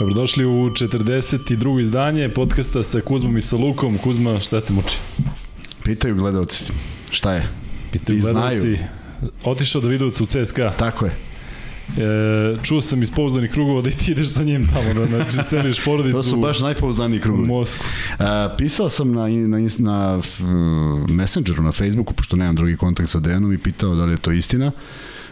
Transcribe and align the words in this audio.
Dobrodošli 0.00 0.44
u 0.44 0.70
42. 0.70 1.80
izdanje 1.80 2.28
podcasta 2.28 2.82
sa 2.82 3.00
Kuzmom 3.00 3.36
i 3.36 3.40
sa 3.40 3.56
Lukom. 3.56 3.98
Kuzma, 3.98 4.40
šta 4.40 4.60
te 4.60 4.72
muči? 4.72 4.96
Pitaju 5.84 6.14
gledalci, 6.14 6.72
šta 7.10 7.32
je? 7.32 7.48
Pitaju 7.92 8.18
I 8.18 8.20
gledalci, 8.20 8.58
znaju. 8.58 8.78
otišao 9.44 9.80
Davidovac 9.80 10.20
u 10.20 10.26
CSKA. 10.26 10.70
Tako 10.78 11.04
je. 11.06 11.12
E, 11.12 12.56
čuo 12.62 12.80
sam 12.80 13.02
iz 13.02 13.10
pouzdanih 13.10 13.50
krugova 13.50 13.82
da 13.82 13.88
i 13.88 13.92
ti 13.92 14.12
ideš 14.12 14.28
sa 14.28 14.44
njim 14.44 14.68
tamo, 14.68 14.94
da 14.94 15.06
znači 15.06 15.38
seliš 15.42 15.80
porodicu 15.84 16.16
To 16.16 16.22
su 16.22 16.36
baš 16.36 16.60
najpouzdaniji 16.60 17.20
krugovi. 17.20 17.42
U 17.42 17.48
Mosku. 17.48 17.84
E, 18.18 18.24
pisao 18.58 18.88
sam 18.88 19.12
na, 19.12 19.28
na, 19.28 19.58
na 19.78 20.20
Messengeru, 21.08 21.62
na 21.62 21.72
Facebooku, 21.72 22.14
pošto 22.14 22.36
nemam 22.36 22.56
drugi 22.56 22.76
kontakt 22.76 23.10
sa 23.10 23.20
Dejanom 23.20 23.52
i 23.52 23.58
pitao 23.58 23.94
da 23.94 24.04
li 24.04 24.12
je 24.12 24.18
to 24.18 24.32
istina. 24.32 24.72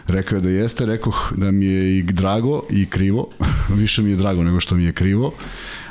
Rekao 0.07 0.35
je 0.35 0.41
da 0.41 0.49
jeste, 0.49 0.85
rekoh 0.85 1.33
da 1.37 1.51
mi 1.51 1.65
je 1.65 1.97
i 1.97 2.03
drago 2.03 2.63
i 2.69 2.85
krivo, 2.85 3.29
više 3.81 4.01
mi 4.01 4.09
je 4.09 4.15
drago 4.15 4.43
nego 4.43 4.59
što 4.59 4.75
mi 4.75 4.83
je 4.83 4.93
krivo, 4.93 5.33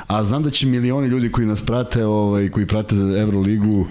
a 0.07 0.23
znam 0.23 0.43
da 0.43 0.49
će 0.49 0.67
milioni 0.67 1.07
ljudi 1.07 1.31
koji 1.31 1.47
nas 1.47 1.65
prate, 1.65 2.05
ovaj, 2.05 2.49
koji 2.49 2.65
prate 2.65 2.95
Euroligu, 2.95 3.87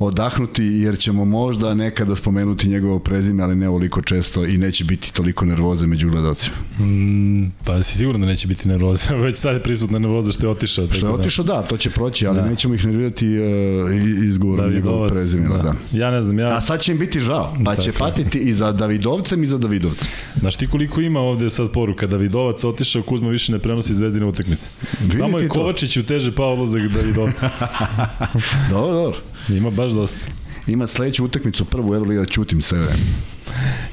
odahnuti 0.00 0.64
jer 0.64 0.98
ćemo 0.98 1.24
možda 1.24 1.74
nekada 1.74 2.16
spomenuti 2.16 2.68
njegovo 2.68 2.98
prezime, 2.98 3.42
ali 3.42 3.56
ne 3.56 3.68
ovoliko 3.68 4.02
često 4.02 4.44
i 4.44 4.58
neće 4.58 4.84
biti 4.84 5.12
toliko 5.12 5.44
nervoze 5.44 5.86
među 5.86 6.10
gledalcima. 6.10 6.56
Mm, 6.78 7.52
pa 7.64 7.82
si 7.82 7.98
sigurno 7.98 8.20
da 8.20 8.26
neće 8.26 8.48
biti 8.48 8.68
nervoze, 8.68 9.14
već 9.24 9.36
sad 9.36 9.54
je 9.54 9.62
prisutna 9.62 9.98
nervoza 9.98 10.32
što 10.32 10.46
je 10.46 10.50
otišao. 10.50 10.86
Što 10.90 11.06
je 11.06 11.12
da- 11.12 11.14
otišao, 11.14 11.44
da, 11.44 11.62
to 11.62 11.76
će 11.76 11.90
proći, 11.90 12.26
ali 12.26 12.36
da. 12.36 12.48
nećemo 12.48 12.74
ih 12.74 12.86
nervirati 12.86 13.38
uh, 13.38 14.24
izgovorom 14.26 14.72
njegovog 14.72 15.10
prezimena. 15.10 15.56
Da. 15.56 15.62
da. 15.62 15.98
Ja 15.98 16.10
ne 16.10 16.22
znam, 16.22 16.38
ja... 16.38 16.56
A 16.56 16.60
sad 16.60 16.80
će 16.80 16.92
im 16.92 16.98
biti 16.98 17.20
žao, 17.20 17.56
pa 17.64 17.76
će 17.76 17.92
patiti 17.92 18.38
i 18.38 18.52
za 18.52 18.72
Davidovcem 18.72 19.42
i 19.42 19.46
za 19.46 19.58
Davidovcem. 19.58 20.08
Znaš 20.40 20.56
ti 20.56 20.66
koliko 20.66 21.00
ima 21.00 21.20
ovde 21.20 21.50
sad 21.50 21.72
poruka, 21.72 22.06
Davidovac 22.06 22.64
otišao, 22.64 23.02
Kuzma 23.02 23.28
više 23.28 23.52
ne 23.52 23.58
prenosi 23.58 23.94
zvezdine 23.94 24.26
utakmice. 24.26 24.70
Samo 25.16 25.38
je 25.38 25.48
Kovačiću 25.48 26.02
teže 26.02 26.32
pao 26.32 26.52
odlazak 26.52 26.82
Davidovca. 26.82 27.50
dobro, 28.72 28.94
dobro. 28.94 29.18
Ima 29.58 29.70
baš 29.70 29.92
dosta. 29.92 30.26
Ima 30.66 30.86
sledeću 30.86 31.24
utakmicu, 31.24 31.64
prvu 31.64 31.94
Euroliga, 31.94 32.20
da 32.20 32.26
čutim 32.26 32.62
sve. 32.62 32.78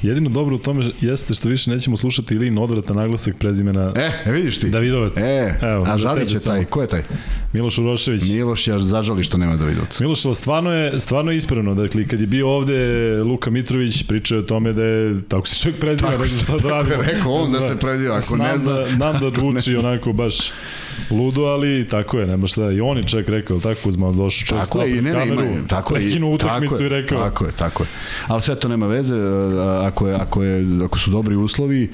Jedino 0.02 0.30
dobro 0.30 0.55
u 0.55 0.59
tome 0.59 0.86
jeste 1.02 1.33
što 1.33 1.50
više 1.50 1.72
nećemo 1.72 1.97
slušati 1.97 2.36
ili 2.36 2.52
Nodrata 2.52 2.94
naglasak 2.94 3.36
prezimena 3.39 3.94
E, 3.95 4.11
e 4.25 4.31
vidiš 4.31 4.59
ti. 4.59 4.69
Davidovac. 4.69 5.17
E, 5.17 5.55
Evo, 5.61 5.85
a 5.88 5.97
žali 5.97 6.30
će 6.30 6.39
taj, 6.39 6.66
ko 6.66 6.81
je 6.81 6.88
taj? 6.88 7.03
Miloš 7.53 7.78
Urošević. 7.78 8.23
Miloš 8.30 8.67
ja 8.67 8.80
zažali 8.80 9.23
što 9.23 9.38
nema 9.38 9.55
Davidovca. 9.55 10.03
Miloš, 10.03 10.23
stvarno 10.33 10.72
je, 10.72 11.00
stvarno 11.00 11.31
je 11.31 11.38
ispravno. 11.38 11.75
Dakle, 11.75 12.08
kad 12.08 12.22
je 12.22 12.28
bio 12.28 12.50
ovde 12.50 12.73
Luka 13.23 13.50
Mitrović, 13.50 14.03
pričao 14.03 14.39
o 14.39 14.41
tome 14.41 14.73
da 14.73 14.83
je, 14.83 15.22
tako 15.28 15.47
se 15.47 15.59
čovjek 15.59 15.80
preziva, 15.80 16.11
tako, 16.11 16.23
rekao 16.23 16.38
šta 16.38 16.58
da 16.58 16.69
radimo. 16.69 17.03
Rekao 17.03 17.31
on 17.31 17.52
da, 17.52 17.59
da 17.59 17.67
se 17.67 17.75
preziva, 17.75 18.17
ako 18.17 18.35
ne 18.35 18.58
zna. 18.58 18.73
Da, 18.73 18.89
nam 18.97 19.19
da 19.19 19.28
odvuči 19.31 19.75
onako 19.75 20.13
baš 20.13 20.38
ludo, 21.12 21.42
ali 21.42 21.88
tako 21.88 22.20
je, 22.20 22.28
nema 22.28 22.48
šta. 22.48 22.72
I 22.72 22.81
on 22.81 22.98
je 22.98 23.03
čak 23.03 23.30
rekao, 23.30 23.59
tako 23.59 23.90
uzmao 23.90 24.14
došao 24.14 24.45
čovjek 24.45 24.67
tako 24.67 24.81
je, 24.81 24.98
i 24.98 25.02
ne, 25.02 25.12
kameru, 25.12 25.44
ima, 25.44 25.67
tako 25.67 25.95
je, 25.95 26.26
utakmicu 26.26 26.73
tako 26.73 26.84
i 26.84 26.90
rekao. 26.90 27.23
Tako 27.23 27.45
je, 27.45 27.52
tako 27.52 27.84
je. 27.84 27.88
Ali 28.28 28.42
sve 28.42 28.56
to 28.56 28.67
nema 28.67 28.88
veze, 28.88 29.16
ako, 29.84 30.08
je, 30.08 30.16
ako, 30.16 30.44
je, 30.44 30.66
ako 30.86 31.00
su 31.00 31.12
dobri 31.12 31.36
uslovi, 31.36 31.92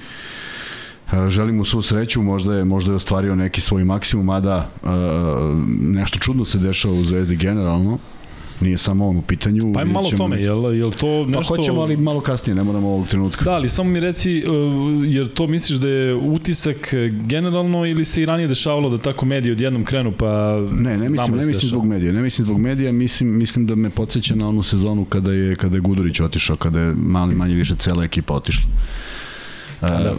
želim 1.28 1.56
mu 1.56 1.66
svu 1.66 1.81
sreću, 1.81 2.22
možda 2.22 2.56
je, 2.56 2.66
možda 2.66 2.92
je 2.92 2.96
ostvario 2.96 3.36
neki 3.36 3.62
svoj 3.62 3.84
maksimum, 3.84 4.26
mada 4.26 4.70
nešto 5.80 6.20
čudno 6.20 6.46
se 6.46 6.58
dešava 6.58 6.94
u 6.94 7.04
Zvezdi 7.04 7.36
generalno, 7.36 7.98
nije 8.64 8.78
samo 8.78 9.08
on 9.08 9.17
u 9.17 9.22
pitanju. 9.22 9.73
Pa 9.73 9.80
je 9.80 9.86
malo 9.86 10.11
tome, 10.17 10.42
jel, 10.42 10.75
jel 10.75 10.92
to 10.92 11.25
nešto... 11.25 11.56
Pa 11.56 11.61
hoćemo, 11.61 11.81
ali 11.81 11.97
malo 11.97 12.22
kasnije, 12.22 12.56
ne 12.56 12.64
moramo 12.64 12.88
ovog 12.88 13.08
trenutka. 13.08 13.45
Da, 13.45 13.52
ali 13.52 13.69
samo 13.69 13.89
mi 13.89 14.00
reci, 14.00 14.44
uh, 14.47 14.53
jer 15.08 15.33
to 15.33 15.47
misliš 15.47 15.80
da 15.80 15.88
je 15.88 16.16
utisak 16.16 16.94
generalno 17.28 17.86
ili 17.86 18.06
se 18.06 18.22
i 18.22 18.25
ranije 18.25 18.47
dešavalo 18.47 18.89
da 18.89 18.97
tako 18.97 19.25
mediji 19.25 19.52
odjednom 19.52 19.86
krenu, 19.86 20.11
pa... 20.11 20.59
Ne, 20.72 20.97
ne 20.97 21.09
mislim, 21.09 21.38
ne 21.38 21.46
mislim 21.46 21.69
zbog 21.69 21.85
medija, 21.85 22.13
ne 22.13 22.22
mislim 22.22 22.46
zbog 22.46 22.59
medija, 22.59 22.91
mislim, 22.91 23.38
mislim 23.38 23.66
da 23.68 23.75
me 23.75 23.90
podsjeća 23.90 24.35
na 24.35 24.50
onu 24.50 24.63
sezonu 24.63 25.06
kada 25.06 25.31
je, 25.31 25.56
kada 25.56 25.78
je 25.78 25.81
Gudurić 25.81 26.19
otišao, 26.19 26.56
kada 26.56 26.80
je 26.80 26.94
mali, 26.95 27.35
manje 27.35 27.56
više 27.56 27.75
cela 27.75 28.03
ekipa 28.03 28.34
otišla. 28.34 28.66
Da. 29.89 30.16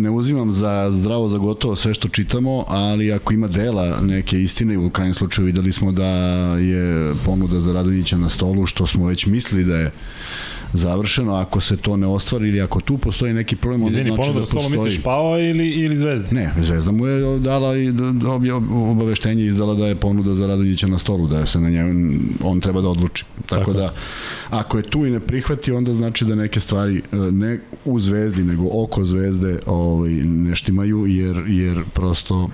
Ne 0.00 0.10
uzimam 0.10 0.52
za 0.52 0.88
zdravo 0.90 1.28
za 1.28 1.38
gotovo 1.38 1.76
sve 1.76 1.94
što 1.94 2.08
čitamo, 2.08 2.64
ali 2.68 3.12
ako 3.12 3.32
ima 3.32 3.48
dela 3.48 4.00
neke 4.00 4.42
istine, 4.42 4.78
u 4.78 4.90
krajnjem 4.90 5.14
slučaju 5.14 5.46
videli 5.46 5.72
smo 5.72 5.92
da 5.92 6.06
je 6.56 7.14
ponuda 7.24 7.60
za 7.60 7.72
Radonjića 7.72 8.16
na 8.16 8.28
stolu, 8.28 8.66
što 8.66 8.86
smo 8.86 9.06
već 9.06 9.26
mislili 9.26 9.64
da 9.64 9.76
je 9.76 9.90
završeno, 10.72 11.34
ako 11.34 11.60
se 11.60 11.76
to 11.76 11.96
ne 11.96 12.06
ostvari 12.06 12.48
ili 12.48 12.60
ako 12.60 12.80
tu 12.80 12.98
postoji 12.98 13.32
neki 13.32 13.56
problem, 13.56 13.82
onda 13.82 13.90
Izvini, 13.90 14.16
znači 14.16 14.32
da 14.32 14.40
postoji... 14.40 14.70
misliš 14.70 15.02
Pao 15.02 15.38
ili, 15.38 15.68
ili 15.68 15.96
Zvezda? 15.96 16.28
Ne, 16.32 16.52
Zvezda 16.60 16.92
mu 16.92 17.06
je 17.06 17.38
dala 17.38 17.76
i 17.76 17.92
obaveštenje 18.90 19.46
izdala 19.46 19.74
da 19.74 19.86
je 19.86 19.94
ponuda 19.94 20.34
za 20.34 20.46
Radonjića 20.46 20.86
na 20.86 20.98
stolu, 20.98 21.28
da 21.28 21.46
se 21.46 21.60
na 21.60 21.70
njemu, 21.70 22.18
on 22.42 22.60
treba 22.60 22.80
da 22.80 22.88
odluči. 22.88 23.24
Tako, 23.46 23.60
Tako 23.60 23.72
da, 23.72 23.92
ako 24.50 24.76
je 24.76 24.82
tu 24.82 25.06
i 25.06 25.10
ne 25.10 25.20
prihvati, 25.20 25.72
onda 25.72 25.94
znači 25.94 26.24
da 26.24 26.34
neke 26.34 26.60
stvari 26.60 27.02
e, 27.12 27.16
ne 27.16 27.60
u 27.84 28.00
Zvezdi, 28.00 28.44
nego 28.44 28.68
oko 28.72 29.04
Zvezde 29.04 29.58
ovaj, 29.66 30.10
ne 30.14 30.54
štimaju, 30.54 31.06
jer, 31.06 31.44
jer 31.48 31.82
prosto 31.94 32.50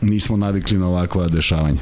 nismo 0.00 0.36
navikli 0.36 0.78
na 0.78 0.88
ovakva 0.88 1.28
dešavanja. 1.28 1.80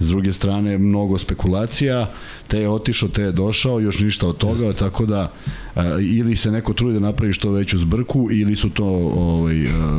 S 0.00 0.08
druge 0.08 0.32
strane, 0.32 0.78
mnogo 0.78 1.18
spekulacija, 1.18 2.10
te 2.48 2.60
je 2.60 2.68
otišao, 2.68 3.08
te 3.08 3.22
je 3.22 3.32
došao, 3.32 3.80
još 3.80 3.98
ništa 3.98 4.28
od 4.28 4.36
toga, 4.36 4.66
Jeste. 4.66 4.78
tako 4.78 5.06
da 5.06 5.32
a, 5.74 5.98
ili 6.00 6.36
se 6.36 6.50
neko 6.50 6.72
trudi 6.72 6.94
da 6.94 7.00
napravi 7.00 7.32
što 7.32 7.50
veću 7.50 7.78
zbrku 7.78 8.28
ili 8.30 8.56
su 8.56 8.70
to 8.70 8.86
ovaj, 9.16 9.56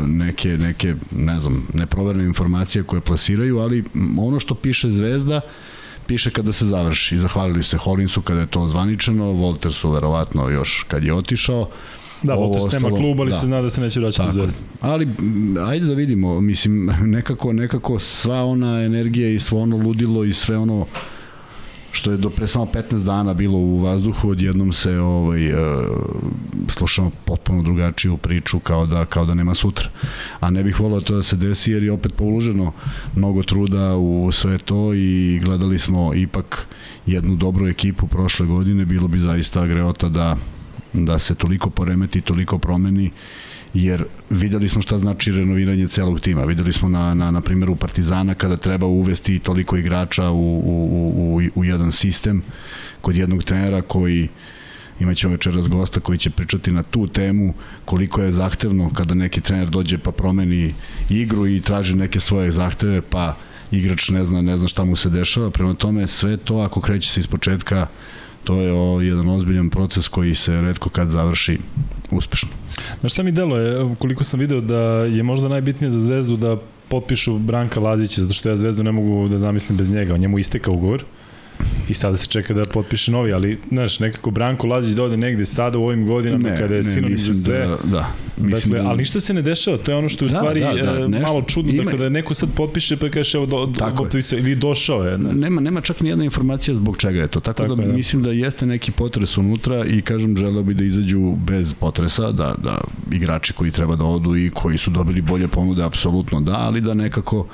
neke, 0.07 0.57
neke, 0.57 0.96
ne 1.12 1.40
znam, 1.40 1.67
neproverene 1.73 2.25
informacije 2.25 2.84
koje 2.84 3.01
plasiraju, 3.01 3.59
ali 3.59 3.84
ono 4.17 4.40
što 4.40 4.56
piše 4.56 4.90
Zvezda, 4.90 5.41
piše 6.07 6.29
kada 6.29 6.51
se 6.51 6.66
završi. 6.66 7.17
Zahvalili 7.17 7.63
se 7.63 7.78
Holinsu 7.78 8.22
kada 8.22 8.40
je 8.40 8.47
to 8.47 8.67
zvaničeno, 8.67 9.31
Voltersu 9.31 9.91
verovatno 9.91 10.50
još 10.50 10.85
kad 10.88 11.03
je 11.03 11.13
otišao, 11.13 11.69
Da, 12.23 12.33
Volters 12.33 12.72
nema 12.72 12.97
klub, 12.97 13.22
ali 13.22 13.31
da. 13.31 13.38
se 13.38 13.45
zna 13.45 13.61
da 13.61 13.69
se 13.69 13.81
neće 13.81 14.00
vraćati 14.00 14.29
u 14.29 14.33
Zvezdu. 14.33 14.59
Ali, 14.81 15.07
ajde 15.67 15.85
da 15.85 15.94
vidimo, 15.94 16.41
mislim, 16.41 16.85
nekako, 17.16 17.53
nekako 17.53 18.00
sva 18.00 18.44
ona 18.44 18.83
energija 18.83 19.29
i 19.29 19.39
svo 19.39 19.61
ono 19.61 19.78
ludilo 19.78 20.23
i 20.23 20.33
sve 20.33 20.57
ono 20.57 20.85
što 21.91 22.11
je 22.11 22.17
do 22.17 22.29
pre 22.29 22.47
samo 22.47 22.66
15 22.66 23.05
dana 23.05 23.33
bilo 23.33 23.57
u 23.57 23.79
vazduhu, 23.79 24.29
odjednom 24.29 24.73
se 24.73 25.00
ovaj, 25.00 25.53
uh, 25.53 25.59
slušamo 26.67 27.11
potpuno 27.25 27.63
drugačiju 27.63 28.17
priču 28.17 28.59
kao 28.59 28.85
da, 28.85 29.05
kao 29.05 29.25
da 29.25 29.34
nema 29.34 29.53
sutra. 29.53 29.89
A 30.39 30.49
ne 30.49 30.63
bih 30.63 30.79
volao 30.79 31.01
to 31.01 31.16
da 31.16 31.23
se 31.23 31.35
desi 31.35 31.72
jer 31.72 31.84
je 31.84 31.91
opet 31.91 32.13
poluženo 32.13 32.73
mnogo 33.16 33.44
truda 33.44 33.95
u 33.95 34.31
sve 34.31 34.57
to 34.57 34.94
i 34.94 35.39
gledali 35.44 35.79
smo 35.79 36.13
ipak 36.13 36.67
jednu 37.05 37.35
dobru 37.35 37.67
ekipu 37.67 38.07
prošle 38.07 38.45
godine, 38.45 38.85
bilo 38.85 39.07
bi 39.07 39.19
zaista 39.19 39.67
greota 39.67 40.09
da 40.09 40.38
da 41.06 41.19
se 41.19 41.35
toliko 41.35 41.69
poremeti, 41.69 42.22
toliko 42.22 42.58
promeni, 42.58 43.12
jer 43.74 44.06
videli 44.30 44.68
smo 44.68 44.81
šta 44.81 44.97
znači 44.97 45.31
renoviranje 45.31 45.88
celog 45.88 46.19
tima. 46.19 46.44
Videli 46.44 46.74
smo 46.74 46.90
na, 46.90 47.13
na, 47.13 47.31
na 47.31 47.41
primjeru 47.41 47.75
Partizana 47.75 48.34
kada 48.34 48.58
treba 48.58 48.88
uvesti 48.88 49.40
toliko 49.40 49.78
igrača 49.78 50.30
u, 50.30 50.62
u, 50.66 51.12
u, 51.35 51.41
u 51.56 51.63
jedan 51.63 51.91
sistem 51.91 52.41
kod 53.02 53.18
jednog 53.18 53.44
trenera 53.44 53.81
koji 53.81 54.28
imaćemo 55.00 55.31
večeras 55.31 55.69
gosta 55.69 56.00
koji 56.00 56.18
će 56.18 56.30
pričati 56.30 56.72
na 56.72 56.84
tu 56.84 57.08
temu 57.08 57.53
koliko 57.85 58.22
je 58.22 58.31
zahtevno 58.31 58.90
kada 58.94 59.14
neki 59.14 59.41
trener 59.41 59.69
dođe 59.69 59.97
pa 59.97 60.12
promeni 60.12 60.74
igru 61.09 61.47
i 61.47 61.62
traži 61.62 61.96
neke 61.96 62.19
svoje 62.19 62.52
zahteve 62.52 63.02
pa 63.02 63.35
igrač 63.72 64.09
ne 64.09 64.24
zna, 64.24 64.41
ne 64.41 64.58
zna 64.58 64.68
šta 64.68 64.84
mu 64.84 64.96
se 64.96 65.09
dešava 65.09 65.52
prema 65.52 65.74
tome 65.74 66.08
sve 66.08 66.38
to 66.38 66.56
ako 66.58 66.81
kreće 66.81 67.12
se 67.12 67.19
iz 67.19 67.28
početka 67.28 67.88
to 68.47 68.62
je 68.62 68.72
o, 68.74 69.02
jedan 69.02 69.30
ozbiljan 69.30 69.69
proces 69.69 70.08
koji 70.08 70.35
se 70.35 70.62
redko 70.62 70.90
kad 70.90 71.09
završi 71.09 71.58
uspešno. 72.11 72.49
Na 73.02 73.09
šta 73.09 73.23
mi 73.23 73.32
delo 73.32 73.58
je, 73.58 73.96
koliko 73.99 74.23
sam 74.23 74.40
video 74.40 74.61
da 74.61 74.79
je 75.03 75.23
možda 75.23 75.47
najbitnije 75.47 75.91
za 75.91 75.99
Zvezdu 75.99 76.38
da 76.38 76.58
potpišu 76.88 77.38
Branka 77.40 77.79
Lazića, 77.79 78.22
zato 78.22 78.34
što 78.34 78.49
ja 78.49 78.55
Zvezdu 78.55 78.84
ne 78.84 78.91
mogu 78.91 79.28
da 79.28 79.38
zamislim 79.38 79.78
bez 79.78 79.91
njega, 79.91 80.14
on 80.14 80.20
njemu 80.20 80.40
isteka 80.40 80.72
ugovor 80.72 81.03
i 81.89 81.93
sada 81.93 82.17
se 82.17 82.28
čeka 82.28 82.53
da 82.53 82.66
potpiše 82.66 83.11
novi, 83.11 83.34
ali 83.34 83.59
znaš, 83.69 83.99
nekako 83.99 84.31
Branko 84.31 84.67
Lazić 84.67 84.95
da 84.95 85.03
ode 85.03 85.17
negde 85.17 85.45
sada 85.45 85.79
u 85.79 85.84
ovim 85.84 86.05
godinama 86.07 86.49
ne, 86.49 86.59
kada 86.59 86.75
je 86.75 86.84
sinonim 86.84 87.17
za 87.17 87.34
sve. 87.34 87.57
Da, 87.57 87.78
da, 87.84 88.11
dakle, 88.37 88.79
ali 88.79 88.97
ništa 88.97 89.19
se 89.19 89.34
ne 89.34 89.41
dešava, 89.41 89.78
to 89.78 89.91
je 89.91 89.97
ono 89.97 90.09
što 90.09 90.25
je 90.25 90.28
u 90.28 90.31
da, 90.31 90.37
stvari 90.37 90.59
da, 90.59 90.73
da, 90.73 90.99
e, 90.99 91.07
nešto, 91.07 91.28
malo 91.28 91.41
čudno, 91.41 91.72
ima, 91.72 91.84
da 91.84 91.91
kada 91.91 92.09
neko 92.09 92.34
sad 92.34 92.49
potpiše 92.55 92.97
pa 92.97 93.09
kaže 93.09 93.37
evo 93.37 93.45
do, 93.45 93.66
do, 94.11 94.22
se, 94.22 94.37
ili 94.37 94.55
došao 94.55 95.03
je. 95.03 95.17
Ne? 95.17 95.34
Nema, 95.34 95.61
nema 95.61 95.81
čak 95.81 96.01
ni 96.01 96.09
jedna 96.09 96.23
informacija 96.23 96.75
zbog 96.75 96.97
čega 96.97 97.22
je 97.22 97.28
to, 97.28 97.39
tako, 97.39 97.63
tako 97.63 97.75
da 97.75 97.85
da. 97.85 97.93
mislim 97.93 98.23
da 98.23 98.31
jeste 98.31 98.66
neki 98.66 98.91
potres 98.91 99.37
unutra 99.37 99.85
i 99.85 100.01
kažem 100.01 100.37
želeo 100.37 100.63
bi 100.63 100.73
da 100.73 100.83
izađu 100.83 101.35
bez 101.47 101.73
potresa, 101.73 102.31
da, 102.31 102.55
da 102.63 102.81
igrači 103.11 103.53
koji 103.53 103.72
treba 103.72 103.95
da 103.95 104.05
odu 104.05 104.37
i 104.37 104.49
koji 104.49 104.78
su 104.78 104.91
dobili 104.91 105.22
bolje 105.22 105.47
ponude, 105.47 105.83
apsolutno 105.83 106.41
da, 106.41 106.55
ali 106.55 106.81
da 106.81 106.93
nekako 106.93 107.47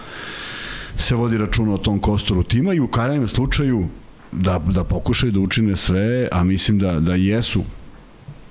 se 0.98 1.16
vodi 1.16 1.38
računa 1.38 1.74
o 1.74 1.78
tom 1.78 2.00
kostoru 2.00 2.44
tima 2.44 2.74
i 2.74 2.80
u 2.80 2.88
krajnjem 2.88 3.28
slučaju 3.28 3.88
da, 4.36 4.60
da 4.60 4.84
pokušaju 4.84 5.32
da 5.32 5.40
učine 5.40 5.76
sve, 5.76 6.28
a 6.32 6.44
mislim 6.44 6.80
da, 6.80 7.00
da 7.00 7.16
jesu 7.16 7.64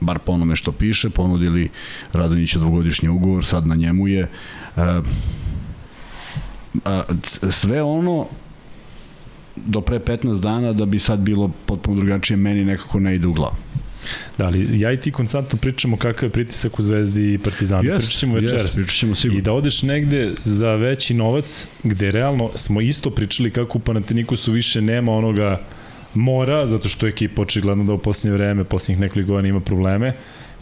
bar 0.03 0.19
po 0.19 0.33
onome 0.33 0.57
što 0.57 0.73
piše, 0.73 1.11
ponudili 1.11 1.71
Radonjića 2.13 2.59
dvogodišnji 2.59 3.09
ugovor, 3.09 3.45
sad 3.45 3.67
na 3.67 3.75
njemu 3.75 4.09
je. 4.09 4.29
A, 4.77 5.03
a, 6.85 7.03
sve 7.51 7.83
ono 7.83 8.27
do 9.57 9.81
pre 9.81 9.99
15 9.99 10.41
dana 10.41 10.73
da 10.73 10.87
bi 10.87 10.99
sad 10.99 11.21
bilo 11.21 11.51
potpuno 11.67 11.97
drugačije, 11.97 12.37
meni 12.37 12.65
nekako 12.65 13.01
ne 13.01 13.15
ide 13.15 13.29
u 13.29 13.33
glavu. 13.33 13.57
Da, 14.39 14.47
ali 14.47 14.81
ja 14.81 14.93
i 14.93 15.01
ti 15.01 15.11
konstantno 15.11 15.59
pričamo 15.59 15.97
kakav 15.97 16.27
je 16.27 16.33
pritisak 16.33 16.79
u 16.79 16.83
Zvezdi 16.83 17.35
i 17.35 17.39
Partizanu. 17.39 17.83
Yes, 17.83 17.99
pričat 17.99 18.19
ćemo 18.21 18.35
večeras. 18.35 18.73
Yes, 18.73 18.77
pričat 18.77 18.99
ćemo 18.99 19.15
sigurno. 19.15 19.39
I 19.39 19.43
da 19.43 19.53
odeš 19.53 19.83
negde 19.83 20.33
za 20.43 20.75
veći 20.75 21.15
novac, 21.15 21.67
gde 21.83 22.11
realno 22.11 22.51
smo 22.55 22.81
isto 22.81 23.11
pričali 23.11 23.51
kako 23.51 23.79
u 23.79 23.81
Panatinikusu 23.81 24.53
više 24.53 24.81
nema 24.81 25.13
onoga 25.13 25.61
mora, 26.15 26.67
zato 26.67 26.89
što 26.89 27.07
je 27.07 27.11
ekipa 27.11 27.43
očigledno 27.43 27.85
da 27.85 27.93
u 27.93 27.99
posljednje 27.99 28.37
vreme, 28.37 28.65
posljednjih 28.65 29.01
nekoliko 29.01 29.33
godina 29.33 29.49
ima 29.49 29.61
probleme. 29.61 30.13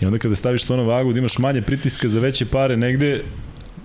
I 0.01 0.07
onda 0.07 0.19
kada 0.19 0.35
staviš 0.35 0.63
to 0.63 0.77
na 0.77 0.83
vagu, 0.83 1.13
da 1.13 1.19
imaš 1.19 1.39
manje 1.39 1.63
pritiska 1.63 2.09
za 2.09 2.21
veće 2.21 2.47
pare 2.47 2.77
negde, 2.77 3.23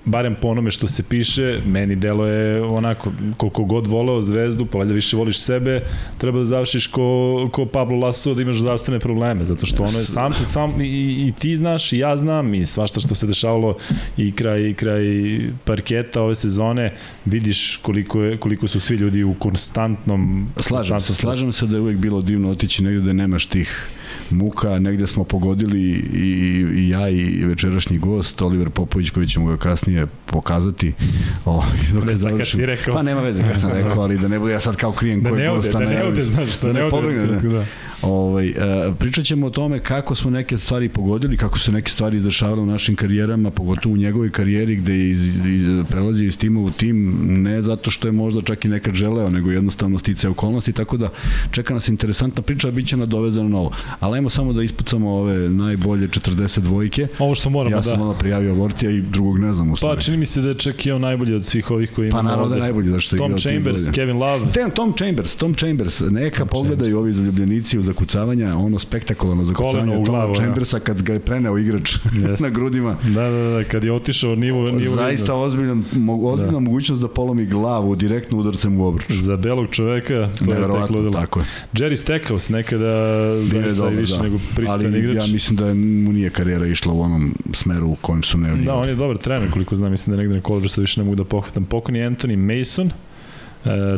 barem 0.05 0.35
po 0.41 0.47
onome 0.47 0.71
što 0.71 0.87
se 0.87 1.03
piše, 1.03 1.61
meni 1.65 1.95
delo 1.95 2.25
je 2.25 2.61
onako, 2.61 3.11
koliko 3.37 3.63
god 3.63 3.87
voleo 3.87 4.21
zvezdu, 4.21 4.65
pa 4.65 4.77
valjda 4.77 4.93
više 4.93 5.17
voliš 5.17 5.39
sebe, 5.39 5.81
treba 6.17 6.39
da 6.39 6.45
završiš 6.45 6.87
ko, 6.87 7.49
ko 7.51 7.65
Pablo 7.65 7.97
Lasso 7.97 8.33
da 8.33 8.41
imaš 8.41 8.55
zdravstvene 8.55 8.99
probleme, 8.99 9.45
zato 9.45 9.65
što 9.65 9.83
ono 9.83 9.99
je 9.99 10.05
sam, 10.05 10.33
sam 10.33 10.81
i, 10.81 11.27
i 11.27 11.33
ti 11.39 11.55
znaš 11.55 11.93
i 11.93 11.97
ja 11.97 12.17
znam 12.17 12.53
i 12.53 12.65
svašta 12.65 12.99
što 12.99 13.15
se 13.15 13.27
dešavalo 13.27 13.77
i 14.17 14.31
kraj, 14.31 14.69
i 14.69 14.73
kraj 14.73 15.05
parketa 15.63 16.21
ove 16.21 16.35
sezone, 16.35 16.93
vidiš 17.25 17.79
koliko, 17.81 18.21
je, 18.21 18.37
koliko 18.37 18.67
su 18.67 18.79
svi 18.79 18.95
ljudi 18.95 19.23
u 19.23 19.33
konstantnom... 19.33 20.49
Slažem 20.59 21.01
se, 21.01 21.15
slažem 21.15 21.51
se 21.51 21.67
da 21.67 21.75
je 21.75 21.81
uvek 21.81 21.97
bilo 21.97 22.21
divno 22.21 22.49
otići 22.49 22.83
negde 22.83 23.03
da 23.03 23.13
nemaš 23.13 23.45
tih 23.45 23.89
muka, 24.29 24.79
negde 24.79 25.07
smo 25.07 25.23
pogodili 25.23 25.81
i, 26.13 26.65
i 26.75 26.89
ja 26.89 27.09
i 27.09 27.45
večerašnji 27.45 27.97
gost, 27.97 28.41
Oliver 28.41 28.69
Popović, 28.69 29.09
koji 29.09 29.27
ćemo 29.27 29.45
ga 29.45 29.57
kasnije 29.57 30.07
pokazati. 30.25 30.93
O, 31.45 31.63
dok 31.93 32.05
ne 32.05 32.15
znam 32.15 32.37
kad 32.37 32.47
si 32.47 32.65
rekao. 32.65 32.95
Pa 32.95 33.01
nema 33.01 33.21
veze 33.21 33.43
kad 33.43 33.61
sam 33.61 33.71
rekao, 33.71 34.03
ali 34.03 34.17
da 34.17 34.27
ne 34.27 34.39
bude 34.39 34.53
ja 34.53 34.59
sad 34.59 34.75
kao 34.75 34.91
krijem 34.91 35.21
da 35.21 35.29
koji 35.29 35.47
gosta. 35.47 35.79
Da 35.79 35.85
ne 35.85 36.03
ode, 36.03 36.21
znaš, 36.21 36.59
da, 36.59 36.67
da 36.67 36.73
ne, 36.73 36.83
ne 36.83 36.89
pobegne. 36.89 37.39
Da. 37.49 37.65
Ovaj, 38.01 38.49
uh, 38.49 38.95
pričat 38.99 39.25
ćemo 39.25 39.47
o 39.47 39.49
tome 39.49 39.79
kako 39.79 40.15
smo 40.15 40.31
neke 40.31 40.57
stvari 40.57 40.89
pogodili, 40.89 41.37
kako 41.37 41.59
su 41.59 41.71
neke 41.71 41.91
stvari 41.91 42.17
izdešavale 42.17 42.61
u 42.61 42.65
našim 42.65 42.95
karijerama, 42.95 43.51
pogotovo 43.51 43.93
u 43.93 43.97
njegovoj 43.97 44.31
karijeri 44.31 44.75
gde 44.75 44.93
je 44.93 45.09
iz, 45.09 45.45
iz, 45.45 45.85
prelazi 45.89 46.25
iz 46.25 46.37
tima 46.37 46.59
u 46.59 46.71
tim, 46.71 47.17
ne 47.43 47.61
zato 47.61 47.91
što 47.91 48.07
je 48.07 48.11
možda 48.11 48.41
čak 48.41 48.65
i 48.65 48.67
nekad 48.67 48.93
želeo, 48.93 49.29
nego 49.29 49.51
jednostavno 49.51 49.99
stice 49.99 50.29
okolnosti, 50.29 50.73
tako 50.73 50.97
da 50.97 51.09
čeka 51.51 51.73
nas 51.73 51.87
interesantna 51.87 52.41
priča, 52.41 52.71
bit 52.71 52.87
će 52.87 52.97
nadovezano 52.97 53.49
novo. 53.49 53.71
Ali 53.99 54.15
ajmo 54.15 54.29
samo 54.29 54.53
da 54.53 54.63
ispucamo 54.63 55.11
ove 55.11 55.49
najbolje 55.49 56.07
40 56.07 56.59
dvojke. 56.59 57.07
Ovo 57.19 57.35
što 57.35 57.49
moramo, 57.49 57.75
ja 57.75 57.81
da. 57.81 57.89
Ja 57.89 57.95
sam 57.95 58.01
ono 58.01 58.13
prijavio 58.13 58.53
Vortija 58.53 58.91
i 58.91 59.01
drugog 59.01 59.39
ne 59.39 59.53
znam 59.53 59.71
u 59.71 59.75
Pa 59.81 59.95
čini 59.95 60.17
mi 60.17 60.25
se 60.25 60.41
da 60.41 60.49
je 60.49 60.55
čak 60.55 60.85
i 60.85 60.91
on 60.91 61.01
najbolji 61.01 61.33
od 61.33 61.45
svih 61.45 61.71
ovih 61.71 61.91
koji 61.95 62.07
ima. 62.07 62.17
Pa 62.17 62.21
naravno 62.21 62.49
da 62.49 62.55
je 62.55 62.61
najbolji, 62.61 62.89
zašto 62.89 63.15
je 63.15 63.17
Tom 63.17 63.37
Chambers, 63.37 63.89
Kevin 63.91 64.17
Love. 64.17 64.51
Tem, 64.53 64.71
Tom 64.71 64.93
Chambers, 64.97 65.35
Tom 65.35 65.53
Chambers, 65.53 66.03
neka 66.09 66.39
Tom 66.39 66.47
pogledaju 66.47 66.91
Chambers. 66.91 67.01
ovi 67.01 67.13
zaljubljenici 67.13 67.79
u 67.79 67.83
zakucavanja, 67.85 68.55
ono 68.57 68.79
spektakularno 68.79 69.45
zakucavanje 69.45 69.97
u 69.97 70.03
glavu, 70.03 70.35
Chambersa 70.35 70.79
kad 70.79 71.01
ga 71.01 71.13
je 71.13 71.19
preneo 71.19 71.57
igrač 71.57 71.95
yes. 72.03 72.41
na 72.45 72.49
grudima. 72.49 72.97
Da, 73.03 73.29
da, 73.29 73.49
da, 73.49 73.63
kad 73.63 73.83
je 73.83 73.93
otišao 73.93 74.35
nivo, 74.35 74.71
nivo 74.71 74.95
Zaista 74.95 75.35
ozbiljna, 75.35 75.83
mo, 75.93 76.29
ozbiljna 76.29 76.51
da. 76.51 76.59
mogućnost 76.59 77.01
da 77.01 77.07
polomi 77.07 77.45
glavu 77.45 77.95
direktno 77.95 78.37
udarcem 78.37 78.81
u 78.81 78.85
obruč. 78.85 79.11
Za 79.11 79.37
belog 79.37 79.67
čoveka 79.71 80.29
to 80.45 80.53
je 80.53 80.61
tek 80.61 80.89
ludilo. 80.89 81.11
Tako 81.13 81.39
je. 81.39 81.45
Jerry 81.73 81.95
Stackhouse 81.95 82.53
nekada 82.53 82.91
zaista 83.43 83.91
i 83.91 83.95
više 83.95 84.17
da. 84.17 84.23
nego 84.23 84.37
pristan 84.55 84.85
Ali 84.85 84.99
igrač. 84.99 85.27
ja 85.27 85.33
mislim 85.33 85.57
da 85.57 85.65
mu 85.73 86.13
nije 86.13 86.29
karijera 86.29 86.67
išla 86.67 86.93
u 86.93 87.01
onom 87.01 87.35
smeru 87.53 87.87
u 87.87 87.95
kojem 88.01 88.23
su 88.23 88.37
nevni. 88.37 88.65
Da, 88.65 88.75
on 88.75 88.89
je 88.89 88.95
dobar 88.95 89.17
trener, 89.17 89.51
koliko 89.51 89.75
znam, 89.75 89.91
mislim 89.91 90.15
da 90.15 90.21
negde 90.21 90.35
na 90.35 90.41
koleđu 90.41 90.69
sad 90.69 90.81
više 90.81 91.01
ne 91.01 91.05
mogu 91.05 91.15
da 91.15 91.23
pohvatam. 91.23 91.65
Pokon 91.65 91.95
je 91.95 92.09
Anthony 92.09 92.59
Mason, 92.59 92.91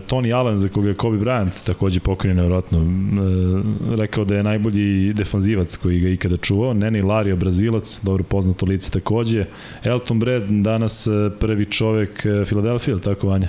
Tony 0.08 0.34
Allen, 0.34 0.58
za 0.58 0.70
koga 0.70 0.88
je 0.88 0.94
Kobe 0.94 1.18
Bryant 1.18 1.66
takođe 1.66 2.00
pokrenio 2.00 2.36
nevjerojatno, 2.36 2.80
e, 2.80 3.96
rekao 3.96 4.26
da 4.26 4.36
je 4.36 4.44
najbolji 4.44 5.14
defanzivac 5.14 5.78
koji 5.78 6.00
ga 6.00 6.10
ikada 6.10 6.38
čuvao. 6.38 6.74
Neni 6.74 7.02
Lario, 7.02 7.36
Brazilac, 7.36 8.00
dobro 8.04 8.24
poznato 8.24 8.66
lice 8.66 8.92
takođe. 8.92 9.46
Elton 9.84 10.20
Brad, 10.20 10.44
danas 10.50 11.08
e, 11.08 11.12
prvi 11.40 11.66
čovek 11.66 12.26
Filadelfije, 12.46 12.92
ili 12.92 13.02
tako 13.02 13.28
Vanja? 13.28 13.48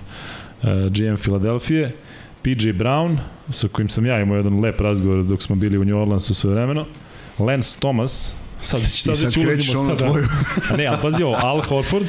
E, 0.63 0.91
GM 0.91 1.17
Filadelfije. 1.17 1.93
PJ 2.43 2.69
Brown, 2.69 3.17
sa 3.53 3.69
kojim 3.69 3.89
sam 3.89 4.07
ja 4.07 4.21
imao 4.21 4.37
jedan 4.37 4.61
lep 4.61 4.81
razgovor 4.81 5.25
dok 5.25 5.43
smo 5.43 5.57
bili 5.57 5.79
u 5.79 5.85
New 5.85 6.01
Orleansu 6.01 6.35
sve 6.35 6.51
vremeno. 6.51 6.87
Lance 7.39 7.81
Thomas, 7.81 8.37
sad 8.59 8.81
već, 8.81 9.03
sad, 9.03 9.17
sad 9.17 9.27
već 9.27 9.37
ulazimo 9.37 9.87
sada. 9.87 10.15
Ne, 10.77 10.87
ali 10.87 10.99
pazi 11.03 11.23
ovo, 11.23 11.37
Al 11.43 11.61
Horford, 11.61 12.07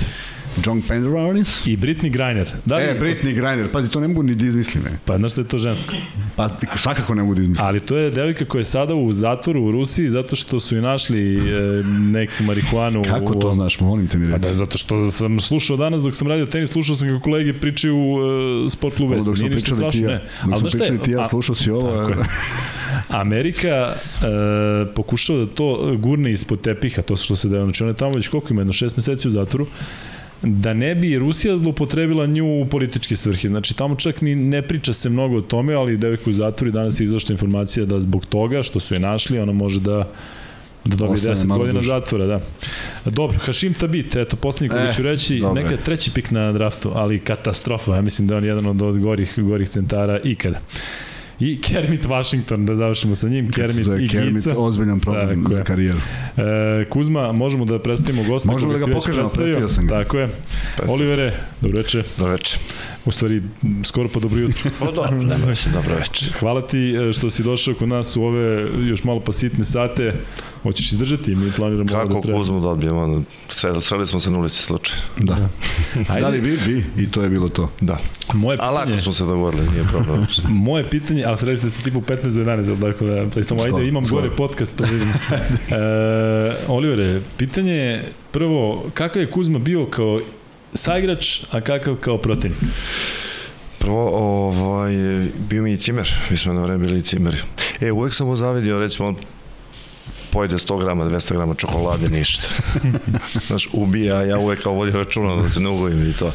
John 0.66 0.82
Penderownis 0.88 1.68
i 1.68 1.78
Britney 1.78 2.10
Griner. 2.10 2.48
Da 2.66 2.78
li, 2.78 2.84
e, 2.84 3.00
Britney 3.00 3.34
Griner, 3.34 3.72
pazi, 3.72 3.92
to 3.92 4.00
ne 4.00 4.08
mogu 4.08 4.24
ni 4.24 4.36
da 4.36 4.46
izmislim. 4.46 4.84
E. 4.88 4.98
Pa 5.06 5.18
znaš 5.18 5.34
da 5.34 5.42
je 5.42 5.48
to 5.48 5.58
žensko? 5.58 5.96
Pa 6.36 6.50
svakako 6.76 7.16
ne 7.16 7.22
mogu 7.22 7.36
da 7.36 7.42
izmislim. 7.42 7.68
Ali 7.68 7.80
to 7.80 7.98
je 7.98 8.12
devojka 8.12 8.46
koja 8.46 8.60
je 8.60 8.64
sada 8.64 8.96
u 8.96 9.14
zatvoru 9.14 9.64
u 9.64 9.72
Rusiji 9.72 10.10
zato 10.10 10.36
što 10.36 10.60
su 10.60 10.78
i 10.78 10.82
našli 10.82 11.38
e, 11.38 11.42
neku 12.12 12.44
marihuanu. 12.44 13.04
Kako 13.04 13.34
u, 13.34 13.40
to 13.40 13.54
znaš, 13.54 13.80
molim 13.80 14.08
te 14.08 14.18
mi 14.18 14.26
reći. 14.26 14.42
Pa 14.42 14.48
da, 14.48 14.56
zato 14.56 14.78
što 14.78 15.12
sam 15.12 15.40
slušao 15.40 15.78
danas 15.78 16.02
dok 16.02 16.16
sam 16.16 16.28
radio 16.28 16.46
tenis, 16.46 16.70
slušao 16.70 16.96
sam 16.96 17.08
kako 17.08 17.24
kolege 17.24 17.54
pričaju 17.54 17.96
u 17.96 18.14
uh, 18.14 18.72
sport 18.72 18.96
klubu 18.96 19.16
Dok 19.16 19.38
smo 19.38 19.50
pričali 19.50 19.92
ti 19.92 20.00
ja, 20.00 20.10
ne. 20.10 20.22
dok 20.46 20.60
smo 20.60 20.70
pričali 20.70 21.00
ti 21.00 21.12
ja, 21.12 21.28
slušao 21.30 21.56
si 21.56 21.72
ovo. 21.72 22.16
Amerika 23.10 23.94
uh, 23.94 24.24
pokušava 24.96 25.40
da 25.40 25.46
to 25.46 25.96
gurne 25.98 26.32
ispod 26.32 26.62
tepiha, 26.62 27.02
to 27.02 27.16
što 27.16 27.36
se 27.36 27.50
da 27.50 27.64
znači 27.64 27.84
ona 27.84 27.92
je 27.92 27.96
tamo 27.96 28.12
već 28.16 28.28
koliko 28.28 28.54
ima, 28.54 28.62
jedno 28.62 28.74
šest 28.74 28.98
meseci 28.98 29.28
u 29.28 29.32
zatvoru, 29.32 29.68
da 30.42 30.74
ne 30.74 30.96
bi 30.96 31.20
Rusija 31.20 31.58
zlopotrebila 31.58 32.26
nju 32.26 32.62
u 32.62 32.66
političke 32.66 33.16
svrhe. 33.16 33.48
Znači, 33.48 33.74
tamo 33.78 33.96
čak 33.96 34.22
ni 34.22 34.36
ne 34.36 34.62
priča 34.62 34.94
se 34.94 35.10
mnogo 35.10 35.38
o 35.38 35.42
tome, 35.42 35.74
ali 35.74 35.98
devojka 35.98 36.30
u 36.30 36.34
zatvoru 36.34 36.72
danas 36.72 37.00
je 37.00 37.04
izašla 37.04 37.34
informacija 37.34 37.86
da 37.86 38.00
zbog 38.00 38.26
toga 38.26 38.64
što 38.64 38.80
su 38.80 38.94
je 38.94 39.00
našli, 39.00 39.40
ona 39.40 39.52
može 39.52 39.80
da 39.80 40.12
da 40.86 40.96
dobije 40.96 41.20
10 41.20 41.58
godina 41.58 41.80
duže. 41.80 41.88
zatvora, 41.88 42.26
da. 42.26 42.40
Dobro, 43.06 43.38
Hašim 43.40 43.74
Tabit, 43.74 44.16
eto, 44.16 44.36
posljednji 44.36 44.70
koji 44.70 44.88
e, 44.88 44.94
ću 44.94 45.02
reći, 45.02 45.40
dobre. 45.40 45.64
neka 45.64 45.78
treći 45.78 46.12
pik 46.12 46.32
na 46.32 46.52
draftu, 46.52 46.92
ali 46.96 47.20
katastrofa, 47.20 47.96
ja 47.96 48.02
mislim 48.02 48.28
da 48.28 48.34
je 48.34 48.38
on 48.38 48.46
jedan 48.46 48.66
od, 48.66 48.82
od 48.82 49.00
gorih, 49.00 49.34
gorih 49.38 49.70
centara 49.70 50.20
ikada. 50.24 50.60
I 51.40 51.62
Kermit 51.62 52.06
Washington, 52.06 52.66
da 52.66 52.76
završimo 52.76 53.16
sa 53.16 53.30
njim. 53.30 53.52
Kermit 53.52 53.88
i 54.00 54.08
Kermit, 54.08 54.34
Gica. 54.36 54.58
ozbiljan 54.58 55.00
problem 55.00 55.44
Tako 55.44 55.56
za 55.56 55.64
karijeru. 55.64 56.00
E, 56.38 56.86
Kuzma, 56.90 57.32
možemo 57.32 57.66
da 57.66 57.80
predstavimo 57.80 58.24
gosta. 58.24 58.52
Možemo 58.52 58.74
da 58.74 58.80
ga 58.80 58.86
pokažemo, 58.86 59.30
predstavio 59.30 59.70
sam 59.70 59.88
ga. 59.88 60.04
Tako 60.04 60.18
je. 60.18 60.28
Predstavio. 60.78 60.94
Olivere, 60.94 61.34
dobro 61.62 61.80
večer. 61.80 62.06
U 63.10 63.12
stvari, 63.12 63.42
skoro 63.84 64.10
pa 64.14 64.20
dobro 64.20 64.40
jutro. 64.40 64.72
pa 64.80 64.92
dobro, 64.92 65.22
nema 65.22 65.56
se, 65.56 65.70
dobro 65.70 65.96
večer. 65.96 66.34
Hvala 66.40 66.68
ti 66.68 66.96
e, 66.96 67.14
što 67.14 67.30
si 67.30 67.44
došao 67.44 67.74
kod 67.74 67.88
nas 67.88 68.18
u 68.18 68.24
ove 68.24 68.68
još 68.88 69.04
malo 69.04 69.20
pa 69.20 69.32
sitne 69.32 69.66
sate. 69.66 70.14
Hoćeš 70.64 70.92
izdržati? 70.92 71.36
Mi 71.36 71.52
planiramo 71.52 71.90
Kako 71.90 72.14
da 72.14 72.22
treba. 72.22 72.40
Kuzmu 72.40 72.60
da 72.60 72.68
odbijemo? 72.68 73.24
Sreli, 73.48 73.82
sreli 73.82 74.08
smo 74.08 74.20
se 74.20 74.32
na 74.32 74.40
ulici 74.40 74.62
slučaj. 74.62 74.98
Da. 75.18 75.36
da. 75.36 75.50
Ajde. 76.14 76.22
Da 76.22 76.28
li 76.28 76.40
vi, 76.40 76.58
vi? 76.66 76.86
I 76.98 77.12
to 77.12 77.22
je 77.22 77.30
bilo 77.30 77.50
to. 77.50 77.72
Da. 77.82 77.98
Moje 78.34 78.58
pitanje... 78.58 78.70
A 78.70 78.74
lako 78.74 78.98
smo 78.98 79.14
se 79.14 79.24
dogovorili, 79.24 79.70
nije 79.70 79.84
problem. 79.84 80.28
Moje 80.68 80.90
pitanje, 80.90 81.24
ali 81.26 81.38
sreli 81.38 81.58
ste 81.58 81.70
se 81.70 81.84
tipu 81.84 82.02
15 82.02 82.22
do 82.22 82.44
11, 82.44 82.92
tako 82.92 83.06
da, 83.06 83.26
pa 83.34 83.44
samo 83.44 83.64
ajde, 83.64 83.88
imam 83.88 84.04
gore 84.10 84.30
podcast 84.36 84.78
pa 84.78 84.84
vidim. 84.84 85.10
e, 85.10 86.56
Olivere, 86.68 87.22
pitanje 87.38 87.72
je 87.72 88.04
prvo, 88.32 88.86
kakav 88.94 89.22
je 89.22 89.32
Kuzma 89.32 89.60
bio 89.60 89.86
kao 89.86 90.22
saigrač, 90.74 91.42
a 91.52 91.62
kakav 91.62 91.96
kao 91.96 92.18
protivnik? 92.18 92.60
Prvo, 93.80 94.10
ovaj, 94.10 94.94
bio 95.50 95.64
mi 95.64 95.74
i 95.74 95.78
cimer, 95.78 96.14
mi 96.30 96.38
smo 96.38 96.54
na 96.54 96.64
vreme 96.64 96.88
bili 96.88 97.04
cimeri. 97.04 97.38
E, 97.82 97.92
uvek 97.92 98.14
sam 98.14 98.28
mu 98.28 98.36
zavidio, 98.36 98.80
recimo, 98.80 99.08
on 99.08 99.16
pojede 100.32 100.58
100 100.58 100.80
grama, 100.80 101.06
200 101.06 101.34
grama 101.34 101.56
čokolade, 101.56 102.10
ništa. 102.10 102.48
Znaš, 103.48 103.70
ubija, 103.74 104.24
ja 104.24 104.40
uvek 104.40 104.64
kao 104.64 104.74
vodim 104.74 104.96
računa 104.96 105.36
da 105.36 105.50
se 105.50 105.60
ne 105.60 105.70
ugojim 105.70 106.10
i 106.10 106.14
to. 106.14 106.32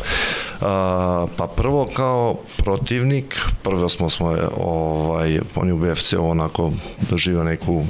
A, 0.60 1.26
pa 1.36 1.46
prvo 1.46 1.90
kao 1.94 2.40
protivnik, 2.56 3.40
prvo 3.62 3.88
smo 3.88 4.10
smo, 4.10 4.36
ovaj, 4.56 5.40
on 5.54 5.68
je 5.68 5.74
u 5.74 5.78
BFC 5.78 6.12
onako 6.18 6.72
doživio 7.10 7.44
neku 7.44 7.84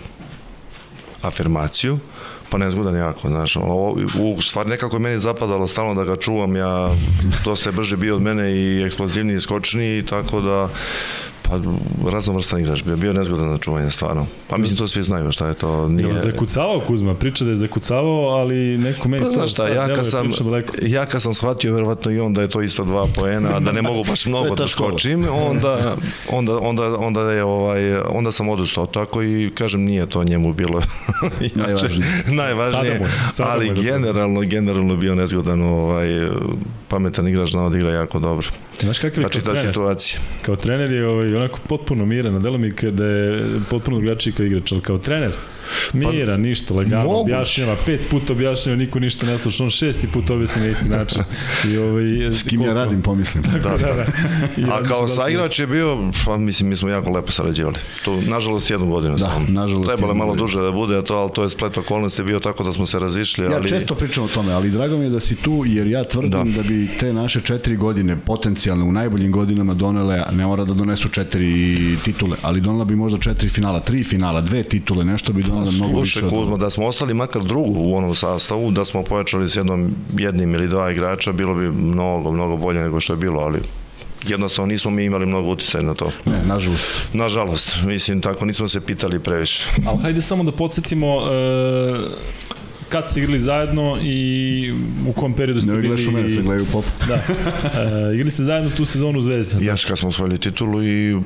afirmaciju, 1.23 1.99
pa 2.51 2.59
nezgodan 2.59 2.97
jako, 2.97 3.29
znaš, 3.29 3.57
ovo, 3.57 3.97
u 4.19 4.43
stvari 4.43 4.69
nekako 4.69 4.97
je 4.97 5.01
meni 5.01 5.19
zapadalo 5.19 5.67
stalno 5.67 5.95
da 5.95 6.05
ga 6.05 6.17
čuvam, 6.17 6.57
ja 6.57 6.91
dosta 7.45 7.69
je 7.69 7.73
brže 7.73 7.97
bio 7.97 8.17
od 8.17 8.23
mene 8.23 8.53
i 8.53 8.83
eksplozivniji 8.83 9.37
i 9.37 9.41
skočniji, 9.41 10.07
tako 10.07 10.41
da 10.41 10.69
Pa 11.49 11.61
raznovrstan 12.11 12.61
igrač, 12.61 12.83
bio, 12.85 12.97
bio 12.97 13.13
nezgodan 13.13 13.49
na 13.49 13.59
čuvanje, 13.59 13.91
stvarno. 13.91 14.27
Pa 14.49 14.57
mislim 14.57 14.79
to 14.79 14.89
svi 14.89 15.03
znaju 15.03 15.33
šta 15.33 15.49
je 15.49 15.55
to. 15.55 15.89
Nije... 15.89 16.09
Jel 16.09 16.17
zakucavao 16.17 16.81
Kuzma? 16.81 17.15
Priča 17.15 17.45
da 17.45 17.51
je 17.51 17.57
zakucavao, 17.57 18.29
ali 18.29 18.79
neko 18.79 19.09
meni 19.09 19.25
Pa, 19.25 19.41
to 19.41 19.49
šta, 19.49 19.69
ja 19.69 19.95
kad, 19.95 20.11
sam, 20.11 20.31
ja 20.83 21.07
kad 21.07 21.23
sam 21.23 21.35
shvatio 21.35 21.75
verovatno 21.75 22.11
i 22.11 22.21
on 22.21 22.35
da 22.35 22.43
je 22.43 22.49
to 22.49 22.63
isto 22.63 22.85
dva 22.85 23.07
poena, 23.15 23.61
da 23.61 23.73
ne 23.73 23.83
mogu 23.83 24.05
baš 24.05 24.27
mnogo 24.35 24.55
da 24.55 24.69
skočim, 24.69 25.27
onda, 25.31 25.97
onda, 26.31 26.59
onda, 26.59 26.99
onda, 26.99 27.21
je, 27.21 27.45
ovaj, 27.45 27.97
onda 27.99 28.33
sam 28.33 28.49
odustao 28.49 28.87
tako 28.87 29.23
i 29.23 29.51
kažem 29.55 29.81
nije 29.85 30.07
to 30.07 30.25
njemu 30.25 30.55
bilo 30.55 30.81
jače, 31.41 31.55
Najvažnije. 31.55 32.09
najvažnije 32.27 32.73
Sada 32.73 32.99
mu 32.99 33.05
je, 33.05 33.11
sada 33.31 33.51
ali 33.51 33.67
je 33.67 33.75
generalno, 33.75 34.41
generalno 34.41 34.97
bio 34.97 35.15
nezgodan 35.15 35.63
ovaj, 35.63 36.09
pametan 36.89 37.29
igrač 37.29 37.51
znao 37.51 37.69
da 37.69 37.77
igra 37.77 37.91
jako 37.91 38.19
dobro. 38.19 38.49
Znaš 38.81 38.99
kakav 38.99 39.19
je 39.19 39.29
Znači 39.29 39.41
kao 39.41 39.55
ta 39.55 39.61
trener? 39.61 39.75
situacija. 39.75 40.21
Kao 40.43 40.57
trener 40.57 40.93
je 40.93 41.07
ovaj, 41.09 41.35
onako 41.37 41.61
potpuno 41.69 42.07
miran, 42.07 42.43
delo 42.43 42.59
mi 42.59 42.71
da 42.91 43.07
je 43.07 43.45
potpuno 43.71 43.97
drugačiji 44.01 44.33
kao 44.33 44.47
igrač, 44.47 44.73
ali 44.73 44.81
kao 44.81 44.99
trener 44.99 45.33
Mira, 45.93 46.37
ništa, 46.37 46.75
lagano, 46.75 47.05
moguće. 47.05 47.21
objašnjava, 47.23 47.77
pet 47.87 48.01
puta 48.11 48.33
objašnjava, 48.33 48.77
niko 48.77 48.99
ništa 49.01 49.27
ne 49.27 49.39
sluša, 49.39 49.65
on 49.65 49.71
šesti 49.71 50.09
put 50.09 50.31
objasni 50.31 50.63
na 50.63 50.69
isti 50.69 50.89
način. 50.89 51.23
I 51.67 51.77
ovaj, 51.79 52.05
S 52.33 52.43
kim 52.43 52.61
ja 52.63 52.75
radim, 52.75 53.03
pomislim. 53.03 53.43
Da, 53.45 53.59
da. 53.59 54.05
I 54.57 54.65
A 54.65 54.75
on 54.75 54.85
kao 54.85 55.09
saigrač 55.09 55.59
je 55.59 55.67
bio, 55.67 55.99
pa 56.25 56.37
mislim, 56.37 56.69
mi 56.69 56.77
smo 56.77 56.89
jako 56.89 57.11
lepo 57.11 57.33
sarađivali. 57.33 57.77
To, 58.05 58.21
nažalost, 58.23 58.71
jednu 58.71 58.87
godinu 58.87 59.13
Da, 59.13 59.19
samo. 59.21 59.47
nažalost, 59.51 59.89
Trebalo 59.89 60.13
je 60.13 60.17
malo 60.17 60.31
godinu. 60.31 60.47
duže 60.47 60.61
da 60.61 60.73
bude, 60.73 61.05
to, 61.05 61.15
ali 61.15 61.31
to 61.33 61.43
je 61.43 61.51
splet 61.51 61.79
okolnosti 61.79 62.23
bio 62.23 62.41
tako 62.41 62.65
da 62.65 62.73
smo 62.73 62.87
se 62.87 62.99
razišli, 62.99 63.45
Ja 63.45 63.57
ali... 63.57 63.69
često 63.69 63.95
pričam 63.95 64.25
o 64.25 64.29
tome, 64.29 64.53
ali 64.53 64.71
drago 64.71 64.97
mi 64.97 65.05
je 65.05 65.11
da 65.11 65.21
si 65.21 65.37
tu, 65.37 65.65
jer 65.67 65.87
ja 65.87 66.05
tvrdim 66.05 66.31
da, 66.31 66.39
Da. 66.45 66.51
da 66.53 66.63
bi 66.63 66.89
te 67.01 67.13
naše 67.13 67.41
četiri 67.41 67.77
godine, 67.77 68.17
potencijalne, 68.17 68.85
u 68.85 68.93
najboljim 68.93 69.33
godinama 69.33 69.75
donele, 69.75 70.19
a 70.19 70.33
ne 70.33 70.47
mora 70.47 70.65
da 70.65 70.75
donesu 70.75 71.09
četiri 71.09 71.65
titule, 71.99 72.37
ali 72.43 72.61
donela 72.61 72.85
bi 72.85 72.97
možda 72.97 73.19
četiri 73.19 73.49
finala, 73.49 73.81
tri 73.81 74.05
finala, 74.05 74.41
dve 74.41 74.63
titule, 74.63 75.05
nešto 75.05 75.33
bi 75.33 75.43
donela 75.43 75.64
mnogo 75.71 76.01
više 76.01 76.21
Kuzma, 76.21 76.57
da 76.57 76.71
smo 76.71 76.87
ostali 76.87 77.15
makar 77.15 77.43
drugu 77.43 77.81
u 77.81 77.97
onom 77.97 78.15
sastavu, 78.15 78.71
da 78.71 78.85
smo 78.85 79.03
pojačali 79.03 79.51
s 79.51 79.57
jednom, 79.57 79.95
jednim 80.19 80.55
ili 80.55 80.69
dva 80.69 80.91
igrača, 80.91 81.33
bilo 81.33 81.55
bi 81.55 81.71
mnogo, 81.71 82.33
mnogo 82.33 82.57
bolje 82.57 82.83
nego 82.83 83.01
što 83.01 83.13
je 83.13 83.17
bilo, 83.17 83.41
ali 83.41 83.59
jednostavno 84.27 84.73
nismo 84.73 84.91
mi 84.91 85.05
imali 85.05 85.27
mnogo 85.27 85.49
utjecaj 85.49 85.83
na 85.83 85.95
to. 85.95 86.11
Ne, 86.25 86.43
nažalost. 86.47 87.09
Nažalost, 87.13 87.79
mislim, 87.87 88.21
tako 88.21 88.45
nismo 88.45 88.69
se 88.69 88.81
pitali 88.81 89.19
previše. 89.19 89.65
Ali 89.87 89.99
hajde 90.03 90.23
samo 90.23 90.45
da 90.45 90.53
podsjetimo 90.53 91.17
uh, 91.17 91.25
kad 92.89 93.09
ste 93.09 93.21
igrali 93.21 93.41
zajedno 93.41 93.99
i 94.03 94.73
u 95.09 95.13
kom 95.13 95.35
periodu 95.35 95.61
ste 95.61 95.71
Ne 95.71 95.77
bili... 95.77 95.89
gledaš 95.89 96.07
u 96.07 96.11
mene, 96.11 96.31
se 96.31 96.43
gledaju 96.43 96.67
pop. 96.73 96.85
Da. 97.09 97.15
Uh, 97.15 98.15
igrali 98.15 98.31
ste 98.31 98.45
zajedno 98.45 98.71
tu 98.71 98.85
sezonu 98.85 99.19
u 99.19 99.23
Zvezdi. 99.23 99.67
Jaš 99.67 99.85
kad 99.85 99.99
smo 99.99 100.09
osvojili 100.09 100.39
titulu 100.39 100.85
i 100.85 101.19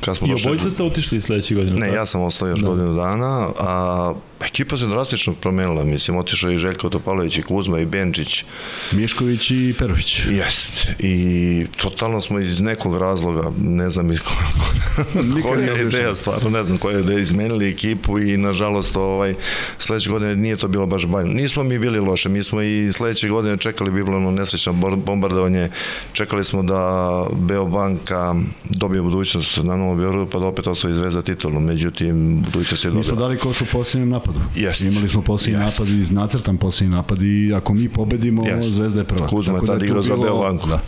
kad 0.00 0.16
smo 0.16 0.26
I 0.28 0.34
obojica 0.44 0.70
ste 0.70 0.82
otišli 0.82 1.20
sledeće 1.20 1.54
godine. 1.54 1.76
Ne, 1.76 1.86
tako? 1.86 1.96
ja 1.96 2.06
sam 2.06 2.22
ostao 2.22 2.48
još 2.48 2.60
Da. 2.60 2.68
godinu 2.68 2.94
dana, 2.94 3.48
a 3.58 4.14
ekipa 4.40 4.76
se 4.76 4.86
drastično 4.86 5.34
promenila, 5.34 5.84
mislim, 5.84 6.16
otišao 6.16 6.50
i 6.50 6.58
Željko 6.58 6.88
Topalović 6.88 7.38
i 7.38 7.42
Kuzma 7.42 7.78
i 7.80 7.86
Benčić, 7.86 8.44
Mišković 8.92 9.50
i 9.50 9.74
Perović. 9.78 10.20
Jest. 10.30 10.88
I 10.98 11.66
totalno 11.76 12.20
smo 12.20 12.38
iz 12.38 12.60
nekog 12.60 12.96
razloga, 12.96 13.50
ne 13.60 13.90
znam 13.90 14.10
iz 14.10 14.20
koja, 15.42 15.56
nije 15.56 15.72
je 15.72 15.86
ideja, 15.86 16.14
stvarno 16.14 16.50
ne 16.50 16.64
znam 16.64 16.78
koja 16.78 16.96
je 16.96 17.02
ideja, 17.02 17.18
izmenili 17.18 17.68
ekipu 17.68 18.18
i 18.18 18.36
nažalost 18.36 18.96
ovaj, 18.96 19.34
sledeće 19.78 20.10
godine 20.10 20.36
nije 20.36 20.56
to 20.56 20.68
bilo 20.68 20.86
baš 20.86 21.06
bajno. 21.06 21.32
Nismo 21.32 21.62
mi 21.62 21.78
bili 21.78 22.00
loše, 22.00 22.28
mi 22.28 22.42
smo 22.42 22.62
i 22.62 22.92
sledeće 22.92 23.28
godine 23.28 23.56
čekali 23.56 23.90
bi 23.90 24.04
bilo 24.04 24.16
ono 24.16 24.30
nesrećno 24.30 24.72
bombardovanje, 24.96 25.70
čekali 26.12 26.44
smo 26.44 26.62
da 26.62 27.22
Beobanka 27.32 28.34
dobije 28.64 29.02
budućnost 29.02 29.56
na 29.56 29.76
Novom 29.76 29.98
Beogradu 29.98 30.30
pa 30.30 30.38
da 30.38 30.46
opet 30.46 30.66
osvoji 30.66 30.94
zvezda 30.94 31.22
titulu, 31.22 31.60
međutim 31.60 32.42
budućnost 32.42 32.84
je 32.84 32.90
Mi 32.90 33.02
smo 33.02 33.10
dobila. 33.10 33.28
dali 33.28 33.38
koš 33.38 33.60
u 33.60 33.66
posljednjem 33.72 34.08
napadu. 34.08 34.25
Jest. 34.56 34.80
Imali 34.82 35.08
smo 35.08 35.22
posljednji 35.22 35.60
Jest. 35.60 35.78
napad 35.78 35.88
i 35.90 36.06
nacrtan 36.10 36.56
posljednji 36.56 36.94
napad 36.94 37.22
i 37.22 37.52
ako 37.56 37.74
mi 37.74 37.88
pobedimo, 37.88 38.46
Jest. 38.46 38.70
Zvezda 38.70 39.00
je 39.00 39.04
prva. 39.06 39.26
Kuzma 39.26 39.52
je 39.52 39.56
Tako 39.56 39.66
da 39.66 39.72
tad 39.72 39.80
tu 39.80 39.84
igrao 39.86 40.02
za 40.02 40.16
Beobanku. 40.16 40.68
Da. 40.68 40.80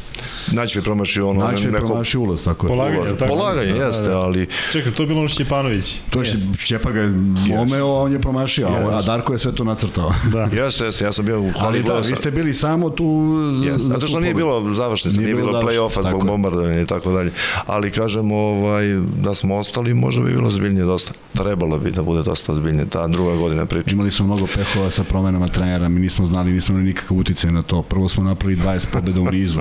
Naći 0.48 0.78
je 0.78 0.82
promašio 0.82 1.28
ono 1.28 1.40
Znači 1.40 1.64
je 1.64 1.70
neko 1.70 1.86
promaši 1.86 2.18
ulaz, 2.18 2.44
tako 2.44 2.66
je. 2.66 2.68
Polaganje, 2.68 3.00
je 3.02 3.16
tako? 3.16 3.28
polaganje, 3.28 3.72
Da, 3.72 3.84
jeste, 3.84 4.02
da. 4.04 4.18
ali 4.18 4.46
Čekaj, 4.72 4.92
to 4.92 5.02
je 5.02 5.06
bilo 5.06 5.18
ono 5.18 5.28
Šćepanović. 5.28 6.00
To 6.10 6.20
je 6.20 6.24
Šćepa 6.58 6.90
ga 6.90 7.00
je 7.00 7.10
omeo, 7.54 7.86
a 7.88 8.00
on 8.00 8.12
je 8.12 8.20
promašio, 8.20 8.68
a- 8.68 8.98
a 8.98 9.02
Darko 9.02 9.32
je 9.32 9.38
sve 9.38 9.52
to 9.52 9.64
nacrtao. 9.64 10.12
Da. 10.32 10.42
Jeste, 10.54 10.84
jeste, 10.84 11.04
ja 11.04 11.12
sam 11.12 11.24
bio 11.24 11.40
u 11.40 11.44
Ali 11.44 11.52
hali 11.54 11.82
da, 11.82 11.98
vi 11.98 12.16
ste 12.16 12.30
bili 12.30 12.52
samo 12.52 12.90
tu 12.90 13.04
Yes. 13.04 13.72
za 13.72 13.88
Zato 13.88 14.08
što 14.08 14.20
nije 14.20 14.34
bilo 14.34 14.74
završnice, 14.74 15.16
Nije 15.16 15.24
nije, 15.24 15.36
bilo 15.36 15.60
play-offa 15.60 16.02
zbog 16.02 16.20
je. 16.20 16.26
bombardovanja 16.26 16.80
i 16.80 16.86
tako 16.86 17.12
dalje. 17.12 17.30
Ali 17.66 17.90
kažem, 17.90 18.32
ovaj, 18.32 18.84
da 19.16 19.34
smo 19.34 19.56
ostali, 19.56 19.94
možda 19.94 20.22
bi 20.22 20.30
bilo 20.30 20.50
zbiljnije 20.50 20.84
dosta. 20.84 21.12
Trebalo 21.34 21.78
bi 21.78 21.90
da 21.90 22.02
bude 22.02 22.22
dosta 22.22 22.54
zbiljnije, 22.54 22.86
ta 22.86 23.06
druga 23.06 23.27
godina 23.36 23.66
priča. 23.66 23.90
Imali 23.92 24.10
smo 24.10 24.26
mnogo 24.26 24.46
pehova 24.46 24.90
sa 24.90 25.04
promenama 25.04 25.48
trenera, 25.48 25.88
mi 25.88 26.00
nismo 26.00 26.26
znali, 26.26 26.52
nismo 26.52 26.72
imali 26.72 26.88
nikakav 26.88 27.16
uticaj 27.16 27.52
na 27.52 27.62
to. 27.62 27.82
Prvo 27.82 28.08
smo 28.08 28.24
napravili 28.24 28.60
20 28.62 28.92
pobjeda 28.92 29.20
u 29.20 29.30
nizu, 29.30 29.60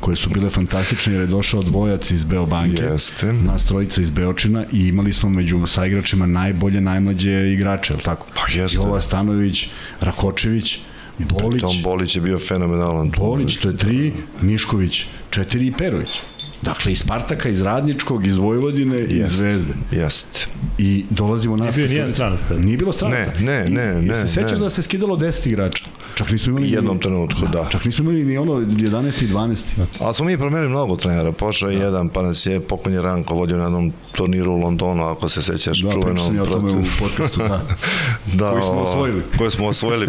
koje 0.00 0.16
su 0.16 0.30
bile 0.30 0.50
fantastične 0.50 1.12
jer 1.12 1.20
je 1.20 1.26
došao 1.26 1.62
dvojac 1.62 2.10
iz 2.10 2.24
Beobanke, 2.24 2.82
Jeste. 2.82 3.32
nas 3.32 3.66
trojica 3.66 4.00
iz 4.00 4.10
Beočina 4.10 4.64
i 4.72 4.88
imali 4.88 5.12
smo 5.12 5.28
među 5.28 5.66
saigračima 5.66 6.26
najbolje, 6.26 6.80
najmlađe 6.80 7.52
igrače, 7.52 7.94
je 7.94 7.98
tako? 7.98 8.26
Pa 8.34 8.52
jeste. 8.52 8.76
Jova 8.76 9.00
Stanović, 9.00 9.68
Rakočević, 10.00 10.78
Bolić, 11.18 11.60
Tom 11.60 11.82
Bolić 11.82 12.16
je 12.16 12.22
bio 12.22 12.38
fenomenalan. 12.38 13.10
Bolić, 13.18 13.56
to 13.56 13.68
je 13.68 13.76
tri, 13.76 14.12
Mišković, 14.40 15.04
četiri 15.30 15.66
i 15.66 15.72
Perović. 15.72 16.20
Dakle, 16.62 16.92
iz 16.92 16.98
Spartaka, 16.98 17.48
iz 17.48 17.60
Radničkog, 17.62 18.26
iz 18.26 18.36
Vojvodine, 18.36 19.00
iz 19.00 19.12
Jeste. 19.12 19.36
Zvezde. 19.36 19.72
Jeste. 19.90 20.46
I 20.78 21.04
dolazimo 21.10 21.56
nas. 21.56 21.76
Nije 21.76 21.86
bio 21.86 21.92
nijedan 21.92 22.10
stranac 22.10 22.42
tada. 22.42 22.60
Nije 22.60 22.76
bilo 22.76 22.92
stranaca. 22.92 23.30
Ne, 23.40 23.44
ne, 23.46 23.66
I- 23.68 23.70
ne, 23.70 24.02
I, 24.02 24.08
ne, 24.08 24.14
se 24.14 24.28
sećaš 24.28 24.52
ne. 24.52 24.58
da 24.58 24.70
se 24.70 24.82
skidalo 24.82 25.16
10 25.16 25.48
igrača? 25.48 25.84
Čak 26.14 26.30
nismo 26.30 26.50
imali... 26.50 26.66
U 26.66 26.74
jednom 26.74 26.96
ni, 26.96 27.02
trenutku, 27.02 27.40
da. 27.52 27.66
Čak 27.70 27.84
nismo 27.84 28.02
imali 28.04 28.24
ni 28.24 28.38
ono 28.38 28.52
11 28.52 29.24
i 29.24 29.28
12. 29.28 29.64
Ali 30.00 30.14
smo 30.14 30.24
mi 30.24 30.38
promenili 30.38 30.68
mnogo 30.68 30.96
trenera. 30.96 31.32
Pošao 31.32 31.70
je 31.70 31.78
jedan, 31.78 32.08
pa 32.08 32.22
nas 32.22 32.46
je 32.46 32.60
pokojni 32.60 33.00
Ranko 33.00 33.34
vodio 33.34 33.56
na 33.56 33.62
jednom 33.62 33.92
turniru 34.12 34.52
u 34.52 34.56
Londonu, 34.56 35.04
ako 35.04 35.28
se 35.28 35.42
sećaš, 35.42 35.78
Da, 35.80 35.88
pričao 35.90 36.18
sam 36.18 36.36
ja 36.36 36.42
o 36.42 36.46
tome 36.46 36.72
u 36.72 36.82
podcastu, 36.98 37.38
da. 37.38 37.62
da, 38.34 38.50
Koji 38.50 38.62
smo 38.62 38.72
osvojili. 38.80 39.22
Koji 39.38 39.50
smo 39.50 39.66
osvojili, 39.66 40.06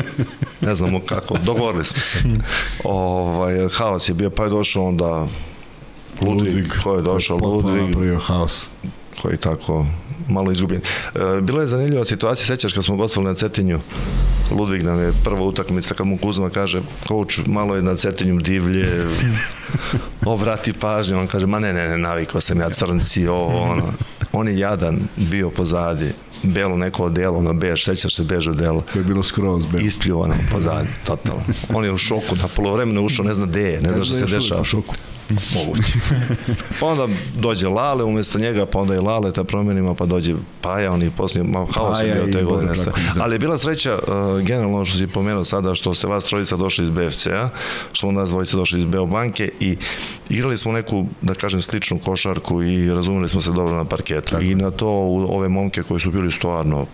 ne 0.61 0.75
znamo 0.75 0.99
kako, 0.99 1.37
dogovorili 1.37 1.83
smo 1.85 1.99
se. 2.01 2.17
ovaj, 2.83 3.67
haos 3.71 4.09
je 4.09 4.13
bio, 4.13 4.29
pa 4.29 4.43
je 4.43 4.49
došao 4.49 4.85
onda 4.85 5.27
Ludvig, 6.21 6.73
ko 6.83 6.95
je 6.95 7.01
došao, 7.01 7.37
Ludvig, 7.37 7.81
napravio 7.81 8.19
haos. 8.19 8.65
koji 9.21 9.37
tako 9.37 9.85
malo 10.29 10.51
izgubljen. 10.51 10.81
E, 11.15 11.41
bila 11.41 11.61
je 11.61 11.67
zanimljiva 11.67 12.05
situacija, 12.05 12.45
sećaš 12.45 12.73
kad 12.73 12.83
smo 12.83 12.95
gostovali 12.95 13.31
na 13.31 13.35
Cetinju, 13.35 13.79
Ludvig 14.51 14.83
nam 14.83 14.99
je 14.99 15.13
prva 15.23 15.41
utakmica 15.41 15.93
kad 15.93 16.07
mu 16.07 16.17
Kuzma 16.17 16.49
kaže, 16.49 16.81
coach, 17.07 17.47
malo 17.47 17.75
je 17.75 17.81
na 17.81 17.95
Cetinju 17.95 18.39
divlje, 18.39 19.05
obrati 20.25 20.73
pažnju, 20.73 21.17
on 21.17 21.27
kaže, 21.27 21.45
ma 21.45 21.59
ne, 21.59 21.73
ne, 21.73 21.87
ne, 21.87 21.97
navikao 21.97 22.41
sam 22.41 22.59
ja 22.59 22.69
crnci, 22.69 23.27
ovo, 23.27 23.61
ono. 23.61 23.83
On 24.33 24.47
je 24.47 24.59
jadan 24.59 24.99
bio 25.15 25.49
pozadi, 25.49 26.11
belo 26.43 26.77
neko 26.77 27.03
odelo, 27.03 27.37
ono 27.37 27.53
bež, 27.53 27.85
sećaš 27.85 28.15
se 28.15 28.23
bež 28.23 28.47
odelo. 28.47 28.83
Koje 28.93 28.99
je 29.01 29.05
bilo 29.05 29.23
skroz 29.23 29.65
bez. 29.65 29.81
Ispljuvano 29.81 30.35
pozadi, 30.51 30.87
totalno. 31.05 31.41
On 31.73 31.85
je 31.85 31.93
u 31.93 31.97
šoku, 31.97 32.35
na 32.35 32.47
polovremenu 32.55 33.05
ušao, 33.05 33.25
ne 33.25 33.33
zna 33.33 33.45
gde 33.45 33.61
je, 33.61 33.81
ne 33.81 33.93
zna 33.93 34.03
šta 34.03 34.15
se 34.15 34.25
dešava. 34.25 34.61
U 34.61 34.63
šoku. 34.63 34.95
Moguće. 35.29 35.93
pa 36.79 36.85
onda 36.85 37.07
dođe 37.35 37.67
Lale 37.67 38.03
umesto 38.03 38.39
njega, 38.39 38.65
pa 38.65 38.79
onda 38.79 38.95
i 38.95 38.99
Lale 38.99 39.33
ta 39.33 39.43
promenima, 39.43 39.93
pa 39.93 40.05
dođe 40.05 40.35
Paja, 40.61 40.93
on 40.93 41.01
je 41.01 41.11
poslije, 41.11 41.43
ma 41.43 41.65
haos 41.71 42.01
je 42.01 42.13
bio 42.13 42.33
te 42.33 42.43
godine. 42.43 42.75
sve. 42.75 42.91
Da. 43.15 43.23
Ali 43.23 43.35
je 43.35 43.39
bila 43.39 43.57
sreća, 43.57 43.99
uh, 44.07 44.41
generalno 44.41 44.85
što 44.85 44.97
si 44.97 45.07
pomenuo 45.07 45.43
sada, 45.43 45.75
što 45.75 45.93
ste 45.93 46.07
vas 46.07 46.25
trojica 46.25 46.55
došli 46.55 46.83
iz 46.83 46.89
BFC-a, 46.89 47.49
što 47.91 48.11
nas 48.11 48.29
dvojica 48.29 48.57
došli 48.57 48.79
iz 48.79 48.85
Beobanke 48.85 49.49
i 49.59 49.77
igrali 50.29 50.57
smo 50.57 50.71
neku, 50.71 51.05
da 51.21 51.33
kažem, 51.33 51.61
sličnu 51.61 51.99
košarku 51.99 52.63
i 52.63 52.93
razumeli 52.93 53.29
smo 53.29 53.41
se 53.41 53.51
dobro 53.51 53.75
na 53.75 53.85
parketu. 53.85 54.31
Tako 54.31 54.43
I 54.43 54.55
na 54.55 54.71
to 54.71 54.89
ove 55.29 55.49
momke 55.49 55.83
koji 55.83 55.99
su 55.99 56.11
bili 56.11 56.31
stvarno 56.31 56.85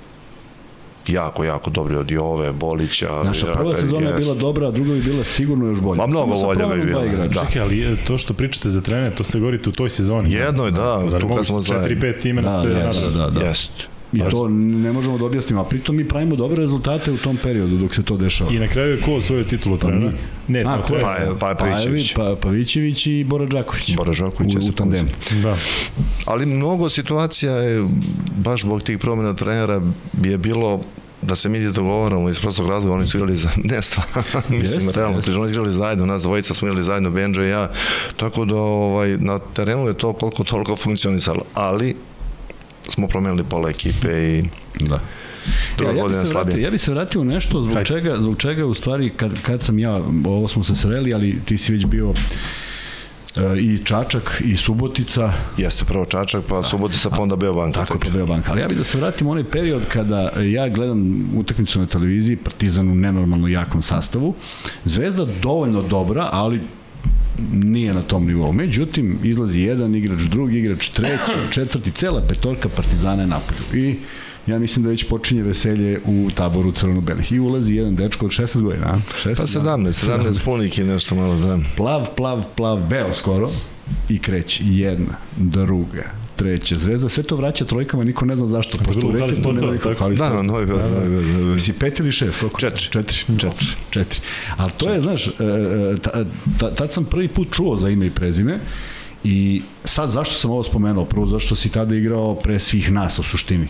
jako, 1.08 1.44
jako 1.44 1.70
dobri 1.70 1.96
od 1.96 2.12
Jove, 2.12 2.52
Bolića. 2.54 3.10
Naša 3.24 3.46
prva 3.48 3.66
Jaka- 3.66 3.76
sezona 3.76 4.02
je 4.02 4.10
jest. 4.10 4.20
bila 4.20 4.36
dobra, 4.36 4.68
a 4.68 4.72
druga 4.72 4.92
bi 4.92 5.02
bila 5.02 5.24
sigurno 5.24 5.66
još 5.66 5.80
bolja. 5.80 5.98
Ma, 5.98 6.08
mnogo 6.08 6.36
bolja 6.36 6.68
bi 6.68 6.82
bila, 6.82 7.02
da. 7.28 7.46
Čekaj, 7.46 7.62
ali 7.62 7.84
e, 7.84 7.96
to 7.98 8.18
što 8.18 8.34
pričate 8.34 8.70
za 8.70 8.82
trener, 8.82 9.16
to 9.16 9.24
ste 9.24 9.40
govorite 9.40 9.70
u 9.70 9.74
toj 9.74 9.90
sezoni. 9.90 10.32
Jedno 10.32 10.66
je, 10.66 10.72
da, 10.72 11.02
Zar 11.10 11.22
tu 11.22 11.30
kad 11.30 11.46
smo 11.46 11.62
zajedno. 11.62 11.88
4-5 12.02 12.30
imena 12.30 12.52
Da, 12.52 12.60
ste 12.60 12.70
da, 12.70 12.76
nabrali? 12.76 13.34
da, 13.34 13.40
da. 13.40 13.46
Jest. 13.46 13.72
I 14.14 14.20
to 14.32 14.48
ne 14.48 14.92
možemo 14.92 15.18
da 15.18 15.26
objasnimo, 15.26 15.62
a 15.62 15.66
pritom 15.66 15.96
mi 15.96 16.08
pravimo 16.08 16.36
dobre 16.36 16.58
rezultate 16.58 17.12
u 17.12 17.18
tom 17.18 17.38
periodu 17.38 17.78
dok 17.78 17.96
se 17.96 18.04
to 18.04 18.18
dešava. 18.18 18.52
I 18.52 18.60
na 18.60 18.68
kraju 18.68 18.92
je 18.92 19.02
ko 19.02 19.14
osvojio 19.14 19.44
titulu 19.44 19.78
trenera? 19.78 20.12
Ne, 20.48 20.64
A, 20.64 20.82
ko 20.82 20.96
je? 20.96 21.02
Pa 21.02 21.16
je- 21.16 21.32
pa 21.40 21.50
je 21.50 21.56
Pavićević. 21.56 22.14
Pa, 22.14 22.36
Pavićević 22.42 23.08
i 23.08 23.24
Bora 23.24 23.46
Đaković. 23.46 23.96
Bora 23.96 24.14
Đaković 24.20 24.56
u, 24.56 24.60
u 24.60 24.72
tandemu. 24.72 25.10
Da. 25.44 25.58
Ali 26.26 26.46
mnogo 26.46 26.90
situacija 26.90 27.52
je, 27.54 27.88
baš 28.38 28.62
zbog 28.62 28.82
tih 28.82 28.98
promjena 28.98 29.34
trenera, 29.34 29.82
je 30.24 30.38
bilo 30.38 30.80
da 31.22 31.36
se 31.36 31.50
mi 31.50 31.58
izdogovaramo 31.58 32.30
iz 32.30 32.40
prostog 32.40 32.70
razloga, 32.70 32.96
oni 32.96 33.08
su 33.08 33.18
igrali 33.18 33.36
za 33.36 33.50
ne 33.58 33.78
mislim, 34.50 34.82
Jeste, 34.82 35.00
realno, 35.00 35.18
jeste. 35.18 35.32
yes. 35.32 35.38
oni 35.38 35.48
su 35.48 35.52
igrali 35.52 35.74
zajedno, 35.74 36.06
nas 36.06 36.24
dvojica 36.24 36.54
smo 36.54 36.68
igrali 36.68 36.84
zajedno, 36.84 37.12
Benđe 37.12 37.46
i 37.46 37.50
ja, 37.50 37.72
tako 38.18 38.46
da 38.46 38.56
ovaj, 38.56 39.18
na 39.18 39.40
terenu 39.40 39.88
je 39.88 39.94
to 39.94 40.14
koliko 40.14 40.44
toliko 40.44 40.76
funkcionisalo, 40.76 41.42
ali 41.54 41.96
smo 42.90 43.08
promenili 43.08 43.44
pola 43.44 43.70
ekipe 43.70 44.08
i 44.10 44.44
Da. 44.80 45.00
druga 45.78 45.92
Ja, 45.92 45.98
ja, 45.98 46.04
bi 46.04 46.10
godina 46.10 46.26
se 46.26 46.34
vratio, 46.34 46.58
ja 46.58 46.72
bi 46.72 46.78
se 46.78 46.92
vratio 46.92 47.22
u 47.22 47.26
nešto 47.26 47.62
zbog 47.62 47.74
Hajde. 47.74 47.88
čega, 47.88 48.16
zbog 48.20 48.38
čega 48.38 48.66
u 48.66 48.74
stvari 48.74 49.10
kad, 49.10 49.42
kad 49.42 49.62
sam 49.62 49.80
ja, 49.80 49.96
ovo 50.26 50.48
smo 50.48 50.64
se 50.64 50.76
sreli, 50.76 51.14
ali 51.14 51.40
ti 51.46 51.58
si 51.58 51.72
već 51.72 51.86
bio 51.86 52.14
e, 53.36 53.60
i 53.60 53.78
Čačak 53.86 54.42
i 54.46 54.56
Subotica, 54.58 55.34
Jeste 55.58 55.86
prvo 55.86 56.06
Čačak, 56.06 56.44
pa 56.50 56.64
Subotica, 56.64 57.10
pa 57.10 57.22
onda 57.22 57.36
Beobanka. 57.36 57.80
tako 57.86 58.00
pa 58.00 58.10
Beobanka. 58.10 58.52
Ali 58.52 58.62
ja 58.62 58.68
bih 58.68 58.78
da 58.78 58.84
se 58.84 58.98
vratim 58.98 59.28
u 59.28 59.32
onaj 59.32 59.44
period 59.44 59.86
kada 59.86 60.32
ja 60.42 60.70
gledam 60.70 61.30
utakmicu 61.38 61.80
na 61.80 61.86
televiziji, 61.86 62.36
Partizan 62.38 62.90
u 62.90 62.96
nenormalno 62.96 63.48
jakom 63.48 63.82
sastavu, 63.82 64.36
Zvezda 64.84 65.26
dovoljno 65.42 65.82
dobra, 65.82 66.30
ali 66.32 66.62
nije 67.52 67.94
na 67.94 68.02
tom 68.02 68.26
nivou. 68.28 68.52
Međutim, 68.52 69.20
izlazi 69.24 69.60
jedan 69.60 69.96
igrač, 69.96 70.22
drugi 70.22 70.60
igrač, 70.60 70.90
treći, 70.90 71.32
četvrti, 71.54 71.92
cela 71.92 72.22
petorka 72.28 72.70
Partizana 72.70 73.22
je 73.22 73.28
napolju. 73.28 73.86
I 73.86 73.96
ja 74.48 74.60
mislim 74.60 74.84
da 74.84 74.90
već 74.90 75.08
počinje 75.10 75.44
veselje 75.44 76.02
u 76.06 76.30
taboru 76.36 76.72
crveno-belih. 76.72 77.32
I 77.32 77.40
ulazi 77.40 77.76
jedan 77.76 77.96
dečko 77.96 78.26
od 78.26 78.32
16 78.32 78.62
godina, 78.62 78.86
a? 78.86 79.02
16, 79.28 79.36
Pa 79.38 79.44
17, 79.44 79.88
17 79.88 80.46
punik 80.46 80.78
i 80.78 80.84
nešto 80.84 81.16
malo, 81.16 81.36
da. 81.36 81.60
Plav, 81.78 82.08
plav, 82.16 82.44
plav, 82.56 82.88
beo 82.90 83.14
skoro 83.14 83.50
i 84.10 84.20
kreće. 84.20 84.64
Jedna, 84.66 85.16
druga, 85.38 86.04
treća. 86.36 86.76
Zvezda 86.76 87.10
sve 87.10 87.24
to 87.24 87.36
vraća 87.36 87.66
trojkama, 87.66 88.04
niko 88.04 88.26
ne 88.26 88.36
zna 88.36 88.46
zašto. 88.46 88.78
Pošto 88.78 88.94
bilo 88.94 89.08
u 89.08 89.16
u 89.16 89.20
hali 89.20 89.30
reketu 89.30 89.54
nema 89.54 89.72
nikog 89.72 89.92
Da, 89.92 89.96
sportova. 89.96 90.34
na 90.34 90.42
Novi 90.44 90.66
Beograd, 90.66 90.92
Novi 90.92 91.10
Beograd, 91.10 91.24
Novi 91.26 91.36
Beograd. 91.36 91.62
Si 91.62 91.74
pet 91.74 92.00
ili 92.00 92.12
šest, 92.12 92.40
koliko? 92.40 92.60
Četiri. 92.60 92.84
Četiri. 92.84 93.18
Četiri. 93.40 93.68
Četiri. 93.90 94.20
Ali 94.58 94.72
to 94.72 94.90
je, 94.90 95.02
znaš, 95.02 95.28
e, 95.28 95.32
e, 95.32 95.96
ta- 95.98 96.26
ta- 96.60 96.72
tad 96.72 96.94
sam 96.94 97.06
prvi 97.06 97.28
put 97.28 97.48
čuo 97.52 97.78
za 97.78 97.90
ime 97.90 98.06
i 98.06 98.12
prezime 98.12 98.60
i 99.24 99.62
sad 99.84 100.10
zašto 100.10 100.36
sam 100.36 100.52
ovo 100.52 100.64
spomenuo? 100.64 101.06
Prvo 101.06 101.28
zašto 101.28 101.56
si 101.56 101.70
tada 101.70 101.96
igrao 101.96 102.36
pre 102.36 102.60
svih 102.60 102.92
nas 102.92 103.20
u 103.20 103.24
suštini. 103.24 103.68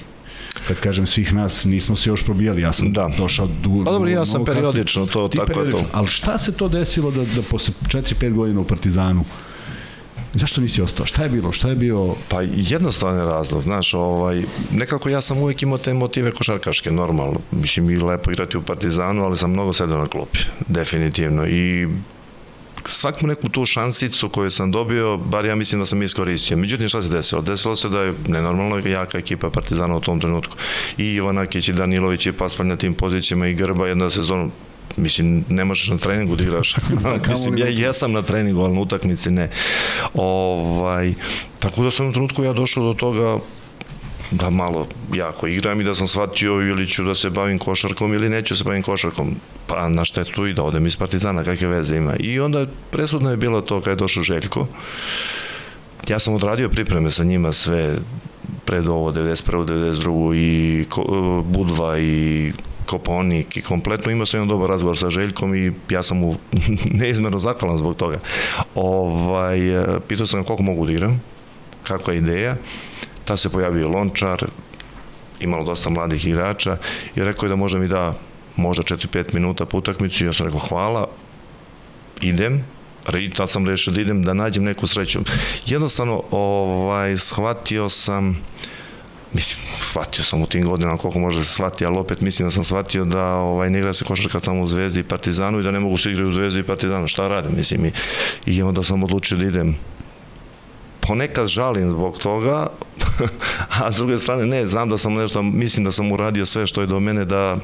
Kad 0.67 0.79
kažem 0.79 1.05
svih 1.05 1.33
nas, 1.33 1.65
nismo 1.65 1.95
se 1.95 2.09
još 2.09 2.23
probijali, 2.23 2.61
ja 2.61 2.73
sam 2.73 2.91
Da. 2.91 3.09
došao 3.17 3.47
du, 3.63 3.81
Pa 3.85 3.91
dobro, 3.91 4.09
ja 4.09 4.25
sam 4.25 4.45
kasnije. 4.45 4.61
periodično, 4.61 5.05
to 5.05 5.27
Ti 5.27 5.37
tako 5.37 5.51
je 5.51 5.53
to. 5.53 5.59
periodično. 5.59 5.89
Ali 5.91 6.07
šta 6.07 6.37
se 6.37 6.51
to 6.51 6.67
desilo 6.67 7.11
da, 7.11 7.25
da 7.25 7.41
posle 7.41 7.73
4-5 7.83 8.33
godina 8.33 8.59
u 8.59 8.63
Partizanu 8.63 9.25
Zašto 10.33 10.61
nisi 10.61 10.81
ostao? 10.81 11.05
Šta 11.05 11.23
je 11.23 11.29
bilo? 11.29 11.51
Šta 11.51 11.69
je 11.69 11.75
bio... 11.75 12.15
Pa 12.29 12.41
jednostavan 12.41 13.17
je 13.17 13.25
razlog, 13.25 13.61
znaš, 13.61 13.93
ovaj, 13.93 14.43
nekako 14.71 15.09
ja 15.09 15.21
sam 15.21 15.37
uvek 15.37 15.61
imao 15.61 15.77
te 15.77 15.93
motive 15.93 16.31
košarkaške, 16.31 16.91
normalno. 16.91 17.39
Mislim, 17.51 17.89
i 17.89 17.97
lepo 17.97 18.31
igrati 18.31 18.57
u 18.57 18.61
Partizanu, 18.61 19.23
ali 19.23 19.37
sam 19.37 19.51
mnogo 19.51 19.73
sedao 19.73 19.97
na 19.97 20.07
klupi, 20.07 20.39
definitivno. 20.67 21.47
I 21.47 21.87
svaku 22.85 23.27
neku 23.27 23.49
tu 23.49 23.65
šansicu 23.65 24.29
koju 24.29 24.51
sam 24.51 24.71
dobio, 24.71 25.17
bar 25.17 25.45
ja 25.45 25.55
mislim 25.55 25.81
da 25.81 25.85
sam 25.85 26.01
iskoristio. 26.01 26.57
Međutim, 26.57 26.89
šta 26.89 27.01
se 27.01 27.09
desilo? 27.09 27.41
Desilo 27.41 27.75
se 27.75 27.89
da 27.89 28.01
je 28.01 28.13
nenormalno 28.27 28.87
jaka 28.87 29.17
ekipa 29.17 29.49
Partizana 29.49 29.95
u 29.97 30.01
tom 30.01 30.19
trenutku. 30.19 30.57
I 30.97 31.05
Ivanakić 31.05 31.67
i 31.67 31.73
Danilović 31.73 32.25
i 32.25 32.31
Paspalj 32.31 32.67
na 32.67 32.75
tim 32.75 32.93
pozicijama 32.93 33.47
i 33.47 33.53
Grba 33.53 33.87
jedna 33.87 34.09
sezonu 34.09 34.51
mislim, 34.97 35.45
ne 35.49 35.65
možeš 35.65 35.87
na 35.87 35.97
treningu 35.97 36.35
da 36.35 36.43
igraš. 36.43 36.75
mislim, 37.29 37.57
ja 37.57 37.67
jesam 37.67 38.11
na 38.11 38.21
treningu, 38.21 38.61
ali 38.61 38.73
na 38.73 38.81
utakmici 38.81 39.31
ne. 39.31 39.49
Ovaj, 40.13 41.13
tako 41.59 41.83
da 41.83 41.91
sam 41.91 42.07
u 42.07 42.11
trenutku 42.11 42.43
ja 42.43 42.53
došao 42.53 42.83
do 42.83 42.93
toga 42.93 43.39
da 44.31 44.49
malo 44.49 44.87
jako 45.13 45.47
igram 45.47 45.81
i 45.81 45.83
da 45.83 45.95
sam 45.95 46.07
shvatio 46.07 46.51
ili 46.51 46.87
ću 46.87 47.03
da 47.03 47.15
se 47.15 47.29
bavim 47.29 47.59
košarkom 47.59 48.13
ili 48.13 48.29
neću 48.29 48.57
se 48.57 48.63
bavim 48.63 48.83
košarkom. 48.83 49.35
Pa 49.67 49.89
na 49.89 50.05
štetu 50.05 50.47
i 50.47 50.53
da 50.53 50.63
odem 50.63 50.87
iz 50.87 50.95
Partizana, 50.95 51.43
kakve 51.43 51.67
veze 51.67 51.97
ima. 51.97 52.13
I 52.19 52.39
onda 52.39 52.65
presudno 52.91 53.31
je 53.31 53.37
bilo 53.37 53.61
to 53.61 53.79
kada 53.79 53.89
je 53.89 53.95
došao 53.95 54.23
Željko. 54.23 54.67
Ja 56.07 56.19
sam 56.19 56.33
odradio 56.33 56.69
pripreme 56.69 57.11
sa 57.11 57.23
njima 57.23 57.51
sve 57.51 57.97
pred 58.65 58.87
ovo 58.87 59.11
91. 59.11 59.65
92. 59.65 60.35
i 60.35 60.85
ko- 60.89 61.43
Budva 61.45 61.99
i 61.99 62.51
Koponik 62.85 63.57
i 63.57 63.61
kompletno 63.61 64.11
imao 64.11 64.25
sam 64.25 64.37
jedan 64.37 64.47
dobar 64.47 64.69
razgovor 64.69 64.97
sa 64.97 65.09
Željkom 65.09 65.55
i 65.55 65.71
ja 65.89 66.03
sam 66.03 66.17
mu 66.17 66.35
neizmerno 67.01 67.39
zahvalan 67.39 67.77
zbog 67.77 67.95
toga. 67.95 68.19
Ovaj, 68.75 69.81
e, 69.81 69.99
pitao 70.07 70.25
sam 70.25 70.43
koliko 70.43 70.63
mogu 70.63 70.85
da 70.85 70.91
igram, 70.91 71.21
kakva 71.83 72.13
je 72.13 72.19
ideja. 72.19 72.55
Ta 73.25 73.37
se 73.37 73.49
pojavio 73.49 73.89
Lončar, 73.89 74.45
imalo 75.39 75.63
dosta 75.63 75.89
mladih 75.89 76.25
igrača 76.25 76.77
i 77.15 77.23
rekao 77.23 77.45
je 77.45 77.49
da 77.49 77.55
može 77.55 77.79
mi 77.79 77.87
da 77.87 78.13
možda 78.55 78.83
4-5 78.83 79.33
minuta 79.33 79.65
po 79.65 79.77
utakmici 79.77 80.23
i 80.23 80.27
ja 80.27 80.33
sam 80.33 80.45
rekao 80.45 80.59
hvala, 80.59 81.07
idem, 82.21 82.63
i 83.19 83.29
tad 83.29 83.49
sam 83.49 83.67
rešio 83.67 83.93
da 83.93 84.01
idem 84.01 84.23
da 84.23 84.33
nađem 84.33 84.63
neku 84.63 84.87
sreću. 84.87 85.19
Jednostavno, 85.65 86.23
ovaj, 86.31 87.17
shvatio 87.17 87.89
sam, 87.89 88.37
mislim, 89.33 89.59
shvatio 89.81 90.23
sam 90.23 90.41
u 90.41 90.47
tim 90.47 90.65
godinama 90.65 90.97
koliko 90.97 91.19
može 91.19 91.39
da 91.39 91.45
se 91.45 91.53
shvati, 91.53 91.85
ali 91.85 91.97
opet 91.97 92.21
mislim 92.21 92.47
da 92.47 92.51
sam 92.51 92.63
shvatio 92.63 93.05
da 93.05 93.25
ovaj, 93.25 93.69
ne 93.69 93.79
igra 93.79 93.93
se 93.93 94.05
košarka 94.05 94.39
tamo 94.39 94.61
u 94.61 94.67
Zvezdi 94.67 94.99
i 94.99 95.03
Partizanu 95.03 95.59
i 95.59 95.63
da 95.63 95.71
ne 95.71 95.79
mogu 95.79 95.97
se 95.97 96.11
igrati 96.11 96.27
u 96.27 96.31
Zvezdi 96.31 96.59
i 96.59 96.63
Partizanu. 96.63 97.07
Šta 97.07 97.27
radim, 97.27 97.55
mislim, 97.55 97.85
i, 97.85 97.91
i 98.45 98.61
onda 98.61 98.83
sam 98.83 99.03
odlučio 99.03 99.37
da 99.37 99.43
idem 99.43 99.75
ponekad 101.07 101.47
žalim 101.47 101.91
zbog 101.91 102.17
toga, 102.17 102.67
a 103.81 103.91
s 103.91 103.95
druge 103.95 104.17
strane 104.17 104.45
ne, 104.45 104.67
znam 104.67 104.89
da 104.89 104.97
sam 104.97 105.13
nešto, 105.13 105.41
mislim 105.41 105.85
da 105.85 105.91
sam 105.91 106.11
uradio 106.11 106.45
sve 106.45 106.67
što 106.67 106.81
je 106.81 106.87
do 106.87 106.99
mene 106.99 107.25
da 107.25 107.57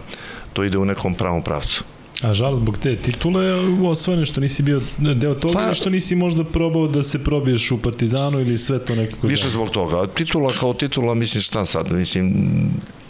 to 0.54 0.64
ide 0.64 0.78
u 0.78 0.86
nekom 0.86 1.16
pravom 1.16 1.44
pravcu. 1.44 1.84
A 2.22 2.34
žal 2.34 2.56
zbog 2.56 2.78
te 2.78 2.96
titule 2.96 3.54
osvojene 3.90 4.26
što 4.26 4.42
nisi 4.42 4.64
bio 4.64 4.82
deo 4.98 5.36
toga 5.36 5.54
Pa- 5.68 5.74
što 5.74 5.90
nisi 5.90 6.16
možda 6.16 6.44
probao 6.44 6.88
da 6.88 7.04
se 7.04 7.24
probiješ 7.24 7.72
u 7.72 7.82
Partizanu 7.82 8.40
ili 8.40 8.58
sve 8.58 8.80
to 8.86 8.96
nekako 8.96 9.28
Više 9.28 9.42
zajedno? 9.42 9.52
zbog 9.62 9.70
toga. 9.70 10.08
Titula 10.14 10.52
kao 10.60 10.74
titula, 10.74 11.14
mislim 11.14 11.42
šta 11.42 11.66
sad, 11.66 11.92
mislim, 11.92 12.34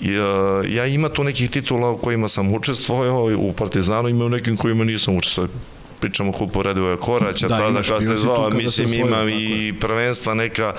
ja, 0.02 0.63
ja 0.76 0.86
ima 0.86 1.10
tu 1.10 1.24
nekih 1.24 1.50
titula 1.50 1.89
u 1.89 1.98
kojima 1.98 2.30
sam 2.30 2.54
učestvovao 2.54 3.30
u 3.38 3.54
Partizanu, 3.54 4.10
ima 4.10 4.26
u 4.26 4.30
nekim 4.30 4.58
kojima 4.58 4.84
nisam 4.84 5.15
učestvovao 5.15 5.52
pričamo 6.00 6.32
kupu 6.32 6.63
Radivoja 6.63 6.98
Koraća, 6.98 7.48
Da, 7.48 7.56
da, 7.56 7.62
tada 7.62 7.82
kada 7.82 8.02
se 8.02 8.17
zvao, 8.17 8.50
mislim 8.50 8.93
imam 8.93 9.30
i 9.30 9.74
prvenstva 9.80 10.34
neka, 10.34 10.74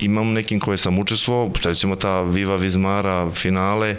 imam 0.00 0.32
nekim 0.32 0.60
koje 0.60 0.78
sam 0.78 0.98
učestvovao, 0.98 1.50
recimo 1.64 1.96
ta 1.96 2.22
Viva 2.22 2.56
Vizmara 2.56 3.30
finale, 3.30 3.96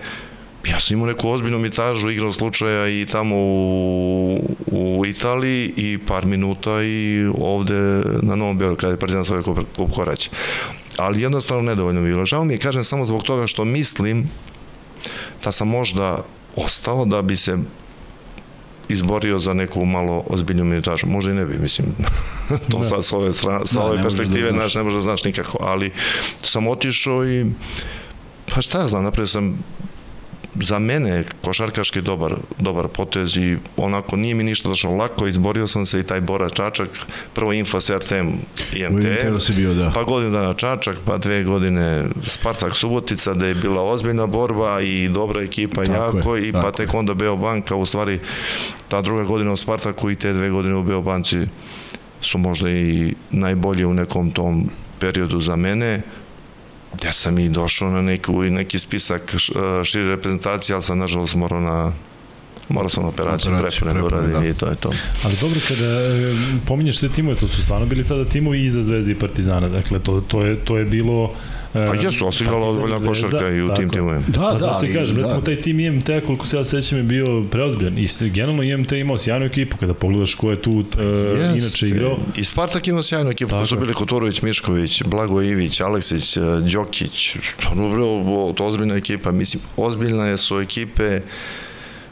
ja 0.68 0.80
sam 0.80 0.94
imao 0.98 1.08
neku 1.08 1.30
ozbiljnu 1.30 1.60
mitažu, 1.60 2.10
igrao 2.10 2.32
slučaja 2.32 2.88
i 2.88 3.06
tamo 3.12 3.36
u, 3.36 4.56
u 4.72 5.06
Italiji 5.06 5.74
i 5.78 5.98
par 6.08 6.26
minuta 6.26 6.84
i 6.84 7.28
ovde 7.38 8.04
na 8.22 8.36
Novom 8.36 8.58
Beogradu 8.58 8.80
kada 8.80 8.94
je 8.94 9.00
Partizan 9.00 9.26
svoj 9.26 9.44
kup, 9.44 9.58
kup 9.78 9.92
Korać. 9.92 10.30
Ali 10.98 11.22
jednostavno 11.22 11.64
nedovoljno 11.64 12.02
bilo. 12.02 12.26
Žao 12.26 12.44
mi 12.46 12.54
je, 12.54 12.58
kažem, 12.58 12.84
samo 12.84 13.06
zbog 13.06 13.24
toga 13.24 13.48
što 13.48 13.66
mislim 13.66 14.30
da 15.44 15.52
sam 15.52 15.68
možda 15.68 16.26
ostao 16.56 17.06
da 17.06 17.22
bi 17.22 17.36
se 17.36 17.58
izborio 18.90 19.40
za 19.40 19.54
neku 19.54 19.86
malo 19.86 20.24
ozbiljnu 20.28 20.64
minutažu. 20.64 21.08
Možda 21.08 21.32
i 21.32 21.34
ne 21.34 21.46
bi, 21.46 21.58
mislim. 21.60 21.88
to 22.72 22.80
Da. 22.80 22.86
sad 22.86 23.06
sa 23.06 23.18
ove, 23.18 23.34
strane, 23.34 23.66
sa 23.66 23.80
Da, 23.80 23.86
ove 23.86 23.98
da 23.98 24.04
perspektive, 24.04 24.50
znaš. 24.50 24.62
znaš, 24.62 24.76
ne 24.76 24.84
možeš 24.84 24.96
da 24.96 25.02
znaš 25.02 25.24
nikako. 25.24 25.58
Ali 25.62 25.92
sam 26.38 26.68
otišao 26.68 27.30
i 27.30 27.46
pa 28.56 28.62
šta 28.62 28.80
ja 28.80 28.88
znam, 28.88 29.04
napravio 29.04 29.28
sam 29.28 29.64
za 30.60 30.80
mene 30.80 31.24
košarkaški 31.42 32.02
dobar, 32.02 32.36
dobar 32.60 32.88
potez 32.88 33.38
i 33.38 33.58
onako 33.78 34.16
nije 34.16 34.36
mi 34.36 34.44
ništa 34.44 34.70
došlo 34.70 34.96
lako, 34.96 35.28
izborio 35.28 35.68
sam 35.68 35.86
se 35.86 36.00
i 36.00 36.04
taj 36.04 36.22
Bora 36.22 36.50
Čačak, 36.50 36.90
prvo 37.34 37.54
Infos 37.54 37.90
RTM 37.90 38.28
IMT, 38.74 39.42
si 39.42 39.54
bio, 39.54 39.74
da. 39.74 39.92
pa 39.96 40.04
godinu 40.04 40.32
dana 40.32 40.54
Čačak, 40.54 40.98
pa 41.06 41.18
dve 41.18 41.44
godine 41.44 42.06
Spartak 42.26 42.76
Subotica, 42.76 43.34
da 43.34 43.46
je 43.46 43.56
bila 43.56 43.82
ozbiljna 43.82 44.28
borba 44.28 44.82
i 44.82 45.10
dobra 45.10 45.42
ekipa, 45.42 45.86
Tako 45.86 46.18
jako, 46.18 46.36
je, 46.36 46.50
i 46.50 46.52
pa 46.52 46.72
tek 46.72 46.94
onda 46.94 47.14
Beobanka, 47.14 47.76
u 47.76 47.86
stvari 47.86 48.20
ta 48.88 49.02
druga 49.02 49.24
godina 49.24 49.52
u 49.52 49.58
Spartaku 49.58 50.10
i 50.12 50.16
te 50.16 50.34
dve 50.34 50.50
godine 50.50 50.76
u 50.76 50.84
Beobanci 50.84 51.38
su 52.22 52.38
možda 52.38 52.70
i 52.70 53.14
najbolje 53.32 53.86
u 53.86 53.94
nekom 53.94 54.32
tom 54.32 54.70
periodu 55.00 55.40
za 55.40 55.56
mene. 55.56 56.02
Ja 57.04 57.12
sam 57.12 57.40
i 57.40 57.50
došao 57.50 57.90
na 57.90 58.02
neku, 58.02 58.44
neki 58.44 58.80
spisak 58.80 59.36
š- 59.36 59.52
šire 59.84 60.06
reprezentacije, 60.06 60.74
ali 60.74 60.84
sam 60.84 61.00
nažalost 61.00 61.36
morao 61.36 61.62
na 61.62 61.94
Mora 62.70 62.90
sam 62.90 63.06
operaciju, 63.06 63.54
Operaciju 63.54 63.86
da 63.86 63.92
prepune, 63.92 64.04
uradim 64.06 64.42
da. 64.42 64.48
i 64.48 64.54
to 64.54 64.66
je 64.68 64.76
to. 64.76 64.92
Ali 65.24 65.36
dobro, 65.42 65.60
kada 65.68 65.86
e, 65.86 66.36
pominješ 66.68 66.98
te 66.98 67.10
timove, 67.10 67.36
to 67.36 67.48
su 67.48 67.62
stvarno 67.62 67.86
bili 67.86 68.04
tada 68.04 68.26
timovi 68.26 68.64
iza 68.64 68.82
Zvezde 68.82 69.12
i 69.12 69.20
Partizana. 69.20 69.70
Dakle, 69.70 70.00
to, 70.00 70.22
to, 70.22 70.42
je, 70.46 70.56
to 70.56 70.78
je 70.78 70.86
bilo... 70.86 71.34
e, 71.74 71.86
Pa 71.88 71.94
jesu, 71.96 72.28
osigrala 72.28 72.74
Zvezda, 72.74 73.08
košarka 73.08 73.50
i 73.50 73.62
u 73.62 73.74
tim 73.76 73.90
timovima. 73.90 74.24
Da, 74.28 74.40
Pa 74.40 74.52
da, 74.52 74.58
zato 74.58 74.80
ti 74.80 74.94
kažem, 74.94 75.18
recimo 75.18 75.40
da. 75.40 75.46
taj 75.46 75.62
tim 75.62 75.80
IMT, 75.80 76.10
koliko 76.26 76.48
se 76.48 76.58
ja 76.58 76.64
sećam, 76.64 76.98
je 76.98 77.04
bio 77.04 77.44
preozbiljan. 77.52 77.98
I 77.98 78.08
se, 78.08 78.30
generalno 78.30 78.64
IMT 78.64 78.92
imao 78.92 79.18
sjajnu 79.18 79.46
ekipu, 79.46 79.78
kada 79.78 79.94
pogledaš 79.94 80.36
ko 80.36 80.52
je 80.52 80.62
tu 80.62 80.72
uh, 80.72 80.86
inače 81.58 81.88
igrao. 81.88 82.18
I 82.36 82.44
Spartak 82.44 82.88
ima 82.88 83.04
sjajnu 83.04 83.30
ekipu, 83.30 83.50
Tako 83.50 83.62
tu 83.62 83.68
su 83.68 83.76
je. 83.76 83.80
bili 83.80 83.94
Kotorović, 83.94 84.42
Mišković, 84.42 85.04
Blago 85.04 85.42
Ivić, 85.42 85.80
Aleksić, 85.82 86.38
eh, 86.38 86.42
Đokić, 86.74 87.36
stvarno 87.60 87.90
bilo 87.90 88.54
to 88.54 88.66
ozbiljna 88.66 88.96
ekipa, 88.96 89.32
mislim, 89.32 89.64
ozbiljna 89.78 90.26
je 90.26 90.38
su 90.38 90.60
ekipe, 90.60 91.20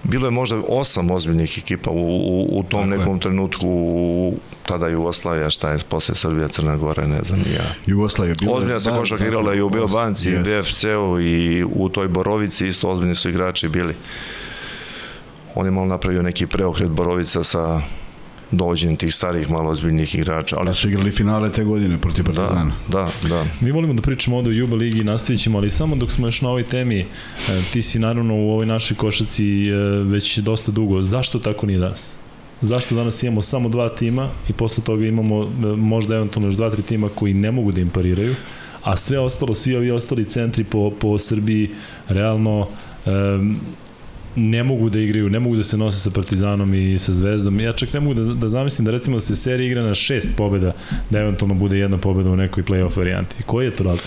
bilo 0.04 0.28
je 0.28 0.32
možda 0.32 0.62
osam 0.68 1.12
ozbiljnih 1.12 1.58
ekipa 1.58 1.92
u, 1.92 1.96
u, 1.98 2.60
u 2.60 2.64
tom 2.64 2.82
Tako 2.82 2.94
je. 2.94 2.98
nekom 3.00 3.20
trenutku, 3.20 3.68
u, 3.68 4.34
tada 4.68 4.88
Jugoslavija, 4.88 5.50
šta 5.50 5.72
je 5.72 5.78
posle 5.90 6.16
Srbija, 6.16 6.48
Crna 6.48 6.76
Gora, 6.78 7.08
ne 7.08 7.20
znam 7.24 7.40
ja. 7.40 7.74
Jugoslavija 7.86 8.36
bila 8.40 8.52
je 8.52 8.58
Ozbiljna 8.58 8.80
se 8.80 8.90
košarka 8.90 9.26
igrala 9.26 9.54
i 9.54 9.62
u 9.62 9.70
Beobanci, 9.70 10.30
i 10.30 10.34
Yes. 10.34 10.62
BFC-u 10.62 11.20
i 11.22 11.64
u 11.64 11.90
toj 11.90 12.08
Borovici 12.08 12.68
isto 12.68 12.90
ozbiljni 12.90 13.16
su 13.16 13.30
igrači 13.30 13.70
bili. 13.70 13.94
On 15.56 15.66
je 15.66 15.72
malo 15.72 15.88
napravio 15.88 16.22
neki 16.24 16.48
preokret 16.48 16.90
Borovica 16.90 17.44
sa 17.44 17.82
dođenjem 18.52 18.98
tih 18.98 19.16
starih, 19.16 19.50
malo 19.50 19.70
ozbiljnih 19.70 20.16
igrača, 20.16 20.56
ali 20.60 20.66
Da 20.66 20.74
su 20.74 20.88
igrali 20.90 21.12
finale 21.12 21.52
te 21.52 21.64
godine 21.64 21.98
protiv 22.02 22.26
da, 22.26 22.32
Partizana. 22.32 22.74
da, 22.88 23.10
da. 23.30 23.46
Mi 23.62 23.72
volimo 23.72 23.94
da 23.94 24.02
pričamo 24.02 24.38
ovde 24.38 24.50
o 24.50 24.54
Juba 24.54 24.76
ligi 24.76 25.02
i 25.02 25.04
nastavit 25.04 25.42
ćemo, 25.42 25.58
ali 25.58 25.70
samo 25.70 25.96
dok 25.96 26.12
smo 26.12 26.28
još 26.28 26.42
na 26.42 26.50
ovoj 26.50 26.64
temi, 26.64 27.00
e, 27.00 27.06
ti 27.74 27.82
si 27.82 28.00
naravno 28.00 28.36
u 28.36 28.50
ovoj 28.52 28.66
našoj 28.66 28.98
košaci 28.98 29.68
e, 29.68 29.74
već 30.04 30.38
dosta 30.38 30.72
dugo. 30.72 31.02
Zašto 31.02 31.40
tako 31.40 31.66
nije 31.66 31.80
danas? 31.80 32.16
Zašto 32.62 32.96
danas 32.96 33.24
imamo 33.24 33.42
samo 33.42 33.70
dva 33.70 33.90
tima 33.90 34.30
i 34.50 34.54
posle 34.54 34.84
toga 34.84 35.06
imamo 35.06 35.44
e, 35.44 35.48
možda 35.76 36.16
eventualno 36.16 36.48
još 36.48 36.56
dva, 36.56 36.70
tri 36.70 36.82
tima 36.82 37.10
koji 37.16 37.34
ne 37.34 37.52
mogu 37.52 37.72
da 37.72 37.82
im 37.82 37.90
pariraju, 37.90 38.36
a 38.84 38.96
sve 38.96 39.20
ostalo, 39.20 39.56
svi 39.56 39.76
ovi 39.76 39.92
ostali 39.92 40.26
centri 40.26 40.64
po, 40.64 40.92
po 41.00 41.18
Srbiji 41.18 41.70
realno 42.08 42.68
um, 43.06 43.60
ne 44.36 44.64
mogu 44.64 44.90
da 44.90 45.00
igraju, 45.00 45.30
ne 45.30 45.40
mogu 45.40 45.56
da 45.56 45.64
se 45.64 45.78
nose 45.78 46.00
sa 46.00 46.12
Partizanom 46.12 46.74
i 46.74 46.98
sa 46.98 47.14
Zvezdom. 47.14 47.60
Ja 47.60 47.72
čak 47.72 47.94
ne 47.94 48.00
mogu 48.00 48.14
da, 48.14 48.34
da 48.34 48.48
zamislim 48.48 48.86
da 48.86 48.92
recimo 48.92 49.18
da 49.18 49.22
se 49.22 49.36
serija 49.36 49.68
igra 49.68 49.84
na 49.84 49.94
šest 49.94 50.30
pobjeda, 50.38 50.74
da 51.10 51.20
eventualno 51.20 51.56
bude 51.56 51.78
jedna 51.78 51.98
pobjeda 51.98 52.30
u 52.30 52.36
nekoj 52.36 52.64
play-off 52.64 52.98
varijanti. 52.98 53.36
Koji 53.46 53.66
je 53.66 53.74
to 53.74 53.84
razlog? 53.84 54.06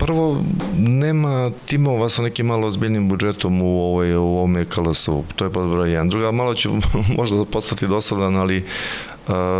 Prvo, 0.00 0.44
nema 0.78 1.50
timova 1.66 2.08
sa 2.08 2.22
nekim 2.22 2.46
malo 2.46 2.66
ozbiljnim 2.66 3.08
budžetom 3.08 3.62
u, 3.62 3.80
ovoj, 3.80 4.16
u 4.16 4.22
ovome 4.22 4.64
KLS-u. 4.64 5.24
To 5.36 5.44
je 5.44 5.52
pod 5.52 5.70
broj 5.70 5.88
1. 5.88 6.08
Druga, 6.10 6.30
malo 6.32 6.54
ću 6.54 6.70
možda 7.18 7.44
postati 7.44 7.88
dosadan, 7.88 8.36
ali 8.36 8.64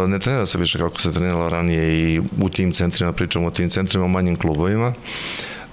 ne 0.09 0.19
trenira 0.19 0.47
se 0.47 0.59
više 0.59 0.79
kako 0.79 1.01
se 1.01 1.13
treniralo 1.13 1.49
ranije 1.49 2.15
i 2.15 2.21
u 2.43 2.49
tim 2.49 2.73
centrima, 2.73 3.13
pričamo 3.13 3.47
o 3.47 3.51
tim 3.51 3.71
centrima, 3.71 4.05
o 4.05 4.09
manjim 4.09 4.37
klubovima. 4.37 4.93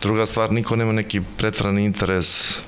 Druga 0.01 0.25
stvar, 0.25 0.51
niko 0.51 0.75
nema 0.75 0.91
neki 0.91 1.21
pretrani 1.37 1.85
interes 1.85 2.59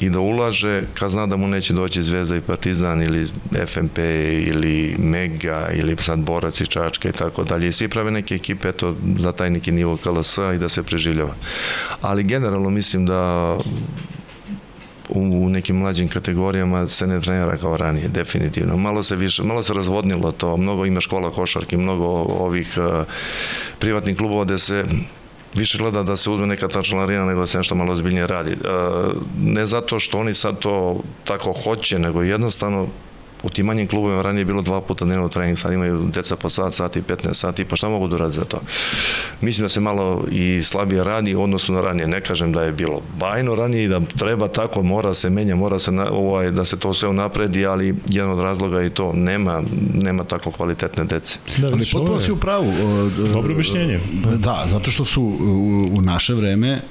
i 0.00 0.10
da 0.10 0.20
ulaže 0.20 0.82
kad 0.94 1.10
zna 1.10 1.26
da 1.26 1.36
mu 1.36 1.48
neće 1.48 1.72
doći 1.72 2.02
Zvezda 2.02 2.36
i 2.36 2.40
Partizan 2.40 3.02
ili 3.02 3.26
FMP 3.66 3.98
ili 4.46 4.96
Mega 4.98 5.68
ili 5.74 5.96
sad 6.00 6.18
Borac 6.18 6.60
i 6.60 6.66
Čačka 6.66 7.08
i 7.08 7.12
tako 7.12 7.44
dalje 7.44 7.68
i 7.68 7.72
svi 7.72 7.88
prave 7.88 8.10
neke 8.10 8.34
ekipe 8.34 8.68
eto, 8.68 8.96
za 9.18 9.32
taj 9.32 9.50
neki 9.50 9.72
nivo 9.72 9.96
KLS-a 9.96 10.52
i 10.54 10.58
da 10.58 10.68
se 10.68 10.82
preživljava. 10.82 11.34
Ali 12.00 12.24
generalno 12.24 12.70
mislim 12.70 13.06
da 13.06 13.56
u 15.08 15.48
nekim 15.48 15.76
mlađim 15.76 16.08
kategorijama 16.08 16.88
se 16.88 17.06
ne 17.06 17.20
trenira 17.20 17.56
kao 17.56 17.76
ranije, 17.76 18.08
definitivno. 18.08 18.76
Malo 18.76 19.02
se 19.02 19.16
više, 19.16 19.42
malo 19.42 19.62
se 19.62 19.74
razvodnilo 19.74 20.32
to, 20.32 20.56
mnogo 20.56 20.86
ima 20.86 21.00
škola 21.00 21.30
košarki, 21.30 21.76
mnogo 21.76 22.06
ovih 22.28 22.74
uh, 22.76 23.06
privatnih 23.78 24.16
klubova 24.16 24.44
gde 24.44 24.58
se 24.58 24.84
više 25.54 25.78
gleda 25.78 26.02
da 26.02 26.16
se 26.16 26.30
uzme 26.30 26.46
neka 26.46 26.68
ta 26.68 26.82
članarina 26.82 27.26
nego 27.26 27.40
da 27.40 27.46
se 27.46 27.58
nešto 27.58 27.74
malo 27.74 27.92
ozbiljnije 27.92 28.26
radi. 28.26 28.52
E, 28.52 28.56
ne 29.38 29.66
zato 29.66 29.98
što 29.98 30.18
oni 30.18 30.34
sad 30.34 30.58
to 30.58 31.00
tako 31.24 31.52
hoće, 31.52 31.98
nego 31.98 32.22
jednostavno 32.22 32.88
u 33.44 33.50
tim 33.50 33.66
manjim 33.66 33.88
klubovima 33.88 34.22
ranije 34.22 34.40
je 34.40 34.44
bilo 34.44 34.62
dva 34.62 34.80
puta 34.80 35.04
dnevno 35.04 35.28
trening, 35.28 35.58
sad 35.58 35.72
imaju 35.72 36.08
deca 36.14 36.36
po 36.36 36.48
sat, 36.48 36.74
sat 36.74 36.96
i 36.96 37.02
15 37.02 37.34
sati, 37.34 37.64
pa 37.64 37.76
šta 37.76 37.88
mogu 37.88 38.08
da 38.08 38.14
uradi 38.14 38.34
za 38.34 38.44
to? 38.44 38.60
Mislim 39.40 39.64
da 39.64 39.68
se 39.68 39.80
malo 39.80 40.24
i 40.30 40.62
slabije 40.62 41.04
radi 41.04 41.34
u 41.34 41.42
odnosu 41.42 41.72
na 41.72 41.80
ranije. 41.80 42.08
Ne 42.08 42.20
kažem 42.20 42.52
da 42.52 42.62
je 42.62 42.72
bilo 42.72 43.02
bajno 43.18 43.54
ranije 43.54 43.84
i 43.84 43.88
da 43.88 44.00
treba 44.18 44.48
tako, 44.48 44.82
mora 44.82 45.14
se 45.14 45.30
menja, 45.30 45.56
mora 45.56 45.78
se 45.78 45.92
na, 45.92 46.06
ovaj, 46.10 46.50
da 46.50 46.64
se 46.64 46.78
to 46.78 46.94
sve 46.94 47.08
unapredi, 47.08 47.66
ali 47.66 47.94
jedan 48.08 48.30
od 48.30 48.40
razloga 48.40 48.80
je 48.80 48.90
to, 48.90 49.12
nema, 49.12 49.62
nema 49.94 50.24
tako 50.24 50.50
kvalitetne 50.50 51.04
dece. 51.04 51.38
Da, 51.56 51.66
Ali 51.66 51.84
ovo 51.94 52.04
potpuno 52.04 52.20
si 52.20 52.32
u 52.32 52.36
pravu. 52.36 52.72
Dobro 53.32 53.52
objašnjenje. 53.52 54.00
Da, 54.36 54.64
zato 54.66 54.90
što 54.90 55.04
su 55.04 55.22
u, 55.22 55.88
u 55.92 56.00
naše 56.00 56.34
vreme 56.34 56.82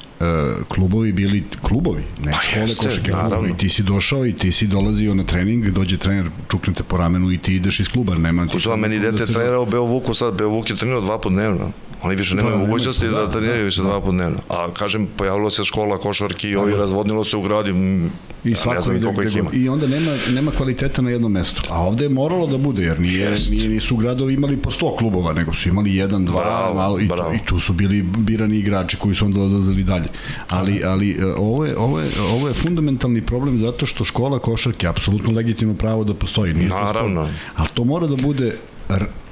klubovi 0.67 1.11
bili 1.13 1.43
klubovi, 1.61 2.03
ne 2.19 2.31
Pa 2.31 2.37
škole 2.39 2.61
jeste, 2.61 2.79
klubovi. 3.01 3.23
naravno. 3.23 3.49
I 3.49 3.57
ti 3.57 3.69
si 3.69 3.83
došao 3.83 4.25
i 4.25 4.33
ti 4.33 4.51
si 4.51 4.67
dolazio 4.67 5.13
na 5.13 5.23
trening, 5.23 5.65
dođe 5.65 5.97
trener, 5.97 6.29
čuknete 6.47 6.83
po 6.83 6.97
ramenu 6.97 7.31
i 7.31 7.37
ti 7.37 7.55
ideš 7.55 7.79
iz 7.79 7.89
kluba. 7.89 8.15
Nema, 8.15 8.47
ti 8.47 8.59
sad 8.59 8.79
meni 8.79 8.99
da 8.99 9.11
dete 9.11 9.25
se- 9.25 9.33
trenirao 9.33 9.65
Beovuku, 9.65 10.13
sad 10.13 10.33
Beovuk 10.33 10.69
je 10.69 10.75
trenirao 10.75 11.01
dva 11.01 11.17
put 11.19 11.31
dnevno. 11.31 11.71
Oni 12.03 12.15
više 12.15 12.35
nemaju 12.35 12.55
nemaju 12.55 12.67
mogućnosti 12.69 13.05
da, 13.07 13.11
da, 13.11 13.29
treniraju 13.29 13.65
više 13.65 13.81
dva 13.81 14.01
put 14.01 14.13
dnevno. 14.13 14.37
A 14.49 14.67
kažem, 14.73 15.07
pojavilo 15.17 15.49
se 15.49 15.63
škola 15.63 15.97
košarki 15.97 16.49
i 16.49 16.55
ovi 16.55 16.73
razvodnilo 16.73 17.23
se 17.23 17.37
u 17.37 17.41
gradi. 17.41 17.69
m, 17.69 18.11
I 18.43 18.49
ja 18.49 18.55
svako 18.55 18.75
ne 18.75 18.81
znam 18.81 18.95
ide 18.95 19.05
koliko 19.05 19.23
ih 19.23 19.37
ima. 19.37 19.49
I 19.53 19.69
onda 19.69 19.87
nema, 19.87 20.11
nema 20.33 20.51
kvaliteta 20.51 21.01
na 21.01 21.09
jednom 21.09 21.31
mestu. 21.31 21.61
A 21.69 21.81
ovde 21.83 22.05
je 22.05 22.09
moralo 22.09 22.47
da 22.47 22.57
bude, 22.57 22.83
jer 22.83 22.99
nije, 22.99 23.19
Jest. 23.29 23.49
nije, 23.51 23.69
nisu 23.69 23.95
gradovi 23.95 24.33
imali 24.33 24.57
po 24.57 24.71
100 24.71 24.97
klubova, 24.97 25.33
nego 25.33 25.53
su 25.53 25.69
imali 25.69 25.95
jedan, 25.95 26.25
dva, 26.25 26.41
Bravo, 26.43 26.73
malo, 26.73 26.99
i, 26.99 27.07
bravo. 27.07 27.33
i 27.33 27.39
tu 27.45 27.59
su 27.59 27.73
bili 27.73 28.01
birani 28.01 28.57
igrači 28.57 28.97
koji 28.97 29.15
su 29.15 29.25
onda 29.25 29.41
odlazili 29.41 29.83
dalje. 29.83 30.07
Ali, 30.49 30.81
ali 30.85 31.11
e, 31.11 31.25
ovo, 31.25 31.65
je, 31.65 31.77
ovo, 31.77 31.99
je, 31.99 32.09
ovo 32.33 32.47
je 32.47 32.53
fundamentalni 32.53 33.21
problem 33.21 33.59
zato 33.59 33.85
što 33.85 34.03
škola 34.03 34.39
košarke 34.39 34.85
je 34.85 34.89
apsolutno 34.89 35.31
legitimno 35.31 35.73
pravo 35.73 36.03
da 36.03 36.13
postoji. 36.13 36.53
Nije 36.53 36.67
Naravno. 36.69 36.91
sporno. 36.91 37.29
Ali 37.55 37.67
to 37.73 37.83
mora 37.83 38.07
da 38.07 38.15
bude 38.15 38.55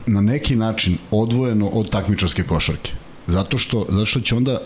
na 0.06 0.22
neki 0.22 0.56
način 0.56 0.98
odvojeno 1.12 1.68
od 1.68 1.90
takmičarske 1.90 2.44
košarke. 2.44 2.92
Zato 3.28 3.58
što, 3.58 3.86
zato 3.90 4.06
što 4.06 4.20
će 4.20 4.36
onda 4.36 4.60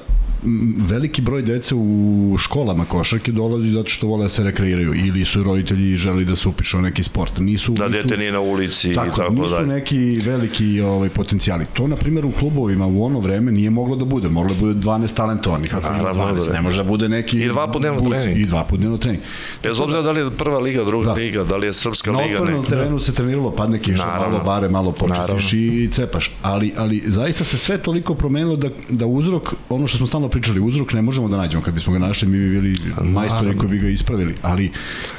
veliki 0.79 1.21
broj 1.21 1.41
dece 1.41 1.75
u 1.75 1.95
školama 2.39 2.85
košarke 2.85 3.31
dolazi 3.31 3.69
zato 3.69 3.89
što 3.89 4.07
vole 4.07 4.23
da 4.23 4.29
se 4.29 4.43
rekreiraju 4.43 4.93
ili 4.97 5.25
su 5.25 5.43
roditelji 5.43 5.95
želi 5.95 6.25
da 6.25 6.35
se 6.35 6.49
upišu 6.49 6.77
neki 6.79 7.03
sport. 7.03 7.39
Nisu, 7.39 7.71
Da 7.71 7.87
nisu, 7.87 7.97
dete 7.97 8.17
nije 8.17 8.31
na 8.31 8.39
ulici 8.39 8.91
i 8.91 8.95
tako, 8.95 9.15
tako 9.17 9.33
nisu 9.33 9.49
dalje. 9.49 9.67
neki 9.67 9.97
veliki 10.15 10.81
ovaj, 10.81 11.09
potencijali. 11.09 11.65
To, 11.73 11.87
na 11.87 11.95
primjer, 11.95 12.25
u 12.25 12.31
klubovima 12.31 12.87
u 12.87 13.03
ono 13.03 13.19
vreme 13.19 13.51
nije 13.51 13.69
moglo 13.69 13.95
da 13.95 14.05
bude. 14.05 14.29
Moglo 14.29 14.53
da 14.53 14.59
bude 14.61 14.73
12 14.75 15.15
talentovanih. 15.15 15.71
Ima 15.71 15.79
Naravno, 15.81 16.23
12? 16.25 16.47
da. 16.47 16.53
Ne 16.53 16.61
može 16.61 16.77
da 16.77 16.83
bude 16.83 17.09
neki... 17.09 17.37
I 17.37 17.47
dva 17.47 17.67
put 17.67 17.81
dnevno 17.81 18.09
trening. 18.09 18.37
I 18.37 18.45
dva 18.45 18.63
put 18.63 18.79
dnevno 18.79 18.97
trening. 18.97 19.23
Bez 19.63 19.79
obzira 19.79 20.01
da 20.01 20.11
li 20.11 20.21
je 20.21 20.31
prva 20.31 20.59
liga, 20.59 20.83
druga 20.83 21.05
Da. 21.05 21.13
liga, 21.13 21.43
da 21.43 21.57
li 21.57 21.67
je 21.67 21.73
srpska 21.73 22.11
Na 22.11 22.19
liga, 22.19 22.33
otvorenom 22.33 22.61
neka. 22.61 22.69
terenu 22.69 22.99
se 22.99 23.13
treniralo, 23.13 23.51
padne 23.51 23.79
kiša, 23.79 24.05
malo 24.19 24.41
bare, 24.41 24.69
malo 24.69 24.91
počistiš 24.91 25.53
i 25.53 25.89
cepaš. 25.91 26.31
Ali, 26.41 26.73
ali 26.77 27.03
zaista 27.07 27.43
se 27.43 27.57
sve 27.57 27.77
toliko 27.77 28.15
promenilo 28.15 28.55
da, 28.55 28.69
da 28.89 29.05
uzrok, 29.07 29.53
ono 29.69 29.87
što 29.87 29.97
smo 29.97 30.07
stalno 30.07 30.29
pričali, 30.35 30.59
uzrok 30.59 30.93
ne 30.93 31.01
možemo 31.01 31.27
da 31.27 31.37
nađemo. 31.37 31.63
Kad 31.63 31.73
bismo 31.73 31.93
ga 31.93 31.99
našli, 31.99 32.27
mi 32.27 32.37
bi 32.37 32.49
bili 32.49 32.75
majstori 33.03 33.57
koji 33.57 33.69
bi 33.69 33.79
ga 33.79 33.89
ispravili. 33.89 34.35
Ali, 34.41 34.71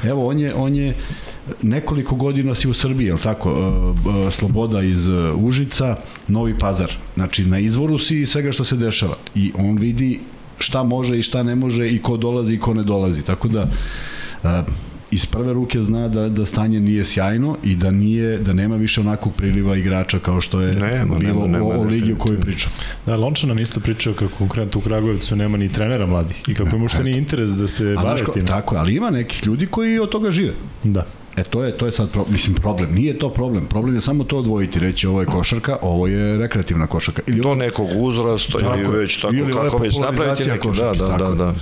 evo, 0.03 0.27
on 0.27 0.39
je, 0.39 0.53
on 0.55 0.75
je 0.75 0.93
nekoliko 1.61 2.15
godina 2.15 2.55
si 2.55 2.69
u 2.69 2.73
Srbiji, 2.73 3.07
jel 3.07 3.17
tako? 3.17 3.49
E, 4.27 4.31
Sloboda 4.31 4.81
iz 4.81 5.07
e, 5.07 5.31
Užica, 5.31 5.95
Novi 6.27 6.57
Pazar. 6.57 6.93
Znači, 7.15 7.45
na 7.45 7.59
izvoru 7.59 7.97
si 7.97 8.25
svega 8.25 8.51
što 8.51 8.63
se 8.63 8.77
dešava. 8.77 9.17
I 9.35 9.51
on 9.57 9.77
vidi 9.77 10.19
šta 10.59 10.83
može 10.83 11.19
i 11.19 11.23
šta 11.23 11.43
ne 11.43 11.55
može 11.55 11.89
i 11.89 12.01
ko 12.01 12.17
dolazi 12.17 12.55
i 12.55 12.59
ko 12.59 12.73
ne 12.73 12.83
dolazi. 12.83 13.25
Tako 13.25 13.47
da, 13.47 13.69
e, 14.43 14.63
iz 15.11 15.25
prve 15.25 15.53
ruke 15.53 15.83
zna 15.83 16.07
da 16.07 16.29
da 16.29 16.45
stanje 16.45 16.79
nije 16.79 17.03
sjajno 17.03 17.57
i 17.63 17.75
da 17.75 17.91
nije 17.91 18.37
da 18.37 18.53
nema 18.53 18.75
više 18.75 19.01
onakog 19.01 19.33
priliva 19.33 19.75
igrača 19.75 20.19
kao 20.19 20.41
što 20.41 20.61
je 20.61 20.73
Nema, 20.73 21.15
bilo 21.15 21.47
nema, 21.47 21.57
nema, 21.57 21.65
o, 21.65 21.79
o 21.79 21.83
ligi 21.83 22.13
o 22.13 22.15
kojoj 22.15 22.39
pričam. 22.39 22.71
Da, 23.05 23.15
Lonča 23.15 23.47
nam 23.47 23.59
isto 23.59 23.79
pričao 23.79 24.13
kako 24.13 24.35
konkretno 24.37 24.79
u 24.79 24.83
Kragujevcu 24.83 25.35
nema 25.35 25.57
ni 25.57 25.69
trenera 25.69 26.05
mladih 26.05 26.43
i 26.47 26.53
kako 26.53 26.75
im 26.75 26.81
uopšte 26.81 27.03
nije 27.03 27.17
interes 27.17 27.49
da 27.49 27.67
se 27.67 27.95
bave 28.03 28.21
tim. 28.33 28.47
tako, 28.47 28.75
je, 28.75 28.79
ali 28.79 28.95
ima 28.95 29.09
nekih 29.09 29.45
ljudi 29.45 29.67
koji 29.67 29.99
od 29.99 30.09
toga 30.09 30.31
žive. 30.31 30.53
Da. 30.83 31.05
E 31.37 31.43
to 31.43 31.63
je 31.63 31.71
to 31.71 31.85
je 31.85 31.91
sad 31.91 32.11
pro, 32.11 32.25
mislim 32.29 32.55
problem. 32.55 32.93
Nije 32.93 33.19
to 33.19 33.29
problem. 33.29 33.65
Problem 33.65 33.95
je 33.95 34.01
samo 34.01 34.23
to 34.23 34.37
odvojiti, 34.37 34.79
reći 34.79 35.07
ovo 35.07 35.21
je 35.21 35.25
košarka, 35.25 35.77
ovo 35.81 36.07
je 36.07 36.37
rekreativna 36.37 36.87
košarka. 36.87 37.21
Ili 37.27 37.41
Do 37.41 37.55
nekog 37.55 37.87
uzrasta 37.97 38.59
Tako 38.59 38.79
ili 38.79 38.97
već 38.97 39.21
tako 39.21 39.35
Ili 39.35 39.53
kako 39.53 39.77
već 39.77 39.97
napraviti 39.97 40.49
neki, 40.49 40.67
da, 40.67 40.69
košarke, 40.69 40.99
da, 40.99 41.07
tako 41.07 41.35
da, 41.35 41.45
je. 41.45 41.51
da. 41.51 41.55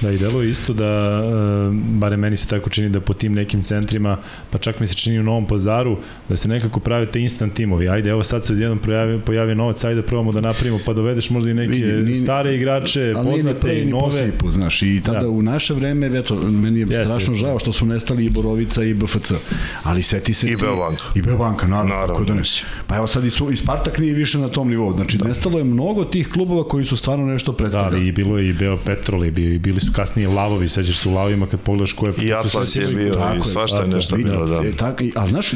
Da, 0.00 0.10
i 0.10 0.18
delo 0.18 0.42
je 0.42 0.50
isto 0.50 0.72
da 0.72 1.22
uh, 1.24 1.74
bare 1.74 2.16
meni 2.16 2.36
se 2.36 2.48
tako 2.48 2.70
čini 2.70 2.88
da 2.88 3.00
po 3.00 3.14
tim 3.14 3.32
nekim 3.32 3.62
centrima, 3.62 4.18
pa 4.50 4.58
čak 4.58 4.80
mi 4.80 4.86
se 4.86 4.94
čini 4.94 5.20
u 5.20 5.22
Novom 5.22 5.46
pazaru, 5.46 5.96
da 6.28 6.36
se 6.36 6.48
nekako 6.48 6.80
prave 6.80 7.06
te 7.06 7.20
instant 7.20 7.54
timovi. 7.54 7.88
Ajde, 7.88 8.10
evo 8.10 8.22
sad 8.22 8.44
se 8.44 8.52
odjednom 8.52 8.78
pojavi, 8.78 9.20
pojavi 9.20 9.54
novac, 9.54 9.84
ajde 9.84 10.02
probamo 10.02 10.32
da 10.32 10.40
napravimo, 10.40 10.78
pa 10.86 10.92
dovedeš 10.92 11.30
možda 11.30 11.50
i 11.50 11.54
neke 11.54 11.72
Vidi, 11.72 11.92
ni, 11.92 12.14
stare 12.14 12.54
igrače, 12.54 13.14
poznate 13.24 13.82
i 13.82 13.84
nove. 13.84 14.32
Put, 14.38 14.52
znaš, 14.52 14.82
i 14.82 15.02
tada 15.04 15.20
da. 15.20 15.28
u 15.28 15.42
naše 15.42 15.74
vreme, 15.74 16.18
eto, 16.18 16.34
meni 16.34 16.80
je 16.80 16.86
jeste, 16.88 17.04
strašno 17.04 17.32
jeste. 17.32 17.46
žao 17.46 17.58
što 17.58 17.72
su 17.72 17.86
nestali 17.86 18.24
i 18.24 18.30
Borovica 18.30 18.84
i 18.84 18.94
BFC. 19.02 19.32
Ali 19.82 20.02
seti 20.02 20.34
se... 20.34 20.48
I 20.48 20.56
Beobanka. 20.56 21.04
I 21.14 21.22
Beobanka, 21.22 21.66
naravno. 21.66 21.94
naravno. 21.94 22.24
Da 22.24 22.34
ne. 22.34 22.42
Pa 22.86 22.96
evo 22.96 23.06
sad 23.06 23.24
i, 23.24 23.30
su, 23.30 23.50
i 23.50 23.56
Spartak 23.56 23.98
nije 23.98 24.14
više 24.14 24.38
na 24.38 24.48
tom 24.48 24.68
nivou. 24.68 24.96
Znači, 24.96 25.18
da. 25.18 25.28
nestalo 25.28 25.58
je 25.58 25.64
mnogo 25.64 26.04
tih 26.04 26.28
klubova 26.28 26.68
koji 26.68 26.84
su 26.84 26.96
stvarno 26.96 27.26
nešto 27.26 27.52
predstavljali. 27.52 28.00
Da, 28.00 28.08
i 28.08 28.12
bilo 28.12 28.38
je 28.38 28.48
i 28.48 28.52
Beo 28.52 28.76
Petrol, 28.76 29.24
i 29.24 29.30
bili 29.58 29.80
su 29.80 29.92
kasnije 29.92 30.28
Lavovi, 30.28 30.68
sećaš 30.68 30.98
se 30.98 31.08
u 31.08 31.14
Lavovima 31.14 31.46
kad 31.46 31.60
pogledaš 31.60 31.92
ko 31.92 32.06
je... 32.06 32.12
I 32.22 32.32
Atlas 32.32 32.76
je 32.76 32.86
bio, 32.86 33.14
tako 33.14 33.36
i 33.36 33.42
svašta 33.42 33.80
je 33.82 33.88
nešto 33.88 34.16
bilo, 34.16 34.46
da. 34.46 34.68
E, 34.68 34.72
tako, 34.76 35.04
ali 35.14 35.30
znaš, 35.30 35.52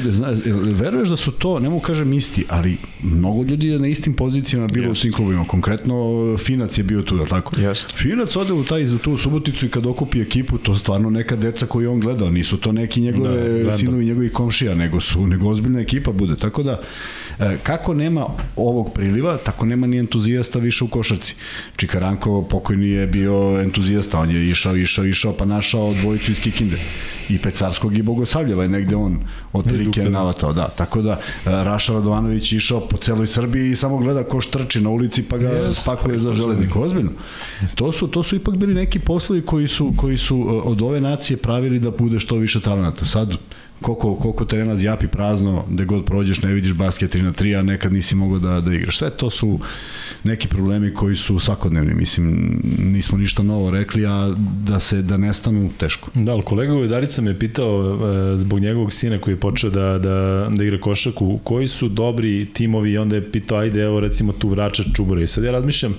veruješ 0.74 1.08
da 1.08 1.16
su 1.16 1.32
to, 1.32 1.60
ne 1.60 1.68
mogu 1.68 1.80
kažem 1.80 2.12
isti, 2.12 2.44
ali 2.48 2.76
mnogo 3.02 3.42
ljudi 3.42 3.66
je 3.66 3.78
na 3.78 3.86
istim 3.86 4.14
pozicijama 4.14 4.66
bilo 4.66 4.88
Just. 4.88 5.00
u 5.00 5.02
tim 5.02 5.12
klubima. 5.12 5.44
Konkretno 5.44 5.94
Finac 6.38 6.78
je 6.78 6.84
bio 6.84 7.02
tu, 7.02 7.16
da 7.16 7.24
tako? 7.24 7.60
Jeste. 7.60 7.94
Finac 7.96 8.36
ode 8.36 8.52
u 8.52 8.64
taj 8.64 8.86
za 8.86 8.98
tu 8.98 9.18
Suboticu 9.18 9.66
i 9.66 9.68
kad 9.68 9.86
okupi 9.86 10.20
ekipu, 10.20 10.58
to 10.58 10.74
stvarno 10.74 11.10
neka 11.10 11.36
deca 11.36 11.66
koju 11.66 11.92
on 11.92 12.00
gledao, 12.00 12.30
nisu 12.30 12.56
to 12.56 12.72
neki 12.72 13.00
njegove 13.00 13.28
da, 13.28 13.35
sinovi 13.78 14.04
njegovi 14.04 14.30
komšija, 14.30 14.74
nego 14.74 15.00
su 15.00 15.26
nego 15.26 15.48
ozbiljna 15.48 15.80
ekipa 15.80 16.12
bude. 16.12 16.36
Tako 16.36 16.62
da 16.62 16.82
kako 17.62 17.94
nema 17.94 18.26
ovog 18.56 18.92
priliva, 18.92 19.36
tako 19.36 19.66
nema 19.66 19.86
ni 19.86 19.98
entuzijasta 19.98 20.58
više 20.58 20.84
u 20.84 20.88
košarci. 20.88 21.34
Čikaranko 21.76 22.42
pokojni 22.42 22.88
je 22.88 23.06
bio 23.06 23.60
entuzijasta, 23.60 24.20
on 24.20 24.30
je 24.30 24.48
išao, 24.48 24.76
išao, 24.76 25.04
išao, 25.04 25.32
pa 25.32 25.44
našao 25.44 25.94
dvojicu 25.94 26.30
iz 26.30 26.40
Kikinde. 26.40 26.78
I 27.28 27.38
Pecarskog 27.38 27.98
i 27.98 28.02
Bogosavljeva 28.02 28.62
je 28.62 28.68
negde 28.68 28.96
on 28.96 29.18
otprilike 29.52 30.02
navatao, 30.02 30.52
da. 30.52 30.68
Tako 30.68 31.02
da 31.02 31.12
e, 31.12 31.18
Raša 31.44 31.92
Radovanović 31.92 32.52
išao 32.52 32.80
po 32.80 32.96
celoj 32.96 33.26
Srbiji 33.26 33.70
i 33.70 33.74
samo 33.76 33.98
gleda 33.98 34.24
ko 34.24 34.40
štrči 34.40 34.80
na 34.80 34.90
ulici 34.90 35.22
pa 35.22 35.38
ga 35.38 35.48
yes. 35.48 35.80
spakuje 35.82 36.18
za 36.18 36.32
železnik. 36.32 36.76
Ozbiljno. 36.76 37.10
To 37.74 37.92
su, 37.92 38.08
to 38.08 38.22
su 38.22 38.36
ipak 38.36 38.56
bili 38.56 38.74
neki 38.74 38.98
poslovi 38.98 39.42
koji 39.42 39.68
su, 39.68 39.92
koji 39.96 40.18
su 40.18 40.36
e, 40.36 40.68
od 40.68 40.82
ove 40.82 41.00
nacije 41.00 41.36
pravili 41.36 41.78
da 41.78 41.90
bude 41.90 42.20
što 42.20 42.36
više 42.36 42.60
talenata. 42.60 43.04
Sad, 43.04 43.36
koliko, 43.82 44.14
koliko 44.14 44.44
terena 44.44 44.76
zjapi 44.76 45.08
prazno, 45.08 45.64
gde 45.70 45.84
god 45.84 46.04
prođeš 46.04 46.42
ne 46.42 46.52
vidiš 46.52 46.74
basket 46.74 47.14
3 47.14 47.22
na 47.22 47.32
3, 47.32 47.58
a 47.58 47.62
nekad 47.62 47.92
nisi 47.92 48.14
mogao 48.14 48.38
da, 48.38 48.60
da 48.60 48.74
igraš. 48.74 48.98
Sve 48.98 49.10
to 49.10 49.30
su 49.30 49.60
neki 50.24 50.48
problemi 50.48 50.94
koji 50.94 51.16
su 51.16 51.38
svakodnevni, 51.38 51.94
mislim, 51.94 52.60
nismo 52.78 53.18
ništa 53.18 53.42
novo 53.42 53.70
rekli, 53.70 54.06
a 54.06 54.34
da 54.64 54.80
se 54.80 55.02
da 55.02 55.16
nestanu 55.16 55.70
teško. 55.78 56.10
Da, 56.14 56.32
ali 56.32 56.42
kolega 56.42 56.74
Ujedarica 56.74 57.22
me 57.22 57.38
pitao 57.38 57.98
e, 58.34 58.36
zbog 58.36 58.58
njegovog 58.58 58.92
sina 58.92 59.18
koji 59.18 59.34
je 59.34 59.40
počeo 59.40 59.70
da, 59.70 59.98
da, 59.98 60.48
da 60.54 60.64
igra 60.64 60.80
košaku, 60.80 61.38
koji 61.44 61.68
su 61.68 61.88
dobri 61.88 62.46
timovi 62.52 62.92
i 62.92 62.98
onda 62.98 63.16
je 63.16 63.32
pitao, 63.32 63.58
ajde, 63.58 63.82
evo 63.82 64.00
recimo 64.00 64.32
tu 64.32 64.48
vraća 64.48 64.82
Čubura. 64.94 65.22
I 65.22 65.26
sad 65.26 65.44
ja 65.44 65.52
razmišljam, 65.52 65.94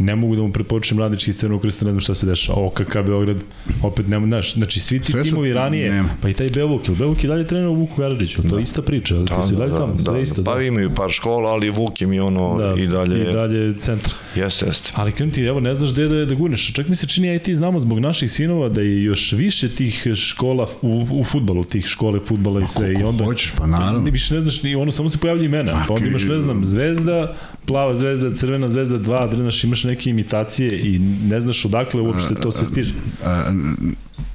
ne 0.00 0.16
mogu 0.16 0.36
da 0.36 0.42
mu 0.42 0.52
preporučim 0.52 0.98
Radnički 0.98 1.32
Crvenog 1.32 1.62
krsta, 1.62 1.84
ne 1.84 1.92
znam 1.92 2.00
šta 2.00 2.14
se 2.14 2.26
dešava. 2.26 2.58
OKK 2.58 2.96
Beograd, 3.06 3.36
opet 3.82 4.08
nema, 4.08 4.26
znaš, 4.26 4.54
znači 4.54 4.80
svi 4.80 5.00
ti 5.00 5.12
Sve 5.12 5.22
timovi 5.22 5.52
ranije, 5.52 5.90
nema. 5.90 6.08
pa 6.22 6.28
i 6.28 6.32
taj 6.34 6.48
Beovuk, 6.48 6.88
ili 6.88 6.96
Beovuk 6.96 7.24
i 7.24 7.26
dalje 7.26 7.46
trener 7.46 7.68
u 7.68 7.74
Vuku 7.74 7.96
Karadžiću, 7.96 8.42
to 8.42 8.48
je 8.48 8.52
da. 8.54 8.60
ista 8.60 8.82
priča, 8.82 9.14
da, 9.14 9.24
ti 9.40 9.48
su 9.48 9.54
da, 9.54 9.58
dalje 9.58 9.70
da, 9.70 9.76
tamo, 9.76 9.92
da, 9.92 9.98
sve 9.98 10.12
da, 10.12 10.20
isto. 10.20 10.44
Pa 10.44 10.54
da. 10.54 10.62
imaju 10.62 10.90
par 10.94 11.10
škola, 11.10 11.50
ali 11.50 11.70
Vuk 11.70 12.00
im 12.02 12.12
je 12.12 12.22
ono 12.22 12.58
da, 12.58 12.82
i 12.82 12.86
dalje... 12.86 13.30
I 13.30 13.32
dalje 13.32 13.78
centar. 13.78 14.12
Jeste, 14.34 14.66
jeste. 14.66 14.92
Ali 14.94 15.12
krim 15.12 15.30
ti, 15.30 15.42
evo, 15.42 15.60
ne 15.60 15.74
znaš 15.74 15.92
gde 15.92 16.08
da, 16.08 16.24
da 16.24 16.34
gurneš. 16.34 16.72
Čak 16.72 16.88
mi 16.88 16.96
se 16.96 17.06
čini, 17.06 17.30
aj 17.30 17.38
ti 17.38 17.54
znamo 17.54 17.80
zbog 17.80 17.98
naših 17.98 18.30
sinova 18.30 18.68
da 18.68 18.80
je 18.80 19.02
još 19.02 19.32
više 19.32 19.68
tih 19.68 20.06
škola 20.14 20.66
u, 20.82 21.06
u 21.10 21.24
futbalu, 21.24 21.64
tih 21.64 21.86
škole 21.86 22.20
futbala 22.20 22.60
i 22.60 22.66
sve. 22.66 22.92
I 22.92 23.02
onda, 23.02 23.24
hoćeš, 23.24 23.52
pa 23.56 23.66
naravno. 23.66 24.00
Ne 24.00 24.10
više 24.10 24.34
ne 24.34 24.40
znaš, 24.40 24.62
ni 24.62 24.74
ono, 24.74 24.92
samo 24.92 25.08
se 25.08 25.18
pojavlja 25.18 25.44
imena. 25.44 25.84
Pa 25.88 25.94
onda 25.94 26.08
imaš, 26.08 26.24
ne 26.24 26.40
znam, 26.40 26.64
Zvezda, 26.64 27.36
plava 27.66 27.94
zvezda, 27.94 28.34
crvena 28.34 28.68
zvezda 28.68 28.98
2, 28.98 29.30
drenaš, 29.30 29.64
imaš 29.64 29.84
neke 29.90 30.10
imitacije 30.10 30.80
i 30.80 30.98
ne 31.28 31.40
znaš 31.40 31.64
odakle 31.64 32.00
uopšte 32.00 32.34
to 32.34 32.50
sve 32.50 32.66
stiže. 32.66 32.94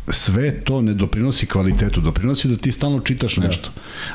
Sve 0.09 0.51
to 0.63 0.81
ne 0.81 0.93
doprinosi 0.93 1.45
kvalitetu, 1.45 2.01
doprinosi 2.01 2.47
da 2.47 2.55
ti 2.55 2.71
stalno 2.71 2.99
čitaš 2.99 3.35
da. 3.35 3.47
nešto, 3.47 3.69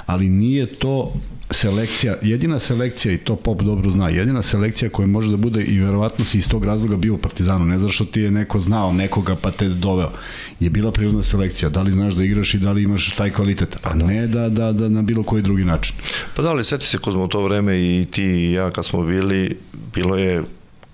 ali 0.07 0.29
nije 0.29 0.67
to 0.67 1.13
selekcija, 1.51 2.17
jedina 2.23 2.59
selekcija 2.59 3.15
i 3.15 3.19
to 3.19 3.37
Pop 3.37 3.63
dobro 3.63 3.91
zna, 3.91 4.09
jedina 4.09 4.43
selekcija 4.43 4.91
koja 4.91 5.07
može 5.07 5.31
da 5.31 5.37
bude 5.37 5.65
i 5.65 5.79
verovatno 5.79 6.25
si 6.25 6.39
iz 6.39 6.49
tog 6.49 6.65
razloga 6.65 6.97
bio 6.97 7.15
u 7.15 7.19
Partizanu, 7.19 7.65
ne 7.65 7.79
znaš 7.79 7.95
što 7.95 8.05
ti 8.05 8.21
je 8.21 8.31
neko 8.31 8.61
znao 8.61 8.93
nekoga 8.93 9.37
pa 9.43 9.51
te 9.51 9.69
doveo, 9.69 10.13
je 10.61 10.71
bila 10.71 10.93
prirodna 10.93 11.23
selekcija, 11.23 11.69
da 11.69 11.83
li 11.83 11.93
znaš 11.93 12.15
da 12.15 12.25
igraš 12.25 12.55
i 12.55 12.59
da 12.59 12.73
li 12.73 12.83
imaš 12.83 13.11
taj 13.17 13.31
kvalitet, 13.31 13.77
a 13.83 13.95
ne 13.95 14.27
da, 14.27 14.49
da, 14.49 14.73
da 14.73 14.89
na 14.89 15.03
bilo 15.03 15.23
koji 15.23 15.43
drugi 15.43 15.65
način. 15.65 15.97
Pa 16.37 16.43
da 16.43 16.53
li, 16.53 16.65
seti 16.65 16.87
se 16.87 16.99
kod 16.99 17.15
smo 17.15 17.27
to 17.27 17.45
vreme 17.45 17.79
i 17.79 18.07
ti 18.11 18.25
i 18.25 18.53
ja 18.53 18.71
kad 18.71 18.85
smo 18.85 19.03
bili, 19.03 19.57
bilo 19.95 20.17
je 20.17 20.45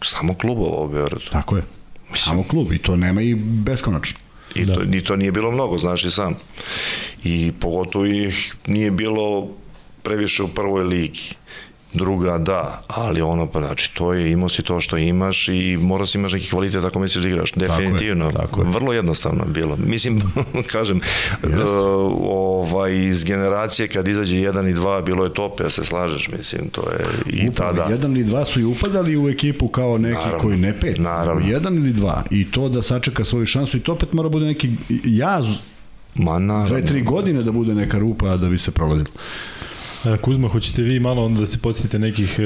samo 0.06 0.34
klubova 0.34 0.82
u 0.82 0.88
Beogradu. 0.88 1.30
Tako 1.30 1.56
je, 1.56 1.62
Mislim, 2.10 2.18
samo 2.18 2.44
klub 2.48 2.72
i 2.72 2.78
to 2.78 2.96
nema 2.96 3.22
i 3.22 3.34
beskonačno. 3.34 4.18
I 4.54 4.64
da. 4.64 4.74
to, 4.74 4.84
ni 4.84 5.04
to 5.04 5.16
nije 5.16 5.32
bilo 5.32 5.50
mnogo, 5.50 5.78
znaš 5.78 6.04
i 6.04 6.10
sam. 6.10 6.34
I 7.24 7.52
pogotovo 7.60 8.06
ih 8.06 8.54
nije 8.66 8.90
bilo 8.90 9.48
previše 10.02 10.42
u 10.42 10.48
prvoj 10.48 10.84
ligi. 10.84 11.34
Druga, 11.96 12.38
da, 12.38 12.82
ali 12.88 13.20
ono, 13.20 13.46
pa 13.46 13.60
znači, 13.60 13.94
to 13.94 14.12
je, 14.12 14.30
imao 14.30 14.48
si 14.48 14.62
to 14.62 14.80
što 14.80 14.96
imaš 14.96 15.48
i 15.48 15.78
mora 15.80 16.06
si 16.06 16.18
imaš 16.18 16.32
neki 16.32 16.50
kvalitet 16.50 16.84
ako 16.84 16.98
misliš 16.98 17.22
da 17.22 17.28
igraš. 17.28 17.52
Definitivno. 17.52 18.30
Tako 18.30 18.42
je, 18.42 18.46
tako 18.46 18.62
je. 18.62 18.68
Vrlo 18.70 18.92
jednostavno 18.92 19.44
bilo. 19.44 19.76
Mislim, 19.76 20.20
kažem, 20.72 21.00
yes. 21.42 21.62
uh, 21.62 22.12
ovaj, 22.22 23.06
iz 23.06 23.24
generacije 23.24 23.88
kad 23.88 24.08
izađe 24.08 24.36
jedan 24.36 24.68
i 24.68 24.72
dva, 24.72 25.02
bilo 25.02 25.24
je 25.24 25.34
top, 25.34 25.60
ja 25.60 25.70
se 25.70 25.84
slažeš, 25.84 26.28
mislim, 26.28 26.68
to 26.68 26.82
je 26.90 27.06
i 27.26 27.48
Upravo, 27.48 27.72
tada. 27.72 27.92
Jedan 27.92 28.16
ili 28.16 28.24
dva 28.24 28.44
su 28.44 28.60
i 28.60 28.64
upadali 28.64 29.16
u 29.16 29.28
ekipu 29.28 29.68
kao 29.68 29.98
neki 29.98 30.14
naravno, 30.14 30.38
koji 30.38 30.56
ne 30.56 30.80
pet. 30.80 30.98
Naravno. 30.98 31.48
Jedan 31.48 31.76
ili 31.76 31.92
dva. 31.92 32.24
I 32.30 32.50
to 32.50 32.68
da 32.68 32.82
sačeka 32.82 33.24
svoju 33.24 33.46
šansu 33.46 33.76
i 33.76 33.80
to 33.80 33.92
opet 33.92 34.12
mora 34.12 34.28
bude 34.28 34.46
neki 34.46 34.70
jaz 35.04 35.46
Ma 36.18 36.38
naravno. 36.38 36.68
Dve, 36.68 36.86
tri 36.86 37.02
godine 37.02 37.42
da 37.42 37.52
bude 37.52 37.74
neka 37.74 37.98
rupa 37.98 38.36
da 38.36 38.48
bi 38.48 38.58
se 38.58 38.70
prolazilo. 38.70 39.10
E, 40.06 40.16
Kuzma, 40.16 40.48
hoćete 40.48 40.82
vi 40.82 41.00
malo 41.00 41.24
onda 41.24 41.40
da 41.40 41.46
se 41.46 41.58
podsjetite 41.58 41.98
nekih 41.98 42.38
e, 42.38 42.42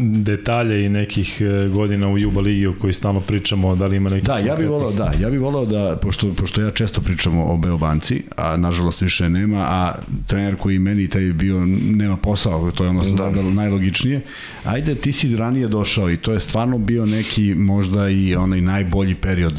detalja 0.00 0.76
i 0.76 0.88
nekih 0.88 1.40
e, 1.40 1.68
godina 1.68 2.08
u 2.08 2.18
Juba 2.18 2.40
Ligi 2.40 2.66
o 2.66 2.74
kojoj 2.80 2.92
stalno 2.92 3.20
pričamo, 3.20 3.76
da 3.76 3.86
li 3.86 3.96
ima 3.96 4.10
neki 4.10 4.26
Da, 4.26 4.38
ja 4.38 4.56
bih 4.56 4.68
volao, 4.68 4.92
da, 4.92 5.12
ja 5.20 5.30
bih 5.30 5.40
volao 5.40 5.66
da, 5.66 5.98
pošto, 6.02 6.34
pošto 6.34 6.60
ja 6.60 6.70
često 6.70 7.00
pričam 7.00 7.38
o 7.38 7.56
Beobanci, 7.56 8.22
a 8.36 8.56
nažalost 8.56 9.00
više 9.00 9.28
nema, 9.28 9.58
a 9.58 9.94
trener 10.26 10.56
koji 10.56 10.78
meni 10.78 11.08
taj 11.08 11.22
bio, 11.22 11.66
nema 11.66 12.16
posao, 12.16 12.70
to 12.70 12.84
je 12.84 12.90
ono 12.90 13.02
da. 13.04 13.30
da 13.30 13.42
najlogičnije, 13.42 14.20
ajde, 14.64 14.94
ti 14.94 15.12
si 15.12 15.36
ranije 15.36 15.68
došao 15.68 16.10
i 16.10 16.16
to 16.16 16.32
je 16.32 16.40
stvarno 16.40 16.78
bio 16.78 17.06
neki 17.06 17.54
možda 17.54 18.08
i 18.08 18.36
onaj 18.36 18.60
najbolji 18.60 19.14
period 19.14 19.54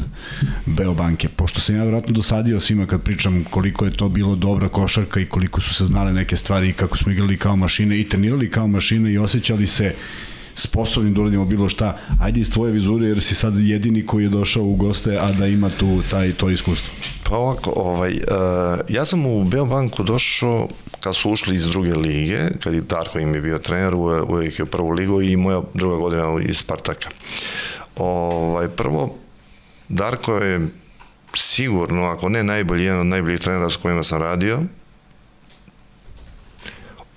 Beobanke, 0.66 1.28
pošto 1.28 1.60
sam 1.60 1.76
ja 1.76 1.82
vjerojatno 1.82 2.12
dosadio 2.12 2.60
svima 2.60 2.86
kad 2.86 3.02
pričam 3.02 3.44
koliko 3.50 3.84
je 3.84 3.90
to 3.90 4.08
bilo 4.08 4.36
dobra 4.36 4.68
košarka 4.68 5.20
i 5.20 5.26
koliko 5.26 5.60
su 5.60 5.74
se 5.74 5.84
znale 5.84 6.12
neke 6.12 6.36
stvari 6.36 6.68
i 6.68 6.72
kako 6.72 6.96
smo 6.96 7.12
igrali 7.12 7.27
kao 7.36 7.56
mašine 7.56 8.00
i 8.00 8.08
trenirali 8.08 8.50
kao 8.50 8.66
mašine 8.66 9.12
i 9.12 9.18
osjećali 9.18 9.66
se 9.66 9.94
sposobnim 10.58 11.14
da 11.14 11.20
uradimo 11.20 11.44
bilo 11.44 11.68
šta. 11.68 11.98
Ajde 12.20 12.40
iz 12.40 12.50
tvoje 12.50 12.72
vizure 12.72 13.06
jer 13.06 13.20
si 13.22 13.34
sad 13.34 13.58
jedini 13.58 14.06
koji 14.06 14.24
je 14.24 14.28
došao 14.28 14.62
u 14.62 14.74
goste, 14.74 15.18
a 15.20 15.32
da 15.32 15.46
ima 15.46 15.70
tu 15.70 16.02
taj, 16.10 16.32
to 16.32 16.50
iskustvo. 16.50 16.94
Pa 17.24 17.36
ovako, 17.36 17.72
ovaj, 17.76 18.12
uh, 18.12 18.18
ja 18.88 19.04
sam 19.04 19.26
u 19.26 19.44
Beobanku 19.44 20.02
došao 20.02 20.68
kad 21.00 21.16
su 21.16 21.30
ušli 21.30 21.54
iz 21.54 21.66
druge 21.66 21.94
lige, 21.94 22.38
kad 22.60 22.74
je 22.74 22.80
Darko 22.80 23.18
im 23.18 23.34
je 23.34 23.40
bio 23.40 23.58
trener, 23.58 23.94
uvijek 24.28 24.58
je 24.58 24.62
u 24.62 24.66
prvu 24.66 24.90
ligu 24.90 25.22
i 25.22 25.36
moja 25.36 25.62
druga 25.74 25.96
godina 25.96 26.24
iz 26.48 26.56
Spartaka. 26.56 27.10
Ovaj, 27.96 28.68
prvo, 28.68 29.14
Darko 29.88 30.34
je 30.34 30.68
sigurno, 31.34 32.04
ako 32.04 32.28
ne 32.28 32.44
najbolji, 32.44 32.84
jedan 32.84 33.00
od 33.00 33.06
najboljih 33.06 33.40
trenera 33.40 33.70
s 33.70 33.76
kojima 33.76 34.02
sam 34.02 34.22
radio, 34.22 34.60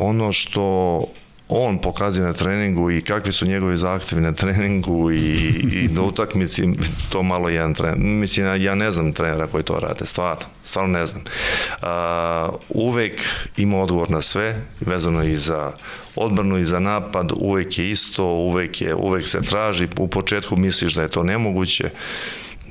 ono 0.01 0.33
što 0.33 1.05
on 1.49 1.81
pokazuje 1.81 2.27
na 2.27 2.33
treningu 2.33 2.91
i 2.91 3.01
kakvi 3.01 3.31
su 3.31 3.45
njegovi 3.45 3.77
zahtevi 3.77 4.21
na 4.21 4.31
treningu 4.31 5.11
i, 5.11 5.47
i 5.73 5.87
na 5.91 6.01
utakmici, 6.01 6.63
to 7.09 7.23
malo 7.23 7.49
jedan 7.49 7.73
trener. 7.73 7.97
Mislim, 7.97 8.61
ja 8.61 8.75
ne 8.75 8.91
znam 8.91 9.13
trenera 9.13 9.47
koji 9.47 9.63
to 9.63 9.79
rade, 9.79 10.05
stvarno, 10.05 10.45
stvarno 10.63 10.99
ne 10.99 11.05
znam. 11.05 11.23
Uh, 11.23 12.55
uvek 12.69 13.21
ima 13.57 13.77
odgovor 13.77 14.11
na 14.11 14.21
sve, 14.21 14.55
vezano 14.79 15.23
i 15.23 15.35
za 15.35 15.71
odbranu 16.15 16.57
i 16.57 16.65
za 16.65 16.79
napad, 16.79 17.31
uvek 17.35 17.77
je 17.77 17.89
isto, 17.89 18.25
uvek, 18.25 18.81
je, 18.81 18.95
uvek 18.95 19.27
se 19.27 19.41
traži, 19.41 19.87
u 19.99 20.07
početku 20.07 20.55
misliš 20.55 20.93
da 20.93 21.01
je 21.01 21.07
to 21.07 21.23
nemoguće, 21.23 21.89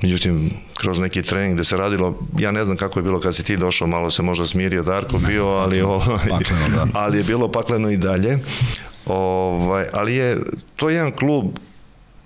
Međutim, 0.01 0.49
kroz 0.73 0.99
neki 0.99 1.21
trening 1.21 1.53
gde 1.55 1.63
se 1.63 1.77
radilo, 1.77 2.19
ja 2.37 2.51
ne 2.51 2.65
znam 2.65 2.77
kako 2.77 2.99
je 2.99 3.03
bilo 3.03 3.19
kad 3.19 3.35
si 3.35 3.43
ti 3.43 3.57
došao, 3.57 3.87
malo 3.87 4.11
se 4.11 4.23
možda 4.23 4.45
smirio 4.45 4.83
Darko 4.83 5.17
bio, 5.17 5.47
ali, 5.47 5.81
o, 5.81 5.99
pakleno, 6.29 6.67
da. 6.75 6.87
ali 7.01 7.17
je 7.17 7.23
bilo 7.23 7.51
pakleno 7.51 7.89
i 7.89 7.97
dalje. 7.97 8.39
Ovaj, 9.05 9.85
ali 9.93 10.15
je, 10.15 10.37
to 10.75 10.89
je 10.89 10.95
jedan 10.95 11.11
klub 11.11 11.45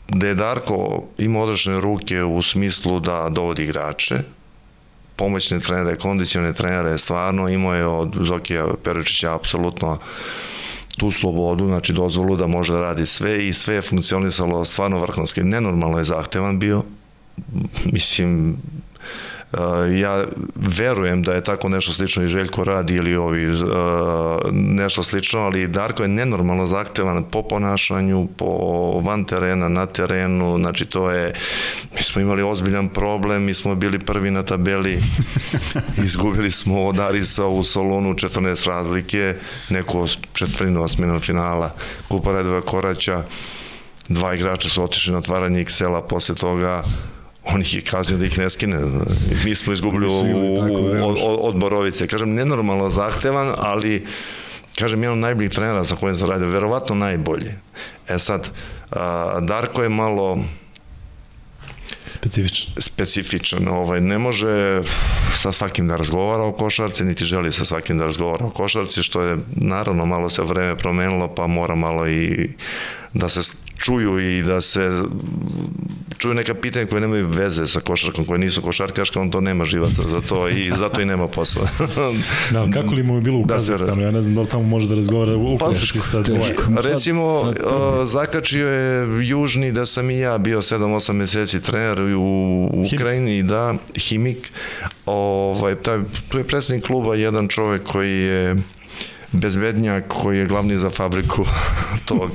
gde 0.07 0.27
je 0.27 0.35
Darko 0.35 1.03
ima 1.17 1.39
odrešene 1.39 1.79
ruke 1.79 2.23
u 2.23 2.41
smislu 2.41 2.99
da 2.99 3.29
dovodi 3.29 3.63
igrače, 3.63 4.15
pomoćne 5.15 5.59
trenere, 5.59 5.95
kondicione 5.95 6.53
trenere, 6.53 6.97
stvarno 6.97 7.49
imao 7.49 7.75
je 7.75 7.85
od 7.85 8.15
Zokija 8.21 8.65
Peričića 8.83 9.35
apsolutno 9.35 9.97
tu 10.97 11.11
slobodu, 11.11 11.65
znači 11.65 11.93
dozvolu 11.93 12.35
da 12.35 12.47
može 12.47 12.73
da 12.73 12.81
radi 12.81 13.05
sve 13.05 13.47
i 13.47 13.53
sve 13.53 13.75
je 13.75 13.81
funkcionisalo 13.81 14.65
stvarno 14.65 14.99
vrhunski. 14.99 15.43
Nenormalno 15.43 15.97
je 15.97 16.03
zahtevan 16.03 16.59
bio, 16.59 16.83
mislim, 17.91 18.57
ja 19.95 20.25
verujem 20.55 21.23
da 21.23 21.33
je 21.33 21.43
tako 21.43 21.69
nešto 21.69 21.93
slično 21.93 22.23
i 22.23 22.27
Željko 22.27 22.63
radi 22.63 22.93
ili 22.93 23.15
ovi 23.15 23.47
uh, 23.47 23.59
nešto 24.51 25.03
slično, 25.03 25.39
ali 25.39 25.67
Darko 25.67 26.03
je 26.03 26.09
nenormalno 26.09 26.65
zahtevan 26.65 27.23
po 27.31 27.43
ponašanju, 27.43 28.27
po 28.37 28.47
van 29.03 29.23
terena, 29.23 29.69
na 29.69 29.85
terenu, 29.85 30.57
znači 30.57 30.85
to 30.85 31.11
je, 31.11 31.33
mi 31.95 32.03
smo 32.03 32.21
imali 32.21 32.43
ozbiljan 32.43 32.89
problem, 32.89 33.43
mi 33.43 33.53
smo 33.53 33.75
bili 33.75 33.99
prvi 33.99 34.31
na 34.31 34.43
tabeli, 34.43 35.03
izgubili 36.05 36.51
smo 36.51 36.85
od 36.85 36.99
Arisa 36.99 37.45
u 37.45 37.63
Solonu 37.63 38.13
14 38.13 38.67
razlike, 38.67 39.35
neko 39.69 40.07
četvrinu 40.33 40.83
osminu 40.83 41.19
finala, 41.19 41.75
Kupa 42.07 42.31
Redova 42.31 42.61
Koraća, 42.61 43.23
dva 44.09 44.35
igrača 44.35 44.69
su 44.69 44.83
otišli 44.83 45.13
na 45.13 45.17
otvaranje 45.17 45.63
Excela 45.63 46.07
posle 46.07 46.35
toga, 46.35 46.83
on 47.45 47.61
ih 47.61 47.75
je 47.75 47.81
kaznio 47.81 48.17
da 48.17 48.25
ih 48.25 48.39
ne 48.39 48.49
skine. 48.49 48.79
Mi 49.45 49.55
smo 49.55 49.73
izgubili 49.73 50.07
u, 50.07 50.59
od, 51.03 51.17
od 51.39 51.59
Borovice. 51.59 52.07
Kažem, 52.07 52.33
nenormalno 52.33 52.89
zahtevan, 52.89 53.53
ali 53.57 54.05
kažem, 54.79 55.03
jedan 55.03 55.17
od 55.17 55.21
najboljih 55.21 55.51
trenera 55.51 55.83
sa 55.83 55.95
kojim 55.95 56.15
sam 56.15 56.29
radio, 56.29 56.47
verovatno 56.47 56.95
najbolji. 56.95 57.51
E 58.07 58.19
sad, 58.19 58.49
Darko 59.41 59.83
je 59.83 59.89
malo 59.89 60.39
specifičan. 62.05 62.73
Specifičan, 62.77 63.67
ovaj 63.67 64.01
ne 64.01 64.17
može 64.17 64.81
sa 65.35 65.51
svakim 65.51 65.87
da 65.87 65.95
razgovara 65.95 66.43
o 66.43 66.51
košarci, 66.51 67.05
niti 67.05 67.25
želi 67.25 67.51
sa 67.51 67.65
svakim 67.65 67.97
da 67.97 68.05
razgovara 68.05 68.45
o 68.45 68.49
košarci, 68.49 69.03
što 69.03 69.21
je 69.21 69.37
naravno 69.55 70.05
malo 70.05 70.29
se 70.29 70.41
vreme 70.41 70.77
promenilo, 70.77 71.35
pa 71.35 71.47
mora 71.47 71.75
malo 71.75 72.07
i 72.07 72.49
da 73.13 73.29
se 73.29 73.41
čuju 73.77 74.19
i 74.19 74.43
da 74.43 74.61
se 74.61 75.03
čuju 76.17 76.33
neka 76.33 76.53
pitanja 76.53 76.85
koje 76.85 77.01
nemaju 77.01 77.27
veze 77.27 77.67
sa 77.67 77.79
košarkom, 77.79 78.25
koje 78.25 78.39
nisu 78.39 78.61
košarkaška, 78.61 79.21
on 79.21 79.31
to 79.31 79.41
nema 79.41 79.65
živaca 79.65 80.01
za 80.01 80.21
to 80.21 80.49
i 80.49 80.71
zato 80.77 81.01
i 81.01 81.05
nema 81.05 81.27
posla. 81.27 81.67
da, 82.51 82.67
kako 82.73 82.95
li 82.95 83.03
mu 83.03 83.15
je 83.15 83.21
bilo 83.21 83.39
u 83.39 83.45
da 83.45 83.53
Kazahstanu? 83.53 84.01
Ja 84.01 84.11
ne 84.11 84.21
znam 84.21 84.35
da 84.35 84.41
li 84.41 84.47
tamo 84.47 84.63
može 84.63 84.87
da 84.87 84.95
razgovara 84.95 85.35
u 85.35 85.57
pa, 85.57 85.75
sa 86.01 86.21
dvoje. 86.21 86.55
Recimo, 86.81 87.43
sad, 87.45 87.57
sad, 87.57 88.07
zakačio 88.07 88.67
je 88.67 89.07
Južni 89.27 89.71
da 89.71 89.85
sam 89.85 90.09
i 90.09 90.19
ja 90.19 90.37
bio 90.37 90.61
7-8 90.61 91.11
meseci 91.11 91.61
trener 91.61 91.99
u 92.17 92.69
Ukrajini, 92.93 93.35
Him. 93.35 93.47
da, 93.47 93.75
Himik. 93.95 94.51
Ovaj, 95.05 95.75
taj, 95.75 95.99
tu 96.29 96.37
je 96.37 96.43
predsednik 96.43 96.85
kluba 96.85 97.15
jedan 97.15 97.47
čovek 97.47 97.83
koji 97.83 98.19
je 98.19 98.55
bezbednjak 99.35 100.07
koji 100.07 100.37
je 100.37 100.45
glavni 100.45 100.77
za 100.77 100.89
fabriku 100.89 101.45
tog. 102.07 102.31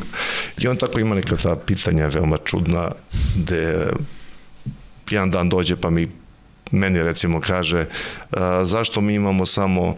I 0.59 0.69
on 0.69 0.77
tako 0.77 1.01
ima 1.01 1.15
neka 1.15 1.37
ta 1.37 1.57
pitanja 1.57 2.07
veoma 2.07 2.39
čudna, 2.45 2.91
gde 3.37 3.87
jedan 5.11 5.31
dan 5.31 5.49
dođe 5.49 5.77
pa 5.77 5.91
mi 5.91 6.09
meni 6.71 7.03
recimo 7.03 7.41
kaže 7.41 7.87
zašto 8.63 9.01
mi 9.01 9.15
imamo 9.15 9.47
samo 9.47 9.97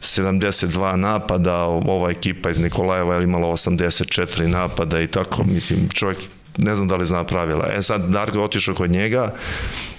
72 0.00 0.96
napada, 0.96 1.64
ova 1.64 2.10
ekipa 2.10 2.50
iz 2.50 2.58
Nikolajeva 2.58 3.14
je 3.14 3.24
imala 3.24 3.48
84 3.48 4.46
napada 4.46 5.00
i 5.00 5.06
tako, 5.06 5.44
mislim, 5.44 5.88
čovjek 5.88 6.18
ne 6.58 6.74
znam 6.74 6.88
da 6.88 6.96
li 6.96 7.06
zna 7.06 7.24
pravila. 7.24 7.68
E 7.76 7.82
sad, 7.82 8.08
Darko 8.08 8.38
je 8.38 8.44
otišao 8.44 8.74
kod 8.74 8.90
njega, 8.90 9.34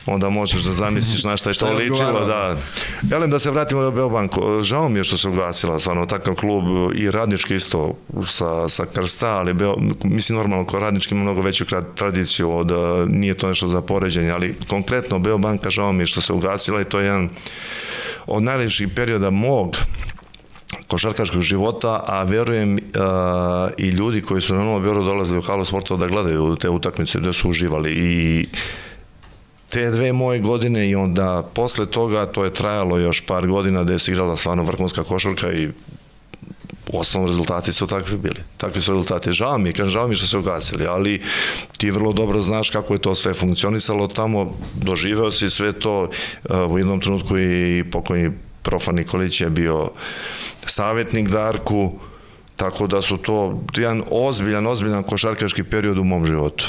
onda 0.06 0.30
možeš 0.30 0.64
da 0.64 0.74
zamisliš 0.74 1.24
na 1.24 1.38
šta 1.38 1.50
je 1.50 1.54
to 1.54 1.74
ličilo, 1.74 2.26
da. 2.26 2.58
Velim 3.02 3.30
da 3.30 3.40
se 3.40 3.52
vratimo 3.52 3.82
do 3.82 3.92
Beobanku. 3.92 4.64
Žao 4.64 4.90
mi 4.90 5.00
je 5.00 5.04
što 5.04 5.18
se 5.18 5.30
ugasila 5.30 5.80
stvarno 5.80 6.06
takav 6.06 6.36
klub 6.36 6.64
i 6.96 7.12
radnički 7.12 7.56
isto 7.56 7.94
sa, 8.28 8.70
sa 8.70 8.86
Krsta, 8.94 9.30
ali 9.30 9.54
Beo, 9.54 9.76
mislim 10.04 10.38
normalno 10.38 10.66
ko 10.66 10.80
radnički 10.80 11.16
ima 11.16 11.24
mnogo 11.24 11.42
veću 11.42 11.66
tradiciju 11.96 12.58
od, 12.58 12.72
nije 13.08 13.34
to 13.34 13.48
nešto 13.48 13.68
za 13.68 13.82
poređenje, 13.82 14.32
ali 14.32 14.56
konkretno 14.68 15.20
Beobanka 15.20 15.70
žao 15.70 15.92
mi 15.92 16.04
je 16.04 16.08
što 16.08 16.22
se 16.22 16.34
ugasila 16.34 16.82
i 16.82 16.86
to 16.86 17.00
je 17.00 17.06
jedan 17.06 17.30
od 18.28 18.44
najlepših 18.44 18.88
perioda 18.96 19.30
mog 19.30 19.78
košarkaškog 20.88 21.42
života, 21.42 22.04
a 22.08 22.24
verujem 22.24 22.74
uh, 22.74 22.80
i 23.78 23.90
ljudi 23.90 24.22
koji 24.22 24.42
su 24.42 24.56
na 24.56 24.64
Novom 24.64 24.84
Bioru 24.84 25.04
dolazili 25.04 25.38
u 25.38 25.42
halu 25.42 25.66
sportova 25.66 26.00
da 26.00 26.08
gledaju 26.08 26.56
te 26.56 26.70
utakmice 26.70 27.20
gde 27.20 27.34
su 27.34 27.50
uživali 27.50 27.94
i 27.94 28.48
te 29.70 29.92
dve 29.92 30.14
moje 30.14 30.40
godine 30.40 30.90
i 30.90 30.96
onda 30.96 31.50
posle 31.54 31.86
toga 31.86 32.26
to 32.26 32.44
je 32.46 32.54
trajalo 32.54 32.98
još 32.98 33.22
par 33.22 33.48
godina 33.48 33.84
gde 33.84 34.00
se 34.00 34.12
igrala 34.12 34.38
stvarno 34.38 34.64
vrhunska 34.64 35.04
košarka 35.04 35.52
i 35.52 35.70
u 36.94 37.00
osnovnom 37.00 37.30
rezultati 37.30 37.74
su 37.74 37.88
takvi 37.88 38.18
bili. 38.18 38.42
Takvi 38.58 38.82
su 38.82 38.92
rezultati. 38.92 39.34
Žao 39.34 39.58
mi, 39.58 39.74
kažem, 39.74 39.90
žao 39.90 40.08
mi 40.08 40.16
što 40.16 40.28
se 40.28 40.38
ugasili, 40.38 40.86
ali 40.86 41.22
ti 41.78 41.92
vrlo 41.92 42.14
dobro 42.14 42.42
znaš 42.42 42.70
kako 42.70 42.94
je 42.94 43.00
to 43.00 43.16
sve 43.16 43.34
funkcionisalo 43.34 44.08
tamo, 44.08 44.58
doživeo 44.76 45.32
si 45.32 45.50
sve 45.50 45.74
to, 45.74 46.10
u 46.70 46.78
jednom 46.78 47.02
trenutku 47.02 47.38
i 47.38 47.84
pokojni 47.92 48.32
profa 48.62 48.92
Nikolić 48.92 49.42
je 49.42 49.50
bio 49.50 49.90
savjetnik 50.70 51.30
Darku, 51.30 51.92
tako 52.56 52.88
da 52.88 53.02
su 53.02 53.18
to 53.18 53.64
jedan 53.76 54.04
ozbiljan, 54.12 54.68
ozbiljan 54.68 55.04
košarkaški 55.04 55.64
period 55.64 55.98
u 55.98 56.04
mom 56.04 56.26
životu. 56.26 56.66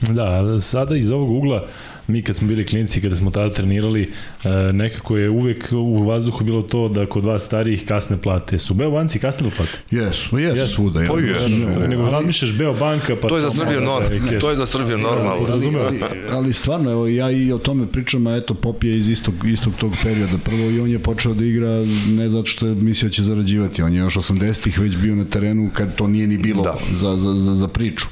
Da, 0.00 0.58
sada 0.58 0.96
iz 0.96 1.10
ovog 1.10 1.30
ugla 1.30 1.66
mi 2.06 2.22
kad 2.22 2.36
smo 2.36 2.48
bili 2.48 2.66
klinci, 2.66 3.00
kada 3.00 3.16
smo 3.16 3.30
tada 3.30 3.50
trenirali, 3.54 4.10
e, 4.44 4.72
nekako 4.72 5.16
je 5.16 5.30
uvek 5.30 5.68
u 5.72 6.02
vazduhu 6.02 6.44
bilo 6.44 6.62
to 6.62 6.88
da 6.88 7.06
kod 7.06 7.24
vas 7.24 7.44
starijih 7.44 7.84
kasne 7.86 8.16
plate. 8.16 8.58
Su 8.58 8.74
Beobanci 8.74 9.18
kasnili 9.18 9.52
plate? 9.56 9.78
Jesu, 9.90 10.38
jesu 10.38 10.62
yes. 10.62 10.74
svuda. 10.74 11.02
Ja. 11.02 11.06
Pa 11.06 11.18
jesu. 11.18 11.48
Ne, 11.48 11.88
nego 11.88 12.10
razmišljaš 12.10 12.54
Beobanka, 12.54 13.16
pa... 13.22 13.28
To 13.28 13.36
je 13.36 13.42
za 13.42 13.50
Srbiju 13.50 13.80
normalno. 13.80 14.40
To 14.40 14.50
je 14.50 14.56
za 14.56 14.66
Srbiju 14.66 14.98
normalno. 14.98 15.46
Ali, 15.50 15.76
ali, 15.76 15.96
ali 16.30 16.52
stvarno, 16.52 16.90
evo, 16.90 17.06
ja 17.06 17.30
i 17.30 17.52
o 17.52 17.58
tome 17.58 17.86
pričam, 17.86 18.26
a 18.26 18.36
eto, 18.36 18.54
Pop 18.54 18.84
je 18.84 18.98
iz 18.98 19.08
istog, 19.08 19.34
istog 19.46 19.72
tog 19.80 19.92
perioda. 20.02 20.38
Prvo 20.44 20.70
i 20.70 20.80
on 20.80 20.90
je 20.90 20.98
počeo 20.98 21.34
da 21.34 21.44
igra 21.44 21.84
ne 22.08 22.28
zato 22.28 22.46
što 22.46 22.66
je 22.66 22.74
mislio 22.74 23.08
da 23.08 23.12
će 23.12 23.22
zarađivati. 23.22 23.82
On 23.82 23.92
je 23.92 23.98
još 23.98 24.14
80-ih 24.14 24.78
već 24.78 24.96
bio 24.96 25.14
na 25.14 25.24
terenu 25.24 25.70
kad 25.72 25.94
to 25.94 26.08
nije 26.08 26.26
ni 26.26 26.38
bilo 26.38 26.62
da. 26.62 26.74
za, 26.94 27.16
za, 27.16 27.32
za, 27.34 27.54
za 27.54 27.68
priču 27.68 28.06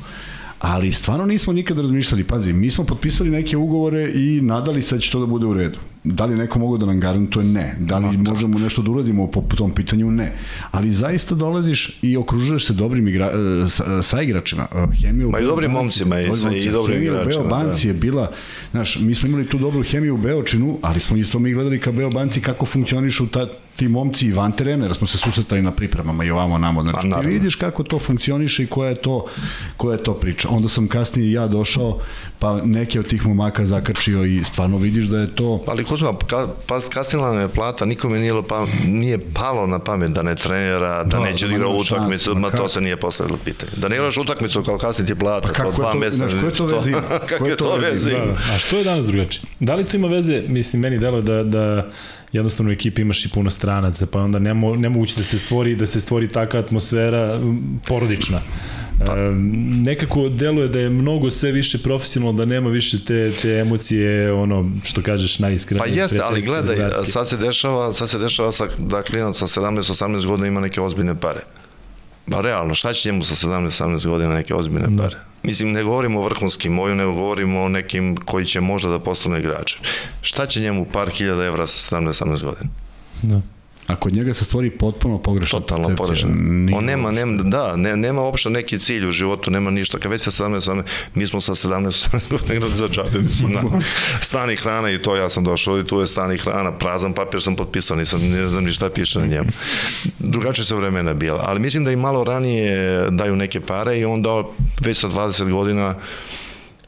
ali 0.64 0.92
stvarno 0.92 1.26
nismo 1.26 1.52
nikad 1.52 1.78
razmišljali, 1.78 2.24
pazi, 2.24 2.52
mi 2.52 2.70
smo 2.70 2.84
potpisali 2.84 3.30
neke 3.30 3.56
ugovore 3.56 4.10
i 4.14 4.40
nadali 4.42 4.82
se 4.82 4.94
da 4.94 5.00
će 5.00 5.10
to 5.10 5.20
da 5.20 5.26
bude 5.26 5.46
u 5.46 5.54
redu. 5.54 5.78
Da 6.04 6.24
li 6.24 6.36
neko 6.36 6.58
mogu 6.58 6.78
da 6.78 6.86
nam 6.86 7.00
garantuje? 7.00 7.44
Ne. 7.44 7.76
Da 7.80 7.98
li 7.98 8.16
Ma, 8.16 8.30
možemo 8.30 8.58
nešto 8.58 8.82
da 8.82 8.90
uradimo 8.90 9.26
po 9.26 9.42
tom 9.56 9.74
pitanju? 9.74 10.10
Ne. 10.10 10.32
Ali 10.70 10.90
zaista 10.90 11.34
dolaziš 11.34 11.98
i 12.02 12.16
okružuješ 12.16 12.66
se 12.66 12.72
dobrim 12.72 13.08
igra, 13.08 13.26
e, 13.26 13.68
sa, 13.68 14.02
sa 14.02 14.22
igračima. 14.22 14.66
E, 14.74 14.96
hemija 14.96 15.26
u 15.26 15.30
Ma 15.30 15.38
i 15.38 15.44
dobrim 15.44 15.70
momcima 15.70 16.20
i, 16.20 16.24
i 16.56 16.70
dobrim 16.70 17.02
igračima. 17.02 17.32
Hemija 17.32 17.40
u 17.40 17.48
Beobanci 17.48 17.86
da. 17.86 17.92
je 17.92 18.00
bila, 18.00 18.30
znaš, 18.70 18.98
mi 19.00 19.14
smo 19.14 19.28
imali 19.28 19.48
tu 19.48 19.58
dobru 19.58 19.82
hemiju 19.82 20.14
u 20.14 20.18
Beočinu, 20.18 20.78
ali 20.82 21.00
smo 21.00 21.16
isto 21.16 21.38
mi 21.38 21.52
gledali 21.52 21.80
ka 21.80 21.92
Beobanci 21.92 22.40
kako 22.40 22.66
funkcionišu 22.66 23.26
ta, 23.26 23.46
ti 23.76 23.88
momci 23.88 24.32
van 24.32 24.52
terena, 24.52 24.84
jer 24.84 24.94
smo 24.94 25.06
se 25.06 25.18
susretali 25.18 25.62
na 25.62 25.72
pripremama 25.72 26.24
i 26.24 26.30
ovamo 26.30 26.58
namo. 26.58 26.82
Znači, 26.82 27.10
pa, 27.10 27.20
ti 27.20 27.26
vidiš 27.26 27.54
kako 27.54 27.82
to 27.82 27.98
funkcioniše 27.98 28.62
i 28.62 28.66
koja 28.66 28.88
je 28.88 28.94
to, 28.94 29.26
koja 29.76 29.96
je 29.96 30.02
to 30.02 30.14
priča. 30.14 30.48
Onda 30.48 30.68
sam 30.68 30.88
kasnije 30.88 31.32
ja 31.32 31.48
došao, 31.48 31.98
pa 32.38 32.62
neke 32.64 33.00
od 33.00 33.08
tih 33.08 33.26
momaka 33.26 33.66
zakačio 33.66 34.24
i 34.24 34.44
stvarno 34.44 34.78
vidiš 34.78 35.06
da 35.06 35.18
je 35.18 35.34
to... 35.34 35.64
Ali 35.66 35.84
Ka, 36.26 36.48
pa 36.66 36.80
kasnila 36.80 37.32
nam 37.32 37.40
je 37.40 37.48
plata, 37.48 37.84
nikome 37.84 38.18
nije, 38.18 38.34
pa, 38.48 38.66
nije 38.86 39.18
palo 39.34 39.66
na 39.66 39.78
pamet 39.78 40.10
da 40.10 40.22
ne 40.22 40.34
trenera, 40.34 41.04
da, 41.04 41.18
da 41.18 41.24
neće 41.24 41.46
da 41.46 41.54
igra 41.54 41.68
utakmicu, 41.68 42.34
ma 42.34 42.50
to 42.50 42.68
se 42.68 42.80
nije 42.80 42.96
postavilo 42.96 43.38
pitanje. 43.44 43.72
Da 43.76 43.88
ne 43.88 43.96
igraš 43.96 44.16
utakmicu 44.16 44.62
kao 44.62 44.78
kasnije 44.78 45.06
ti 45.06 45.14
plata, 45.14 45.48
pa 45.56 45.64
to 45.64 45.72
dva 45.72 45.94
meseca. 45.94 46.28
Znaš, 46.28 46.40
koje 46.40 46.52
to 46.52 46.66
veze 46.66 46.90
ima? 46.90 47.02
Kako 47.28 47.46
je 47.46 47.56
to 47.56 47.76
veze 47.76 48.10
ima? 48.10 48.24
Da, 48.48 48.54
a 48.54 48.58
što 48.58 48.76
je 48.76 48.84
danas 48.84 49.06
drugačije? 49.06 49.42
Da 49.60 49.74
li 49.74 49.84
to 49.84 49.96
ima 49.96 50.08
veze, 50.08 50.42
mislim, 50.48 50.82
meni 50.82 50.98
delo 50.98 51.20
da, 51.20 51.42
da 51.42 51.86
jednostavno 52.32 52.70
u 52.70 52.72
ekipi 52.72 53.02
imaš 53.02 53.24
i 53.24 53.28
puno 53.28 53.50
stranaca, 53.50 54.06
pa 54.06 54.20
onda 54.20 54.38
nemo, 54.38 54.76
nemoguće 54.76 55.16
da 55.16 55.22
se 55.22 55.38
stvori 55.38 55.74
da 55.74 55.86
se 55.86 56.00
stvori 56.00 56.28
taka 56.28 56.58
atmosfera 56.58 57.40
porodična. 57.86 58.40
Pa. 59.06 59.18
E, 59.18 59.30
nekako 59.84 60.28
deluje 60.28 60.68
da 60.68 60.78
je 60.78 60.90
mnogo 60.90 61.30
sve 61.30 61.52
više 61.52 61.78
profesionalno, 61.78 62.38
da 62.38 62.44
nema 62.44 62.70
više 62.70 63.04
te, 63.04 63.32
te 63.42 63.50
emocije, 63.50 64.32
ono 64.32 64.70
što 64.84 65.02
kažeš 65.02 65.38
najiskrenije. 65.38 65.94
Pa 65.94 66.00
jeste, 66.00 66.20
ali 66.22 66.42
gledaj, 66.42 66.76
sad 67.04 67.28
se 67.28 67.36
dešava, 67.36 67.92
sad 67.92 68.10
se 68.10 68.18
dešava 68.18 68.52
sa, 68.52 68.66
da 68.78 69.02
klinac 69.02 69.38
sa 69.38 69.46
17-18 69.46 70.26
godina 70.26 70.46
ima 70.46 70.60
neke 70.60 70.80
ozbiljne 70.80 71.20
pare. 71.20 71.40
Ba 72.26 72.40
realno, 72.40 72.74
šta 72.74 72.92
će 72.92 73.08
njemu 73.08 73.24
sa 73.24 73.48
17-18 73.48 74.08
godina 74.08 74.34
neke 74.34 74.54
ozbiljne 74.54 74.86
da. 74.88 75.02
pare? 75.02 75.16
Mislim, 75.42 75.72
ne 75.72 75.82
govorimo 75.82 76.20
o 76.20 76.24
vrhunskim 76.24 76.72
moju, 76.72 76.94
nego 76.94 77.12
govorimo 77.12 77.62
o 77.62 77.68
nekim 77.68 78.16
koji 78.16 78.46
će 78.46 78.60
možda 78.60 78.88
da 78.88 78.98
postane 78.98 79.38
igrače. 79.38 79.78
Šta 80.20 80.46
će 80.46 80.60
njemu 80.60 80.86
par 80.92 81.10
hiljada 81.10 81.44
evra 81.44 81.66
sa 81.66 81.96
17-18 81.96 82.44
godina? 82.44 82.70
Da. 83.22 83.40
A 83.86 83.94
kod 83.96 84.12
njega 84.12 84.34
se 84.34 84.44
stvori 84.44 84.70
potpuno 84.70 85.18
pogrešna 85.18 85.60
totalno 85.60 85.88
percepcija. 85.88 86.06
pogrešno. 86.06 86.28
Nije 86.34 86.78
On 86.78 86.84
nema, 86.84 87.10
nema, 87.10 87.42
da, 87.42 87.76
ne, 87.76 87.96
nema 87.96 88.22
uopšte 88.22 88.50
neki 88.50 88.78
cilj 88.78 89.08
u 89.08 89.12
životu, 89.12 89.50
nema 89.50 89.70
ništa. 89.70 89.98
Kad 89.98 90.10
već 90.10 90.22
sa 90.22 90.30
17, 90.30 90.54
18 90.54 90.82
mi 91.14 91.26
smo 91.26 91.40
sa 91.40 91.54
17 91.54 91.84
18 91.86 92.30
godina 92.30 92.54
igrali 92.54 92.76
za 92.76 92.88
džabe, 92.88 93.18
mislim, 93.18 93.52
na 93.62 93.62
stan 94.20 94.50
i 94.50 94.56
hrana 94.56 94.90
i 94.90 95.02
to 95.02 95.16
ja 95.16 95.28
sam 95.28 95.44
došao 95.44 95.78
i 95.78 95.84
tu 95.84 96.00
je 96.00 96.06
stan 96.06 96.32
i 96.32 96.38
hrana, 96.38 96.72
prazan 96.72 97.12
papir 97.12 97.42
sam 97.42 97.56
potpisao, 97.56 97.96
nisam, 97.96 98.20
ne 98.20 98.48
znam 98.48 98.64
ni 98.64 98.72
šta 98.72 98.90
piše 98.90 99.18
na 99.18 99.26
njemu. 99.26 99.48
Drugačije 100.18 100.64
se 100.64 100.74
vremena 100.74 101.14
bila, 101.14 101.44
ali 101.46 101.60
mislim 101.60 101.84
da 101.84 101.92
i 101.92 101.96
malo 101.96 102.24
ranije 102.24 103.06
daju 103.10 103.36
neke 103.36 103.60
pare 103.60 103.98
i 103.98 104.04
onda 104.04 104.42
već 104.80 105.00
sa 105.00 105.08
20 105.08 105.50
godina 105.50 105.94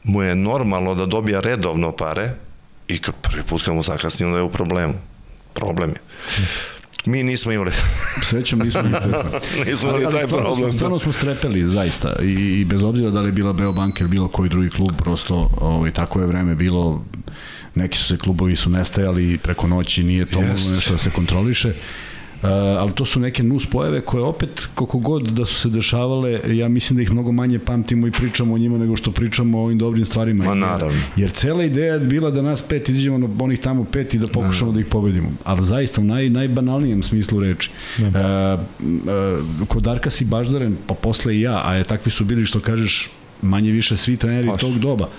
mu 0.03 0.23
je 0.23 0.35
normalno 0.35 0.95
da 0.95 1.05
dobija 1.05 1.39
redovno 1.39 1.91
pare 1.91 2.31
i 2.87 2.97
kad 2.97 3.15
prvi 3.21 3.43
put 3.43 3.63
kad 3.63 3.73
mu 3.73 3.83
zakasni, 3.83 4.25
onda 4.25 4.37
je 4.37 4.43
u 4.43 4.49
problemu. 4.49 4.93
Problem 5.53 5.89
je. 5.89 5.97
Mi 7.07 7.23
nismo 7.23 7.51
imali, 7.51 7.71
Srećom 8.23 8.59
nismo 8.59 8.79
imali 8.79 9.05
nismo 9.65 9.89
imali 9.89 10.11
taj 10.11 10.23
stvarno, 10.27 10.47
problem. 10.47 10.73
Stvarno 10.73 10.99
smo 10.99 11.13
strepeli, 11.13 11.65
zaista. 11.65 12.15
I, 12.21 12.61
I 12.61 12.65
bez 12.65 12.83
obzira 12.83 13.09
da 13.09 13.21
li 13.21 13.27
je 13.27 13.31
bila 13.31 13.53
Beobank 13.53 13.99
ili 13.99 14.09
bilo 14.09 14.27
koji 14.27 14.49
drugi 14.49 14.69
klub, 14.69 14.91
prosto 14.97 15.49
ovaj, 15.61 15.91
tako 15.91 16.19
je 16.19 16.27
vreme 16.27 16.55
bilo, 16.55 17.05
neki 17.75 17.97
su 17.97 18.03
se 18.05 18.17
klubovi 18.17 18.55
su 18.55 18.69
nestajali 18.69 19.37
preko 19.37 19.67
noći, 19.67 20.03
nije 20.03 20.25
to 20.25 20.41
moglo 20.41 20.71
nešto 20.75 20.91
da 20.91 20.97
se 20.97 21.09
kontroliše. 21.09 21.73
Uh, 22.37 22.49
ali 22.49 22.91
to 22.91 23.05
su 23.05 23.19
neke 23.19 23.43
nus 23.43 23.65
pojave 23.65 24.01
koje 24.01 24.23
opet, 24.23 24.67
koliko 24.75 24.99
god 24.99 25.31
da 25.31 25.45
su 25.45 25.55
se 25.55 25.69
dešavale, 25.69 26.41
ja 26.57 26.67
mislim 26.67 26.97
da 26.97 27.03
ih 27.03 27.11
mnogo 27.11 27.31
manje 27.31 27.59
pamtimo 27.59 28.07
i 28.07 28.11
pričamo 28.11 28.53
o 28.53 28.57
njima 28.57 28.77
nego 28.77 28.95
što 28.95 29.11
pričamo 29.11 29.59
o 29.59 29.63
ovim 29.63 29.77
dobrim 29.77 30.05
stvarima. 30.05 30.43
Ma, 30.43 30.51
Jer- 30.51 30.57
naravno. 30.57 31.01
Jer 31.15 31.31
cela 31.31 31.63
ideja 31.63 31.93
je 31.93 31.99
bila 31.99 32.31
da 32.31 32.41
nas 32.41 32.61
pet 32.61 32.89
izađemo 32.89 33.17
na 33.17 33.27
onih 33.39 33.59
tamo 33.59 33.83
pet 33.83 34.13
i 34.13 34.19
da 34.19 34.27
pokušamo 34.27 34.71
da 34.71 34.79
ih 34.79 34.85
pobedimo. 34.85 35.31
Ali 35.43 35.65
zaista 35.65 36.01
u 36.01 36.03
naj, 36.03 36.29
najbanalnijem 36.29 37.03
smislu 37.03 37.39
reči. 37.39 37.71
E, 37.99 38.03
e, 38.03 38.57
kod 39.67 39.83
Darka 39.83 40.09
si 40.09 40.25
baždaren, 40.25 40.77
pa 40.87 40.93
posle 40.93 41.35
i 41.35 41.41
ja, 41.41 41.61
a 41.65 41.83
takvi 41.83 42.11
su 42.11 42.25
bili 42.25 42.45
što 42.45 42.59
kažeš 42.59 43.09
manje 43.41 43.71
više 43.71 43.97
svi 43.97 44.17
treneri 44.17 44.47
Pa. 44.47 44.57
tog 44.57 44.79
doba. 44.79 45.09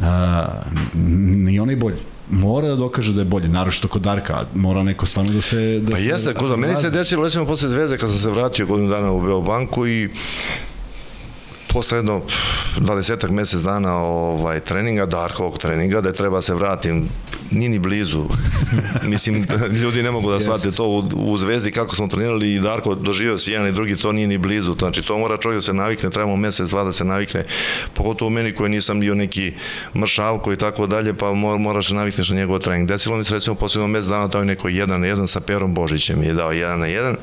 A, 0.00 0.46
ni 0.94 1.60
onaj 1.60 1.76
bolji. 1.76 1.96
Mora 2.32 2.68
da 2.68 2.76
dokaže 2.76 3.12
da 3.12 3.20
je 3.20 3.24
bolji, 3.24 3.48
naročito 3.48 3.88
kod 3.88 4.02
Darka, 4.02 4.46
mora 4.54 4.82
neko 4.82 5.06
stvarno 5.06 5.32
da 5.32 5.40
se... 5.40 5.80
Da 5.80 5.90
Pa 5.90 5.96
se 5.96 6.04
jeste, 6.04 6.34
kod 6.34 6.58
meni 6.58 6.76
se 6.76 6.90
desilo 6.90 7.24
recimo 7.24 7.46
posle 7.46 7.68
Zvezde 7.68 7.98
kad 7.98 8.10
sam 8.10 8.18
se 8.18 8.30
vratio 8.30 8.66
godinu 8.66 8.88
dana 8.88 9.12
u 9.12 9.22
Beobanku 9.22 9.86
i 9.86 10.08
posle 11.72 11.98
jedno 11.98 12.22
20 12.78 13.30
mesec 13.30 13.60
dana 13.60 13.96
ovaj 13.96 14.60
treninga, 14.60 15.06
Darkovog 15.06 15.58
treninga, 15.58 16.00
da 16.00 16.12
treba 16.12 16.42
se 16.42 16.54
vratim, 16.54 17.08
ni 17.50 17.68
ni 17.68 17.78
blizu. 17.78 18.24
Mislim, 19.12 19.46
ljudi 19.82 20.02
ne 20.02 20.10
mogu 20.10 20.30
da 20.30 20.40
shvate 20.40 20.70
to 20.70 20.86
u, 20.86 20.98
u 21.16 21.38
Zvezdi 21.38 21.70
kako 21.70 21.96
smo 21.96 22.08
trenirali 22.08 22.54
i 22.54 22.60
Darko 22.60 22.94
doživio 22.94 23.38
se 23.38 23.52
jedan 23.52 23.68
i 23.68 23.72
drugi, 23.72 23.96
to 23.96 24.12
nije 24.12 24.26
ni 24.26 24.38
blizu. 24.38 24.74
Znači, 24.78 25.02
to 25.02 25.18
mora 25.18 25.36
čovjek 25.36 25.56
da 25.56 25.62
se 25.62 25.72
navikne, 25.72 26.10
trebamo 26.10 26.36
mesec, 26.36 26.68
dva 26.68 26.84
da 26.84 26.92
se 26.92 27.04
navikne, 27.04 27.44
pogotovo 27.94 28.30
meni 28.30 28.54
koji 28.54 28.70
nisam 28.70 29.00
bio 29.00 29.14
neki 29.14 29.52
mršavko 29.96 30.52
i 30.52 30.56
tako 30.56 30.86
dalje, 30.86 31.14
pa 31.14 31.32
mora, 31.32 31.58
moraš 31.58 31.88
da 31.88 31.94
navikneš 31.94 32.28
na 32.28 32.36
njegov 32.36 32.58
trening. 32.58 32.88
Desilo 32.88 33.16
mi 33.16 33.24
se 33.24 33.34
recimo 33.34 33.56
posle 33.56 33.78
jednog 33.78 33.90
mesec 33.90 34.08
dana, 34.08 34.28
to 34.28 34.38
je 34.38 34.44
neko 34.44 34.68
jedan 34.68 35.00
na 35.00 35.06
jedan 35.06 35.28
sa 35.28 35.40
Perom 35.40 35.74
Božićem 35.74 36.22
je 36.22 36.34
dao 36.34 36.52
jedan 36.52 36.80
na 36.80 36.86
jedan, 36.86 37.16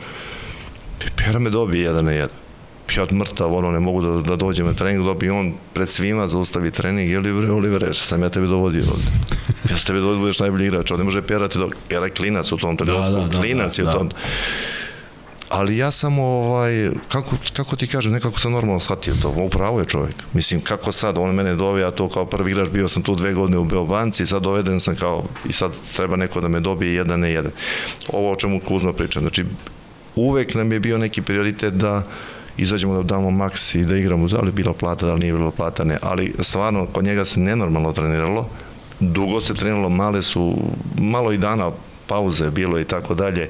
Pera 1.15 1.39
me 1.39 1.49
dobije 1.49 1.83
jedan 1.83 2.05
na 2.05 2.11
jedan 2.11 2.48
ja 2.97 3.05
mrtav, 3.11 3.53
ono, 3.53 3.71
ne 3.71 3.79
mogu 3.79 4.01
da, 4.01 4.21
da 4.21 4.35
dođem 4.35 4.65
na 4.65 4.73
trening, 4.73 5.05
dobi 5.05 5.29
on 5.29 5.53
pred 5.73 5.89
svima 5.89 6.27
zaustavi 6.27 6.71
trening, 6.71 7.09
je 7.09 7.19
li 7.19 7.33
bre, 7.33 7.51
Oliver, 7.51 7.89
šta 7.93 8.05
sam 8.05 8.23
ja 8.23 8.29
tebe 8.29 8.47
dovodio 8.47 8.83
ovde? 8.91 9.11
Ja 9.69 9.77
sam 9.77 9.85
tebe 9.87 9.99
dovodio, 9.99 10.15
da 10.15 10.19
budeš 10.19 10.39
najbolji 10.39 10.65
igrač, 10.65 10.91
ovde 10.91 11.03
može 11.03 11.21
Pera 11.21 11.47
ti 11.47 11.57
do... 11.57 11.69
Pera 11.89 12.05
je 12.05 12.11
klinac 12.11 12.51
u 12.51 12.57
tom 12.57 12.77
trenutku, 12.77 13.11
da, 13.11 13.27
da, 13.27 13.39
klinac 13.39 13.75
da, 13.75 13.81
je 13.81 13.87
u 13.87 13.91
da. 13.91 13.97
tom... 13.97 14.09
Ali 15.49 15.77
ja 15.77 15.91
sam, 15.91 16.19
ovaj, 16.19 16.89
kako, 17.07 17.35
kako 17.53 17.75
ti 17.75 17.87
kažem, 17.87 18.11
nekako 18.11 18.39
sam 18.39 18.51
normalno 18.51 18.79
shvatio 18.79 19.13
to, 19.21 19.29
upravo 19.29 19.79
je 19.79 19.85
čovjek. 19.85 20.15
Mislim, 20.33 20.61
kako 20.61 20.91
sad, 20.91 21.17
on 21.17 21.35
mene 21.35 21.55
dove, 21.55 21.81
ja 21.81 21.91
to 21.91 22.09
kao 22.09 22.25
prvi 22.25 22.51
igrač, 22.51 22.69
bio 22.69 22.87
sam 22.87 23.03
tu 23.03 23.15
dve 23.15 23.33
godine 23.33 23.57
u 23.57 23.65
Beobanci, 23.65 24.25
sad 24.25 24.41
doveden 24.41 24.79
sam 24.79 24.95
kao, 24.95 25.23
i 25.45 25.53
sad 25.53 25.71
treba 25.95 26.15
neko 26.15 26.41
da 26.41 26.47
me 26.47 26.59
dobije 26.59 26.93
jedan 26.93 27.19
na 27.19 27.27
jedan. 27.27 27.51
Ovo 28.07 28.31
o 28.31 28.35
čemu 28.35 28.59
Kuzma 28.59 28.93
priča, 28.93 29.19
znači, 29.19 29.45
uvek 30.15 30.55
nam 30.55 30.71
je 30.71 30.79
bio 30.79 30.97
neki 30.97 31.21
prioritet 31.21 31.73
da 31.73 32.03
izađemo 32.62 32.95
da 32.95 33.03
damo 33.03 33.32
maks 33.32 33.76
i 33.76 33.86
da 33.86 33.97
igramo, 33.97 34.28
da 34.28 34.39
li 34.39 34.47
je 34.47 34.51
bila 34.51 34.74
plata, 34.74 35.05
da 35.05 35.14
li 35.14 35.20
nije 35.20 35.34
bila 35.34 35.51
plata, 35.51 35.84
ne, 35.84 35.97
ali 36.01 36.34
stvarno 36.39 36.86
kod 36.86 37.03
njega 37.03 37.26
se 37.26 37.39
nenormalno 37.39 37.91
treniralo, 37.91 38.49
dugo 38.99 39.41
se 39.41 39.53
treniralo, 39.53 39.89
male 39.89 40.22
su, 40.22 40.57
malo 40.97 41.32
i 41.32 41.38
dana 41.38 41.72
pauze 42.07 42.51
bilo 42.51 42.80
i 42.80 42.84
tako 42.84 43.14
dalje, 43.14 43.49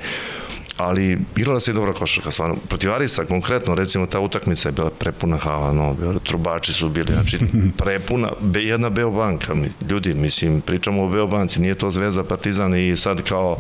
ali 0.79 1.17
igrala 1.37 1.59
se 1.59 1.71
i 1.71 1.73
dobra 1.73 1.93
košarka, 1.93 2.31
stvarno. 2.31 2.55
Protiv 2.67 2.91
Arisa, 2.91 3.25
konkretno, 3.25 3.75
recimo, 3.75 4.05
ta 4.05 4.19
utakmica 4.19 4.69
je 4.69 4.73
bila 4.73 4.89
prepuna 4.89 5.37
hala, 5.37 5.73
no, 5.73 5.95
trubači 6.23 6.73
su 6.73 6.89
bili, 6.89 7.13
znači, 7.13 7.39
prepuna, 7.83 8.29
be, 8.39 8.63
jedna 8.63 8.89
Beobanka, 8.89 9.55
ljudi, 9.89 10.13
mislim, 10.13 10.61
pričamo 10.61 11.03
o 11.03 11.09
Beobanci, 11.09 11.61
nije 11.61 11.75
to 11.75 11.91
Zvezda, 11.91 12.23
Partizan 12.23 12.75
i 12.75 12.95
sad 12.95 13.21
kao, 13.21 13.57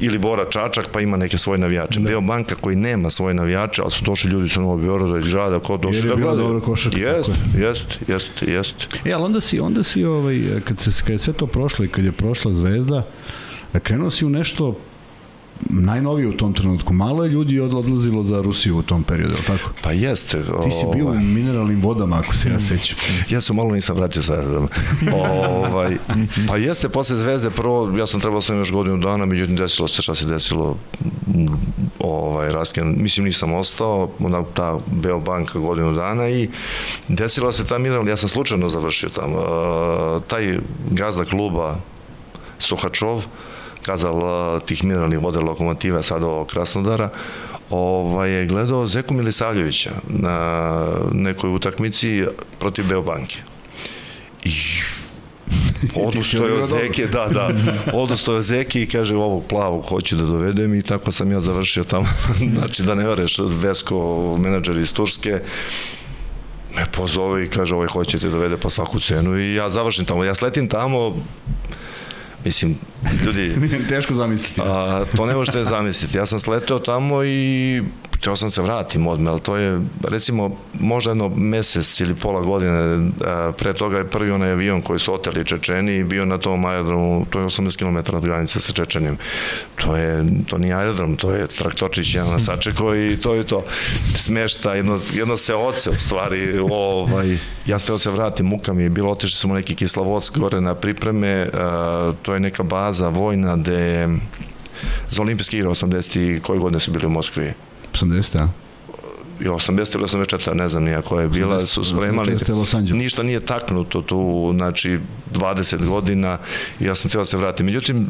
ili 0.00 0.18
Bora 0.18 0.44
Čačak, 0.50 0.88
pa 0.92 1.00
ima 1.00 1.16
neke 1.16 1.38
svoje 1.38 1.58
navijače. 1.58 2.00
Da. 2.00 2.08
Beobanka 2.08 2.54
koji 2.54 2.76
nema 2.76 3.10
svoje 3.10 3.34
navijače, 3.34 3.82
ali 3.82 3.90
su 3.90 4.04
došli 4.04 4.30
ljudi 4.30 4.48
sa 4.48 4.60
Novog 4.60 4.80
Beograda 4.80 5.18
iz 5.18 5.26
grada, 5.26 5.58
ko 5.60 5.76
došli 5.76 5.96
Jer 5.96 6.04
je 6.04 6.10
da 6.10 6.16
gledaju. 6.16 6.48
dobra 6.48 6.60
košarka, 6.60 6.98
Jest, 6.98 7.34
jest, 7.58 7.98
jest, 8.08 8.42
jest. 8.42 8.88
E, 9.04 9.12
ali 9.12 9.24
onda 9.24 9.40
si, 9.40 9.60
onda 9.60 9.82
si 9.82 10.04
ovaj, 10.04 10.42
kad, 10.64 10.80
se, 10.80 10.90
kad 11.02 11.10
je 11.10 11.18
sve 11.18 11.32
to 11.32 11.46
prošlo 11.46 11.84
i 11.84 11.88
kad 11.88 12.04
je 12.04 12.12
prošla 12.12 12.52
zvezda, 12.52 13.06
krenuo 13.82 14.10
si 14.10 14.26
u 14.26 14.28
nešto 14.30 14.78
najnovije 15.70 16.28
u 16.28 16.36
tom 16.36 16.52
trenutku. 16.54 16.92
Malo 16.92 17.24
je 17.24 17.30
ljudi 17.30 17.60
od- 17.60 17.74
odlazilo 17.74 18.22
za 18.22 18.40
Rusiju 18.42 18.78
u 18.78 18.82
tom 18.82 19.04
periodu, 19.04 19.32
je 19.32 19.38
li 19.38 19.44
tako? 19.44 19.70
Pa 19.82 19.92
jeste. 19.92 20.42
Ti 20.42 20.70
si 20.70 20.86
bio 20.94 21.04
u 21.04 21.08
ovaj, 21.08 21.22
mineralnim 21.22 21.80
vodama, 21.82 22.16
ako 22.18 22.36
se 22.36 22.50
ja 22.50 22.60
sećam. 22.60 22.98
Ja 23.30 23.40
sam 23.40 23.56
malo 23.56 23.70
nisam 23.72 23.96
vratio 23.96 24.22
sa 24.22 24.32
aerodroma. 24.32 24.68
ovaj, 25.50 25.96
pa 26.48 26.56
jeste, 26.56 26.88
posle 26.88 27.16
Zvezde 27.16 27.50
prvo, 27.50 27.92
ja 27.98 28.06
sam 28.06 28.20
trebao 28.20 28.40
sam 28.40 28.58
još 28.58 28.72
godinu 28.72 28.98
dana, 28.98 29.26
međutim 29.26 29.56
desilo 29.56 29.88
se 29.88 30.02
šta 30.02 30.14
se 30.14 30.26
desilo 30.26 30.76
mm, 31.26 31.46
ovaj, 31.98 32.52
rasken, 32.52 32.94
mislim 32.98 33.26
nisam 33.26 33.52
ostao, 33.52 34.10
ona, 34.18 34.44
ta 34.54 34.78
Beobanka 34.86 35.58
godinu 35.58 35.94
dana 35.94 36.28
i 36.28 36.48
desila 37.08 37.52
se 37.52 37.64
ta 37.64 37.78
mineral, 37.78 38.08
ja 38.08 38.16
sam 38.16 38.28
slučajno 38.28 38.68
završio 38.68 39.08
tamo, 39.08 39.36
uh, 39.36 40.22
taj 40.26 40.58
gazda 40.90 41.24
kluba 41.24 41.76
Suhačov, 42.58 43.22
kazal 43.82 44.20
tih 44.60 44.84
mineralnih 44.84 45.18
vode 45.18 45.40
lokomotiva 45.40 46.02
sada 46.02 46.26
ovog 46.26 46.48
Krasnodara, 46.48 47.08
ovaj, 47.70 48.30
je 48.30 48.46
gledao 48.46 48.86
Zeku 48.86 49.14
Milisavljevića 49.14 49.90
na 50.08 50.68
nekoj 51.12 51.50
utakmici 51.50 52.24
protiv 52.58 52.88
Beobanke. 52.88 53.38
I 54.44 54.52
odustao 56.06 56.46
je 56.46 56.52
od 56.52 56.68
Zeke, 56.68 57.06
da, 57.06 57.28
da, 57.28 57.50
odustao 57.92 58.32
je 58.32 58.38
od 58.38 58.44
Zeke 58.44 58.82
i 58.82 58.86
kaže 58.86 59.16
ovog 59.16 59.44
plavog 59.48 59.84
hoću 59.84 60.16
da 60.16 60.22
dovedem. 60.22 60.74
I 60.74 60.82
tako 60.82 61.12
sam 61.12 61.32
ja 61.32 61.40
završio 61.40 61.84
tamo, 61.84 62.08
znači 62.58 62.82
da 62.82 62.94
ne 62.94 63.06
vereš, 63.06 63.38
Vesko, 63.38 64.36
menadžer 64.40 64.76
iz 64.76 64.92
Turske, 64.92 65.40
me 66.76 66.86
pozove 66.92 67.44
i 67.44 67.48
kaže 67.48 67.74
ovaj 67.74 67.88
hoće 67.88 68.18
te 68.18 68.28
dovede 68.28 68.56
po 68.56 68.70
svaku 68.70 69.00
cenu. 69.00 69.38
I 69.38 69.54
ja 69.54 69.70
završim 69.70 70.04
tamo, 70.04 70.24
ja 70.24 70.34
sletim 70.34 70.68
tamo, 70.68 71.16
mislim, 72.44 72.78
ljudi, 73.24 73.56
Teško 73.88 74.14
zamisliti. 74.14 74.60
A, 74.64 75.04
to 75.16 75.26
ne 75.26 75.34
možete 75.34 75.64
zamisliti. 75.64 76.18
Ja 76.18 76.26
sam 76.26 76.40
sleteo 76.40 76.78
tamo 76.78 77.24
i 77.24 77.82
hteo 78.22 78.36
sam 78.36 78.50
se 78.50 78.62
vratim 78.62 79.06
odmah, 79.06 79.32
ali 79.32 79.40
to 79.40 79.56
je, 79.56 79.80
recimo, 80.04 80.50
možda 80.80 81.10
jedno 81.10 81.28
mesec 81.28 82.00
ili 82.00 82.14
pola 82.14 82.40
godine 82.40 83.10
a, 83.24 83.52
pre 83.58 83.74
toga 83.74 83.98
je 83.98 84.10
prvi 84.10 84.30
onaj 84.30 84.50
avion 84.50 84.82
koji 84.82 84.98
su 84.98 85.14
oteli 85.14 85.44
Čečeni 85.44 85.96
i 85.96 86.04
bio 86.04 86.24
na 86.24 86.38
tom 86.38 86.64
aerodromu, 86.64 87.26
to 87.30 87.38
je 87.38 87.46
80 87.46 87.78
km 87.78 88.16
od 88.16 88.24
granice 88.24 88.60
sa 88.60 88.72
Čečenijom. 88.72 89.18
To 89.76 89.96
je, 89.96 90.24
to 90.46 90.58
nije 90.58 90.74
aerodrom, 90.74 91.16
to 91.16 91.30
je 91.30 91.46
traktorčić 91.46 92.14
jedan 92.14 92.30
na 92.30 92.38
sačeko 92.38 92.94
i 92.94 93.16
to 93.16 93.34
je 93.34 93.44
to. 93.44 93.64
Smešta, 94.14 94.74
jedno, 94.74 94.98
jedno 95.12 95.36
se 95.36 95.54
oce 95.54 95.90
u 95.90 95.98
stvari, 95.98 96.58
ovaj, 96.70 97.36
ja 97.66 97.78
steo 97.78 97.98
se 97.98 98.10
vratim, 98.10 98.46
muka 98.46 98.72
mi 98.72 98.82
je 98.82 98.90
bilo, 98.90 99.10
otišli 99.10 99.38
smo 99.38 99.54
neki 99.54 99.74
Kislavoc 99.74 100.30
gore 100.30 100.60
na 100.60 100.74
pripreme, 100.74 101.50
a, 101.54 102.12
to 102.22 102.34
je 102.34 102.40
neka 102.40 102.62
baza 102.62 103.08
vojna 103.08 103.56
gde 103.56 104.08
za 105.10 105.22
olimpijske 105.22 105.56
igre 105.56 105.68
80 105.68 106.36
i 106.36 106.40
koje 106.40 106.58
godine 106.58 106.80
su 106.80 106.90
bili 106.90 107.06
u 107.06 107.10
Moskvi? 107.10 107.52
80, 107.92 108.38
a? 108.38 108.48
I 109.40 109.44
80 109.44 109.96
ili 109.96 110.04
84, 110.04 110.54
ne 110.54 110.68
znam 110.68 110.84
nija 110.84 111.02
koja 111.02 111.22
je 111.22 111.28
bila, 111.28 111.66
su 111.66 111.84
spremali. 111.84 112.32
84 112.32 112.54
Los 112.54 112.74
Angeles. 112.74 113.02
Ništa 113.02 113.22
nije 113.22 113.40
taknuto 113.40 114.02
tu, 114.02 114.50
znači 114.54 114.98
20 115.32 115.86
godina 115.86 116.38
i 116.80 116.84
ja 116.84 116.94
sam 116.94 117.10
teo 117.10 117.20
da 117.20 117.24
se 117.24 117.36
vratim. 117.36 117.66
Međutim, 117.66 118.06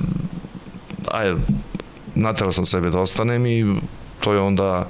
ajde, 1.11 1.35
naterao 2.14 2.53
sam 2.53 2.64
sebe 2.64 2.91
da 2.91 2.99
ostanem 2.99 3.47
i 3.47 3.76
to 4.20 4.33
je 4.33 4.41
onda 4.41 4.89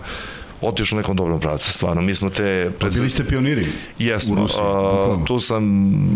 otišao 0.61 0.97
u 0.97 1.01
nekom 1.01 1.17
dobrom 1.17 1.41
pravcu, 1.41 1.73
stvarno. 1.73 2.03
Mi 2.03 2.15
smo 2.15 2.31
te... 2.31 2.71
Pa 2.79 2.89
bili 2.89 3.11
ste 3.11 3.25
pioniri. 3.25 3.67
Jesmo, 3.99 4.35
u 4.35 4.37
Rusiji, 4.37 4.61
a, 4.63 5.17
tu 5.27 5.41
sam 5.41 5.65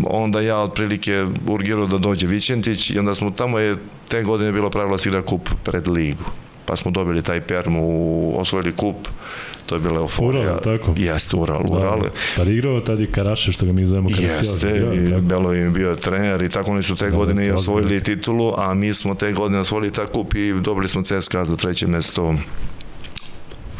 onda 0.07 0.41
ja 0.41 0.57
otprilike 0.57 1.25
urgirao 1.47 1.87
da 1.87 1.97
dođe 1.97 2.27
Vićentić 2.27 2.89
i 2.89 2.99
onda 2.99 3.15
smo 3.15 3.31
tamo 3.31 3.59
je 3.59 3.75
te 4.09 4.23
godine 4.23 4.51
bilo 4.51 4.69
pravilo 4.69 4.95
da 4.95 4.97
se 4.97 5.09
igra 5.09 5.21
kup 5.21 5.49
pred 5.63 5.87
ligu. 5.87 6.23
Pa 6.67 6.75
smo 6.75 6.91
dobili 6.91 7.21
taj 7.21 7.41
permu, 7.41 7.83
osvojili 8.39 8.71
kup, 8.71 8.95
to 9.65 9.75
je 9.75 9.79
bila 9.79 9.95
euforija. 9.95 10.43
Ural, 10.43 10.59
tako? 10.61 10.93
Jeste, 10.97 11.35
Ural, 11.35 11.63
Da, 11.63 11.73
Ural. 11.73 12.01
Pa 12.37 12.43
igrao 12.43 12.81
tad 12.81 13.01
i 13.01 13.07
Karaše, 13.07 13.51
što 13.51 13.65
ga 13.65 13.71
mi 13.71 13.85
zovemo 13.85 14.09
Karasijal. 14.09 14.31
Jeste, 14.37 14.83
i 14.95 15.09
tako. 15.09 15.21
Belo 15.21 15.53
im 15.53 15.59
je 15.59 15.69
bio 15.69 15.95
trener 15.95 16.41
i 16.41 16.49
tako 16.49 16.71
oni 16.71 16.83
su 16.83 16.95
te 16.95 17.09
Da, 17.09 17.15
godine 17.17 17.45
i 17.45 17.49
da, 17.49 17.55
osvojili 17.55 18.03
titulu, 18.03 18.53
a 18.57 18.73
mi 18.73 18.93
smo 18.93 19.15
te 19.15 19.31
godine 19.31 19.59
osvojili 19.59 19.91
taj 19.91 20.05
kup 20.05 20.33
i 20.35 20.53
dobili 20.53 20.89
smo 20.89 21.01
CSKA 21.03 21.45
za 21.45 21.55
treće 21.55 21.87
mesto. 21.87 22.35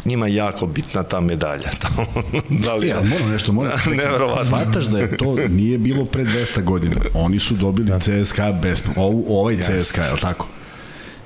Njima 0.04 0.26
je 0.26 0.34
jako 0.34 0.66
bitna 0.66 1.02
ta 1.02 1.20
medalja. 1.20 1.70
da 2.64 2.74
li 2.74 2.86
Ja, 2.88 3.02
moram 3.04 3.30
nešto, 3.30 3.52
moram. 3.52 3.72
Neverovatno. 4.04 4.44
Svataš 4.44 4.84
da 4.84 4.98
je 4.98 5.16
to 5.16 5.36
nije 5.48 5.78
bilo 5.78 6.04
pre 6.04 6.24
200 6.24 6.62
godina. 6.62 6.96
Oni 7.14 7.38
su 7.38 7.54
dobili 7.54 7.88
Da. 7.88 7.98
CSKA 7.98 8.52
bez, 8.52 8.82
ovu, 8.96 9.24
ovaj. 9.28 9.56
CSKA, 9.56 10.02
je 10.02 10.12
li 10.12 10.20
tako? 10.20 10.48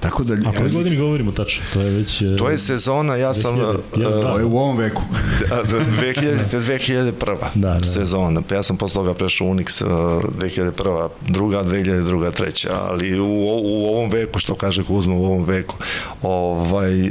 Tako 0.02 0.24
da... 0.24 0.34
A 0.48 0.52
koje 0.52 0.70
godini 0.70 0.96
govorimo 0.96 1.32
tačno? 1.32 1.64
To 1.72 1.80
je 1.80 1.90
već... 1.90 2.22
e, 2.22 2.36
To 2.36 2.48
je 2.48 2.58
sezona, 2.58 3.16
ja 3.16 3.34
sam... 3.34 3.56
2000, 3.56 3.62
ja, 4.00 4.08
uh, 4.08 4.14
da. 4.14 4.28
Ovo 4.28 4.38
je 4.38 4.44
u 4.44 4.58
ovom 4.58 4.76
veku. 4.76 5.02
2000, 6.02 6.60
2001. 6.60 7.36
Da, 7.54 7.74
da. 7.74 7.86
sezona. 7.86 8.42
Pa 8.48 8.54
ja 8.54 8.62
sam 8.62 8.76
posle 8.76 8.94
toga 8.94 9.14
prešao 9.14 9.46
u 9.46 9.50
Unix 9.54 9.84
uh, 9.84 9.90
2001. 10.40 11.08
druga, 11.28 11.64
2002. 11.64 12.32
treća, 12.32 12.70
ali 12.90 13.20
u, 13.20 13.26
u 13.62 13.86
ovom 13.86 14.10
veku, 14.10 14.38
što 14.38 14.54
kaže 14.54 14.82
Kuzma, 14.82 15.14
u 15.14 15.24
ovom 15.24 15.44
veku, 15.44 15.76
ovaj, 16.22 17.02
uh, 17.02 17.10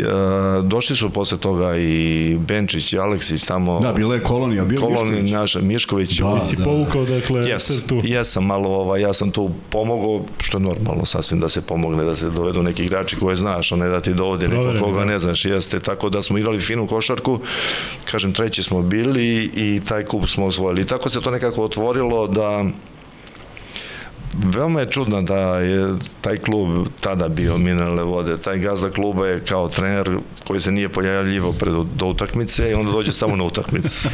došli 0.63 0.95
su 0.95 1.09
posle 1.09 1.37
toga 1.37 1.77
i 1.77 2.37
Benčić 2.47 2.93
i 2.93 2.99
Aleksić 2.99 3.45
tamo. 3.45 3.79
Da, 3.79 3.93
bila 3.93 4.15
je 4.15 4.23
kolonija, 4.23 4.65
bio 4.65 4.79
Koloni 4.79 5.11
Mišković. 5.11 5.31
naša, 5.31 5.61
Mišković. 5.61 6.19
Da, 6.19 6.39
Ti 6.39 6.45
si 6.47 6.55
da. 6.55 6.63
povukao, 6.63 7.05
dakle, 7.05 7.41
Jes, 7.49 7.71
tu. 7.87 8.01
jesam 8.03 8.45
malo, 8.45 8.69
ovaj, 8.69 9.01
ja 9.01 9.13
sam 9.13 9.31
tu 9.31 9.49
pomogao, 9.69 10.25
što 10.41 10.57
je 10.57 10.61
normalno 10.61 11.05
sasvim 11.05 11.39
da 11.39 11.49
se 11.49 11.61
pomogne, 11.61 12.03
da 12.03 12.15
se 12.15 12.29
dovedu 12.29 12.63
neki 12.63 12.80
igrači 12.83 13.15
koje 13.15 13.35
znaš, 13.35 13.71
a 13.71 13.75
ne 13.75 13.87
da 13.87 13.99
ti 13.99 14.13
dovode 14.13 14.47
neko 14.47 14.85
koga 14.85 14.99
da. 14.99 15.05
ne 15.05 15.19
znaš, 15.19 15.45
jeste, 15.45 15.79
tako 15.79 16.09
da 16.09 16.21
smo 16.21 16.37
igrali 16.37 16.59
finu 16.59 16.87
košarku, 16.87 17.39
kažem, 18.11 18.33
treći 18.33 18.63
smo 18.63 18.81
bili 18.81 19.51
i 19.55 19.81
taj 19.87 20.05
kup 20.05 20.27
smo 20.27 20.45
osvojili. 20.45 20.81
I 20.81 20.85
tako 20.85 21.09
se 21.09 21.21
to 21.21 21.31
nekako 21.31 21.63
otvorilo 21.63 22.27
da 22.27 22.65
Veoma 24.37 24.79
je 24.79 24.91
čudno 24.91 25.21
da 25.21 25.59
je 25.59 25.93
taj 26.21 26.37
klub 26.37 26.87
tada 26.99 27.27
bio 27.27 27.57
mineralne 27.57 28.03
vode. 28.03 28.37
Taj 28.37 28.59
gazda 28.59 28.89
kluba 28.89 29.27
je 29.27 29.45
kao 29.45 29.69
trener 29.69 30.17
koji 30.47 30.61
se 30.61 30.71
nije 30.71 30.89
pojavljivo 30.89 31.53
pred, 31.53 31.73
do 31.73 32.05
utakmice 32.05 32.71
i 32.71 32.73
onda 32.73 32.91
dođe 32.91 33.11
samo 33.11 33.35
na 33.35 33.43
utakmicu. 33.43 34.09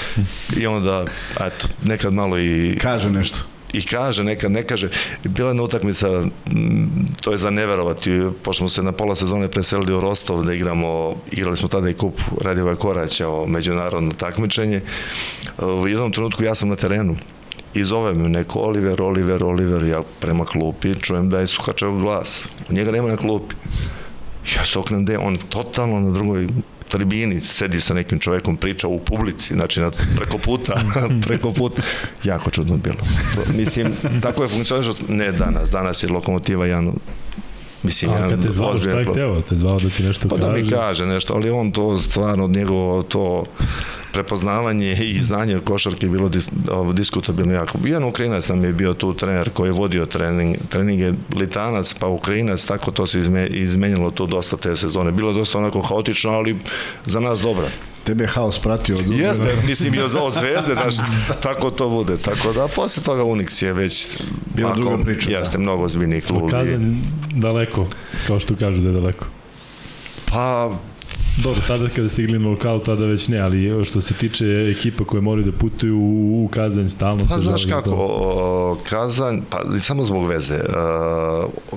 I 0.60 0.66
onda, 0.66 1.04
eto, 1.40 1.68
nekad 1.84 2.12
malo 2.12 2.38
i 2.38 2.78
Kaže 2.82 3.10
nešto. 3.10 3.38
I 3.72 3.82
kaže, 3.86 4.24
nekad 4.24 4.52
ne 4.52 4.62
kaže. 4.62 4.88
Bila 5.24 5.48
je 5.48 5.50
jedna 5.50 5.62
utakmica, 5.62 6.08
m, 6.08 7.06
to 7.20 7.32
je 7.32 7.38
za 7.38 7.50
neverovati, 7.50 8.20
pošto 8.42 8.60
smo 8.60 8.68
se 8.68 8.82
na 8.82 8.92
pola 8.92 9.14
sezone 9.14 9.48
preselili 9.48 9.94
u 9.94 10.00
Rostov 10.00 10.44
da 10.44 10.52
igramo, 10.52 11.16
igrali 11.32 11.56
smo 11.56 11.68
tada 11.68 11.90
i 11.90 11.94
kup 11.94 12.20
Radivoj 12.40 12.76
Koraća 12.76 13.28
o 13.28 13.46
međunarodno 13.46 14.12
takmičenje. 14.12 14.80
U 15.82 15.88
jednom 15.88 16.12
trenutku 16.12 16.44
ja 16.44 16.54
sam 16.54 16.68
na 16.68 16.76
terenu 16.76 17.16
i 17.74 17.84
zove 17.84 18.14
me 18.14 18.28
neko 18.28 18.60
Oliver, 18.60 19.02
Oliver, 19.02 19.44
Oliver, 19.44 19.82
ja 19.82 20.02
prema 20.20 20.44
klupi 20.44 20.94
čujem 21.00 21.30
da 21.30 21.40
je 21.40 21.46
Suhačev 21.46 21.92
glas. 21.92 22.48
Njega 22.70 22.92
nema 22.92 23.08
na 23.08 23.16
klupi. 23.16 23.54
Ja 24.56 24.64
se 24.64 24.78
oknem 24.78 25.04
gde, 25.04 25.18
on 25.18 25.36
totalno 25.36 26.00
na 26.00 26.10
drugoj 26.10 26.48
tribini 26.88 27.40
sedi 27.40 27.80
sa 27.80 27.94
nekim 27.94 28.18
čovekom, 28.18 28.56
priča 28.56 28.88
u 28.88 28.98
publici, 28.98 29.54
znači 29.54 29.80
na, 29.80 29.90
preko 30.16 30.38
puta, 30.38 30.80
preko 31.26 31.52
puta. 31.52 31.82
Jako 32.24 32.50
čudno 32.50 32.76
bilo. 32.76 32.98
Mislim, 33.54 33.92
tako 34.22 34.42
je 34.42 34.48
funkcionišao, 34.48 34.94
ne 35.08 35.32
danas, 35.32 35.70
danas 35.70 36.02
je 36.02 36.08
Lokomotiva 36.08 36.66
jedan 36.66 36.92
Mislim, 37.82 38.10
Ali 38.12 38.30
kad 38.30 38.42
te 38.42 38.50
zvao, 38.50 38.76
šta 38.76 38.90
je 38.90 39.04
hteo? 39.04 39.42
Te 39.42 39.56
zvao 39.56 39.78
da 39.78 39.88
ti 39.90 40.02
nešto 40.02 40.28
Pa 40.28 40.36
kaže? 40.36 40.48
da 40.48 40.56
mi 40.56 40.68
kaže 40.68 41.06
nešto, 41.06 41.34
ali 41.34 41.50
on 41.50 41.72
to 41.72 41.98
stvarno 41.98 42.44
od 42.44 42.50
njegovo 42.50 43.02
to 43.02 43.44
prepoznavanje 44.18 44.92
i 44.92 45.22
znanje 45.22 45.60
košarke 45.64 46.06
je 46.06 46.10
bilo 46.10 46.28
dis, 46.28 46.48
ovo, 46.70 46.92
diskutabilno 46.92 47.54
jako. 47.54 47.78
Jedan 47.84 48.04
Ukrajinac 48.04 48.48
nam 48.48 48.64
je 48.64 48.72
bio 48.72 48.94
tu 48.94 49.14
trener 49.14 49.50
koji 49.50 49.68
je 49.68 49.72
vodio 49.72 50.06
trening, 50.06 50.56
treninge 50.68 51.12
Litanac, 51.36 51.94
pa 51.94 52.06
Ukrajinac, 52.06 52.64
tako 52.64 52.90
to 52.90 53.06
se 53.06 53.18
izme, 53.18 53.46
izmenjalo 53.46 54.10
tu 54.10 54.26
dosta 54.26 54.56
te 54.56 54.76
sezone. 54.76 55.12
Bilo 55.12 55.30
je 55.30 55.34
dosta 55.34 55.58
onako 55.58 55.80
haotično, 55.80 56.30
ali 56.30 56.56
za 57.06 57.20
nas 57.20 57.40
dobro. 57.40 57.68
Tebe 58.04 58.24
je 58.24 58.28
haos 58.28 58.58
pratio 58.58 58.96
od 58.96 59.12
Jeste, 59.12 59.56
mislim 59.66 59.94
i 59.94 60.00
od 60.00 60.10
zvezde, 60.34 60.74
znaš, 60.74 60.94
tako 61.42 61.70
to 61.70 61.88
bude. 61.88 62.16
Tako 62.16 62.52
da, 62.52 62.68
posle 62.68 63.02
toga 63.02 63.22
Unix 63.22 63.64
je 63.64 63.72
već 63.72 64.18
Bila 64.54 64.74
druga 64.74 64.98
priča, 65.04 65.30
Jeste, 65.30 65.58
da. 65.58 65.62
mnogo 65.62 65.84
ozbiljniji 65.84 66.20
klub. 66.20 66.50
Kazan 66.50 67.02
daleko, 67.34 67.86
kao 68.26 68.40
što 68.40 68.56
kažu 68.56 68.80
da 68.80 68.88
je 68.88 68.92
daleko. 68.92 69.26
Pa, 70.24 70.70
Dobro, 71.42 71.62
tada 71.66 71.88
kada 71.88 72.08
stigli 72.08 72.38
na 72.38 72.48
lokal, 72.48 72.80
tada 72.80 73.04
već 73.04 73.28
ne, 73.28 73.38
ali 73.38 73.84
što 73.84 74.00
se 74.00 74.14
tiče 74.14 74.46
ekipa 74.76 75.04
koje 75.04 75.20
moraju 75.20 75.50
da 75.50 75.58
putuju 75.58 75.98
u, 76.44 76.48
Kazanj, 76.52 76.88
stalno 76.88 77.24
Pa 77.28 77.34
se 77.34 77.40
znaš 77.40 77.64
kako, 77.64 77.90
to. 77.90 78.78
Kazanj, 78.88 79.40
pa 79.50 79.80
samo 79.80 80.04
zbog 80.04 80.26
veze, 80.26 80.54
e, 80.54 80.62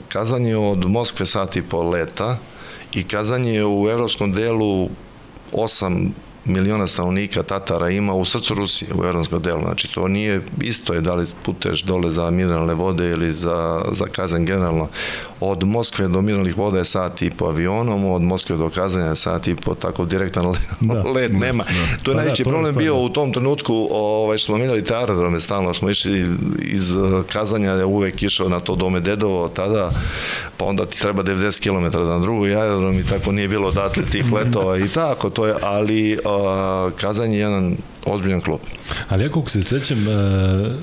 Kazanj 0.08 0.48
je 0.48 0.58
od 0.58 0.90
Moskve 0.90 1.26
sat 1.26 1.56
i 1.56 1.62
po 1.62 1.84
leta 1.84 2.38
i 2.94 3.04
Kazanj 3.04 3.50
je 3.50 3.66
u 3.66 3.88
evropskom 3.90 4.32
delu 4.32 4.90
8 5.52 6.10
miliona 6.46 6.88
stanovnika 6.88 7.44
Tatara 7.44 7.90
ima 7.90 8.14
u 8.14 8.26
srcu 8.26 8.54
Rusije, 8.54 8.92
u 8.94 9.06
evropskom 9.06 9.42
delu. 9.42 9.62
Znači, 9.62 9.88
to 9.94 10.08
nije 10.08 10.42
isto 10.62 10.94
je 10.94 11.02
da 11.02 11.16
li 11.16 11.26
puteš 11.46 11.84
dole 11.84 12.12
za 12.12 12.30
mineralne 12.30 12.74
vode 12.74 13.10
ili 13.10 13.34
za, 13.34 13.82
za 13.92 14.06
Kazanj 14.06 14.46
generalno. 14.46 14.88
Od 15.40 15.64
Moskve 15.64 16.08
do 16.08 16.22
mineralnih 16.22 16.58
voda 16.58 16.78
je 16.78 16.86
sat 16.86 17.22
i 17.22 17.32
po 17.32 17.46
avionom, 17.46 18.06
od 18.06 18.22
Moskve 18.22 18.58
do 18.58 18.70
Kazanja 18.70 19.06
je 19.06 19.16
sat 19.16 19.48
i 19.48 19.56
po 19.56 19.76
tako 19.76 20.06
direktan 20.06 20.48
let, 20.52 20.62
Da. 20.80 21.04
let 21.04 21.32
nema. 21.32 21.64
To 21.64 21.72
je 21.72 21.98
Pa 22.04 22.12
da, 22.12 22.18
najveći 22.18 22.42
je 22.42 22.46
problem 22.46 22.76
bio 22.76 22.94
da. 22.94 23.00
u 23.00 23.10
tom 23.10 23.34
trenutku, 23.34 23.88
ovaj, 23.92 24.40
smo 24.40 24.58
menjali 24.58 24.84
te 24.84 24.96
aerodrome 24.96 25.42
stalno, 25.42 25.74
smo 25.74 25.90
išli 25.90 26.28
iz 26.60 26.96
uh, 26.96 27.24
Kazanja, 27.34 27.72
je 27.72 27.86
uvek 27.86 28.24
išao 28.24 28.50
na 28.50 28.60
to 28.60 28.76
dome 28.76 29.00
Dedovo 29.00 29.48
tada, 29.48 29.92
pa 30.58 30.66
onda 30.66 30.86
ti 30.86 31.00
treba 31.00 31.24
90 31.24 31.62
km 31.64 32.00
na 32.08 32.20
drugi 32.20 32.56
aerodrom 32.56 33.00
i 33.00 33.06
tako 33.06 33.32
nije 33.32 33.48
bilo 33.48 33.68
odatle 33.68 34.04
tih 34.06 34.34
letova 34.34 34.78
i 34.78 34.88
tako, 34.88 35.30
to 35.30 35.46
je, 35.46 35.56
ali 35.62 36.20
Kazanje 36.98 37.38
je 37.38 37.42
jedan 37.42 37.78
ozbiljan 38.06 38.42
klub. 38.42 38.60
Ali 39.10 39.24
ja 39.24 39.32
koliko 39.32 39.50
se 39.50 39.64
sećam, 39.64 40.08
e, 40.08 40.12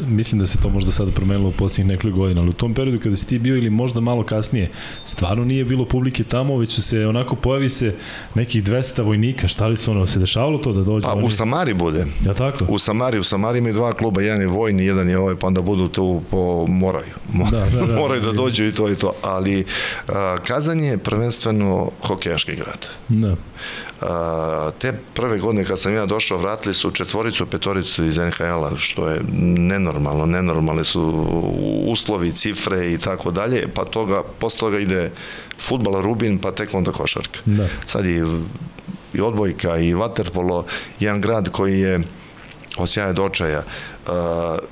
mislim 0.07 0.40
da 0.40 0.46
se 0.46 0.59
to 0.59 0.68
možda 0.68 0.92
sada 0.92 1.11
promenilo 1.11 1.49
u 1.49 1.53
posljednjih 1.53 1.96
nekoliko 1.96 2.18
godina, 2.18 2.40
ali 2.40 2.51
u 2.51 2.53
tom 2.53 2.74
periodu 2.74 3.01
kada 3.01 3.16
si 3.16 3.26
ti 3.26 3.38
bio 3.38 3.57
ili 3.57 3.70
možda 3.70 4.01
malo 4.01 4.24
kasnije, 4.24 4.70
stvarno 5.05 5.44
nije 5.44 5.64
bilo 5.64 5.84
publike 5.84 6.24
tamo, 6.24 6.57
već 6.57 6.74
su 6.74 6.82
se 6.82 7.07
onako 7.07 7.36
pojavi 7.36 7.68
se 7.68 7.94
nekih 8.34 8.64
200 8.64 9.03
vojnika, 9.03 9.49
šta 9.49 9.66
li 9.66 9.76
su 9.76 9.90
ono, 9.90 10.07
se 10.07 10.18
dešavalo 10.18 10.59
to 10.59 10.72
da 10.72 10.82
dođe? 10.82 11.07
Pa 11.07 11.14
u 11.14 11.30
Samari 11.30 11.74
bude. 11.74 12.07
Ja 12.26 12.34
tako? 12.34 12.64
U 12.68 12.78
Samari, 12.78 13.18
u 13.18 13.24
Samari 13.24 13.59
imaju 13.59 13.74
dva 13.74 13.92
kluba, 13.92 14.22
jedan 14.22 14.40
je 14.40 14.46
vojni, 14.46 14.84
jedan 14.84 15.09
je 15.09 15.18
ovaj, 15.18 15.36
pa 15.36 15.46
onda 15.46 15.61
budu 15.62 15.88
tu 15.88 16.22
po 16.30 16.66
moraju. 16.68 17.12
Mo, 17.32 17.49
Da, 17.51 17.64
da, 17.64 17.86
da. 17.86 17.96
moraju 17.96 18.22
da 18.22 18.32
dođu 18.32 18.64
i 18.64 18.72
to 18.72 18.88
i 18.88 18.94
to. 18.94 19.12
Ali 19.22 19.61
uh, 19.61 20.14
Kazan 20.46 20.80
je 20.80 20.99
prvenstveno 20.99 21.90
hokejaški 22.03 22.57
grad. 22.57 22.86
Da. 23.09 23.36
Te 24.78 24.92
prve 25.14 25.38
godine 25.38 25.64
kad 25.64 25.80
sam 25.80 25.94
ja 25.94 26.07
došao 26.07 26.38
vratili 26.38 26.74
su 26.74 26.90
četvoricu, 26.90 27.46
petoricu 27.46 28.05
iz 28.05 28.16
NHL-a, 28.16 28.70
što 28.76 29.09
je 29.09 29.20
nenormalno, 29.59 30.26
nenormalne 30.26 30.84
su 30.84 31.03
uslovi, 31.86 32.32
cifre 32.32 32.92
i 32.92 32.99
tako 32.99 33.30
dalje, 33.30 33.68
pa 33.74 33.84
toga, 33.84 34.22
posle 34.38 34.61
toga 34.61 34.78
ide 34.78 35.11
futbal, 35.61 36.03
rubin, 36.03 36.38
pa 36.38 36.53
tek 36.53 36.74
onda 36.74 36.92
košarka. 36.92 37.40
Da. 37.44 37.68
Sad 37.84 38.07
i, 38.07 38.22
i 39.14 39.20
odbojka 39.20 39.78
i 39.78 39.94
vaterpolo, 39.94 40.64
jedan 41.01 41.20
grad 41.20 41.51
koji 41.51 41.80
je 41.80 42.01
od 42.76 42.90
sjaja 42.90 43.12
do 43.12 43.24
očaja. 43.24 43.62
Uh, 44.07 44.12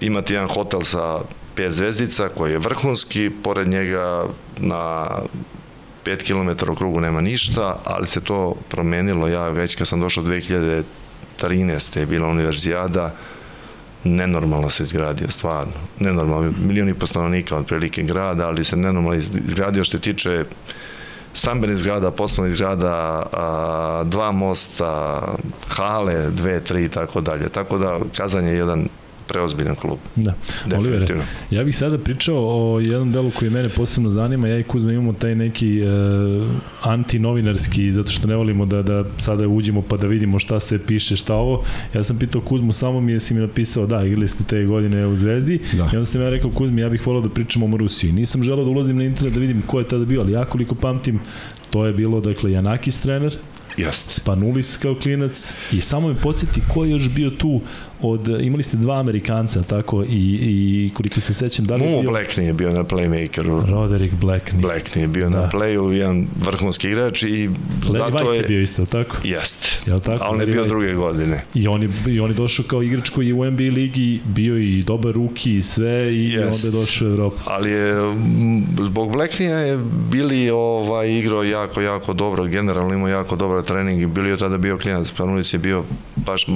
imate 0.00 0.34
jedan 0.34 0.48
hotel 0.48 0.80
sa 0.80 1.20
pet 1.54 1.72
zvezdica 1.72 2.28
koji 2.28 2.52
je 2.52 2.58
vrhunski, 2.58 3.30
pored 3.42 3.68
njega 3.68 4.24
na 4.56 5.08
5 6.06 6.24
km 6.26 6.70
u 6.70 6.74
krugu 6.74 7.00
nema 7.00 7.20
ništa, 7.20 7.78
ali 7.84 8.06
se 8.06 8.20
to 8.20 8.54
promenilo. 8.68 9.28
Ja 9.28 9.48
već 9.48 9.74
kad 9.74 9.88
sam 9.88 10.00
došao 10.00 10.24
2013. 10.24 11.98
je 11.98 12.06
bila 12.06 12.28
univerzijada, 12.28 13.14
nenormalno 14.04 14.70
se 14.70 14.82
izgradio, 14.82 15.30
stvarno. 15.30 15.72
Nenormalno, 16.00 16.52
milioni 16.58 16.94
postanovnika 16.94 17.56
od 17.56 17.66
prilike 17.66 18.02
grada, 18.02 18.46
ali 18.46 18.64
se 18.64 18.76
nenormalno 18.76 19.14
izgradio 19.46 19.84
što 19.84 19.98
tiče 19.98 20.44
stambenih 21.34 21.76
zgrada, 21.76 22.10
poslovnih 22.10 22.54
zgrada, 22.54 23.22
dva 24.04 24.32
mosta, 24.32 25.22
hale, 25.68 26.30
dve, 26.30 26.60
tri 26.64 26.84
i 26.84 26.88
tako 26.88 27.20
dalje. 27.20 27.48
Tako 27.48 27.78
da 27.78 27.98
Kazan 28.16 28.46
je 28.46 28.54
jedan 28.54 28.88
preozbiljan 29.28 29.74
klub. 29.74 29.98
Da. 30.16 30.34
Definitivno. 30.66 31.22
ja 31.50 31.64
bih 31.64 31.76
sada 31.76 31.98
pričao 31.98 32.36
o 32.36 32.80
jednom 32.80 33.12
delu 33.12 33.30
koji 33.30 33.50
mene 33.50 33.68
posebno 33.68 34.10
zanima. 34.10 34.48
Ja 34.48 34.58
i 34.58 34.62
Kuzma 34.62 34.92
imamo 34.92 35.12
taj 35.12 35.34
neki 35.34 35.80
e, 35.80 35.86
antinovinarski, 36.82 37.92
zato 37.92 38.10
što 38.10 38.28
ne 38.28 38.36
volimo 38.36 38.66
da, 38.66 38.82
da 38.82 39.04
sada 39.18 39.48
uđemo 39.48 39.82
pa 39.82 39.96
da 39.96 40.06
vidimo 40.06 40.38
šta 40.38 40.60
sve 40.60 40.78
piše, 40.86 41.16
šta 41.16 41.34
ovo. 41.34 41.64
Ja 41.94 42.04
sam 42.04 42.18
pitao 42.18 42.40
Kuzmu, 42.40 42.72
samo 42.72 43.00
mi 43.00 43.12
je 43.12 43.20
si 43.20 43.34
mi 43.34 43.40
napisao, 43.40 43.86
da, 43.86 44.04
igrali 44.04 44.28
ste 44.28 44.44
te 44.44 44.64
godine 44.64 45.06
u 45.06 45.16
Zvezdi. 45.16 45.60
Da. 45.72 45.90
I 45.92 45.96
onda 45.96 46.06
sam 46.06 46.22
ja 46.22 46.30
rekao, 46.30 46.50
Kuzmi, 46.50 46.80
ja 46.80 46.88
bih 46.88 47.06
volao 47.06 47.22
da 47.22 47.28
pričamo 47.28 47.66
o 47.66 47.68
Marusiji. 47.68 48.12
Nisam 48.12 48.42
želeo 48.42 48.64
da 48.64 48.70
ulazim 48.70 48.96
na 48.96 49.04
internet 49.04 49.34
da 49.34 49.40
vidim 49.40 49.62
ko 49.66 49.78
je 49.78 49.88
tada 49.88 50.04
bio, 50.04 50.20
ali 50.20 50.32
ja 50.32 50.44
koliko 50.44 50.74
pamtim, 50.74 51.20
to 51.70 51.86
je 51.86 51.92
bilo, 51.92 52.20
dakle, 52.20 52.52
Janakis 52.52 53.00
trener, 53.00 53.38
Jeste. 53.76 54.10
Spanulis 54.10 54.76
kao 54.76 54.94
klinac 54.94 55.54
i 55.72 55.80
samo 55.80 56.08
me 56.08 56.14
podsjeti 56.14 56.60
ko 56.74 56.84
je 56.84 56.90
još 56.90 57.10
bio 57.10 57.30
tu 57.30 57.60
od, 58.02 58.28
imali 58.40 58.62
ste 58.62 58.76
dva 58.76 59.00
Amerikanca, 59.00 59.62
tako, 59.62 60.02
i, 60.04 60.08
i 60.42 60.90
koliko 60.94 61.20
se 61.20 61.34
sećam, 61.34 61.64
da 61.64 61.76
li 61.76 61.84
je 61.84 62.00
bio 62.00 62.10
Black 62.10 62.36
nije 62.36 62.52
bio 62.52 62.72
na 62.72 62.84
playmakeru. 62.84 63.70
Roderick 63.70 64.14
Blackney. 64.14 64.60
Black 64.60 64.94
nije 64.94 65.08
bio 65.08 65.28
Da. 65.28 65.40
na 65.40 65.50
playu, 65.50 65.90
jedan 65.90 66.26
vrhunski 66.46 66.88
igrač 66.88 67.22
i 67.22 67.26
Larry 67.26 67.92
zato 67.92 68.10
White 68.18 68.30
je... 68.32 68.36
je... 68.36 68.42
bio 68.42 68.60
isto, 68.60 68.86
tako? 68.86 69.16
Jeste. 69.24 69.68
Jel 69.86 70.00
tako? 70.00 70.24
A 70.24 70.28
on 70.30 70.40
je 70.40 70.46
Larry 70.46 70.52
bio 70.52 70.62
White. 70.62 70.68
druge 70.68 70.94
godine. 70.94 71.42
I 71.54 71.68
on 71.68 71.82
je, 71.82 71.88
i 72.06 72.20
on 72.20 72.30
je 72.30 72.34
došao 72.34 72.64
kao 72.68 72.82
igrač 72.82 73.08
koji 73.10 73.28
je 73.28 73.34
u 73.34 73.50
NBA 73.50 73.62
ligi 73.62 74.20
bio 74.24 74.58
i 74.58 74.82
dobar 74.82 75.12
ruki 75.14 75.56
i 75.56 75.62
sve 75.62 76.14
i 76.14 76.30
Jest. 76.32 76.64
onda 76.64 76.76
je 76.76 76.80
došao 76.82 77.08
u 77.08 77.10
Evropu. 77.10 77.36
Ali 77.44 77.70
je, 77.70 77.90
m, 77.92 78.66
zbog 78.82 79.12
Blacknija 79.12 79.58
je 79.58 79.78
bili 80.10 80.50
ovaj, 80.50 81.10
igrao 81.10 81.42
jako, 81.42 81.80
jako 81.80 82.12
dobro, 82.14 82.44
generalno 82.44 82.94
imao 82.94 83.08
jako 83.08 83.36
dobar 83.36 83.62
trening 83.62 84.02
i 84.02 84.06
bili 84.06 84.30
je 84.30 84.36
tada 84.36 84.58
bio 84.58 84.78
klijent, 84.78 85.06
Spanulis 85.06 85.52
je 85.54 85.58
bio 85.58 85.84
baš 86.16 86.46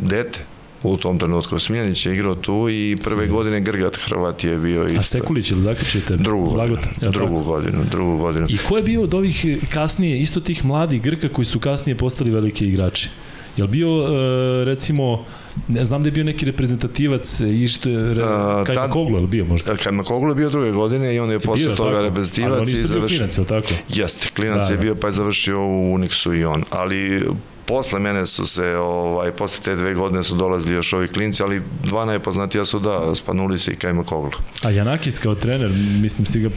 dete 0.00 0.38
u 0.82 0.96
tom 0.96 1.18
trenutku. 1.18 1.60
Smiljanić 1.60 2.06
je 2.06 2.14
igrao 2.14 2.34
tu 2.34 2.66
i 2.70 2.96
prve 3.04 3.26
godine 3.26 3.60
Grgat 3.60 3.96
Hrvat 3.98 4.44
je 4.44 4.58
bio 4.58 4.84
isto. 4.84 4.98
A 4.98 5.02
Sekulić 5.02 5.50
ili 5.50 5.62
zakačete? 5.62 6.16
Drugu 6.16 6.58
jel 7.00 7.12
drugu 7.12 7.38
tako? 7.38 7.42
godinu, 7.42 7.78
drugu 7.90 8.16
godinu. 8.16 8.46
I 8.48 8.58
ko 8.58 8.76
je 8.76 8.82
bio 8.82 9.02
od 9.02 9.14
ovih 9.14 9.44
kasnije, 9.70 10.20
isto 10.20 10.40
tih 10.40 10.64
mladih 10.64 11.02
Grka 11.02 11.28
koji 11.28 11.44
su 11.44 11.58
kasnije 11.58 11.96
postali 11.96 12.30
veliki 12.30 12.66
igrači? 12.66 13.08
Jel 13.56 13.66
bio, 13.66 13.88
e, 13.88 14.64
recimo, 14.64 15.24
ne 15.68 15.84
znam 15.84 16.02
da 16.02 16.08
je 16.08 16.12
bio 16.12 16.24
neki 16.24 16.46
reprezentativac 16.46 17.40
i 17.42 17.68
što 17.68 17.88
je, 17.88 18.14
re, 18.14 18.22
A, 18.24 18.64
Kajma 18.64 18.82
tad- 18.82 18.90
Koglu, 18.90 19.16
je 19.16 19.20
li 19.20 19.26
bio 19.26 19.44
možda? 19.44 19.76
Kad 19.76 19.94
Makoglu 19.94 20.28
je 20.28 20.34
bio 20.34 20.50
druge 20.50 20.70
godine 20.70 21.14
i 21.14 21.20
on 21.20 21.30
je 21.30 21.38
posle 21.40 21.66
Bio, 21.66 21.76
toga 21.76 21.90
tako. 21.90 22.02
reprezentativac 22.02 22.50
Ali 22.50 22.60
on 22.60 22.68
isto 22.68 22.78
bio 22.78 22.88
završio. 22.88 23.18
klinac, 23.18 23.36
je 23.36 23.40
li 23.40 23.46
tako? 23.46 23.74
Jeste, 23.90 24.28
klinac 24.36 24.58
Da, 24.58 24.66
je 24.66 24.76
da. 24.76 24.82
bio 24.82 24.94
pa 24.94 25.06
je 25.06 25.12
završio 25.12 25.58
u 25.58 25.94
Unixu 25.94 26.38
i 26.38 26.44
on, 26.44 26.64
ali 26.70 27.22
posle 27.70 28.00
mene 28.00 28.26
su 28.26 28.46
se, 28.46 28.76
ovaj, 28.76 29.32
posle 29.32 29.64
te 29.64 29.74
dve 29.74 29.94
godine 29.94 30.22
su 30.22 30.34
dolazili 30.34 30.74
još 30.74 30.92
ovi 30.92 31.08
klinci, 31.08 31.42
ali 31.42 31.62
dva 31.84 32.04
najpoznatija 32.04 32.64
su 32.64 32.78
da, 32.78 33.14
spanuli 33.14 33.58
se 33.58 33.72
i 33.72 33.76
Kajma 33.76 34.04
Koglu. 34.04 34.30
A 34.62 34.70
Janakis 34.70 35.18
kao 35.18 35.34
trener, 35.34 35.70
mislim 36.02 36.26
svi 36.26 36.40
ga, 36.40 36.50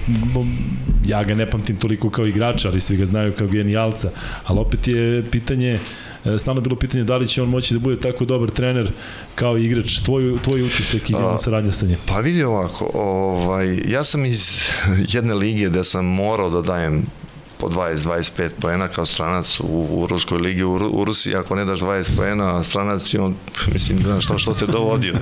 ja 1.06 1.24
ga 1.24 1.36
ne 1.36 1.50
pamtim 1.50 1.78
toliko 1.78 2.10
kao 2.10 2.26
igrača, 2.28 2.70
ali 2.70 2.82
svi 2.82 2.98
ga 2.98 3.06
znaju 3.06 3.34
kao 3.36 3.48
genijalca, 3.48 4.10
ali 4.46 4.60
opet 4.60 4.88
je 4.88 5.24
pitanje, 5.32 5.80
e, 6.26 6.38
stalno 6.38 6.62
bilo 6.62 6.76
pitanje 6.76 7.04
da 7.04 7.18
li 7.18 7.28
će 7.28 7.42
on 7.42 7.50
moći 7.50 7.74
da 7.74 7.80
bude 7.80 8.00
tako 8.00 8.26
dobar 8.26 8.50
trener 8.50 8.92
kao 9.36 9.58
igrač, 9.58 10.00
tvoj, 10.00 10.40
tvoj 10.44 10.62
utisak 10.62 11.10
i 11.10 11.16
A, 11.18 11.38
saradnja 11.38 11.72
sa 11.72 11.86
njim. 11.86 11.98
Pa 12.06 12.20
vidi 12.20 12.44
ovako, 12.44 12.92
ovaj, 12.94 13.82
ja 13.88 14.04
sam 14.04 14.26
iz 14.26 14.62
jedne 15.14 15.34
lige 15.34 15.70
gde 15.70 15.84
sam 15.84 16.06
morao 16.06 16.50
da 16.50 16.62
dajem 16.62 17.04
po 17.64 17.70
20-25 17.70 18.50
poena 18.62 18.88
kao 18.88 19.06
stranac 19.06 19.60
u, 19.60 19.88
u 19.92 20.08
Ruskoj 20.08 20.38
ligi 20.38 20.64
u, 20.64 20.74
u 20.74 21.06
Rusiji, 21.06 21.36
ako 21.36 21.56
ne 21.56 21.66
daš 21.66 21.80
20 21.80 22.16
poena, 22.18 22.64
stranac 22.64 23.14
je 23.14 23.22
on, 23.22 23.36
mislim, 23.74 23.98
znaš, 23.98 24.26
što, 24.26 24.38
što 24.38 24.54
te 24.54 24.66
dovodio. 24.66 25.14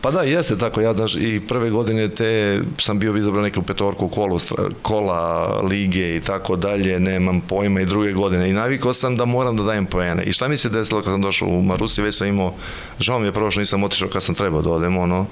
Pa 0.00 0.10
da, 0.10 0.22
jeste 0.22 0.58
tako, 0.58 0.80
ja 0.80 0.92
daš, 0.92 1.16
i 1.16 1.40
prve 1.48 1.70
godine 1.70 2.08
te 2.08 2.60
sam 2.78 2.98
bio 2.98 3.16
izabran 3.16 3.42
neku 3.42 3.62
petorku 3.62 4.08
kolu, 4.08 4.38
kola 4.82 5.60
lige 5.60 6.16
i 6.16 6.20
tako 6.20 6.56
dalje, 6.56 7.00
nemam 7.00 7.40
pojma 7.40 7.80
i 7.80 7.86
druge 7.86 8.12
godine 8.12 8.50
i 8.50 8.52
navikao 8.52 8.92
sam 8.92 9.16
da 9.16 9.24
moram 9.24 9.56
da 9.56 9.62
dajem 9.62 9.86
poene. 9.86 10.22
I 10.22 10.32
šta 10.32 10.48
mi 10.48 10.58
se 10.58 10.68
desilo 10.68 11.02
kad 11.02 11.12
sam 11.12 11.22
došao 11.22 11.48
u 11.48 11.62
Marusi, 11.62 12.02
već 12.02 12.14
sam 12.14 12.26
imao, 12.26 12.54
žao 13.00 13.18
mi 13.18 13.26
je 13.26 13.32
prvo 13.32 13.50
što 13.50 13.60
nisam 13.60 13.82
otišao 13.82 14.08
kad 14.08 14.22
sam 14.22 14.34
trebao 14.34 14.62
da 14.62 14.70
odem, 14.70 14.96
ono, 14.96 15.26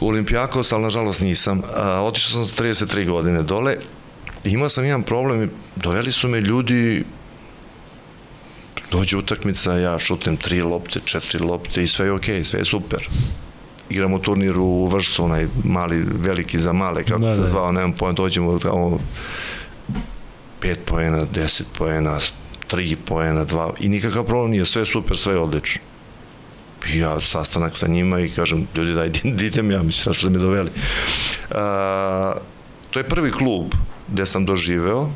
u 0.00 0.08
Olimpijakos, 0.08 0.72
ali 0.72 0.82
nažalost 0.82 1.20
nisam. 1.20 1.62
A, 1.76 2.02
otišao 2.02 2.32
sam 2.32 2.44
sa 2.44 2.62
33 2.62 3.08
godine 3.08 3.42
dole. 3.42 3.76
Imao 4.46 4.68
sam 4.68 4.84
jedan 4.84 5.02
problem, 5.02 5.50
doveli 5.76 6.12
su 6.12 6.28
me 6.28 6.40
ljudi 6.40 7.04
dođe 8.90 9.16
utakmica, 9.16 9.78
ja 9.78 9.98
šutem 9.98 10.36
tri 10.36 10.62
lopte, 10.62 11.00
četiri 11.04 11.38
lopte 11.38 11.82
i 11.82 11.88
sve 11.88 12.06
je 12.06 12.12
okej, 12.12 12.44
sve 12.44 12.60
je 12.60 12.64
super. 12.64 13.08
Igramo 13.90 14.18
turnir 14.18 14.58
u 14.58 14.86
Vršcu, 14.86 15.24
onaj 15.24 15.46
mali, 15.64 16.04
veliki 16.22 16.58
za 16.58 16.72
male, 16.72 17.04
kako 17.04 17.20
Da, 17.20 17.26
da, 17.26 17.34
se 17.34 17.40
da. 17.40 17.46
zvao, 17.46 17.72
nemam 17.72 17.92
pojem, 17.92 18.14
dođemo 18.14 18.58
tamo 18.58 18.98
5 20.60 20.76
poena, 20.86 21.26
10 21.34 21.62
poena, 21.78 22.18
3 22.70 22.96
poena, 23.04 23.46
2 23.46 23.70
i 23.80 23.88
nikakav 23.88 24.24
problem 24.24 24.50
nije, 24.50 24.66
sve 24.66 24.82
je 24.82 24.86
super, 24.86 25.18
sve 25.18 25.34
je 25.34 25.38
odlično. 25.38 25.80
I 26.92 26.98
ja 26.98 27.20
sastanak 27.20 27.76
sa 27.76 27.86
njima 27.86 28.20
i 28.20 28.30
kažem, 28.30 28.66
ljudi 28.74 28.92
daj, 28.92 29.10
idem 29.46 29.70
ja, 29.70 29.82
mislim, 29.82 29.92
što 29.92 30.14
ste 30.14 30.30
me 30.30 30.38
doveli. 30.38 30.70
A, 31.50 32.34
to 32.96 33.00
je 33.00 33.08
prvi 33.08 33.30
klub 33.30 33.74
gde 34.08 34.26
sam 34.26 34.46
doživeo 34.46 35.08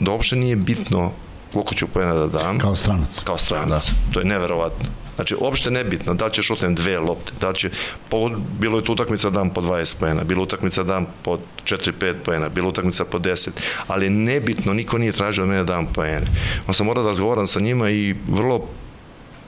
da 0.00 0.10
uopšte 0.10 0.36
nije 0.36 0.56
bitno 0.56 1.12
koliko 1.52 1.74
ću 1.74 1.86
poena 1.86 2.14
da 2.14 2.26
dam 2.26 2.58
Kao 2.58 2.76
stranac. 2.76 3.22
kao 3.24 3.38
stranac. 3.38 3.90
Da. 3.90 4.12
To 4.12 4.20
je 4.20 4.24
neverovatno. 4.26 4.86
Znači, 5.14 5.36
uopšte 5.40 5.70
nebitno 5.70 6.14
da 6.14 6.26
li 6.26 6.32
ćeš 6.32 6.46
šutem 6.46 6.74
dve 6.74 6.98
lopte, 6.98 7.32
da 7.40 7.48
li 7.48 7.54
će, 7.54 7.70
po, 8.08 8.30
bilo 8.58 8.78
je 8.78 8.84
tu 8.84 8.92
utakmica 8.92 9.30
dan 9.30 9.50
po 9.50 9.60
20 9.60 9.94
poena, 10.00 10.24
bilo 10.24 10.42
utakmica 10.42 10.82
dan 10.82 11.06
po 11.22 11.38
4-5 11.64 12.14
poena, 12.24 12.48
bilo 12.48 12.68
utakmica 12.68 13.04
po 13.04 13.18
10, 13.18 13.50
ali 13.86 14.10
nebitno, 14.10 14.72
niko 14.72 14.98
nije 14.98 15.12
tražio 15.12 15.44
od 15.44 15.50
mene 15.50 15.64
da 15.64 15.74
dam 15.74 15.86
poene. 15.86 16.26
On 16.66 16.74
sam 16.74 16.86
morao 16.86 17.04
da 17.04 17.10
razgovaram 17.10 17.46
sa 17.46 17.60
njima 17.60 17.90
i 17.90 18.14
vrlo 18.28 18.66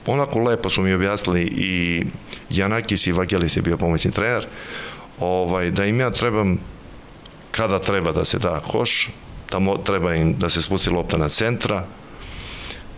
onako 0.05 0.39
lepo 0.39 0.69
su 0.69 0.81
mi 0.81 0.93
objasnili 0.93 1.41
i 1.43 2.03
Janakis 2.49 3.07
i 3.07 3.11
Vagelis 3.11 3.57
je 3.57 3.61
bio 3.61 3.77
pomoćni 3.77 4.11
trener, 4.11 4.47
ovaj, 5.19 5.71
da 5.71 5.85
im 5.85 5.99
ja 5.99 6.11
trebam 6.11 6.57
kada 7.53 7.79
treba 7.79 8.11
da 8.11 8.25
se 8.25 8.39
da 8.39 8.59
koš, 8.59 9.09
da 9.51 9.59
mo, 9.59 9.77
treba 9.77 10.15
im 10.15 10.35
da 10.37 10.49
se 10.49 10.61
spusti 10.61 10.89
lopta 10.89 11.17
na 11.17 11.29
centra, 11.29 11.85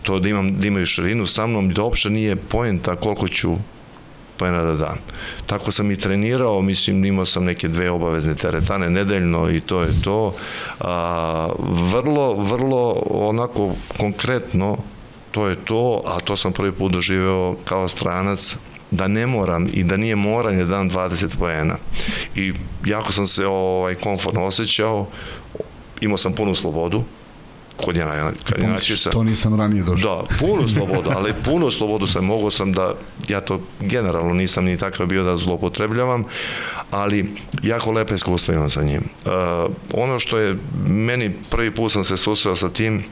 to 0.02 0.18
da, 0.18 0.28
imam, 0.28 0.58
da 0.60 0.66
imaju 0.66 0.86
širinu 0.86 1.26
sa 1.26 1.46
mnom, 1.46 1.72
da 1.74 1.82
uopšte 1.82 2.10
nije 2.10 2.36
poenta 2.36 2.96
koliko 2.96 3.28
ću 3.28 3.56
poena 4.38 4.62
da 4.64 4.74
dam. 4.76 4.98
Tako 5.46 5.72
sam 5.72 5.90
i 5.90 5.96
trenirao, 5.96 6.62
mislim, 6.62 7.04
imao 7.04 7.26
sam 7.26 7.44
neke 7.44 7.68
dve 7.68 7.90
obavezne 7.90 8.34
teretane 8.34 8.90
nedeljno 8.90 9.50
i 9.50 9.60
to 9.60 9.82
je 9.82 10.02
to. 10.04 10.34
A, 10.80 11.48
vrlo, 11.92 12.34
vrlo 12.34 13.02
onako 13.10 13.74
konkretno 13.98 14.76
to 15.30 15.46
je 15.46 15.56
to, 15.64 16.02
a 16.06 16.20
to 16.20 16.36
sam 16.36 16.52
prvi 16.52 16.72
put 16.72 16.92
doživeo 16.92 17.56
kao 17.64 17.88
stranac, 17.88 18.56
da 18.90 19.08
ne 19.08 19.26
moram 19.26 19.68
i 19.72 19.84
da 19.84 19.96
nije 19.96 20.16
moranje 20.16 20.64
da 20.64 20.76
dam 20.76 20.90
20 20.90 21.36
poena. 21.38 21.76
I 22.34 22.52
jako 22.84 23.12
sam 23.12 23.26
se 23.26 23.46
ovaj, 23.46 23.94
komfortno 23.94 24.44
osjećao, 24.44 25.06
imao 26.00 26.18
sam 26.18 26.32
punu 26.32 26.54
slobodu, 26.54 27.04
kod 27.76 27.96
Jana, 27.96 28.32
kad 28.44 28.58
je 28.58 28.64
Pomisliš, 28.64 29.02
to 29.02 29.22
nisam 29.22 29.60
ranije 29.60 29.82
došao. 29.82 30.22
Da, 30.22 30.36
puno 30.46 30.68
slobodu, 30.68 31.10
ali 31.16 31.32
puno 31.44 31.70
slobodu 31.70 32.06
sam, 32.06 32.24
mogao 32.24 32.50
sam 32.50 32.72
da, 32.72 32.94
ja 33.28 33.40
to 33.40 33.60
generalno 33.80 34.34
nisam 34.34 34.64
ni 34.64 34.76
takav 34.76 35.06
bio 35.06 35.22
da 35.22 35.36
zlopotrebljavam, 35.36 36.24
ali 36.90 37.34
jako 37.62 37.92
lepe 37.92 38.14
iskustva 38.14 38.54
imam 38.54 38.70
sa 38.70 38.82
njim. 38.82 39.02
Uh, 39.24 39.32
ono 39.94 40.18
što 40.18 40.38
je, 40.38 40.56
meni 40.86 41.32
prvi 41.50 41.70
put 41.70 41.92
sam 41.92 42.04
se 42.04 42.16
susreo 42.16 42.56
sa 42.56 42.68
tim, 42.68 43.04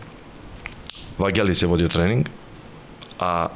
Vagelis 1.18 1.62
je 1.62 1.66
vodio 1.66 1.88
trening, 1.88 2.26
a 3.20 3.46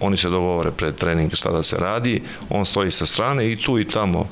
oni 0.00 0.16
se 0.16 0.28
dogovore 0.28 0.70
pred 0.70 0.94
trening 0.94 1.34
šta 1.34 1.50
da 1.50 1.62
se 1.62 1.76
radi, 1.76 2.22
on 2.50 2.64
stoji 2.64 2.90
sa 2.90 3.06
strane 3.06 3.52
i 3.52 3.56
tu 3.56 3.78
i 3.78 3.88
tamo 3.88 4.28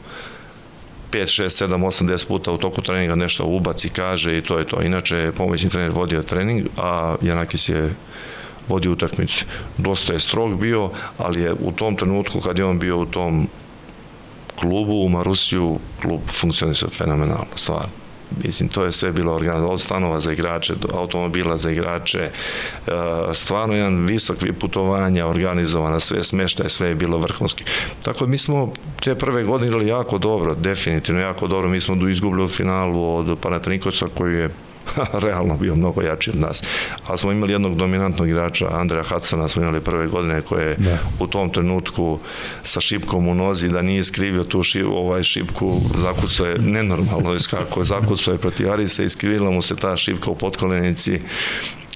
5, 1.12 1.42
6, 1.42 1.66
7, 1.66 1.86
8, 1.86 2.06
10 2.06 2.28
puta 2.28 2.52
u 2.52 2.58
toku 2.58 2.82
treninga 2.82 3.14
nešto 3.14 3.44
ubaci, 3.44 3.88
kaže 3.88 4.38
i 4.38 4.42
to 4.42 4.58
je 4.58 4.66
to. 4.66 4.82
Inače 4.82 5.32
pomoćni 5.36 5.70
trener 5.70 5.90
vodio 5.90 6.22
trening, 6.22 6.68
a 6.76 7.16
Janakis 7.22 7.68
je 7.68 7.94
vodio 8.68 8.92
utakmicu. 8.92 9.44
Dosta 9.78 10.12
je 10.12 10.20
strog 10.20 10.60
bio, 10.60 10.90
ali 11.18 11.40
je 11.40 11.54
u 11.60 11.72
tom 11.72 11.96
trenutku 11.96 12.40
kad 12.40 12.58
je 12.58 12.64
on 12.64 12.78
bio 12.78 12.98
u 12.98 13.06
tom 13.06 13.48
klubu 14.60 15.02
u 15.04 15.08
Marusiju, 15.08 15.78
klub 16.02 16.20
funkcionisao 16.32 16.88
fenomenalno, 16.88 17.46
stvarno. 17.54 18.05
Mislim, 18.45 18.68
to 18.68 18.85
je 18.85 18.93
sve 18.93 19.12
bilo 19.12 19.35
organizovano, 19.35 19.72
od 19.72 19.81
stanova 19.81 20.20
za 20.20 20.33
igrače, 20.33 20.74
do 20.74 20.89
automobila 20.95 21.57
za 21.57 21.70
igrače, 21.70 22.18
e, 22.20 22.31
stvarno 23.33 23.74
jedan 23.74 24.07
visok 24.07 24.39
putovanja, 24.61 25.27
organizovana, 25.27 26.01
sve 26.01 26.24
smeštaje, 26.24 26.68
sve 26.68 26.89
je 26.89 26.95
bilo 26.95 27.18
vrhunski. 27.18 27.64
Tako 28.05 28.24
da 28.24 28.31
mi 28.31 28.39
smo 28.39 28.72
te 29.03 29.14
prve 29.14 29.43
godine 29.43 29.66
igrali 29.66 29.87
jako 29.87 30.18
dobro, 30.18 30.55
definitivno 30.55 31.20
jako 31.20 31.47
dobro. 31.47 31.68
Mi 31.68 31.81
smo 31.81 32.09
izgubili 32.09 32.45
u 32.45 32.49
finalu 32.49 33.16
od 33.16 33.39
Panathinaikosa 33.41 34.07
koji 34.14 34.35
je 34.35 34.51
realno 35.24 35.57
bio 35.57 35.74
mnogo 35.74 36.03
jači 36.03 36.30
od 36.30 36.37
nas. 36.37 36.62
Ali 37.07 37.18
smo 37.18 37.32
imali 37.32 37.53
jednog 37.53 37.76
dominantnog 37.76 38.28
igrača, 38.28 38.68
Andreja 38.72 39.05
Hudsona, 39.05 39.49
smo 39.49 39.62
imali 39.62 39.80
prve 39.80 40.07
godine 40.07 40.41
koje 40.41 40.66
je 40.66 40.76
da. 40.78 40.99
u 41.20 41.26
tom 41.26 41.51
trenutku 41.51 42.18
sa 42.62 42.80
šipkom 42.80 43.28
u 43.28 43.34
nozi, 43.34 43.68
da 43.68 43.82
nije 43.82 44.05
skrivio 44.05 44.45
tu 44.45 44.62
šip, 44.62 44.87
ovaj 44.87 45.22
šipku, 45.22 45.80
zakucao 45.99 46.47
je 46.47 46.59
nenormalno 46.59 47.34
iskako, 47.34 47.84
zakucao 47.84 48.32
je 48.32 48.39
protiv 48.39 48.72
Arisa 48.72 49.03
i 49.03 49.09
skrivila 49.09 49.51
mu 49.51 49.62
se 49.62 49.76
ta 49.76 49.97
šipka 49.97 50.30
u 50.30 50.34
potkolenici 50.34 51.20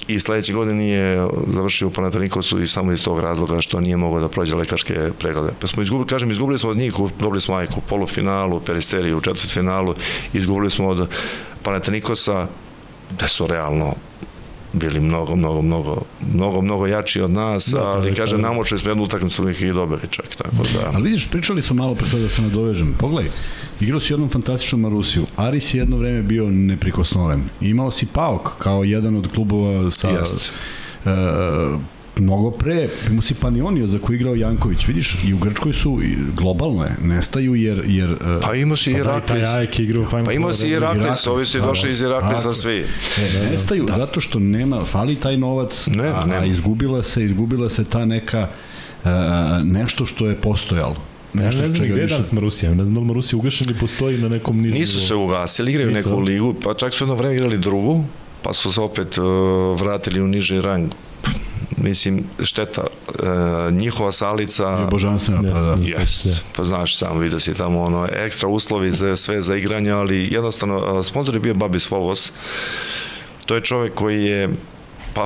i 0.09 0.20
sledeće 0.20 0.53
godine 0.53 0.88
je 0.88 1.28
završio 1.47 1.88
u 1.88 1.91
Panathinaikosu 1.91 2.61
i 2.61 2.66
samo 2.66 2.93
iz 2.93 3.05
tog 3.05 3.20
razloga 3.20 3.61
što 3.61 3.80
nije 3.80 3.97
mogao 3.97 4.20
da 4.20 4.28
prođe 4.28 4.57
lekarske 4.57 5.11
preglede. 5.18 5.53
Pa 5.61 5.66
smo 5.66 5.82
izgubili, 5.82 6.09
kažem, 6.09 6.30
izgubili 6.30 6.59
smo 6.59 6.70
od 6.70 6.76
njih, 6.76 6.95
dobili 7.20 7.41
smo 7.41 7.55
Ajku 7.55 7.74
u 7.78 7.88
polufinalu, 7.88 8.61
Peristeriju 8.61 9.18
u 9.18 9.20
četvrtfinalu, 9.20 9.95
izgubili 10.32 10.70
smo 10.70 10.88
od 10.88 11.09
Panathinaikosa, 11.62 12.47
da 13.18 13.28
su 13.28 13.46
realno 13.46 13.94
bili 14.72 15.00
mnogo, 15.00 15.36
mnogo, 15.36 15.62
mnogo, 15.62 16.02
mnogo, 16.32 16.62
mnogo 16.62 16.86
jači 16.86 17.20
od 17.20 17.30
nas, 17.30 17.68
da, 17.68 17.82
ali 17.82 18.14
kaže, 18.14 18.38
namočili 18.38 18.80
smo 18.80 18.90
jednu 18.90 19.04
utakmicu 19.04 19.48
ih 19.48 19.62
i 19.62 19.72
dobili 19.72 20.02
čak, 20.11 20.26
tako 20.36 20.56
da. 20.74 20.90
Ali 20.94 21.02
vidiš, 21.02 21.28
pričali 21.30 21.62
smo 21.62 21.76
malo 21.76 21.94
pre 21.94 22.06
sada 22.06 22.22
da 22.22 22.28
se 22.28 22.42
nadovežem. 22.42 22.94
Pogledaj, 22.98 23.30
igrao 23.80 24.00
si 24.00 24.12
jednom 24.12 24.28
fantastičnom 24.28 24.80
Marusiju. 24.80 25.26
Aris 25.36 25.74
je 25.74 25.78
jedno 25.78 25.96
vreme 25.96 26.22
bio 26.22 26.50
neprikosnoven. 26.50 27.44
Imao 27.61 27.90
si 27.90 28.06
Paok 28.06 28.56
kao 28.58 28.84
jedan 28.84 29.16
od 29.16 29.28
klubova 29.34 29.90
sa... 29.90 30.08
Jest. 30.08 30.52
Uh, 31.04 31.11
mnogo 32.18 32.50
pre, 32.50 32.88
imao 33.11 33.22
si 33.22 33.34
Panionio 33.34 33.86
za 33.86 33.98
koji 33.98 34.16
igrao 34.16 34.34
Janković, 34.34 34.86
vidiš, 34.86 35.16
i 35.28 35.34
u 35.34 35.38
Grčkoj 35.38 35.72
su 35.72 36.00
globalno 36.36 36.84
je, 36.84 36.96
nestaju 37.02 37.54
jer... 37.54 37.82
jer 37.86 38.11
e, 38.11 38.40
pa 38.42 38.54
imao 38.54 38.76
si 38.76 38.92
pa 38.92 38.98
Iraklis. 38.98 39.46
Pa, 40.11 40.22
pa 40.24 40.32
imao 40.32 40.54
si 40.54 40.68
Iraklis, 40.68 41.26
ovi 41.26 41.46
su 41.46 41.61
došli 41.61 41.90
iz 41.90 42.00
Iraklisa 42.00 42.54
svi. 42.54 42.78
E, 42.78 43.50
nestaju 43.50 43.84
da. 43.84 43.92
zato 43.92 44.20
što 44.20 44.38
nema, 44.38 44.84
fali 44.84 45.16
taj 45.16 45.36
novac, 45.36 45.86
ne, 45.86 46.08
a, 46.08 46.26
a 46.40 46.44
izgubila 46.44 47.02
se, 47.02 47.24
izgubila 47.24 47.68
se 47.68 47.84
ta 47.84 48.04
neka 48.04 48.48
uh, 49.04 49.11
nešto 49.64 50.06
što 50.06 50.26
je 50.26 50.36
postojalo. 50.36 50.96
Nešto 51.32 51.61
ja 51.61 51.68
ne 51.68 51.70
znam 51.70 51.88
gde 51.88 52.00
je 52.00 52.06
danas 52.06 52.32
Marusija, 52.32 52.74
ne 52.74 52.84
znam 52.84 52.94
da 52.94 53.00
li 53.00 53.06
Marusija 53.06 53.38
ugašen 53.38 53.66
ili 53.70 53.78
postoji 53.78 54.18
na 54.18 54.28
nekom 54.28 54.61
nižu. 54.61 54.74
Nisu 54.74 55.00
se 55.00 55.14
ugasili, 55.14 55.70
igraju 55.70 55.90
neku 55.90 56.20
ligu, 56.20 56.54
pa 56.64 56.74
čak 56.74 56.94
su 56.94 57.04
jedno 57.04 57.14
vreme 57.14 57.34
igrali 57.34 57.58
drugu, 57.58 58.04
pa 58.42 58.52
su 58.52 58.72
se 58.72 58.80
opet 58.80 59.18
uh, 59.18 59.24
vratili 59.80 60.20
u 60.20 60.26
niži 60.26 60.61
rang 60.61 60.92
mislim, 61.76 62.24
šteta, 62.42 62.82
e, 62.82 63.72
njihova 63.72 64.12
salica... 64.12 64.64
Je 64.64 64.86
božanstvena, 64.90 65.40
pa 65.42 65.60
da. 65.60 65.76
Yes, 65.76 66.40
pa 66.56 66.64
znaš, 66.64 66.98
sam 66.98 67.18
vidio 67.18 67.40
si 67.40 67.54
tamo 67.54 67.82
ono, 67.82 68.08
ekstra 68.12 68.48
uslovi 68.48 68.90
za 68.92 69.16
sve 69.16 69.42
za 69.42 69.56
igranje, 69.56 69.90
ali 69.90 70.28
jednostavno, 70.30 71.02
sponsor 71.02 71.34
je 71.34 71.40
bio 71.40 71.54
Babis 71.54 71.90
Vovos, 71.90 72.32
to 73.46 73.54
je 73.54 73.60
čovek 73.60 73.94
koji 73.94 74.24
je 74.24 74.48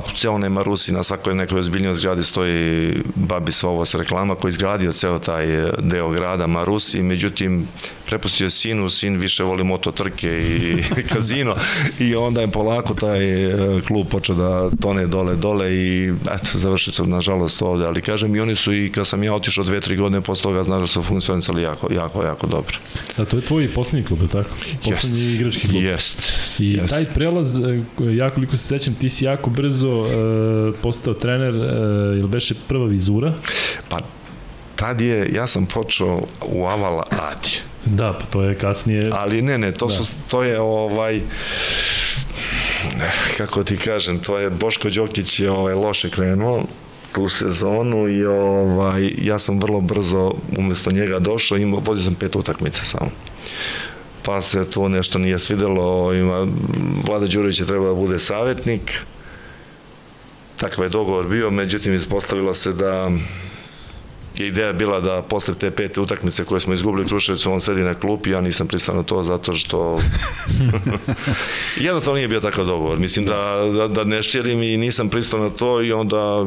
pa 0.02 0.14
ceo 0.14 0.38
nema 0.38 0.62
Rusi 0.62 0.92
na 0.92 1.02
svakoj 1.02 1.34
nekoj 1.34 1.58
ozbiljnoj 1.58 1.94
zgradi 1.94 2.22
stoji 2.22 2.92
Babi 3.14 3.52
Svovos 3.52 3.94
reklama 3.94 4.34
koji 4.34 4.48
izgradio 4.48 4.92
ceo 4.92 5.18
taj 5.18 5.46
deo 5.78 6.10
grada 6.10 6.46
Marusi, 6.46 7.02
međutim 7.02 7.68
prepustio 8.06 8.50
sinu, 8.50 8.90
sin 8.90 9.18
više 9.18 9.42
voli 9.42 9.64
moto 9.64 9.92
trke 9.92 10.28
i 10.28 10.82
kazino 11.12 11.54
i 11.98 12.14
onda 12.14 12.40
je 12.40 12.50
polako 12.50 12.94
taj 12.94 13.44
e, 13.44 13.80
klub 13.86 14.08
počeo 14.08 14.34
da 14.34 14.70
tone 14.80 15.06
dole 15.06 15.36
dole 15.36 15.74
i 15.74 16.12
eto, 16.34 16.58
završili 16.58 16.92
su 16.92 17.06
nažalost 17.06 17.62
ovde, 17.62 17.86
ali 17.86 18.02
kažem 18.02 18.36
i 18.36 18.40
oni 18.40 18.56
su 18.56 18.72
i 18.72 18.92
kad 18.92 19.06
sam 19.06 19.22
ja 19.22 19.34
otišao 19.34 19.64
dve, 19.64 19.80
tri 19.80 19.96
godine 19.96 20.20
posle 20.20 20.42
toga 20.42 20.64
znaš 20.64 20.80
da 20.80 20.86
su 20.86 21.02
funkcionisali 21.02 21.62
jako, 21.62 21.92
jako, 21.92 22.22
jako 22.22 22.46
dobro. 22.46 22.76
A 23.16 23.24
to 23.24 23.36
je 23.36 23.42
tvoj 23.42 23.68
poslednji 23.68 24.06
klub, 24.06 24.22
je 24.22 24.28
tako? 24.28 24.50
Poslednji 24.84 25.20
yes. 25.20 25.34
igrački 25.34 25.68
klub. 25.68 25.82
Jest. 25.82 26.32
I 26.60 26.72
jest. 26.72 26.94
taj 26.94 27.04
prelaz, 27.04 27.60
e, 27.60 27.82
ja 28.12 28.30
koliko 28.30 28.56
se 28.56 28.64
sećam, 28.64 28.94
ti 28.94 29.08
si 29.08 29.24
jako 29.24 29.50
brzo 29.50 29.83
uh, 29.90 30.74
postao 30.82 31.14
trener, 31.14 31.54
uh, 31.54 32.18
ili 32.18 32.28
beše 32.28 32.54
prva 32.68 32.86
vizura? 32.86 33.32
Pa 33.88 33.98
tad 34.76 35.00
je, 35.00 35.30
ja 35.32 35.46
sam 35.46 35.66
počeo 35.66 36.20
u 36.46 36.66
Avala 36.66 37.06
Adi. 37.10 37.58
Da, 37.84 38.12
pa 38.12 38.26
to 38.26 38.42
je 38.42 38.58
kasnije... 38.58 39.10
Ali 39.12 39.42
ne, 39.42 39.58
ne, 39.58 39.72
to, 39.72 39.86
da. 39.86 39.92
su, 39.92 40.14
to 40.28 40.42
je 40.42 40.60
ovaj 40.60 41.20
kako 43.36 43.64
ti 43.64 43.76
kažem, 43.76 44.18
to 44.20 44.38
je 44.38 44.50
Boško 44.50 44.90
Đokić 44.90 45.40
je 45.40 45.50
ovaj, 45.50 45.74
loše 45.74 46.10
krenuo 46.10 46.64
tu 47.14 47.28
sezonu 47.28 48.08
i 48.08 48.24
ovaj, 48.24 49.12
ja 49.18 49.38
sam 49.38 49.60
vrlo 49.60 49.80
brzo 49.80 50.32
umesto 50.58 50.90
njega 50.90 51.18
došao, 51.18 51.58
imao, 51.58 51.80
vodio 51.80 52.02
sam 52.02 52.14
pet 52.14 52.36
utakmica 52.36 52.84
samo. 52.84 53.10
Pa 54.22 54.42
se 54.42 54.70
to 54.70 54.88
nešto 54.88 55.18
nije 55.18 55.38
svidelo, 55.38 56.14
ima, 56.14 56.46
Vlada 57.06 57.26
Đurović 57.26 57.60
je 57.60 57.66
trebao 57.66 57.88
da 57.88 58.00
bude 58.00 58.18
savjetnik, 58.18 59.00
takav 60.64 60.84
je 60.84 60.88
dogovor 60.88 61.28
bio, 61.28 61.50
međutim 61.50 61.94
ispostavilo 61.94 62.54
se 62.54 62.72
da 62.72 63.10
je 64.36 64.48
ideja 64.48 64.72
bila 64.72 65.00
da 65.00 65.22
posle 65.22 65.54
te 65.54 65.70
pete 65.70 66.00
utakmice 66.00 66.44
koje 66.44 66.60
smo 66.60 66.74
izgubili 66.74 67.06
Kruševicu, 67.06 67.52
on 67.52 67.60
sedi 67.60 67.82
na 67.82 67.94
klupi, 67.94 68.30
ja 68.30 68.40
nisam 68.40 68.66
pristao 68.66 68.94
na 68.94 69.02
to 69.02 69.22
zato 69.22 69.54
što 69.54 69.98
jednostavno 71.88 72.16
nije 72.16 72.28
bio 72.28 72.40
takav 72.40 72.66
dogovor. 72.66 72.98
Mislim 72.98 73.26
da, 73.26 73.70
da, 73.76 73.88
da 73.88 74.04
ne 74.04 74.22
šćerim 74.22 74.62
i 74.62 74.76
nisam 74.76 75.08
pristao 75.08 75.40
na 75.40 75.50
to 75.50 75.82
i 75.82 75.92
onda 75.92 76.46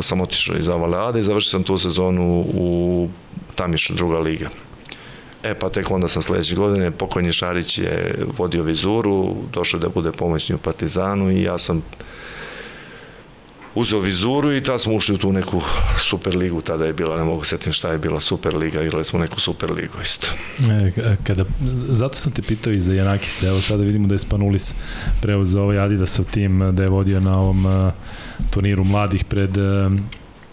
sam 0.00 0.20
otišao 0.20 0.56
iz 0.56 0.68
Avaleade 0.68 1.20
i 1.20 1.22
završio 1.22 1.50
sam 1.50 1.62
tu 1.62 1.78
sezonu 1.78 2.44
u 2.54 3.08
Tamišu, 3.54 3.94
druga 3.94 4.18
liga. 4.18 4.48
E 5.42 5.54
pa 5.54 5.68
tek 5.68 5.90
onda 5.90 6.08
sam 6.08 6.22
sledeće 6.22 6.54
godine, 6.54 6.90
pokojni 6.90 7.32
Šarić 7.32 7.78
je 7.78 8.24
vodio 8.38 8.62
vizuru, 8.62 9.34
došao 9.52 9.80
da 9.80 9.88
bude 9.88 10.12
pomoćni 10.12 10.54
u 10.54 10.58
Partizanu 10.58 11.30
i 11.30 11.42
ja 11.42 11.58
sam 11.58 11.82
uzeo 13.76 14.00
vizuru 14.00 14.52
i 14.52 14.62
tada 14.62 14.78
smo 14.78 14.94
ušli 14.94 15.14
u 15.14 15.18
tu 15.18 15.32
neku 15.32 15.62
super 15.98 16.36
ligu, 16.36 16.60
tada 16.60 16.84
je 16.84 16.92
bila, 16.92 17.16
ne 17.16 17.24
mogu 17.24 17.44
setim 17.44 17.72
šta 17.72 17.92
je 17.92 17.98
bila 17.98 18.20
super 18.20 18.56
liga, 18.56 18.82
igrali 18.82 19.04
smo 19.04 19.18
neku 19.18 19.40
super 19.40 19.70
ligu 19.70 19.94
isto. 20.02 20.28
E, 20.70 21.16
kada, 21.24 21.44
zato 21.88 22.18
sam 22.18 22.32
te 22.32 22.42
pitao 22.42 22.72
i 22.72 22.80
za 22.80 22.94
Janakis, 22.94 23.42
evo 23.42 23.60
sada 23.60 23.82
vidimo 23.82 24.06
da 24.06 24.14
je 24.14 24.18
Spanulis 24.18 24.74
preuzeo 25.22 25.62
ovaj 25.62 25.78
Adidasov 25.78 26.24
tim, 26.24 26.72
da 26.72 26.82
je 26.82 26.88
vodio 26.88 27.20
na 27.20 27.38
ovom 27.40 27.66
uh, 27.66 27.92
turniru 28.50 28.84
mladih 28.84 29.24
pred 29.24 29.56
uh, 29.56 29.92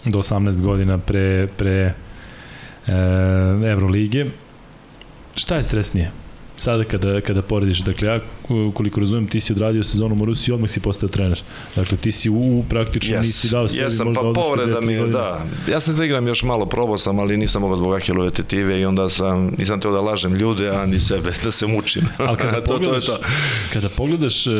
do 0.05 0.19
18 0.19 0.61
godina 0.61 0.97
pre, 0.97 1.47
pre 1.57 1.93
uh, 2.87 2.93
Evrolige. 3.65 4.25
Šta 5.35 5.55
je 5.55 5.63
stresnije? 5.63 6.22
Sada 6.55 6.83
kada, 6.83 7.21
kada 7.21 7.41
porediš, 7.41 7.79
dakle 7.79 8.07
ja 8.07 8.19
koliko 8.73 8.99
razumem 8.99 9.27
ti 9.27 9.39
si 9.39 9.53
odradio 9.53 9.83
sezonu 9.83 10.15
u 10.21 10.25
Rusiji 10.25 10.53
odmah 10.53 10.69
si 10.69 10.79
postao 10.79 11.09
trener. 11.09 11.41
Dakle 11.75 11.97
ti 11.97 12.11
si 12.11 12.29
u, 12.29 12.63
praktično 12.69 13.17
yes. 13.17 13.21
nisi 13.21 13.49
dao 13.49 13.67
sebi 13.67 13.83
Jesam, 13.83 14.07
možda 14.07 14.21
pa 14.21 14.41
povreda 14.41 14.81
mi 14.81 14.93
je, 14.93 15.07
da. 15.07 15.45
Ja 15.71 15.79
sam 15.79 15.95
da 15.95 16.05
igram 16.05 16.27
još 16.27 16.43
malo, 16.43 16.65
probao 16.65 16.97
sam, 16.97 17.19
ali 17.19 17.37
nisam 17.37 17.61
mogao 17.61 17.77
zbog 17.77 17.93
ahilove 17.93 18.29
tetive 18.29 18.79
i 18.79 18.85
onda 18.85 19.09
sam, 19.09 19.55
nisam 19.57 19.79
teo 19.79 19.91
da 19.91 20.01
lažem 20.01 20.35
ljude, 20.35 20.69
a 20.69 20.85
ni 20.85 20.99
sebe, 20.99 21.31
da 21.43 21.51
se 21.51 21.67
mučim. 21.67 22.03
Ali 22.17 22.37
kada 22.37 22.61
to, 22.65 22.73
pogledaš, 22.73 23.05
to 23.05 23.13
je 23.13 23.17
to. 23.17 23.25
kada 23.73 23.89
pogledaš 23.89 24.47
uh, 24.47 24.53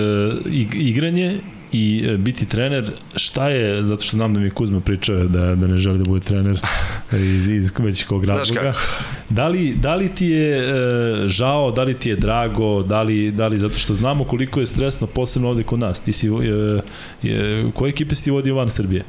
igranje 0.74 1.38
i 1.74 2.06
e, 2.08 2.18
biti 2.18 2.46
trener, 2.46 2.92
šta 3.16 3.50
je, 3.50 3.84
zato 3.84 4.04
što 4.04 4.18
znam 4.18 4.34
da 4.34 4.40
mi 4.40 4.50
Kuzma 4.50 4.80
pričao 4.80 5.16
da, 5.16 5.56
da 5.56 5.68
ne 5.68 5.78
želi 5.78 5.98
da 5.98 6.04
bude 6.04 6.26
trener 6.26 6.60
iz, 7.12 7.48
iz 7.48 7.72
već 7.80 8.04
kog 8.04 8.26
razloga. 8.26 8.74
Da 9.30 9.48
li, 9.48 9.76
da 9.76 9.96
li 9.96 10.16
ti 10.16 10.26
je 10.26 10.58
e, 10.58 11.28
žao, 11.28 11.72
da 11.72 11.84
li 11.84 11.94
ti 11.94 12.10
je 12.10 12.16
drago, 12.16 12.84
da 12.84 13.04
li, 13.04 13.32
da 13.32 13.48
li 13.48 13.58
zato 13.58 13.78
što 13.78 13.94
znamo 13.94 14.24
koliko 14.24 14.60
je 14.60 14.66
stresno, 14.66 15.08
posebno 15.08 15.50
ovde 15.50 15.64
kod 15.64 15.80
nas. 15.80 16.02
Ti 16.02 16.12
si, 16.12 16.28
e, 16.28 16.82
je, 17.22 17.72
koje 17.74 17.90
ekipe 17.90 18.16
si 18.16 18.24
ti 18.24 18.32
vodio 18.32 18.56
van 18.56 18.70
Srbije? 18.70 19.04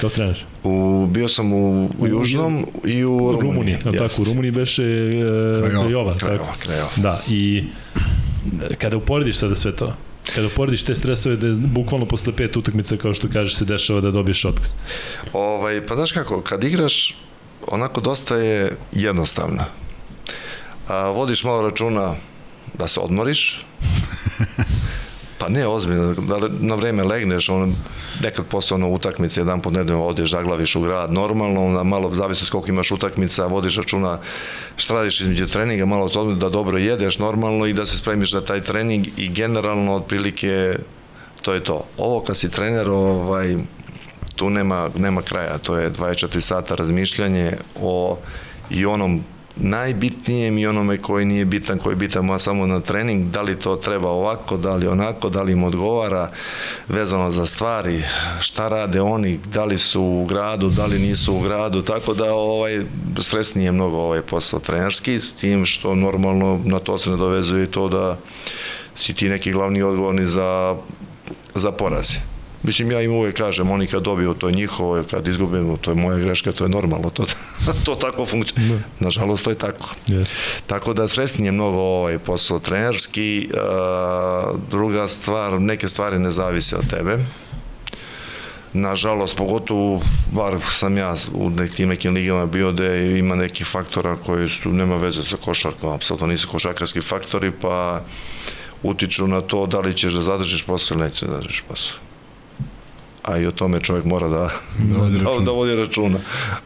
kao 0.00 0.10
trener? 0.10 0.44
U, 0.64 1.06
bio 1.06 1.28
sam 1.28 1.52
u, 1.52 1.90
u 1.98 2.06
Južnom 2.06 2.66
u, 2.84 2.88
i 2.88 3.04
u 3.04 3.18
Rumuniji. 3.18 3.40
Rumuniji, 3.42 3.76
yes. 3.76 3.98
tako, 3.98 4.22
u 4.22 4.24
Rumuniji 4.24 4.50
beše 4.50 4.84
e, 4.84 5.70
Krajova. 5.70 6.16
Krajova, 6.16 6.54
Krajova. 6.58 6.90
Da, 6.96 7.22
i 7.28 7.64
kada 8.78 8.96
uporediš 8.96 9.36
sada 9.36 9.54
sve 9.54 9.76
to, 9.76 9.96
Kada 10.34 10.48
porediš 10.56 10.84
te 10.84 10.94
stresove 10.94 11.36
da 11.36 11.46
je 11.46 11.52
bukvalno 11.52 12.06
posle 12.06 12.32
pet 12.36 12.56
utakmica 12.56 12.96
kao 12.96 13.14
što 13.14 13.28
kažeš 13.28 13.56
se 13.56 13.64
dešava 13.64 14.00
da 14.00 14.10
dobiješ 14.10 14.44
otkaz. 14.44 14.74
Ovaj, 15.32 15.86
pa 15.86 15.94
znaš 15.94 16.12
kako, 16.12 16.40
kad 16.40 16.64
igraš 16.64 17.16
onako 17.66 18.00
dosta 18.00 18.36
je 18.36 18.76
jednostavno. 18.92 19.64
A, 20.88 21.08
vodiš 21.08 21.44
malo 21.44 21.62
računa 21.62 22.14
da 22.74 22.86
se 22.86 23.00
odmoriš, 23.00 23.66
Pa 25.40 25.48
ne, 25.48 25.66
ozbiljno, 25.66 26.14
da 26.14 26.48
na 26.60 26.74
vreme 26.74 27.04
legneš, 27.04 27.48
on, 27.48 27.74
nekad 28.22 28.46
posle 28.46 28.74
ono 28.74 28.88
utakmice, 28.88 29.40
jedan 29.40 29.60
pod 29.60 29.72
nedeljom 29.72 30.02
odeš, 30.02 30.30
zaglaviš 30.30 30.76
u 30.76 30.80
grad, 30.80 31.12
normalno, 31.12 31.64
onda 31.64 31.82
malo 31.82 32.14
zavisi 32.14 32.50
koliko 32.50 32.68
imaš 32.68 32.90
utakmica, 32.90 33.46
vodiš 33.46 33.76
računa 33.76 34.18
šta 34.76 34.94
radiš 34.94 35.20
između 35.20 35.46
treninga, 35.46 35.86
malo 35.86 36.08
to 36.08 36.24
da 36.24 36.48
dobro 36.48 36.78
jedeš 36.78 37.18
normalno 37.18 37.66
i 37.66 37.72
da 37.72 37.86
se 37.86 37.96
spremiš 37.96 38.32
za 38.32 38.44
taj 38.44 38.60
trening 38.60 39.06
i 39.16 39.28
generalno 39.28 39.94
otprilike 39.94 40.76
to 41.42 41.52
je 41.52 41.64
to. 41.64 41.84
Ovo 41.96 42.20
kad 42.20 42.36
si 42.36 42.50
trener, 42.50 42.88
ovaj, 42.88 43.56
tu 44.36 44.50
nema, 44.50 44.90
nema 44.96 45.22
kraja, 45.22 45.58
to 45.58 45.76
je 45.76 45.92
24 45.92 46.40
sata 46.40 46.74
razmišljanje 46.74 47.56
o 47.82 48.18
i 48.70 48.86
onom 48.86 49.24
najbitnijem 49.56 50.58
i 50.58 50.66
onome 50.66 50.98
koji 50.98 51.24
nije 51.24 51.44
bitan, 51.44 51.78
koji 51.78 51.92
je 51.92 51.96
bitan 51.96 52.38
samo 52.38 52.66
na 52.66 52.80
trening, 52.80 53.30
da 53.30 53.42
li 53.42 53.58
to 53.58 53.76
treba 53.76 54.08
ovako, 54.08 54.56
da 54.56 54.74
li 54.76 54.86
onako, 54.86 55.28
da 55.28 55.42
li 55.42 55.52
im 55.52 55.64
odgovara 55.64 56.30
vezano 56.88 57.30
za 57.30 57.46
stvari, 57.46 58.02
šta 58.40 58.68
rade 58.68 59.00
oni, 59.00 59.38
da 59.52 59.64
li 59.64 59.78
su 59.78 60.02
u 60.02 60.24
gradu, 60.24 60.68
da 60.68 60.86
li 60.86 60.98
nisu 60.98 61.34
u 61.34 61.40
gradu, 61.40 61.82
tako 61.82 62.14
da 62.14 62.34
ovaj, 62.34 62.80
stresnije 63.18 63.64
je 63.64 63.72
mnogo 63.72 63.96
ovaj 63.96 64.22
posao 64.22 64.60
trenerski, 64.60 65.20
s 65.20 65.34
tim 65.34 65.66
što 65.66 65.94
normalno 65.94 66.60
na 66.64 66.78
to 66.78 66.98
se 66.98 67.10
ne 67.10 67.16
dovezuje 67.16 67.70
to 67.70 67.88
da 67.88 68.18
si 68.94 69.14
ti 69.14 69.28
neki 69.28 69.52
glavni 69.52 69.82
odgovorni 69.82 70.26
za, 70.26 70.76
za 71.54 71.72
porazi. 71.72 72.39
Mislim, 72.62 72.90
ja 72.90 73.00
im 73.02 73.12
uvek 73.12 73.36
kažem, 73.36 73.70
oni 73.70 73.86
kad 73.86 74.02
dobiju, 74.02 74.34
to 74.34 74.48
je 74.48 74.52
njihovo, 74.52 75.02
kad 75.10 75.28
izgubimo, 75.28 75.76
to 75.76 75.90
je 75.90 75.94
moja 75.94 76.18
greška, 76.18 76.52
to 76.52 76.64
je 76.64 76.68
normalno, 76.68 77.10
to, 77.10 77.24
to 77.86 77.94
tako 77.94 78.26
funkcionuje. 78.26 78.78
Da. 78.78 79.04
Nažalost, 79.04 79.44
to 79.44 79.50
je 79.50 79.58
tako. 79.58 79.94
Yes. 80.06 80.34
Tako 80.66 80.94
da 80.94 81.08
sresnije 81.08 81.48
je 81.48 81.52
mnogo 81.52 81.78
ovaj 81.78 82.18
posao 82.18 82.58
trenerski. 82.58 83.48
Druga 84.70 85.08
stvar, 85.08 85.60
neke 85.60 85.88
stvari 85.88 86.18
ne 86.18 86.30
zavise 86.30 86.76
od 86.76 86.90
tebe. 86.90 87.18
Nažalost, 88.72 89.36
pogotovo, 89.36 90.02
bar 90.32 90.56
sam 90.72 90.96
ja 90.96 91.14
u 91.34 91.50
nekim 91.50 91.88
nekim 91.88 92.14
ligama 92.14 92.46
bio 92.46 92.72
da 92.72 92.96
ima 92.96 93.34
nekih 93.34 93.66
faktora 93.66 94.16
koji 94.16 94.48
su, 94.48 94.72
nema 94.72 94.96
veze 94.96 95.24
sa 95.24 95.36
košarkom, 95.36 95.92
apsolutno 95.92 96.26
nisu 96.26 96.48
košarkarski 96.48 97.00
faktori, 97.00 97.52
pa 97.62 98.04
utiču 98.82 99.26
na 99.26 99.40
to 99.40 99.66
da 99.66 99.80
li 99.80 99.96
ćeš 99.96 100.12
da 100.12 100.20
zadržiš 100.20 100.62
posao 100.62 100.94
ili 100.94 101.04
nećeš 101.04 101.20
da 101.20 101.34
zadržiš 101.34 101.64
posao 101.68 102.09
a 103.22 103.38
i 103.38 103.46
o 103.46 103.50
tome 103.50 103.80
čovjek 103.80 104.04
mora 104.04 104.28
da, 104.28 104.50
da, 104.78 104.98
da, 105.08 105.12
računa. 105.12 105.44
da 105.44 105.50
vodi 105.50 105.74
računa. 105.74 106.18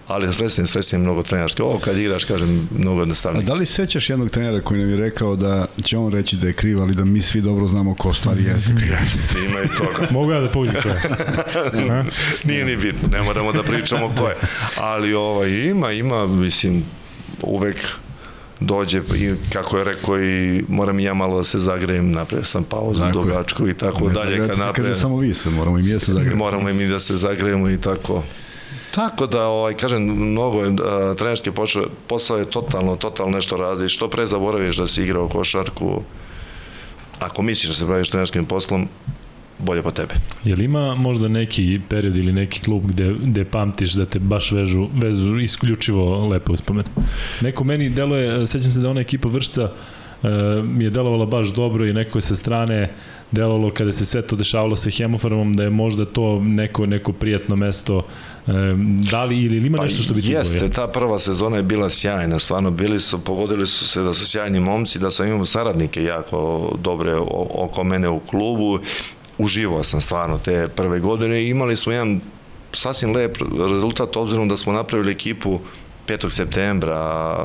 Ali 0.08 0.32
stresni 0.32 0.64
je 0.92 0.98
mnogo 0.98 1.22
trenerski. 1.22 1.62
Ovo 1.62 1.78
kad 1.78 1.98
igraš, 1.98 2.24
kažem, 2.24 2.68
mnogo 2.78 3.00
jednostavnije. 3.00 3.44
A 3.44 3.46
da 3.46 3.54
li 3.54 3.66
sećaš 3.66 4.10
jednog 4.10 4.30
trenera 4.30 4.60
koji 4.60 4.80
nam 4.80 4.90
je 4.90 4.96
rekao 4.96 5.36
da 5.36 5.66
će 5.82 5.98
on 5.98 6.12
reći 6.12 6.36
da 6.36 6.46
je 6.46 6.52
kriv, 6.52 6.82
ali 6.82 6.94
da 6.94 7.04
mi 7.04 7.22
svi 7.22 7.40
dobro 7.40 7.68
znamo 7.68 7.94
ko 7.94 8.14
stvari 8.14 8.44
jeste 8.50 8.74
kriv? 8.76 8.92
Jeste, 9.04 9.38
ima 9.48 9.60
i 9.60 9.68
toga. 9.78 10.08
Mogu 10.18 10.32
ja 10.32 10.40
da 10.40 10.50
povidim 10.50 10.82
to? 10.82 10.88
Nije 12.44 12.64
ni 12.64 12.76
bitno, 12.76 13.08
ne 13.08 13.22
moramo 13.22 13.52
da 13.52 13.62
pričamo 13.62 14.14
ko 14.18 14.28
je. 14.28 14.34
Ali 14.76 15.14
ovaj, 15.14 15.50
ima, 15.50 15.92
ima, 15.92 16.26
mislim, 16.26 16.84
uvek 17.42 17.96
dođe 18.66 18.98
i 18.98 19.34
kako 19.52 19.78
je 19.78 19.84
rekao 19.84 20.22
i 20.22 20.64
moram 20.68 21.00
i 21.00 21.04
ja 21.04 21.14
malo 21.14 21.36
da 21.36 21.44
se 21.44 21.58
zagrejem, 21.58 22.12
napravio 22.12 22.44
sam 22.44 22.64
pauzu 22.64 23.00
tako 23.00 23.12
dugačku 23.12 23.68
i 23.68 23.74
tako 23.74 24.08
ne, 24.08 24.14
dalje. 24.14 24.48
Kad 24.48 24.58
napravim, 24.58 24.96
samo 24.96 25.16
vi 25.16 25.34
se, 25.34 25.50
moramo 25.50 25.78
i 25.78 25.82
mi 25.82 25.92
da 25.92 26.00
se 26.00 26.12
zagrejemo. 26.12 26.36
Moramo 26.36 26.68
i 26.68 26.74
mi 26.74 26.86
da 26.86 27.00
se 27.00 27.16
zagrejemo 27.16 27.70
i 27.70 27.80
tako. 27.80 28.22
Tako 28.94 29.26
da, 29.26 29.46
ovaj, 29.46 29.74
kažem, 29.74 30.02
mnogo 30.02 30.62
je, 30.62 30.76
trenerski 31.16 31.50
posao 32.06 32.38
je 32.38 32.50
totalno, 32.50 32.96
totalno 32.96 33.36
nešto 33.36 33.56
razli. 33.56 33.88
Što 33.88 34.08
pre 34.08 34.26
zaboraviš 34.26 34.76
da 34.76 34.86
si 34.86 35.02
igrao 35.02 35.28
košarku, 35.28 36.02
ako 37.18 37.42
misliš 37.42 37.70
da 37.70 37.76
se 37.76 37.86
praviš 37.86 38.08
trenerskim 38.08 38.46
poslom, 38.46 38.88
bolje 39.58 39.82
po 39.82 39.90
tebe. 39.90 40.14
Je 40.44 40.56
li 40.56 40.64
ima 40.64 40.94
možda 40.94 41.28
neki 41.28 41.80
period 41.88 42.16
ili 42.16 42.32
neki 42.32 42.60
klub 42.60 42.86
gde, 42.86 43.14
gde 43.22 43.44
pamtiš 43.44 43.92
da 43.92 44.06
te 44.06 44.18
baš 44.18 44.52
vežu, 44.52 44.88
vežu 44.94 45.38
isključivo 45.38 46.28
lepo 46.28 46.52
uspomen? 46.52 46.84
Neko 47.40 47.64
meni 47.64 47.90
deluje, 47.90 48.46
sećam 48.46 48.72
se 48.72 48.80
da 48.80 48.90
ona 48.90 49.00
ekipa 49.00 49.28
Vršca 49.28 49.62
e, 49.62 50.28
mi 50.62 50.84
je 50.84 50.90
delovala 50.90 51.26
baš 51.26 51.48
dobro 51.48 51.86
i 51.86 51.92
neko 51.92 52.18
je 52.18 52.22
sa 52.22 52.36
strane 52.36 52.94
delovalo 53.30 53.70
kada 53.70 53.92
se 53.92 54.06
sve 54.06 54.22
to 54.22 54.36
dešavalo 54.36 54.76
sa 54.76 54.90
hemofarmom 54.90 55.52
da 55.52 55.62
je 55.62 55.70
možda 55.70 56.04
to 56.04 56.40
neko 56.40 56.86
neko 56.86 57.12
prijatno 57.12 57.56
mesto 57.56 58.06
e, 58.46 58.50
da 59.10 59.24
li 59.24 59.42
ili 59.42 59.66
ima 59.66 59.76
pa 59.76 59.82
nešto 59.82 60.02
što 60.02 60.14
bi 60.14 60.22
ti 60.22 60.32
Jeste, 60.32 60.70
ta 60.70 60.88
prva 60.88 61.18
sezona 61.18 61.56
je 61.56 61.62
bila 61.62 61.90
sjajna, 61.90 62.38
stvarno 62.38 62.70
bili 62.70 63.00
su, 63.00 63.24
pogodili 63.24 63.66
su 63.66 63.88
se 63.88 64.02
da 64.02 64.14
su 64.14 64.26
sjajni 64.26 64.60
momci, 64.60 64.98
da 64.98 65.10
sam 65.10 65.28
imao 65.28 65.44
saradnike 65.44 66.02
jako 66.02 66.70
dobre 66.82 67.14
oko 67.54 67.84
mene 67.84 68.08
u 68.08 68.20
klubu 68.20 68.78
uživao 69.38 69.82
sam 69.82 70.00
stvarno 70.00 70.38
te 70.38 70.68
prve 70.68 71.00
godine 71.00 71.42
i 71.42 71.48
imali 71.48 71.76
smo 71.76 71.92
jedan 71.92 72.20
sasvim 72.72 73.14
lep 73.14 73.36
rezultat 73.70 74.16
obzirom 74.16 74.48
da 74.48 74.56
smo 74.56 74.72
napravili 74.72 75.12
ekipu 75.12 75.60
5. 76.08 76.30
septembra, 76.30 77.36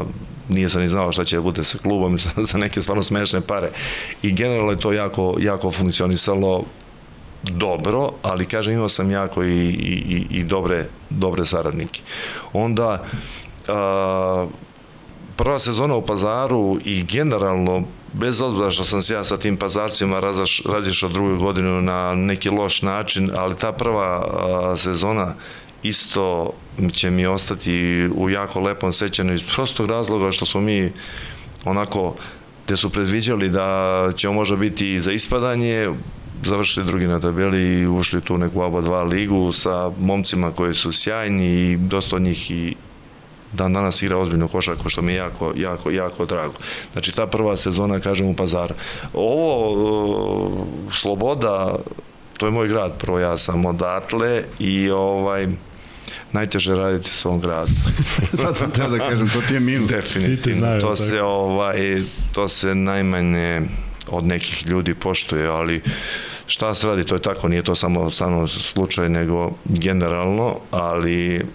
nije 0.49 0.69
sam 0.69 0.81
ni 0.81 0.89
znao 0.89 1.11
šta 1.11 1.25
će 1.25 1.35
da 1.35 1.41
bude 1.41 1.63
sa 1.63 1.77
klubom, 1.77 2.19
za 2.49 2.57
neke 2.57 2.81
stvarno 2.81 3.03
smešne 3.03 3.41
pare. 3.41 3.71
I 4.21 4.31
generalno 4.31 4.71
je 4.71 4.79
to 4.79 4.91
jako, 4.91 5.35
jako 5.39 5.71
funkcionisalo 5.71 6.63
dobro, 7.43 8.11
ali 8.21 8.45
kažem 8.45 8.73
imao 8.73 8.89
sam 8.89 9.11
jako 9.11 9.43
i, 9.43 9.67
i, 9.69 10.25
i 10.29 10.43
dobre, 10.43 10.85
dobre 11.09 11.45
saradnike. 11.45 12.01
Onda 12.53 13.03
a, 13.67 14.47
prva 15.35 15.59
sezona 15.59 15.95
u 15.95 16.05
Pazaru 16.05 16.79
i 16.85 17.03
generalno 17.03 17.83
bez 18.13 18.41
obzira 18.41 18.71
što 18.71 18.83
sam 18.83 19.01
se 19.01 19.13
ja 19.13 19.23
sa 19.23 19.37
tim 19.37 19.57
pazarcima 19.57 20.21
razišao 20.65 21.09
drugu 21.09 21.37
godinu 21.37 21.81
na 21.81 22.15
neki 22.15 22.49
loš 22.49 22.81
način, 22.81 23.31
ali 23.35 23.55
ta 23.55 23.71
prva 23.71 24.03
a, 24.03 24.77
sezona 24.77 25.33
isto 25.83 26.53
će 26.93 27.11
mi 27.11 27.25
ostati 27.25 28.07
u 28.15 28.29
jako 28.29 28.59
lepom 28.59 28.93
sećanju 28.93 29.33
iz 29.33 29.43
prostog 29.55 29.89
razloga 29.89 30.31
što 30.31 30.45
smo 30.45 30.61
mi 30.61 30.91
onako 31.65 32.15
te 32.65 32.77
su 32.77 32.89
predviđali 32.89 33.49
da 33.49 34.11
će 34.15 34.29
možda 34.29 34.55
biti 34.55 35.01
za 35.01 35.11
ispadanje, 35.11 35.89
završili 36.45 36.85
drugi 36.85 37.07
na 37.07 37.19
tabeli 37.19 37.79
i 37.79 37.87
ušli 37.87 38.21
tu 38.21 38.37
neku 38.37 38.61
ABA 38.61 38.81
2 38.81 39.11
ligu 39.11 39.51
sa 39.51 39.91
momcima 39.99 40.51
koji 40.51 40.75
su 40.75 40.91
sjajni 40.91 41.45
i 41.45 41.77
dosta 41.77 42.15
od 42.15 42.21
njih 42.21 42.51
i 42.51 42.75
dan 43.53 43.73
danas 43.73 44.01
igra 44.01 44.17
ozbiljno 44.17 44.47
košarku, 44.47 44.89
što 44.89 45.01
mi 45.01 45.11
je 45.11 45.17
jako, 45.17 45.53
jako, 45.55 45.91
jako 45.91 46.25
drago. 46.25 46.53
Znači, 46.93 47.11
ta 47.11 47.27
prva 47.27 47.57
sezona, 47.57 47.99
kažem, 47.99 48.27
u 48.27 48.35
Pazaru. 48.35 48.73
Ovo, 49.13 49.71
uh, 49.71 50.67
Sloboda, 50.93 51.75
to 52.37 52.45
je 52.45 52.51
moj 52.51 52.67
grad, 52.67 52.97
prvo 52.97 53.19
ja 53.19 53.37
sam 53.37 53.65
odatle 53.65 54.43
i 54.59 54.89
ovaj, 54.89 55.47
najteže 56.31 56.75
raditi 56.75 57.09
u 57.13 57.15
svom 57.15 57.39
gradu. 57.39 57.71
Sad 58.41 58.57
sam 58.57 58.71
teo 58.71 58.89
da 58.89 58.97
kažem, 58.97 59.29
to 59.29 59.41
ti 59.41 59.53
je 59.53 59.59
minus. 59.59 59.89
Definitivno, 59.89 60.59
znaju, 60.59 60.81
to 60.81 60.95
se, 60.95 61.21
ovaj, 61.21 62.01
to 62.33 62.47
se 62.49 62.75
najmanje 62.75 63.61
od 64.07 64.25
nekih 64.25 64.67
ljudi 64.67 64.93
poštuje, 64.93 65.47
ali 65.47 65.81
šta 66.47 66.75
se 66.75 66.87
radi, 66.87 67.03
to 67.03 67.15
je 67.15 67.21
tako, 67.21 67.47
nije 67.47 67.63
to 67.63 67.75
samo, 67.75 68.09
samo 68.09 68.47
slučaj, 68.47 69.09
nego 69.09 69.51
generalno, 69.65 70.59
ali 70.71 71.45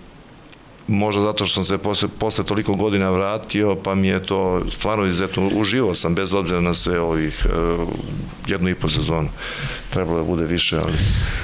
možda 0.88 1.22
zato 1.22 1.46
što 1.46 1.54
sam 1.54 1.64
se 1.64 1.78
posle, 1.78 2.08
posle 2.18 2.44
toliko 2.44 2.74
godina 2.74 3.10
vratio, 3.10 3.76
pa 3.84 3.94
mi 3.94 4.08
je 4.08 4.22
to 4.22 4.62
stvarno 4.68 5.06
izuzetno, 5.06 5.50
uživo 5.54 5.94
sam 5.94 6.14
bez 6.14 6.34
obzira 6.34 6.60
na 6.60 6.74
sve 6.74 7.00
ovih 7.00 7.46
uh, 7.46 7.88
jednu 8.46 8.68
i 8.68 8.74
po 8.74 8.88
sezonu. 8.88 9.28
Trebalo 9.90 10.18
da 10.18 10.24
bude 10.24 10.44
više, 10.44 10.76
ali... 10.76 10.92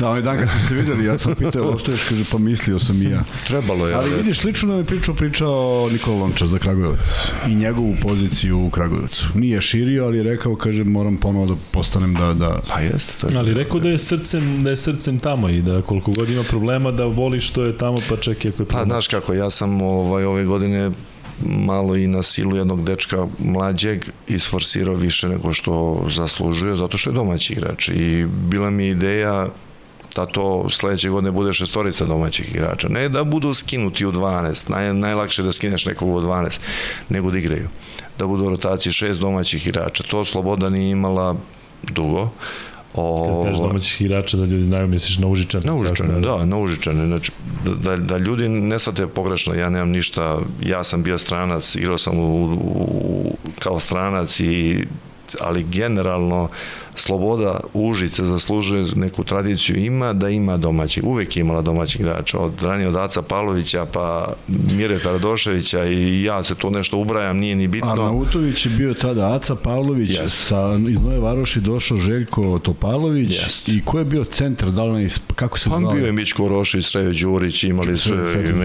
Da, 0.01 0.09
ovaj 0.09 0.23
dan 0.23 0.39
kad 0.39 0.49
smo 0.49 0.69
se 0.69 0.75
videli, 0.75 1.05
ja 1.05 1.19
sam 1.19 1.35
pitao, 1.35 1.69
ostoješ, 1.69 2.03
kaže, 2.09 2.25
pa 2.33 2.39
mislio 2.39 2.79
sam 2.79 3.03
i 3.03 3.05
ja. 3.05 3.23
Trebalo 3.47 3.89
je. 3.89 3.95
Ali 3.95 4.11
vidiš, 4.11 4.45
lično 4.45 4.69
nam 4.69 4.79
je 4.79 4.85
pričao, 4.85 5.15
pričao 5.15 5.89
Nikola 5.93 6.17
Lončar 6.17 6.49
za 6.49 6.59
Kragujevac 6.59 6.99
i 7.49 7.55
njegovu 7.55 7.95
poziciju 8.03 8.67
u 8.67 8.71
Kragujevcu. 8.71 9.27
Nije 9.35 9.61
širio, 9.61 10.05
ali 10.05 10.17
je 10.17 10.23
rekao, 10.23 10.57
kaže, 10.57 10.85
moram 10.85 11.17
ponovo 11.17 11.47
da 11.47 11.55
postanem 11.71 12.15
da... 12.15 12.35
da... 12.35 12.63
Pa 12.69 12.81
jeste. 12.81 13.13
To 13.21 13.27
je 13.27 13.39
ali 13.39 13.55
rekao 13.55 13.81
da 13.81 13.89
je 13.89 13.99
srcem, 13.99 14.65
da 14.65 14.71
je 14.71 14.77
srcem 14.77 15.19
tamo 15.19 15.49
i 15.49 15.63
da 15.63 15.83
koliko 15.83 16.11
god 16.11 16.31
ima 16.31 16.43
problema 16.43 16.91
da 16.91 17.05
voli 17.05 17.41
što 17.41 17.65
je 17.65 17.77
tamo, 17.77 17.97
pa 18.09 18.17
čak 18.17 18.45
i 18.45 18.49
ako 18.49 18.63
je 18.63 18.67
Pa, 18.67 18.85
znaš 18.85 19.09
kako, 19.09 19.30
tako, 19.31 19.43
ja 19.45 19.51
sam 19.51 19.83
ovaj, 19.83 20.25
ove 20.25 20.45
godine 20.45 20.91
malo 21.47 21.97
i 21.97 22.07
na 22.07 22.23
silu 22.23 22.57
jednog 22.57 22.85
dečka 22.85 23.27
mlađeg 23.39 24.05
isforsirao 24.29 24.95
više 24.95 25.29
nego 25.29 25.55
što 25.55 26.05
zaslužuje, 26.11 26.77
zato 26.77 26.99
što 26.99 27.11
je 27.11 27.15
domaći 27.15 27.53
igrač 27.53 27.89
i 27.89 28.27
bila 28.27 28.71
mi 28.71 28.89
ideja 28.89 29.49
da 30.17 30.27
to 30.27 30.71
sledeće 30.71 31.09
godine 31.09 31.31
bude 31.31 31.53
šestorica 31.53 32.05
domaćih 32.05 32.55
igrača. 32.55 32.89
Ne 32.89 33.09
da 33.09 33.25
budu 33.25 33.55
skinuti 33.55 34.07
u 34.07 34.13
12, 34.13 34.71
naj, 34.71 34.95
najlakše 34.95 35.43
da 35.43 35.53
skineš 35.53 35.87
nekog 35.87 36.09
u 36.09 36.21
12, 36.21 36.61
nego 37.09 37.31
da 37.31 37.39
igraju. 37.39 37.69
Da 38.19 38.27
budu 38.27 38.45
u 38.45 38.51
rotaciji 38.51 38.93
šest 38.93 39.21
domaćih 39.21 39.67
igrača. 39.67 40.03
To 40.03 40.25
Sloboda 40.25 40.71
nije 40.71 40.91
imala 40.91 41.37
dugo. 41.83 42.31
O, 42.95 43.27
Kad 43.27 43.45
kažeš 43.45 43.59
domaćih 43.59 44.01
igrača 44.01 44.37
da 44.37 44.45
ljudi 44.45 44.65
znaju, 44.65 44.89
misliš 44.89 45.19
na 45.19 45.27
Užičane? 45.27 45.63
Na 45.67 45.75
Užičane, 45.75 46.21
da, 46.21 46.45
na 46.45 46.59
Užičane. 46.59 47.07
Znači, 47.07 47.33
da, 47.83 47.97
da 47.97 48.17
ljudi 48.17 48.49
ne 48.49 48.79
svate 48.79 49.07
pogrešno, 49.07 49.55
ja 49.55 49.71
nemam 49.71 49.89
ništa, 49.89 50.39
ja 50.63 50.85
sam 50.85 51.03
bio 51.03 51.19
stranac, 51.19 51.75
igrao 51.75 51.99
sam 51.99 52.19
u, 52.19 52.45
u, 52.55 53.37
kao 53.59 53.81
stranac 53.81 54.41
i 54.41 54.87
ali 55.41 55.65
generalno 55.65 56.49
Sloboda 56.95 57.61
Užice 57.75 58.25
zaslužuje 58.25 58.87
neku 58.95 59.25
tradiciju 59.25 59.77
ima 59.77 60.13
da 60.13 60.29
ima 60.29 60.57
domaći, 60.57 61.03
uvek 61.05 61.37
je 61.37 61.41
imala 61.41 61.63
domaći 61.63 61.99
igrača, 61.99 62.39
od 62.39 62.63
ranije 62.63 62.89
od 62.89 62.97
Aca 62.97 63.23
Pavlovića 63.23 63.87
pa 63.93 64.33
Mire 64.49 64.99
Taradoševića 64.99 65.85
i 65.85 66.23
ja 66.23 66.43
se 66.43 66.55
to 66.55 66.71
nešto 66.71 66.99
ubrajam, 66.99 67.37
nije 67.37 67.57
ni 67.57 67.69
bitno. 67.69 67.91
Arnautović 67.91 68.67
je 68.67 68.71
bio 68.71 68.95
tada 68.95 69.35
Aca 69.35 69.55
Pavlović, 69.55 70.11
yes. 70.11 70.29
sa, 70.29 70.79
iz 70.91 71.01
Nove 71.01 71.19
Varoši 71.19 71.61
došao 71.61 71.97
Željko 71.97 72.59
Topalović 72.59 73.31
yes. 73.31 73.77
i 73.77 73.85
ko 73.85 73.99
je 73.99 74.05
bio 74.05 74.25
centar, 74.25 74.71
da 74.71 74.85
li 74.85 75.09
kako 75.35 75.59
se 75.59 75.71
pa, 75.71 75.77
zvao? 75.77 75.93
bio 75.93 76.07
je 76.07 76.13
Mičko 76.13 76.49
Rošić, 76.49 76.87
Srejo 76.87 77.13
Đurić, 77.13 77.65
imali 77.65 77.97
su, 77.97 78.13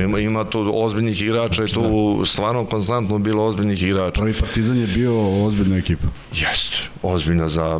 ima, 0.05 0.19
ima 0.19 0.43
tu 0.43 0.71
ozbiljnih 0.73 1.21
igrača 1.21 1.53
znači, 1.53 1.71
i 1.71 1.73
tu 1.73 2.15
da. 2.19 2.25
stvarno 2.25 2.65
konstantno 2.65 3.19
bilo 3.19 3.45
ozbiljnih 3.45 3.83
igrača. 3.83 4.21
Prvi 4.21 4.33
Partizan 4.33 4.77
je 4.77 4.87
bio 4.87 5.45
ozbiljna 5.45 5.77
ekipa. 5.77 6.07
Jeste, 6.31 6.77
ozbiljna 7.03 7.49
za 7.49 7.79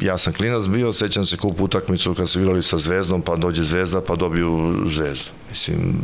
ja 0.00 0.18
sam 0.18 0.32
klinac 0.32 0.66
bio, 0.66 0.92
sećam 0.92 1.24
se 1.24 1.36
kup 1.36 1.60
utakmicu 1.60 2.14
kad 2.14 2.28
su 2.28 2.40
igrali 2.40 2.62
sa 2.62 2.78
Zvezdom, 2.78 3.22
pa 3.22 3.36
dođe 3.36 3.62
Zvezda, 3.62 4.00
pa 4.00 4.16
dobiju 4.16 4.76
Zvezdu. 4.86 5.30
Mislim, 5.50 6.00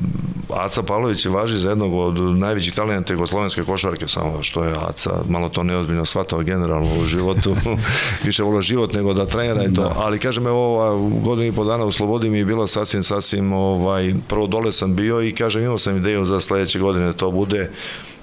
Aca 0.51 0.83
Pavlović 0.83 1.25
je 1.25 1.31
važi 1.31 1.59
za 1.59 1.69
jednog 1.69 1.95
od 1.95 2.15
najvećih 2.15 2.75
talenata 2.75 3.13
jugoslovenske 3.13 3.63
košarke, 3.63 4.09
samo 4.09 4.43
što 4.43 4.65
je 4.65 4.75
Aca 4.89 5.11
malo 5.29 5.49
to 5.49 5.63
neozbiljno 5.63 6.05
shvatao 6.05 6.43
generalno 6.43 7.01
u 7.01 7.05
životu, 7.05 7.57
više 8.27 8.43
volio 8.43 8.63
život 8.63 8.93
nego 8.93 9.15
da 9.15 9.27
trenera 9.27 9.65
i 9.65 9.75
to, 9.75 9.83
da. 9.83 9.95
ali 9.97 10.19
kažem, 10.19 10.47
evo, 10.47 10.97
godinu 11.25 11.49
i 11.49 11.53
po 11.53 11.65
dana 11.65 11.85
u 11.85 11.93
Slobodi 11.93 12.31
mi 12.31 12.39
je 12.39 12.45
bila 12.45 12.67
sasvim, 12.67 13.03
sasvim, 13.03 13.53
ovaj, 13.53 14.15
prvo 14.29 14.47
dole 14.47 14.73
sam 14.73 14.97
bio 14.97 15.23
i 15.23 15.35
kažem, 15.35 15.63
imao 15.63 15.79
sam 15.79 15.97
ideju 15.97 16.25
za 16.25 16.41
sledeće 16.41 16.79
godine 16.79 17.07
da 17.07 17.13
to 17.13 17.31
bude, 17.31 17.71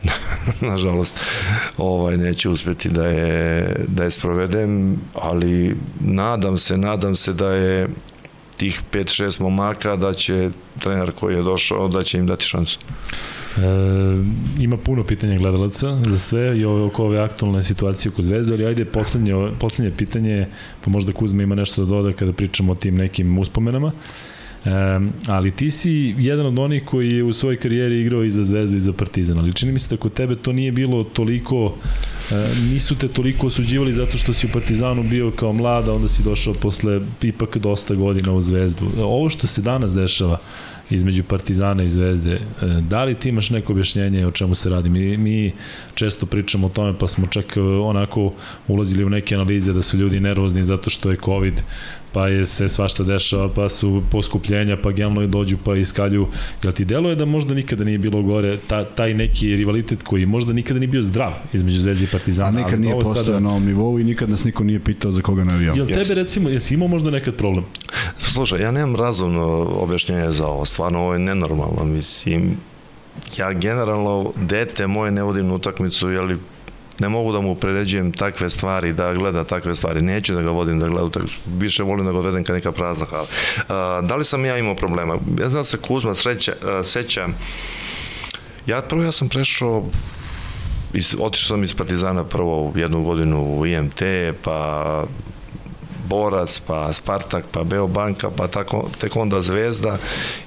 nažalost 0.72 1.20
ovaj 1.78 2.18
neće 2.18 2.50
uspeti 2.50 2.90
da 2.90 3.08
je 3.08 3.76
da 3.88 4.04
je 4.04 4.12
sprovedem 4.12 4.98
ali 5.14 5.76
nadam 6.00 6.58
se 6.58 6.78
nadam 6.78 7.16
se 7.16 7.34
da 7.34 7.52
je 7.52 7.88
tih 8.58 8.82
5-6 8.92 9.42
momaka 9.42 9.96
da 9.96 10.14
će 10.14 10.50
trener 10.80 11.12
koji 11.12 11.36
je 11.36 11.44
došao 11.44 11.88
da 11.88 12.04
će 12.04 12.18
im 12.18 12.28
dati 12.28 12.46
šansu 12.46 12.80
E, 13.58 13.62
ima 14.60 14.78
puno 14.78 15.04
pitanja 15.04 15.38
gledalaca 15.38 16.00
za 16.06 16.18
sve 16.18 16.58
i 16.58 16.66
ove, 16.66 16.82
oko 16.84 17.04
ove 17.04 17.20
aktualne 17.20 17.64
situacije 17.64 18.12
oko 18.12 18.22
Zvezde, 18.22 18.54
ali 18.54 18.66
ajde 18.66 18.86
poslednje, 18.86 19.34
poslednje 19.60 19.98
pitanje, 19.98 20.48
pa 20.82 20.90
možda 20.90 21.14
Kuzma 21.14 21.44
ima 21.44 21.56
nešto 21.56 21.86
da 21.86 21.90
doda 21.90 22.14
kada 22.14 22.34
pričamo 22.34 22.72
o 22.72 22.76
tim 22.76 22.96
nekim 22.96 23.38
uspomenama. 23.40 23.92
Um, 24.66 25.14
ali 25.28 25.52
ti 25.52 25.72
si 25.72 26.16
jedan 26.18 26.46
od 26.46 26.60
onih 26.60 26.86
koji 26.86 27.10
je 27.10 27.24
u 27.24 27.34
svojoj 27.34 27.58
karijeri 27.58 28.02
igrao 28.02 28.24
i 28.24 28.30
za 28.30 28.44
Zvezdu 28.44 28.78
i 28.78 28.82
za 28.82 28.94
Partizan, 28.94 29.40
ali 29.40 29.54
čini 29.54 29.72
mi 29.72 29.80
se 29.80 29.96
da 29.96 30.02
kod 30.02 30.14
tebe 30.14 30.36
to 30.36 30.54
nije 30.54 30.72
bilo 30.72 31.04
toliko, 31.04 31.66
uh, 31.66 31.74
nisu 32.72 32.96
te 32.96 33.08
toliko 33.08 33.48
osuđivali 33.48 33.94
zato 33.94 34.18
što 34.18 34.34
si 34.34 34.46
u 34.46 34.50
Partizanu 34.54 35.04
bio 35.04 35.32
kao 35.32 35.54
mlada, 35.54 35.94
onda 35.94 36.08
si 36.08 36.24
došao 36.24 36.54
posle 36.54 37.02
ipak 37.22 37.58
dosta 37.58 37.96
godina 37.96 38.34
u 38.34 38.42
Zvezdu. 38.42 38.86
Ovo 38.98 39.30
što 39.30 39.48
se 39.48 39.62
danas 39.62 39.94
dešava, 39.94 40.38
između 40.90 41.24
Partizana 41.24 41.84
i 41.84 41.90
Zvezde. 41.90 42.32
E, 42.32 42.40
da 42.90 43.04
li 43.04 43.16
ti 43.16 43.30
imaš 43.30 43.50
neko 43.50 43.74
objašnjenje 43.74 44.28
o 44.28 44.32
čemu 44.32 44.56
se 44.56 44.70
radi? 44.70 44.90
Mi, 44.90 45.18
mi 45.18 45.54
često 45.94 46.26
pričamo 46.26 46.68
o 46.68 46.70
tome, 46.70 46.98
pa 47.00 47.08
smo 47.08 47.28
čak 47.28 47.58
e, 47.58 47.62
onako 47.62 48.34
ulazili 48.68 49.04
u 49.04 49.10
neke 49.10 49.36
analize 49.36 49.74
da 49.74 49.82
su 49.82 49.98
ljudi 49.98 50.20
nervozni 50.20 50.64
zato 50.64 50.90
što 50.90 51.12
je 51.12 51.18
COVID, 51.26 51.62
pa 52.14 52.28
je 52.28 52.46
se 52.46 52.70
svašta 52.70 53.04
dešava, 53.04 53.50
pa 53.50 53.70
su 53.70 54.04
poskupljenja, 54.12 54.78
pa 54.78 54.92
generalno 54.92 55.28
dođu 55.28 55.58
pa 55.64 55.76
iskalju. 55.76 56.28
Jel 56.64 56.74
ti 56.74 56.86
deluje 56.86 57.16
da 57.16 57.26
možda 57.26 57.54
nikada 57.54 57.84
nije 57.84 57.98
bilo 57.98 58.22
gore 58.22 58.58
ta, 58.68 58.86
taj 58.86 59.14
neki 59.14 59.56
rivalitet 59.56 60.04
koji 60.04 60.26
možda 60.26 60.54
nikada 60.54 60.80
nije 60.80 60.88
bio 60.88 61.04
zdrav 61.04 61.32
između 61.54 61.80
Zvezde 61.80 62.04
i 62.04 62.08
Partizana? 62.08 62.60
A 62.60 62.64
nikad 62.64 62.80
nije 62.82 62.94
postao 62.94 63.24
sada... 63.24 63.40
na 63.40 63.50
ovom 63.50 63.66
nivou 63.66 64.00
i 64.00 64.04
nikad 64.04 64.30
nas 64.30 64.44
niko 64.44 64.64
nije 64.64 64.80
pitao 64.80 65.12
za 65.12 65.22
koga 65.22 65.44
navijao. 65.44 65.76
Jel 65.76 65.88
tebe 65.88 66.14
recimo, 66.14 66.50
jesi 66.50 66.74
imao 66.74 66.88
možda 66.88 67.12
nekad 67.12 67.36
problem? 67.36 67.66
Slušaj, 68.18 68.62
ja 68.62 68.72
nemam 68.72 68.96
razumno 68.96 69.44
objašnjenje 69.72 70.32
za 70.32 70.48
ovo, 70.48 70.66
stvarno 70.66 71.00
ovo 71.00 71.14
je 71.14 71.20
nenormalno, 71.20 71.86
mislim, 71.86 72.58
ja 73.38 73.54
generalno 73.54 74.34
dete 74.36 74.88
moje 74.88 75.12
ne 75.12 75.24
vodim 75.24 75.48
na 75.48 75.54
utakmicu, 75.54 76.10
jeli 76.10 76.38
ne 77.02 77.10
mogu 77.10 77.32
da 77.32 77.42
mu 77.42 77.56
preređujem 77.56 78.12
takve 78.12 78.50
stvari, 78.50 78.94
da 78.94 79.14
gleda 79.14 79.44
takve 79.44 79.76
stvari. 79.76 80.02
Neću 80.02 80.34
da 80.34 80.42
ga 80.42 80.52
vodim 80.52 80.80
da 80.80 80.88
gleda, 80.88 81.10
tak, 81.10 81.24
više 81.58 81.84
volim 81.84 82.06
da 82.06 82.12
ga 82.12 82.18
odvedem 82.18 82.44
kad 82.44 82.56
neka 82.56 82.72
prazna 82.72 83.06
hala. 83.06 83.28
Da 84.02 84.16
li 84.16 84.26
sam 84.26 84.46
ja 84.46 84.58
imao 84.58 84.76
problema? 84.76 85.14
Ja 85.14 85.50
znam 85.50 85.60
da 85.60 85.64
se 85.64 85.78
Kuzma 85.78 86.14
sreća, 86.14 86.54
seća, 86.84 87.28
ja 88.66 88.82
prvo 88.82 89.04
ja 89.04 89.12
sam 89.12 89.30
prešao 89.30 89.86
iz, 90.94 91.16
otišao 91.20 91.56
sam 91.56 91.64
iz 91.64 91.74
Partizana 91.74 92.24
prvo 92.24 92.74
jednu 92.76 93.04
godinu 93.04 93.60
u 93.60 93.66
IMT, 93.66 94.02
pa 94.44 95.04
Borac, 96.12 96.60
pa 96.68 96.94
Spartak, 96.94 97.46
pa 97.52 97.64
Beobanka, 97.64 98.32
pa 98.32 98.48
tako, 98.48 98.90
tek 99.00 99.16
onda 99.16 99.42
Zvezda 99.42 99.98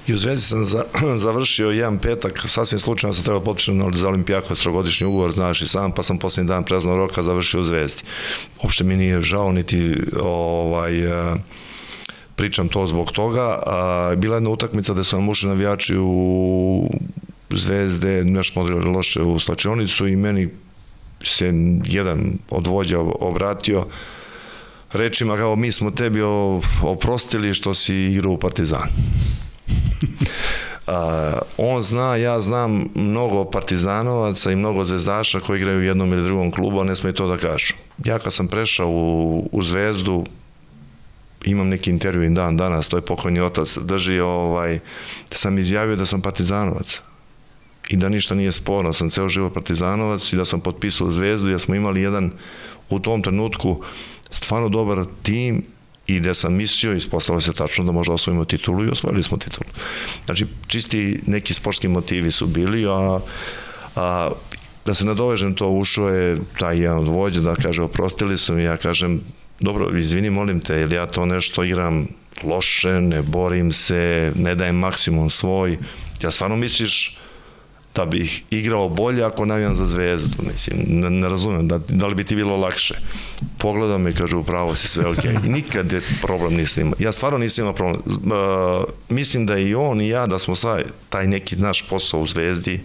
i 0.07 0.13
u 0.13 0.17
Zvezdi 0.17 0.45
sam 0.45 0.63
za, 0.63 0.85
završio 1.25 1.69
jedan 1.69 1.97
petak, 1.99 2.43
sasvim 2.47 2.79
slučajno 2.79 3.13
sam 3.13 3.23
trebao 3.23 3.43
potpišati 3.43 3.97
za 3.97 4.07
Olimpijako 4.07 4.55
strogodišnji 4.55 5.07
ugovor, 5.07 5.31
znaš 5.31 5.61
i 5.61 5.67
sam, 5.67 5.91
pa 5.91 6.03
sam 6.03 6.19
posljednji 6.19 6.47
dan 6.47 6.63
preznog 6.63 6.97
roka 6.97 7.23
završio 7.23 7.59
u 7.59 7.63
Zvezdi. 7.63 8.03
Uopšte 8.63 8.83
mi 8.83 8.95
nije 8.95 9.21
žao, 9.21 9.51
niti 9.51 9.95
ovaj, 10.21 10.99
e, 10.99 11.35
pričam 12.35 12.69
to 12.69 12.87
zbog 12.87 13.11
toga. 13.11 13.63
Bila 14.17 14.35
jedna 14.35 14.49
utakmica 14.49 14.93
gde 14.93 15.03
su 15.03 15.15
nam 15.15 15.29
ušli 15.29 15.49
navijači 15.49 15.97
u 15.97 16.89
Zvezde, 17.49 18.23
nešto 18.23 18.53
smo 18.53 18.63
loše 18.91 19.21
u 19.21 19.39
slačionicu 19.39 20.07
i 20.07 20.15
meni 20.15 20.49
se 21.23 21.53
jedan 21.85 22.37
od 22.49 22.67
vođa 22.67 22.99
obratio 22.99 23.85
rečima 24.93 25.37
kao 25.37 25.55
mi 25.55 25.71
smo 25.71 25.91
tebi 25.91 26.21
oprostili 26.83 27.53
što 27.53 27.73
si 27.73 27.95
igrao 27.95 28.31
u 28.31 28.37
Partizan. 28.37 28.89
Uh, 30.87 30.93
on 31.57 31.81
zna, 31.81 32.15
ja 32.15 32.41
znam 32.41 32.89
mnogo 32.95 33.45
partizanovaca 33.45 34.51
i 34.51 34.55
mnogo 34.55 34.85
zvezdaša 34.85 35.39
koji 35.39 35.57
igraju 35.57 35.79
u 35.79 35.83
jednom 35.83 36.13
ili 36.13 36.23
drugom 36.23 36.51
klubu, 36.51 36.79
a 36.79 36.83
ne 36.83 36.95
smije 36.95 37.13
to 37.13 37.27
da 37.27 37.37
kažu. 37.37 37.73
Ja 38.05 38.19
kad 38.19 38.33
sam 38.33 38.47
prešao 38.47 38.89
u, 38.89 39.49
u 39.51 39.63
Zvezdu, 39.63 40.25
imam 41.45 41.69
neki 41.69 41.89
intervju 41.89 42.29
dan 42.29 42.57
danas, 42.57 42.87
to 42.87 42.97
je 42.97 43.05
pokojni 43.05 43.39
otac, 43.39 43.77
drži 43.77 44.19
ovaj, 44.19 44.79
sam 45.31 45.57
izjavio 45.57 45.95
da 45.95 46.05
sam 46.05 46.21
partizanovac 46.21 47.01
i 47.89 47.97
da 47.97 48.09
ništa 48.09 48.35
nije 48.35 48.51
sporno, 48.51 48.93
sam 48.93 49.09
ceo 49.09 49.29
život 49.29 49.53
partizanovac 49.53 50.33
i 50.33 50.35
da 50.35 50.45
sam 50.45 50.59
potpisao 50.59 51.11
Zvezdu, 51.11 51.49
jer 51.49 51.59
smo 51.59 51.75
imali 51.75 52.01
jedan 52.01 52.31
u 52.89 52.99
tom 52.99 53.21
trenutku 53.21 53.69
uh, 53.69 53.85
stvarno 54.35 54.69
dobar 54.69 55.05
tim 55.23 55.63
i 56.07 56.19
gde 56.19 56.33
sam 56.33 56.53
mislio, 56.53 56.93
ispostavilo 56.93 57.41
se 57.41 57.53
tačno 57.53 57.85
da 57.85 57.91
možda 57.91 58.13
osvojimo 58.13 58.45
titulu 58.45 58.85
i 58.85 58.89
osvojili 58.89 59.23
smo 59.23 59.37
titulu. 59.37 59.69
Znači, 60.25 60.47
čisti 60.67 61.19
neki 61.27 61.53
sportski 61.53 61.87
motivi 61.87 62.31
su 62.31 62.47
bili, 62.47 62.85
a, 62.85 63.19
a 63.95 64.29
da 64.85 64.93
se 64.93 65.05
nadovežem 65.05 65.55
to, 65.55 65.69
ušao 65.69 66.09
je 66.09 66.37
taj 66.59 66.79
jedan 66.79 66.97
od 66.97 67.07
vođa 67.07 67.41
da 67.41 67.55
kaže, 67.55 67.81
oprostili 67.81 68.37
su 68.37 68.53
mi, 68.53 68.63
ja 68.63 68.77
kažem, 68.77 69.21
dobro, 69.59 69.97
izvini, 69.97 70.29
molim 70.29 70.59
te, 70.59 70.81
ili 70.81 70.95
ja 70.95 71.05
to 71.05 71.25
nešto 71.25 71.63
igram 71.63 72.07
loše, 72.43 73.01
ne 73.01 73.21
borim 73.21 73.71
se, 73.71 74.31
ne 74.35 74.55
dajem 74.55 74.75
maksimum 74.75 75.29
svoj, 75.29 75.77
ja 76.21 76.31
stvarno 76.31 76.55
misliš 76.55 77.17
da 77.95 78.05
bih 78.05 78.43
igrao 78.49 78.89
bolje 78.89 79.23
ako 79.23 79.45
navijam 79.45 79.75
za 79.75 79.85
zvezdu, 79.85 80.37
mislim, 80.51 80.77
ne, 80.87 81.09
ne 81.09 81.29
razumem, 81.29 81.67
da, 81.67 81.79
da 81.89 82.07
li 82.07 82.15
bi 82.15 82.23
ti 82.23 82.35
bilo 82.35 82.57
lakše. 82.57 82.95
Pogledao 83.57 83.97
me 83.97 84.09
i 84.09 84.13
kaže, 84.13 84.35
upravo 84.35 84.75
si 84.75 84.87
sve 84.87 85.07
ok. 85.07 85.25
I 85.45 85.49
nikad 85.49 85.91
je 85.91 86.01
problem 86.21 86.53
nisam 86.53 86.81
imao. 86.81 86.95
Ja 86.99 87.11
stvarno 87.11 87.37
nisam 87.37 87.63
imao 87.63 87.73
problem. 87.73 88.01
Uh, 88.05 88.83
mislim 89.09 89.45
da 89.45 89.57
i 89.57 89.75
on 89.75 90.01
i 90.01 90.09
ja, 90.09 90.27
da 90.27 90.39
smo 90.39 90.55
sad 90.55 90.83
taj 91.09 91.27
neki 91.27 91.55
naš 91.55 91.81
posao 91.89 92.19
u 92.19 92.27
zvezdi, 92.27 92.81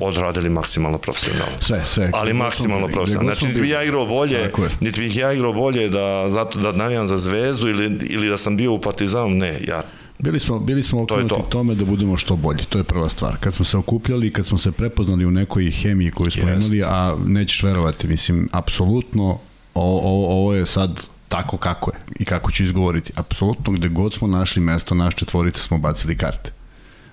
odradili 0.00 0.50
maksimalno 0.50 0.98
profesionalno. 0.98 1.56
Sve, 1.60 1.82
sve. 1.86 2.10
Ali 2.12 2.32
maksimalno 2.32 2.88
profesionalno. 2.88 3.34
Znači, 3.34 3.46
niti 3.46 3.60
bi 3.60 3.68
ja 3.68 3.82
igrao 3.82 4.06
bolje, 4.06 4.52
niti 4.80 5.00
bih 5.00 5.16
ja 5.16 5.32
igrao 5.32 5.52
bolje 5.52 5.88
da, 5.88 6.30
zato 6.30 6.58
da 6.58 6.72
navijam 6.72 7.06
za 7.06 7.16
zvezdu 7.16 7.68
ili, 7.68 7.98
ili 8.02 8.28
da 8.28 8.38
sam 8.38 8.56
bio 8.56 8.72
u 8.72 8.80
Partizanu, 8.80 9.28
ne, 9.28 9.60
ja 9.68 9.82
Bili 10.18 10.40
smo, 10.40 10.58
bili 10.58 10.82
smo 10.82 11.02
okrenuti 11.02 11.28
to 11.28 11.36
to. 11.36 11.48
tome 11.50 11.74
da 11.74 11.84
budemo 11.84 12.16
što 12.16 12.36
bolji, 12.36 12.64
to 12.68 12.78
je 12.78 12.84
prva 12.84 13.08
stvar. 13.08 13.36
Kad 13.40 13.54
smo 13.54 13.64
se 13.64 13.76
okupljali, 13.76 14.32
kad 14.32 14.46
smo 14.46 14.58
se 14.58 14.72
prepoznali 14.72 15.26
u 15.26 15.30
nekoj 15.30 15.70
hemiji 15.70 16.10
koju 16.10 16.30
smo 16.30 16.42
yes. 16.42 16.56
imali, 16.56 16.82
a 16.82 17.16
nećeš 17.26 17.62
verovati, 17.62 18.08
mislim, 18.08 18.48
apsolutno 18.52 19.38
ovo, 19.74 20.28
ovo 20.28 20.54
je 20.54 20.66
sad 20.66 21.00
tako 21.28 21.56
kako 21.56 21.90
je 21.90 21.96
i 22.18 22.24
kako 22.24 22.52
ću 22.52 22.64
izgovoriti. 22.64 23.12
Apsolutno 23.16 23.72
gde 23.72 23.88
god 23.88 24.14
smo 24.14 24.28
našli 24.28 24.62
mesto, 24.62 24.94
naš 24.94 25.14
četvorica 25.14 25.62
smo 25.62 25.78
bacili 25.78 26.16
karte. 26.16 26.52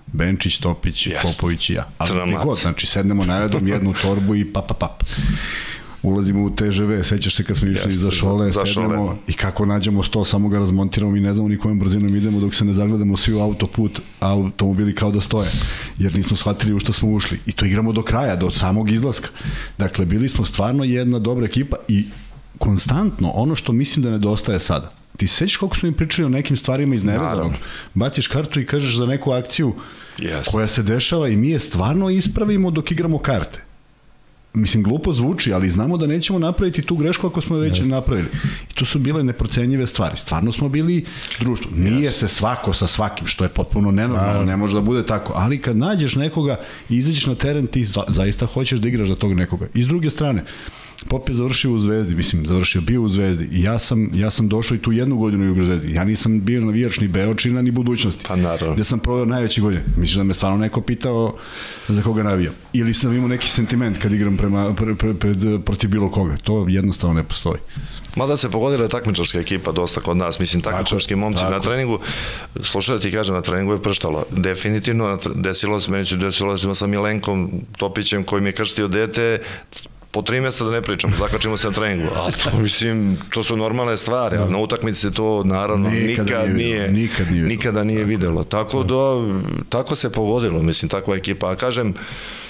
Benčić, 0.07 0.57
Topić, 0.57 1.07
yes. 1.07 1.21
Popović 1.21 1.69
i 1.69 1.73
ja. 1.73 1.87
Ali 1.97 2.31
gde 2.31 2.43
god, 2.43 2.57
znači 2.57 2.87
sednemo 2.87 3.25
na 3.25 3.39
redom 3.39 3.67
jednu 3.67 3.93
torbu 4.01 4.35
i 4.35 4.53
pap, 4.53 4.67
pap, 4.67 4.79
pap. 4.79 5.03
Ulazimo 6.03 6.43
u 6.43 6.49
TŽV, 6.49 7.01
sećaš 7.03 7.35
se 7.35 7.43
kad 7.43 7.57
smo 7.57 7.67
išli 7.67 7.79
Jeste, 7.79 7.91
za 7.95 8.11
šole, 8.11 8.49
za- 8.49 8.59
za 8.59 8.65
sednemo 8.65 8.95
šole. 8.95 9.15
i 9.27 9.33
kako 9.33 9.65
nađemo 9.65 10.03
sto, 10.03 10.25
samo 10.25 10.49
ga 10.49 10.59
razmontiramo, 10.59 11.11
mi 11.11 11.19
ne 11.19 11.33
znamo 11.33 11.49
ni 11.49 11.57
kojom 11.57 11.79
brzinom 11.79 12.15
idemo 12.15 12.39
dok 12.39 12.53
se 12.53 12.65
ne 12.65 12.73
zagledamo 12.73 13.17
svi 13.17 13.33
u 13.33 13.39
autoput, 13.39 13.99
a 14.19 14.29
automobili 14.29 14.95
kao 14.95 15.11
da 15.11 15.21
stoje, 15.21 15.49
jer 15.97 16.15
nismo 16.15 16.37
shvatili 16.37 16.73
u 16.73 16.79
što 16.79 16.93
smo 16.93 17.11
ušli. 17.11 17.39
I 17.45 17.51
to 17.51 17.65
igramo 17.65 17.91
do 17.91 18.01
kraja, 18.03 18.35
do 18.35 18.51
samog 18.51 18.91
izlaska. 18.91 19.27
Dakle, 19.77 20.05
bili 20.05 20.29
smo 20.29 20.45
stvarno 20.45 20.83
jedna 20.83 21.19
dobra 21.19 21.45
ekipa 21.45 21.77
i 21.87 22.05
konstantno, 22.57 23.29
ono 23.29 23.55
što 23.55 23.71
mislim 23.71 24.03
da 24.03 24.11
nedostaje 24.11 24.59
sada, 24.59 24.91
ti 25.17 25.27
se 25.27 25.35
sećaš 25.35 25.57
koliko 25.57 25.77
smo 25.77 25.87
im 25.87 25.93
pričali 25.93 26.25
o 26.25 26.29
nekim 26.29 26.57
stvarima 26.57 26.95
iz 26.95 27.03
nevezanog? 27.03 27.51
Baciš 27.93 28.27
kartu 28.27 28.59
i 28.59 28.65
kažeš 28.65 28.97
za 28.97 29.05
neku 29.05 29.31
akciju 29.31 29.73
Jeste. 30.19 30.51
koja 30.51 30.67
se 30.67 30.83
dešava 30.83 31.27
i 31.27 31.35
mi 31.35 31.49
je 31.49 31.59
stvarno 31.59 32.09
ispravimo 32.09 32.71
dok 32.71 32.91
igramo 32.91 33.17
karte. 33.17 33.63
Mislim, 34.55 34.83
glupo 34.83 35.13
zvuči, 35.13 35.53
ali 35.53 35.69
znamo 35.69 35.97
da 35.97 36.07
nećemo 36.07 36.39
napraviti 36.39 36.81
tu 36.81 36.95
grešku 36.95 37.27
ako 37.27 37.41
smo 37.41 37.57
već 37.57 37.81
napravili. 37.81 38.27
I 38.71 38.73
to 38.73 38.85
su 38.85 38.99
bile 38.99 39.23
neprocenjive 39.23 39.87
stvari. 39.87 40.17
Stvarno 40.17 40.51
smo 40.51 40.69
bili 40.69 41.05
društvo. 41.39 41.71
Nije 41.75 42.11
se 42.11 42.27
svako 42.27 42.73
sa 42.73 42.87
svakim, 42.87 43.27
što 43.27 43.43
je 43.43 43.49
potpuno 43.49 43.91
nenormalno, 43.91 44.43
ne 44.43 44.57
može 44.57 44.73
da 44.73 44.81
bude 44.81 45.05
tako. 45.05 45.33
Ali 45.35 45.61
kad 45.61 45.77
nađeš 45.77 46.15
nekoga 46.15 46.59
i 46.89 46.97
izađeš 46.97 47.25
na 47.25 47.35
teren, 47.35 47.67
ti 47.67 47.85
za- 47.85 48.03
zaista 48.07 48.45
hoćeš 48.45 48.79
da 48.79 48.87
igraš 48.87 49.07
za 49.07 49.15
tog 49.15 49.33
nekoga. 49.33 49.67
I 49.73 49.83
s 49.83 49.87
druge 49.87 50.09
strane, 50.09 50.43
Pop 51.09 51.29
je 51.29 51.35
završio 51.35 51.71
u 51.71 51.79
Zvezdi, 51.79 52.15
mislim, 52.15 52.45
završio 52.45 52.81
bio 52.81 53.01
u 53.01 53.09
Zvezdi 53.09 53.47
i 53.51 53.61
ja 53.61 53.79
sam, 53.79 54.09
ja 54.13 54.29
sam 54.29 54.49
došao 54.49 54.75
i 54.75 54.79
tu 54.79 54.91
jednu 54.91 55.17
godinu 55.17 55.43
u 55.43 55.47
Jugozvezdi. 55.47 55.93
Ja 55.93 56.03
nisam 56.03 56.41
bio 56.45 56.61
navijač 56.61 56.99
ni 56.99 57.07
Beočina, 57.07 57.61
ni 57.61 57.71
budućnosti. 57.71 58.25
Pa 58.27 58.35
naravno. 58.35 58.73
Gde 58.73 58.83
sam 58.83 58.99
proveo 58.99 59.25
najveće 59.25 59.61
godine. 59.61 59.83
Misliš 59.97 60.15
da 60.15 60.23
me 60.23 60.33
stvarno 60.33 60.57
neko 60.57 60.81
pitao 60.81 61.37
za 61.87 62.01
koga 62.01 62.23
navijam? 62.23 62.53
Ili 62.73 62.93
sam 62.93 63.13
imao 63.13 63.27
neki 63.27 63.49
sentiment 63.49 63.97
kad 63.97 64.13
igram 64.13 64.37
prema, 64.37 64.73
pre, 64.75 64.95
pre, 64.95 65.13
pred, 65.13 65.37
protiv 65.65 65.89
bilo 65.89 66.11
koga? 66.11 66.37
To 66.43 66.65
jednostavno 66.69 67.13
ne 67.13 67.23
postoji. 67.23 67.59
Mada 68.15 68.37
se 68.37 68.51
pogodila 68.51 68.87
takmičarska 68.87 69.39
ekipa 69.39 69.71
dosta 69.71 70.01
kod 70.01 70.17
nas, 70.17 70.39
mislim 70.39 70.61
takmičarski 70.61 71.15
momci 71.15 71.39
tako. 71.39 71.53
na 71.53 71.59
treningu, 71.59 71.99
slušaj 72.61 72.95
da 72.95 73.01
ti 73.01 73.11
kažem, 73.11 73.35
na 73.35 73.41
treningu 73.41 73.73
je 73.73 73.81
prštalo. 73.81 74.23
Definitivno, 74.31 75.07
na 75.07 75.17
desilo 75.35 75.79
se, 75.79 75.91
meni 75.91 76.05
se 76.05 76.15
desilo 76.15 76.57
se 76.57 76.75
sa 76.75 76.87
Milenkom 76.87 77.51
Topićem 77.77 78.23
koji 78.23 78.41
mi 78.41 78.49
je 78.49 78.53
krstio 78.53 78.87
dete, 78.87 79.39
po 80.14 80.22
tri 80.22 80.41
mjeseca 80.41 80.64
da 80.64 80.72
ne 80.72 80.82
pričam, 80.82 81.14
zakačimo 81.20 81.57
se 81.57 81.68
na 81.68 81.74
treningu, 81.74 82.07
a 82.16 82.32
to, 82.32 82.57
mislim, 82.57 83.18
to 83.30 83.43
su 83.43 83.57
normalne 83.57 83.97
stvari, 83.97 84.38
ali 84.38 84.51
na 84.51 84.57
utakmici 84.57 84.99
se 84.99 85.11
to 85.11 85.43
naravno 85.43 85.89
Nikada 85.89 86.24
nikad, 86.24 86.55
nije 86.55 86.80
nije, 86.80 86.91
nikad 86.91 87.32
nije 87.32 87.43
nikada 87.45 87.84
nije 87.84 88.03
videlo. 88.03 88.43
Tako 88.43 88.84
da, 88.84 88.95
tako 89.70 89.95
se 89.95 90.11
pogodilo, 90.11 90.61
mislim, 90.61 90.89
takva 90.89 91.16
ekipa. 91.16 91.51
A 91.51 91.55
kažem, 91.55 91.93
Uh, 91.93 92.42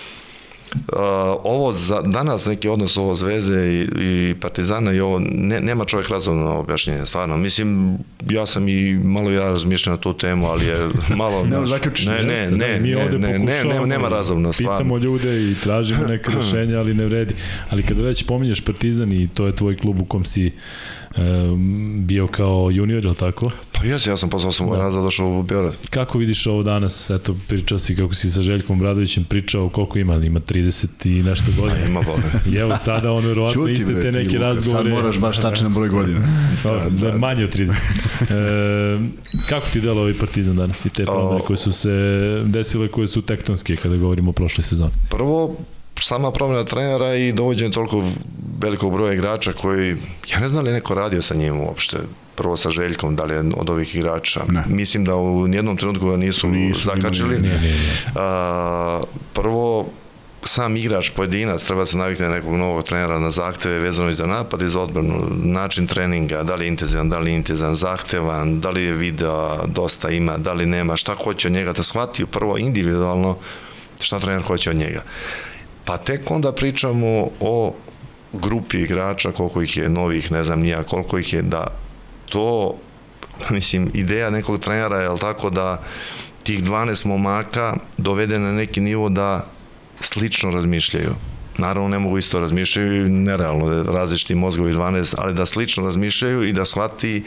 ovo 1.43 1.73
za 1.73 2.01
danas 2.01 2.45
neki 2.45 2.69
odnos 2.69 2.97
ovo 2.97 3.15
Zvezde 3.15 3.73
i, 3.73 3.87
i 3.99 4.35
Partizana 4.41 4.91
i 4.91 4.99
ovo 4.99 5.19
ne, 5.19 5.61
nema 5.61 5.85
čovjek 5.85 6.09
razumno 6.09 6.59
objašnjenje 6.59 7.05
stvarno 7.05 7.37
mislim 7.37 7.97
ja 8.29 8.45
sam 8.45 8.67
i 8.67 8.93
malo 8.93 9.31
ja 9.31 9.49
razmišljam 9.49 9.95
na 9.95 10.01
tu 10.01 10.13
temu 10.13 10.47
ali 10.47 10.65
je 10.65 10.89
malo 11.15 11.43
Ne, 11.45 11.65
zaključiš, 11.65 12.05
ne, 12.05 12.23
ne, 12.23 12.51
ne, 12.51 12.79
mi 12.79 12.89
ne, 12.89 13.03
ovde 13.03 13.19
ne, 13.19 13.39
ne, 13.39 13.63
ne, 13.63 13.85
nema 13.85 14.09
razumno 14.09 14.53
stvarno 14.53 14.77
Pitamo 14.77 14.97
ljude 14.97 15.51
i 15.51 15.55
tražimo 15.63 16.03
neke 16.07 16.31
rešenja, 16.35 16.79
ali 16.79 16.93
ne 16.93 17.05
vredi. 17.05 17.35
Ali 17.69 17.83
kada 17.83 18.01
već 18.01 18.23
pominješ 18.23 18.61
Partizan 18.61 19.11
i 19.11 19.27
to 19.33 19.45
je 19.45 19.55
tvoj 19.55 19.77
klub 19.77 20.01
u 20.01 20.05
kom 20.05 20.25
si 20.25 20.51
um, 21.17 22.03
bio 22.07 22.27
kao 22.27 22.69
junior, 22.71 23.03
je 23.03 23.09
li 23.09 23.15
tako? 23.15 23.51
Pa 23.83 23.87
jes, 23.87 24.07
ja 24.07 24.17
sam 24.17 24.29
posle 24.29 24.49
8 24.49 24.71
da. 24.71 24.77
razda 24.77 25.01
došao 25.01 25.39
u 25.39 25.43
Beograd 25.43 25.73
Kako 25.89 26.17
vidiš 26.17 26.47
ovo 26.47 26.63
danas? 26.63 27.09
Eto, 27.09 27.35
pričao 27.47 27.79
si 27.79 27.95
kako 27.95 28.13
si 28.13 28.29
sa 28.29 28.41
Željkom 28.41 28.79
Bradovićem 28.79 29.23
pričao, 29.23 29.69
koliko 29.69 29.99
ima? 29.99 30.15
Ima 30.15 30.39
30 30.39 30.85
i 31.03 31.23
nešto 31.23 31.45
godina. 31.57 31.85
ima 31.85 32.01
bole 32.01 32.21
I 32.53 32.55
evo 32.55 32.77
sada 32.77 33.11
on 33.11 33.25
verovatno 33.25 33.67
iste 33.67 34.01
te 34.01 34.11
neke 34.11 34.37
Luka, 34.37 34.39
razgovore. 34.39 34.83
Sad 34.83 34.91
moraš 34.91 35.19
baš 35.19 35.41
tačan 35.41 35.73
broj 35.73 35.89
godina. 35.89 36.19
Da, 36.63 36.89
da, 36.89 37.17
manje 37.17 37.43
od 37.43 37.55
30. 37.55 37.71
e, 37.71 39.45
kako 39.49 39.69
ti 39.69 39.81
delo 39.81 40.01
ovaj 40.01 40.13
Partizan 40.13 40.55
danas 40.55 40.85
i 40.85 40.89
te 40.89 41.05
promene 41.05 41.39
koje 41.47 41.57
su 41.57 41.71
se 41.71 41.91
desile, 42.45 42.87
koje 42.87 43.07
su 43.07 43.21
tektonske 43.21 43.75
kada 43.75 43.95
govorimo 43.95 44.29
o 44.29 44.33
prošle 44.33 44.63
sezoni? 44.63 44.91
Prvo, 45.09 45.55
sama 45.99 46.31
promjena 46.31 46.63
trenera 46.63 47.15
i 47.15 47.31
dovođenje 47.31 47.71
toliko 47.71 48.03
velikog 48.59 48.93
broja 48.93 49.13
igrača 49.13 49.53
koji, 49.53 49.95
ja 50.31 50.39
ne 50.39 50.47
znam 50.47 50.63
li 50.63 50.69
je 50.69 50.73
neko 50.73 50.93
radio 50.93 51.21
sa 51.21 51.35
njim 51.35 51.59
uopšte, 51.59 51.97
prvo 52.35 52.57
sa 52.57 52.69
Željkom, 52.69 53.15
da 53.15 53.23
li 53.23 53.33
je 53.33 53.43
od 53.57 53.69
ovih 53.69 53.95
igrača. 53.95 54.41
Ne. 54.47 54.63
Mislim 54.67 55.05
da 55.05 55.15
u 55.15 55.47
nijednom 55.47 55.77
trenutku 55.77 56.09
ga 56.09 56.17
nisu, 56.17 56.47
Nisu 56.47 56.79
zakačili. 56.79 57.39
Nije, 57.39 57.59
nije, 57.59 57.59
nije. 57.59 58.11
A, 58.15 59.01
prvo, 59.33 59.89
sam 60.45 60.75
igrač, 60.77 61.09
pojedinac, 61.09 61.63
treba 61.63 61.85
se 61.85 61.97
navikne 61.97 62.27
na 62.27 62.35
nekog 62.35 62.53
novog 62.53 62.83
trenera 62.83 63.19
na 63.19 63.31
zahteve 63.31 63.79
vezano 63.79 64.09
i 64.09 64.15
za 64.15 64.25
napad 64.25 64.61
i 64.61 64.67
za 64.67 64.81
odbranu, 64.81 65.27
način 65.43 65.87
treninga, 65.87 66.43
da 66.43 66.55
li 66.55 66.65
je 66.65 66.67
intenzivan, 66.67 67.09
da 67.09 67.19
li 67.19 67.31
je 67.31 67.35
intenzivan, 67.35 67.75
zahtevan, 67.75 68.59
da 68.59 68.69
li 68.69 68.83
je 68.83 68.93
video 68.93 69.65
dosta 69.67 70.09
ima, 70.09 70.37
da 70.37 70.53
li 70.53 70.65
nema, 70.65 70.97
šta 70.97 71.15
hoće 71.23 71.47
od 71.47 71.53
njega 71.53 71.73
da 71.73 71.83
shvati 71.83 72.25
prvo 72.25 72.57
individualno 72.57 73.37
šta 73.99 74.19
trener 74.19 74.43
hoće 74.43 74.69
od 74.69 74.75
njega. 74.75 75.03
Pa 75.85 75.97
tek 75.97 76.31
onda 76.31 76.51
pričamo 76.51 77.27
o 77.39 77.73
grupi 78.33 78.77
igrača, 78.77 79.31
koliko 79.31 79.61
ih 79.61 79.77
je 79.77 79.89
novih, 79.89 80.31
ne 80.31 80.43
znam 80.43 80.59
nija, 80.59 80.83
koliko 80.83 81.17
ih 81.17 81.33
je, 81.33 81.41
da 81.41 81.67
to, 82.33 82.75
mislim, 83.49 83.91
ideja 83.93 84.29
nekog 84.29 84.59
trenera 84.59 85.01
je, 85.01 85.17
tako, 85.19 85.49
da 85.49 85.83
tih 86.43 86.63
12 86.63 87.05
momaka 87.05 87.75
dovede 87.97 88.39
na 88.39 88.51
neki 88.51 88.81
nivo 88.81 89.09
da 89.09 89.45
slično 90.01 90.51
razmišljaju. 90.51 91.15
Naravno 91.57 91.89
ne 91.89 91.99
mogu 91.99 92.17
isto 92.17 92.39
razmišljaju, 92.39 93.09
nerealno 93.09 93.69
da 93.69 93.91
različiti 93.91 94.35
mozgovi 94.35 94.73
12, 94.73 95.15
ali 95.17 95.33
da 95.33 95.45
slično 95.45 95.85
razmišljaju 95.85 96.43
i 96.43 96.53
da 96.53 96.65
shvati 96.65 97.23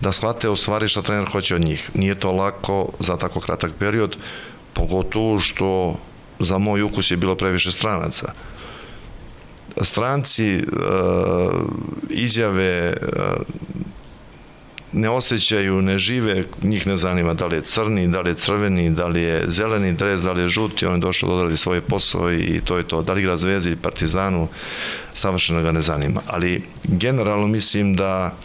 da 0.00 0.12
shvate 0.12 0.48
u 0.48 0.56
stvari 0.56 0.88
šta 0.88 1.02
trener 1.02 1.28
hoće 1.30 1.54
od 1.54 1.64
njih. 1.64 1.90
Nije 1.94 2.14
to 2.14 2.32
lako 2.32 2.88
za 2.98 3.16
tako 3.16 3.40
kratak 3.40 3.72
period, 3.78 4.16
pogotovo 4.72 5.38
što 5.40 5.98
za 6.38 6.58
moj 6.58 6.82
ukus 6.82 7.10
je 7.10 7.16
bilo 7.16 7.34
previše 7.34 7.72
stranaca. 7.72 8.32
Stranci 9.82 10.56
e, 10.56 10.62
izjave 12.10 12.64
e, 12.64 12.96
ne 14.92 15.10
osjećaju, 15.10 15.82
ne 15.82 15.98
žive, 15.98 16.44
njih 16.62 16.86
ne 16.86 16.96
zanima 16.96 17.34
da 17.34 17.46
li 17.46 17.56
je 17.56 17.62
crni, 17.62 18.08
da 18.08 18.20
li 18.20 18.30
je 18.30 18.34
crveni, 18.34 18.90
da 18.90 19.06
li 19.06 19.22
je 19.22 19.44
zeleni 19.46 19.92
dres, 19.92 20.20
da 20.20 20.32
li 20.32 20.42
je 20.42 20.48
žuti, 20.48 20.86
on 20.86 20.94
je 20.94 21.00
došao 21.00 21.28
da 21.28 21.34
odradi 21.34 21.56
svoj 21.56 21.80
posao 21.80 22.32
i 22.32 22.60
to 22.64 22.76
je 22.76 22.88
to. 22.88 23.02
Da 23.02 23.12
li 23.12 23.20
igra 23.20 23.36
Zvezdi 23.36 23.70
ili 23.70 23.82
Partizanu, 23.82 24.48
savršeno 25.12 25.62
ga 25.62 25.72
ne 25.72 25.82
zanima. 25.82 26.22
Ali 26.26 26.62
generalno 26.84 27.46
mislim 27.46 27.96
da 27.96 28.36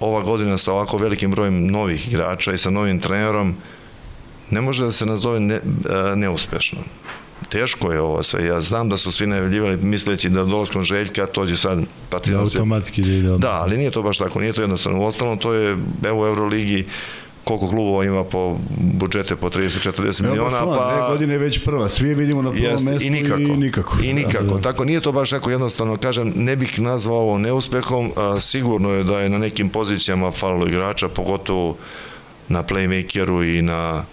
ova 0.00 0.22
godina 0.22 0.58
sa 0.58 0.72
ovako 0.72 0.96
velikim 0.96 1.30
brojem 1.30 1.66
novih 1.66 2.08
igrača 2.08 2.52
i 2.52 2.58
sa 2.58 2.70
novim 2.70 3.00
trenerom 3.00 3.54
ne 4.50 4.60
može 4.60 4.84
da 4.84 4.92
se 4.92 5.06
nazove 5.06 5.40
ne, 5.40 5.54
e, 5.54 5.60
neuspešno. 6.16 6.78
Teško 7.52 7.92
je 7.92 8.00
ovo 8.00 8.22
sve. 8.22 8.44
Ja 8.44 8.60
znam 8.60 8.88
da 8.88 8.96
su 8.96 9.12
svi 9.12 9.26
najavljivali 9.26 9.76
misleći 9.76 10.28
da 10.28 10.44
dolaskom 10.44 10.84
Željka 10.84 11.26
to 11.26 11.46
će 11.46 11.56
sad 11.56 11.78
Da, 11.78 11.84
Partizan 12.10 12.46
se 12.46 12.58
automatski 12.58 13.02
da 13.02 13.10
ide. 13.10 13.28
Da, 13.38 13.50
ali 13.50 13.76
nije 13.76 13.90
to 13.90 14.02
baš 14.02 14.18
tako, 14.18 14.40
nije 14.40 14.52
to 14.52 14.62
jednostavno. 14.62 15.00
U 15.00 15.04
ostalom, 15.04 15.38
to 15.38 15.52
je, 15.52 15.76
evo 16.04 16.22
u 16.22 16.26
Euroligi, 16.26 16.86
koliko 17.44 17.68
klubova 17.68 18.04
ima 18.04 18.24
po 18.24 18.56
budžete 18.78 19.36
po 19.36 19.50
30-40 19.50 20.22
miliona, 20.22 20.60
Dve 20.60 20.76
pa... 20.76 21.06
godine 21.10 21.34
je 21.34 21.38
već 21.38 21.64
prva, 21.64 21.88
svi 21.88 22.08
je 22.08 22.14
vidimo 22.14 22.42
na 22.42 22.50
prvom 22.50 22.64
Jeste, 22.64 22.90
mestu 22.90 23.06
i 23.06 23.10
nikako. 23.10 23.40
i 23.40 23.56
nikako. 23.56 23.98
I 24.02 24.12
nikako. 24.12 24.44
Da, 24.44 24.54
da. 24.54 24.60
Tako 24.60 24.84
nije 24.84 25.00
to 25.00 25.12
baš 25.12 25.30
tako 25.30 25.50
jednostavno. 25.50 25.96
Kažem, 25.96 26.32
ne 26.36 26.56
bih 26.56 26.80
nazvao 26.80 27.18
ovo 27.18 27.38
neuspehom. 27.38 28.12
A, 28.16 28.40
sigurno 28.40 28.90
je 28.90 29.04
da 29.04 29.20
je 29.20 29.28
na 29.28 29.38
nekim 29.38 29.68
pozicijama 29.68 30.30
falilo 30.30 30.66
igrača, 30.66 31.08
pogotovo 31.08 31.76
na 32.48 32.62
playmakeru 32.62 33.58
i 33.58 33.62
na 33.62 34.04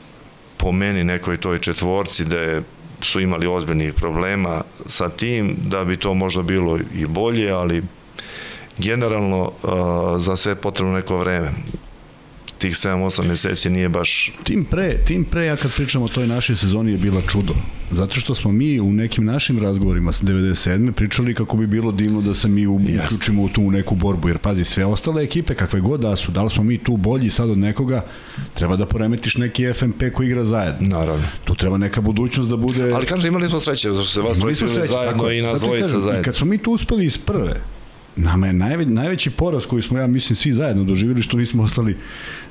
po 0.58 0.72
meni 0.72 1.04
nekoj 1.04 1.38
toj 1.38 1.60
četvorci 1.60 2.26
da 2.26 2.38
je 2.38 2.64
su 3.02 3.20
imali 3.20 3.48
ozbiljnih 3.48 3.94
problema 3.94 4.62
sa 4.86 5.10
tim, 5.10 5.56
da 5.66 5.86
bi 5.86 5.98
to 5.98 6.14
možda 6.14 6.42
bilo 6.42 6.80
i 6.96 7.06
bolje, 7.06 7.52
ali 7.52 7.84
generalno 8.78 9.52
za 10.18 10.36
sve 10.36 10.56
potrebno 10.56 10.94
neko 10.94 11.18
vreme. 11.18 11.52
Tih 12.60 12.74
7-8 12.74 13.28
meseci 13.28 13.70
nije 13.70 13.90
baš 13.90 14.32
Tim 14.44 14.66
pre, 14.66 14.98
tim 15.06 15.26
pre 15.26 15.46
ja 15.46 15.56
kad 15.56 15.76
pričam 15.76 16.04
o 16.04 16.08
toj 16.08 16.28
našoj 16.28 16.56
sezoni 16.56 16.92
je 16.92 16.98
bila 16.98 17.22
čudo. 17.32 17.54
Zato 17.92 18.20
što 18.20 18.36
smo 18.36 18.52
mi 18.52 18.80
u 18.80 18.94
nekim 18.94 19.26
našim 19.26 19.60
razgovorima 19.60 20.12
s 20.12 20.24
97. 20.24 20.92
pričali 20.92 21.34
kako 21.34 21.58
bi 21.58 21.68
bilo 21.68 21.92
divno 21.92 22.22
da 22.22 22.34
se 22.34 22.48
mi 22.48 22.68
uključimo 22.68 23.44
u 23.44 23.50
tu 23.50 23.72
neku 23.72 23.96
borbu. 23.96 24.28
Jer 24.28 24.38
pazi, 24.38 24.64
sve 24.64 24.86
ostale 24.86 25.24
ekipe, 25.24 25.56
kakve 25.56 25.80
god 25.80 26.00
da 26.00 26.16
su, 26.16 26.32
da 26.32 26.44
li 26.44 26.50
smo 26.50 26.64
mi 26.64 26.78
tu 26.78 26.98
bolji 26.98 27.30
sad 27.30 27.50
od 27.50 27.58
nekoga, 27.58 28.06
treba 28.54 28.76
da 28.76 28.86
poremetiš 28.86 29.38
neki 29.38 29.74
FMP 29.74 30.04
koji 30.14 30.28
igra 30.28 30.44
zajedno. 30.44 30.98
naravno. 30.98 31.26
Tu 31.44 31.56
treba 31.56 31.78
neka 31.78 32.02
budućnost 32.02 32.50
da 32.50 32.58
bude... 32.58 32.92
Ali 32.94 33.06
kažem, 33.06 33.28
imali 33.28 33.48
smo 33.48 33.60
sreće, 33.60 33.92
zašto 33.92 34.14
se 34.14 34.22
vas 34.22 34.38
Imali 34.38 34.56
zajedno 34.56 35.12
tako 35.12 35.32
i 35.32 35.42
nas 35.42 35.62
dvojica 35.62 36.00
zajedno. 36.00 36.24
kad 36.24 36.36
smo 36.36 36.48
mi 36.48 36.58
tu 36.58 36.72
uspeli 36.72 37.06
iz 37.06 37.18
prve, 37.18 37.62
nama 38.20 38.48
je 38.48 38.54
najve, 38.54 38.86
najveći 38.86 39.30
poraz 39.30 39.66
koji 39.66 39.82
smo, 39.82 40.00
ja 40.00 40.08
mislim, 40.08 40.36
svi 40.36 40.54
zajedno 40.54 40.84
doživjeli 40.84 41.22
što 41.22 41.38
nismo 41.38 41.64
ostali 41.64 41.98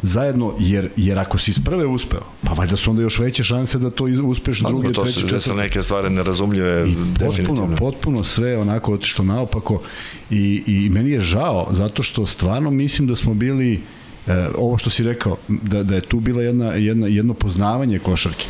zajedno, 0.03 0.55
jer, 0.59 0.91
jer 0.97 1.19
ako 1.19 1.39
si 1.39 1.51
iz 1.51 1.59
prve 1.65 1.87
uspeo, 1.87 2.23
pa 2.43 2.53
valjda 2.53 2.77
su 2.77 2.91
onda 2.91 3.03
još 3.03 3.19
veće 3.19 3.45
šanse 3.45 3.79
da 3.79 3.91
to 3.91 4.05
uspeš 4.05 4.63
pa, 4.63 4.69
druge, 4.69 4.93
to 4.93 5.03
treće, 5.03 5.21
četvrte. 5.21 5.35
To 5.35 5.41
su 5.41 5.55
neke 5.55 5.83
stvari 5.83 6.11
nerazumljive, 6.11 6.89
I 6.89 6.97
potpuno, 7.19 7.77
potpuno 7.79 8.25
sve 8.25 8.59
onako 8.59 8.95
otišto 8.95 9.23
naopako. 9.23 9.83
I, 10.31 10.63
i 10.67 10.89
meni 10.91 11.11
je 11.11 11.21
žao, 11.21 11.69
zato 11.71 12.03
što 12.03 12.27
stvarno 12.27 12.71
mislim 12.71 13.09
da 13.09 13.17
smo 13.17 13.35
bili 13.35 13.81
e, 14.27 14.49
ovo 14.59 14.79
što 14.79 14.91
si 14.91 15.05
rekao, 15.05 15.37
da, 15.49 15.83
da 15.83 15.95
je 15.95 16.01
tu 16.01 16.21
bila 16.21 16.43
jedna, 16.43 16.73
jedna, 16.73 17.07
jedno 17.07 17.35
poznavanje 17.35 17.99
košarke 17.99 18.45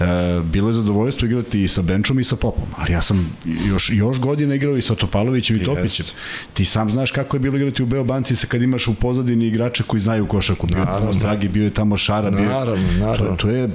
E, 0.00 0.40
bilo 0.52 0.68
je 0.68 0.74
zadovoljstvo 0.74 1.26
igrati 1.26 1.62
i 1.62 1.68
sa 1.68 1.82
Benčom 1.82 2.20
i 2.20 2.24
sa 2.24 2.36
Popom, 2.36 2.64
ali 2.76 2.92
ja 2.92 3.02
sam 3.02 3.36
još, 3.68 3.90
još 3.90 4.18
godina 4.18 4.54
igrao 4.54 4.76
i 4.76 4.82
sa 4.82 4.94
Topalovićem 4.94 5.56
i 5.56 5.64
Topićem. 5.64 6.06
Yes. 6.06 6.12
Ti 6.54 6.64
sam 6.64 6.90
znaš 6.90 7.10
kako 7.10 7.36
je 7.36 7.40
bilo 7.40 7.56
igrati 7.56 7.82
u 7.82 7.86
Beobanci 7.86 8.36
sa 8.36 8.46
kad 8.46 8.62
imaš 8.62 8.88
u 8.88 8.94
pozadini 8.94 9.46
igrače 9.46 9.82
koji 9.86 10.00
znaju 10.00 10.26
košarku. 10.26 10.66
Bio 10.66 10.78
je 10.78 10.84
tamo 10.84 11.12
Stragi, 11.12 11.48
bio 11.48 11.64
je 11.64 11.70
tamo 11.70 11.96
Šara. 11.96 12.30
Bio, 12.30 12.48
naravno, 12.48 12.88
naravno. 12.98 13.36
To, 13.36 13.42
to 13.42 13.50
je 13.50 13.68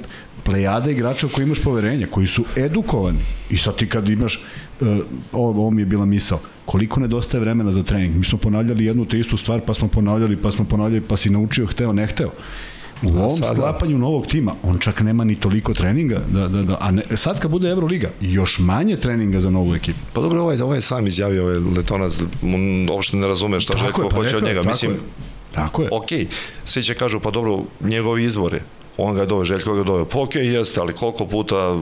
plejada 0.44 0.90
igrača 0.90 1.28
koji 1.28 1.44
imaš 1.44 1.62
poverenja, 1.62 2.06
koji 2.10 2.26
su 2.26 2.44
edukovani. 2.56 3.18
I 3.50 3.56
sad 3.56 3.76
ti 3.76 3.88
kad 3.88 4.08
imaš, 4.08 4.40
uh, 4.80 4.88
ovo, 5.32 5.50
ovo 5.50 5.70
mi 5.70 5.82
je 5.82 5.86
bila 5.86 6.04
misao, 6.04 6.40
koliko 6.64 7.00
nedostaje 7.00 7.40
vremena 7.40 7.72
za 7.72 7.82
trening. 7.82 8.16
Mi 8.16 8.24
smo 8.24 8.38
ponavljali 8.38 8.84
jednu 8.84 9.04
te 9.04 9.18
istu 9.18 9.36
stvar, 9.36 9.60
pa 9.60 9.74
smo 9.74 9.88
ponavljali, 9.88 10.36
pa 10.36 10.50
smo 10.50 10.64
ponavljali, 10.64 11.00
pa 11.00 11.16
si 11.16 11.30
naučio, 11.30 11.66
hteo, 11.66 11.92
ne 11.92 12.06
hteo. 12.06 12.30
U 13.02 13.18
ovom 13.18 13.30
sada... 13.30 13.52
sklapanju 13.52 13.98
novog 13.98 14.26
tima, 14.26 14.54
on 14.62 14.78
čak 14.78 15.00
nema 15.00 15.24
ni 15.24 15.34
toliko 15.34 15.74
treninga, 15.74 16.22
da, 16.28 16.48
da, 16.48 16.62
da, 16.62 16.76
a 16.80 16.90
ne, 16.90 17.02
sad 17.16 17.40
kad 17.40 17.50
bude 17.50 17.70
Euroliga, 17.70 18.10
još 18.20 18.58
manje 18.58 18.96
treninga 18.96 19.40
za 19.40 19.50
novu 19.50 19.74
ekipu. 19.74 19.98
Pa 20.12 20.20
dobro, 20.20 20.42
ovaj, 20.42 20.60
ovaj 20.60 20.80
sam 20.80 21.06
izjavio, 21.06 21.42
ovaj 21.42 21.58
Letonac, 21.76 22.20
on 22.42 22.88
uopšte 22.90 23.16
ne 23.16 23.26
razume 23.26 23.60
šta 23.60 23.78
Željko 23.78 24.08
pa 24.08 24.16
hoće 24.16 24.36
od 24.36 24.44
njega. 24.44 24.62
Mislim, 24.62 24.90
je. 24.90 24.98
Tako 25.54 25.82
je. 25.82 25.88
Ok, 25.92 26.08
svi 26.64 26.82
će 26.82 26.94
kažu, 26.94 27.20
pa 27.20 27.30
dobro, 27.30 27.58
njegovi 27.80 28.24
izvore, 28.24 28.60
on 28.96 29.14
ga 29.14 29.20
je 29.20 29.26
dove, 29.26 29.44
Željko 29.44 29.72
ga 29.72 29.78
je 29.78 29.84
dove. 29.84 30.04
Pa 30.08 30.20
ok, 30.20 30.34
jeste, 30.34 30.80
ali 30.80 30.92
koliko 30.92 31.26
puta 31.26 31.78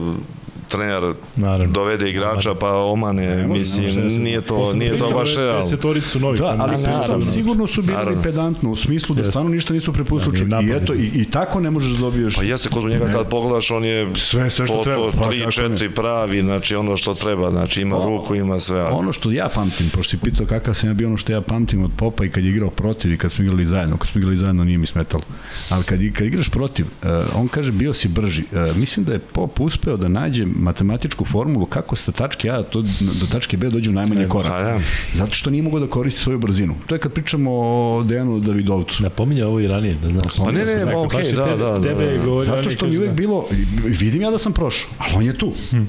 trener 0.67 1.13
Naravno. 1.35 1.73
dovede 1.73 2.09
igrača 2.09 2.55
pa 2.55 2.75
omane, 2.75 3.35
ne, 3.35 3.47
mislim, 3.47 4.07
nije 4.07 4.41
to, 4.41 4.73
nije 4.73 4.97
to 4.97 5.11
baš 5.11 5.35
realno. 5.35 5.61
Desetoricu 5.61 6.19
novih. 6.19 6.41
Da, 6.41 6.55
ali 6.59 6.81
naravno, 6.81 7.25
sigurno 7.25 7.67
su 7.67 7.81
bili 7.81 7.97
naravno. 7.97 8.21
pedantno, 8.21 8.71
u 8.71 8.75
smislu 8.75 9.15
da 9.15 9.25
stvarno 9.25 9.49
ništa 9.51 9.73
nisu 9.73 9.93
prepustili. 9.93 10.45
Da, 10.45 10.61
I 10.61 10.71
eto, 10.71 10.93
i, 10.93 11.11
i 11.13 11.25
tako 11.25 11.59
ne 11.59 11.71
možeš 11.71 11.91
da 11.91 11.99
dobiješ... 11.99 12.35
Pa 12.35 12.43
jeste, 12.43 12.69
kod 12.69 12.83
njega 12.85 13.05
kad 13.11 13.29
pogledaš, 13.29 13.71
on 13.71 13.85
je 13.85 14.15
sve, 14.15 14.49
sve 14.49 14.67
što 14.67 14.77
to, 14.77 14.83
treba. 14.83 15.11
Pa, 15.19 15.29
tri, 15.29 15.51
četiri 15.51 15.89
pravi, 15.89 16.41
znači 16.41 16.75
ono 16.75 16.97
što 16.97 17.13
treba, 17.13 17.49
znači 17.49 17.81
ima 17.81 17.97
o, 17.97 18.05
ruku, 18.05 18.35
ima 18.35 18.59
sve. 18.59 18.79
Ali... 18.79 18.93
Ono 18.93 19.13
što 19.13 19.31
ja 19.31 19.49
pamtim, 19.55 19.89
pošto 19.89 20.11
si 20.11 20.17
pitao 20.17 20.45
kakav 20.45 20.73
sam 20.73 20.89
ja 20.89 20.93
bio, 20.93 21.07
ono 21.07 21.17
što 21.17 21.31
ja 21.31 21.41
pamtim 21.41 21.83
od 21.83 21.91
Popa 21.97 22.25
i 22.25 22.29
kad 22.29 22.43
je 22.43 22.49
igrao 22.49 22.69
protiv 22.69 23.13
i 23.13 23.17
kad 23.17 23.31
smo 23.31 23.43
igrali 23.43 23.65
zajedno, 23.65 23.97
kad 23.97 24.09
smo 24.09 24.19
igrali 24.19 24.37
zajedno 24.37 24.63
nije 24.63 24.77
mi 24.77 24.85
smetalo. 24.85 25.23
Ali 25.69 25.83
kad, 25.83 25.99
kad 26.13 26.27
igraš 26.27 26.49
protiv, 26.49 26.85
uh, 26.85 27.09
on 27.35 27.47
kaže 27.47 27.71
bio 27.71 27.93
si 27.93 28.07
brži. 28.07 28.43
Uh, 28.51 28.77
mislim 28.77 29.05
da 29.05 29.13
je 29.13 29.19
Pop 29.19 29.59
uspeo 29.59 29.97
da 29.97 30.07
nađe 30.07 30.45
matematičku 30.57 31.25
formulu 31.25 31.65
kako 31.65 31.95
sa 31.95 32.11
tačke 32.11 32.49
A 32.49 32.61
do, 32.61 32.81
do 32.99 33.27
tačke 33.31 33.57
B 33.57 33.69
dođe 33.69 33.89
u 33.89 33.93
najmanje 33.93 34.27
korak. 34.27 34.51
Pa, 34.51 34.59
ja. 34.59 34.79
Zato 35.13 35.33
što 35.33 35.49
nije 35.49 35.63
mogao 35.63 35.79
da 35.79 35.87
koristi 35.87 36.21
svoju 36.21 36.39
brzinu. 36.39 36.75
To 36.85 36.95
je 36.95 36.99
kad 36.99 37.13
pričamo 37.13 37.51
o 37.51 38.03
Dejanu 38.03 38.39
Davidovcu. 38.39 39.03
Da 39.03 39.09
pominje 39.09 39.45
ovo 39.45 39.59
i 39.59 39.67
ranije, 39.67 39.95
da 40.01 40.09
znaš. 40.09 40.37
Pa 40.37 40.51
ne, 40.51 40.65
ne, 40.65 40.85
ne, 40.85 40.95
okej, 40.95 41.21
okay, 41.21 41.35
da, 41.35 41.45
da, 41.45 41.79
da, 41.79 41.81
Tebe 41.81 42.17
da. 42.17 42.39
Zato 42.39 42.69
što 42.69 42.87
mi 42.87 42.97
uvek 42.97 43.11
bilo, 43.11 43.45
vidim 43.83 44.21
ja 44.21 44.31
da 44.31 44.37
sam 44.37 44.53
prošao, 44.53 44.89
ali 44.97 45.15
on 45.15 45.25
je 45.25 45.37
tu. 45.37 45.53
Hm. 45.71 45.83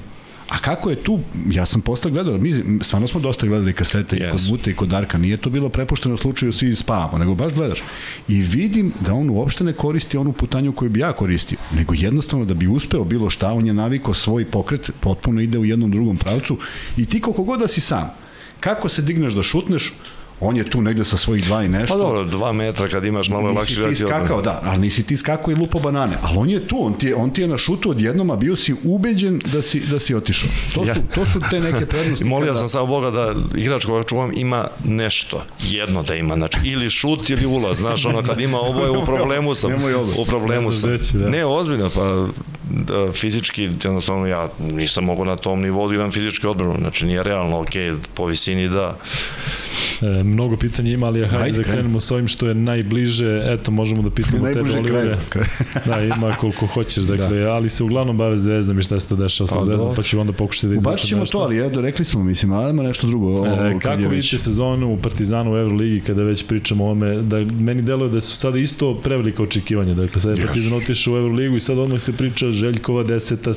A 0.49 0.57
kako 0.57 0.89
je 0.89 0.95
tu, 0.95 1.19
ja 1.51 1.65
sam 1.65 1.81
posle 1.81 2.11
gledao, 2.11 2.37
mi 2.37 2.51
stvarno 2.81 3.07
smo 3.07 3.19
dosta 3.19 3.47
gledali 3.47 3.73
kasete 3.73 4.15
yes. 4.15 4.27
i 4.27 4.31
kod 4.31 4.41
Bute 4.49 4.71
i 4.71 4.73
kod 4.73 4.89
Darka, 4.89 5.17
nije 5.17 5.37
to 5.37 5.49
bilo 5.49 5.69
prepušteno 5.69 6.15
u 6.15 6.17
slučaju 6.17 6.53
svi 6.53 6.75
spavamo, 6.75 7.17
nego 7.17 7.35
baš 7.35 7.53
gledaš. 7.53 7.79
I 8.27 8.41
vidim 8.41 8.93
da 8.99 9.13
on 9.13 9.29
uopšte 9.29 9.63
ne 9.63 9.73
koristi 9.73 10.17
onu 10.17 10.31
putanju 10.31 10.73
koju 10.73 10.89
bi 10.89 10.99
ja 10.99 11.13
koristio, 11.13 11.57
nego 11.75 11.93
jednostavno 11.97 12.45
da 12.45 12.53
bi 12.53 12.67
uspeo 12.67 13.03
bilo 13.03 13.29
šta, 13.29 13.51
on 13.51 13.67
je 13.67 13.73
navikao 13.73 14.13
svoj 14.13 14.45
pokret, 14.45 14.91
potpuno 14.99 15.41
ide 15.41 15.57
u 15.57 15.65
jednom 15.65 15.91
drugom 15.91 16.17
pravcu 16.17 16.57
i 16.97 17.05
ti 17.05 17.21
koliko 17.21 17.43
god 17.43 17.59
da 17.59 17.67
si 17.67 17.81
sam, 17.81 18.09
kako 18.59 18.89
se 18.89 19.01
digneš 19.01 19.33
da 19.33 19.43
šutneš, 19.43 19.93
on 20.41 20.57
je 20.57 20.69
tu 20.69 20.81
negde 20.81 21.05
sa 21.05 21.17
svojih 21.17 21.45
dva 21.45 21.63
i 21.63 21.67
nešto. 21.67 21.93
Pa 21.93 22.03
dobro, 22.03 22.23
dva 22.23 22.53
metra 22.53 22.87
kad 22.87 23.05
imaš 23.05 23.29
malo 23.29 23.51
lakše 23.51 23.79
Nisi 23.79 23.89
ti 23.89 23.95
skakao, 23.95 24.41
da, 24.41 24.61
ali 24.63 24.79
nisi 24.79 25.03
ti 25.03 25.17
skakao 25.17 25.51
i 25.51 25.55
lupo 25.55 25.79
banane. 25.79 26.17
Ali 26.21 26.37
on 26.37 26.49
je 26.49 26.67
tu, 26.67 26.85
on 26.85 26.93
ti 26.93 27.07
je, 27.07 27.15
on 27.15 27.29
ti 27.29 27.41
je 27.41 27.47
na 27.47 27.57
šutu 27.57 27.89
odjednom, 27.89 28.29
a 28.31 28.35
bio 28.35 28.55
si 28.55 28.75
ubeđen 28.83 29.41
da 29.53 29.61
si, 29.61 29.79
da 29.79 29.99
si 29.99 30.15
otišao. 30.15 30.49
To, 30.73 30.85
ja. 30.85 30.93
su, 30.93 31.01
to 31.15 31.25
su 31.25 31.39
te 31.49 31.59
neke 31.59 31.85
prednosti. 31.85 32.25
I 32.25 32.27
molio 32.33 32.47
kada... 32.47 32.59
sam 32.59 32.69
samo 32.69 32.85
Boga 32.85 33.11
da 33.11 33.33
igrač 33.55 33.85
koga 33.85 34.03
čuvam 34.03 34.31
ima 34.35 34.67
nešto, 34.83 35.43
jedno 35.69 36.03
da 36.03 36.15
ima, 36.15 36.35
znači 36.35 36.57
ili 36.63 36.89
šut 36.89 37.29
ili 37.29 37.45
ulaz, 37.45 37.77
znaš, 37.77 38.05
ono 38.05 38.21
kad 38.23 38.41
ima 38.41 38.57
ovo 38.59 38.83
je 38.85 38.91
u 38.91 39.05
problemu 39.15 39.55
sam, 39.55 39.71
u 40.17 40.25
problemu 40.25 40.71
sam. 40.71 40.97
Da. 41.13 41.29
Ne, 41.29 41.45
ozbiljno, 41.45 41.89
pa 41.95 42.27
da, 42.69 43.11
fizički, 43.11 43.63
jednostavno 43.63 44.27
ja 44.27 44.49
nisam 44.59 45.03
mogu 45.03 45.25
na 45.25 45.35
tom 45.35 45.61
nivou 45.61 45.87
da 45.87 45.93
igram 45.93 46.11
fizički 46.11 46.47
odbranu, 46.47 46.75
znači 46.79 47.05
nije 47.05 47.23
realno, 47.23 47.59
ok, 47.59 47.69
po 48.13 48.25
visini 48.25 48.69
da. 48.69 48.97
E, 50.01 50.23
mnogo 50.29 50.57
pitanja 50.57 50.91
ima, 50.91 51.07
ali 51.07 51.19
ja 51.19 51.27
hajde, 51.27 51.57
da 51.57 51.63
krenemo 51.63 51.99
sa 51.99 52.13
ovim 52.15 52.27
što 52.27 52.47
je 52.47 52.55
najbliže, 52.55 53.41
eto, 53.45 53.71
možemo 53.71 54.01
da 54.01 54.09
pitamo 54.09 54.47
tebe, 54.53 54.77
Olivere. 54.77 55.17
da, 55.87 56.01
ima 56.01 56.35
koliko 56.39 56.65
hoćeš, 56.65 57.03
dakle, 57.03 57.39
da. 57.39 57.51
ali 57.51 57.69
se 57.69 57.83
uglavnom 57.83 58.17
bave 58.17 58.37
zvezdom 58.37 58.79
i 58.79 58.83
šta 58.83 58.99
se 58.99 59.07
to 59.07 59.15
dešava 59.15 59.47
sa 59.47 59.55
pa, 59.55 59.61
zvezdom, 59.61 59.95
pa 59.95 60.03
ću 60.03 60.19
onda 60.19 60.33
pokušati 60.33 60.67
da 60.67 60.73
izvučem 60.75 60.91
nešto. 60.91 61.07
ćemo 61.07 61.25
to, 61.25 61.37
ali 61.37 61.67
eto, 61.67 61.81
rekli 61.81 62.05
smo, 62.05 62.23
mislim, 62.23 62.51
ali 62.51 62.69
ima 62.69 62.83
nešto 62.83 63.07
drugo. 63.07 63.27
Ovo, 63.27 63.45
e, 63.47 63.79
kako 63.81 63.97
vidite 63.97 64.15
već... 64.15 64.41
sezonu 64.41 64.93
u 64.93 64.97
Partizanu 64.97 65.53
u 65.53 65.57
Euroligi, 65.57 66.01
kada 66.01 66.23
već 66.23 66.47
pričamo 66.47 66.85
o 66.85 66.91
ome, 66.91 67.21
da 67.21 67.37
meni 67.59 67.81
deluje 67.81 68.09
da 68.09 68.21
su 68.21 68.37
sada 68.37 68.57
isto 68.57 68.97
prevelika 69.03 69.43
očekivanja, 69.43 69.93
dakle, 69.93 70.21
sad 70.21 70.37
je 70.37 70.45
Partizan 70.45 70.73
otišao 70.73 71.13
u 71.13 71.17
Euroligu 71.17 71.55
i 71.55 71.59
sad 71.59 71.77
odmah 71.77 72.01
se 72.01 72.13
priča 72.13 72.51
Željkova 72.51 73.03
deseta 73.03 73.51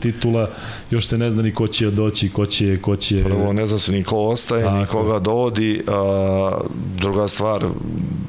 titula, 0.00 0.50
još 0.90 1.06
se 1.06 1.18
ne 1.18 1.30
zna 1.30 1.42
ni 1.42 1.54
ko 1.54 1.66
će 1.68 1.90
doći, 1.90 2.28
ko 2.28 2.46
će, 2.46 2.78
ko 2.80 2.96
će... 2.96 3.22
Prvo, 3.24 3.52
ne 3.52 3.66
zna 3.66 3.78
se 3.78 3.92
ni 3.92 4.02
ko 4.02 4.16
ostaje, 4.16 4.72
ni 4.78 4.86
koga 4.86 5.18
dovodi, 5.18 5.82
a, 5.86 6.01
druga 6.96 7.28
stvar, 7.28 7.64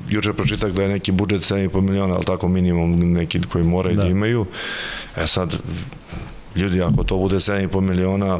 juče 0.09 0.33
pročitak 0.33 0.71
da 0.71 0.83
je 0.83 0.89
neki 0.89 1.11
budžet 1.11 1.41
7,5 1.41 1.81
miliona, 1.81 2.13
ali 2.13 2.25
tako 2.25 2.47
minimum 2.47 2.99
neki 2.99 3.41
koji 3.41 3.63
moraju 3.63 3.95
da. 3.95 4.03
da 4.03 4.09
imaju. 4.09 4.45
E 5.17 5.27
sad, 5.27 5.55
ljudi, 6.55 6.81
ako 6.81 7.03
to 7.03 7.17
bude 7.17 7.35
7,5 7.35 7.81
miliona, 7.81 8.39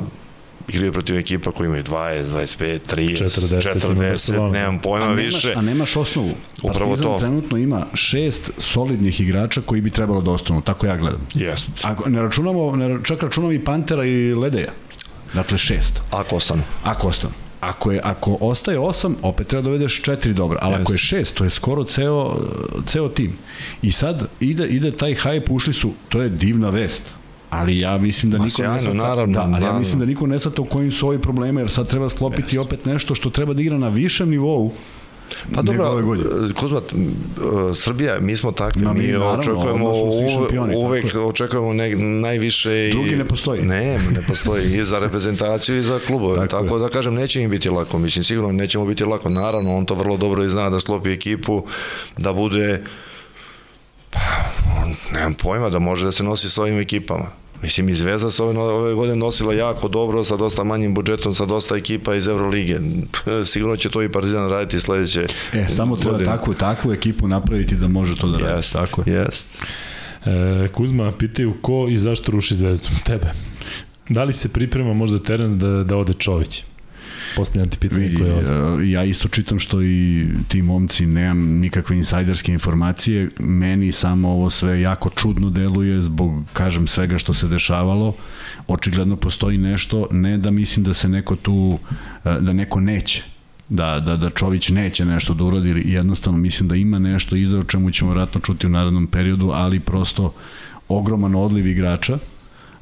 igraju 0.67 0.93
protiv 0.93 1.17
ekipa 1.17 1.51
koji 1.51 1.67
imaju 1.67 1.83
20, 1.83 2.23
25, 2.25 2.95
30, 2.95 3.23
40, 3.23 3.87
40 3.87 4.51
nemam 4.51 4.79
pojma 4.79 5.05
a 5.05 5.09
nemaš, 5.09 5.33
više. 5.33 5.53
A 5.55 5.61
nemaš 5.61 5.95
osnovu. 5.95 6.31
Upravo 6.63 6.85
Partizan 6.85 7.07
to. 7.07 7.19
trenutno 7.19 7.57
ima 7.57 7.85
šest 7.93 8.51
solidnih 8.57 9.21
igrača 9.21 9.61
koji 9.61 9.81
bi 9.81 9.89
trebalo 9.89 10.21
da 10.21 10.31
ostanu, 10.31 10.61
tako 10.61 10.85
ja 10.85 10.97
gledam. 10.97 11.27
Jest. 11.35 11.71
Ako 11.83 12.09
ne 12.09 12.21
računamo, 12.21 12.75
ne, 12.75 12.99
čak 13.03 13.23
računamo 13.23 13.53
i 13.53 13.63
Pantera 13.63 14.05
i 14.05 14.33
Ledeja. 14.33 14.71
Dakle, 15.33 15.57
šest. 15.57 16.01
Ako 16.11 16.35
ostanu. 16.35 16.63
Ako 16.83 17.07
ostanu. 17.07 17.33
Ako, 17.69 17.91
je, 17.91 17.99
ako 18.03 18.37
ostaje 18.41 18.79
8, 18.79 19.13
opet 19.21 19.47
treba 19.47 19.61
da 19.61 19.65
dovedeš 19.65 20.01
4 20.01 20.33
dobra, 20.33 20.59
ali 20.61 20.75
yes. 20.75 20.81
ako 20.81 20.93
je 20.93 20.97
6, 20.97 21.33
to 21.33 21.43
je 21.43 21.49
skoro 21.49 21.83
ceo, 21.83 22.37
ceo 22.85 23.09
tim. 23.09 23.37
I 23.81 23.91
sad 23.91 24.27
ide, 24.39 24.67
ide 24.67 24.91
taj 24.91 25.15
hype, 25.15 25.51
ušli 25.51 25.73
su, 25.73 25.91
to 26.09 26.21
je 26.21 26.29
divna 26.29 26.69
vest 26.69 27.03
ali 27.53 27.79
ja 27.79 27.97
mislim 27.97 28.31
da 28.31 28.37
niko 28.37 28.49
sjajno, 28.49 28.73
ne 28.73 28.81
svata, 28.81 28.97
naravno, 28.97 29.33
da, 29.33 29.41
ali 29.41 29.51
naravno. 29.51 29.75
ja 29.75 29.79
mislim 29.79 29.99
da 29.99 30.05
niko 30.05 30.27
ne 30.27 30.39
svata 30.39 30.61
u 30.61 30.65
kojim 30.65 30.91
su 30.91 31.07
ovi 31.07 31.19
problema, 31.19 31.59
jer 31.59 31.69
sad 31.69 31.89
treba 31.89 32.09
sklopiti 32.09 32.57
yes. 32.57 32.61
opet 32.61 32.85
nešto 32.85 33.15
što 33.15 33.29
treba 33.29 33.53
da 33.53 33.61
igra 33.61 33.77
na 33.77 33.87
višem 33.87 34.29
nivou 34.29 34.71
Pa 35.55 35.61
dobro, 35.61 36.01
Kuzma, 36.59 36.81
Srbija, 37.75 38.19
mi 38.19 38.37
smo 38.37 38.51
takvi, 38.51 38.81
no, 38.81 38.93
mi, 38.93 39.01
mi 39.01 39.07
naravno, 39.07 39.39
očekujemo 39.39 39.93
šampioni, 40.33 40.75
uvek 40.75 41.15
očekujemo 41.15 41.73
ne, 41.73 41.95
najviše 41.95 42.89
Drugi 42.91 43.15
ne 43.15 43.25
postoji. 43.25 43.61
Ne, 43.61 43.99
ne 44.11 44.21
postoji 44.27 44.77
i 44.77 44.85
za 44.85 44.99
reprezentaciju 44.99 45.77
i 45.77 45.81
za 45.81 45.99
klubove. 46.07 46.35
tako, 46.35 46.63
tako 46.63 46.79
da 46.79 46.89
kažem, 46.89 47.13
neće 47.13 47.41
im 47.41 47.49
biti 47.49 47.69
lako, 47.69 47.99
mislim, 47.99 48.23
sigurno 48.23 48.51
nećemo 48.51 48.85
biti 48.85 49.03
lako. 49.03 49.29
Naravno, 49.29 49.77
on 49.77 49.85
to 49.85 49.95
vrlo 49.95 50.17
dobro 50.17 50.43
i 50.43 50.49
zna 50.49 50.69
da 50.69 50.79
sklopi 50.79 51.09
ekipu, 51.09 51.65
da 52.17 52.33
bude 52.33 52.83
pa, 54.09 54.19
nemam 55.13 55.33
pojma, 55.33 55.69
da 55.69 55.79
može 55.79 56.05
da 56.05 56.11
se 56.11 56.23
nosi 56.23 56.49
s 56.49 56.57
ovim 56.57 56.79
ekipama 56.79 57.42
Mislim, 57.63 57.89
i 57.89 57.93
Zvezda 57.93 58.31
se 58.31 58.43
ove, 58.43 58.59
ove 58.59 58.93
godine 58.93 59.15
nosila 59.15 59.53
jako 59.53 59.87
dobro, 59.87 60.23
sa 60.23 60.37
dosta 60.37 60.63
manjim 60.63 60.93
budžetom, 60.93 61.33
sa 61.33 61.45
dosta 61.45 61.75
ekipa 61.75 62.15
iz 62.15 62.27
Evrolige. 62.27 62.79
Sigurno 63.45 63.75
će 63.75 63.89
to 63.89 64.01
i 64.03 64.11
Partizan 64.11 64.49
raditi 64.49 64.79
sledeće 64.79 65.27
E, 65.53 65.65
samo 65.69 65.95
treba 65.97 66.11
godine. 66.11 66.31
takvu, 66.31 66.53
takvu 66.53 66.93
ekipu 66.93 67.27
napraviti 67.27 67.75
da 67.75 67.87
može 67.87 68.15
to 68.15 68.27
da 68.27 68.37
radi. 68.37 68.57
Jest, 68.57 68.73
tako 68.73 69.03
jest. 69.05 69.47
E, 70.25 70.67
Kuzma, 70.67 71.11
pitaju 71.11 71.53
ko 71.61 71.87
i 71.89 71.97
zašto 71.97 72.31
ruši 72.31 72.55
Zvezdu? 72.55 72.87
Tebe. 73.05 73.31
Da 74.09 74.23
li 74.23 74.33
se 74.33 74.49
priprema 74.49 74.93
možda 74.93 75.19
teren 75.19 75.59
da, 75.59 75.83
da 75.83 75.97
ode 75.97 76.13
Čović? 76.13 76.63
Postavljam 77.35 77.69
ti 77.69 77.77
pitanje 77.77 78.01
Vidi, 78.01 78.17
koje 78.17 78.85
je 78.85 78.91
Ja 78.91 79.03
isto 79.03 79.27
čitam 79.27 79.59
što 79.59 79.83
i 79.83 80.27
ti 80.47 80.61
momci 80.61 81.05
nemam 81.05 81.59
nikakve 81.59 81.97
insajderske 81.97 82.51
informacije. 82.51 83.29
Meni 83.39 83.91
samo 83.91 84.29
ovo 84.29 84.49
sve 84.49 84.81
jako 84.81 85.09
čudno 85.09 85.49
deluje 85.49 86.01
zbog, 86.01 86.43
kažem, 86.53 86.87
svega 86.87 87.17
što 87.17 87.33
se 87.33 87.47
dešavalo. 87.47 88.15
Očigledno 88.67 89.15
postoji 89.15 89.57
nešto, 89.57 90.07
ne 90.11 90.37
da 90.37 90.51
mislim 90.51 90.83
da 90.83 90.93
se 90.93 91.09
neko 91.09 91.35
tu, 91.35 91.79
da 92.23 92.53
neko 92.53 92.79
neće 92.79 93.23
da, 93.69 93.99
da, 93.99 94.17
da 94.17 94.29
Čović 94.29 94.69
neće 94.69 95.05
nešto 95.05 95.33
da 95.33 95.43
uradi 95.43 95.83
jednostavno 95.85 96.39
mislim 96.39 96.69
da 96.69 96.75
ima 96.75 96.99
nešto 96.99 97.35
iza 97.35 97.59
o 97.59 97.63
čemu 97.63 97.91
ćemo 97.91 98.11
vratno 98.11 98.41
čuti 98.41 98.67
u 98.67 98.69
narednom 98.69 99.07
periodu, 99.07 99.49
ali 99.53 99.79
prosto 99.79 100.33
ogroman 100.87 101.35
odliv 101.35 101.67
igrača 101.67 102.17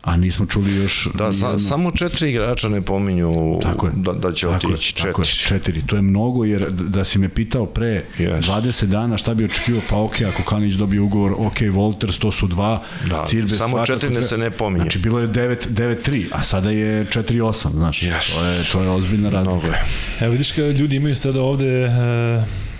a 0.01 0.17
nismo 0.17 0.45
čuli 0.45 0.75
još... 0.75 1.09
Da, 1.13 1.33
sa, 1.33 1.59
samo 1.59 1.91
četiri 1.91 2.29
igrača 2.29 2.67
ne 2.67 2.81
pominju 2.81 3.59
tako 3.63 3.87
je, 3.87 3.93
da, 3.95 4.13
da 4.13 4.31
će 4.31 4.47
tako 4.47 4.67
otići. 4.67 4.93
Četiri. 4.93 5.09
Tako 5.09 5.21
je, 5.21 5.27
četiri. 5.27 5.81
To 5.87 5.95
je 5.95 6.01
mnogo, 6.01 6.45
jer 6.45 6.71
da 6.71 7.03
si 7.03 7.19
me 7.19 7.29
pitao 7.29 7.65
pre 7.65 8.05
yes. 8.19 8.41
20 8.41 8.85
dana 8.85 9.17
šta 9.17 9.33
bi 9.33 9.45
očekivao, 9.45 9.81
pa 9.89 9.97
ok, 9.97 10.21
ako 10.21 10.43
Kalinić 10.43 10.75
dobije 10.75 11.01
ugovor, 11.01 11.33
ok, 11.37 11.57
Volters, 11.71 12.17
to 12.17 12.31
su 12.31 12.47
dva, 12.47 12.83
da, 13.09 13.25
Cirbes, 13.27 13.57
samo 13.57 13.85
četiri 13.85 14.09
ne 14.09 14.21
se 14.21 14.37
ne 14.37 14.51
pominje. 14.51 14.83
Znači, 14.83 14.99
bilo 14.99 15.19
je 15.19 15.27
9-3, 15.27 16.25
a 16.31 16.43
sada 16.43 16.69
je 16.69 17.05
4-8, 17.05 17.71
znaš, 17.71 18.01
yes. 18.01 18.35
to, 18.35 18.45
je, 18.45 18.63
to 18.71 18.81
je 18.81 18.89
ozbiljna 18.89 19.29
razlika. 19.29 19.77
Evo 20.19 20.31
vidiš 20.31 20.51
kao 20.51 20.65
ljudi 20.65 20.95
imaju 20.95 21.15
sada 21.15 21.41
ovde... 21.41 21.85
Uh 21.85 22.70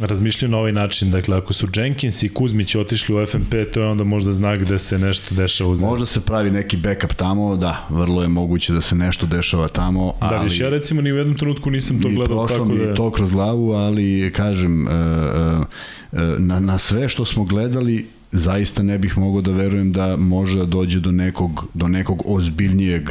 razmišljaju 0.00 0.50
na 0.50 0.58
ovaj 0.58 0.72
način. 0.72 1.10
Dakle, 1.10 1.36
ako 1.36 1.52
su 1.52 1.66
Jenkins 1.76 2.22
i 2.22 2.28
Kuzmić 2.28 2.74
otišli 2.74 3.22
u 3.22 3.26
FMP, 3.26 3.54
to 3.72 3.80
je 3.80 3.86
onda 3.86 4.04
možda 4.04 4.32
znak 4.32 4.60
gde 4.60 4.78
se 4.78 4.98
nešto 4.98 5.34
dešava 5.34 5.70
u 5.70 5.76
zemlji. 5.76 5.90
Možda 5.90 6.06
se 6.06 6.20
pravi 6.20 6.50
neki 6.50 6.76
backup 6.76 7.12
tamo, 7.12 7.56
da, 7.56 7.86
vrlo 7.90 8.22
je 8.22 8.28
moguće 8.28 8.72
da 8.72 8.80
se 8.80 8.94
nešto 8.94 9.26
dešava 9.26 9.68
tamo. 9.68 10.14
Da, 10.20 10.26
ali, 10.36 10.44
viš, 10.44 10.60
ja 10.60 10.68
recimo 10.68 11.02
ni 11.02 11.12
u 11.12 11.16
jednom 11.16 11.38
trenutku 11.38 11.70
nisam 11.70 12.02
to 12.02 12.08
gledao 12.08 12.46
tako 12.46 12.64
da... 12.64 12.64
Mi 12.64 12.94
to 12.94 13.10
kroz 13.10 13.30
glavu, 13.30 13.72
ali 13.72 14.32
kažem, 14.36 14.88
e, 14.88 14.90
e, 14.90 14.96
e, 16.12 16.20
na, 16.38 16.60
na 16.60 16.78
sve 16.78 17.08
što 17.08 17.24
smo 17.24 17.44
gledali, 17.44 18.06
zaista 18.32 18.82
ne 18.82 18.98
bih 18.98 19.18
mogao 19.18 19.42
da 19.42 19.50
verujem 19.50 19.92
da 19.92 20.16
može 20.16 20.58
da 20.58 20.64
dođe 20.64 21.00
do 21.00 21.12
nekog, 21.12 21.66
do 21.74 21.88
nekog 21.88 22.22
ozbiljnijeg 22.26 23.10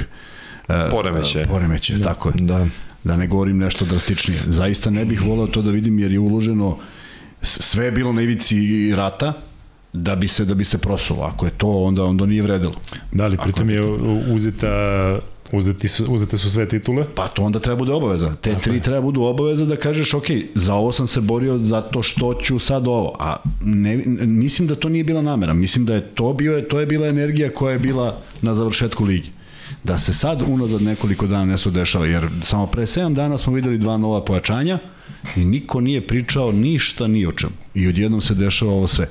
poremeće. 0.92 1.46
Poremeće, 1.50 1.98
da, 1.98 2.04
tako 2.04 2.30
je. 2.30 2.34
Da 2.38 2.68
da 3.04 3.18
ne 3.18 3.28
govorim 3.28 3.58
nešto 3.58 3.86
drastičnije. 3.86 4.40
Zaista 4.48 4.90
ne 4.90 5.06
bih 5.06 5.22
volao 5.22 5.48
to 5.48 5.62
da 5.62 5.72
vidim 5.72 6.00
jer 6.00 6.12
je 6.12 6.20
uloženo 6.20 6.78
sve 7.42 7.86
je 7.86 7.92
bilo 7.92 8.14
na 8.14 8.22
ivici 8.22 8.92
rata 8.96 9.34
da 9.94 10.16
bi 10.16 10.28
se 10.28 10.46
da 10.46 10.54
bi 10.54 10.64
se 10.64 10.78
prosuo. 10.78 11.24
Ako 11.24 11.46
je 11.46 11.52
to 11.52 11.68
onda 11.68 12.04
onda 12.04 12.26
nije 12.26 12.42
vredelo. 12.42 12.76
Da 13.12 13.28
li 13.28 13.38
pritom 13.44 13.70
je 13.70 13.82
uzeta 14.34 15.20
Uzeti 15.52 15.88
su, 15.88 16.06
uzete 16.10 16.38
su 16.38 16.52
sve 16.52 16.68
titule? 16.68 17.06
Pa 17.16 17.28
to 17.28 17.44
onda 17.44 17.60
treba 17.60 17.76
bude 17.76 17.92
obaveza. 17.92 18.34
Te 18.34 18.50
Tako 18.50 18.64
tri 18.64 18.76
je. 18.76 18.82
treba 18.82 19.02
budu 19.02 19.22
obaveza 19.22 19.66
da 19.66 19.76
kažeš, 19.76 20.14
ok, 20.14 20.26
za 20.56 20.74
ovo 20.74 20.92
sam 20.92 21.08
se 21.08 21.22
borio 21.22 21.58
zato 21.58 22.04
što 22.04 22.34
ću 22.34 22.60
sad 22.60 22.88
ovo. 22.88 23.16
A 23.20 23.36
ne, 23.62 23.96
mislim 24.26 24.68
da 24.68 24.76
to 24.76 24.90
nije 24.90 25.04
bila 25.04 25.22
namera. 25.22 25.54
Mislim 25.54 25.86
da 25.86 25.96
je 25.96 26.02
to 26.02 26.34
bio, 26.34 26.62
to 26.62 26.80
je 26.80 26.86
bila 26.86 27.08
energija 27.08 27.50
koja 27.50 27.74
je 27.74 27.80
bila 27.80 28.18
na 28.42 28.54
završetku 28.54 29.06
ligi 29.06 29.30
da 29.84 30.00
se 30.00 30.14
sad 30.14 30.42
unazad 30.48 30.82
nekoliko 30.82 31.28
dana 31.28 31.46
nešto 31.46 31.70
dešava, 31.70 32.06
jer 32.06 32.28
samo 32.42 32.68
pre 32.68 32.82
7 32.82 33.14
dana 33.14 33.38
smo 33.38 33.54
videli 33.54 33.78
dva 33.78 33.98
nova 33.98 34.26
pojačanja 34.26 34.80
i 35.36 35.46
niko 35.46 35.82
nije 35.82 36.08
pričao 36.08 36.52
ništa 36.52 37.08
ni 37.08 37.26
o 37.26 37.32
čemu. 37.32 37.54
I 37.74 37.88
odjednom 37.88 38.22
se 38.22 38.34
dešava 38.34 38.72
ovo 38.72 38.88
sve. 38.88 39.10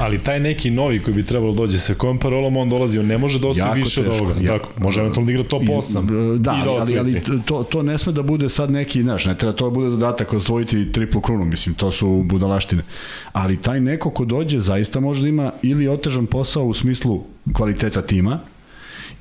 Ali 0.00 0.18
taj 0.18 0.40
neki 0.40 0.70
novi 0.70 1.02
koji 1.02 1.14
bi 1.14 1.24
trebalo 1.24 1.52
dođe 1.52 1.78
sa 1.78 1.94
kojom 1.94 2.18
parolom 2.18 2.56
on 2.56 2.68
dolazi, 2.68 2.98
on 2.98 3.06
ne 3.06 3.18
može 3.18 3.38
da 3.38 3.48
osvoji 3.48 3.82
više 3.82 4.02
teško, 4.02 4.14
od 4.14 4.20
ovoga. 4.20 4.40
Ja, 4.40 4.58
tako, 4.58 4.68
može 4.78 5.00
eventualno 5.00 5.26
da 5.26 5.32
igra 5.32 5.44
top 5.44 5.62
8. 5.62 6.38
Da, 6.38 6.58
i 6.62 6.64
da 6.64 6.70
ali, 6.70 6.98
ali 6.98 7.22
to, 7.46 7.62
to 7.62 7.82
ne 7.82 7.98
sme 7.98 8.12
da 8.12 8.22
bude 8.22 8.48
sad 8.48 8.70
neki, 8.70 9.02
znaš, 9.02 9.24
ne 9.26 9.38
treba 9.38 9.52
to 9.52 9.64
da 9.64 9.70
bude 9.70 9.90
zadatak 9.90 10.32
osvojiti 10.32 10.92
triplu 10.92 11.20
krunu, 11.20 11.44
mislim, 11.44 11.74
to 11.74 11.90
su 11.90 12.22
budalaštine. 12.24 12.82
Ali 13.32 13.60
taj 13.60 13.80
neko 13.80 14.10
ko 14.10 14.24
dođe 14.24 14.60
zaista 14.60 15.00
može 15.00 15.22
da 15.22 15.28
ima 15.28 15.52
ili 15.62 15.88
otežan 15.88 16.26
posao 16.26 16.64
u 16.64 16.74
smislu 16.74 17.24
kvaliteta 17.52 18.02
tima, 18.02 18.40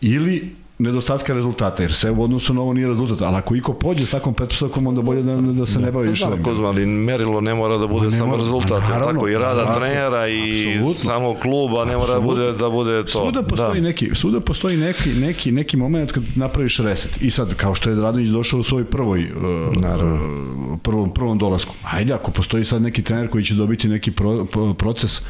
ili 0.02 0.61
nedostatka 0.82 1.34
rezultata, 1.34 1.84
jer 1.84 1.94
sve 1.94 2.12
u 2.12 2.24
odnosu 2.24 2.54
na 2.54 2.62
ovo 2.62 2.74
nije 2.74 2.88
rezultat, 2.88 3.22
ali 3.22 3.38
ako 3.38 3.56
iko 3.56 3.74
pođe 3.74 4.06
s 4.06 4.10
takvom 4.10 4.34
pretpostavkom, 4.34 4.88
onda 4.88 5.02
bolje 5.02 5.24
da, 5.24 5.36
da 5.36 5.66
se 5.66 5.80
ne 5.80 5.92
bavi 5.92 6.08
više. 6.08 6.26
Da, 6.26 6.44
Kozma, 6.44 6.68
ali 6.68 6.86
merilo 6.86 7.42
ne 7.42 7.56
mora 7.56 7.78
da 7.78 7.88
bude 7.88 8.12
samo 8.12 8.38
rezultat, 8.38 8.84
naravno, 8.90 9.14
tako 9.14 9.28
i 9.28 9.34
rada 9.34 9.56
naravno, 9.56 9.76
trenera 9.76 10.28
i 10.28 10.68
absolutno. 10.68 10.94
samo 10.94 11.34
kluba 11.34 11.86
ne 11.86 11.98
mora 11.98 12.14
da 12.14 12.20
bude, 12.20 12.52
da 12.52 12.70
bude 12.70 13.04
to. 13.04 13.22
Svuda 13.22 13.44
postoji, 13.44 13.82
da. 13.82 13.88
neki, 13.88 14.10
svuda 14.14 14.40
postoji 14.40 14.78
neki, 14.78 15.10
neki, 15.10 15.52
neki 15.52 15.78
moment 15.78 16.12
kad 16.12 16.24
napraviš 16.36 16.80
reset. 16.80 17.22
I 17.22 17.30
sad, 17.30 17.54
kao 17.54 17.76
što 17.76 17.90
je 17.90 17.96
Radonjić 17.96 18.30
došao 18.30 18.60
u 18.60 18.64
svoj 18.64 18.86
prvoj, 18.86 19.24
uh, 19.24 20.80
prvom, 20.84 21.14
prvom 21.14 21.38
dolasku, 21.38 21.76
ajde, 21.92 22.14
ako 22.14 22.32
postoji 22.32 22.64
sad 22.64 22.82
neki 22.82 23.02
trener 23.02 23.30
koji 23.30 23.44
će 23.44 23.56
dobiti 23.56 23.88
neki 23.88 24.12
pro, 24.12 24.46
proces, 24.78 25.22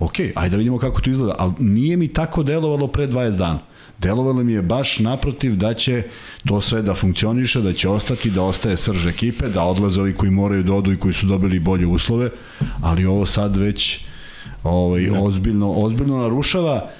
ok, 0.00 0.14
ajde 0.34 0.50
da 0.50 0.56
vidimo 0.56 0.78
kako 0.78 1.00
to 1.00 1.10
izgleda, 1.10 1.34
ali 1.38 1.52
nije 1.58 1.96
mi 1.96 2.08
tako 2.08 2.42
delovalo 2.42 2.86
pre 2.86 3.08
20 3.08 3.36
dana. 3.36 3.69
Delovalo 4.00 4.42
mi 4.42 4.52
je 4.52 4.62
baš 4.62 4.98
naprotiv 4.98 5.56
da 5.56 5.74
će 5.74 6.02
to 6.48 6.60
sve 6.60 6.82
da 6.82 6.94
funkcioniše, 6.94 7.60
da 7.60 7.72
će 7.72 7.88
ostati, 7.88 8.30
da 8.30 8.42
ostaje 8.42 8.76
srž 8.76 9.06
ekipe, 9.06 9.48
da 9.48 9.62
odlaze 9.62 10.00
ovi 10.00 10.14
koji 10.14 10.30
moraju 10.30 10.62
da 10.62 10.72
odu 10.72 10.92
i 10.92 10.96
koji 10.96 11.14
su 11.14 11.26
dobili 11.26 11.58
bolje 11.58 11.86
uslove, 11.86 12.30
ali 12.82 13.06
ovo 13.06 13.26
sad 13.26 13.56
već 13.56 14.04
ovaj, 14.64 15.06
da. 15.06 15.20
ozbiljno, 15.20 15.72
ozbiljno 15.72 16.22
narušava 16.22 16.90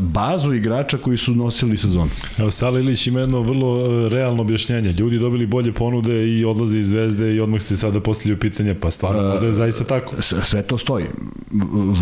bazu 0.00 0.54
igrača 0.54 0.98
koji 0.98 1.16
su 1.16 1.34
nosili 1.34 1.76
sezonu. 1.76 2.10
Evo, 2.38 2.50
Sala 2.50 2.80
Ilić 2.80 3.06
ima 3.06 3.20
jedno 3.20 3.40
vrlo 3.40 3.86
e, 4.06 4.08
realno 4.08 4.42
objašnjenje. 4.42 4.92
Ljudi 4.92 5.18
dobili 5.18 5.46
bolje 5.46 5.72
ponude 5.72 6.28
i 6.28 6.44
odlaze 6.44 6.78
iz 6.78 6.88
Zvezde 6.88 7.34
i 7.34 7.40
odmah 7.40 7.62
se 7.62 7.76
sada 7.76 8.00
postavljaju 8.00 8.40
pitanja, 8.40 8.74
pa 8.80 8.90
stvarno, 8.90 9.28
možda 9.28 9.46
je 9.46 9.52
zaista 9.52 9.84
tako. 9.84 10.22
Sve 10.22 10.62
to 10.62 10.78
stoji. 10.78 11.04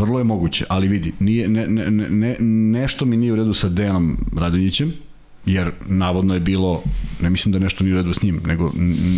Vrlo 0.00 0.18
je 0.18 0.24
moguće, 0.24 0.64
ali 0.68 0.88
vidi, 0.88 1.12
nije, 1.18 1.48
ne, 1.48 1.66
ne, 1.66 1.90
ne, 1.90 2.36
nešto 2.80 3.04
mi 3.04 3.16
nije 3.16 3.32
u 3.32 3.36
redu 3.36 3.52
sa 3.52 3.68
Dejanom 3.68 4.16
Radonjićem, 4.36 4.92
jer 5.48 5.70
navodno 5.86 6.34
je 6.34 6.40
bilo, 6.40 6.82
ne 7.20 7.30
mislim 7.30 7.52
da 7.52 7.58
nešto 7.58 7.84
nije 7.84 7.96
redu 7.96 8.14
s 8.14 8.22
njim, 8.22 8.40
nego 8.46 8.70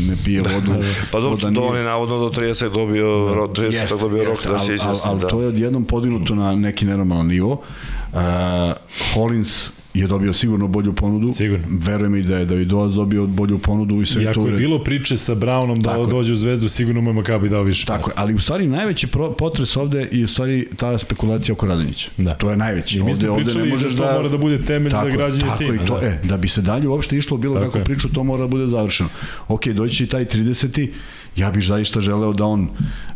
ne 0.08 0.16
pije 0.24 0.42
da, 0.42 0.54
vodu. 0.54 0.72
Da, 0.72 0.76
da. 0.76 0.84
pa 1.12 1.20
do, 1.20 1.36
da 1.50 1.62
on 1.62 1.76
je 1.76 1.84
navodno 1.84 2.18
do 2.18 2.28
30 2.28 2.72
dobio, 2.72 3.06
da, 3.06 3.62
30 3.62 3.72
jest, 3.72 4.00
dobio 4.00 4.24
rok 4.24 4.46
da 4.46 4.58
se 4.58 4.74
izjasni. 4.74 5.10
Ali, 5.10 5.14
ali 5.14 5.20
da. 5.20 5.28
to 5.28 5.40
je 5.40 5.48
odjednom 5.48 5.84
podignuto 5.84 6.34
na 6.34 6.54
neki 6.54 6.84
nenormalan 6.84 7.26
nivo. 7.26 7.62
Uh, 8.12 8.20
Hollins 9.14 9.70
je 9.94 10.06
dobio 10.06 10.32
sigurno 10.32 10.68
bolju 10.68 10.92
ponudu. 10.92 11.32
Sigurno. 11.32 11.66
Verujem 11.70 12.16
i 12.16 12.22
da 12.22 12.36
je 12.36 12.44
Davidovac 12.44 12.92
dobio 12.92 13.26
bolju 13.26 13.58
ponudu 13.58 14.02
i 14.02 14.06
sve 14.06 14.24
to. 14.24 14.40
Iako 14.40 14.46
je 14.46 14.56
bilo 14.56 14.84
priče 14.84 15.16
sa 15.16 15.34
Brownom 15.34 15.82
da 15.82 15.90
Tako 15.90 16.06
dođe 16.06 16.32
u 16.32 16.36
Zvezdu, 16.36 16.68
sigurno 16.68 17.00
mu 17.00 17.10
je 17.10 17.14
Makabi 17.14 17.48
dao 17.48 17.62
više. 17.62 17.86
Tako 17.86 18.10
je, 18.10 18.14
ali 18.16 18.34
u 18.34 18.38
stvari 18.38 18.66
najveći 18.66 19.06
potres 19.38 19.76
ovde 19.76 20.08
je 20.12 20.24
u 20.24 20.28
stvari 20.28 20.68
ta 20.76 20.98
spekulacija 20.98 21.52
oko 21.52 21.66
Radonjića. 21.66 22.10
Da. 22.16 22.34
To 22.34 22.50
je 22.50 22.56
najveći. 22.56 22.98
I 22.98 23.02
mi 23.02 23.14
smo 23.14 23.30
ovde, 23.30 23.42
pričali 23.42 23.60
ovde 23.60 23.70
ne 23.70 23.70
možeš 23.70 23.92
da, 23.92 24.06
to 24.06 24.16
mora 24.16 24.28
da 24.28 24.38
bude 24.38 24.62
temelj 24.62 24.90
tako, 24.90 25.10
za 25.10 25.16
građanje 25.16 25.44
tako 25.44 25.58
tima. 25.58 25.74
I 25.74 25.86
to, 25.86 26.00
da. 26.00 26.06
E, 26.06 26.20
da 26.24 26.36
bi 26.36 26.48
se 26.48 26.62
dalje 26.62 26.88
uopšte 26.88 27.16
išlo 27.16 27.36
bilo 27.36 27.54
tako 27.54 27.70
kako 27.70 27.84
priču, 27.84 28.08
to 28.08 28.24
mora 28.24 28.40
da 28.40 28.48
bude 28.48 28.66
završeno. 28.66 29.08
Ok, 29.48 29.66
doći 29.66 29.96
će 29.96 30.04
i 30.04 30.06
taj 30.06 30.24
30 30.24 30.88
ja 31.36 31.50
bih 31.50 31.64
zaista 31.64 32.00
želeo 32.00 32.32
da 32.32 32.44
on 32.44 32.68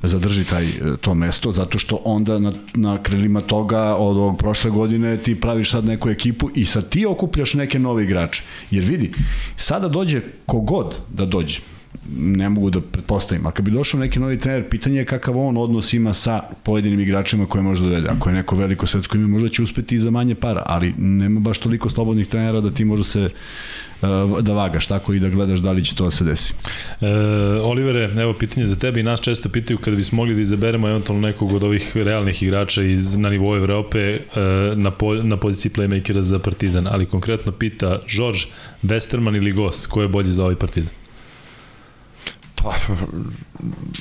zadrži 0.02 0.44
taj, 0.44 0.68
to 1.00 1.14
mesto, 1.14 1.52
zato 1.52 1.78
što 1.78 2.00
onda 2.04 2.38
na, 2.38 2.52
na 2.74 3.02
krilima 3.02 3.40
toga 3.40 3.94
od 3.94 4.16
ovog 4.16 4.38
prošle 4.38 4.70
godine 4.70 5.16
ti 5.16 5.40
praviš 5.40 5.70
sad 5.70 5.84
neku 5.84 6.10
ekipu 6.10 6.50
i 6.54 6.64
sad 6.64 6.88
ti 6.88 7.06
okupljaš 7.06 7.54
neke 7.54 7.78
nove 7.78 8.04
igrače. 8.04 8.42
Jer 8.70 8.84
vidi, 8.84 9.12
sada 9.56 9.88
dođe 9.88 10.20
kogod 10.46 10.94
da 11.12 11.26
dođe, 11.26 11.60
ne 12.16 12.48
mogu 12.48 12.70
da 12.70 12.80
pretpostavim. 12.80 13.46
A 13.46 13.50
kad 13.50 13.64
bi 13.64 13.70
došao 13.70 14.00
neki 14.00 14.18
novi 14.20 14.38
trener, 14.38 14.68
pitanje 14.68 14.98
je 14.98 15.04
kakav 15.04 15.38
on 15.38 15.56
odnos 15.56 15.92
ima 15.92 16.12
sa 16.12 16.42
pojedinim 16.62 17.00
igračima 17.00 17.46
koje 17.46 17.62
može 17.62 17.84
dovede. 17.84 18.08
Ako 18.08 18.28
je 18.28 18.34
neko 18.34 18.56
veliko 18.56 18.86
svetsko 18.86 19.16
ime, 19.16 19.26
možda 19.26 19.48
će 19.48 19.62
uspeti 19.62 19.94
i 19.94 19.98
za 19.98 20.10
manje 20.10 20.34
para, 20.34 20.62
ali 20.66 20.94
nema 20.98 21.40
baš 21.40 21.58
toliko 21.58 21.90
slobodnih 21.90 22.26
trenera 22.26 22.60
da 22.60 22.70
ti 22.70 22.84
može 22.84 23.04
se 23.04 23.28
Uh, 24.02 24.40
da 24.40 24.52
vagaš 24.52 24.86
tako 24.86 25.14
i 25.14 25.20
da 25.20 25.28
gledaš 25.28 25.58
da 25.58 25.72
li 25.72 25.84
će 25.84 25.94
to 25.94 26.04
da 26.04 26.10
se 26.10 26.24
desi. 26.24 26.54
E, 27.00 27.06
Olivere, 27.62 28.10
evo 28.22 28.32
pitanje 28.32 28.66
za 28.66 28.76
tebe 28.76 29.00
i 29.00 29.02
nas 29.02 29.20
često 29.20 29.48
pitaju 29.48 29.78
kada 29.78 29.96
bismo 29.96 30.16
mogli 30.16 30.34
da 30.34 30.40
izaberemo 30.40 30.88
eventualno 30.88 31.26
nekog 31.26 31.52
od 31.52 31.62
ovih 31.62 31.96
realnih 31.96 32.42
igrača 32.42 32.82
iz, 32.82 33.16
na 33.16 33.30
nivou 33.30 33.56
Evrope 33.56 33.98
e, 33.98 34.20
na, 34.76 34.90
po, 34.90 35.14
na 35.14 35.36
poziciji 35.36 35.72
playmakera 35.72 36.20
za 36.20 36.38
Partizan, 36.38 36.86
ali 36.86 37.06
konkretno 37.06 37.52
pita 37.52 37.98
Žorž, 38.06 38.44
Westerman 38.82 39.36
ili 39.36 39.52
Gos, 39.52 39.86
ko 39.86 40.02
je 40.02 40.08
bolji 40.08 40.28
za 40.28 40.42
ovaj 40.42 40.56
Partizan? 40.56 41.03
Pa, 42.64 42.74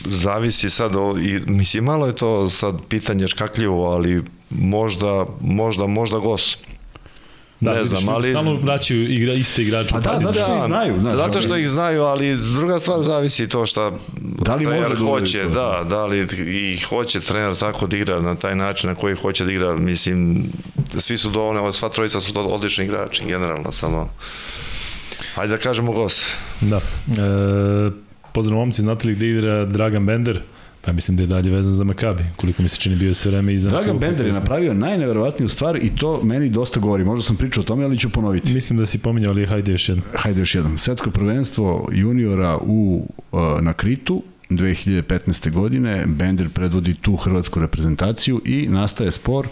zavisi 0.06 0.70
sad, 0.70 0.96
o, 0.96 1.18
i, 1.18 1.40
mislim, 1.48 1.84
malo 1.84 2.08
je 2.08 2.16
to 2.16 2.50
sad 2.50 2.76
pitanje 2.90 3.28
škakljivo, 3.28 3.92
ali 3.92 4.24
možda, 4.50 5.26
možda, 5.42 5.88
možda 5.88 6.18
Gos. 6.18 6.58
Da, 7.60 7.74
ne 7.74 7.86
znam, 7.86 8.10
ali... 8.10 8.30
Stalno 8.30 8.56
vraćaju 8.56 9.04
igra, 9.04 9.34
iste 9.34 9.62
igrače. 9.62 9.90
Pa 9.92 10.00
da, 10.00 10.20
zato 10.22 10.40
što 10.40 10.58
ih 10.58 10.64
znaju. 10.66 11.00
Znaš, 11.00 11.16
zato 11.16 11.42
što 11.42 11.58
ih 11.58 11.70
znaju, 11.70 12.04
ali 12.04 12.38
druga 12.38 12.80
stvar 12.80 13.02
zavisi 13.02 13.50
to 13.50 13.66
šta 13.66 13.92
da 14.20 14.56
li 14.56 14.66
može 14.66 14.90
da 14.90 15.04
hoće, 15.04 15.44
da, 15.44 15.86
da 15.90 16.06
li 16.06 16.28
i 16.48 16.80
hoće 16.80 17.20
trener 17.20 17.56
tako 17.56 17.88
da 17.88 17.98
igra 17.98 18.22
na 18.22 18.36
taj 18.36 18.56
način 18.56 18.90
na 18.90 18.96
koji 18.96 19.16
hoće 19.16 19.46
da 19.46 19.52
igra, 19.52 19.78
mislim, 19.78 20.46
svi 20.98 21.18
su 21.18 21.30
dovoljne, 21.30 21.74
sva 21.74 21.90
trojica 21.90 22.20
su 22.20 22.34
odlični 22.36 22.86
igrači, 22.86 23.26
generalno, 23.26 23.72
samo 23.72 24.10
Hajde 25.36 25.52
da 25.52 25.58
kažemo 25.58 25.92
gos. 25.92 26.26
Da. 26.62 26.78
E, 26.78 26.82
pozdrav 28.34 28.60
momci, 28.60 28.82
znate 28.82 29.08
li 29.08 29.16
gde 29.16 29.30
igra 29.30 29.66
Dragan 29.66 30.06
Bender? 30.06 30.42
Pa 30.86 30.92
mislim 30.92 31.18
da 31.18 31.24
je 31.24 31.28
dalje 31.28 31.52
vezan 31.52 31.74
za 31.74 31.84
Makabi, 31.84 32.24
koliko 32.36 32.62
mi 32.62 32.68
se 32.68 32.78
čini 32.78 32.96
bio 32.96 33.14
sve 33.14 33.32
vreme 33.32 33.54
iza. 33.54 33.70
Dragan 33.70 34.00
Bender 34.00 34.26
je 34.26 34.32
napravio 34.34 34.74
najneverovatniju 34.74 35.50
stvar 35.50 35.76
i 35.76 35.96
to 35.96 36.24
meni 36.24 36.50
dosta 36.50 36.80
govori. 36.80 37.04
Možda 37.04 37.24
sam 37.24 37.36
pričao 37.36 37.62
o 37.62 37.66
tome, 37.66 37.84
ali 37.86 38.00
ću 38.00 38.10
ponoviti. 38.10 38.54
Mislim 38.54 38.80
da 38.80 38.86
si 38.86 39.00
pominjao, 39.00 39.32
ali 39.32 39.46
hajde 39.46 39.72
još 39.72 39.90
jednom. 39.90 40.08
Hajde 40.16 40.42
još 40.42 40.56
jednom. 40.56 40.78
Svetsko 40.78 41.12
prvenstvo 41.12 41.90
juniora 41.92 42.58
u, 42.62 43.08
uh, 43.32 43.40
na 43.62 43.74
Kritu 43.74 44.24
2015. 44.50 45.52
godine. 45.52 46.06
Bender 46.06 46.50
predvodi 46.50 46.94
tu 46.94 47.16
hrvatsku 47.16 47.60
reprezentaciju 47.60 48.42
i 48.46 48.68
nastaje 48.68 49.12
spor 49.12 49.48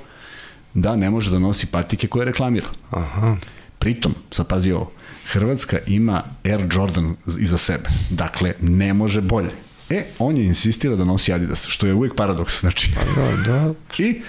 da 0.74 0.96
ne 0.96 1.10
može 1.10 1.32
da 1.32 1.40
nosi 1.40 1.68
patike 1.68 2.08
koje 2.08 2.26
reklamira. 2.26 2.68
Aha. 2.90 3.38
Pritom, 3.80 4.16
sad 4.32 4.48
pazi 4.48 4.72
ovo, 4.72 4.92
Hrvatska 5.32 5.78
ima 5.88 6.24
Air 6.46 6.66
Jordan 6.74 7.16
iza 7.40 7.58
sebe. 7.58 7.90
Dakle, 8.10 8.54
ne 8.62 8.94
može 8.94 9.22
bolje. 9.22 9.50
E, 9.90 10.04
on 10.20 10.38
je 10.38 10.46
insistira 10.46 10.96
da 10.96 11.06
nosi 11.06 11.34
Adidas, 11.34 11.68
što 11.68 11.88
je 11.88 11.94
uvijek 11.94 12.16
paradoks. 12.16 12.60
Znači, 12.60 12.92
Da, 13.16 13.52
da. 13.52 13.74
I 14.04 14.22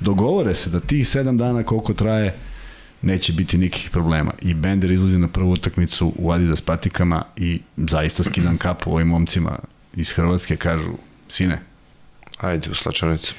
dogovore 0.00 0.54
se 0.54 0.70
da 0.70 0.80
tih 0.80 1.08
sedam 1.08 1.38
dana 1.38 1.62
koliko 1.62 1.94
traje 1.94 2.34
neće 3.02 3.32
biti 3.32 3.58
nikakvih 3.58 3.90
problema. 3.90 4.32
I 4.42 4.54
Bender 4.54 4.90
izlazi 4.90 5.18
na 5.18 5.28
prvu 5.28 5.50
utakmicu 5.52 6.12
u 6.16 6.32
Adidas 6.32 6.60
patikama 6.60 7.24
i 7.36 7.60
zaista 7.76 8.24
skidam 8.24 8.58
kapu 8.58 8.92
ovim 8.92 9.08
momcima 9.08 9.58
iz 9.96 10.12
Hrvatske, 10.12 10.56
kažu, 10.56 10.92
sine, 11.28 11.60
Ajde, 12.38 12.70
u 12.70 12.74
slačanicu. 12.74 13.34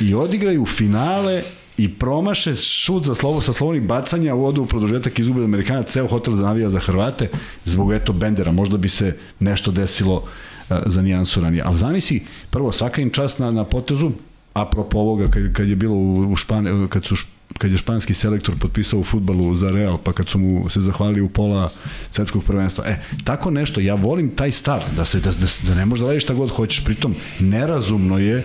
i 0.00 0.14
odigraju 0.14 0.66
finale 0.66 1.42
i 1.78 1.88
promaše 1.88 2.56
šut 2.56 3.04
za 3.04 3.14
slovo 3.14 3.40
sa 3.40 3.52
slovnih 3.52 3.82
bacanja 3.82 4.34
u 4.34 4.44
odu 4.44 4.62
u 4.62 4.66
produžetak 4.66 5.18
izgube 5.18 5.44
Amerikana, 5.44 5.82
ceo 5.82 6.06
hotel 6.06 6.34
zanavija 6.34 6.70
za 6.70 6.78
Hrvate 6.78 7.28
zbog 7.64 7.92
eto 7.92 8.12
Bendera, 8.12 8.52
možda 8.52 8.76
bi 8.76 8.88
se 8.88 9.16
nešto 9.38 9.70
desilo 9.70 10.16
uh, 10.16 10.76
za 10.86 11.02
nijansu 11.02 11.40
ranije. 11.40 11.62
Ali 11.66 11.78
zamisli, 11.78 12.26
prvo 12.50 12.72
svaka 12.72 13.02
im 13.02 13.10
čast 13.10 13.38
na, 13.38 13.50
na 13.50 13.64
potezu, 13.64 14.10
apropo 14.54 14.98
ovoga 14.98 15.28
kad, 15.30 15.52
kad 15.52 15.68
je 15.68 15.76
bilo 15.76 15.94
u, 15.94 16.32
u 16.32 16.36
Špan, 16.36 16.88
kad 16.88 17.04
su 17.04 17.16
kad 17.58 17.72
je 17.72 17.78
španski 17.78 18.14
selektor 18.14 18.54
potpisao 18.58 19.00
u 19.00 19.04
futbalu 19.04 19.56
za 19.56 19.70
Real, 19.70 19.98
pa 19.98 20.12
kad 20.12 20.28
su 20.28 20.38
mu 20.38 20.68
se 20.68 20.80
zahvalili 20.80 21.20
u 21.20 21.28
pola 21.28 21.70
svetskog 22.10 22.44
prvenstva. 22.44 22.84
E, 22.86 23.00
tako 23.24 23.50
nešto, 23.50 23.80
ja 23.80 23.94
volim 23.94 24.30
taj 24.30 24.52
stav, 24.52 24.80
da, 24.96 25.04
se, 25.04 25.20
da, 25.20 25.30
da, 25.30 25.46
da 25.66 25.74
ne 25.74 25.86
možeš 25.86 26.00
da 26.00 26.06
radiš 26.06 26.22
šta 26.22 26.34
god 26.34 26.50
hoćeš, 26.50 26.84
pritom 26.84 27.14
nerazumno 27.40 28.18
je 28.18 28.44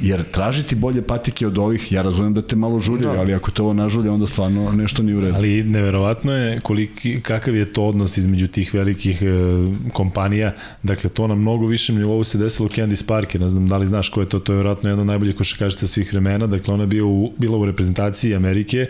jer 0.00 0.24
tražiti 0.30 0.74
bolje 0.74 1.02
patike 1.02 1.46
od 1.46 1.58
ovih, 1.58 1.92
ja 1.92 2.02
razumem 2.02 2.34
da 2.34 2.42
te 2.42 2.56
malo 2.56 2.78
žuljaju, 2.78 3.14
Da. 3.14 3.20
ali 3.20 3.34
ako 3.34 3.50
te 3.50 3.62
ovo 3.62 3.72
nažulja, 3.72 4.12
onda 4.12 4.26
stvarno 4.26 4.72
nešto 4.72 5.02
nije 5.02 5.16
u 5.16 5.20
redu. 5.20 5.34
Ali 5.34 5.62
neverovatno 5.64 6.32
je 6.32 6.60
koliki, 6.60 7.20
kakav 7.20 7.56
je 7.56 7.64
to 7.64 7.84
odnos 7.84 8.16
između 8.16 8.48
tih 8.48 8.74
velikih 8.74 9.22
e, 9.22 9.26
kompanija. 9.92 10.52
Dakle, 10.82 11.10
to 11.10 11.26
na 11.26 11.34
mnogo 11.34 11.66
višem 11.66 11.96
nivou 11.96 12.24
se 12.24 12.38
desilo 12.38 12.68
Candice 12.68 13.06
Parker. 13.06 13.40
Ne 13.40 13.48
znam 13.48 13.66
da 13.66 13.76
li 13.76 13.86
znaš 13.86 14.08
ko 14.08 14.20
je 14.20 14.28
to, 14.28 14.38
to 14.38 14.52
je 14.52 14.56
vjerojatno 14.56 14.90
jedna 14.90 15.00
od 15.00 15.06
najboljih 15.06 15.36
košarkašica 15.36 15.86
svih 15.86 16.12
vremena. 16.12 16.46
Dakle, 16.46 16.74
ona 16.74 16.82
je 16.82 16.86
bio 16.86 17.06
u, 17.08 17.32
bila 17.38 17.58
u 17.58 17.64
reprezentaciji 17.64 18.34
Amerike, 18.34 18.86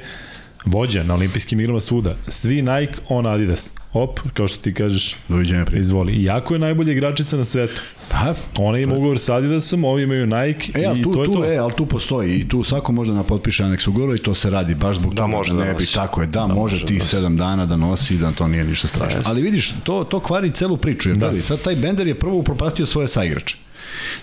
vođa 0.64 1.02
na 1.02 1.14
olimpijskim 1.14 1.60
igrama 1.60 1.80
svuda. 1.80 2.14
Svi 2.28 2.62
Nike, 2.62 2.94
on 3.08 3.26
Adidas. 3.26 3.72
Op, 3.92 4.20
kao 4.32 4.48
što 4.48 4.60
ti 4.60 4.74
kažeš, 4.74 5.16
Doviđenja 5.28 5.64
prije. 5.64 5.80
izvoli. 5.80 6.12
Iako 6.14 6.54
je 6.54 6.58
najbolja 6.58 6.92
igračica 6.92 7.36
na 7.36 7.44
svetu. 7.44 7.80
Pa, 8.10 8.34
Ona 8.58 8.78
ima 8.78 8.94
ugovor 8.94 9.18
sa 9.18 9.34
Adidasom, 9.34 9.84
ovi 9.84 10.02
imaju 10.02 10.26
Nike 10.26 10.72
E, 10.76 10.92
i 10.96 11.02
tu, 11.02 11.12
to 11.12 11.22
je 11.22 11.26
tu, 11.26 11.32
to. 11.32 11.44
e, 11.44 11.56
ali 11.56 11.72
tu 11.72 11.86
postoji 11.86 12.34
i 12.34 12.48
tu 12.48 12.62
svako 12.64 12.92
može 12.92 13.12
da 13.12 13.22
potpiše 13.22 13.64
aneks 13.64 13.86
ugovora 13.86 14.14
i 14.14 14.18
to 14.18 14.34
se 14.34 14.50
radi 14.50 14.74
baš 14.74 14.96
zbog 14.96 15.14
Da, 15.14 15.26
može 15.26 15.54
da 15.54 15.64
ne 15.64 15.74
bi 15.74 15.86
tako 15.86 16.20
je, 16.20 16.26
da, 16.26 16.32
Da, 16.32 16.46
može 16.46 16.54
može 16.56 16.78
da 16.78 16.86
tih 16.86 16.98
nosi. 16.98 17.08
sedam 17.08 17.36
dana 17.36 17.66
da 17.66 17.76
nosi 17.76 18.16
da 18.16 18.32
to 18.32 18.48
nije 18.48 18.64
ništa 18.64 18.88
strašno. 18.88 19.18
Jeste. 19.18 19.30
Ali 19.30 19.42
vidiš, 19.42 19.74
to, 19.84 20.04
to 20.04 20.20
kvari 20.20 20.50
celu 20.50 20.76
priču, 20.76 21.08
jer 21.08 21.16
Da. 21.18 21.30
da. 21.30 21.42
sad 21.42 21.60
taj 21.60 21.76
Bender 21.76 22.06
je 22.06 22.14
prvo 22.14 22.36
upropastio 22.36 22.86
svoje 22.86 23.08
saigrače. 23.08 23.56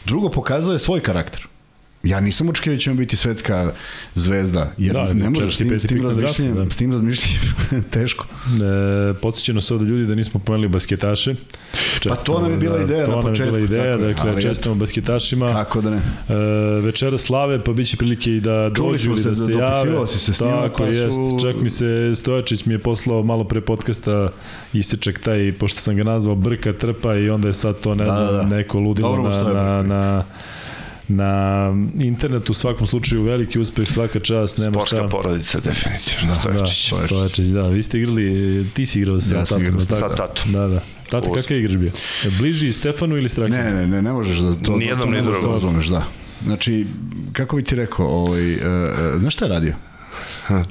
Drugo, 0.06 0.30
pokazao 0.30 0.74
je 0.74 0.80
svoj 0.80 0.99
karakter. 0.99 1.48
Ja 2.03 2.19
nisam 2.19 2.49
očekio 2.49 2.73
da 2.73 2.80
će 2.80 2.91
on 2.91 2.97
biti 2.97 3.15
svetska 3.15 3.71
zvezda, 4.15 4.71
jer 4.77 4.93
Da, 4.93 4.99
da, 4.99 5.13
ne, 5.13 5.30
možeš 5.30 5.55
s 5.55 5.57
tim, 5.57 5.80
s 5.80 5.84
tim 5.84 5.97
na 5.97 6.03
razmišljanjem, 6.03 6.55
da. 6.55 6.69
s 6.69 6.77
tim 6.77 6.91
razmišljanjem 6.91 7.41
teško. 7.91 8.26
E, 8.45 9.13
podsjećeno 9.13 9.61
se 9.61 9.73
ovde 9.73 9.85
ljudi 9.85 10.05
da 10.05 10.15
nismo 10.15 10.39
pomenuli 10.39 10.67
basketaše. 10.69 11.35
Pa 12.07 12.15
to 12.15 12.41
nam 12.41 12.51
je 12.51 12.57
bila 12.57 12.81
ideja 12.81 13.05
to 13.05 13.11
na 13.11 13.17
nam 13.17 13.26
je 13.26 13.31
početku, 13.31 13.51
bila 13.51 13.65
ideja, 13.65 13.97
tako 13.97 14.27
dakle, 14.27 14.41
čestamo 14.41 14.76
basketašima. 14.76 15.53
Kako 15.53 15.81
da 15.81 15.89
ne? 15.89 15.97
E, 15.97 16.34
večera 16.81 17.17
slave, 17.17 17.63
pa 17.63 17.73
biće 17.73 17.97
prilike 17.97 18.31
i 18.31 18.39
da 18.39 18.71
Čuli 18.71 18.91
dođu 18.91 19.11
ili 19.11 19.23
da 19.23 19.30
da 19.30 19.35
se 19.35 19.41
dopisivao 19.43 19.95
jave. 19.95 20.07
si 20.07 20.19
se 20.19 20.34
s 20.34 20.41
njima, 20.41 20.61
Tako 20.61 20.77
pa 20.77 20.85
jest. 20.85 21.15
su- 21.15 21.38
Čak 21.41 21.55
mi 21.55 21.69
se 21.69 22.11
Stojačić 22.15 22.65
mi 22.65 22.73
je 22.73 22.80
poslao 22.80 23.23
malo 23.23 23.43
pre 23.43 23.61
podcasta 23.61 24.30
isečak 24.73 25.19
taj, 25.19 25.51
pošto 25.51 25.80
sam 25.80 25.95
ga 25.95 26.03
nazvao 26.03 26.35
Brka 26.38 26.73
Trpa 26.73 27.15
i 27.15 27.30
onda 27.30 27.47
je 27.47 27.53
sad 27.53 27.80
to, 27.80 27.95
ne 27.95 28.05
Da, 28.05 28.11
znam, 28.11 28.27
da, 28.27 28.34
da. 28.34 28.43
neko 28.45 28.80
ludilo 28.80 29.09
Dobro 29.09 29.30
na, 29.30 29.43
na, 29.45 29.84
na, 29.84 30.23
na 31.10 31.73
internetu 31.99 32.52
u 32.52 32.56
svakom 32.56 32.88
slučaju 32.88 33.23
veliki 33.23 33.60
uspeh, 33.60 33.91
svaka 33.91 34.19
čast, 34.19 34.57
nema 34.57 34.72
Sportska 34.72 34.95
šta. 34.98 35.07
porodica, 35.07 35.60
definitivno. 35.60 36.34
Da, 36.44 36.52
Da, 36.52 36.65
Stojačić. 36.65 36.94
Stojačić, 37.06 37.48
da. 37.48 37.68
Vi 37.68 37.84
ste 37.84 37.99
igrali, 37.99 38.65
ti 38.73 38.86
si 38.86 38.99
igrao 38.99 39.22
sa 39.22 39.36
Ja 39.36 39.45
sam 39.45 39.60
tatom, 39.60 39.76
igrao 39.76 39.99
sa 39.99 40.15
tatom. 40.15 40.52
Da, 40.52 40.68
da. 40.68 40.81
Tata, 41.10 41.34
kakav 41.34 41.57
igrač 41.57 41.77
bio? 41.77 41.91
Bliži 42.40 42.73
Stefanu 42.73 43.18
ili 43.18 43.30
Strahinu? 43.30 43.57
Ne, 43.57 43.72
ne, 43.73 43.88
ne, 43.88 44.02
ne 44.02 44.11
možeš 44.11 44.38
da 44.38 44.56
to, 44.56 44.77
Nijednom, 44.77 45.10
ni 45.11 45.18
da 45.18 45.23
drugom. 45.23 45.52
razumeš, 45.53 45.88
da. 45.88 46.03
Znači, 46.44 46.86
kako 47.34 47.56
bi 47.56 47.64
ti 47.64 47.76
rekao, 47.76 48.07
ovaj, 48.07 48.53
uh, 48.53 48.60
uh, 48.61 49.19
znaš 49.19 49.34
šta 49.34 49.45
je 49.45 49.49
radio? 49.49 49.73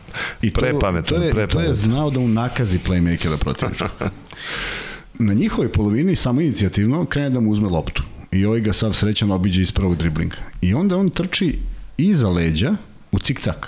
I 0.42 0.50
to, 0.50 0.60
Prepametan, 0.60 1.18
to 1.18 1.40
je, 1.40 1.46
to 1.46 1.60
je 1.60 1.74
znao 1.74 2.10
da 2.10 2.20
unakazi 2.20 2.78
playmakera 2.78 3.36
protivnička. 3.36 3.88
Na 5.18 5.34
njihovoj 5.34 5.72
polovini 5.72 6.16
samo 6.16 6.40
inicijativno 6.40 7.04
krene 7.04 7.30
da 7.30 7.40
mu 7.40 7.50
uzme 7.50 7.68
loptu. 7.68 8.02
I 8.32 8.44
ovaj 8.44 8.60
ga 8.60 8.72
sav 8.72 8.92
srećan 8.92 9.30
obiđe 9.30 9.62
iz 9.62 9.72
prvog 9.72 9.96
driblinga. 9.96 10.36
I 10.60 10.74
onda 10.74 10.96
on 10.96 11.08
trči 11.08 11.58
iza 11.96 12.28
leđa 12.28 12.76
u 13.12 13.18
cik-cak. 13.18 13.66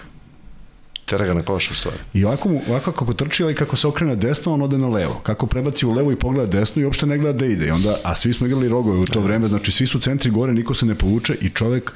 Tera 1.05 1.27
ga 1.27 1.35
na 1.35 1.43
koš 1.43 1.71
u 1.71 1.75
stvari. 1.75 1.99
I 2.15 2.25
ovako, 2.25 2.49
mu, 2.49 2.61
ovako 2.69 2.93
kako 2.93 3.15
trči, 3.15 3.43
ovaj 3.43 3.55
kako 3.55 3.77
se 3.77 3.87
okrene 3.87 4.17
desno, 4.17 4.55
on 4.55 4.63
ode 4.63 4.79
na 4.79 4.89
levo. 4.89 5.21
Kako 5.23 5.47
prebaci 5.47 5.87
u 5.87 5.93
levo 5.93 6.13
i 6.13 6.17
pogleda 6.17 6.59
desno 6.59 6.83
i 6.83 6.85
uopšte 6.85 7.07
ne 7.07 7.19
gleda 7.19 7.39
da 7.39 7.47
ide. 7.47 7.67
I 7.67 7.71
onda, 7.71 7.97
a 8.05 8.15
svi 8.15 8.33
smo 8.33 8.47
igrali 8.47 8.69
rogove 8.69 8.99
u 8.99 9.05
to 9.05 9.21
vreme, 9.21 9.47
znači 9.47 9.73
svi 9.73 9.87
su 9.87 10.01
centri 10.01 10.31
gore, 10.31 10.53
niko 10.53 10.75
se 10.75 10.87
ne 10.87 10.95
povuče 10.95 11.35
i 11.41 11.49
čovek 11.49 11.93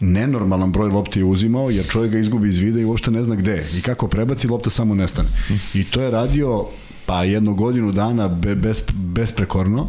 nenormalan 0.00 0.72
broj 0.72 0.88
lopti 0.88 1.20
je 1.20 1.24
uzimao, 1.24 1.70
jer 1.70 1.86
čovjek 1.88 2.12
ga 2.12 2.18
izgubi 2.18 2.48
iz 2.48 2.58
vida 2.58 2.80
i 2.80 2.84
uopšte 2.84 3.10
ne 3.10 3.22
zna 3.22 3.34
gde. 3.34 3.66
I 3.78 3.82
kako 3.82 4.08
prebaci, 4.08 4.48
lopta 4.48 4.70
samo 4.70 4.94
nestane. 4.94 5.28
I 5.74 5.84
to 5.84 6.02
je 6.02 6.10
radio 6.10 6.66
pa 7.06 7.24
jednu 7.24 7.54
godinu 7.54 7.92
dana 7.92 8.28
be, 8.28 8.54
bez, 8.54 8.82
besprekorno. 8.92 9.88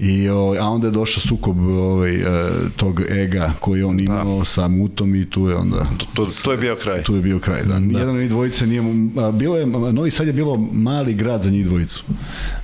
I, 0.00 0.28
o, 0.28 0.54
a 0.60 0.64
onda 0.64 0.86
je 0.86 0.90
došao 0.90 1.20
sukob 1.20 1.58
ovaj, 1.60 2.16
e, 2.16 2.50
tog 2.76 3.00
ega 3.10 3.52
koji 3.60 3.82
on 3.82 4.00
imao 4.00 4.38
da. 4.38 4.44
sa 4.44 4.68
mutom 4.68 5.14
i 5.14 5.24
tu 5.26 5.48
je 5.48 5.56
onda 5.56 5.84
To, 6.14 6.26
to 6.44 6.52
je 6.52 6.58
bio 6.58 6.76
kraj. 6.76 7.02
tu 7.02 7.14
je 7.14 7.22
bio 7.22 7.38
kraj, 7.38 7.62
da. 7.64 7.78
Nijedan 7.78 8.08
od 8.08 8.16
njih 8.16 8.28
dvojice 8.28 8.66
nije, 8.66 8.82
a, 9.18 9.30
bilo 9.30 9.56
je, 9.56 9.66
Novi 9.66 10.10
Sad 10.10 10.26
je 10.26 10.32
bilo 10.32 10.56
mali 10.72 11.14
grad 11.14 11.42
za 11.42 11.50
njih 11.50 11.64
dvojicu. 11.64 12.04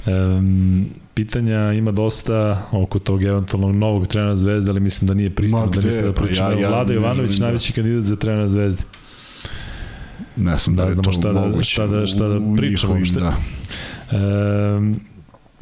Um, 0.06 0.84
pitanja 1.14 1.72
ima 1.72 1.90
dosta 1.92 2.34
oko 2.72 2.98
tog 2.98 3.22
eventualnog 3.24 3.74
novog 3.74 4.06
trenera 4.06 4.36
Zvezde, 4.36 4.70
ali 4.70 4.80
mislim 4.80 5.08
da 5.08 5.14
nije 5.14 5.28
Ma 5.28 5.34
pristojno 5.34 5.66
da 5.66 5.72
gde, 5.72 5.80
nije 5.80 5.92
sada 5.92 6.12
pa 6.12 6.22
pričamo. 6.22 6.50
ja- 6.50 6.60
ja 6.60 6.68
Vlada 6.68 6.92
Jovanović, 6.92 7.32
da- 7.32 7.44
najveći 7.44 7.72
kandidat 7.72 8.04
za 8.04 8.16
trenera 8.16 8.48
Zvezde. 8.48 8.82
Ne 10.36 10.58
znam 10.58 10.76
da, 10.76 10.84
Da 10.84 10.90
znamo 10.90 11.02
to 11.02 11.12
šta 11.12 11.32
da- 11.32 11.62
šta 11.62 11.86
da- 11.86 12.06
šta 12.06 12.28
da 12.28 12.40
pričamo 12.56 12.94
njihovim. 12.94 13.04
Da. 13.14 13.36
Um, 14.76 15.00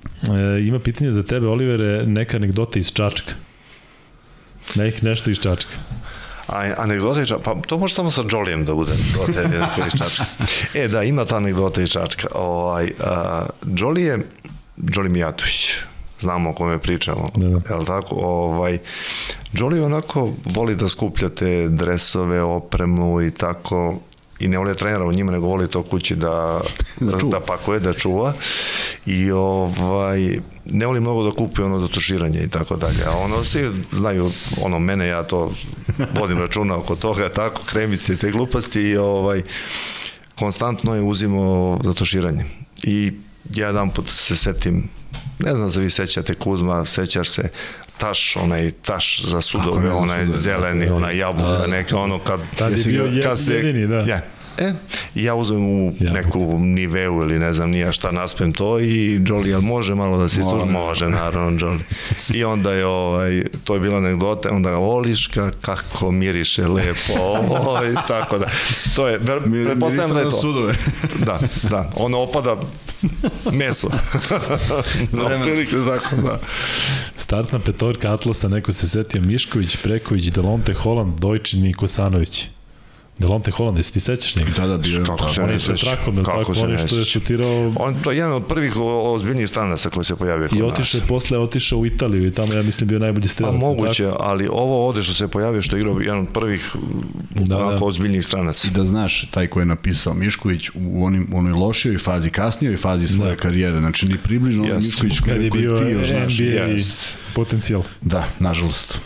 e, 0.05 0.61
ima 0.61 0.79
pitanje 0.79 1.13
za 1.13 1.23
tebe, 1.23 1.47
Olivere, 1.47 2.07
neka 2.07 2.37
anegdota 2.37 2.79
iz 2.79 2.93
Čačka. 2.93 3.33
Nek, 4.75 5.03
nešto 5.03 5.31
iz 5.31 5.39
Čačka. 5.39 5.75
A 6.49 6.75
anegdota 6.79 7.21
iz 7.23 7.29
Čačka, 7.29 7.43
pa 7.45 7.61
to 7.67 7.79
može 7.79 7.95
samo 7.95 8.11
sa 8.11 8.25
Jolijem 8.33 8.65
da 8.65 8.75
bude 8.75 8.93
anegdota 8.93 9.41
jednako 9.41 9.81
iz 9.87 9.93
Čačka. 9.99 10.25
E, 10.81 10.89
da, 10.89 11.03
ima 11.03 11.25
ta 11.25 11.37
anegdota 11.37 11.83
iz 11.83 11.89
Čačka. 11.89 12.29
Ovaj, 12.35 12.93
a, 13.01 13.47
Joli 13.77 14.03
je, 14.03 14.19
Joli 14.77 15.09
Mijatović, 15.09 15.75
znamo 16.21 16.51
o 16.51 16.53
kome 16.53 16.79
pričamo, 16.79 17.29
Da, 17.35 17.49
da. 17.49 17.75
jel 17.75 17.85
tako? 17.85 18.15
Ovaj, 18.15 18.79
Joli 19.53 19.81
onako 19.81 20.33
voli 20.45 20.77
da 20.77 20.89
skuplja 20.89 21.29
te 21.29 21.69
dresove, 21.69 22.43
opremu 22.43 23.23
i 23.23 23.31
tako, 23.31 23.99
i 24.43 24.49
ne 24.49 24.59
voli 24.59 24.71
da 24.71 24.77
trenera 24.77 25.05
u 25.05 25.13
njima, 25.13 25.33
nego 25.33 25.47
voli 25.47 25.69
to 25.69 25.83
kući 25.83 26.15
da, 26.15 26.61
Da 27.01 27.17
da, 27.17 27.29
da 27.29 27.41
pakuje, 27.41 27.81
da 27.81 27.93
čuva 27.93 28.33
i 29.07 29.31
ovaj, 29.31 30.39
ne 30.65 30.87
voli 30.87 31.01
mnogo 31.01 31.25
da 31.25 31.31
kupi 31.31 31.63
ono 31.63 31.81
za 31.81 31.89
tuširanje 31.89 32.41
i 32.41 32.49
tako 32.49 32.77
dalje. 32.77 33.05
A 33.07 33.17
ono, 33.17 33.45
svi 33.45 33.71
znaju, 33.93 34.31
ono, 34.63 34.79
mene, 34.79 35.07
ja 35.07 35.23
to 35.23 35.53
vodim 36.21 36.39
računa 36.39 36.77
oko 36.77 36.97
toga, 36.97 37.29
tako, 37.29 37.63
kremice 37.65 38.13
i 38.13 38.17
te 38.17 38.31
gluposti 38.31 38.81
i 38.81 38.97
ovaj, 38.97 39.43
konstantno 40.39 40.95
je 40.95 41.03
uzimao 41.03 41.81
za 41.85 41.93
tuširanje. 41.93 42.45
I 42.83 43.13
ja 43.55 43.67
jedan 43.67 43.91
put 43.91 44.11
se 44.11 44.37
setim, 44.37 44.89
ne 45.39 45.57
znam 45.57 45.71
da 45.71 45.81
vi 45.81 45.91
sećate 45.91 46.35
Kuzma, 46.35 46.87
sećaš 46.87 47.31
se, 47.31 47.49
taš, 47.99 48.37
onaj 48.37 48.71
taš 48.73 49.23
za 49.23 49.41
sudove, 49.41 49.81
ne 49.81 49.93
onaj 49.93 50.21
sudove, 50.21 50.39
zeleni, 50.39 50.87
da, 50.87 50.95
onaj 50.95 51.17
jabuka, 51.17 51.67
neka 51.69 51.97
ono 51.99 52.19
kad 52.19 52.41
Tad 52.57 52.79
je 52.79 52.85
bio 52.85 53.05
ga- 53.07 53.21
kad 53.23 53.41
se, 53.41 53.53
jedini, 53.55 53.87
da. 53.87 53.99
Ja, 53.99 54.21
E, 54.59 54.73
ja 55.15 55.35
uzmem 55.35 55.67
u 55.67 55.93
Ja, 56.01 56.13
neku 56.13 56.39
niveu 56.59 57.15
ili 57.15 57.39
ne 57.39 57.53
znam 57.53 57.71
nija 57.71 57.93
šta 57.93 58.11
naspem 58.11 58.53
to 58.53 58.81
i 58.81 58.85
Jolly, 59.19 59.47
jel 59.47 59.61
može 59.61 59.95
malo 59.95 60.19
da 60.19 60.29
se 60.29 60.41
istuži? 60.41 60.67
Može. 60.67 61.09
Naravno, 61.09 61.51
Jolly. 61.59 61.79
I 62.31 62.45
onda 62.45 62.73
je, 62.73 62.87
ovaj, 62.87 63.43
to 63.65 63.75
je 63.75 63.81
bila 63.81 63.97
anegdota, 63.99 64.51
onda 64.51 64.77
Oliška, 64.77 65.51
kako 65.53 66.11
miriše 66.11 66.63
lepo, 66.65 67.13
ovo, 67.29 67.85
i 67.85 67.95
tako 68.09 68.39
da. 68.39 68.47
To 68.97 69.09
je, 69.09 69.19
ver, 69.19 69.41
Mir, 69.41 69.67
pretpostavljam 69.67 70.11
da 70.11 70.19
je 70.19 70.25
to. 70.25 70.31
sudove. 70.33 70.75
Da, 71.19 71.39
da, 71.63 71.91
ono 71.97 72.19
opada 72.19 72.57
meso. 73.59 73.89
no, 75.13 75.25
Vremena. 75.25 75.43
prilike 75.45 75.77
tako, 75.87 76.17
da. 76.23 76.39
Startna 77.17 77.59
petorka 77.59 78.13
Atlasa, 78.13 78.49
neko 78.49 78.73
se 78.73 78.89
setio 78.89 79.21
Mišković, 79.21 79.77
Preković, 79.77 80.31
Delonte 80.31 80.75
Holland, 80.75 81.21
Dojčin 81.21 81.67
i 81.67 81.73
Kosanović. 81.73 82.49
Delonte 83.19 83.51
Holland, 83.51 83.79
jesi 83.79 83.93
ti 83.93 84.01
sećaš 84.01 84.37
njega? 84.37 84.51
Da, 84.53 84.67
da, 84.67 84.79
bio 84.79 84.99
je. 84.99 85.05
Kako 85.05 85.29
se 85.29 85.41
On 85.41 85.47
ne 85.47 85.53
je 85.53 85.59
sa 85.59 85.67
seća? 85.67 85.87
trakom, 85.87 86.17
Kako 86.17 86.39
tako, 86.39 86.55
se 86.55 86.61
on 86.61 86.71
je 86.71 86.77
ne 86.77 86.87
što 86.87 86.99
je 86.99 87.05
šutirao 87.05 87.73
On 87.77 87.95
to 87.95 88.11
je 88.11 88.17
jedan 88.17 88.33
od 88.33 88.47
prvih 88.47 88.73
ozbiljnijih 89.05 89.49
stranaca 89.49 89.91
koji 89.91 90.05
se 90.05 90.17
pojavio 90.17 90.49
kod 90.49 90.59
i 90.59 90.63
otišao 90.63 90.99
je 90.99 91.07
posle, 91.07 91.39
otišao 91.39 91.79
u 91.79 91.87
Italiju 91.87 92.27
i 92.27 92.31
tamo, 92.31 92.53
ja 92.53 92.63
mislim, 92.63 92.89
bio 92.89 92.99
najbolji 92.99 93.23
Pa 93.23 93.29
strelac. 93.29 93.55
moguće, 93.57 94.09
ali 94.21 94.49
ovo 94.49 94.87
ovde 94.89 95.03
što 95.03 95.15
se 95.15 95.29
pojavio, 95.29 95.63
što 95.63 95.77
je 95.77 95.81
igrao 95.81 96.01
jedan 96.01 96.21
od 96.21 96.29
prvih 96.29 96.75
Da, 97.31 97.57
da, 97.57 97.79
ozbiljnijih 97.83 98.27
stranaca. 98.27 98.69
I 98.69 98.71
da 98.71 98.85
znaš, 98.85 99.27
taj 99.31 99.47
ko 99.47 99.61
je 99.61 99.67
napisao 99.67 100.15
Mišković 100.15 100.69
u 100.75 101.05
onim, 101.05 101.29
onoj 101.33 101.53
lošijoj 101.53 101.99
fazi, 101.99 102.31
kasnijoj 102.31 102.77
fazi 102.77 103.09
svoje 103.09 103.31
Da. 103.31 103.37
karijere, 103.37 103.79
znači 103.79 104.07
ni 104.07 104.19
približno 104.19 104.65
Jeste. 104.65 104.77
Mišković 104.79 105.19
Kad 105.19 105.25
koji, 105.27 105.45
je 105.45 105.51
bio 105.51 105.79
ti 105.79 105.85
još 105.85 106.07
znaš. 106.07 106.39
NBA 106.39 106.45
Jest. 106.45 107.09
potencijal. 107.35 107.83
Da, 108.01 108.29
nažalost. 108.39 109.01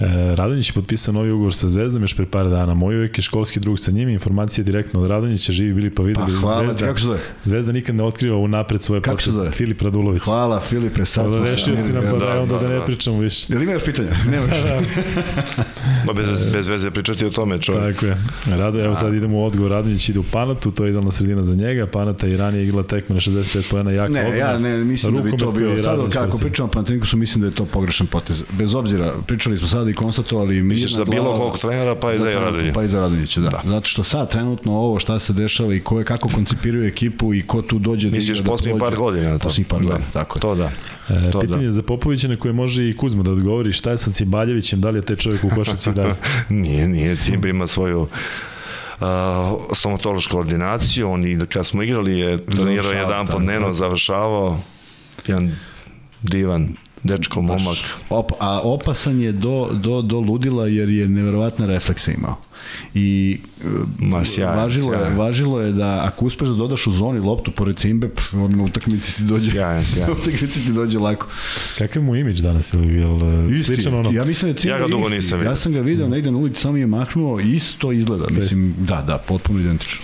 E, 0.00 0.04
Radonjić 0.34 0.68
je 0.68 0.74
potpisao 0.74 1.14
novi 1.14 1.30
ugovor 1.30 1.54
sa 1.54 1.68
Zvezdom 1.68 2.02
još 2.02 2.16
pre 2.16 2.26
par 2.26 2.48
dana. 2.48 2.74
Moj 2.74 2.96
uvek 2.96 3.18
je 3.18 3.22
školski 3.22 3.60
drug 3.60 3.78
sa 3.78 3.90
njim, 3.90 4.08
informacije 4.08 4.64
direktno 4.64 5.00
od 5.00 5.08
Radonjića, 5.08 5.52
živi 5.52 5.74
bili 5.74 5.90
pa 5.90 5.96
Pa 5.96 6.02
videli. 6.02 6.32
hvala 6.32 6.60
ti, 6.60 6.64
Zvezda, 6.66 6.86
kako 6.86 6.98
se 6.98 7.04
zove? 7.04 7.18
Zvezda 7.42 7.72
nikad 7.72 7.94
ne 7.94 8.04
otkriva 8.04 8.36
u 8.36 8.48
napred 8.48 8.82
svoje 8.82 9.00
Kako 9.00 9.22
se 9.22 9.30
zove? 9.30 9.50
Filip 9.50 9.82
Radulović. 9.82 10.22
Hvala 10.22 10.60
Filipe, 10.60 11.04
sad 11.04 11.30
smo 11.30 11.44
Rešio 11.44 11.78
si 11.78 11.92
nam 11.92 12.04
pa 12.04 12.10
da, 12.10 12.26
Da, 12.26 12.40
onda 12.42 12.54
da, 12.54 12.60
da, 12.60 12.68
ne 12.68 12.74
da. 12.74 12.84
pričamo 12.84 13.18
više. 13.18 13.52
Jel 13.52 13.62
ima 13.62 13.72
još 13.72 13.84
pitanja? 13.84 14.08
Nema 14.30 14.46
još. 14.46 14.86
Ma 16.06 16.12
bez, 16.12 16.44
bez 16.52 16.68
veze 16.68 16.90
pričati 16.90 17.24
o 17.26 17.30
tome, 17.30 17.60
čovjek. 17.60 17.94
Tako 17.94 18.06
je. 18.06 18.16
Rado, 18.46 18.84
evo 18.84 18.96
sad 18.96 19.14
idemo 19.14 19.38
u 19.38 19.44
odgovor. 19.44 19.70
Radonjić 19.70 20.08
ide 20.08 20.18
u 20.18 20.24
Panatu, 20.32 20.70
to 20.70 20.84
je 20.84 20.90
idealna 20.90 21.10
sredina 21.10 21.44
za 21.44 21.54
njega. 21.54 21.86
Panata 21.86 22.26
i 22.26 22.36
ranije 22.36 22.64
igrala 22.64 22.82
tekme 22.82 23.14
na 23.14 23.20
65 23.20 23.70
pojena, 23.70 23.90
jako 23.90 24.12
Ne, 24.12 24.20
odmah. 24.20 24.38
ja 24.38 24.58
ne, 24.58 24.78
mislim 24.78 25.14
da 25.16 25.22
bi 25.22 25.36
to 25.36 25.50
bio. 25.50 25.78
Sad 25.78 26.12
kako 26.12 26.38
pričamo 26.38 26.68
o 26.68 26.70
Panatinikosu, 26.70 27.16
mislim 27.16 27.40
da 27.42 27.46
je 27.46 27.54
to 27.54 27.64
pogrešan 27.64 28.06
potez. 28.06 28.42
Bez 28.58 28.74
obzira, 28.74 29.14
pričali 29.26 29.56
smo 29.56 29.66
sada 29.66 29.85
i 29.88 29.94
konstatovali 29.94 30.62
Misliš 30.62 30.82
mirna 30.84 30.96
za 30.96 31.04
bilo 31.06 31.22
glava- 31.24 31.38
kog 31.40 31.58
trenera, 31.58 31.94
pa 31.94 32.12
i 32.12 32.18
za 32.18 32.24
Radonjića. 32.30 32.72
Pa 32.74 32.82
i 32.82 32.88
za 32.88 33.00
Radonjića, 33.00 33.40
da. 33.40 33.48
da. 33.50 33.62
Zato 33.64 33.86
što 33.86 34.02
sad 34.04 34.30
trenutno 34.30 34.72
ovo 34.74 34.98
šta 34.98 35.18
se 35.18 35.32
dešava 35.32 35.74
i 35.74 35.80
ko 35.80 35.98
je 35.98 36.04
kako 36.04 36.28
koncipiraju 36.28 36.86
ekipu 36.86 37.34
i 37.34 37.42
ko 37.42 37.62
tu 37.62 37.78
dođe 37.78 38.10
da 38.10 38.16
Misliš 38.16 38.38
da 38.38 38.44
posljednjih 38.46 38.78
prođe. 38.78 38.90
par 38.90 38.98
godina 38.98 39.28
na 39.28 39.38
to? 39.38 39.42
Posljednjih 39.42 39.66
par 39.66 39.80
Da. 39.80 39.84
godina, 39.84 40.06
tako 40.12 40.38
je. 40.38 40.40
To 40.40 40.54
da. 40.54 40.70
E, 41.10 41.30
To 41.30 41.40
pitanje 41.40 41.64
da. 41.64 41.70
za 41.70 41.82
Popovića 41.82 42.28
na 42.28 42.36
koje 42.36 42.52
može 42.54 42.88
i 42.88 42.96
Kuzma 42.96 43.22
da 43.22 43.30
odgovori. 43.32 43.72
Šta 43.72 43.90
je 43.90 43.96
sa 43.96 44.10
Cimbaljevićem? 44.12 44.80
Da 44.80 44.90
li 44.90 44.98
je 44.98 45.02
taj 45.02 45.16
čovjek 45.16 45.44
u 45.44 45.50
košarci 45.50 45.92
dalje? 45.92 46.14
Nije, 46.50 46.88
nije. 46.88 47.16
Cimba 47.16 47.48
ima 47.48 47.66
svoju 47.66 48.00
uh, 48.00 48.08
stomatološku 49.72 50.38
ordinaciju. 50.38 51.10
On 51.10 51.24
i 51.24 51.38
kad 51.42 51.66
smo 51.66 51.82
igrali 51.82 52.18
je 52.18 52.46
trenirao 52.46 52.92
jedan 52.92 53.26
da, 53.26 53.32
po 53.32 53.38
dnevno, 53.38 53.66
da. 53.66 53.72
završavao. 53.72 54.60
Jedan 55.26 55.56
divan 56.22 56.74
dečko, 57.06 57.42
momak. 57.42 57.76
Op, 58.10 58.32
a 58.40 58.60
opasan 58.60 59.20
je 59.20 59.32
do, 59.32 59.70
do, 59.72 60.02
do 60.02 60.20
ludila 60.20 60.66
jer 60.66 60.88
je 60.88 61.08
neverovatne 61.08 61.66
reflekse 61.66 62.14
imao. 62.14 62.36
I 62.94 63.38
e, 63.60 63.68
Ma, 63.98 64.24
sjajan, 64.24 64.56
važilo, 64.58 64.92
je, 64.92 64.98
sjajan. 64.98 65.16
važilo 65.18 65.60
je 65.60 65.72
da 65.72 66.04
ako 66.04 66.24
uspeš 66.24 66.48
da 66.48 66.54
dodaš 66.54 66.86
u 66.86 66.92
zoni 66.92 67.20
loptu 67.20 67.50
pored 67.50 67.76
Cimbe, 67.76 68.08
odmah 68.32 68.60
u 68.60 68.64
utakmici 68.64 69.16
ti 69.16 69.22
dođe. 69.22 69.50
Sjajan, 69.50 69.84
sjajan. 69.94 70.10
u 70.10 70.12
utakmici 70.12 70.64
ti 70.66 70.72
dođe 70.72 70.98
lako. 70.98 71.26
Kakav 71.78 72.02
mu 72.02 72.16
imidž 72.16 72.40
danas? 72.40 72.74
Jel, 72.74 72.90
jel, 72.90 73.16
Isti. 73.50 73.64
sličan 73.64 73.94
ono? 73.94 74.10
Ja 74.10 74.24
mislim 74.24 74.52
da 74.52 74.56
je 74.56 74.58
Cimba 74.58 74.76
Ja 74.76 74.82
ga 74.82 74.88
dugo 74.88 75.04
isti. 75.04 75.16
nisam 75.16 75.38
vidio. 75.38 75.50
Ja 75.50 75.56
sam 75.56 75.72
ga 75.72 75.80
video 75.80 76.08
negde 76.08 76.30
na 76.30 76.38
ulici, 76.38 76.60
samo 76.60 76.76
je 76.76 76.86
mahnuo, 76.86 77.40
isto 77.40 77.92
izgleda. 77.92 78.26
Mislim, 78.30 78.74
da, 78.78 79.02
da, 79.02 79.18
potpuno 79.18 79.60
identično. 79.60 80.00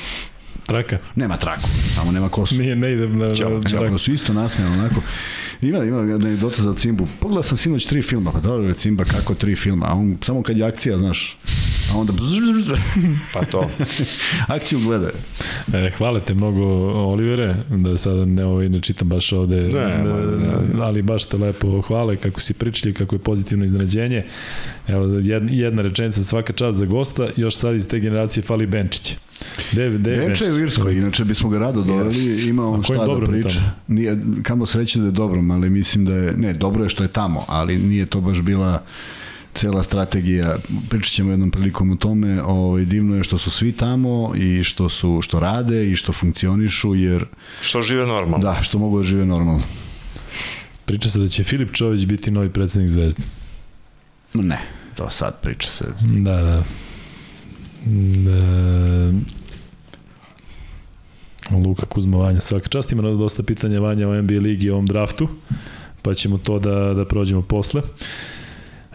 Traka? 0.66 0.98
Nema 1.14 1.36
traku, 1.36 1.68
samo 1.94 2.12
nema 2.12 2.28
kosu. 2.28 2.54
Nije, 2.54 2.76
ne 2.76 2.92
idem 2.92 3.18
na, 3.18 3.26
na 3.26 3.34
ćao. 3.34 3.50
traku. 3.50 3.68
Zapravo 3.68 3.98
su 3.98 4.12
isto 4.12 4.32
nasmejano 4.32 4.74
onako. 4.74 5.00
Ima, 5.62 5.84
ima 5.84 5.98
anegdota 5.98 6.62
za 6.62 6.74
Cimbu. 6.74 7.06
Pogledao 7.20 7.42
sam 7.42 7.58
sinoć 7.58 7.86
tri 7.86 8.02
filma, 8.02 8.32
pa 8.32 8.40
dobro 8.40 8.68
je 8.68 8.74
Cimba 8.74 9.04
kako 9.04 9.34
tri 9.34 9.56
filma, 9.56 9.86
a 9.86 9.92
on 9.92 10.18
samo 10.22 10.42
kad 10.42 10.56
je 10.56 10.64
akcija, 10.64 10.98
znaš, 10.98 11.38
a 11.94 11.98
onda 11.98 12.12
Pa 13.32 13.44
to. 13.44 13.70
akciju 14.56 14.80
gleda. 14.80 15.10
E, 15.72 15.90
hvala 15.98 16.20
te 16.20 16.34
mnogo, 16.34 16.64
Olivere, 16.92 17.56
da 17.70 17.96
sada 17.96 18.24
ne, 18.24 18.44
ovaj, 18.44 18.68
ne 18.68 18.80
čitam 18.80 19.08
baš 19.08 19.32
ovde, 19.32 19.56
Ne, 19.56 19.80
e, 19.80 20.04
ma, 20.74 20.84
ali 20.84 21.02
baš 21.02 21.24
te 21.24 21.36
lepo 21.36 21.80
hvale, 21.80 22.16
kako 22.16 22.40
si 22.40 22.54
pričljiv, 22.54 22.94
kako 22.94 23.14
je 23.14 23.18
pozitivno 23.18 23.64
iznenađenje. 23.64 24.24
Evo, 24.88 25.04
jedna, 25.22 25.50
jedna 25.52 25.82
rečenica 25.82 26.24
svaka 26.24 26.52
čast 26.52 26.78
za 26.78 26.86
gosta, 26.86 27.28
još 27.36 27.56
sad 27.56 27.74
iz 27.74 27.88
te 27.88 28.00
generacije 28.00 28.42
fali 28.42 28.66
Benčić. 28.66 29.16
Benča 30.26 30.44
je 30.44 30.52
u 30.52 30.58
Irskoj, 30.58 30.96
inače 30.96 31.24
bismo 31.24 31.50
ga 31.50 31.58
rado 31.58 31.82
doveli, 31.82 32.48
ima 32.48 32.68
on 32.68 32.82
šta 32.82 33.06
da 33.06 33.26
priča. 33.26 33.60
Nije, 33.88 34.18
kamo 34.42 34.66
sreće 34.66 34.98
da 34.98 35.06
je 35.06 35.10
dobrom, 35.12 35.50
ali 35.50 35.70
mislim 35.70 36.04
da 36.04 36.14
je, 36.14 36.32
ne, 36.32 36.52
dobro 36.52 36.82
je 36.82 36.88
što 36.88 37.02
je 37.02 37.08
tamo, 37.08 37.44
ali 37.48 37.76
nije 37.76 38.06
to 38.06 38.20
baš 38.20 38.40
bila 38.40 38.82
cela 39.54 39.82
strategija. 39.82 40.56
Pričat 40.90 41.12
ćemo 41.12 41.30
jednom 41.30 41.50
prilikom 41.50 41.90
o 41.90 41.96
tome. 41.96 42.42
Ovaj, 42.42 42.84
divno 42.84 43.16
je 43.16 43.22
što 43.22 43.38
su 43.38 43.50
svi 43.50 43.72
tamo 43.72 44.32
i 44.36 44.64
što 44.64 44.88
su 44.88 45.20
što 45.22 45.40
rade 45.40 45.90
i 45.90 45.96
što 45.96 46.12
funkcionišu, 46.12 46.94
jer 46.94 47.24
Što 47.62 47.82
žive 47.82 48.06
normalno. 48.06 48.38
da, 48.38 48.62
što 48.62 48.78
mogu 48.78 48.96
da 48.98 49.02
žive 49.02 49.26
normalno. 49.26 49.62
Priča 50.84 51.10
se 51.10 51.18
da 51.18 51.28
će 51.28 51.44
Filip 51.44 51.72
Čović 51.74 52.04
biti 52.06 52.30
novi 52.30 52.50
predsednik 52.50 52.90
Zvezde. 52.90 53.22
Ne, 54.34 54.58
to 54.94 55.10
sad 55.10 55.40
priča 55.42 55.68
se. 55.68 55.84
Da, 56.00 56.36
da. 56.42 56.62
da. 58.24 59.12
Luka 61.50 61.86
Kuzma 61.86 62.16
Vanja, 62.18 62.40
svaka 62.40 62.68
čast 62.68 62.92
ima 62.92 63.02
dosta 63.02 63.42
pitanja 63.42 63.80
Vanja 63.80 64.08
o 64.08 64.22
NBA 64.22 64.34
ligi 64.34 64.66
i 64.66 64.70
ovom 64.70 64.86
draftu, 64.86 65.28
pa 66.02 66.14
ćemo 66.14 66.38
to 66.38 66.58
da, 66.58 66.94
da 66.94 67.04
prođemo 67.04 67.42
posle. 67.42 67.82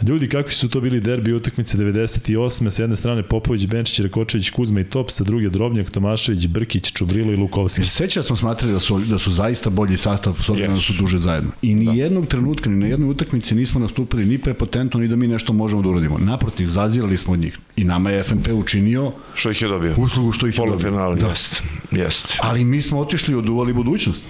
Ljudi, 0.01 0.29
kakvi 0.29 0.53
su 0.53 0.69
to 0.69 0.81
bili 0.81 0.99
derbi 1.01 1.33
utakmice 1.33 1.77
98. 1.77 2.69
S 2.69 2.79
jedne 2.79 2.95
strane 2.95 3.23
Popović, 3.23 3.67
Benčić, 3.67 3.99
Rakočević, 3.99 4.49
Kuzma 4.49 4.79
i 4.79 4.83
Top, 4.83 5.11
sa 5.11 5.23
druge 5.23 5.49
Drobnjak, 5.49 5.89
Tomašević, 5.89 6.47
Brkić, 6.47 6.91
Čubrilo 6.91 7.33
i 7.33 7.35
Lukovski. 7.35 7.83
Seća 7.83 8.23
smo 8.23 8.35
smatrali 8.35 8.73
da 8.73 8.79
su, 8.79 8.99
da 8.99 9.19
su 9.19 9.31
zaista 9.31 9.69
bolji 9.69 9.97
sastav 9.97 10.33
s 10.45 10.49
obzirom 10.49 10.75
da 10.75 10.81
su 10.81 10.93
duže 10.93 11.17
zajedno. 11.17 11.51
I 11.61 11.75
ni 11.75 11.85
da. 11.85 11.91
jednog 11.91 12.27
trenutka, 12.27 12.69
ni 12.69 12.75
na 12.75 12.87
jednoj 12.87 13.09
utakmici 13.09 13.55
nismo 13.55 13.79
nastupili 13.79 14.25
ni 14.25 14.37
prepotentno, 14.37 14.99
ni 14.99 15.07
da 15.07 15.15
mi 15.15 15.27
nešto 15.27 15.53
možemo 15.53 15.81
da 15.81 15.89
uradimo. 15.89 16.17
Naprotiv, 16.17 16.67
zazirali 16.67 17.17
smo 17.17 17.33
od 17.33 17.39
njih. 17.39 17.57
I 17.75 17.83
nama 17.83 18.09
je 18.09 18.23
FNP 18.23 18.47
učinio 18.53 19.11
Što 19.33 19.51
ih 19.51 19.61
je 19.61 19.67
dobio? 19.67 19.93
uslugu 19.97 20.31
što 20.31 20.47
ih 20.47 20.57
je 20.57 20.65
dobio. 20.65 21.15
Da. 21.15 21.27
jest. 21.27 21.63
Jest. 21.91 22.37
Ali 22.39 22.63
mi 22.63 22.81
smo 22.81 22.99
otišli 22.99 23.33
i 23.33 23.37
oduvali 23.37 23.73
budućnost. 23.73 24.23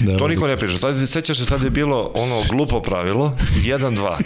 Da, 0.00 0.18
To 0.18 0.28
niko 0.28 0.46
ne 0.46 0.56
priča. 0.56 0.78
Tad, 0.78 1.08
sećaš 1.08 1.38
se, 1.38 1.46
tad 1.46 1.62
je 1.62 1.70
bilo 1.70 2.10
ono 2.14 2.42
glupo 2.50 2.80
pravilo, 2.82 3.36
1-2. 3.64 4.16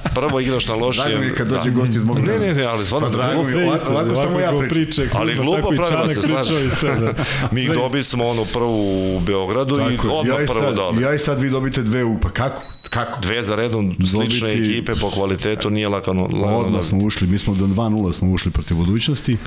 Prvo 0.05 0.39
igraš 0.39 0.67
na 0.67 0.75
lošijem... 0.75 1.09
Drago 1.09 1.23
mi 1.23 1.31
kad 1.31 1.47
dođe 1.47 1.69
gost 1.71 1.89
iz 1.89 2.03
mog 2.03 2.19
Ne, 2.19 2.39
ne, 2.39 2.53
ne, 2.53 2.63
ali 2.63 2.85
stvarno 2.85 3.09
Pa 3.09 3.17
drago 3.17 3.43
mi 3.43 3.53
ovako- 3.55 3.89
ovako 3.89 4.15
samo 4.15 4.39
ja 4.39 4.51
pričam. 4.69 5.05
Ali 5.13 5.35
glupo 5.35 5.67
pravila 5.69 5.89
Čanak 5.89 6.13
se 6.45 6.65
i 6.65 6.69
sve, 6.69 6.95
da. 6.95 7.13
Mi 7.51 7.65
Sve 7.65 7.75
dobismo 7.75 8.25
onu 8.25 8.45
prvu 8.45 8.81
u 9.11 9.19
Beogradu 9.19 9.75
i 9.75 9.97
odmah 10.03 10.37
ja 10.37 10.43
i, 10.43 10.47
prvo 10.47 10.61
sad, 10.61 10.75
dole. 10.75 11.01
ja 11.01 11.13
i 11.13 11.19
sad 11.19 11.39
vi 11.39 11.49
dobite 11.49 11.81
dve 11.81 12.03
u, 12.03 12.19
pa 12.19 12.29
kako? 12.29 12.61
Kako? 12.89 13.21
Dve 13.21 13.43
za 13.43 13.55
redom 13.55 13.95
slične 14.07 14.49
Dobiti- 14.49 14.71
ekipe 14.71 14.95
po 14.95 15.09
kvalitetu 15.09 15.69
nije 15.69 15.89
lakano. 15.89 16.21
lagano 16.23 16.57
Odmah 16.57 16.83
smo 16.83 16.97
ušli, 16.99 17.27
mi 17.27 17.37
smo 17.37 17.55
do 17.55 17.65
2-0 17.65 18.13
smo 18.13 18.31
ušli 18.31 18.51
protiv 18.51 18.77
budućnosti 18.77 19.37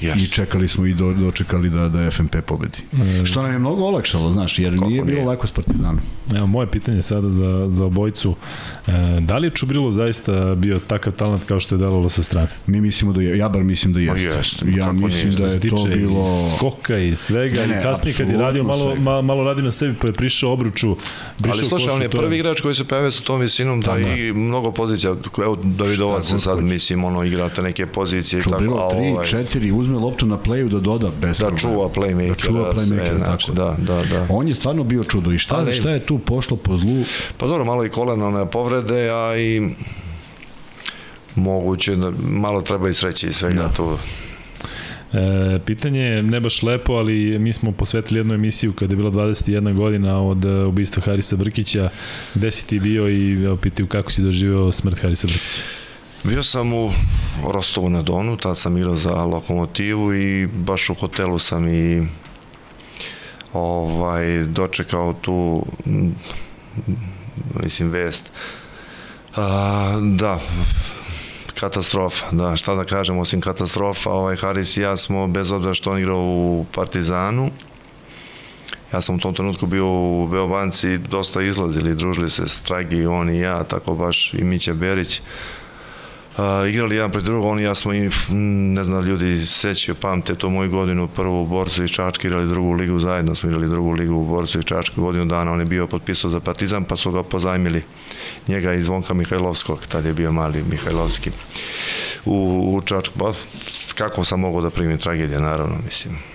Yes. 0.00 0.22
i 0.22 0.26
čekali 0.28 0.68
smo 0.68 0.86
i 0.86 0.94
do, 0.94 1.12
dočekali 1.12 1.70
da, 1.70 1.88
da 1.88 2.10
FNP 2.10 2.36
pobedi. 2.46 2.78
Što 3.24 3.42
nam 3.42 3.52
je 3.52 3.58
mnogo 3.58 3.84
olakšalo, 3.84 4.32
znaš, 4.32 4.58
jer 4.58 4.74
Kako 4.74 4.86
nije 4.88 5.04
bilo 5.04 5.16
nije? 5.16 5.28
lako 5.28 5.46
s 5.46 5.50
Partizanom. 5.50 6.00
Evo, 6.36 6.46
moje 6.46 6.66
pitanje 6.66 7.02
sada 7.02 7.28
za, 7.28 7.66
za 7.68 7.84
obojicu. 7.84 8.36
E, 8.86 8.92
da 9.20 9.38
li 9.38 9.46
je 9.46 9.50
Čubrilo 9.50 9.90
zaista 9.90 10.54
bio 10.54 10.78
takav 10.78 11.12
talent 11.12 11.44
kao 11.44 11.60
što 11.60 11.74
je 11.74 11.78
delovalo 11.78 12.08
sa 12.08 12.22
strane? 12.22 12.48
Mi 12.66 12.80
mislimo 12.80 13.12
da 13.12 13.22
je, 13.22 13.38
ja 13.38 13.48
bar 13.48 13.62
mislim 13.62 13.92
da 13.92 14.00
jeste. 14.00 14.28
jeste, 14.28 14.66
ja 14.76 14.92
mislim 14.92 15.28
nije, 15.28 15.38
da 15.38 15.52
je 15.52 15.60
to 15.60 15.84
bilo... 15.94 16.50
skoka 16.56 16.98
i 16.98 17.14
svega 17.14 17.60
Ne, 17.60 17.66
ne, 17.66 17.78
i 17.80 17.82
kasnije 17.82 18.14
kad 18.16 18.30
je 18.30 18.38
radio 18.38 18.64
malo, 18.64 18.94
ma, 18.94 19.22
malo 19.22 19.44
radio 19.44 19.64
na 19.64 19.72
sebi 19.72 19.94
pa 20.00 20.06
je 20.06 20.12
prišao 20.12 20.52
obruču 20.52 20.96
prišao 21.36 21.58
Ali 21.58 21.68
slušaj, 21.68 21.92
on 21.92 22.02
je 22.02 22.08
prvi 22.10 22.36
igrač 22.36 22.60
koji 22.60 22.74
se 22.74 22.84
pojavio 22.84 23.10
sa 23.10 23.22
tom 23.22 23.40
visinom 23.40 23.80
da, 23.80 23.92
Da, 23.92 23.98
i 23.98 24.32
mnogo 24.32 24.72
pozicija, 24.72 25.14
evo 25.44 25.56
Davidovac 25.64 26.32
sad, 26.38 26.60
mislim, 26.62 27.04
ono, 27.04 27.24
igrate 27.24 27.62
neke 27.62 27.86
pozicije 27.86 28.40
i 28.40 28.42
tako, 28.42 28.56
Čubrilo 28.56 28.76
a 28.76 28.94
3, 28.94 29.12
ovaj, 29.12 29.26
4, 29.26 29.72
uzme 29.72 29.89
loptu 29.96 30.26
na 30.26 30.38
pleju 30.38 30.68
da 30.68 30.80
doda 30.80 31.10
bez 31.12 31.38
da 31.38 31.46
problema. 31.46 31.58
čuva 31.60 31.88
playmaker, 31.90 32.28
Da 32.28 32.34
čuva 32.36 32.72
sve, 32.74 32.96
playmaker, 32.96 33.16
znači, 33.18 33.46
tako. 33.46 33.56
da, 33.56 33.76
da, 33.78 34.02
da. 34.04 34.26
On 34.28 34.48
je 34.48 34.54
stvarno 34.54 34.84
bio 34.84 35.04
čudo. 35.04 35.32
I 35.32 35.38
šta, 35.38 35.56
Ali- 35.56 35.74
šta 35.74 35.90
je 35.90 36.00
tu 36.00 36.18
pošlo 36.18 36.56
po 36.56 36.76
zlu? 36.76 37.02
Pa 37.36 37.46
dobro, 37.46 37.64
malo 37.64 37.84
i 37.84 37.90
kolena 37.90 38.46
povrede, 38.46 39.10
a 39.10 39.36
i 39.38 39.70
moguće 41.36 41.96
da 41.96 42.12
malo 42.22 42.60
treba 42.60 42.88
i 42.88 42.94
sreće 42.94 43.26
i 43.26 43.32
svega 43.32 43.54
Da. 43.54 43.62
da. 43.62 43.72
tu. 43.74 43.98
E, 45.12 45.58
pitanje 45.60 46.00
je 46.00 46.22
ne 46.22 46.40
baš 46.40 46.62
lepo, 46.62 46.92
ali 46.92 47.38
mi 47.38 47.52
smo 47.52 47.72
posvetili 47.72 48.20
jednu 48.20 48.34
emisiju 48.34 48.72
kada 48.72 48.92
je 48.92 48.96
bila 48.96 49.10
21 49.10 49.74
godina 49.74 50.22
od 50.22 50.44
e, 50.44 50.64
ubistva 50.64 51.02
Harisa 51.02 51.36
Brkića. 51.36 51.90
Gde 52.34 52.50
si 52.50 52.66
ti 52.66 52.80
bio 52.80 53.08
i 53.08 53.44
evo, 53.44 53.56
pitaju 53.56 53.86
kako 53.86 54.12
si 54.12 54.22
doživio 54.22 54.72
smrt 54.72 55.02
Harisa 55.02 55.26
Brkića? 55.26 55.62
Bio 56.24 56.42
sam 56.42 56.72
u 56.72 56.90
Rostovu 57.52 57.90
na 57.90 58.02
Donu, 58.02 58.36
tad 58.36 58.58
sam 58.58 58.76
igrao 58.76 58.96
za 58.96 59.24
lokomotivu 59.24 60.14
i 60.14 60.46
baš 60.46 60.90
u 60.90 60.94
hotelu 60.94 61.38
sam 61.38 61.68
i 61.68 62.06
ovaj, 63.52 64.44
dočekao 64.44 65.12
tu 65.12 65.66
mislim 67.62 67.90
vest. 67.90 68.30
A, 69.36 70.00
da 70.02 70.40
katastrofa, 71.60 72.26
da, 72.30 72.56
šta 72.56 72.74
da 72.74 72.84
kažem 72.84 73.18
osim 73.18 73.40
katastrofa, 73.40 74.10
ovaj 74.10 74.36
Haris 74.36 74.76
i 74.76 74.80
ja 74.80 74.96
smo 74.96 75.26
bez 75.26 75.52
obzira 75.52 75.74
što 75.74 75.90
on 75.90 75.98
igrao 75.98 76.20
u 76.20 76.66
Partizanu 76.74 77.50
ja 78.92 79.00
sam 79.00 79.14
u 79.14 79.18
tom 79.18 79.34
trenutku 79.34 79.66
bio 79.66 79.86
u 79.86 80.28
Beobanci 80.28 80.98
dosta 80.98 81.42
izlazili, 81.42 81.94
družili 81.94 82.30
se 82.30 82.48
Stragi, 82.48 83.06
on 83.06 83.30
i 83.30 83.38
ja, 83.38 83.64
tako 83.64 83.94
baš 83.94 84.34
i 84.34 84.44
Mića 84.44 84.74
Berić 84.74 85.20
igrali 86.68 86.96
jedan 86.96 87.10
pred 87.10 87.24
drugog, 87.24 87.44
oni 87.44 87.62
ja 87.62 87.74
smo 87.74 87.94
i, 87.94 88.10
ne 88.74 88.84
znam, 88.84 89.04
ljudi 89.04 89.46
sećaju, 89.46 89.94
pamte 89.94 90.34
to 90.34 90.50
moju 90.50 90.70
godinu, 90.70 91.08
prvu 91.08 91.42
u 91.42 91.46
Borcu 91.46 91.84
i 91.84 91.88
Čački, 91.88 92.26
igrali 92.26 92.48
drugu 92.48 92.72
ligu 92.72 92.98
zajedno, 92.98 93.34
smo 93.34 93.48
igrali 93.48 93.68
drugu 93.68 93.90
ligu 93.90 94.14
u 94.14 94.26
Borcu 94.26 94.58
i 94.58 94.62
Čački, 94.62 95.00
godinu 95.00 95.24
dana 95.24 95.52
on 95.52 95.60
je 95.60 95.66
bio 95.66 95.86
potpisao 95.86 96.30
za 96.30 96.40
Partizan, 96.40 96.84
pa 96.84 96.96
su 96.96 97.12
ga 97.12 97.22
pozajmili 97.22 97.82
njega 98.48 98.74
i 98.74 98.82
Zvonka 98.82 99.14
Mihajlovskog, 99.14 99.86
tad 99.86 100.04
je 100.04 100.12
bio 100.12 100.32
mali 100.32 100.64
Mihajlovski 100.70 101.30
u, 102.24 102.62
u 102.76 102.80
Čačku, 102.80 103.18
pa 103.18 103.32
kako 103.94 104.24
sam 104.24 104.40
mogao 104.40 104.60
da 104.60 104.70
primim 104.70 104.98
tragedije, 104.98 105.40
naravno, 105.40 105.76
mislim. 105.84 106.29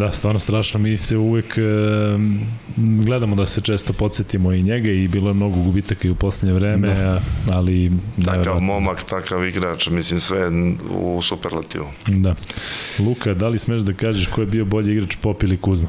Da, 0.00 0.12
stvarno 0.12 0.38
strašno. 0.38 0.80
Mi 0.80 0.96
se 0.96 1.16
uvek 1.16 1.58
e, 1.58 1.62
gledamo 2.76 3.36
da 3.36 3.46
se 3.46 3.60
često 3.60 3.92
podsjetimo 3.92 4.52
i 4.52 4.62
njega 4.62 4.90
i 4.90 5.08
bilo 5.08 5.30
je 5.30 5.34
mnogo 5.34 5.62
gubitaka 5.62 6.08
i 6.08 6.10
u 6.10 6.14
poslednje 6.14 6.54
vreme, 6.54 6.88
da. 6.88 7.20
ali... 7.50 7.92
Takav 8.24 8.60
momak, 8.60 9.02
takav 9.02 9.46
igrač, 9.46 9.88
mislim 9.88 10.20
sve 10.20 10.50
u 10.90 11.22
superlativu. 11.22 11.86
Da. 12.06 12.34
Luka, 12.98 13.34
da 13.34 13.48
li 13.48 13.58
smeš 13.58 13.80
da 13.80 13.92
kažeš 13.92 14.26
ko 14.26 14.40
je 14.40 14.46
bio 14.46 14.64
bolji 14.64 14.92
igrač 14.92 15.16
Pop 15.16 15.42
ili 15.42 15.56
Kuzma? 15.56 15.88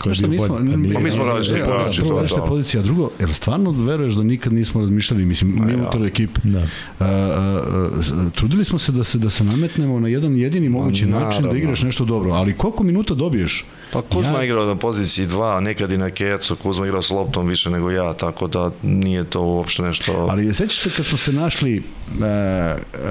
Ko 0.00 0.10
je 0.10 0.28
bio 0.28 0.48
bolji? 0.48 0.66
Pa, 0.66 0.76
nije, 0.76 0.94
pa 0.94 1.00
mi 1.00 1.10
smo 1.10 1.24
različiti 1.24 1.58
igrači. 1.60 2.00
Prvo, 2.00 2.20
nešto 2.20 2.42
je 2.42 2.48
pozicija, 2.48 2.82
drugo, 2.82 3.10
jer 3.18 3.32
stvarno 3.32 3.70
veruješ 3.70 4.12
da 4.12 4.22
nikad 4.22 4.52
nismo 4.52 4.80
razmišljali, 4.80 5.24
mislim, 5.24 5.66
mi 5.66 5.72
ja. 5.72 6.06
ekipe. 6.06 6.40
Da. 6.44 6.60
A, 6.60 6.66
a, 6.98 7.06
a, 7.06 8.30
trudili 8.34 8.64
smo 8.64 8.78
se 8.78 8.92
da 8.92 9.04
se 9.04 9.18
da 9.18 9.30
se 9.30 9.44
nametnemo 9.44 10.00
na 10.00 10.08
jedan 10.08 10.36
jedini 10.36 10.68
mogući 10.68 11.06
Ma, 11.06 11.20
način 11.20 11.50
da 11.50 11.56
igraš 11.56 11.82
nešto 11.82 12.04
dobro, 12.04 12.32
ali 12.32 12.56
koliko 12.56 12.84
minuta 12.84 13.14
dobiješ? 13.14 13.64
Pa 13.92 14.02
Kuzma 14.02 14.38
ja... 14.38 14.44
igrao 14.44 14.66
na 14.66 14.76
poziciji 14.76 15.26
2, 15.26 15.60
nekad 15.60 15.92
i 15.92 15.98
na 15.98 16.10
kecu, 16.10 16.56
Kuzma 16.56 16.86
igrao 16.86 17.02
s 17.02 17.10
loptom 17.10 17.46
više 17.46 17.70
nego 17.70 17.90
ja, 17.90 18.12
tako 18.14 18.46
da 18.48 18.70
nije 18.82 19.24
to 19.24 19.42
uopšte 19.42 19.82
nešto... 19.82 20.26
Ali 20.30 20.54
sećaš 20.54 20.80
se 20.80 20.90
kad 20.96 21.06
smo 21.06 21.18
se 21.18 21.32
našli 21.32 21.78
uh, 21.78 22.24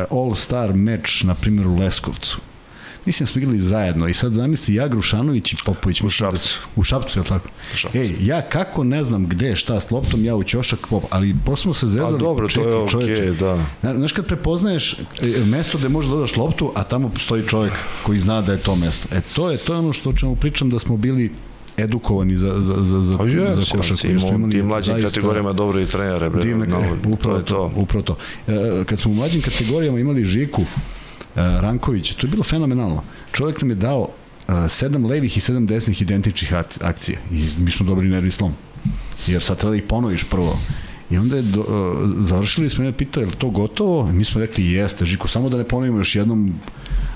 All-Star 0.10 0.74
meč, 0.74 1.24
na 1.24 1.34
primjer 1.34 1.68
u 1.68 1.76
Leskovcu, 1.76 2.40
mislim 3.06 3.26
da 3.26 3.32
smo 3.32 3.42
igrali 3.42 3.60
zajedno 3.60 4.08
i 4.08 4.14
sad 4.14 4.34
zamisli 4.34 4.76
ja, 4.76 4.88
Grušanović 4.88 5.54
i 5.54 5.56
Popović. 5.66 6.02
U 6.02 6.10
Šapcu. 6.10 6.60
Da, 6.62 6.82
u 6.82 6.84
Šapcu, 6.84 7.20
je 7.20 7.22
li 7.22 7.28
tako? 7.28 7.50
Ej, 7.94 8.16
ja 8.22 8.42
kako 8.42 8.84
ne 8.84 9.04
znam 9.04 9.26
gde, 9.28 9.56
šta 9.56 9.80
s 9.80 9.92
loptom, 9.92 10.26
ja 10.26 10.36
u 10.36 10.44
ćošak 10.44 10.80
pop, 10.90 11.04
ali 11.10 11.36
posmo 11.46 11.74
se 11.74 11.88
zezali. 11.88 12.12
Pa 12.12 12.18
dobro, 12.18 12.48
to 12.48 12.62
je 12.62 12.76
okej, 12.76 13.00
okay, 13.00 13.38
da. 13.82 13.94
Znaš 13.94 14.12
kad 14.12 14.26
prepoznaješ 14.26 14.94
e, 15.22 15.44
mesto 15.46 15.78
gde 15.78 15.90
možeš 15.90 16.10
da 16.10 16.16
dodaš 16.16 16.36
loptu, 16.36 16.72
a 16.76 16.84
tamo 16.84 17.10
postoji 17.10 17.44
čovjek 17.48 17.74
koji 18.04 18.20
zna 18.20 18.42
da 18.42 18.52
je 18.52 18.60
to 18.60 18.76
mesto. 18.76 19.16
E, 19.16 19.22
to 19.36 19.52
je, 19.52 19.58
to 19.58 19.74
je 19.74 19.80
ono 19.80 19.94
što 19.94 20.10
o 20.10 20.14
čemu 20.14 20.36
pričam 20.36 20.70
da 20.70 20.80
smo 20.80 20.98
bili 20.98 21.32
edukovani 21.78 22.38
za, 22.38 22.56
za, 22.60 22.76
za, 22.84 23.04
za, 23.04 23.14
yes, 23.14 23.54
za 23.54 23.78
košarku. 23.78 24.08
Ja, 24.08 24.12
imamo 24.12 24.52
ti 24.52 24.64
mlađim 24.64 25.02
kategorijama 25.02 25.54
dobro 25.54 25.80
i 25.80 25.86
trenere. 25.86 26.30
Bre, 26.30 26.42
divne, 26.42 26.68
no, 26.68 26.82
upravo 27.06 27.40
to, 27.40 27.44
to. 27.44 27.72
Upravo 27.76 28.04
to. 28.04 28.18
E, 28.48 28.84
kad 28.86 29.00
smo 29.00 29.12
u 29.12 29.16
mlađim 29.16 29.42
kategorijama 29.42 30.00
imali 30.00 30.26
Žiku, 30.26 30.62
Ranković, 31.40 32.14
to 32.14 32.28
je 32.28 32.32
bilo 32.32 32.44
fenomenalno. 32.44 33.04
Čovjek 33.32 33.62
nam 33.62 33.70
je 33.70 33.76
dao 33.76 34.02
uh, 34.02 34.54
sedam 34.68 35.06
levih 35.06 35.38
i 35.38 35.40
sedam 35.40 35.68
desnih 35.68 36.02
identičnih 36.02 36.54
akcija 36.82 37.20
i 37.32 37.44
mi 37.58 37.72
smo 37.72 37.86
dobili 37.86 38.10
nervi 38.10 38.32
slom. 38.32 38.54
Jer 39.28 39.44
sad 39.44 39.58
treba 39.58 39.72
da 39.72 39.78
ih 39.78 39.84
ponoviš 39.84 40.24
prvo. 40.24 40.60
I 41.10 41.18
onda 41.18 41.36
je 41.36 41.42
do, 41.42 41.62
uh, 41.62 42.12
završili 42.20 42.70
smo, 42.70 42.84
je 42.84 42.98
pitao, 42.98 43.22
je 43.22 43.28
li 43.28 43.34
to 43.34 43.50
gotovo? 43.50 44.10
I 44.10 44.14
mi 44.14 44.24
smo 44.24 44.42
rekli, 44.42 44.66
jeste, 44.66 45.06
Žiko, 45.06 45.28
samo 45.28 45.50
da 45.50 45.58
ne 45.58 45.64
ponovimo 45.64 45.98
još 45.98 46.16
jednom. 46.16 46.54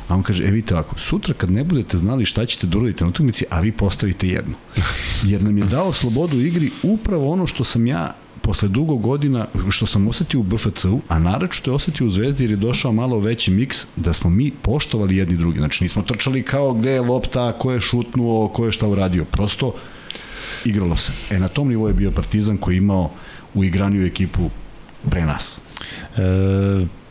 A 0.07 0.15
on 0.15 0.23
kaže, 0.23 0.43
e 0.43 0.51
vidite 0.51 0.73
ovako, 0.73 0.99
sutra 0.99 1.33
kad 1.33 1.51
ne 1.51 1.63
budete 1.63 1.97
znali 1.97 2.25
šta 2.25 2.45
ćete 2.45 2.67
da 2.67 2.77
uradite 2.77 3.03
na 3.03 3.09
utakmici, 3.09 3.45
a 3.49 3.59
vi 3.59 3.71
postavite 3.71 4.27
jedno. 4.27 4.53
Jer 5.23 5.43
nam 5.43 5.57
je 5.57 5.63
dao 5.63 5.93
slobodu 5.93 6.39
igri 6.39 6.71
upravo 6.83 7.31
ono 7.31 7.47
što 7.47 7.63
sam 7.63 7.87
ja 7.87 8.15
posle 8.43 8.69
dugo 8.69 8.95
godina, 8.95 9.47
što 9.69 9.85
sam 9.85 10.07
osetio 10.07 10.39
u 10.39 10.43
BFC-u, 10.43 11.01
a 11.07 11.19
narečno 11.19 11.73
je 11.73 11.75
osetio 11.75 12.07
u 12.07 12.09
Zvezdi 12.09 12.43
jer 12.43 12.51
je 12.51 12.57
došao 12.57 12.91
malo 12.91 13.19
veći 13.19 13.51
miks, 13.51 13.85
da 13.95 14.13
smo 14.13 14.29
mi 14.29 14.51
poštovali 14.61 15.17
jedni 15.17 15.37
drugi. 15.37 15.59
Znači 15.59 15.83
nismo 15.83 16.01
trčali 16.01 16.43
kao 16.43 16.73
gde 16.73 16.91
je 16.91 17.01
lopta, 17.01 17.53
ko 17.59 17.71
je 17.71 17.79
šutnuo, 17.79 18.47
ko 18.47 18.65
je 18.65 18.71
šta 18.71 18.87
uradio. 18.87 19.25
Prosto 19.25 19.73
igralo 20.65 20.95
se. 20.95 21.11
E 21.35 21.39
na 21.39 21.47
tom 21.47 21.67
nivou 21.67 21.87
je 21.87 21.93
bio 21.93 22.11
Partizan 22.11 22.57
koji 22.57 22.75
je 22.75 22.77
imao 22.77 23.11
u 23.53 23.63
igraniju 23.63 24.05
ekipu 24.05 24.49
pre 25.09 25.25
nas. 25.25 25.59
E, 26.17 26.21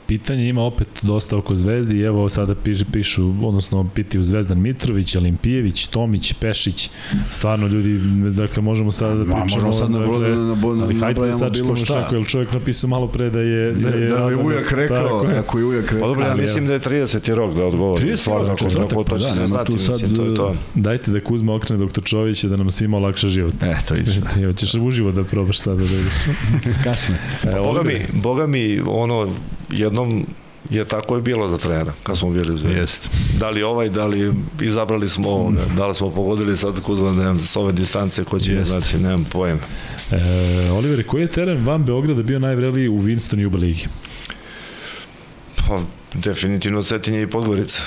pitanje 0.07 0.49
ima 0.49 0.63
opet 0.63 0.89
dosta 1.03 1.37
oko 1.37 1.55
Zvezdi 1.55 1.97
i 1.97 2.03
evo 2.03 2.29
sada 2.29 2.55
pišu, 2.55 2.85
pišu 2.93 3.35
odnosno 3.43 3.89
pitaju 3.95 4.23
Zvezdan 4.23 4.61
Mitrović, 4.61 5.17
Olimpijević, 5.17 5.87
Tomić, 5.87 6.33
Pešić, 6.33 6.91
stvarno 7.31 7.67
ljudi, 7.67 8.01
dakle 8.31 8.63
možemo 8.63 8.91
sada 8.91 9.15
da 9.15 9.25
pričamo. 9.25 9.43
možemo 9.43 9.73
sad 9.73 9.91
dakle, 9.91 10.29
da, 10.29 10.37
da, 10.37 10.55
da, 10.55 10.85
ali 10.85 10.95
hajde 10.95 11.21
da 11.21 11.33
sačekamo 11.33 11.77
šta, 11.77 11.99
ako 11.99 12.17
je 12.17 12.25
čovjek 12.25 12.53
napisao 12.53 12.91
malo 12.91 13.09
pre 13.09 13.31
da 13.31 13.41
je... 13.41 13.73
Da, 13.73 13.89
je, 13.89 14.09
da, 14.09 14.17
da 14.17 14.31
je 14.31 14.37
ujak 14.37 14.73
rekao, 14.73 15.25
je. 15.25 15.39
ako 15.39 15.59
je 15.59 15.65
ujak 15.65 15.85
rekao. 15.85 16.01
Pa 16.01 16.07
dobro, 16.07 16.27
ja 16.27 16.37
mislim 16.37 16.67
da 16.67 16.73
je 16.73 16.81
30. 16.81 17.35
rok 17.35 17.55
da 17.55 17.67
odgovori. 17.67 18.05
30. 18.05 18.49
rok, 18.49 18.59
četvrtak, 18.59 18.99
pa 19.09 19.19
da, 19.19 19.35
nema 19.35 19.65
tu 19.65 19.79
sad... 19.79 20.17
To 20.17 20.25
je 20.25 20.35
to. 20.35 20.57
Dajte 20.75 21.11
da 21.11 21.21
Kuzma 21.21 21.55
okrene 21.55 21.81
doktor 21.81 22.05
Čović 22.05 22.45
da 22.45 22.57
nam 22.57 22.71
svima 22.71 22.97
olakša 22.97 23.29
život. 23.29 23.55
E, 23.63 23.77
to 23.89 23.95
vidiš. 23.95 24.17
Evo, 24.43 24.53
ćeš 24.53 24.75
uživo 24.75 25.13
da 25.13 25.25
probaš 25.25 25.61
sada 25.61 25.77
da 25.77 25.83
vidiš. 25.83 26.15
Kasno. 26.85 27.15
E, 27.45 27.57
boga 27.57 27.83
mi, 27.83 28.21
boga 28.23 28.47
mi, 28.47 28.81
ono, 28.87 29.29
jednom 29.73 30.27
je 30.71 30.85
tako 30.85 31.17
je 31.17 31.23
bilo 31.23 31.49
za 31.49 31.59
trenera 31.59 31.93
kad 32.03 32.19
smo 32.19 32.31
bili 32.31 32.55
u 32.55 32.57
Zvezdi. 32.57 33.09
Da 33.39 33.51
li 33.51 33.63
ovaj, 33.63 33.89
da 33.89 34.07
li 34.07 34.33
izabrali 34.61 35.09
smo 35.09 35.29
ovoga, 35.29 35.61
da 35.77 35.87
li 35.87 35.95
smo 35.95 36.11
pogodili 36.11 36.57
sad 36.57 36.81
Kuzma, 36.81 37.13
ne 37.13 37.23
znam, 37.23 37.39
s 37.39 37.57
ove 37.57 37.73
distance 37.73 38.25
ko 38.25 38.39
će 38.39 38.65
znači, 38.65 38.99
nemam 38.99 39.25
pojem. 39.25 39.61
E, 40.11 40.71
Oliver, 40.71 41.07
koji 41.07 41.23
je 41.23 41.29
teren 41.29 41.67
van 41.67 41.85
Beograda 41.85 42.23
bio 42.23 42.39
najvreliji 42.39 42.89
u 42.89 42.99
Winston 42.99 43.39
Juba 43.39 43.59
ligi? 43.59 43.87
Pa, 45.57 45.79
definitivno 46.15 46.83
Cetinje 46.83 47.23
i 47.23 47.27
Podgorica. 47.27 47.83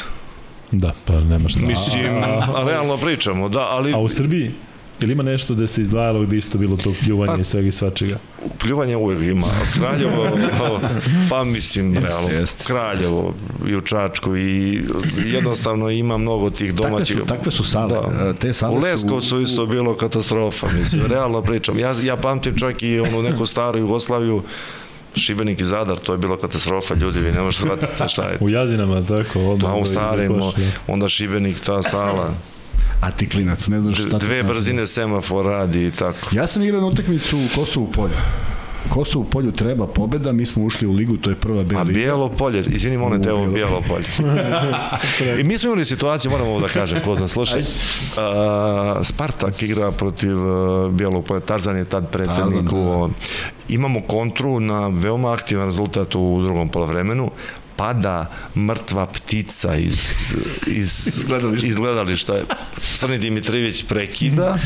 Da, 0.71 0.93
pa 1.05 1.19
nema 1.19 1.49
šta. 1.49 1.59
Mislim, 1.59 2.23
a, 2.23 2.63
realno 2.65 2.97
pričamo, 2.97 3.49
da, 3.49 3.67
ali... 3.71 3.93
A 3.93 3.97
u 3.97 4.09
Srbiji? 4.09 4.51
Ili 4.99 5.13
ima 5.13 5.23
nešto 5.23 5.55
da 5.55 5.67
se 5.67 5.81
izdvajalo 5.81 6.21
gde 6.21 6.37
isto 6.37 6.57
bilo 6.57 6.77
to 6.77 6.93
pljuvanje 7.05 7.33
pa, 7.33 7.41
i 7.41 7.43
svega 7.43 7.67
i 7.67 7.71
svačega? 7.71 8.17
Pljuvanje 8.59 8.95
uvek 8.95 9.21
ima. 9.21 9.47
Kraljevo, 9.73 10.37
pa 11.29 11.43
mislim, 11.43 11.97
realno, 11.97 12.29
jest. 12.29 12.67
Kraljevo 12.67 13.33
i 13.67 13.75
u 13.75 13.81
Čačku 13.81 14.37
i 14.37 14.81
jednostavno 15.25 15.89
ima 15.89 16.17
mnogo 16.17 16.49
tih 16.49 16.73
domaćih. 16.73 17.17
Takve 17.17 17.27
su, 17.27 17.35
takve 17.35 17.51
su 17.51 17.63
sale. 17.63 17.93
Da. 18.23 18.33
Te 18.33 18.53
sale 18.53 18.77
u 18.77 18.79
Leskovcu 18.79 19.27
su... 19.27 19.41
isto 19.41 19.65
bilo 19.65 19.95
katastrofa, 19.95 20.67
mislim, 20.79 21.01
realno 21.13 21.41
pričam. 21.41 21.79
Ja, 21.79 21.95
ja 22.03 22.17
pamtim 22.17 22.55
čak 22.57 22.83
i 22.83 22.99
onu 22.99 23.21
neku 23.21 23.45
staru 23.45 23.79
Jugoslaviju, 23.79 24.43
Šibenik 25.15 25.61
i 25.61 25.65
Zadar, 25.65 25.97
to 25.97 26.11
je 26.11 26.17
bilo 26.17 26.37
katastrofa, 26.37 26.93
ljudi, 26.93 27.19
vi 27.19 27.31
ne 27.31 27.41
možete 27.41 27.63
shvatiti 27.63 27.93
šta 28.07 28.23
je. 28.23 28.37
u 28.39 28.49
Jazinama, 28.49 29.03
tako. 29.03 29.39
Onda, 29.39 29.67
da, 29.67 29.73
u 29.73 29.85
starim, 29.85 30.41
onda 30.87 31.09
Šibenik, 31.09 31.59
ta 31.59 31.83
sala 31.83 32.33
a 33.01 33.11
ti 33.11 33.29
klinac, 33.29 33.67
ne 33.67 33.81
znaš 33.81 33.97
šta 33.97 34.17
Dve 34.17 34.43
brzine 34.43 34.87
semafor 34.87 35.45
radi 35.45 35.85
i 35.85 35.91
tako. 35.91 36.29
Ja 36.31 36.47
sam 36.47 36.63
igrao 36.63 36.81
na 36.81 36.87
utakmicu 36.87 37.37
u 37.37 37.47
Kosovu 37.55 37.91
polju. 37.91 38.13
Kosovu 38.89 39.25
polju 39.25 39.51
treba 39.51 39.87
pobeda, 39.87 40.31
mi 40.31 40.45
smo 40.45 40.63
ušli 40.63 40.87
u 40.87 40.91
ligu, 40.91 41.17
to 41.17 41.29
je 41.29 41.35
prva 41.35 41.63
bela 41.63 41.81
liga. 41.81 41.99
A 41.99 42.03
bijelo 42.03 42.29
polje, 42.29 42.63
izvini 42.67 42.97
molim 42.97 43.23
te, 43.23 43.33
ovo 43.33 43.47
bijelo 43.47 43.81
polje. 43.87 44.05
I 45.39 45.43
mi 45.43 45.57
smo 45.57 45.67
imali 45.67 45.85
situaciju, 45.85 46.31
moramo 46.31 46.49
ovo 46.49 46.59
da 46.59 46.67
kažem, 46.67 46.99
kod 47.05 47.21
nas 47.21 47.31
slušaj. 47.31 47.59
Uh, 47.59 47.65
Spartak 49.03 49.63
igra 49.63 49.91
protiv 49.91 50.47
uh, 50.47 50.91
bijelog 50.91 51.25
polja, 51.25 51.39
Tarzan 51.39 51.77
je 51.77 51.85
tad 51.85 52.11
predsednik 52.11 52.71
u... 52.73 53.09
imamo 53.69 54.01
kontru 54.01 54.59
na 54.59 54.87
veoma 54.87 55.33
aktivan 55.33 55.65
rezultat 55.65 56.15
u 56.15 56.41
drugom 56.43 56.69
polovremenu, 56.69 57.31
pada 57.77 58.25
mrtva 58.57 59.05
ptica 59.07 59.75
iz, 59.75 59.97
iz 60.67 61.07
Izgledališta. 61.07 61.67
izgledališta. 61.67 62.33
Crni 62.77 63.17
Dimitrijević 63.17 63.83
prekida, 63.83 64.57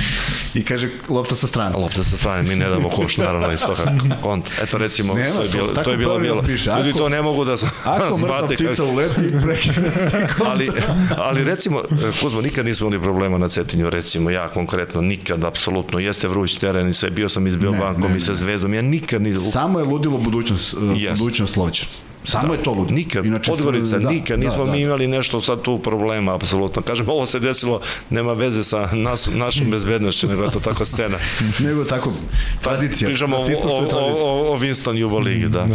I 0.53 0.63
kaže 0.63 0.89
lopta 1.09 1.35
sa 1.35 1.47
strane. 1.47 1.75
lopta 1.75 2.03
sa 2.03 2.17
strane, 2.17 2.43
mi 2.43 2.55
ne 2.55 2.69
damo 2.69 2.89
koš, 2.89 3.17
naravno, 3.17 3.51
iz 3.51 3.59
toga 3.61 3.83
konta. 4.21 4.51
Eto, 4.61 4.77
recimo, 4.77 5.13
Nema, 5.13 5.33
to 5.33 5.41
je 5.43 5.49
bilo, 5.49 5.67
to 5.75 5.91
je 5.91 5.97
bilo, 5.97 6.19
bilo. 6.19 6.43
piše. 6.43 6.69
Ljudi 6.69 6.89
Ako- 6.89 6.99
to 6.99 7.09
ne 7.09 7.21
mogu 7.21 7.45
da 7.45 7.53
Ako 7.53 7.59
mrtva 7.95 8.17
shvate 8.17 8.55
ptica 8.55 8.69
kako- 8.71 8.83
uleti, 8.85 9.21
prekida 9.43 9.91
se 10.01 10.27
ali, 10.45 10.69
ali 11.17 11.43
recimo, 11.43 11.81
Kuzmo, 12.21 12.41
nikad 12.41 12.65
nismo 12.65 12.87
imali 12.87 13.01
problema 13.01 13.37
na 13.37 13.49
Cetinju, 13.49 13.89
recimo, 13.89 14.29
ja 14.29 14.47
konkretno, 14.49 15.01
nikad, 15.01 15.43
apsolutno, 15.43 15.99
jeste 15.99 16.27
vruć 16.27 16.55
teren 16.55 16.87
i 16.87 16.93
sve, 16.93 17.09
bio 17.09 17.29
sam 17.29 17.47
izbio 17.47 17.71
Ne, 17.71 17.77
bankom 17.79 18.11
ne, 18.11 18.17
i 18.17 18.19
sa 18.19 18.35
zvezdom, 18.35 18.73
ja 18.73 18.81
nikad 18.81 19.21
nisam, 19.21 19.41
Samo 19.41 19.79
je 19.79 19.85
ludilo 19.85 20.17
budućnost, 20.17 20.73
uh, 20.73 20.79
Jest. 20.95 21.19
budućnost 21.19 21.53
Slovaća. 21.53 21.85
Samo 22.31 22.53
je 22.53 22.63
to 22.63 22.71
ludilo. 22.71 22.95
Nikad, 22.95 23.25
Inače, 23.25 23.51
Podgorica, 23.51 23.97
da, 23.99 24.09
nikad, 24.09 24.39
nismo 24.39 24.65
da, 24.65 24.71
mi 24.71 24.77
da. 24.77 24.83
imali 24.83 25.07
nešto 25.07 25.41
sad 25.41 25.61
tu 25.61 25.79
problema, 25.79 26.35
apsolutno. 26.35 26.81
Kažem, 26.81 27.09
ovo 27.09 27.25
se 27.25 27.39
desilo, 27.39 27.81
nema 28.09 28.33
veze 28.33 28.63
sa 28.63 28.89
nas, 28.93 29.29
našom 29.33 29.69
bezbednošću, 29.71 30.27
nego 30.27 30.43
je 30.43 30.51
to 30.51 30.59
tako 30.59 30.85
scena. 30.85 31.17
Nego 31.65 31.83
tako, 31.83 32.13
tradicija. 32.61 33.07
Pričamo 33.07 33.37
o, 33.37 33.39
o, 33.39 33.45
o, 33.63 34.15
o, 34.19 34.53
o 34.53 34.59
Winston 34.59 34.97
Jubo 34.97 35.19
ligi, 35.19 35.49
da. 35.49 35.67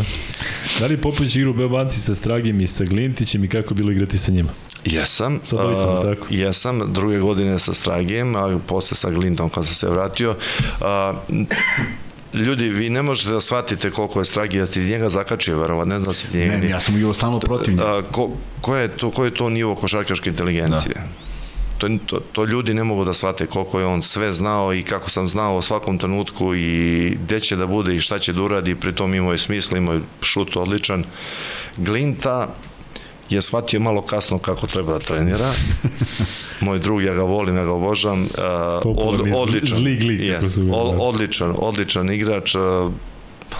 Da 0.81 0.86
li 0.86 0.97
Popović 0.97 1.36
igra 1.36 1.51
u 1.51 1.55
Beobanci 1.55 2.01
sa 2.01 2.14
Stragim 2.14 2.60
i 2.60 2.66
sa 2.66 2.85
Glintićem 2.85 3.44
i 3.44 3.48
kako 3.48 3.74
bilo 3.74 3.93
igrati 3.93 4.18
sa 4.18 4.32
njima? 4.32 4.51
Jesam. 4.85 5.40
Sa 5.43 5.56
tako? 6.02 6.26
Jesam, 6.31 6.93
druge 6.93 7.18
godine 7.18 7.59
sa 7.59 7.74
Stragijem, 7.74 8.36
a 8.36 8.59
posle 8.66 8.97
sa 8.97 9.10
Glintom 9.10 9.51
kad 9.51 9.66
sam 9.66 9.74
se 9.74 9.89
vratio. 9.89 10.36
A, 10.81 11.14
ljudi, 12.35 12.69
vi 12.69 12.90
ne 12.90 13.02
možete 13.02 13.31
da 13.31 13.40
shvatite 13.40 13.90
koliko 13.90 14.19
je 14.19 14.24
Stragi, 14.24 14.56
ja 14.56 14.66
si 14.66 14.81
njega 14.81 15.09
zakačio, 15.09 15.61
verovatno, 15.61 15.94
ne 15.94 15.98
znam 15.98 16.06
da 16.06 16.15
si 16.15 16.28
ti 16.31 16.39
njega. 16.39 16.56
Ne, 16.56 16.69
ja 16.69 16.81
sam 16.81 16.97
igrao 16.97 17.15
stalno 17.15 17.40
protiv 17.40 17.74
njega. 17.74 18.02
Ko, 18.12 18.31
ko, 18.61 18.77
je 18.77 18.89
to, 18.89 19.11
ko 19.11 19.24
je 19.24 19.35
to 19.35 19.48
nivo 19.51 19.74
košarkaške 19.74 20.31
inteligencije? 20.31 20.94
Da. 20.94 21.24
To, 21.78 21.89
to, 22.06 22.20
to 22.32 22.44
ljudi 22.44 22.74
ne 22.74 22.85
mogu 22.85 23.05
da 23.05 23.15
shvate 23.15 23.47
koliko 23.47 23.81
je 23.81 23.86
on 23.86 24.02
sve 24.02 24.32
znao 24.32 24.74
i 24.74 24.82
kako 24.82 25.11
sam 25.11 25.28
znao 25.28 25.56
o 25.56 25.62
svakom 25.62 25.98
trenutku 25.98 26.55
i 26.55 27.11
gde 27.24 27.40
će 27.40 27.56
da 27.56 27.66
bude 27.66 27.97
i 27.97 28.01
šta 28.01 28.19
će 28.19 28.32
da 28.32 28.43
uradi, 28.43 28.74
pritom 28.74 29.15
imao 29.15 29.32
je 29.32 29.39
smisla, 29.39 29.78
imao 29.78 29.94
je 29.94 30.01
šut 30.23 30.56
odličan. 30.56 31.05
Glinta 31.77 32.55
je 33.30 33.42
shvatio 33.42 33.80
malo 33.80 34.02
kasno 34.02 34.38
kako 34.38 34.66
treba 34.66 34.92
da 34.92 34.98
trenira. 34.98 35.51
Moj 36.60 36.78
drug, 36.78 37.02
ja 37.02 37.14
ga 37.14 37.22
volim, 37.22 37.56
ja 37.56 37.64
ga 37.64 37.72
obožavam. 37.72 38.22
Uh, 38.22 38.28
od, 38.96 39.20
zli- 39.20 39.32
odličan, 39.34 39.78
zli 39.78 39.96
glik, 39.96 40.20
kako 40.20 40.32
yes, 40.32 40.44
od, 40.44 40.51
zvali. 40.51 40.96
odličan, 41.01 41.55
odličan 41.59 42.10
igrač. 42.10 42.55
Uh, 42.55 42.92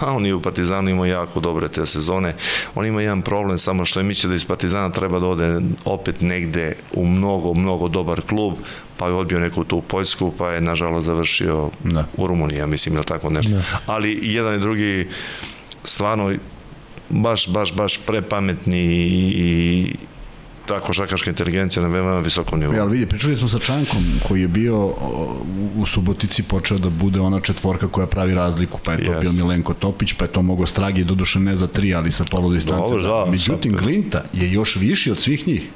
Pa 0.01 0.11
on 0.11 0.27
je 0.27 0.35
u 0.35 0.43
Partizanu 0.43 0.91
imao 0.91 1.05
jako 1.05 1.41
dobre 1.41 1.69
te 1.69 1.86
sezone. 1.86 2.35
On 2.74 2.86
ima 2.86 3.03
jedan 3.03 3.23
problem 3.23 3.59
samo 3.59 3.85
što 3.85 4.01
je 4.01 4.05
mislio 4.05 4.28
da 4.28 4.35
iz 4.35 4.45
Partizana 4.45 4.91
treba 4.91 5.19
da 5.20 5.27
ode 5.27 5.61
opet 5.85 6.20
negde 6.20 6.73
u 6.93 7.07
mnogo, 7.07 7.55
mnogo 7.55 7.89
dobar 7.89 8.20
klub, 8.20 8.55
pa 8.97 9.07
je 9.07 9.12
odbio 9.12 9.39
neku 9.39 9.65
tu 9.65 9.81
Poljsku, 9.81 10.32
pa 10.39 10.51
je 10.51 10.61
nažalost 10.61 11.07
završio 11.07 11.70
Da. 11.85 12.05
u 12.16 12.27
Rumuniji, 12.27 12.59
ja 12.59 12.66
mislim, 12.66 12.95
ili 12.95 13.05
tako 13.05 13.31
nešto. 13.31 13.53
Da. 13.53 13.62
Ali 13.86 14.19
jedan 14.23 14.55
i 14.55 14.61
drugi 14.61 15.09
stvarno 15.85 16.32
baš, 17.11 17.49
baš, 17.49 17.75
baš 17.75 17.99
prepametni 17.99 18.81
i, 18.81 19.33
i 19.37 19.95
ta 20.67 20.81
košarkaška 20.81 21.31
inteligencija 21.31 21.83
na 21.83 21.89
veoma 21.89 22.19
visokom 22.19 22.61
nivou. 22.61 22.75
Ja, 22.75 22.83
ali 22.83 22.93
vidi, 22.93 23.07
pričali 23.07 23.37
smo 23.37 23.49
sa 23.49 23.59
Čankom 23.59 23.99
koji 24.23 24.41
je 24.41 24.49
bio 24.49 24.87
u, 24.87 24.93
u 25.77 25.87
Subotici 25.87 26.43
počeo 26.43 26.79
da 26.79 26.91
bude 26.91 27.21
ona 27.21 27.41
četvorka 27.41 27.89
koja 27.89 28.07
pravi 28.07 28.35
razliku, 28.35 28.79
pa 28.85 28.93
je 28.93 28.99
to 28.99 29.13
Yes. 29.13 29.21
bio 29.21 29.33
Milenko 29.33 29.75
Topić, 29.75 30.13
pa 30.13 30.25
je 30.25 30.33
to 30.33 30.43
mogo 30.43 30.67
Stragi, 30.67 31.05
doduše 31.05 31.41
ne 31.41 31.57
za 31.57 31.67
tri, 31.67 31.95
ali 31.95 32.11
sa 32.11 32.25
polu 32.25 32.53
distance. 32.53 32.91
Dobro, 32.91 33.03
da, 33.05 33.31
Međutim, 33.31 33.73
sad- 33.73 33.83
Glinta 33.83 34.25
je 34.33 34.53
još 34.53 34.77
viši 34.77 35.11
od 35.11 35.21
svih 35.21 35.49
njih. 35.49 35.69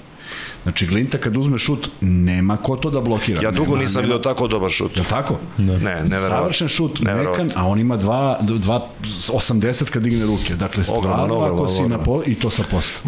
Znači, 0.62 0.86
Glinta 0.86 1.18
kad 1.18 1.36
uzme 1.36 1.58
šut, 1.58 1.88
nema 2.00 2.56
ko 2.56 2.76
to 2.76 2.90
da 2.90 3.00
blokira. 3.00 3.42
Ja 3.42 3.50
dugo 3.50 3.70
Nema- 3.70 3.82
nisam 3.82 4.02
nema- 4.02 4.14
vidio 4.14 4.22
tako 4.22 4.48
dobar 4.48 4.70
šut. 4.70 4.96
Je 4.96 5.02
li 5.02 5.08
tako? 5.08 5.38
Da. 5.58 5.72
Ne, 5.72 5.78
neverovatno. 5.78 6.28
Savršen 6.28 6.68
šut, 6.68 7.00
mekan, 7.00 7.50
a 7.54 7.66
on 7.66 7.80
ima 7.80 7.96
dva, 7.96 8.38
dva 8.42 8.88
80 9.28 9.90
kad 9.90 10.02
digne 10.02 10.26
ruke. 10.26 10.56
Dakle, 10.56 10.84
stvarno, 10.84 11.40
ako 11.40 11.68
si 11.68 11.80
na 11.80 11.86
ogromno. 11.86 12.04
po, 12.04 12.22
i 12.26 12.34
to 12.34 12.50
sa 12.50 12.62
posta. 12.70 12.98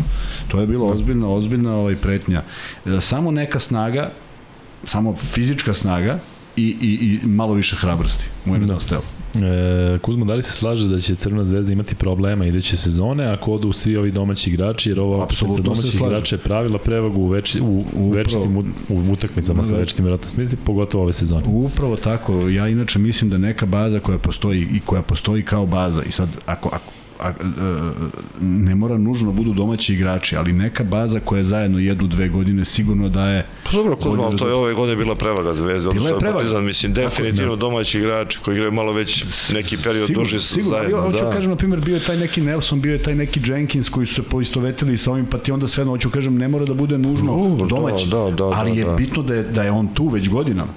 To 0.48 0.60
je 0.60 0.66
bilo 0.66 0.86
ozbiljna, 0.86 1.28
ozbiljna 1.28 1.74
ovaj 1.77 1.97
pretnja. 1.97 2.43
E, 2.86 3.01
Samo 3.01 3.31
neka 3.31 3.59
snaga, 3.59 4.10
samo 4.85 5.16
fizička 5.16 5.74
snaga 5.74 6.18
i, 6.56 6.77
i, 6.81 7.20
i 7.24 7.27
malo 7.27 7.52
više 7.55 7.77
hrabrosti 7.77 8.24
mu 8.44 8.55
je 8.55 8.60
nedostajalo. 8.60 9.05
E, 9.35 9.98
Kuzmo, 9.98 10.24
da 10.24 10.35
li 10.35 10.43
se 10.43 10.52
slaže 10.52 10.89
da 10.89 10.98
će 10.98 11.15
Crvena 11.15 11.44
zvezda 11.44 11.73
imati 11.73 11.94
problema 11.94 12.47
iduće 12.47 12.77
sezone 12.77 13.27
ako 13.27 13.52
odu 13.52 13.73
svi 13.73 13.97
ovi 13.97 14.11
domaći 14.11 14.51
igrači, 14.51 14.90
jer 14.90 15.01
ova 15.01 15.28
se 15.35 15.62
domaćih 15.62 15.94
igrača 15.94 16.36
je 16.36 16.40
pravila 16.40 16.78
prevagu 16.78 17.20
u, 17.20 17.28
veči, 17.28 17.61
u, 17.61 17.85
u 17.94 18.11
večitim 18.11 18.57
u, 18.57 18.65
u 18.89 19.12
utakmicama 19.12 19.62
sa 19.62 19.77
večitim 19.77 20.05
vjerojatno 20.05 20.28
smisli, 20.28 20.59
pogotovo 20.65 21.05
ove 21.05 21.12
sezone. 21.12 21.47
Upravo 21.47 21.97
tako. 21.97 22.48
Ja 22.48 22.69
inače 22.69 22.98
mislim 22.98 23.31
da 23.31 23.39
neka 23.39 23.66
baza 23.66 24.01
koja 24.01 24.19
postoji 24.19 24.61
i 24.61 24.81
koja 24.81 25.02
postoji 25.02 25.43
kao 25.43 25.66
baza 25.66 26.02
i 26.02 26.12
sad 26.12 26.28
ako, 26.47 26.69
ako 26.73 26.93
a, 27.21 27.29
e, 27.29 27.33
ne 28.41 28.75
mora 28.75 28.99
nužno 28.99 29.33
budu 29.33 29.53
domaći 29.53 29.95
igrači, 29.95 30.37
ali 30.37 30.53
neka 30.53 30.85
baza 30.85 31.21
koja 31.21 31.43
zajedno 31.43 31.79
jednu, 31.79 32.07
dve 32.07 32.29
godine 32.29 32.65
sigurno 32.65 33.09
daje 33.09 33.47
Pa 33.65 33.73
dobro, 33.73 33.97
Kuzma, 33.97 34.23
ali 34.23 34.37
to 34.37 34.49
je 34.49 34.55
ove 34.55 34.75
godine 34.75 34.97
bila 34.97 35.15
prevaga 35.15 35.55
Zvezde. 35.55 35.87
Je 35.87 35.91
odnosno 35.91 36.19
prevaga. 36.19 36.39
Partizan, 36.39 36.65
mislim, 36.65 36.93
definitivno 36.93 37.57
domaći 37.57 37.99
igrači 37.99 38.39
koji 38.45 38.55
igraju 38.55 38.73
malo 38.73 38.93
već 38.93 39.25
neki 39.53 39.77
period 39.77 40.07
Sigurno, 40.07 40.25
duži 40.25 40.41
sigurno, 40.41 40.79
zajedno. 40.79 40.97
ali 40.99 41.13
hoću 41.13 41.25
da. 41.25 41.33
kažem, 41.33 41.51
na 41.51 41.57
primjer, 41.57 41.81
bio 41.85 41.95
je 41.95 42.01
taj 42.01 42.17
neki 42.17 42.41
Nelson, 42.41 42.81
bio 42.81 42.93
je 42.93 43.03
taj 43.03 43.15
neki 43.15 43.41
Jenkins 43.47 43.89
koji 43.89 44.07
su 44.07 44.15
se 44.15 44.23
poistovetili 44.23 44.99
sa 44.99 45.13
ovim, 45.13 45.27
pa 45.27 45.39
ti 45.39 45.53
onda 45.53 45.69
sve 45.69 45.85
hoću 45.85 46.11
kažem, 46.11 46.39
ne 46.39 46.49
mora 46.49 46.65
da 46.65 46.75
bude 46.75 46.99
nužno 46.99 47.33
No, 47.59 47.67
domaći, 47.67 48.09
da, 48.09 48.19
da, 48.19 48.31
da, 48.31 48.45
ali 48.45 48.79
je 48.79 48.85
da. 48.85 48.95
bitno 48.95 49.23
da 49.23 49.35
je, 49.35 49.43
da 49.43 49.63
je 49.63 49.71
on 49.71 49.89
tu 49.95 50.09
već 50.09 50.29
godinama. 50.29 50.73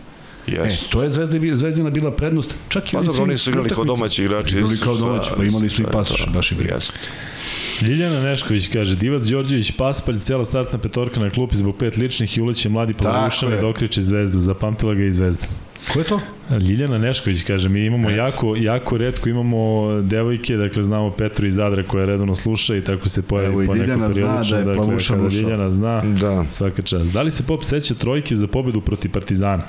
E, 0.48 0.52
Yes. 0.52 0.90
to 0.90 1.03
je 1.03 1.10
Zvezda, 1.10 1.56
Zvezdina 1.56 1.90
bila 1.90 2.11
prednost, 2.11 2.56
čak 2.70 2.90
i 2.90 2.91
Pa 2.91 2.98
oni 2.98 3.07
dobro, 3.07 3.24
oni 3.24 3.38
su 3.38 3.49
igrali 3.49 3.70
kao 3.70 3.84
domaći 3.84 4.24
igrači. 4.24 4.56
Igrali 4.56 4.78
kao 4.78 4.95
domaći, 4.95 5.32
pa 5.38 5.44
imali 5.44 5.70
su 5.70 5.82
i 5.82 5.86
pasoš, 5.86 6.28
baš 6.34 6.52
i 6.52 6.56
briga. 6.56 6.74
Jeste. 6.74 6.94
Ljiljana 7.82 8.22
Nešković 8.22 8.68
kaže, 8.68 8.95
Divac 8.95 9.24
Đorđević, 9.24 9.72
Paspalj, 9.72 10.18
cela 10.18 10.45
startna 10.45 10.80
petorka 10.80 11.20
na 11.20 11.30
klupi 11.30 11.56
zbog 11.56 11.78
pet 11.78 11.98
ličnih 11.98 12.38
i 12.38 12.41
uleće 12.41 12.70
mladi 12.70 12.94
Palavušane 12.94 13.56
je. 13.56 13.61
da 13.61 13.68
okriče 13.68 14.02
zvezdu, 14.02 14.40
zapamtila 14.40 14.94
ga 14.94 15.03
i 15.03 15.11
zvezda. 15.11 15.48
Ko 15.94 15.99
je 15.99 16.06
to? 16.06 16.20
Ljiljana 16.60 16.98
Nešković 16.98 17.44
kaže, 17.44 17.70
mi 17.70 17.86
imamo 17.86 18.10
jako, 18.10 18.56
jako 18.56 18.98
redko 18.98 19.30
imamo 19.30 19.57
devojke, 20.02 20.57
dakle 20.57 20.84
znamo 20.84 21.11
Petru 21.11 21.48
iz 21.48 21.56
Zadra 21.56 21.84
koja 21.84 22.06
redovno 22.06 22.36
sluša 22.36 22.76
i 22.76 22.82
tako 22.82 23.10
se 23.10 23.20
Evo 23.20 23.28
pojavi 23.28 23.65
po 23.65 23.76
Ljiljana 23.76 23.95
neko 23.98 24.14
zna 24.14 24.24
periodično. 24.24 24.52
da 24.52 24.61
je 24.61 24.65
dakle, 24.65 24.86
Plavuša 24.86 25.14
kada. 25.14 25.28
Ljiljana 25.28 25.72
zna, 25.72 26.02
Da. 26.02 26.45
svaka 26.49 26.82
čast. 26.82 27.11
Da 27.11 27.22
li 27.22 27.32
se 27.32 27.44
Pop 27.44 27.64
seća 27.64 27.94
trojke 27.94 28.36
za 28.36 28.48
pobedu 28.48 28.82
protiv 28.82 29.11
Partizana? 29.11 29.64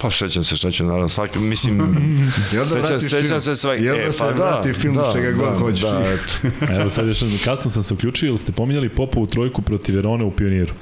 Pa 0.00 0.10
sećam 0.10 0.44
se 0.44 0.56
šta 0.56 0.70
će 0.70 0.84
naravno 0.84 1.08
svaki, 1.08 1.38
mislim, 1.38 1.80
Jel 2.52 2.64
da 2.64 2.80
sećam, 2.80 3.00
sećam 3.00 3.40
se 3.40 3.56
svaki. 3.56 3.84
Jel 3.84 3.96
da 4.06 4.12
se 4.12 4.24
vrati 4.24 4.72
film 4.72 4.98
čega 5.12 5.32
god 5.32 5.58
hoćeš? 5.58 5.80
Da, 5.80 6.04
eto. 6.14 6.72
Evo 6.72 6.90
sad 6.90 7.08
još 7.08 7.20
kasno 7.44 7.70
sam 7.70 7.82
se 7.82 7.94
uključio, 7.94 8.26
ili 8.26 8.38
ste 8.38 8.52
pominjali 8.52 8.88
Popovu 8.88 9.26
trojku 9.26 9.62
protiv 9.62 9.94
Verone 9.94 10.24
u 10.24 10.30
Pioniru? 10.30 10.74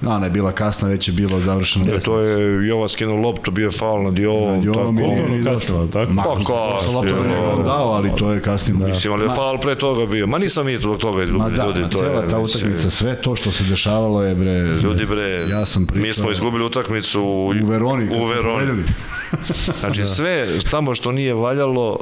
No, 0.00 0.10
ona 0.10 0.26
je 0.26 0.30
bila 0.30 0.52
kasna, 0.52 0.88
već 0.88 1.08
je 1.08 1.12
bilo 1.12 1.40
završeno. 1.40 1.84
E, 1.86 1.98
to 2.00 2.20
je 2.20 2.68
Jova 2.68 2.88
skinuo 2.88 3.16
loptu, 3.18 3.50
bio 3.50 3.64
je 3.64 3.70
faul 3.70 4.02
nad 4.02 4.18
Jovom, 4.18 4.50
Nad 4.50 4.64
Jovom 4.64 4.96
tako. 4.96 5.06
ili- 5.06 5.20
Ono 5.20 5.34
ili 5.36 5.44
kasno, 5.46 5.86
tako? 5.86 6.12
Ma, 6.12 6.22
Pa 6.22 6.30
lopta 6.30 7.12
da 7.12 7.24
je 7.26 7.38
on 7.48 7.64
dao, 7.64 7.90
ali 7.90 8.10
to 8.18 8.32
je 8.32 8.42
kasnije. 8.42 8.78
Da. 8.78 8.86
Mislim, 8.86 9.12
ali 9.12 9.24
je 9.24 9.28
faul 9.28 9.58
pre 9.58 9.74
toga 9.74 10.06
bio. 10.06 10.26
Ma 10.26 10.38
nisam 10.38 10.66
mi 10.66 10.76
zbog 10.76 10.98
toga 10.98 11.16
Ma 11.16 11.22
izgubili 11.24 11.50
da, 11.50 11.64
ljudi. 11.66 11.80
ma 11.80 11.88
To 11.88 12.04
je, 12.04 12.28
ta 12.28 12.38
mislim, 12.38 12.62
utakmica, 12.62 12.90
sve 12.90 13.16
to 13.16 13.36
što 13.36 13.52
se 13.52 13.64
dešavalo 13.64 14.22
je, 14.22 14.34
bre... 14.34 14.52
Ljudi 14.82 15.04
bre, 15.06 15.46
ja 15.48 15.66
sam 15.66 15.86
pričao... 15.86 16.02
mi 16.02 16.14
smo 16.14 16.30
izgubili 16.30 16.64
utakmicu 16.64 17.22
u, 17.22 17.46
u 17.62 17.66
Veroni. 17.66 18.08
U 18.12 18.26
Veroni. 18.26 18.82
Znači 19.80 20.04
sve 20.04 20.46
tamo 20.70 20.94
što 20.94 21.12
nije 21.12 21.34
valjalo, 21.34 21.98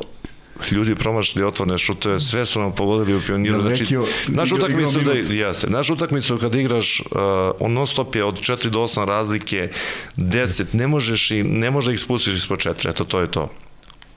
ljudi 0.70 0.94
promašili 0.94 1.44
otvorne 1.44 1.78
šuteve, 1.78 2.20
sve 2.20 2.46
su 2.46 2.60
nam 2.60 2.72
pogodili 2.74 3.18
u 3.18 3.20
pioniru. 3.26 3.62
Znači, 3.62 3.82
Vekio 3.82 4.06
naš 4.28 4.52
utakmicu, 4.52 5.00
da, 5.00 5.12
jeste, 5.34 5.70
naš 5.70 5.90
utakmicu 5.90 6.38
kad 6.38 6.54
igraš, 6.54 7.00
uh, 7.00 7.18
on 7.60 7.72
non 7.72 7.86
stop 7.86 8.14
je 8.14 8.24
od 8.24 8.40
4 8.40 8.68
do 8.68 8.78
8 8.78 9.04
razlike, 9.04 9.70
10, 10.16 10.74
ne 10.74 10.86
možeš 10.86 11.30
i, 11.30 11.42
ne 11.42 11.70
možeš 11.70 11.86
da 11.86 11.92
ih 11.92 12.00
spustiš 12.00 12.34
ispod 12.34 12.58
4, 12.58 12.90
eto 12.90 13.04
to 13.04 13.20
je 13.20 13.30
to. 13.30 13.50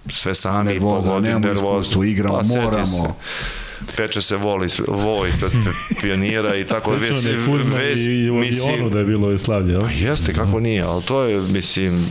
Sve 0.09 0.35
sami, 0.35 0.73
nervoza, 0.73 1.09
pogodi, 1.09 1.27
nemamo 1.27 1.45
nervozno. 1.45 1.79
iskustvo, 1.79 2.03
igramo, 2.03 2.43
seti 2.43 2.59
moramo. 2.59 2.85
Se, 2.85 3.13
peče 3.97 4.21
se 4.21 4.37
vol 4.37 4.65
ispred, 4.65 4.87
vo 4.89 5.25
ispred 5.25 5.51
pionira 6.01 6.55
i 6.55 6.65
tako 6.65 6.91
već, 6.91 7.25
je 7.25 7.37
već, 7.77 7.99
i, 8.05 8.11
i 8.11 8.29
u 8.29 8.35
mislim, 8.35 8.89
da 8.89 8.99
je 8.99 9.05
bilo 9.05 9.37
slavlje, 9.37 9.71
jel? 9.71 9.83
Jeste, 9.95 10.33
kako 10.33 10.59
nije, 10.59 10.83
ali 10.83 11.03
to 11.03 11.23
je, 11.23 11.41
mislim, 11.41 12.05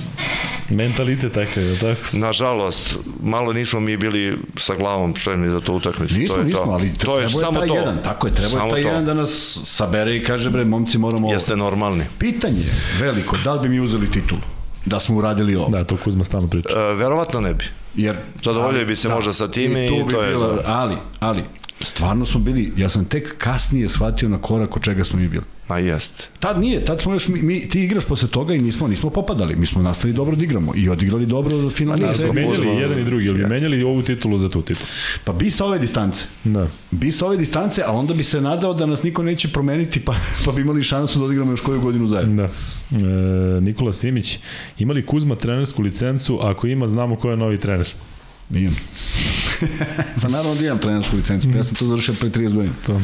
Mentalitet 0.70 1.32
takav, 1.32 1.62
je 1.64 1.70
li 1.70 1.78
tako? 1.78 2.00
Nažalost, 2.12 2.98
malo 3.22 3.52
nismo 3.52 3.80
mi 3.80 3.96
bili 3.96 4.38
sa 4.56 4.74
glavom 4.74 5.14
spremni 5.20 5.50
za 5.50 5.60
tu 5.60 5.74
utakmicu. 5.74 6.14
Nismo, 6.14 6.34
to 6.34 6.40
je 6.40 6.46
nismo, 6.46 6.64
to. 6.64 6.70
ali 6.70 6.92
to 6.94 7.18
je 7.18 7.22
je 7.22 7.30
samo 7.30 7.58
taj 7.58 7.68
to. 7.68 7.74
jedan, 7.74 7.98
tako 8.04 8.26
je, 8.26 8.34
trebao 8.34 8.50
je 8.50 8.58
Samo 8.58 8.70
taj 8.70 8.82
to. 8.82 8.88
jedan 8.88 9.04
da 9.04 9.14
nas 9.14 9.60
sabere 9.64 10.16
i 10.16 10.24
kaže, 10.24 10.50
bre, 10.50 10.64
momci, 10.64 10.98
moramo... 10.98 11.32
Jeste 11.32 11.56
normalni. 11.56 12.04
Pitanje 12.18 12.60
je 12.60 12.72
veliko, 13.00 13.36
da 13.44 13.54
li 13.54 13.60
bi 13.60 13.68
mi 13.68 13.80
uzeli 13.80 14.10
titulu? 14.10 14.40
da 14.86 15.00
smo 15.00 15.16
uradili 15.16 15.56
ovo. 15.56 15.68
Da, 15.68 15.84
to 15.84 15.96
Kuzma 15.96 16.24
stalno 16.24 16.48
priča. 16.48 16.68
E, 16.76 16.94
verovatno 16.94 17.40
ne 17.40 17.54
bi. 17.54 17.64
Jer 17.94 18.16
Zadovoljio 18.44 18.86
bi 18.86 18.96
se 18.96 19.08
možda 19.08 19.32
sa 19.32 19.48
time 19.48 19.86
i 19.86 19.90
bi 19.90 20.12
to 20.12 20.22
je 20.22 20.28
bilo. 20.28 20.58
Ali, 20.66 20.96
ali, 21.20 21.44
stvarno 21.80 22.26
smo 22.26 22.40
bili, 22.40 22.72
ja 22.76 22.88
sam 22.88 23.04
tek 23.04 23.34
kasnije 23.38 23.88
shvatio 23.88 24.28
na 24.28 24.38
korak 24.38 24.76
od 24.76 24.82
čega 24.82 25.04
smo 25.04 25.18
mi 25.18 25.28
bili. 25.28 25.44
Ma 25.68 25.78
jeste. 25.78 26.24
Tad 26.38 26.60
nije, 26.60 26.84
tad 26.84 27.00
smo 27.00 27.12
još, 27.12 27.28
mi, 27.28 27.42
mi, 27.42 27.68
ti 27.68 27.82
igraš 27.82 28.04
posle 28.04 28.28
toga 28.28 28.54
i 28.54 28.60
nismo, 28.60 28.88
nismo 28.88 29.10
popadali, 29.10 29.56
mi 29.56 29.66
smo 29.66 29.82
nastavili 29.82 30.16
dobro 30.16 30.36
da 30.36 30.44
igramo 30.44 30.72
i 30.76 30.88
odigrali 30.88 31.26
dobro 31.26 31.56
do 31.58 31.70
finalne 31.70 32.00
Pa 32.00 32.06
Da, 32.06 32.12
nismo 32.12 32.32
menjali 32.32 32.56
Kuzma- 32.56 32.80
jedan 32.80 32.98
i 32.98 33.04
drugi, 33.04 33.24
ili 33.24 33.34
bi 33.34 33.40
Ja. 33.40 33.48
menjali 33.48 33.82
ovu 33.82 34.02
titulu 34.02 34.38
za 34.38 34.48
tu 34.48 34.62
titulu? 34.62 34.86
Pa 35.24 35.32
bi 35.32 35.50
sa 35.50 35.64
ove 35.64 35.78
distance. 35.78 36.24
Da. 36.44 36.68
Bi 36.90 37.12
sa 37.12 37.26
ove 37.26 37.36
distance, 37.36 37.82
a 37.82 37.92
onda 37.92 38.14
bi 38.14 38.24
se 38.24 38.40
nadao 38.40 38.74
da 38.74 38.86
nas 38.86 39.02
niko 39.02 39.22
neće 39.22 39.48
promeniti, 39.48 40.00
pa, 40.00 40.14
pa 40.44 40.52
bi 40.52 40.60
imali 40.60 40.82
šansu 40.82 41.18
da 41.18 41.24
odigramo 41.24 41.50
još 41.50 41.60
koju 41.60 41.80
godinu 41.80 42.06
zajedno. 42.06 42.34
Da. 42.36 42.48
E, 42.98 43.60
Nikola 43.60 43.92
Simić, 43.92 44.38
ima 44.78 44.92
li 44.92 45.06
Kuzma 45.06 45.34
trenersku 45.34 45.82
licencu? 45.82 46.38
Ako 46.42 46.66
ima, 46.66 46.86
znamo 46.86 47.16
ko 47.16 47.30
je 47.30 47.36
novi 47.36 47.58
trener. 47.58 47.88
Nijem. 48.50 48.76
pa 50.22 50.28
naravno 50.28 50.54
da 50.54 50.66
imam 50.66 50.78
trenersku 50.78 51.16
licencu, 51.16 51.48
pa 51.52 51.56
ja 51.56 51.64
sam 51.64 51.74
to 51.74 51.86
završio 51.86 52.14
pre 52.20 52.28
30 52.28 52.54
godina. 52.54 52.74
To. 52.86 53.00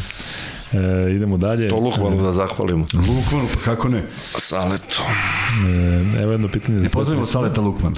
E, 0.73 1.12
idemo 1.16 1.36
dalje. 1.36 1.68
To 1.68 1.77
Lukmanu 1.77 2.23
da 2.23 2.32
zahvalimo. 2.32 2.86
Lukmanu, 2.93 3.48
pa 3.55 3.60
kako 3.60 3.89
ne? 3.89 4.05
Saleto. 4.39 5.02
E, 6.16 6.23
evo 6.23 6.32
jedno 6.32 6.48
pitanje 6.48 6.78
za 6.78 6.86
I 6.86 6.89
pozdravimo 6.93 7.24
sve. 7.24 7.32
Saleta 7.32 7.60
Lukman. 7.60 7.97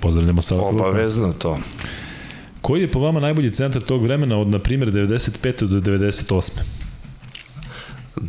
Pozdravljamo 0.00 0.42
Saleta 0.42 0.66
Lukmana. 0.66 0.88
Obavezno 0.88 1.32
to. 1.32 1.56
Koji 2.60 2.80
je 2.80 2.90
po 2.92 3.00
vama 3.00 3.20
najbolji 3.20 3.50
centar 3.50 3.82
tog 3.82 4.02
vremena 4.02 4.36
od, 4.38 4.48
na 4.48 4.58
primjer, 4.58 4.92
95. 4.92 5.66
do 5.66 5.80
98. 5.80 6.50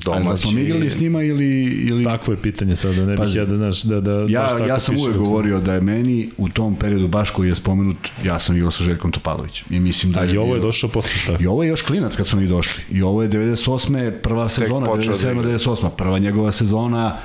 Ali 0.08 0.26
da 0.26 0.38
smo 0.38 0.52
mi 0.52 0.62
igrali 0.62 0.90
s 0.90 1.00
njima 1.00 1.24
ili... 1.24 1.48
ili... 1.64 2.04
Takvo 2.04 2.34
je 2.34 2.38
pitanje 2.38 2.76
sad, 2.76 2.96
da 2.96 3.06
ne 3.06 3.18
bih 3.18 3.36
ja 3.36 3.46
da, 3.46 3.58
znaš, 3.58 3.82
da, 3.84 4.02
da 4.02 4.14
baš 4.16 4.32
Ja, 4.32 4.48
tako 4.48 4.64
ja 4.64 4.80
sam 4.80 4.96
uvek 4.98 5.14
sam- 5.16 5.24
govorio 5.24 5.60
da 5.60 5.74
je 5.74 5.82
meni 5.82 6.30
u 6.38 6.50
tom 6.50 6.76
periodu 6.76 7.08
baš 7.08 7.30
koji 7.30 7.50
je 7.50 7.56
spomenut, 7.56 7.98
ja 8.26 8.40
sam 8.40 8.56
igrao 8.56 8.72
sa 8.72 8.84
Željkom 8.84 9.12
Topalovićem. 9.12 9.66
I 9.70 9.80
mislim 9.80 10.12
da 10.12 10.20
A 10.20 10.26
i 10.26 10.38
ovo 10.38 10.48
je 10.48 10.60
bio- 10.60 10.68
došao 10.68 10.90
posle 10.90 11.12
tako. 11.28 11.44
I 11.44 11.48
ovo 11.48 11.64
je 11.64 11.70
još 11.70 11.82
klinac 11.82 12.16
kad 12.16 12.28
smo 12.28 12.40
mi 12.40 12.48
došli. 12.48 12.84
I 12.92 13.02
ovo 13.02 13.24
je 13.24 13.30
98. 13.30 14.12
prva 14.14 14.50
sezona, 14.50 14.86
počeo 14.86 15.12
da 15.12 15.18
97. 15.18 15.32
igra. 15.32 15.44
98. 15.50 15.90
Prva 15.90 16.20
njegova 16.20 16.52
sezona, 16.52 17.18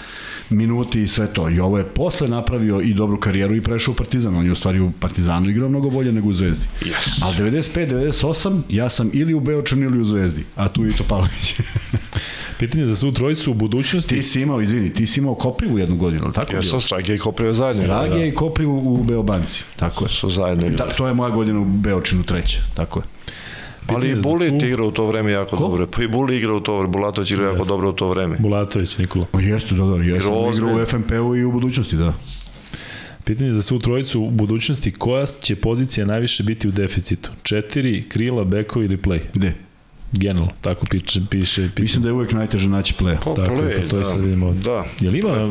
minuti 0.50 1.02
i 1.02 1.06
sve 1.06 1.26
to. 1.32 1.50
I 1.50 1.60
ovo 1.60 1.78
je 1.78 1.84
posle 1.84 2.28
napravio 2.28 2.80
i 2.80 2.94
dobru 2.94 3.20
karijeru 3.20 3.56
i 3.56 3.60
prešao 3.60 3.92
u 3.92 3.94
Partizan. 3.94 4.36
On 4.36 4.46
je 4.46 4.52
u 4.52 4.54
stvari 4.54 4.80
u 4.80 4.92
Partizanu 5.00 5.50
igrao 5.50 5.68
mnogo 5.68 5.90
bolje 5.90 6.12
nego 6.12 6.28
u 6.28 6.32
Zvezdi. 6.32 6.66
Yes. 6.80 7.18
Ali 7.22 7.36
95, 7.36 7.88
98, 7.88 8.60
ja 8.68 8.88
sam 8.88 9.10
ili 9.12 9.34
u 9.34 9.40
Beočanu 9.40 9.82
ili 9.82 10.00
u 10.00 10.04
Zvezdi. 10.04 10.44
A 10.56 10.68
tu 10.68 10.86
i 10.86 10.92
Topalović. 10.92 11.54
Pitanje 12.58 12.86
za 12.86 12.96
svu 12.96 13.12
trojicu 13.12 13.50
u 13.50 13.54
budućnosti. 13.54 14.16
ti 14.16 14.22
si 14.22 14.40
imao, 14.40 14.60
izvini, 14.60 14.92
ti 14.92 15.06
si 15.06 15.20
imao 15.20 15.34
Koprivu 15.34 15.78
jednu 15.78 15.96
godinu, 15.96 16.32
tako? 16.32 16.54
Ja 16.54 16.62
sam 16.62 16.80
Strage 16.80 17.14
i 17.14 17.18
Koprio 17.18 17.54
zajedno. 17.54 17.82
Dragija 17.82 18.26
i 18.26 18.34
Koprivu 18.34 18.94
u 18.94 19.04
Beobanci, 19.04 19.64
tako 19.76 20.04
je. 20.04 20.10
Su 20.10 20.30
zajedno. 20.30 20.68
Da, 20.68 20.84
to 20.84 21.06
je 21.06 21.14
moja 21.14 21.30
godina 21.30 21.60
u 21.60 21.64
Beočinu 21.64 22.22
treća, 22.22 22.58
tako 22.74 23.00
je. 23.00 23.04
Ali 23.86 24.06
i 24.06 24.14
Pitanje 24.14 24.22
Bulit 24.22 24.50
svu- 24.52 24.66
igra 24.66 24.84
u 24.84 24.90
to 24.90 25.06
vreme 25.06 25.32
jako 25.32 25.56
Ko? 25.56 25.62
dobro. 25.62 25.86
Pa 25.86 26.02
i 26.02 26.08
Buli 26.08 26.36
igra 26.36 26.54
u 26.54 26.60
to 26.60 26.78
vreme. 26.78 26.92
Bulatović 26.92 27.30
igra 27.30 27.46
jako 27.46 27.64
dobro 27.64 27.88
u 27.88 27.92
to 27.92 28.08
vreme. 28.08 28.36
Bulatović, 28.38 28.98
Nikola. 28.98 29.26
O, 29.32 29.40
jeste, 29.40 29.74
da, 29.74 29.84
da, 29.84 29.96
jeste. 29.96 30.28
Igra 30.54 30.66
u. 30.74 30.86
FNP-u 30.86 31.36
i 31.36 31.44
u 31.44 31.52
budućnosti, 31.52 31.96
da. 31.96 32.14
Pitanje 33.24 33.52
za 33.52 33.62
svu 33.62 33.78
trojicu 33.78 34.20
u 34.20 34.30
budućnosti. 34.30 34.92
Koja 34.92 35.26
će 35.26 35.56
pozicija 35.56 36.06
najviše 36.06 36.42
biti 36.42 36.68
u 36.68 36.72
deficitu? 36.72 37.30
Četiri, 37.42 38.04
krila, 38.08 38.44
bekovi 38.44 38.84
ili 38.84 38.96
play? 38.96 39.20
Gde? 39.34 39.52
Generalno, 40.12 40.52
tako 40.60 40.86
piše. 40.86 41.20
piše, 41.30 41.68
piše. 41.68 41.82
Mislim 41.82 42.02
da 42.02 42.08
je 42.08 42.12
uvek 42.12 42.32
najteže 42.32 42.68
naći 42.68 42.94
play 42.94 43.16
Pa, 43.16 43.32
Tako 43.32 43.54
play, 43.54 43.82
pa 43.82 43.88
to 43.88 43.96
je 43.96 44.00
da. 44.00 44.04
sad 44.04 44.20
vidimo. 44.20 44.52
Da. 44.54 44.84
Jel 45.00 45.14
ima, 45.14 45.28
e, 45.28 45.46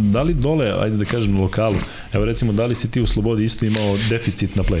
da 0.00 0.22
li 0.22 0.34
dole, 0.34 0.72
ajde 0.78 0.96
da 0.96 1.04
kažem 1.04 1.40
lokalu, 1.40 1.76
evo 2.12 2.24
recimo, 2.24 2.52
da 2.52 2.66
li 2.66 2.74
si 2.74 2.90
ti 2.90 3.00
u 3.00 3.06
Slobodi 3.06 3.44
isto 3.44 3.64
imao 3.66 3.96
deficit 4.10 4.56
na 4.56 4.62
play? 4.62 4.80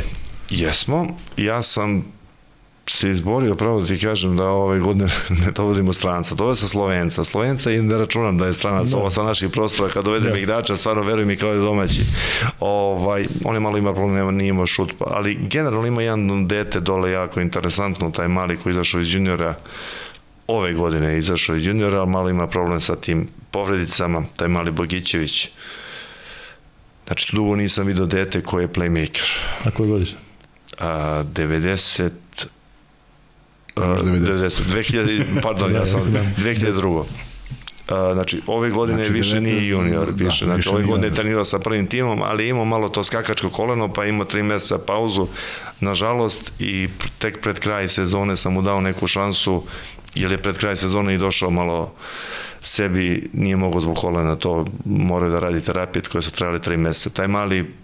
Jesmo. 0.50 1.06
Ja 1.36 1.62
sam 1.62 2.04
se 2.90 3.10
izborio, 3.10 3.54
pravo 3.54 3.80
da 3.80 3.86
ti 3.86 3.98
kažem, 3.98 4.36
da 4.36 4.48
ove 4.48 4.78
godine 4.78 5.08
ne 5.46 5.50
dovodimo 5.50 5.92
stranca. 5.92 6.34
Dove 6.34 6.56
sa 6.56 6.68
Slovenca. 6.68 7.24
Slovenca 7.24 7.70
i 7.70 7.82
ne 7.82 7.98
računam 7.98 8.38
da 8.38 8.46
je 8.46 8.52
stranac. 8.52 8.88
Da. 8.88 8.96
Ovo 8.96 9.10
sa 9.10 9.22
naših 9.22 9.50
prostora, 9.50 9.88
kad 9.88 10.04
dovedem 10.04 10.28
Jasno. 10.28 10.42
igrača, 10.42 10.76
stvarno 10.76 11.02
verujem 11.02 11.30
i 11.30 11.36
kao 11.36 11.52
je 11.52 11.58
domaći. 11.58 12.00
Ovaj, 12.60 13.26
on 13.44 13.54
je 13.54 13.60
malo 13.60 13.78
ima 13.78 13.94
problema, 13.94 14.30
nije 14.30 14.48
imao 14.48 14.66
šut. 14.66 14.92
Pa, 14.98 15.04
ali 15.08 15.34
generalno 15.34 15.86
ima 15.86 16.02
jedan 16.02 16.48
dete 16.48 16.80
dole 16.80 17.10
jako 17.10 17.40
interesantno, 17.40 18.10
taj 18.10 18.28
mali 18.28 18.56
koji 18.56 18.70
je 18.70 18.74
izašao 18.74 19.00
iz 19.00 19.14
juniora 19.14 19.54
ove 20.46 20.72
godine 20.72 21.12
je 21.12 21.18
izašao 21.18 21.56
iz 21.56 21.66
juniora, 21.66 21.98
ali 22.00 22.10
malo 22.10 22.30
ima 22.30 22.46
problem 22.46 22.80
sa 22.80 22.96
tim 22.96 23.28
povredicama, 23.50 24.22
taj 24.36 24.48
mali 24.48 24.70
Bogićević. 24.70 25.48
Znači, 27.06 27.36
dugo 27.36 27.56
nisam 27.56 27.86
video 27.86 28.06
dete 28.06 28.40
koji 28.40 28.64
je 28.64 28.68
playmaker. 28.68 29.38
A 29.64 29.70
koje 29.70 29.88
godiš? 29.88 30.14
A, 30.78 31.24
90 31.34 32.02
a, 32.02 32.10
Možda 32.38 32.55
90. 33.76 34.20
90 34.20 34.62
2000 34.72 35.42
pardon 35.42 35.72
Da, 35.72 35.78
ja 35.78 35.86
sam 35.86 36.00
se 36.00 36.08
znam. 36.08 36.34
2002 36.38 37.04
A, 37.88 38.12
znači, 38.14 38.40
ove 38.46 38.70
godine 38.70 39.04
Znači, 39.04 39.12
više 39.12 39.36
19 39.36 39.40
nije 39.40 39.68
junior, 39.68 40.12
da, 40.12 40.24
više, 40.24 40.44
znači, 40.44 40.56
više 40.56 40.70
ove 40.70 40.82
godine 40.82 41.06
je 41.06 41.14
trenirao 41.14 41.44
sa 41.44 41.58
prvim 41.58 41.86
timom, 41.86 42.22
ali 42.22 42.44
je 42.44 42.48
imao 42.48 42.64
malo 42.64 42.88
to 42.88 43.04
skakačko 43.04 43.50
koleno, 43.50 43.92
pa 43.92 44.04
imao 44.04 44.24
tri 44.24 44.42
meseca 44.42 44.78
pauzu, 44.78 45.26
nažalost, 45.80 46.52
i 46.58 46.88
tek 47.18 47.40
pred 47.40 47.60
kraj 47.60 47.88
sezone 47.88 48.36
sam 48.36 48.52
mu 48.52 48.62
dao 48.62 48.80
neku 48.80 49.06
šansu, 49.06 49.62
jer 50.14 50.32
je 50.32 50.38
pred 50.38 50.58
kraj 50.58 50.76
sezone 50.76 51.14
i 51.14 51.18
došao 51.18 51.50
malo 51.50 51.94
sebi, 52.60 53.28
nije 53.32 53.56
mogao 53.56 53.80
zbog 53.80 53.96
kolena 53.96 54.36
to, 54.36 54.66
morao 54.84 55.28
da 55.30 55.38
radi 55.38 55.60
terapije 55.60 56.02
koje 56.02 56.22
su 56.22 56.32
trebali 56.32 56.60
tri 56.60 56.76
meseca. 56.76 57.10
Taj 57.10 57.28
mali 57.28 57.74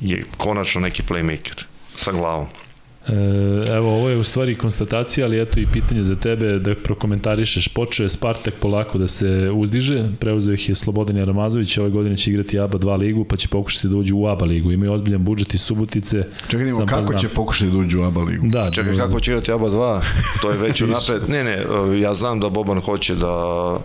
je 0.00 0.24
konačno 0.36 0.80
neki 0.80 1.02
playmaker 1.08 1.64
sa 1.94 2.12
glavom. 2.12 2.46
E, 3.08 3.12
evo, 3.76 3.94
ovo 3.94 4.08
je 4.08 4.16
u 4.16 4.24
stvari 4.24 4.54
konstatacija, 4.54 5.26
ali 5.26 5.42
eto 5.42 5.60
i 5.60 5.66
pitanje 5.66 6.02
za 6.02 6.16
tebe 6.16 6.58
da 6.58 6.74
prokomentarišeš. 6.74 7.68
Počeo 7.68 8.04
je 8.04 8.08
Spartak 8.08 8.54
polako 8.60 8.98
da 8.98 9.06
se 9.06 9.50
uzdiže, 9.54 10.08
preuzeo 10.20 10.54
ih 10.54 10.68
je 10.68 10.74
Slobodan 10.74 11.16
Jaramazović, 11.16 11.78
ove 11.78 11.90
godine 11.90 12.16
će 12.16 12.30
igrati 12.30 12.58
ABA 12.58 12.78
2 12.78 12.98
ligu, 12.98 13.24
pa 13.24 13.36
će 13.36 13.48
pokušati 13.48 13.88
da 13.88 13.96
uđu 13.96 14.16
u 14.16 14.26
ABA 14.26 14.44
ligu. 14.44 14.72
Imaju 14.72 14.92
ozbiljan 14.92 15.24
budžet 15.24 15.54
iz 15.54 15.60
Subotice. 15.60 16.24
Čekaj, 16.48 16.66
pa 16.78 16.86
kako 16.86 17.04
znam. 17.04 17.18
će 17.18 17.28
pokušati 17.28 17.70
da 17.70 17.78
uđu 17.78 18.00
u 18.00 18.04
ABA 18.04 18.20
ligu? 18.20 18.46
Da, 18.48 18.70
Čekaj, 18.70 18.96
kako 18.96 19.20
će 19.20 19.30
igrati 19.30 19.52
ABA 19.52 19.66
2? 19.66 20.00
To 20.42 20.50
je 20.50 20.58
već 20.58 20.82
unapred. 20.88 21.28
Ne, 21.28 21.44
ne, 21.44 21.58
ja 22.00 22.14
znam 22.14 22.40
da 22.40 22.48
Boban 22.48 22.80
hoće 22.80 23.14
da... 23.14 23.76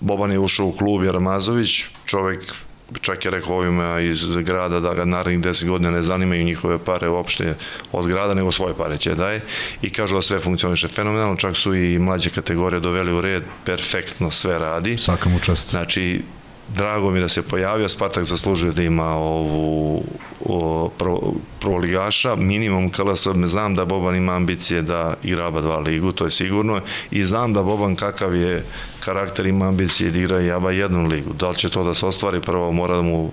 Boban 0.00 0.32
je 0.32 0.38
ušao 0.38 0.66
u 0.66 0.72
klub 0.72 1.04
Jaramazović, 1.04 1.84
čovek 2.06 2.54
čak 3.00 3.24
je 3.24 3.30
rekao 3.30 3.56
ovima 3.56 4.00
iz 4.00 4.26
grada 4.36 4.80
da 4.80 4.94
ga 4.94 5.04
narednih 5.04 5.40
10 5.40 5.68
godina 5.68 5.90
ne 5.90 6.02
zanimaju 6.02 6.44
njihove 6.44 6.78
pare 6.78 7.08
uopšte 7.08 7.54
od 7.92 8.06
grada, 8.06 8.34
nego 8.34 8.52
svoje 8.52 8.74
pare 8.74 8.96
će 8.96 9.14
daje 9.14 9.40
i 9.82 9.90
kažu 9.90 10.14
da 10.14 10.22
sve 10.22 10.38
funkcioniše 10.38 10.88
fenomenalno, 10.88 11.36
čak 11.36 11.56
su 11.56 11.74
i 11.74 11.98
mlađe 11.98 12.30
kategorije 12.30 12.80
doveli 12.80 13.12
u 13.12 13.20
red, 13.20 13.42
perfektno 13.64 14.30
sve 14.30 14.58
radi. 14.58 14.96
Svaka 14.98 15.28
mu 15.28 15.40
čast. 15.40 15.70
Znači, 15.70 16.22
drago 16.74 17.10
mi 17.10 17.20
da 17.20 17.28
se 17.28 17.42
pojavio, 17.42 17.88
Spartak 17.88 18.24
zaslužuje 18.24 18.72
da 18.72 18.82
ima 18.82 19.14
ovu 19.14 20.04
o, 20.44 20.90
prvo, 20.98 21.34
prvoligaša, 21.60 22.36
minimum 22.36 22.90
KLS, 22.90 23.26
znam 23.44 23.74
da 23.74 23.84
Boban 23.84 24.16
ima 24.16 24.32
ambicije 24.32 24.82
da 24.82 25.14
igra 25.22 25.46
ABA 25.46 25.62
2 25.62 25.86
ligu, 25.86 26.12
to 26.12 26.24
je 26.24 26.30
sigurno, 26.30 26.80
i 27.10 27.24
znam 27.24 27.52
da 27.52 27.62
Boban 27.62 27.96
kakav 27.96 28.36
je 28.36 28.64
karakter, 29.00 29.46
ima 29.46 29.68
ambicije 29.68 30.10
da 30.10 30.18
igra 30.18 30.40
i 30.40 30.50
ABA 30.50 30.72
1 30.72 31.08
ligu. 31.08 31.32
Da 31.32 31.48
li 31.48 31.56
će 31.56 31.68
to 31.68 31.84
da 31.84 31.94
se 31.94 32.06
ostvari, 32.06 32.40
prvo 32.40 32.72
mora 32.72 32.96
da 32.96 33.02
mu 33.02 33.32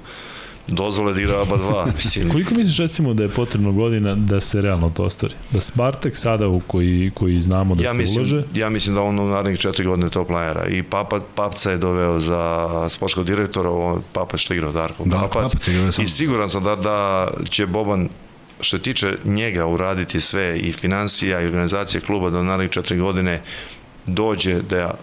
dozvole 0.67 1.13
da 1.13 1.21
igra 1.21 1.41
ABA 1.41 1.57
2, 1.57 1.95
mislim, 1.95 2.29
Koliko 2.31 2.55
misliš 2.55 2.77
recimo 2.77 3.13
da 3.13 3.23
je 3.23 3.29
potrebno 3.29 3.71
godina 3.71 4.15
da 4.15 4.41
se 4.41 4.61
realno 4.61 4.89
to 4.89 5.03
ostvari? 5.03 5.33
Da 5.51 5.61
Spartak 5.61 6.15
sada 6.15 6.47
u 6.47 6.59
koji, 6.59 7.11
koji 7.13 7.39
znamo 7.39 7.75
da 7.75 7.83
ja 7.83 7.91
se 7.93 7.97
mislim, 7.97 8.17
ulaže, 8.17 8.43
ja 8.53 8.69
mislim 8.69 8.95
da 8.95 9.01
on 9.01 9.19
u 9.19 9.27
narednih 9.27 9.59
četiri 9.59 9.85
godine 9.85 10.09
to 10.09 10.25
planira. 10.25 10.67
I 10.67 10.83
Papa, 10.83 11.19
Papca 11.35 11.71
je 11.71 11.77
doveo 11.77 12.19
za 12.19 12.69
sportskog 12.89 13.25
direktora, 13.25 13.69
on, 13.69 14.01
Papa 14.13 14.37
što 14.37 14.53
igrao 14.53 14.71
Darko 14.71 15.03
Darko 15.05 15.27
Papac. 15.27 15.51
Papac. 15.51 15.99
I 15.99 16.07
siguran 16.07 16.49
sam 16.49 16.63
da, 16.63 16.75
da 16.75 17.27
će 17.49 17.65
Boban 17.65 18.09
što 18.61 18.79
tiče 18.79 19.17
njega 19.25 19.65
uraditi 19.67 20.21
sve 20.21 20.57
i 20.57 20.71
financija 20.71 21.41
i 21.41 21.45
organizacije 21.45 22.01
kluba 22.01 22.29
da 22.29 22.39
u 22.39 22.43
narednih 22.43 22.71
četiri 22.71 22.97
godine 22.97 23.41
dođe 24.05 24.61
da 24.61 24.93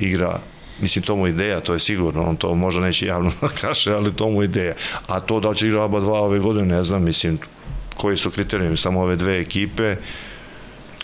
igra 0.00 0.38
Mislim, 0.82 1.04
to 1.04 1.16
mu 1.16 1.26
ideja, 1.26 1.60
to 1.60 1.72
je 1.72 1.80
sigurno, 1.80 2.22
on 2.22 2.36
to 2.36 2.54
možda 2.54 2.80
neće 2.80 3.06
javno 3.06 3.32
da 3.40 3.48
kaže, 3.48 3.92
ali 3.92 4.12
to 4.12 4.30
mu 4.30 4.42
ideja. 4.42 4.74
A 5.06 5.20
to 5.20 5.40
da 5.40 5.54
će 5.54 5.66
igra 5.66 5.82
oba 5.82 6.00
dva 6.00 6.20
ove 6.20 6.38
godine, 6.38 6.76
ne 6.76 6.84
znam, 6.84 7.04
mislim, 7.04 7.38
koji 7.94 8.16
su 8.16 8.30
kriterijumi, 8.30 8.76
samo 8.76 9.00
ove 9.00 9.16
dve 9.16 9.40
ekipe, 9.40 9.96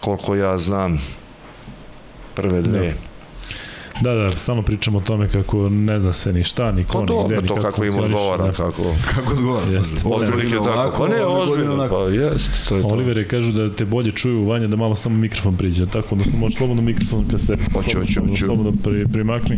koliko 0.01 0.35
ja 0.35 0.59
znam, 0.59 1.01
prve 2.35 2.63
dve. 2.63 2.87
Da, 2.87 3.08
da, 4.01 4.37
stalno 4.37 4.63
pričamo 4.63 4.99
o 4.99 5.01
tome 5.01 5.29
kako 5.29 5.69
ne 5.69 5.99
zna 5.99 6.13
se 6.13 6.33
ni 6.33 6.45
šta, 6.45 6.73
ni 6.73 6.85
ko, 6.85 6.93
Pa 6.93 7.15
ni 7.15 7.25
gde, 7.27 7.43
ni 7.43 7.49
to 7.49 7.55
kako 7.55 7.79
kako 7.79 7.85
im 7.85 8.05
odgovara, 8.05 8.45
da. 8.45 8.53
kako... 8.53 8.83
Kako 9.15 9.33
odgovara? 9.33 9.67
Jeste. 9.71 10.01
Otprilike 10.05 10.57
tako. 10.65 10.99
Pa 10.99 11.09
ne, 11.09 11.25
ozbiljno, 11.25 11.89
pa 11.91 11.97
jest, 11.97 12.69
to 12.69 12.77
je 12.77 12.83
to. 12.83 12.89
Olivere 12.89 13.29
kažu 13.29 13.53
da 13.53 13.75
te 13.75 13.85
bolje 13.85 14.13
čuju 14.13 14.45
Vanja 14.45 14.67
da 14.67 14.77
malo 14.77 14.95
samo 14.95 15.17
mikrofon 15.17 15.57
priđe, 15.57 15.87
tako, 15.87 16.09
odnosno 16.13 16.39
može 16.39 16.57
slobodno 16.57 16.83
mikrofon 16.83 17.29
kad 17.31 17.41
se 17.41 17.57
Hoću, 17.73 17.99
hoću, 17.99 18.21
hoću. 18.29 18.47
slobodno 18.47 18.73
pri, 18.85 19.07
primakni. 19.13 19.57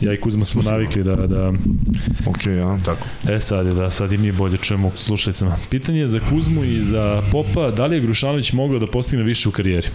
Ja 0.00 0.12
i 0.12 0.20
Kuzma 0.20 0.44
smo 0.44 0.62
navikli 0.62 1.02
da, 1.02 1.16
da 1.16 1.52
Okej, 2.26 2.56
ja. 2.56 2.78
Tako. 2.84 3.06
E 3.28 3.40
sad 3.40 3.66
je 3.66 3.72
da, 3.74 3.90
sad 3.90 4.12
i 4.12 4.18
mi 4.18 4.32
bolje 4.32 4.56
čujemo 4.56 4.90
slušajcama. 4.96 5.56
Pitanje 5.70 6.00
je 6.00 6.08
za 6.08 6.20
Kuzmu 6.30 6.64
i 6.64 6.80
za 6.80 7.22
Popa, 7.32 7.70
da 7.70 7.86
li 7.86 7.96
je 7.96 8.00
Grušanović 8.00 8.52
mogao 8.52 8.78
da 8.78 8.86
postigne 8.86 9.24
više 9.24 9.48
u 9.48 9.52
karijeri? 9.52 9.86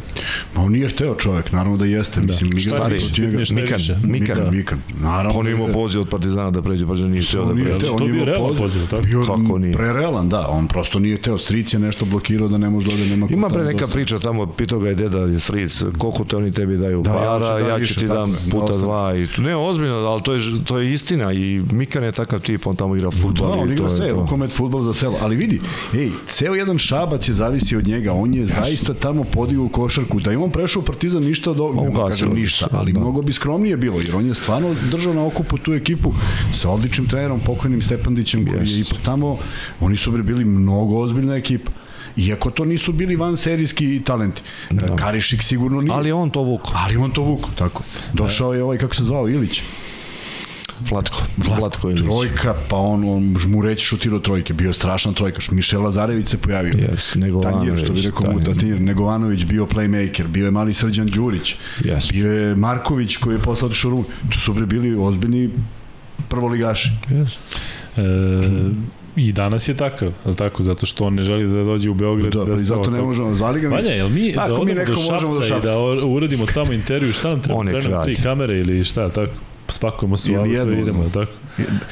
Ma 0.55 0.61
on 0.61 0.71
nije 0.71 0.89
hteo 0.89 1.15
čovek, 1.15 1.51
naravno 1.51 1.77
da 1.77 1.85
jeste. 1.85 2.21
Mislim, 2.21 2.49
mi 2.53 2.59
Šta 2.59 2.89
ga 2.89 2.95
je 2.95 3.68
je 3.68 3.68
Mikan? 3.71 4.11
Mikan. 4.11 4.37
Mikan, 4.37 4.55
Mikan. 4.55 4.79
Naravno. 5.01 5.39
On 5.39 5.47
je 5.47 5.53
imao 5.53 5.67
da 5.67 5.73
poziv 5.73 6.01
od 6.01 6.09
Partizana 6.09 6.51
da 6.51 6.61
pređe, 6.61 6.87
pa 6.87 6.93
da 6.93 7.07
nije 7.07 7.23
htio 7.23 7.39
da 7.39 7.51
On 7.51 7.55
pređe. 7.55 7.75
hteo, 7.75 7.89
To 7.89 7.95
on 7.95 8.03
je 8.03 8.13
bio 8.13 8.25
realan 8.25 8.55
poziv. 8.57 8.87
tako? 8.87 9.03
Kako 9.27 9.57
nije? 9.57 9.73
Prerealan, 9.73 10.29
da. 10.29 10.47
On 10.49 10.67
prosto 10.67 10.99
nije 10.99 11.17
hteo. 11.17 11.37
Stric 11.37 11.73
je 11.73 11.79
nešto 11.79 12.05
blokirao 12.05 12.47
da 12.47 12.57
ne 12.57 12.69
može 12.69 12.87
da 12.87 12.93
ode, 12.93 13.05
nema 13.05 13.27
Ima 13.29 13.49
pre 13.49 13.63
neka 13.63 13.87
priča 13.87 14.19
tamo, 14.19 14.45
pitao 14.47 14.79
ga 14.79 14.89
je 14.89 14.95
deda 14.95 15.19
je 15.19 15.39
stric, 15.39 15.83
koliko 15.97 16.23
te 16.23 16.37
oni 16.37 16.51
tebi 16.51 16.77
daju 16.77 17.01
Da, 17.01 17.09
ja 17.09 17.15
ću 17.15 17.43
para, 17.43 17.59
dam 17.59 17.69
ja 17.69 17.75
ću 17.75 17.79
više, 17.79 17.99
ti 17.99 18.07
dam 18.07 18.31
da 18.31 18.37
puta 18.51 18.77
dva. 18.77 19.15
I, 19.15 19.27
to- 19.27 19.41
ne, 19.41 19.55
ozbiljno, 19.57 19.95
ali 19.95 20.21
to 20.21 20.33
je, 20.33 20.39
to 20.65 20.79
je 20.79 20.93
istina 20.93 21.33
i 21.33 21.61
Mikan 21.71 22.03
je 22.03 22.11
takav 22.11 22.39
tip, 22.39 22.67
on 22.67 22.75
tamo 22.75 22.95
igra 22.95 23.09
Da, 23.09 23.17
futbol 23.17 23.51
on 23.51 23.69
i 23.69 23.73
igra 23.73 23.87
to 23.87 23.95
sve, 23.95 24.09
rukomet, 24.11 24.51
futbol 24.51 24.81
za 24.81 24.93
selo. 24.93 25.15
Ali 25.21 25.35
vidi, 25.35 25.61
ej, 25.93 26.09
ceo 26.27 26.55
jedan 26.55 26.77
šabac 26.77 27.27
je 27.27 27.33
zavisi 27.33 27.75
od 27.75 27.87
njega. 27.87 28.13
On 28.13 28.33
je 28.33 28.45
zaista 28.45 28.93
tamo 28.93 29.23
podigao 29.23 29.67
košarku. 29.69 30.19
Da 30.19 30.31
je 30.31 30.37
on 30.37 30.51
prešao 30.51 30.79
u 30.79 30.85
Partizan 30.85 31.23
ništa 31.23 31.53
kažem 32.01 32.29
bi 32.29 32.39
ništa, 32.41 32.67
ali 32.71 32.93
da. 32.93 32.99
mnogo 32.99 33.21
bi 33.21 33.33
skromnije 33.59 33.77
bilo, 33.77 33.99
jer 33.99 34.15
on 34.15 34.25
je 34.25 34.33
stvarno 34.33 34.75
držao 34.91 35.13
na 35.13 35.25
okupu 35.25 35.57
tu 35.57 35.73
ekipu 35.73 36.13
sa 36.53 36.69
odličnim 36.69 37.07
trenerom, 37.07 37.39
pokojnim 37.39 37.81
Stepandićem, 37.81 38.45
koji 38.45 38.57
je 38.57 38.61
Jest. 38.61 38.91
ipak 38.91 39.03
tamo, 39.03 39.37
oni 39.79 39.97
su 39.97 40.11
bili 40.11 40.45
mnogo 40.45 40.99
ozbiljna 40.99 41.35
ekipa. 41.35 41.71
Iako 42.17 42.51
to 42.51 42.65
nisu 42.65 42.93
bili 42.93 43.15
van 43.15 43.37
serijski 43.37 44.01
talenti. 44.05 44.41
Da. 44.69 44.95
Karišik 44.95 45.43
sigurno 45.43 45.81
nije. 45.81 45.93
Ali 45.93 46.11
on 46.11 46.29
to 46.29 46.41
vuko. 46.41 46.71
Ali 46.75 46.97
on 46.97 47.11
to 47.11 47.23
vuko, 47.23 47.49
tako. 47.55 47.83
Došao 48.13 48.53
je 48.53 48.63
ovaj, 48.63 48.77
kako 48.77 48.95
se 48.95 49.03
zvao, 49.03 49.29
Ilić. 49.29 49.61
Vlatko. 50.89 51.21
Vlatko 51.37 51.89
ili 51.89 52.03
Trojka, 52.03 52.53
pa 52.69 52.77
on, 52.77 53.03
on 53.09 53.35
žmureć 53.39 53.81
šutirao 53.81 54.19
trojke. 54.19 54.53
Bio 54.53 54.67
je 54.67 54.73
strašan 54.73 55.13
trojkaš. 55.13 55.51
Mišel 55.51 55.83
Lazarević 55.83 56.27
se 56.27 56.37
pojavio. 56.37 56.73
Yes, 56.73 57.15
Negovanović, 57.17 57.67
Tanjir, 57.67 57.83
što 57.85 57.93
bi 57.93 58.01
rekao 58.01 58.31
mu, 58.31 58.43
Tanjir. 58.43 58.81
Negovanović 58.81 59.45
bio 59.45 59.65
playmaker, 59.65 60.27
bio 60.27 60.45
je 60.45 60.51
mali 60.51 60.73
Srđan 60.73 61.07
Đurić, 61.07 61.55
Yes. 61.79 62.11
bio 62.11 62.33
je 62.33 62.55
Marković 62.55 63.17
koji 63.17 63.35
je 63.35 63.39
posle 63.39 63.65
otišao 63.65 63.89
u 63.89 63.91
Rumu. 63.91 64.05
To 64.33 64.39
su 64.39 64.53
bre 64.53 64.65
bili 64.65 64.95
ozbiljni 64.99 65.49
prvoligaši. 66.29 66.89
Yes. 67.09 67.37
E, 67.97 68.89
I 69.15 69.31
danas 69.33 69.67
je 69.67 69.73
takav, 69.73 70.07
je 70.07 70.29
li 70.29 70.35
tako? 70.35 70.63
Zato 70.63 70.85
što 70.85 71.03
on 71.05 71.13
ne 71.15 71.23
želi 71.23 71.47
da 71.47 71.63
dođe 71.63 71.89
u 71.89 71.93
Beograd. 71.93 72.33
Da, 72.33 72.43
da 72.45 72.53
i 72.53 72.57
se 72.57 72.63
zato 72.63 72.91
ne 72.91 73.01
možemo, 73.01 73.35
zvali 73.35 73.61
ga 73.61 73.69
mi. 73.69 73.75
Vanja, 73.75 73.89
jel 73.89 74.09
mi 74.09 74.31
da 74.31 74.41
Ako 74.41 74.53
mi 74.53 74.71
odemo 74.71 74.85
do 74.85 74.91
neko 74.91 75.11
možemo 75.11 75.33
do 75.33 75.41
Šapca 75.43 75.45
i 75.45 75.49
Šapca. 75.49 75.67
da 75.67 76.05
uradimo 76.05 76.45
tamo 76.45 76.73
intervju, 76.73 77.13
šta 77.13 77.29
nam 77.29 77.41
treba? 77.41 77.63
Je 77.69 77.79
Treba 77.79 78.03
tri 78.03 78.15
kamere 78.15 78.59
ili 78.59 78.83
šta, 78.83 79.09
tako? 79.09 79.31
Spakujemo 79.69 80.17
se 80.17 80.31
u 80.31 80.35
auto 80.35 80.71
i 80.71 80.79
idemo, 80.81 81.09
tako? 81.13 81.31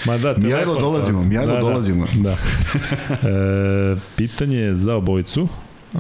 Ma 0.06 0.18
da, 0.18 0.36
telefon, 0.36 0.82
dolazimo, 0.82 1.18
tako. 1.18 1.30
Mijajlo 1.30 1.54
da, 1.54 1.60
dolazimo. 1.60 2.06
Da. 2.16 2.30
da. 2.30 2.38
E, 3.30 3.96
pitanje 4.16 4.58
je 4.58 4.76
za 4.76 4.96
obojicu. 4.96 5.48
E, 5.94 5.98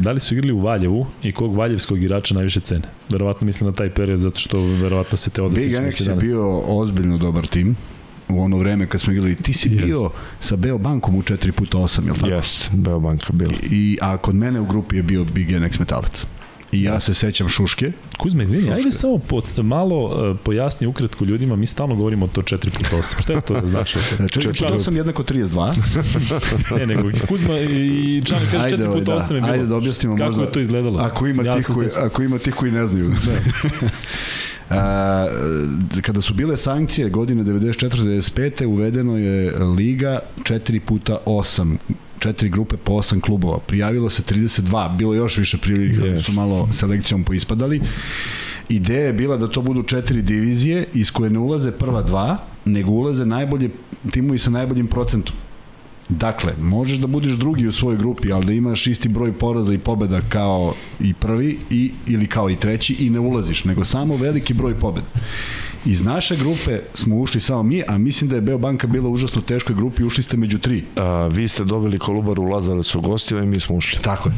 da 0.00 0.12
li 0.12 0.20
su 0.20 0.34
igrali 0.34 0.52
u 0.52 0.58
Valjevu 0.58 1.06
i 1.22 1.32
kog 1.32 1.56
valjevskog 1.56 1.98
igrača 1.98 2.34
najviše 2.34 2.60
cene? 2.60 2.84
Verovatno 3.08 3.44
mislim 3.44 3.70
na 3.70 3.76
taj 3.76 3.90
period, 3.90 4.20
zato 4.20 4.38
što 4.38 4.60
verovatno 4.60 5.16
se 5.16 5.30
te 5.30 5.42
odnosi 5.42 5.68
Big 5.68 6.08
je 6.08 6.14
bio 6.20 6.58
ozbiljno 6.58 7.18
dobar 7.18 7.46
tim 7.46 7.76
u 8.28 8.42
ono 8.42 8.58
vreme 8.58 8.86
kad 8.86 9.00
smo 9.00 9.12
igrali. 9.12 9.34
Ti 9.34 9.52
si 9.52 9.68
bio 9.68 10.10
sa 10.40 10.56
Beo 10.56 10.78
bankom 10.78 11.14
u 11.14 11.22
4 11.22 11.52
puta 11.52 11.78
8, 11.78 12.04
je 12.04 12.12
li 12.12 12.18
tako? 12.18 12.34
Jest, 12.34 12.70
Beobanka 12.72 13.32
bila. 13.32 13.52
I, 13.70 13.98
a 14.00 14.16
kod 14.16 14.34
mene 14.34 14.60
u 14.60 14.66
grupi 14.66 14.96
je 14.96 15.02
bio 15.02 15.24
Big 15.24 15.48
Annex 15.48 15.80
metalac. 15.80 16.26
I 16.72 16.82
ja 16.82 17.00
se 17.00 17.14
sećam 17.14 17.48
Šuške. 17.48 17.92
Kuzma, 18.18 18.42
izvini, 18.42 18.62
Šuška. 18.62 18.74
ajde 18.76 18.92
samo 18.92 19.18
pod, 19.18 19.44
malo 19.58 20.04
uh, 20.30 20.36
pojasni 20.44 20.86
ukratko 20.86 21.24
ljudima, 21.24 21.56
mi 21.56 21.66
stalno 21.66 21.94
govorimo 21.94 22.24
o 22.24 22.28
to 22.28 22.42
4x8. 22.42 23.22
Šta 23.22 23.32
je 23.32 23.40
to 23.40 23.60
da 23.60 23.66
znači? 23.66 23.98
4 24.18 24.46
puta 24.48 24.74
8 24.74 24.96
jednako 24.96 25.22
32. 25.22 26.78
Ne, 26.78 26.86
nego 26.86 27.10
Kuzma 27.28 27.58
i 27.58 28.22
Čani 28.24 28.46
kaže 28.50 28.64
Ajde, 28.64 28.76
4 28.76 28.88
ovaj, 28.88 29.00
da. 29.00 29.12
8 29.12 29.34
je 29.34 29.40
bilo. 29.40 29.52
Ajde 29.52 29.66
da 29.66 29.76
objasnimo 29.76 30.16
Kako 30.16 30.24
možda- 30.26 30.42
je 30.42 30.52
to 30.52 30.60
izgledalo? 30.60 30.98
Ako 30.98 31.26
ima, 31.26 31.42
Ja 31.42 31.54
tih 31.54 31.66
se 31.66 31.72
koji, 31.72 31.88
ako 31.98 32.22
ima 32.22 32.38
tih 32.38 32.54
koji 32.54 32.72
ne 32.72 32.86
znaju. 32.86 33.14
A, 34.70 35.26
kada 36.02 36.20
su 36.20 36.34
bile 36.34 36.56
sankcije 36.56 37.08
godine 37.10 37.44
94-95. 37.44 38.66
uvedeno 38.66 39.16
je 39.18 39.58
liga 39.58 40.18
4 40.38 40.80
puta 40.80 41.18
8 41.26 41.76
četiri 42.18 42.48
grupe 42.48 42.76
po 42.76 42.92
8 42.92 43.20
klubova. 43.20 43.58
Prijavilo 43.58 44.10
se 44.10 44.22
32, 44.22 44.96
bilo 44.96 45.14
još 45.14 45.36
više 45.36 45.58
prijavljenih, 45.58 46.00
yes. 46.00 46.22
Su 46.22 46.32
malo 46.32 46.68
selekcijom 46.72 47.24
poispadali. 47.24 47.80
Ideja 48.68 49.06
je 49.06 49.12
bila 49.12 49.36
da 49.36 49.48
to 49.48 49.62
budu 49.62 49.82
četiri 49.82 50.22
divizije 50.22 50.86
iz 50.94 51.10
koje 51.10 51.30
ne 51.30 51.38
ulaze 51.38 51.72
prva 51.72 52.02
dva, 52.02 52.38
nego 52.64 52.90
ulaze 52.90 53.26
najbolje 53.26 53.70
timovi 54.10 54.38
sa 54.38 54.50
najboljim 54.50 54.86
procentom. 54.86 55.34
Dakle, 56.08 56.52
možeš 56.60 56.98
da 56.98 57.06
budeš 57.06 57.32
drugi 57.32 57.66
u 57.66 57.72
svojoj 57.72 57.98
grupi, 57.98 58.32
ali 58.32 58.46
da 58.46 58.52
imaš 58.52 58.86
isti 58.86 59.08
broj 59.08 59.32
poraza 59.32 59.74
i 59.74 59.78
pobeda 59.78 60.20
kao 60.28 60.74
i 61.00 61.14
prvi 61.14 61.58
i, 61.70 61.92
ili 62.06 62.26
kao 62.26 62.50
i 62.50 62.56
treći 62.56 62.94
i 62.94 63.10
ne 63.10 63.20
ulaziš, 63.20 63.64
nego 63.64 63.84
samo 63.84 64.16
veliki 64.16 64.54
broj 64.54 64.74
pobeda. 64.74 65.06
Iz 65.88 66.02
naše 66.02 66.36
grupe 66.36 66.80
smo 66.94 67.16
ušli 67.16 67.40
samo 67.40 67.62
mi, 67.62 67.82
a 67.88 67.98
mislim 67.98 68.30
da 68.30 68.36
je 68.36 68.42
Beobanka 68.42 68.86
bila 68.86 69.08
u 69.08 69.12
užasno 69.12 69.42
teškoj 69.42 69.74
grupi, 69.76 70.04
ušli 70.04 70.22
ste 70.22 70.36
među 70.36 70.58
tri. 70.58 70.84
A, 70.96 71.26
vi 71.32 71.48
ste 71.48 71.64
dobili 71.64 71.98
Kolubaru 71.98 72.42
u 72.42 72.46
Lazarevcu 72.46 73.00
gostiva 73.00 73.42
i 73.42 73.46
mi 73.46 73.60
smo 73.60 73.76
ušli. 73.76 73.98
Tako 74.02 74.28
je. 74.28 74.34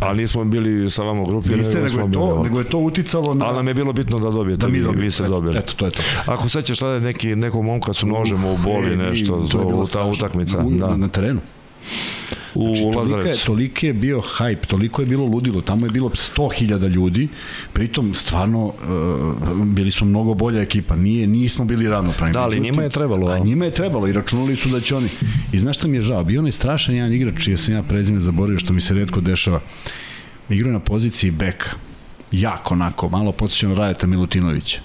Ali 0.00 0.20
nismo 0.22 0.44
bili 0.44 0.90
sa 0.90 1.02
vama 1.02 1.22
u 1.22 1.26
grupi. 1.26 1.48
Niste, 1.48 1.74
nego 1.74 1.88
smo 1.88 2.00
je, 2.00 2.12
to, 2.12 2.42
nego 2.42 2.58
je 2.58 2.64
to 2.68 2.78
uticalo 2.78 3.34
na... 3.34 3.46
Ali 3.46 3.56
nam 3.56 3.68
je 3.68 3.74
bilo 3.74 3.92
bitno 3.92 4.18
da 4.18 4.30
dobijete, 4.30 4.60
da 4.60 4.66
mi 4.66 4.72
vi, 4.78 4.84
dobijemo. 4.84 5.04
vi 5.04 5.10
ste 5.10 5.24
dobili. 5.28 5.58
Eto, 5.58 5.72
to 5.76 5.86
je 5.86 5.90
to. 5.92 6.02
Ako 6.26 6.48
sećaš 6.48 6.80
je 6.80 7.00
neki, 7.00 7.36
nekog 7.36 7.64
momka 7.64 7.92
su 7.92 8.06
nožem 8.06 8.44
u 8.44 8.58
boli, 8.64 8.92
E, 8.92 8.96
nešto, 8.96 9.44
i 9.46 9.50
to, 9.50 9.60
je 9.60 9.66
bilo 9.66 9.86
ta 9.86 10.04
utakmica. 10.04 10.58
U, 10.58 10.70
Da. 10.70 10.96
Na 10.96 11.08
terenu. 11.08 11.40
U 12.54 12.74
Znači, 12.74 12.96
Lazarevcu. 12.96 13.46
toliki 13.46 13.86
je 13.86 13.92
bio 13.92 14.20
hype, 14.38 14.66
toliko 14.66 15.02
je 15.02 15.06
bilo 15.06 15.24
ludilo, 15.26 15.60
tamo 15.60 15.86
je 15.86 15.90
bilo 15.90 16.08
100.000 16.08 16.88
ljudi, 16.88 17.28
pritom 17.72 18.14
stvarno 18.14 18.66
uh, 18.66 18.74
bili 19.66 19.90
smo 19.90 20.06
mnogo 20.06 20.34
bolja 20.34 20.62
ekipa, 20.62 20.96
nije, 20.96 21.26
nismo 21.26 21.64
bili 21.64 21.88
ravnopravni. 21.88 22.32
Da, 22.32 22.42
ali 22.42 22.60
njima 22.60 22.82
je 22.82 22.88
trebalo, 22.88 23.30
A 23.30 23.38
njima 23.38 23.64
je 23.64 23.70
trebalo 23.70 24.08
i 24.08 24.12
računali 24.12 24.56
su 24.56 24.68
da 24.68 24.80
će 24.80 24.96
oni. 24.96 25.08
I 25.52 25.58
znaš 25.58 25.76
šta 25.76 25.88
mi 25.88 25.96
je 25.96 26.02
žao? 26.02 26.24
Bio 26.24 26.40
onaj 26.40 26.52
strašan 26.52 26.94
jedan 26.94 27.12
igrač, 27.12 27.44
čije 27.44 27.56
sam 27.56 27.74
ja 27.74 27.82
prezime 27.82 28.20
zaboravio, 28.20 28.58
što 28.58 28.72
mi 28.72 28.80
se 28.80 28.94
redko 28.94 29.20
dešava. 29.20 29.60
Igrao 30.48 30.72
na 30.72 30.80
poziciji 30.80 31.30
beka. 31.30 31.70
Jako 32.32 32.74
onako, 32.74 33.08
malo 33.08 33.32
podsjeća 33.32 33.68
na 33.68 33.74
Rajeta 33.74 34.06
Milutinovića. 34.06 34.80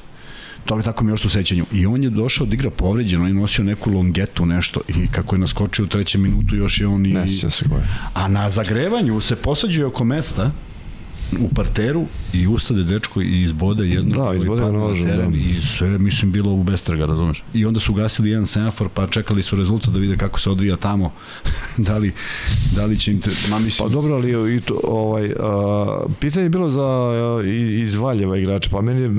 To 0.66 0.82
tako 0.82 1.04
mi 1.04 1.10
je 1.10 1.14
još 1.14 1.26
u 1.26 1.30
sećanju. 1.30 1.66
I 1.72 1.86
on 1.86 2.04
je 2.04 2.10
došao 2.10 2.48
da 2.48 2.54
igra 2.54 2.70
povređen, 2.70 3.22
on 3.22 3.28
je 3.28 3.34
nosio 3.34 3.64
neku 3.66 3.92
longetu, 3.92 4.46
nešto, 4.46 4.82
i 4.88 5.08
kako 5.08 5.36
je 5.36 5.40
naskočio 5.40 5.86
u 5.86 5.88
trećem 5.88 6.22
minutu, 6.22 6.56
još 6.56 6.82
je 6.82 6.88
on 6.88 7.06
i... 7.06 7.14
Ne 7.14 7.28
se 7.28 7.70
koje. 7.70 7.88
A 8.14 8.28
na 8.28 8.50
zagrevanju 8.50 9.20
se 9.22 9.36
posađuje 9.36 9.86
oko 9.86 10.04
mesta 10.04 10.52
u 11.40 11.50
parteru 11.50 12.06
i 12.34 12.48
ustade 12.48 12.84
dečko 12.84 13.22
i 13.22 13.42
izbode 13.42 13.88
jedno 13.88 14.26
Da, 14.26 14.36
izbode 14.36 14.62
nožem, 14.62 15.08
da. 15.08 15.38
i 15.38 15.62
sve 15.62 15.98
mislim 15.98 16.32
bilo 16.32 16.52
u 16.52 16.64
bestraga, 16.64 17.06
razumeš? 17.06 17.44
I 17.54 17.66
onda 17.66 17.80
su 17.80 17.94
gasili 17.94 18.30
jedan 18.30 18.46
semafor 18.46 18.90
pa 18.94 19.08
čekali 19.08 19.44
su 19.44 19.56
rezultat 19.56 19.94
da 19.94 20.00
vide 20.00 20.18
kako 20.18 20.40
se 20.40 20.50
odvija 20.50 20.76
tamo. 20.76 21.14
da 21.88 21.98
li 21.98 22.14
da 22.76 22.86
li 22.86 23.00
će 23.00 23.12
im 23.12 23.22
te, 23.22 23.30
ma 23.50 23.60
mislim 23.60 23.90
Pa 23.90 23.94
dobro, 23.94 24.14
ali 24.14 24.56
i 24.56 24.62
to, 24.62 24.80
ovaj, 24.84 25.32
a, 25.40 26.06
pitanje 26.20 26.46
je 26.46 26.50
bilo 26.50 26.70
za 26.70 26.82
a, 26.82 27.42
iz 27.82 27.96
Valjeva 27.96 28.38
igrača, 28.38 28.70
pa 28.72 28.82
meni 28.82 29.02
je 29.02 29.12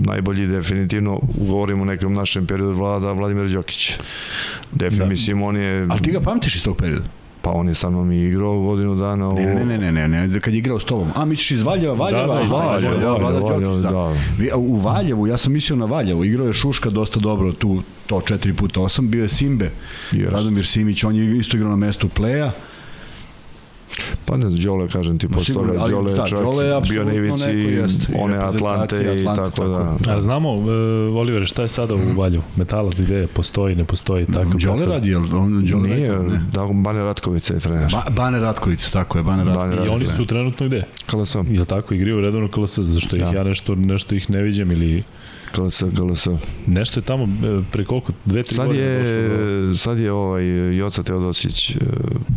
najbolji 0.00 0.46
definitivno, 0.46 1.20
govorimo 1.38 1.82
o 1.82 1.86
nekom 1.86 2.14
našem 2.14 2.46
periodu 2.46 2.72
vlada, 2.72 3.12
Vladimir 3.12 3.48
Đokić. 3.48 3.92
Definitivno, 4.72 5.04
Da. 5.04 5.10
mislim, 5.10 5.42
on 5.42 5.56
je, 5.56 5.86
Ali 5.90 6.00
ti 6.00 6.12
ga 6.12 6.20
pamtiš 6.20 6.54
iz 6.56 6.62
tog 6.62 6.76
perioda? 6.76 7.04
pa 7.42 7.50
on 7.50 7.68
je 7.68 7.74
sa 7.74 7.90
mnom 7.90 8.12
i 8.12 8.18
igrao 8.18 8.60
godinu 8.60 8.94
dana 8.94 9.28
u... 9.28 9.34
Ne, 9.34 9.46
ne, 9.46 9.64
ne, 9.78 9.92
ne, 9.92 10.08
ne, 10.08 10.28
ne, 10.28 10.40
kad 10.40 10.54
je 10.54 10.58
igrao 10.58 10.80
s 10.80 10.84
tobom. 10.84 11.08
A, 11.14 11.24
misliš 11.24 11.50
iz 11.50 11.62
Valjeva, 11.62 11.94
Valjeva? 11.94 12.26
Da, 12.26 12.34
da, 12.34 12.42
iz 12.42 12.52
Aha, 12.52 12.66
Valjeva, 12.66 12.94
Valjeva, 12.94 13.16
Vlada 13.18 13.38
Đokić, 13.38 13.82
da. 13.82 13.90
da. 13.90 14.14
Vi- 14.38 14.52
U 14.54 14.76
Valjevu, 14.76 15.26
ja 15.26 15.36
sam 15.36 15.52
mislio 15.52 15.76
na 15.76 15.84
Valjevo, 15.84 16.24
igrao 16.24 16.46
je 16.46 16.52
Šuška 16.52 16.90
dosta 16.90 17.20
dobro 17.20 17.52
tu, 17.52 17.82
to 18.06 18.16
4 18.18 18.52
puta 18.52 18.80
8, 18.80 19.00
bio 19.02 19.22
je 19.22 19.28
Simbe, 19.28 19.70
Yes. 20.12 20.30
Radomir 20.30 20.66
Simić, 20.66 21.04
on 21.04 21.16
je 21.16 21.38
isto 21.38 21.56
igrao 21.56 21.70
na 21.70 21.76
mestu 21.76 22.08
pleja, 22.08 22.52
Pa 24.24 24.36
ne 24.36 24.48
znam, 24.48 24.60
Đole, 24.62 24.88
kažem 24.88 25.18
ti, 25.18 25.28
posle 25.28 25.54
toga, 25.54 25.72
Đole 25.88 26.10
je 26.10 26.16
da, 26.16 26.26
čak 26.26 26.40
Đole 26.40 26.64
je 26.64 26.80
bio 26.88 27.04
na 27.04 27.12
ivici 27.14 27.50
i 27.50 27.80
one 28.18 28.36
Atlante 28.36 28.96
i 28.96 29.20
Atlante, 29.20 29.42
tako 29.50 29.68
da. 29.68 29.96
tako 29.98 30.10
A 30.10 30.20
znamo, 30.20 30.52
uh, 30.52 30.66
Oliver, 31.16 31.46
šta 31.46 31.62
je 31.62 31.68
sada 31.68 31.94
u 31.94 31.98
Valju? 32.16 32.42
Metalac 32.56 33.00
gde 33.00 33.14
je? 33.14 33.26
Postoji, 33.26 33.74
ne 33.74 33.84
postoji? 33.84 34.26
Tako, 34.26 34.50
Đole 34.58 34.80
tako. 34.80 34.92
radi, 34.92 35.10
jel? 35.10 35.22
On, 35.36 35.66
Đole 35.66 35.88
Nije, 35.88 36.12
radi, 36.12 36.28
ne? 36.28 36.46
da, 36.52 36.66
Bane 36.72 37.02
Ratkovica 37.02 37.54
je 37.54 37.60
trener. 37.60 37.88
Ba, 37.92 38.04
Bane 38.16 38.40
Ratković, 38.40 38.90
tako 38.90 39.18
je, 39.18 39.24
Bane 39.24 39.44
Bane 39.44 39.56
Ratković. 39.76 39.86
I 39.86 39.94
oni 39.94 40.06
su 40.06 40.26
trenutno 40.26 40.66
gde? 40.66 40.84
KLS, 41.06 41.36
Jel 41.48 41.64
tako, 41.64 41.94
igraju 41.94 42.20
redovno 42.20 42.48
KLS, 42.48 42.78
zato 42.78 43.00
što 43.00 43.16
ih 43.16 43.22
Da. 43.22 43.30
ja 43.32 43.44
nešto, 43.44 43.74
nešto 43.74 44.14
ih 44.14 44.30
ne 44.30 44.42
viđam 44.42 44.72
ili 44.72 45.02
KLS, 45.52 45.82
KLS. 45.96 46.28
nešto 46.66 47.00
je 47.00 47.04
tamo 47.04 47.24
e, 47.24 47.28
pre 47.72 47.84
koliko, 47.84 48.12
dve, 48.24 48.42
tri 48.42 48.54
Sad 48.54 48.66
godine 48.66 48.98
došlo 48.98 49.08
je, 49.08 49.74
sad 49.74 49.98
je 49.98 50.12
ovaj 50.12 50.76
Joca 50.76 51.02
Teodosić, 51.02 51.70
e, 51.70 51.74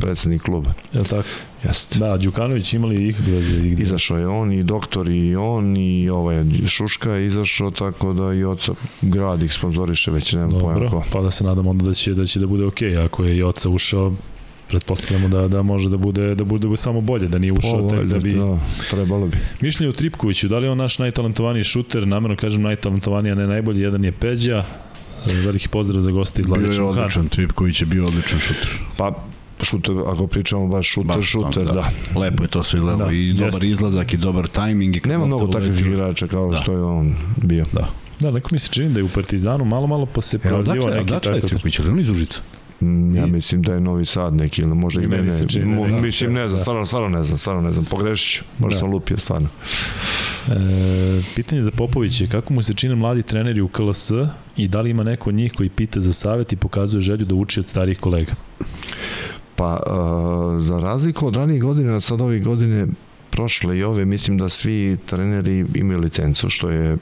predsednik 0.01 0.41
kluba. 0.41 0.73
jel 0.93 1.03
tako? 1.03 1.27
Jeste. 1.63 1.99
Da, 1.99 2.17
Đukanović 2.17 2.73
imali 2.73 3.07
ikakve 3.07 3.31
veze 3.31 3.67
igde. 3.67 3.83
Izašao 3.83 4.17
je 4.17 4.27
on 4.27 4.51
i 4.51 4.63
doktor 4.63 5.09
i 5.09 5.35
on 5.35 5.77
i 5.77 6.09
ovaj 6.09 6.43
Šuška 6.67 7.11
je 7.11 7.25
izašao 7.25 7.71
tako 7.71 8.13
da 8.13 8.33
i 8.33 8.43
oca 8.43 8.73
grad 9.01 9.41
ih 9.41 9.53
sponzoriše 9.53 10.11
već 10.11 10.33
nemam 10.33 10.49
pojma 10.51 10.73
Dobro, 10.73 10.89
ko. 10.89 11.03
pa 11.11 11.21
da 11.21 11.31
se 11.31 11.43
nadamo 11.43 11.69
onda 11.69 11.85
da 11.85 11.93
će, 11.93 12.13
da 12.13 12.25
će 12.25 12.39
da 12.39 12.47
bude 12.47 12.65
okej, 12.65 12.97
ako 12.97 13.23
je 13.23 13.37
Joca 13.37 13.69
ušao, 13.69 14.13
pretpostavljamo 14.69 15.27
da, 15.27 15.47
da 15.47 15.61
može 15.61 15.89
da 15.89 15.97
bude, 15.97 16.35
da 16.35 16.43
bude 16.43 16.77
samo 16.77 17.01
bolje, 17.01 17.27
da 17.27 17.37
nije 17.37 17.53
ušao 17.53 17.89
tek 17.89 18.03
da 18.03 18.19
bi... 18.19 18.33
da, 18.33 18.59
trebalo 18.91 19.27
bi. 19.27 19.37
Mišljenje 19.61 19.89
o 19.89 19.93
Tripkoviću, 19.93 20.47
da 20.47 20.57
li 20.57 20.65
je 20.65 20.71
on 20.71 20.77
naš 20.77 20.99
najtalentovaniji 20.99 21.63
šuter, 21.63 22.07
namerno 22.07 22.35
kažem 22.35 22.61
najtalentovaniji, 22.61 23.31
a 23.31 23.35
ne 23.35 23.47
najbolji, 23.47 23.81
jedan 23.81 24.03
je 24.03 24.11
Peđa, 24.11 24.63
veliki 25.25 25.67
pozdrav 25.67 26.01
za 26.01 26.11
goste 26.11 26.41
iz 26.41 26.47
Bio 26.47 26.55
Vladića 26.55 26.81
je 26.81 26.85
Vuhana. 26.85 27.01
odličan, 27.01 27.27
Tripković 27.27 27.81
je 27.81 27.85
bio 27.87 28.07
odličan 28.07 28.39
šuter. 28.39 28.69
Pa 28.97 29.23
šuter, 29.61 29.95
ako 30.07 30.27
pričamo 30.27 30.67
baš 30.67 30.87
šuter, 30.87 31.07
Baš, 31.07 31.25
šuter, 31.25 31.65
da. 31.65 31.71
da. 31.71 31.89
Lepo 32.15 32.43
je 32.43 32.49
to 32.49 32.63
sve 32.63 32.77
izgledalo 32.77 33.05
Da, 33.05 33.11
i 33.11 33.33
dobar 33.33 33.53
jeste. 33.53 33.67
izlazak 33.67 34.13
i 34.13 34.17
dobar 34.17 34.47
tajming. 34.47 34.95
I 34.97 35.01
Nema 35.05 35.25
mnogo 35.25 35.47
takvih 35.47 35.71
uleti. 35.71 35.89
igrača 35.89 36.27
kao 36.27 36.49
Da. 36.49 36.57
što 36.57 36.71
je 36.71 36.83
on 36.83 37.15
bio. 37.37 37.65
Da. 37.73 37.89
Da, 38.19 38.31
neko 38.31 38.49
mi 38.51 38.59
se 38.59 38.69
čini 38.69 38.89
da 38.89 38.99
je 38.99 39.03
u 39.03 39.09
Partizanu 39.09 39.65
malo, 39.65 39.87
malo 39.87 40.05
pa 40.05 40.21
se 40.21 40.39
pojavljivo 40.39 40.85
odakle, 40.85 40.99
neki 40.99 41.09
tako... 41.11 41.29
Ali 41.79 41.89
on 41.89 41.99
iz 41.99 42.09
Užica? 42.09 42.39
Mm, 42.81 43.15
Ja 43.15 43.25
mislim 43.27 43.61
da 43.61 43.73
je 43.73 43.79
Novi 43.79 44.05
Sad 44.05 44.33
neki 44.33 44.61
ili 44.61 44.75
možda 44.75 45.01
i 45.01 45.05
I 45.05 45.07
ne, 45.07 45.15
meni 45.15 45.25
ne, 45.25 45.31
se 45.31 45.47
čini 45.47 45.65
da 45.67 45.81
mo- 45.81 46.01
mislim 46.01 46.33
ne 46.33 46.47
znam, 46.47 46.57
da. 46.57 46.61
stvarno, 46.61 46.85
stvarno 46.85 47.09
ne 47.09 47.23
znam, 47.23 47.37
stvarno 47.37 47.61
ne 47.61 47.71
znam, 47.71 47.85
pogrešit 47.85 48.27
ću, 48.31 48.43
možda 48.59 48.75
Da. 48.75 48.79
sam 48.79 48.89
lupio 48.89 49.17
stvarno. 49.17 49.47
E, 50.47 50.51
pitanje 51.35 51.61
za 51.61 51.71
Popović 51.71 52.21
je 52.21 52.27
kako 52.27 52.53
mu 52.53 52.61
se 52.61 52.73
čine 52.73 52.95
mladi 52.95 53.23
treneri 53.23 53.61
u 53.61 53.67
KLS 53.67 54.11
i 54.57 54.67
da 54.67 54.81
li 54.81 54.89
ima 54.89 55.03
neko 55.03 55.29
od 55.29 55.35
njih 55.35 55.51
koji 55.51 55.69
pita 55.69 55.99
za 55.99 56.13
savet 56.13 56.53
i 56.53 56.57
pokazuje 56.57 57.01
želju 57.01 57.25
da 57.25 57.35
uči 57.35 57.59
od 57.59 57.67
starijih 57.67 57.99
kolega? 57.99 58.31
Pa, 59.55 59.79
uh, 59.87 60.63
za 60.63 60.79
razliku 60.79 61.27
od 61.27 61.35
ranijih 61.35 61.61
godina, 61.61 62.01
sad 62.01 62.21
ovih 62.21 62.43
godine 62.43 62.87
prošle 63.31 63.77
i 63.77 63.83
ove, 63.83 64.05
mislim 64.05 64.37
da 64.37 64.49
svi 64.49 64.97
treneri 65.05 65.65
imaju 65.75 65.99
licencu, 65.99 66.49
što 66.49 66.69
je 66.69 66.97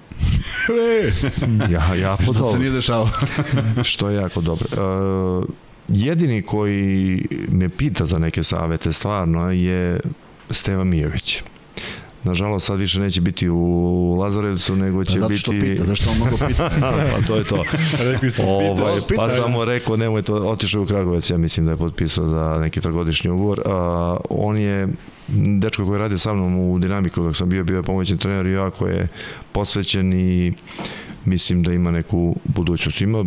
ja, 1.73 1.95
jako 1.95 2.23
Što 2.23 2.33
se 2.33 2.39
dobro. 2.39 2.59
nije 2.59 2.71
dešavalo? 2.71 3.09
što 3.83 4.09
je 4.09 4.15
jako 4.15 4.41
dobro. 4.41 4.67
Uh, 4.71 5.45
jedini 5.87 6.41
koji 6.41 7.25
me 7.51 7.69
pita 7.69 8.05
za 8.05 8.19
neke 8.19 8.43
savete 8.43 8.93
stvarno 8.93 9.51
je 9.51 9.99
Steva 10.49 10.83
Mijović. 10.83 11.43
Nažalost, 12.23 12.65
sad 12.65 12.79
više 12.79 12.99
neće 12.99 13.21
biti 13.21 13.49
u 13.49 14.15
Lazarevcu, 14.19 14.75
nego 14.75 15.05
će 15.05 15.11
Pa 15.11 15.17
zato 15.19 15.29
biti... 15.29 15.39
što 15.39 15.51
pita, 15.51 15.85
zašto 15.85 16.09
on 16.11 16.15
mnogo 16.17 16.37
pita? 16.47 16.69
pa 17.15 17.27
to 17.27 17.35
je 17.35 17.43
to. 17.43 17.63
Rekli 18.03 18.31
su, 18.31 18.43
Ovaj, 18.45 18.93
pitaš, 19.07 19.17
pa 19.17 19.29
sam 19.29 19.51
mu 19.51 19.65
rekao, 19.65 19.97
nemoj 19.97 20.21
to, 20.21 20.35
otišao 20.35 20.83
u 20.83 20.85
Kragovec, 20.85 21.29
ja 21.29 21.37
mislim 21.37 21.65
da 21.65 21.71
je 21.71 21.77
potpisao 21.77 22.27
za 22.27 22.57
neki 22.61 22.81
trogodišnji 22.81 23.31
ugovor. 23.31 23.61
A, 23.65 24.17
on 24.29 24.57
je 24.57 24.87
dečko 25.59 25.85
koji 25.85 25.99
radi 25.99 26.17
sa 26.17 26.33
mnom 26.33 26.59
u 26.59 26.79
dinamiku 26.79 27.23
dok 27.23 27.35
sam 27.35 27.49
bio, 27.49 27.63
bio 27.63 27.77
je 27.77 27.83
pomoćni 27.83 28.17
trener 28.17 28.45
i 28.45 28.51
jako 28.51 28.87
je 28.87 29.07
posvećen 29.51 30.13
i 30.13 30.53
mislim 31.25 31.63
da 31.63 31.73
ima 31.73 31.91
neku 31.91 32.35
budućnost. 32.45 33.01
Ima 33.01 33.25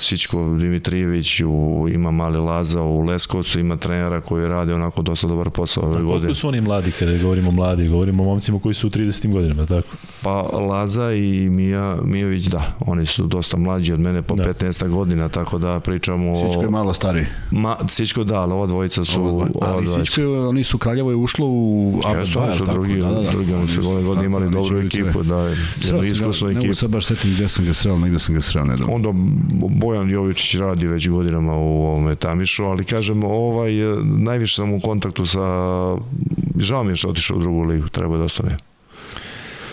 Sićko 0.00 0.56
Dimitrijević, 0.60 1.40
u, 1.40 1.86
ima 1.94 2.10
Mali 2.10 2.38
Laza 2.38 2.82
u 2.82 3.00
Leskovcu, 3.00 3.60
ima 3.60 3.76
trenera 3.76 4.20
koji 4.20 4.48
radi 4.48 4.72
onako 4.72 5.02
dosta 5.02 5.26
dobar 5.26 5.50
posao 5.50 5.82
ove 5.82 5.92
godine. 5.92 6.10
Koliko 6.12 6.34
su 6.34 6.48
oni 6.48 6.60
mladi 6.60 6.92
kada 6.92 7.18
govorimo 7.18 7.50
mladi? 7.50 7.88
Govorimo 7.88 8.22
o 8.22 8.26
momcima 8.26 8.58
koji 8.60 8.74
su 8.74 8.86
u 8.86 8.90
30. 8.90 9.32
godinama, 9.32 9.66
tako? 9.66 9.88
Pa 10.22 10.42
Laza 10.42 11.12
i 11.12 11.50
Mija, 11.50 11.96
Mijović, 12.04 12.44
da, 12.44 12.76
oni 12.80 13.06
su 13.06 13.26
dosta 13.26 13.56
mlađi 13.56 13.92
od 13.92 14.00
mene 14.00 14.22
po 14.22 14.34
Da. 14.34 14.44
da. 14.44 14.52
15 14.52 14.88
godina, 14.88 15.28
tako 15.28 15.58
da 15.58 15.80
pričamo 15.80 16.32
o... 16.32 16.36
Sičko 16.36 16.62
je 16.62 16.70
malo 16.70 16.94
stariji. 16.94 17.26
Ma, 17.50 17.76
Sićko 17.88 18.24
da, 18.24 18.40
ali 18.40 18.52
ova 18.52 18.66
dvojica 18.66 19.04
su... 19.04 19.20
Ovo 19.22 19.38
ova 19.38 19.48
ali 19.60 19.84
dvojica. 19.84 20.04
Sičko 20.04 20.20
je, 20.20 20.28
oni 20.28 20.64
su 20.64 20.78
Kraljevo 20.78 21.10
je 21.10 21.16
ušlo 21.16 21.46
u 21.48 22.00
ABA 22.04 22.18
Jesu, 22.18 22.38
2, 22.38 22.42
oni 22.42 22.56
su 22.56 22.64
tako? 22.64 22.72
drugi, 22.72 22.96
da, 22.96 23.08
da, 23.08 23.22
da. 23.22 23.30
drugi, 23.30 23.54
oni 23.54 23.68
su 23.68 23.90
ove 23.90 24.02
godine 24.02 24.26
imali 24.26 24.50
dobru 24.50 24.78
ekipu, 24.78 25.22
da, 25.22 25.38
jednu 25.38 26.14
Sreo 26.14 26.32
sam 26.32 26.57
ga, 26.58 26.62
ne 26.62 26.66
mogu 26.66 26.66
ekipu. 26.66 26.80
sad 26.80 26.90
baš 26.90 27.06
setim 27.06 27.34
gde 27.34 27.48
sam 27.48 27.64
ga 27.64 27.74
sreo, 27.74 27.98
negde 27.98 28.18
sam 28.18 28.34
ga 28.34 28.40
sreo 28.40 28.64
nedavno. 28.64 28.94
Onda 28.94 29.08
Bojan 29.68 30.10
Jovičić 30.10 30.54
radi 30.54 30.86
već 30.86 31.08
godinama 31.08 31.56
u 31.56 31.82
ovome 31.86 32.14
Tamišu, 32.14 32.64
ali 32.64 32.84
kažem, 32.84 33.24
ovaj, 33.24 33.92
eh, 33.92 33.96
najviše 34.02 34.54
sam 34.54 34.72
u 34.72 34.80
kontaktu 34.80 35.26
sa... 35.26 35.40
Žao 36.58 36.84
mi 36.84 36.92
je 36.92 36.96
što 36.96 37.08
je 37.08 37.10
otišao 37.10 37.36
u 37.36 37.40
drugu 37.40 37.62
ligu, 37.62 37.88
treba 37.88 38.16
da 38.16 38.24
ostane. 38.24 38.56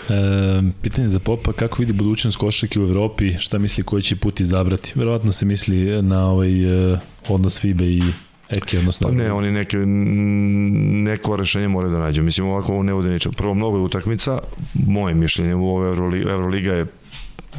E, 0.08 0.62
pitanje 0.82 1.06
za 1.06 1.18
Popa, 1.18 1.52
kako 1.52 1.76
vidi 1.78 1.92
budućnost 1.92 2.36
košarke 2.36 2.80
u 2.80 2.82
Evropi, 2.82 3.34
šta 3.38 3.58
misli 3.58 3.84
koji 3.84 4.02
će 4.02 4.16
put 4.16 4.40
izabrati? 4.40 4.92
Verovatno 4.94 5.32
se 5.32 5.46
misli 5.46 6.02
na 6.02 6.28
ovaj 6.30 6.92
e, 6.92 6.98
odnos 7.28 7.60
FIBE 7.60 7.84
i 7.84 8.02
Eke, 8.50 8.78
odnosno... 8.78 9.08
Pa 9.08 9.14
ne, 9.14 9.32
oni 9.32 9.52
neke, 9.52 9.76
neko 9.76 11.36
rešenje 11.36 11.68
moraju 11.68 11.92
da 11.92 11.98
nađu. 11.98 12.22
Mislim, 12.22 12.46
ovako 12.46 12.72
ovo 12.72 12.82
ne 12.82 12.94
bude 12.94 13.10
ničeg. 13.10 13.32
Prvo, 13.34 13.54
mnogo 13.54 13.76
je 13.76 13.82
utakmica, 13.82 14.38
moje 14.74 15.14
mišljenje 15.14 15.54
u 15.54 15.68
ovoj 15.68 15.88
Euroliga, 15.88 16.30
Euroliga 16.30 16.72
je 16.72 16.86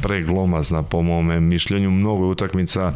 preglomazna 0.02 0.82
po 0.82 1.02
mome 1.02 1.40
mišljenju, 1.40 1.90
mnogo 1.90 2.24
je 2.24 2.30
utakmica, 2.30 2.92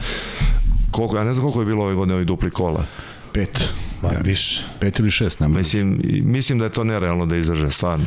koliko, 0.91 1.17
ja 1.17 1.25
ne 1.25 1.33
znam 1.33 1.43
koliko 1.43 1.61
je 1.61 1.67
bilo 1.67 1.85
ove 1.85 1.95
godine 1.95 2.15
ovih 2.15 2.27
dupli 2.27 2.51
kola. 2.51 2.85
Pet. 3.33 3.73
Ma, 4.03 4.11
više. 4.25 4.63
Pet 4.81 4.99
ili 4.99 5.11
šest, 5.11 5.41
nema. 5.41 5.59
Mislim, 5.59 6.01
mislim 6.23 6.59
da 6.59 6.65
je 6.65 6.71
to 6.71 6.85
nerealno 6.85 7.27
da 7.27 7.37
izdrže, 7.37 7.71
stvarno. 7.71 8.07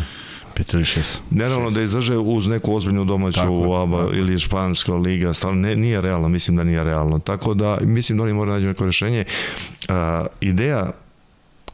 Pet 0.55 0.73
ili 0.73 0.85
šest. 0.85 1.21
Nerealno 1.29 1.71
da 1.71 1.81
izdrže 1.81 2.17
uz 2.17 2.47
neku 2.47 2.75
ozbiljnu 2.75 3.05
domaću 3.05 3.39
Tako 3.39 3.75
ABA 3.83 3.97
tako 3.97 4.15
ili 4.15 4.39
španska 4.39 4.93
liga, 4.93 5.33
stvarno 5.33 5.61
ne, 5.61 5.75
nije 5.75 6.01
realno, 6.01 6.29
mislim 6.29 6.57
da 6.57 6.63
nije 6.63 6.83
realno. 6.83 7.19
Tako 7.19 7.53
da, 7.53 7.77
mislim 7.81 8.17
da 8.17 8.23
oni 8.23 8.33
moraju 8.33 8.53
nađu 8.53 8.67
neko 8.67 8.85
rešenje. 8.85 9.25
A, 9.89 10.25
ideja, 10.41 10.91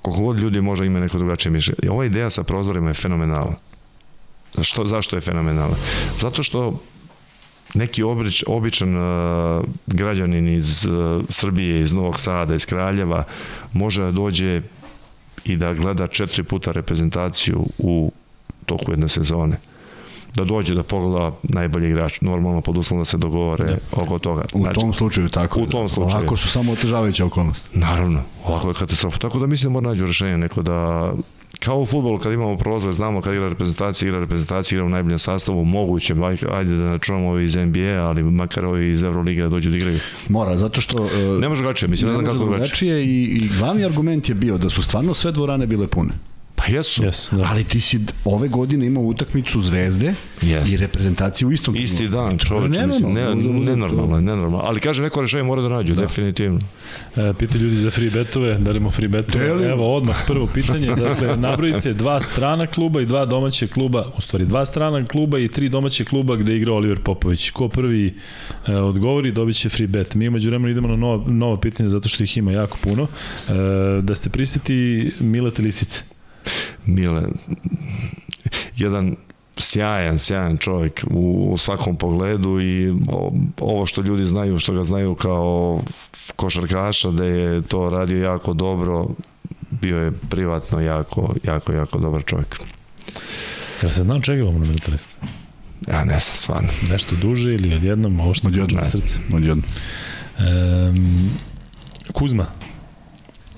koliko 0.02 0.22
god 0.22 0.40
ljudi 0.40 0.62
možda 0.62 0.86
ima 0.86 1.00
neko 1.00 1.18
drugačije 1.18 1.52
mišljenje, 1.52 1.90
ova 1.90 2.06
ideja 2.06 2.30
sa 2.30 2.44
prozorima 2.44 2.88
je 2.88 2.94
fenomenalna. 2.94 3.56
Zašto, 4.58 4.88
zašto 4.88 5.16
je 5.16 5.22
fenomenalna? 5.22 5.76
Zato 6.18 6.44
što 6.44 6.82
neki 7.74 8.04
obič, 8.04 8.44
običan 8.48 8.96
uh, 8.96 9.64
građanin 9.88 10.48
iz 10.48 10.86
uh, 10.86 11.24
Srbije, 11.30 11.82
iz 11.82 11.94
Novog 11.94 12.20
Sada, 12.20 12.56
iz 12.56 12.66
Kraljeva, 12.66 13.24
može 13.74 14.02
da 14.02 14.12
dođe 14.12 14.62
i 15.44 15.56
da 15.56 15.74
gleda 15.74 16.08
četiri 16.08 16.44
puta 16.44 16.72
reprezentaciju 16.72 17.66
u 17.78 18.12
toku 18.66 18.92
jedne 18.92 19.10
sezone 19.10 19.58
da 20.36 20.44
dođe 20.44 20.74
da 20.74 20.84
pogleda 20.84 21.32
najbolji 21.44 21.88
igrač, 21.88 22.22
normalno 22.22 22.62
pod 22.62 22.78
uslovom 22.78 23.02
da 23.02 23.06
se 23.06 23.18
dogovore 23.18 23.64
Da. 23.66 23.78
oko 23.94 24.20
toga. 24.20 24.46
U 24.54 24.66
tom 24.74 24.94
slučaju 24.94 25.30
tako. 25.30 25.60
u 25.60 25.66
tom 25.66 25.90
slučaju. 25.90 26.18
Ovako 26.18 26.38
su 26.38 26.48
samo 26.48 26.72
otežavajuće 26.72 27.24
okolnosti. 27.24 27.70
Naravno, 27.74 28.22
ovako 28.46 28.68
je 28.68 28.74
katastrofa. 28.74 29.18
Tako 29.18 29.40
da 29.40 29.48
mislim 29.48 29.66
da 29.66 29.74
mora 29.74 29.88
nađu 29.88 30.06
rešenje 30.06 30.38
neko 30.38 30.62
da 30.62 31.12
kao 31.60 31.80
u 31.80 31.86
futbolu 31.86 32.20
kad 32.20 32.34
imamo 32.34 32.58
prozor, 32.58 32.94
znamo 32.94 33.22
kad 33.22 33.34
igra 33.34 33.50
reprezentacija, 33.50 34.08
igra 34.08 34.20
reprezentacija, 34.20 34.76
igra 34.76 34.86
u 34.86 34.90
najboljem 34.90 35.20
sastavu, 35.20 35.66
moguće, 35.66 36.14
aj- 36.16 36.46
ajde 36.52 36.72
da 36.72 36.84
načunamo 36.84 37.30
ovi 37.30 37.44
iz 37.44 37.56
NBA, 37.58 37.80
ali 38.00 38.24
makar 38.24 38.66
ovi 38.66 38.90
iz 38.90 39.04
Euroliga 39.04 39.44
da 39.44 39.50
dođu 39.50 39.70
da 39.70 39.78
igraju. 39.78 40.00
Mora, 40.30 40.58
zato 40.58 40.82
što... 40.82 41.04
Uh, 41.04 41.10
Ne 41.42 41.50
može 41.50 41.62
drugačije, 41.62 41.90
mislim, 41.90 42.08
ne, 42.08 42.14
znam 42.14 42.26
može 42.26 42.34
kako 42.34 42.46
drugačije. 42.46 42.94
drugačije 42.94 43.06
i, 43.06 43.46
i 43.46 43.50
glavni 43.50 43.86
argument 43.86 44.30
je 44.30 44.36
bio 44.36 44.58
da 44.58 44.70
su 44.70 44.84
stvarno 44.84 45.14
sve 45.14 45.32
dvorane 45.32 45.68
bile 45.68 45.88
pune. 45.88 46.12
Pa 46.62 46.68
jesu. 46.72 47.04
Yes, 47.04 47.36
da. 47.36 47.44
Ali 47.44 47.64
ti 47.64 47.82
si 47.82 48.00
ove 48.26 48.48
godine 48.48 48.86
imao 48.86 49.04
utakmicu 49.04 49.62
Zvezde 49.62 50.14
Jeste. 50.42 50.74
i 50.74 50.78
reprezentaciju 50.78 51.48
u 51.48 51.52
istom 51.52 51.76
Isti 51.76 52.08
dan, 52.08 52.38
čoveče, 52.38 52.80
Ne, 52.80 52.88
mislim, 52.88 53.14
ne, 53.14 53.22
normalno, 53.22 53.60
da 53.60 53.70
nenormalno, 53.72 54.16
je, 54.16 54.22
nenormalno. 54.22 54.68
Ali 54.68 54.80
kaže, 54.80 55.02
neko 55.02 55.22
rešenje 55.22 55.44
mora 55.44 55.62
da 55.62 55.70
nađu, 55.70 55.96
da. 55.96 56.02
definitivno. 56.02 56.60
E, 57.16 57.34
pita 57.40 57.58
ljudi 57.58 57.78
za 57.78 57.92
free 57.92 58.10
betove, 58.10 58.58
delimo 58.58 58.92
free 58.92 59.08
betove. 59.08 59.46
Delimo. 59.46 59.70
Evo 59.70 59.96
odmah 59.96 60.16
prvo 60.28 60.48
pitanje, 60.54 60.96
dakle 60.96 61.38
nabrojite 61.38 61.94
dva 61.94 62.22
strana 62.22 62.68
kluba 62.68 63.02
i 63.02 63.06
dva 63.06 63.26
domaće 63.26 63.68
kluba, 63.68 64.06
u 64.18 64.22
stvari 64.22 64.46
dva 64.46 64.66
strana 64.66 65.06
kluba 65.06 65.40
i 65.40 65.48
tri 65.48 65.70
domaće 65.70 66.06
kluba 66.06 66.36
gde 66.36 66.56
igra 66.56 66.74
Oliver 66.74 67.00
Popović. 67.00 67.50
Ko 67.50 67.70
prvi 67.70 68.14
e, 68.68 68.76
odgovori 68.76 69.32
dobit 69.32 69.56
će 69.56 69.70
free 69.70 69.88
bet. 69.88 70.16
Mi 70.16 70.28
umeđu 70.28 70.50
vremenu 70.50 70.72
idemo 70.72 70.88
na 70.88 70.96
nova, 70.96 71.24
nova 71.28 71.60
pitanja 71.60 71.90
zato 71.90 72.10
što 72.10 72.24
ih 72.24 72.38
ima 72.38 72.52
jako 72.52 72.78
puno. 72.84 73.04
E, 73.04 73.52
da 74.02 74.16
se 74.16 74.30
priseti 74.30 75.12
Milete 75.20 75.62
Lisice. 75.62 76.11
Mile, 76.86 77.24
jedan 78.76 79.16
sjajan, 79.58 80.18
sjajan 80.20 80.58
čovjek 80.58 81.04
u, 81.10 81.50
u 81.52 81.58
svakom 81.58 81.96
pogledu 81.96 82.62
i 82.62 82.90
o- 83.10 83.32
ovo 83.60 83.86
što 83.86 84.02
ljudi 84.02 84.26
znaju, 84.26 84.60
što 84.60 84.74
ga 84.74 84.84
znaju 84.84 85.16
kao 85.16 85.82
košarkaša, 86.36 87.10
da 87.10 87.26
je 87.26 87.62
to 87.62 87.90
radio 87.90 88.24
jako 88.24 88.54
dobro, 88.54 89.08
bio 89.72 89.98
je 89.98 90.12
privatno 90.30 90.82
jako, 90.82 91.36
jako, 91.44 91.74
jako 91.74 91.98
dobar 92.00 92.24
čovjek. 92.24 92.60
Ja 93.84 93.90
se 93.90 94.02
znam 94.02 94.22
čega 94.22 94.44
vam 94.44 94.54
numero 94.54 94.74
13? 94.74 95.16
Ja 95.88 96.00
ne 96.00 96.12
znam, 96.12 96.20
stvarno. 96.20 96.70
Nešto 96.90 97.16
duže 97.16 97.50
ili 97.50 97.76
odjednom, 97.76 98.20
ovo 98.20 98.34
što 98.34 98.48
Odjednom. 98.48 98.78
na 98.78 98.86
srce? 98.86 99.20
Odjedno. 99.34 99.64
Um, 100.40 101.30
Kuzma, 102.14 102.46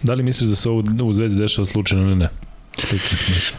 da 0.04 0.14
li 0.14 0.24
misliš 0.24 0.50
da 0.50 0.56
se 0.56 0.70
ovo 0.70 0.84
u 1.04 1.14
Zvezdi 1.14 1.38
dešava 1.38 1.66
slučajno 1.66 2.04
ili 2.04 2.16
ne? 2.16 2.28
Slični 2.78 3.18
smo 3.18 3.36
išli. 3.38 3.58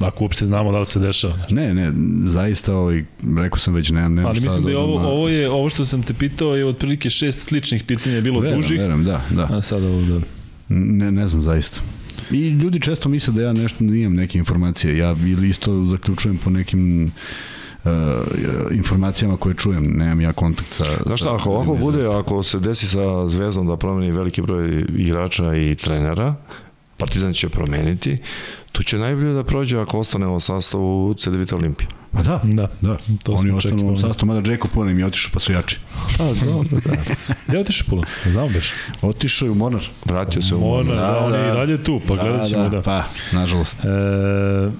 Ako 0.00 0.24
uopšte 0.24 0.44
znamo 0.44 0.72
da 0.72 0.78
li 0.78 0.86
se 0.86 1.00
dešava. 1.00 1.34
Ne, 1.50 1.74
ne, 1.74 1.92
zaista, 2.28 2.74
ovaj, 2.74 3.04
rekao 3.36 3.58
sam 3.58 3.74
već, 3.74 3.90
nemam, 3.90 4.14
nemam 4.14 4.26
Ali 4.26 4.36
šta 4.36 4.44
mislim 4.44 4.64
da 4.64 4.70
je 4.70 4.76
dodam, 4.76 4.90
ovo, 4.90 4.98
a- 5.00 5.06
ovo, 5.06 5.28
je, 5.28 5.50
ovo 5.50 5.68
što 5.68 5.84
sam 5.84 6.02
te 6.02 6.14
pitao 6.14 6.56
je 6.56 6.66
otprilike 6.66 7.10
šest 7.10 7.48
sličnih 7.48 7.84
pitanja 7.84 8.14
je 8.16 8.22
bilo 8.22 8.40
verujem, 8.40 8.60
dužih, 8.60 8.80
Verujem, 8.80 9.04
da, 9.04 9.22
da. 9.30 9.48
a 9.50 9.60
sada 9.60 9.86
ovo 9.86 10.00
da... 10.02 10.20
Ne, 10.68 11.12
ne 11.12 11.26
znam 11.26 11.42
zaista. 11.42 11.80
I 12.30 12.48
ljudi 12.48 12.80
često 12.80 13.08
misle 13.08 13.34
da 13.34 13.42
ja 13.42 13.52
nešto 13.52 13.84
nijem 13.84 14.14
neke 14.14 14.38
informacije. 14.38 14.98
Ja 14.98 15.16
ili 15.26 15.48
isto 15.48 15.84
zaključujem 15.84 16.38
po 16.38 16.50
nekim 16.50 17.04
uh, 17.84 17.90
informacijama 18.70 19.36
koje 19.36 19.54
čujem. 19.54 19.96
Nemam 19.96 20.20
ja 20.20 20.32
kontakt 20.32 20.72
sa... 20.72 20.84
Znaš 21.06 21.20
šta, 21.20 21.34
ako 21.34 21.50
ovako 21.50 21.74
bude, 21.74 22.06
ako 22.06 22.42
se 22.42 22.58
desi 22.58 22.86
sa 22.86 23.28
Zvezdom 23.28 23.66
da 23.66 23.76
promeni 23.76 24.12
veliki 24.12 24.42
broj 24.42 24.84
igrača 24.96 25.56
i 25.56 25.74
trenera, 25.74 26.34
Partizan 26.96 27.32
će 27.32 27.48
promeniti, 27.48 28.18
tu 28.72 28.82
će 28.82 28.98
najbolje 28.98 29.32
da 29.32 29.44
prođe 29.44 29.78
ako 29.78 29.98
ostane 29.98 30.26
u 30.26 30.40
sastavu 30.40 31.14
CDVita 31.18 31.56
Olimpije. 31.56 31.88
Pa 32.12 32.22
da, 32.22 32.40
Da, 32.44 32.68
da. 32.80 32.96
to 33.22 33.32
Oni 33.32 33.50
ostanu 33.50 33.92
u 33.92 33.96
sastavu, 33.96 34.26
mada 34.26 34.42
Džeko 34.42 34.68
Pulen 34.68 34.98
je 34.98 35.06
otišao 35.06 35.30
pa 35.34 35.40
su 35.40 35.52
jači. 35.52 35.78
Pa, 36.18 36.24
dobro, 36.24 36.68
da. 36.84 36.96
Gde 37.48 37.58
otišao 37.58 37.86
Pulan? 37.90 38.04
Znamo 38.26 38.48
beš. 38.48 38.72
Otišao 39.02 39.46
je 39.46 39.50
u 39.50 39.54
Mornar. 39.54 39.82
Vratio 40.04 40.42
se 40.42 40.54
u 40.54 40.60
Mornar, 40.60 40.96
da, 40.96 41.02
Da, 41.02 41.18
on 41.18 41.32
je 41.34 41.38
da. 41.38 41.48
i 41.48 41.56
dalje 41.56 41.84
tu, 41.84 42.00
pa 42.08 42.14
gledat 42.16 42.48
ćemo 42.48 42.68
da. 42.68 42.82
Pa, 42.82 43.04
nažalost. 43.32 43.76
E, 43.84 44.70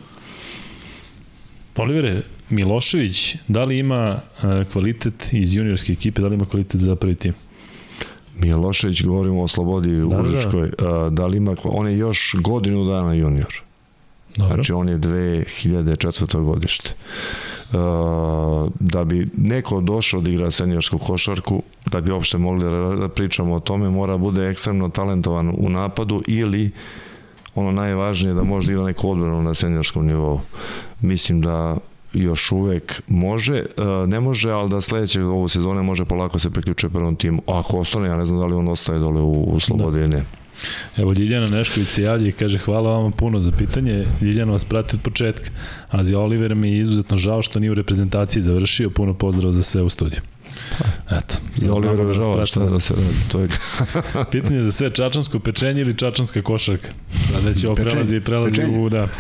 Olivere, 1.77 2.23
Milošević, 2.51 3.37
da 3.49 3.65
li 3.65 3.79
ima 3.79 4.21
e, 4.43 4.65
kvalitet 4.73 5.29
iz 5.33 5.55
juniorske 5.57 5.93
ekipe, 5.93 6.21
da 6.23 6.29
li 6.29 6.35
ima 6.35 6.45
kvalitet 6.47 6.81
za 6.81 6.97
prvi 6.97 7.15
tim? 7.15 7.35
Milošević, 8.41 9.03
govorimo 9.03 9.43
o 9.43 9.49
Slobodi 9.49 10.03
u 10.03 10.09
Da, 10.09 10.17
da. 10.17 10.23
Užičkoj, 10.23 10.71
a, 10.79 11.09
da 11.11 11.27
li 11.27 11.37
ima, 11.37 11.57
on 11.65 11.89
je 11.89 11.99
još 11.99 12.35
godinu 12.41 12.85
dana 12.85 13.15
junior. 13.15 13.63
Dobro. 14.37 14.55
Znači 14.55 14.73
on 14.73 14.89
je 14.89 14.99
2004. 14.99 16.45
godište. 16.45 16.95
Da 18.81 19.05
bi 19.05 19.29
neko 19.37 19.81
došao 19.81 20.21
da 20.21 20.31
igra 20.31 20.51
seniorsku 20.51 20.99
košarku, 20.99 21.63
da 21.87 22.01
bi 22.01 22.11
uopšte 22.11 22.39
mogli 22.39 22.65
da 22.65 22.71
da 22.71 23.09
pričamo 23.09 23.55
o 23.55 23.61
tome, 23.61 23.91
mora 23.91 24.17
bude 24.17 24.49
ekstremno 24.49 24.89
talentovan 24.89 25.55
u 25.59 25.69
napadu 25.69 26.23
ili 26.27 26.71
ono 27.55 27.73
najvažnije 27.73 28.35
da 28.35 28.43
može 28.43 28.67
da 28.67 28.73
igra 28.73 28.85
neku 28.85 29.11
odbranu 29.11 29.43
na 29.43 29.55
seniorskom 29.55 30.07
nivou. 30.07 30.41
Mislim 31.01 31.41
da 31.41 31.77
još 32.13 32.53
uvek 32.53 33.03
može, 33.09 33.63
uh, 33.77 34.09
ne 34.09 34.21
može, 34.21 34.51
ali 34.51 34.71
da 34.71 34.81
sledeće 34.81 35.23
ovu 35.23 35.49
sezone 35.49 35.83
može 35.83 36.05
polako 36.05 36.39
se 36.39 36.51
priključuje 36.51 36.91
prvom 36.91 37.17
timu. 37.17 37.43
Ako 37.47 37.79
ostane, 37.79 38.09
ja 38.09 38.17
ne 38.17 38.25
znam 38.25 38.41
da 38.41 38.47
li 38.47 38.55
on 38.55 38.69
ostaje 38.69 38.99
dole 38.99 39.21
u, 39.21 39.43
u 39.43 39.61
Slobodi 39.61 39.99
ili 39.99 40.09
ne. 40.09 40.23
Evo, 40.97 41.13
Ljiljana 41.13 41.47
Nešković 41.47 41.89
se 41.89 42.03
javlja 42.03 42.29
i 42.29 42.33
kaže 42.33 42.59
hvala 42.59 42.91
vama 42.91 43.11
puno 43.11 43.41
za 43.41 43.51
pitanje. 43.53 44.07
Ljiljana 44.23 44.53
vas 44.53 44.65
prati 44.65 44.97
od 44.97 45.03
početka. 45.03 45.51
A 45.91 46.05
za 46.05 46.19
Oliver 46.19 46.55
mi 46.55 46.71
je 46.71 46.79
izuzetno 46.79 47.17
žao 47.17 47.43
što 47.43 47.61
nije 47.61 47.71
u 47.71 47.75
reprezentaciji 47.75 48.43
završio. 48.43 48.91
Puno 48.91 49.15
pozdrav 49.15 49.53
za 49.53 49.63
sve 49.63 49.83
u 49.83 49.89
studiju. 49.89 50.21
Eto. 51.11 51.35
I 51.63 51.69
Oliver 51.69 52.15
znamo 52.17 52.37
da 52.37 52.47
šta 52.47 52.61
da 52.61 52.81
se 52.81 52.95
radi, 52.95 53.29
to 53.33 53.41
je 53.41 53.49
Pitanje 54.33 54.63
za 54.63 54.73
sve, 54.73 54.91
čačansko 54.91 55.39
pečenje 55.39 55.81
ili 55.81 55.95
čačanska 55.99 56.43
košarka? 56.43 56.89
Sada 57.29 57.49
već 57.49 57.65
ovo 57.65 57.75
prelazi, 57.75 58.21
prelazi 58.21 58.57
Pečenje. 58.57 58.79
u, 58.79 58.89
da. 58.89 59.07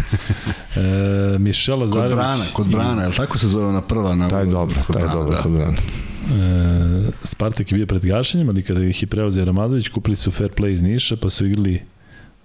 E, 0.77 1.39
Mišela 1.39 1.81
Kod 1.81 1.89
Zarević. 1.89 2.15
Brana, 2.17 2.45
kod 2.53 2.67
Brana, 2.67 3.03
je 3.03 3.09
li 3.09 3.15
tako 3.15 3.39
se 3.39 3.49
zove 3.49 3.67
ona 3.67 3.83
prva? 3.83 4.15
Na, 4.15 4.29
taj 4.29 4.45
dobro, 4.47 4.77
kod 4.87 4.97
taj 4.97 5.09
dobro, 5.13 5.37
da. 5.37 5.43
kod 5.43 5.53
Brana. 5.53 5.73
E, 5.73 7.11
Spartak 7.23 7.73
je 7.73 7.77
bio 7.77 7.87
pred 7.87 8.05
gašenjem, 8.05 8.49
ali 8.49 8.63
kada 8.63 8.85
ih 8.85 9.03
je 9.03 9.07
preuzeo 9.07 9.45
Ramazović, 9.45 9.89
kupili 9.89 10.17
su 10.17 10.31
fair 10.31 10.51
play 10.51 10.73
iz 10.73 10.83
Niša, 10.83 11.17
pa 11.17 11.31
su 11.31 11.47
igrali 11.47 11.83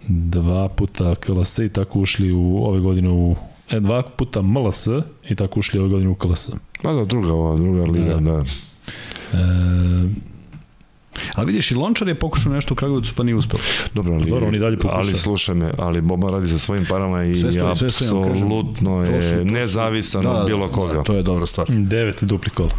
dva 0.08 0.70
puta 0.70 1.16
KLS 1.16 1.60
i 1.60 1.70
tako 1.70 2.00
ušli 2.00 2.32
u 2.32 2.64
ove 2.64 2.80
godine 2.80 3.10
u 3.10 3.36
e, 3.70 3.80
dva 3.80 4.02
puta 4.02 4.42
MLS 4.42 4.88
i 5.30 5.36
tako 5.36 5.60
ušli 5.60 5.80
ove 5.80 5.90
godine 5.90 6.10
u 6.10 6.16
KLS. 6.16 6.50
Pa 6.84 6.94
da, 6.94 7.06
druga 7.06 7.34
ova, 7.34 7.58
druga 7.58 7.84
liga, 7.84 8.14
Da. 8.14 8.20
da. 8.20 8.44
E, 9.34 9.38
Ali 11.36 11.46
vidiš, 11.46 11.72
i 11.72 11.76
Lončar 11.76 12.08
je 12.08 12.16
pokušao 12.16 12.54
nešto 12.54 12.74
u 12.74 12.78
Kragovicu 12.78 13.14
pa 13.16 13.24
nije 13.24 13.36
uspeo. 13.36 13.60
Dobro, 13.94 14.14
ali, 14.14 14.30
Dobro, 14.30 14.48
on 14.48 14.56
i 14.56 14.60
dalje 14.60 14.78
pokušava. 14.78 14.98
ali 14.98 15.14
slušaj 15.14 15.56
me, 15.56 15.72
ali 15.78 16.02
Boba 16.02 16.32
radi 16.32 16.48
sa 16.48 16.58
svojim 16.58 16.86
parama 16.86 17.24
i 17.24 17.36
Sve 17.36 17.52
stoji, 17.90 18.32
apsolutno 18.32 19.06
To 19.06 19.12
su- 19.14 19.30
to 19.30 19.38
je 19.38 19.46
nezavisan 19.46 20.28
od 20.28 20.46
bilo 20.46 20.68
koga. 20.68 20.94
Da, 20.94 21.04
to 21.04 21.14
je 21.14 21.24
dobra 21.24 21.46
stvar. 21.46 21.68
devet 21.70 22.24
dupli 22.24 22.50
kola. 22.50 22.70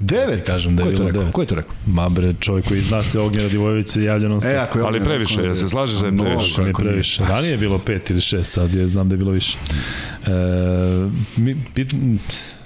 Devet? 0.00 0.46
kažem 0.46 0.76
da 0.76 0.82
je 0.82 0.86
Ko 0.86 0.90
je 0.90 0.96
to 0.96 1.02
bilo 1.02 1.12
devet. 1.12 1.32
Ko 1.32 1.40
je 1.40 1.46
to 1.46 1.54
rekao? 1.54 1.74
Ma 1.86 2.08
bre, 2.08 2.34
čovjek 2.34 2.68
koji 2.68 2.80
zna 2.80 3.02
se 3.02 3.20
Ognjen 3.20 3.42
Radivojević 3.42 3.88
se 3.88 4.02
javlja 4.04 4.28
non 4.28 4.40
stop. 4.40 4.52
E, 4.52 4.56
ako 4.56 4.78
je 4.78 4.84
Ali 4.84 5.00
previše, 5.00 5.42
ja 5.42 5.54
se 5.54 5.68
slažeš 5.68 5.98
da 5.98 6.06
je 6.06 6.16
previše. 6.16 6.62
Nije. 6.62 6.72
previše. 6.74 7.24
Ranije 7.24 7.50
je 7.50 7.58
bilo 7.58 7.78
pet 7.78 8.10
ili 8.10 8.20
šest, 8.20 8.52
sad 8.52 8.74
je, 8.74 8.86
znam 8.86 9.08
da 9.08 9.14
je 9.14 9.18
bilo 9.18 9.30
više. 9.30 9.58
E, 10.26 10.30
mi, 11.36 11.56
pit, 11.74 11.94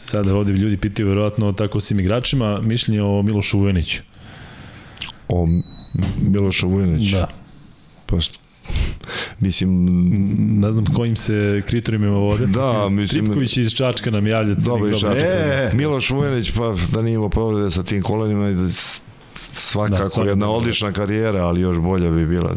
sada 0.05 0.35
ovde 0.35 0.53
ljudi 0.53 0.77
pitaju 0.77 1.09
verovatno 1.09 1.53
tako 1.53 1.81
svim 1.81 2.01
igračima 2.01 2.61
mišljenje 2.61 3.03
o 3.03 3.23
Milošu 3.23 3.59
Vujaniću. 3.59 4.03
O 5.29 5.49
Milošu 6.23 6.69
Vujaniću. 6.69 7.13
Da. 7.13 7.29
Pa 8.07 8.21
što, 8.21 8.39
mislim, 9.41 9.85
Ne 10.61 10.73
znam 10.73 10.85
kojim 10.87 11.17
se 11.17 11.35
kriterijumima 11.67 12.17
vode. 12.17 12.47
da, 12.47 12.89
mislim, 12.89 13.25
Tripković 13.25 13.57
iz 13.57 13.73
Čačka 13.73 14.11
nam 14.11 14.27
javlja 14.27 14.55
Dobro, 14.57 14.89
iz. 14.89 14.97
Čačka. 14.97 15.27
E, 15.27 15.71
Miloš 15.75 16.11
Vujanić, 16.11 16.51
pa 16.51 16.75
da 16.93 17.03
nije 17.03 17.15
imao 17.15 17.29
povrede 17.29 17.71
sa 17.71 17.83
tim 17.83 18.03
kolenima, 18.03 18.49
i 18.49 18.55
da 18.55 18.69
s- 18.69 19.01
svakako 19.53 19.91
Da, 19.95 20.09
svakako. 20.09 20.29
jedna 20.29 20.51
odlična 20.51 20.93
karijera, 20.93 21.43
ali 21.43 21.61
još 21.61 21.79
bolja 21.79 22.11
bi 22.11 22.27
bila. 22.27 22.57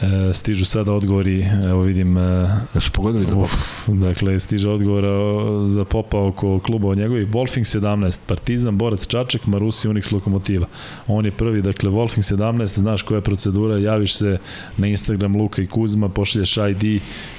E, 0.00 0.32
stižu 0.34 0.64
sada 0.64 0.92
odgovori, 0.92 1.46
evo 1.66 1.82
vidim, 1.82 2.18
e, 2.18 2.48
Da 2.74 2.80
su 2.80 2.90
pogodili 2.92 3.24
za 3.24 3.36
uf, 3.36 3.52
dakle, 3.88 4.38
stiže 4.38 4.68
odgovor 4.68 5.04
o, 5.04 5.64
za 5.66 5.84
popa 5.84 6.18
oko 6.18 6.60
kluba 6.60 6.88
od 6.88 6.98
njegovih. 6.98 7.28
Wolfing 7.28 7.78
17, 7.78 8.18
Partizan, 8.26 8.78
Borac 8.78 9.06
Čačak, 9.06 9.46
Marusi, 9.46 9.88
Unix 9.88 10.12
Lokomotiva. 10.12 10.66
On 11.06 11.24
je 11.24 11.30
prvi, 11.30 11.62
dakle, 11.62 11.90
Wolfing 11.90 12.34
17, 12.34 12.66
znaš 12.66 13.02
koja 13.02 13.16
je 13.16 13.22
procedura, 13.22 13.78
javiš 13.78 14.14
se 14.14 14.38
na 14.76 14.86
Instagram 14.86 15.36
Luka 15.36 15.62
i 15.62 15.66
Kuzma, 15.66 16.08
pošalješ 16.08 16.56
ID 16.56 16.84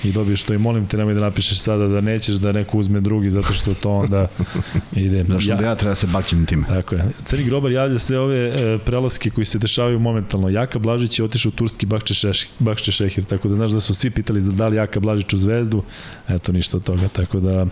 i 0.04 0.12
dobiješ 0.12 0.44
to 0.44 0.54
i 0.54 0.58
molim 0.58 0.88
te 0.88 0.98
nemoj 0.98 1.14
da 1.14 1.22
napišeš 1.22 1.60
sada 1.60 1.88
da 1.88 2.02
nećeš 2.02 2.36
da 2.36 2.52
neko 2.52 2.78
uzme 2.78 3.00
drugi, 3.02 3.32
zato 3.32 3.54
što 3.54 3.74
to 3.74 3.92
onda 3.92 4.28
ide. 4.96 5.26
Zašto 5.28 5.56
da 5.56 5.66
ja 5.66 5.76
treba 5.76 5.96
se 5.96 6.08
bakćem 6.08 6.46
time? 6.46 6.68
Tako 6.68 6.96
je. 6.96 7.04
Crni 7.24 7.46
grobar 7.46 7.72
javlja 7.72 8.00
sve 8.00 8.20
ove 8.20 8.48
e, 8.48 8.78
prelaske 8.86 9.30
koji 9.30 9.46
se 9.46 9.60
dešavaju 9.60 10.00
momentalno. 10.00 10.50
Jaka 10.50 10.80
Blažić 10.80 11.20
je 11.20 11.26
otišao 11.26 11.50
u 11.50 11.54
turski 11.54 11.86
Bakče, 11.86 12.14
Šeš, 12.14 12.49
Bakče 12.60 12.92
Šehir, 12.92 13.24
tako 13.24 13.48
da 13.50 13.56
znaš 13.56 13.72
da 13.72 13.80
su 13.80 13.94
svi 13.96 14.10
pitali 14.12 14.42
za 14.42 14.52
da 14.52 14.68
li 14.68 14.76
Jaka 14.76 15.00
Blažić 15.00 15.34
u 15.34 15.38
zvezdu, 15.38 15.84
eto 16.28 16.52
ništa 16.52 16.78
od 16.78 16.84
toga, 16.84 17.08
tako 17.08 17.40
da 17.40 17.52
e, 17.60 17.66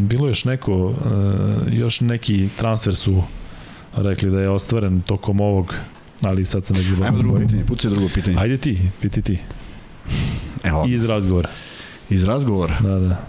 bilo 0.00 0.28
još 0.28 0.44
neko, 0.44 0.94
e, 1.66 1.76
još 1.76 2.00
neki 2.00 2.48
transfer 2.56 2.94
su 2.94 3.22
rekli 3.94 4.30
da 4.30 4.40
je 4.40 4.48
ostvaren 4.48 5.00
tokom 5.00 5.40
ovog, 5.40 5.74
ali 6.22 6.44
sad 6.44 6.66
sam 6.66 6.76
već 6.76 6.86
Ajmo 6.86 6.96
drugo 6.98 7.16
zaboravio. 7.18 7.46
pitanje, 7.46 7.64
pucaj 7.66 7.90
drugo 7.90 8.08
pitanje. 8.14 8.36
Ajde 8.38 8.58
ti, 8.58 8.78
piti 9.00 9.22
ti. 9.22 9.38
Evo, 10.62 10.84
Iz 10.88 11.04
razgovora. 11.04 11.48
iz 12.10 12.24
razgovora. 12.24 12.74
Da, 12.80 12.98
da. 12.98 13.26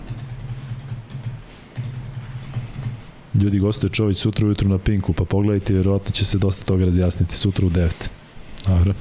Ljudi 3.33 3.59
gostuje 3.59 3.89
Čović 3.89 4.17
sutra 4.17 4.45
ujutru 4.45 4.69
na 4.69 4.77
Pinku, 4.77 5.13
pa 5.13 5.25
pogledajte, 5.25 5.73
vjerovatno 5.73 6.11
će 6.11 6.25
se 6.25 6.37
dosta 6.37 6.65
toga 6.65 6.85
razjasniti 6.85 7.35
sutra 7.35 7.65
u 7.65 7.69
9. 7.69 7.89
Dobro. 8.67 8.93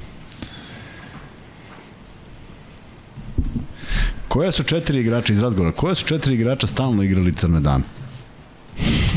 Koja 4.27 4.51
su 4.51 4.63
četiri 4.63 4.99
igrača 4.99 5.33
iz 5.33 5.41
razgovora? 5.41 5.71
Koja 5.71 5.95
su 5.95 6.05
četiri 6.05 6.33
igrača 6.33 6.67
stalno 6.67 7.03
igrali 7.03 7.33
crne 7.33 7.59
dame? 7.59 7.83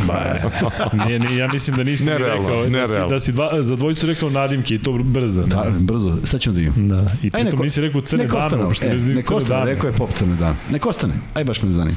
Ba, 0.07 0.37
nije, 1.07 1.19
nije, 1.19 1.37
ja 1.37 1.49
mislim 1.49 1.77
da 1.77 1.83
nisi 1.83 2.05
ni 2.05 2.11
Nerealno, 2.11 2.49
rekao, 2.49 2.67
da 2.71 2.87
si, 2.87 2.95
da 3.11 3.21
si 3.21 3.33
dva, 3.33 3.63
za 3.63 3.77
dvojicu 3.77 4.07
rekao 4.07 4.31
nadimke 4.31 4.75
i 4.75 4.79
to 4.79 4.93
brzo. 4.95 5.43
Da, 5.43 5.73
brzo, 5.81 6.17
sad 6.25 6.41
ćemo 6.41 6.55
da 6.55 6.61
imamo. 6.61 6.89
Da, 6.89 6.97
i 6.97 7.01
Aj, 7.03 7.31
pritom 7.31 7.47
neko- 7.47 7.63
nisi 7.63 7.81
rekao 7.81 8.01
crne 8.01 8.27
dame, 8.27 8.39
ostane, 8.39 8.65
uopšte 8.65 8.87
e, 8.87 8.95
ne 8.95 9.15
nek 9.15 9.31
ostane, 9.31 9.65
rekao 9.65 9.89
je 9.89 9.97
pop 9.97 10.13
crne 10.13 10.37
dame. 10.37 10.57
Nek 10.71 10.87
ostane, 10.87 11.15
aj 11.35 11.45
baš 11.45 11.63
me 11.63 11.73
zanima. 11.73 11.97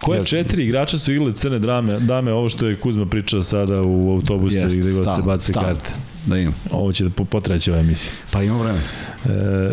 Koje 0.00 0.18
Jeste. 0.18 0.30
četiri 0.30 0.64
igrača 0.64 0.98
su 0.98 1.12
igrali 1.12 1.34
crne 1.34 1.58
drame, 1.58 2.00
dame, 2.00 2.32
ovo 2.32 2.48
što 2.48 2.66
je 2.66 2.76
Kuzma 2.76 3.06
pričao 3.06 3.42
sada 3.42 3.82
u 3.82 4.10
autobusu 4.10 4.56
Jeste, 4.56 4.78
gde 4.78 4.90
god 4.90 4.98
se 4.98 5.02
stalno, 5.04 5.24
bace 5.24 5.52
stalno. 5.52 5.68
karte. 5.68 5.90
Da 6.26 6.38
imam. 6.38 6.54
Ovo 6.70 6.92
će 6.92 7.04
da 7.04 7.10
po- 7.10 7.24
potreći 7.24 7.70
ova 7.70 7.80
emisija. 7.80 8.12
Pa 8.30 8.42
imamo 8.42 8.62
vreme. 8.62 8.78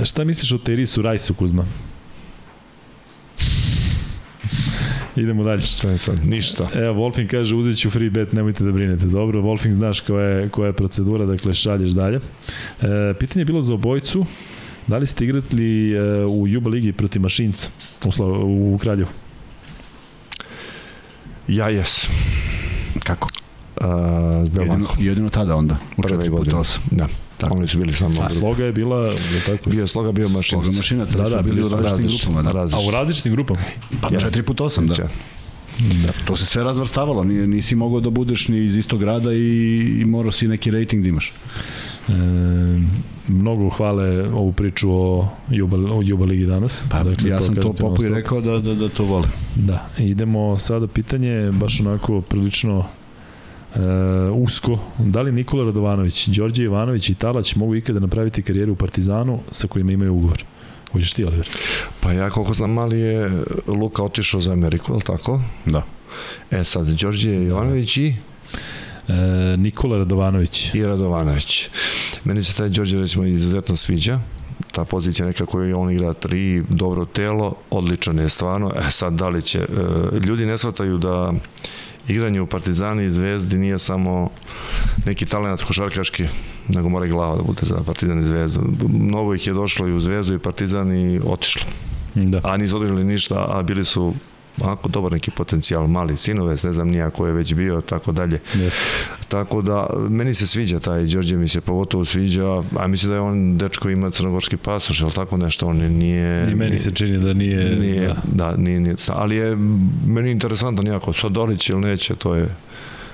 E, 0.02 0.06
šta 0.06 0.24
misliš 0.24 0.52
o 0.52 0.58
Terisu 0.58 1.02
Rajsu, 1.02 1.34
Kuzma? 1.34 1.66
Idemo 5.16 5.44
dalje. 5.44 5.62
Šta 5.62 5.90
je 5.92 5.98
sad? 5.98 6.26
Ništa. 6.26 6.70
Evo, 6.76 6.94
Wolfing 7.10 7.28
kaže, 7.28 7.56
uzet 7.56 7.78
ću 7.78 7.90
free 7.90 8.10
bet, 8.10 8.34
nemojte 8.34 8.64
da 8.64 8.72
brinete. 8.72 9.06
Dobro, 9.06 9.42
Wolfing 9.42 9.72
znaš 9.72 10.00
koja 10.00 10.26
je, 10.26 10.50
koja 10.50 10.68
je 10.68 10.74
procedura, 10.74 11.26
dakle 11.26 11.54
šalješ 11.54 11.92
dalje. 11.92 12.20
E, 12.82 13.14
pitanje 13.20 13.42
je 13.42 13.46
bilo 13.46 13.62
za 13.62 13.74
obojcu, 13.74 14.26
da 14.88 14.98
li 14.98 15.08
ste 15.08 15.24
igrali 15.26 15.92
e, 15.94 16.26
u 16.26 16.48
Juba 16.48 16.70
ligi 16.70 16.92
protiv 16.92 17.22
Mašinca 17.22 17.70
u, 18.06 18.12
Slo, 18.12 18.40
u 18.46 18.78
Kraljevu? 18.82 19.10
Ja 21.48 21.70
jes. 21.70 22.08
Kako? 23.04 23.30
Uh, 23.80 23.86
jedino, 24.44 24.62
jedino, 24.64 24.88
jedino 25.00 25.30
tada 25.30 25.56
onda, 25.56 25.78
u 25.98 26.02
Prve 26.02 26.24
4 26.24 26.30
godine. 26.30 26.52
puta 26.52 26.58
8. 26.58 26.80
Da. 26.92 27.08
Tako. 27.38 27.58
Oni 27.58 27.68
su 27.68 27.78
bili 27.78 27.94
samo... 27.94 28.14
A 28.22 28.30
sloga 28.30 28.66
je 28.66 28.72
bila, 28.72 29.06
je 29.08 29.42
tako? 29.46 29.70
Bio 29.70 29.82
je 29.82 29.88
sloga, 29.88 30.12
bio 30.12 30.30
mašinac. 30.30 30.64
Sloga 30.64 30.78
mašinac, 30.78 31.14
da, 31.14 31.30
da, 31.30 31.42
bili 31.42 31.64
u 31.64 31.70
različitim 31.70 32.34
grupama. 32.34 32.42
Da. 32.44 32.50
A 32.50 32.54
u 32.54 32.64
različiti. 32.64 32.92
različitim 32.92 33.34
grupama? 33.34 33.60
Pa 34.02 34.10
Jeste. 34.12 34.40
4 34.40 34.42
puta 34.44 34.64
8, 34.64 34.88
da. 34.88 34.96
Če- 34.96 35.04
da. 35.80 36.12
To 36.26 36.36
se 36.36 36.46
sve 36.46 36.64
razvrstavalo, 36.64 37.24
Ni- 37.24 37.48
nisi 37.48 37.76
mogao 37.76 38.00
da 38.00 38.10
budeš 38.10 38.48
ni 38.48 38.64
iz 38.66 38.78
istog 38.78 39.00
grada 39.00 39.34
i, 39.34 39.78
i 40.02 40.06
morao 40.06 40.32
si 40.32 40.48
neki 40.48 40.72
rating 40.72 41.04
da 41.04 41.10
imaš. 41.10 41.34
E, 42.08 42.12
mnogo 43.28 43.70
hvale 43.70 44.30
ovu 44.30 44.52
priču 44.52 44.92
o 44.92 45.28
Juba, 45.50 45.78
o 45.78 46.02
Juba 46.04 46.26
ligi 46.26 46.46
danas. 46.46 46.88
Pa, 46.92 47.04
dakle, 47.04 47.30
ja 47.30 47.42
sam 47.42 47.56
to 47.56 47.74
Popu 47.74 48.04
i 48.06 48.10
rekao 48.10 48.42
da, 48.42 48.60
da, 48.60 48.76
da 48.76 48.90
to 48.90 49.04
vole. 49.04 49.28
Da, 49.56 49.88
idemo 49.98 50.58
sada 50.58 50.88
pitanje, 50.88 51.52
baš 51.52 51.80
onako 51.80 52.22
prilično 52.22 52.86
e, 53.76 53.80
usko. 54.30 54.80
Da 54.98 55.22
li 55.22 55.32
Nikola 55.32 55.64
Radovanović, 55.64 56.28
Đorđe 56.28 56.64
Ivanović 56.64 57.10
i 57.10 57.16
Talać 57.16 57.56
mogu 57.56 57.76
ikada 57.76 58.00
napraviti 58.00 58.42
karijeru 58.42 58.74
u 58.74 58.76
Partizanu 58.76 59.40
sa 59.52 59.68
kojima 59.68 59.92
imaju 59.92 60.14
ugovor? 60.14 60.44
Hoćeš 60.92 61.14
ti, 61.14 61.26
Oliver? 61.26 61.48
Pa 62.00 62.12
ja 62.12 62.30
koliko 62.30 62.54
znam, 62.54 62.72
mali 62.72 63.00
je 63.00 63.44
Luka 63.68 64.04
otišao 64.04 64.42
za 64.42 64.52
Ameriku, 64.52 64.92
je 64.92 64.96
li 64.96 65.02
tako? 65.02 65.42
Da. 65.66 65.84
E 66.52 66.64
sad, 66.64 66.88
Đorđe 66.88 67.32
Jovanović 67.32 67.98
i, 67.98 68.16
E, 69.08 69.58
Nikola 69.58 69.98
Radovanović. 69.98 70.74
i 70.74 70.86
Radovanović. 70.86 71.70
Meni 72.24 72.44
se 72.44 72.54
taj 72.56 72.70
Đorđe 72.70 73.00
recimo 73.00 73.26
izuzetno 73.26 73.76
sviđa 73.76 74.20
ta 74.72 74.86
pozicija 74.86 75.26
neka 75.26 75.46
koju 75.46 75.80
on 75.80 75.92
igra 75.92 76.14
tri, 76.14 76.64
dobro 76.70 77.06
telo, 77.06 77.54
odličan 77.70 78.20
je 78.20 78.30
stvarno. 78.30 78.72
E 78.88 78.92
sad, 78.92 79.14
da 79.14 79.30
li 79.30 79.42
će, 79.42 79.60
e, 79.60 79.66
ljudi 80.20 80.46
ne 80.46 80.58
shvataju 80.58 80.98
da 80.98 81.34
igranje 82.10 82.42
u 82.42 82.48
Partizani 82.48 83.06
i 83.06 83.12
Zvezdi 83.12 83.58
nije 83.58 83.80
samo 83.80 84.30
neki 85.06 85.26
talent 85.26 85.64
košarkaški, 85.64 86.26
nego 86.68 86.90
mora 86.90 87.06
i 87.06 87.10
glava 87.10 87.36
da 87.36 87.44
bude 87.44 87.62
za 87.64 87.84
Partizan 87.86 88.20
i 88.20 88.24
Zvezdu. 88.24 88.62
Mnogo 88.90 89.34
ih 89.34 89.48
je 89.48 89.54
došlo 89.54 89.88
i 89.88 89.94
u 89.94 90.00
Zvezdu 90.00 90.34
i 90.34 90.40
Partizan 90.40 90.94
i 90.94 91.20
otišlo. 91.26 91.62
Da. 92.16 92.42
A 92.44 92.58
nisu 92.58 92.78
odigrali 92.78 93.04
ništa, 93.04 93.46
a 93.50 93.64
bili 93.64 93.86
su 93.86 94.14
onako 94.64 94.90
dobar 94.90 95.12
neki 95.12 95.32
potencijal, 95.32 95.88
mali 95.88 96.18
sinovec, 96.18 96.64
ne 96.64 96.72
znam 96.72 96.88
nija 96.88 97.10
ko 97.10 97.28
je 97.28 97.34
već 97.34 97.54
bio, 97.54 97.82
tako 97.82 98.12
dalje. 98.12 98.40
Jeste. 98.54 98.82
Tako 99.28 99.62
da, 99.62 99.88
meni 100.10 100.34
se 100.34 100.48
sviđa 100.48 100.80
taj, 100.80 101.06
Đorđe 101.06 101.38
mi 101.38 101.48
se 101.48 101.62
pogotovo 101.62 102.06
sviđa, 102.06 102.64
a 102.80 102.88
mislim 102.88 103.10
da 103.10 103.16
je 103.16 103.22
on, 103.22 103.58
dečko 103.58 103.90
ima 103.90 104.10
crnogorski 104.10 104.58
pasoš, 104.58 105.02
ili 105.02 105.12
tako 105.12 105.38
nešto, 105.38 105.68
on 105.68 105.78
nije... 105.78 106.52
I 106.52 106.56
meni 106.56 106.78
se 106.78 106.92
čini 106.92 107.18
da 107.18 107.34
nije... 107.34 107.76
Nije, 107.76 108.08
da. 108.08 108.16
da, 108.26 108.58
nije, 108.58 108.80
nije, 108.80 108.96
ali 109.08 109.36
je 109.36 109.56
meni 110.06 110.32
interesantan 110.32 110.88
jako, 110.88 111.14
sad 111.14 111.32
Dolić 111.32 111.70
ili 111.70 111.82
neće, 111.82 112.16
to 112.16 112.36
je 112.36 112.56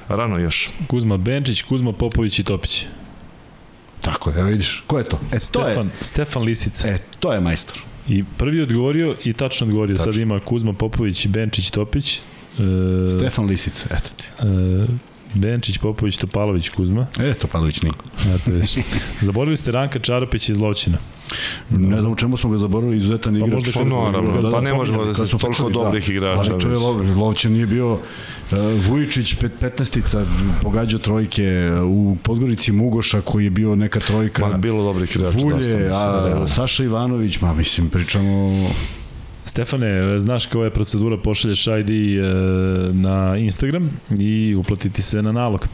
rano 0.08 0.38
još. 0.38 0.70
Kuzma 0.88 1.18
Benčić, 1.18 1.62
Kuzma 1.62 1.94
Popović 1.94 2.40
i 2.40 2.44
Topić. 2.44 2.86
Tako 4.02 4.30
je, 4.30 4.40
evo 4.40 4.48
vidiš. 4.48 4.84
Ko 4.88 4.98
je 4.98 5.04
to? 5.04 5.20
E, 5.32 5.40
to 5.52 5.68
je, 5.68 5.74
Stefan, 5.74 5.90
Stefan 6.02 6.44
Lisica. 6.44 6.88
e, 6.88 6.98
to 7.20 7.34
je 7.34 7.42
majstor. 7.42 7.82
I 8.08 8.24
prvi 8.38 8.62
odgovorio 8.62 9.16
i 9.24 9.34
tačno 9.34 9.68
odgovorio. 9.68 9.98
Tačno. 9.98 10.14
Sad 10.14 10.22
ima 10.22 10.40
Kuzma 10.40 10.74
Popović, 10.74 11.28
Benčić, 11.28 11.70
Topić. 11.70 12.18
E, 12.18 12.22
Stefan 13.18 13.46
Lisica, 13.46 13.86
eto 13.92 14.10
ti. 14.18 14.26
e, 14.40 15.15
Benčić, 15.36 15.78
Popović, 15.78 16.18
Topalović, 16.18 16.70
Kuzma. 16.70 17.08
E, 17.20 17.34
to 17.34 17.48
Pavlović 17.48 17.82
nije. 17.82 17.94
Eto 18.36 18.52
vidiš. 18.52 18.76
Zaboravili 19.22 19.58
ste 19.58 19.72
Ranka 19.72 20.00
Čarapić 20.00 20.50
iz 20.50 20.58
Lovćina. 20.58 20.98
Ne 21.70 22.02
znam 22.02 22.14
u 22.14 22.16
čemu 22.16 22.38
smo 22.38 22.50
ga 22.50 22.58
zaboravili, 22.58 22.98
izuzetan 22.98 23.36
igrač. 23.36 23.52
možda 23.54 23.72
Pa 23.74 23.80
kad 23.80 23.88
smo- 23.88 24.06
naravno, 24.06 24.34
kad 24.34 24.42
pa 24.44 24.48
smo 24.48 24.62
ne 24.62 24.74
možemo 24.74 25.06
da 25.06 25.14
Kad 25.14 25.30
se 25.30 25.38
toliko 25.38 25.70
dobrih 25.70 26.08
da. 26.08 26.14
igrača. 26.14 26.40
Ali 26.52 26.62
to 26.62 26.68
je 26.68 26.74
mislim. 26.74 26.84
Lov, 27.10 27.20
Lovćan 27.20 27.52
nije 27.52 27.66
bio 27.66 27.94
uh, 27.94 28.00
Vujičić 28.88 29.34
pet, 29.34 29.52
15-tica, 29.62 30.26
pogađao 30.62 31.00
trojke, 31.00 31.44
u 31.84 32.18
Podgorici 32.24 32.72
Mugoša 32.72 33.22
koji 33.22 33.44
je 33.44 33.50
bio 33.50 33.76
neka 33.76 34.00
trojka. 34.00 34.48
Ma, 34.48 34.58
bilo 34.58 34.84
dobrih 34.84 35.16
igrača. 35.16 35.38
Vulje, 35.40 35.58
mislim, 35.58 35.78
a. 35.94 36.48
Saša 36.48 36.84
Ivanović, 36.84 37.42
ma 37.42 37.54
mislim, 37.54 37.90
pričamo... 37.90 38.52
Stefane, 39.56 40.20
znaš 40.20 40.46
kao 40.46 40.64
je 40.64 40.70
procedura, 40.70 41.18
pošalješ 41.18 41.68
ID 41.68 41.90
e, 41.90 42.22
na 42.94 43.38
Instagram 43.38 43.90
i 44.20 44.56
uplatiti 44.56 45.02
se 45.02 45.22
na 45.22 45.32
nalog. 45.32 45.68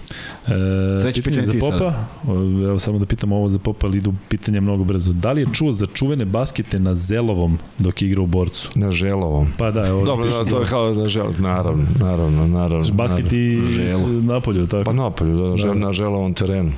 E, 0.48 1.02
Treće 1.02 1.22
pitanje 1.22 1.44
za 1.44 1.53
Popa, 1.60 1.78
sada. 1.78 2.08
o, 2.28 2.34
evo 2.68 2.80
samo 2.80 2.99
da 2.99 3.06
pitam 3.06 3.32
ovo 3.32 3.49
za 3.49 3.60
Popa, 3.60 3.88
ali 3.88 3.98
idu 3.98 4.14
pitanja 4.30 4.62
mnogo 4.62 4.84
brzo. 4.84 5.14
Da 5.14 5.32
li 5.32 5.41
je 5.41 5.48
čuo 5.53 5.72
za 5.72 5.86
čuvene 5.94 6.26
baskete 6.26 6.80
na 6.80 6.95
Zelovom 6.95 7.60
dok 7.78 8.02
je 8.02 8.08
igrao 8.08 8.24
u 8.24 8.28
borcu? 8.28 8.70
Na 8.76 8.91
Želovom. 8.91 9.48
Pa 9.58 9.72
da, 9.72 9.88
evo. 9.88 10.06
Dobro, 10.06 10.30
da, 10.30 10.45
to 10.45 10.60
je 10.62 10.68
kao 10.68 10.94
da 10.94 11.08
žel, 11.08 11.28
naravno, 11.40 11.86
naravno, 11.99 12.48
naravno. 12.48 12.94
Basketi 12.94 13.62
Želo. 13.68 14.08
napolju, 14.08 14.68
tako? 14.68 14.84
Pa 14.84 14.94
napolju, 14.94 15.38
da, 15.38 15.49
Da, 15.49 15.68
da, 15.68 15.74
da. 15.74 15.74
na 15.74 15.91
želovom 15.91 16.34
terenu. 16.34 16.72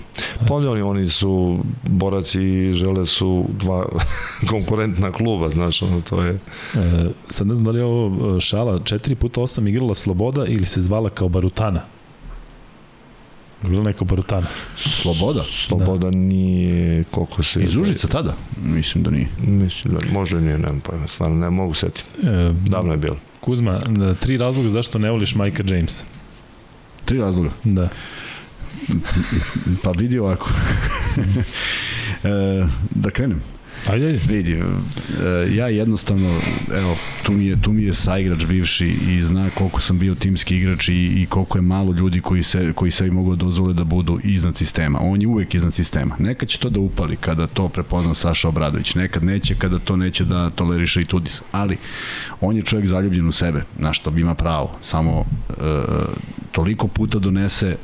Pa 0.47 0.53
oni, 0.53 0.81
oni 0.81 1.07
su 1.07 1.59
boraci 1.83 2.43
i 2.43 2.73
žele 2.73 3.05
su 3.05 3.45
dva 3.59 3.85
konkurentna 4.49 5.11
kluba, 5.11 5.49
znaš, 5.49 5.81
ono, 5.81 6.01
to 6.01 6.21
je... 6.23 6.39
E, 6.75 6.92
sad 7.29 7.47
ne 7.47 7.55
znam 7.55 7.65
da 7.65 7.71
li 7.71 7.79
je 7.79 7.83
ovo 7.83 8.37
e, 8.37 8.39
šala, 8.39 8.79
4 8.79 9.15
puta 9.15 9.41
8 9.41 9.69
igrala 9.69 9.95
Sloboda 9.95 10.45
ili 10.45 10.65
se 10.65 10.81
zvala 10.81 11.09
kao 11.09 11.29
Barutana? 11.29 11.81
Je 13.63 13.69
Bila 13.69 13.83
neka 13.83 14.05
Barutana. 14.05 14.47
Sloboda. 14.77 15.43
Sloboda 15.43 16.09
da. 16.09 16.17
nije, 16.17 17.03
koliko 17.03 17.43
se... 17.43 17.63
Iz 17.63 17.75
Užica 17.75 18.07
tada? 18.07 18.35
Mislim 18.63 19.03
da 19.03 19.11
nije. 19.11 19.27
Mislim 19.47 19.93
da, 19.93 19.99
možda 20.11 20.37
i 20.39 20.41
nije, 20.41 20.57
nemam 20.57 20.79
pojma, 20.79 21.07
stvarno, 21.07 21.35
ne 21.35 21.49
mogu 21.49 21.73
setiti. 21.73 22.27
E, 22.27 22.53
Davno 22.67 22.91
je 22.91 22.97
bilo. 22.97 23.17
Kuzma, 23.39 23.71
e, 23.71 24.15
tri 24.19 24.37
razloga 24.37 24.69
zašto 24.69 24.99
ne 24.99 25.11
voliš 25.11 25.35
Majka 25.35 25.63
Jamesa. 25.67 26.05
Tri 27.05 27.17
razloga. 27.17 27.49
Da. 27.63 27.89
Pa 29.83 29.91
vidi 29.91 30.19
ovako. 30.19 30.49
e, 32.23 32.67
da 32.89 33.09
krenem. 33.09 33.41
Ajde, 33.89 34.05
ajde. 34.05 34.19
Vidi, 34.27 34.53
e, 34.53 34.63
ja 35.55 35.67
jednostavno, 35.67 36.29
evo, 36.77 36.95
tu 37.23 37.31
mi 37.31 37.45
je, 37.45 37.61
tu 37.61 37.71
mi 37.71 37.83
je 37.83 37.93
saigrač 37.93 38.45
bivši 38.45 38.87
i 38.87 39.23
zna 39.23 39.49
koliko 39.49 39.81
sam 39.81 39.99
bio 39.99 40.15
timski 40.15 40.57
igrač 40.57 40.89
i, 40.89 40.93
i 40.93 41.25
koliko 41.25 41.57
je 41.57 41.61
malo 41.61 41.93
ljudi 41.93 42.21
koji 42.21 42.43
se, 42.43 42.73
koji 42.73 42.91
sebi 42.91 43.11
mogu 43.11 43.35
da 43.35 43.45
dozvole 43.45 43.73
da 43.73 43.83
budu 43.83 44.19
iznad 44.23 44.57
sistema. 44.57 44.99
On 45.01 45.21
je 45.21 45.27
uvek 45.27 45.55
iznad 45.55 45.73
sistema. 45.73 46.15
Nekad 46.19 46.49
će 46.49 46.57
to 46.57 46.69
da 46.69 46.79
upali 46.79 47.15
kada 47.15 47.47
to 47.47 47.69
prepozna 47.69 48.13
Saša 48.13 48.47
Obradović, 48.47 48.95
nekad 48.95 49.23
neće 49.23 49.55
kada 49.55 49.79
to 49.79 49.95
neće 49.95 50.25
da 50.25 50.49
toleriše 50.49 51.01
i 51.01 51.05
Tudis. 51.05 51.41
Ali, 51.51 51.77
on 52.41 52.55
je 52.55 52.61
čovjek 52.61 52.87
zaljubljen 52.87 53.27
u 53.27 53.31
sebe, 53.31 53.63
na 53.77 53.93
što 53.93 54.17
ima 54.17 54.35
pravo. 54.35 54.77
Samo 54.81 55.25
e, 55.49 55.53
toliko 56.51 56.87
puta 56.87 57.19
donese 57.19 57.75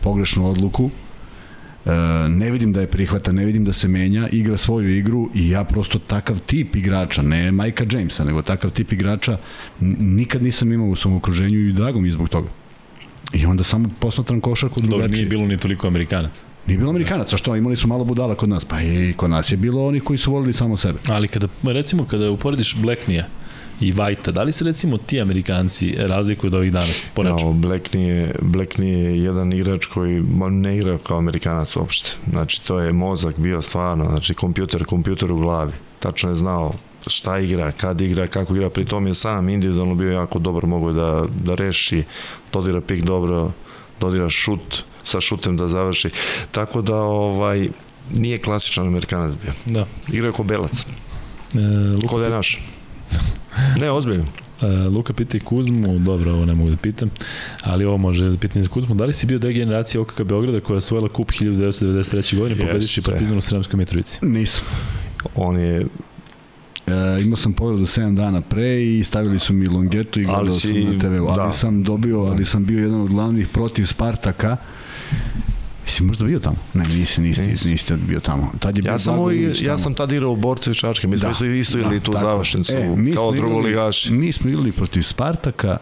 pogrešnu 0.00 0.50
odluku 0.50 0.90
E, 0.90 1.13
ne 2.28 2.50
vidim 2.50 2.72
da 2.72 2.80
je 2.80 2.86
prihvata, 2.86 3.32
ne 3.32 3.44
vidim 3.44 3.64
da 3.64 3.72
se 3.72 3.88
menja, 3.88 4.28
igra 4.32 4.56
svoju 4.56 4.96
igru 4.96 5.30
i 5.34 5.50
ja 5.50 5.64
prosto 5.64 5.98
takav 5.98 6.38
tip 6.46 6.76
igrača, 6.76 7.22
ne 7.22 7.52
Majka 7.52 7.84
Jamesa, 7.92 8.24
nego 8.24 8.42
takav 8.42 8.70
tip 8.70 8.92
igrača 8.92 9.38
nikad 10.00 10.42
nisam 10.42 10.72
imao 10.72 10.88
u 10.88 10.96
svom 10.96 11.16
okruženju 11.16 11.58
i 11.68 11.72
drago 11.72 12.00
mi 12.00 12.08
je 12.08 12.12
zbog 12.12 12.28
toga. 12.28 12.48
I 13.32 13.46
onda 13.46 13.64
samo 13.64 13.88
posmatram 13.98 14.40
košarku 14.40 14.80
Dobro, 14.80 14.96
drugačije. 14.96 15.16
nije 15.16 15.28
bilo 15.28 15.46
ni 15.46 15.56
toliko 15.56 15.86
Amerikanaca. 15.86 16.46
Nije 16.66 16.78
bilo 16.78 16.90
Amerikanaca, 16.90 17.36
što 17.36 17.56
imali 17.56 17.76
su 17.76 17.88
malo 17.88 18.04
budala 18.04 18.34
kod 18.34 18.48
nas, 18.48 18.64
pa 18.64 18.80
i 18.82 19.12
kod 19.16 19.30
nas 19.30 19.52
je 19.52 19.56
bilo 19.56 19.86
onih 19.86 20.02
koji 20.02 20.18
su 20.18 20.32
volili 20.32 20.52
samo 20.52 20.76
sebe. 20.76 20.98
Ali 21.08 21.28
kada, 21.28 21.48
recimo, 21.62 22.04
kada 22.04 22.30
uporediš 22.30 22.76
Blacknija 22.76 23.26
i 23.80 23.92
Vajta, 23.92 24.30
da 24.30 24.42
li 24.42 24.52
se 24.52 24.64
recimo 24.64 24.98
ti 24.98 25.20
Amerikanci 25.20 25.94
razlikuju 25.98 26.48
od 26.48 26.54
ovih 26.54 26.72
danas? 26.72 27.10
Po 27.14 27.22
nečemu? 27.22 27.52
No, 27.52 27.58
Black 27.58 27.94
nije, 27.94 28.34
Black 28.42 28.78
nije 28.78 29.22
jedan 29.22 29.52
igrač 29.52 29.86
koji 29.86 30.22
ne 30.50 30.76
igra 30.76 30.98
kao 30.98 31.18
Amerikanac 31.18 31.76
uopšte. 31.76 32.10
Znači, 32.30 32.64
to 32.64 32.78
je 32.78 32.92
mozak 32.92 33.38
bio 33.38 33.62
stvarno, 33.62 34.04
znači, 34.04 34.34
kompjuter, 34.34 34.84
kompjuter 34.84 35.32
u 35.32 35.38
glavi. 35.38 35.72
Tačno 35.98 36.30
je 36.30 36.36
znao 36.36 36.74
šta 37.06 37.38
igra, 37.38 37.72
kad 37.72 38.00
igra, 38.00 38.26
kako 38.26 38.54
igra, 38.54 38.70
pri 38.70 38.84
tom 38.84 39.06
je 39.06 39.14
sam 39.14 39.48
individualno 39.48 39.94
bio 39.94 40.12
jako 40.12 40.38
dobar, 40.38 40.66
mogo 40.66 40.88
je 40.88 40.94
da, 40.94 41.24
da 41.44 41.54
reši, 41.54 42.02
dodira 42.52 42.80
pik 42.80 43.02
dobro, 43.02 43.52
dodira 44.00 44.30
šut, 44.30 44.84
sa 45.02 45.20
šutem 45.20 45.56
da 45.56 45.68
završi. 45.68 46.10
Tako 46.50 46.82
da, 46.82 46.96
ovaj, 46.96 47.68
nije 48.14 48.38
klasičan 48.38 48.86
Amerikanac 48.86 49.32
bio. 49.42 49.52
Da. 49.66 49.86
Igra 50.12 50.26
je 50.26 50.32
ko 50.32 50.42
belac, 50.42 50.86
E, 51.54 51.58
Luka, 51.94 52.08
ko 52.08 52.18
da 52.18 52.24
je 52.24 52.30
naš. 52.30 52.60
Ne, 53.76 53.90
ozbiljno. 53.90 54.24
e, 54.62 54.66
Luka 54.66 55.12
pita 55.12 55.36
i 55.36 55.40
Kuzmu, 55.40 55.98
dobro, 55.98 56.32
ovo 56.32 56.44
ne 56.44 56.54
mogu 56.54 56.70
da 56.70 56.76
pitam, 56.76 57.10
ali 57.62 57.84
ovo 57.84 57.96
može 57.96 58.38
pitanje 58.38 58.62
za 58.62 58.68
Kuzmu. 58.68 58.94
Da 58.94 59.04
li 59.04 59.12
si 59.12 59.26
bio 59.26 59.38
deo 59.38 59.50
generacije 59.52 60.00
OKK 60.00 60.22
Beograda 60.22 60.60
koja 60.60 60.74
je 60.74 60.78
osvojila 60.78 61.08
kup 61.08 61.30
1993. 61.30 62.38
godine, 62.38 62.60
pobediši. 62.60 63.02
Partizan 63.02 63.38
u 63.38 63.42
Sremskoj 63.42 63.78
Mitrovici? 63.78 64.18
Nisam. 64.22 64.64
On 65.34 65.58
je 65.58 65.86
E, 66.86 67.22
imao 67.22 67.36
sam 67.36 67.52
povredu 67.52 67.82
7 67.82 68.14
dana 68.14 68.40
pre 68.40 68.84
i 68.84 69.04
stavili 69.04 69.38
su 69.38 69.52
mi 69.52 69.66
longetu 69.66 70.20
i 70.20 70.24
gledao 70.24 70.46
si- 70.50 70.60
sam 70.74 70.92
na 70.92 70.98
TV-u, 70.98 71.26
ali 71.26 71.36
da. 71.38 71.52
sam 71.52 71.82
dobio, 71.82 72.18
ali 72.20 72.44
sam 72.44 72.64
bio 72.64 72.80
jedan 72.80 73.00
od 73.00 73.08
glavnih 73.08 73.48
protiv 73.48 73.84
Spartaka. 73.84 74.56
Jesi 75.86 76.02
možda 76.02 76.24
bio 76.26 76.38
tamo? 76.38 76.56
Ne, 76.74 76.84
nisi, 76.84 77.20
nisi, 77.20 77.42
Nisam. 77.42 77.70
nisi 77.70 77.94
bio 77.96 78.20
tamo. 78.20 78.52
Tad 78.58 78.76
je 78.76 78.82
bio 78.82 78.90
Ja 78.92 78.98
sam, 78.98 79.18
ovaj, 79.18 79.36
ja 79.62 79.78
sam 79.78 79.94
tad 79.94 80.12
igrao 80.12 80.30
u 80.30 80.36
borcu 80.36 80.70
i 80.70 80.74
čačke, 80.74 81.08
mi 81.08 81.18
smo 81.18 81.30
isto, 81.30 81.44
isto 81.44 81.78
ili 81.78 82.00
tu 82.00 82.12
tako. 82.12 82.24
završnicu, 82.24 82.72
E, 82.72 83.14
kao 83.14 83.32
drugoligaši. 83.32 84.12
Mi 84.12 84.32
smo 84.32 84.50
igrali 84.50 84.72
protiv 84.72 85.02
Spartaka 85.02 85.76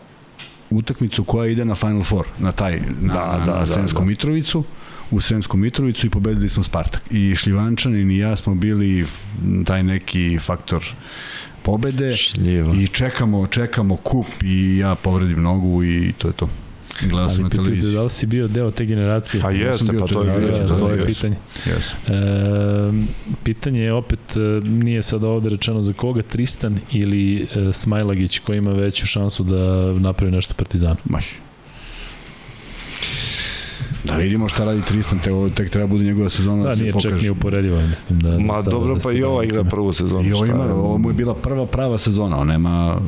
utakmicu 0.70 1.24
koja 1.24 1.50
ide 1.50 1.64
na 1.64 1.74
Final 1.74 2.02
Four, 2.02 2.26
na 2.38 2.52
taj, 2.52 2.80
na, 3.00 3.14
Da, 3.14 3.38
na, 3.38 3.44
da, 3.44 3.52
na 3.52 3.58
da, 3.60 3.66
Sremsku 3.66 3.98
da. 3.98 4.04
Mitrovicu 4.04 4.64
u 5.10 5.20
Sremsku 5.20 5.56
Mitrovicu 5.56 6.06
i 6.06 6.10
pobedili 6.10 6.48
smo 6.48 6.62
Spartak. 6.62 7.02
I 7.10 7.34
Šljivančanin 7.36 8.10
i 8.10 8.18
ja 8.18 8.36
smo 8.36 8.54
bili 8.54 9.06
taj 9.64 9.82
neki 9.82 10.38
faktor 10.40 10.84
pobede 11.62 12.16
Šljiva. 12.16 12.74
i 12.74 12.86
čekamo, 12.86 13.46
čekamo 13.46 13.96
kup 13.96 14.26
i 14.42 14.78
ja 14.78 14.94
povredim 14.94 15.42
nogu 15.42 15.84
i 15.84 16.12
to 16.18 16.28
je 16.28 16.32
to. 16.34 16.48
Gledao 17.00 17.28
sam 17.28 17.34
Ali 17.34 17.42
na 17.44 17.48
televiziji. 17.50 17.94
da 17.94 18.02
li 18.02 18.10
si 18.10 18.26
bio 18.26 18.48
deo 18.48 18.70
te 18.70 18.84
generacije? 18.84 19.40
A 19.40 19.42
sam 19.42 19.56
jeste, 19.56 19.92
bio 19.92 20.00
pa 20.00 20.06
to 20.06 20.24
da, 20.24 20.32
je 20.32 20.40
da, 20.40 20.46
bilo. 20.46 20.68
da, 20.68 20.78
to 20.78 20.88
je 20.90 21.04
pitanje. 21.06 21.36
Yes. 21.66 21.92
E, 22.08 23.06
pitanje 23.44 23.80
je 23.80 23.92
opet, 23.92 24.36
e, 24.36 24.40
nije 24.64 25.02
sada 25.02 25.28
ovde 25.28 25.48
rečeno 25.48 25.82
za 25.82 25.92
koga, 25.92 26.22
Tristan 26.22 26.78
ili 26.92 27.42
e, 27.42 27.72
Smajlagić 27.72 28.38
koji 28.38 28.58
ima 28.58 28.72
veću 28.72 29.06
šansu 29.06 29.42
da 29.44 29.92
napravi 29.92 30.32
nešto 30.32 30.54
Partizanu. 30.54 30.96
Maj. 31.04 31.22
Da 34.04 34.14
vidimo 34.16 34.48
šta 34.48 34.64
radi 34.64 34.82
Tristan, 34.82 35.18
te, 35.18 35.32
ovo 35.32 35.50
tek 35.50 35.70
treba 35.70 35.86
bude 35.86 36.04
njegova 36.04 36.28
sezona 36.28 36.62
da, 36.62 36.68
Da, 36.68 36.76
se 36.76 36.82
nije 36.82 36.92
pokaže. 36.92 37.10
čak 37.14 37.22
ni 37.22 37.30
uporedivo, 37.30 37.80
mislim. 37.80 38.18
Da, 38.20 38.30
da 38.30 38.38
Ma 38.38 38.56
sada 38.56 38.70
dobro, 38.70 38.94
da 38.94 39.00
pa 39.00 39.12
i 39.12 39.22
ova 39.22 39.34
bavimo 39.34 39.52
igra 39.52 39.64
prvu 39.70 39.92
sezonu. 39.92 40.28
I 40.28 40.32
ovo, 40.32 40.46
šta 40.46 40.54
ima, 40.54 40.64
ovo 40.74 40.98
mu 40.98 41.10
je 41.10 41.14
bila 41.14 41.34
prva 41.34 41.66
prava 41.66 41.98
sezona, 41.98 42.38
on 42.38 42.48
nema 42.48 43.00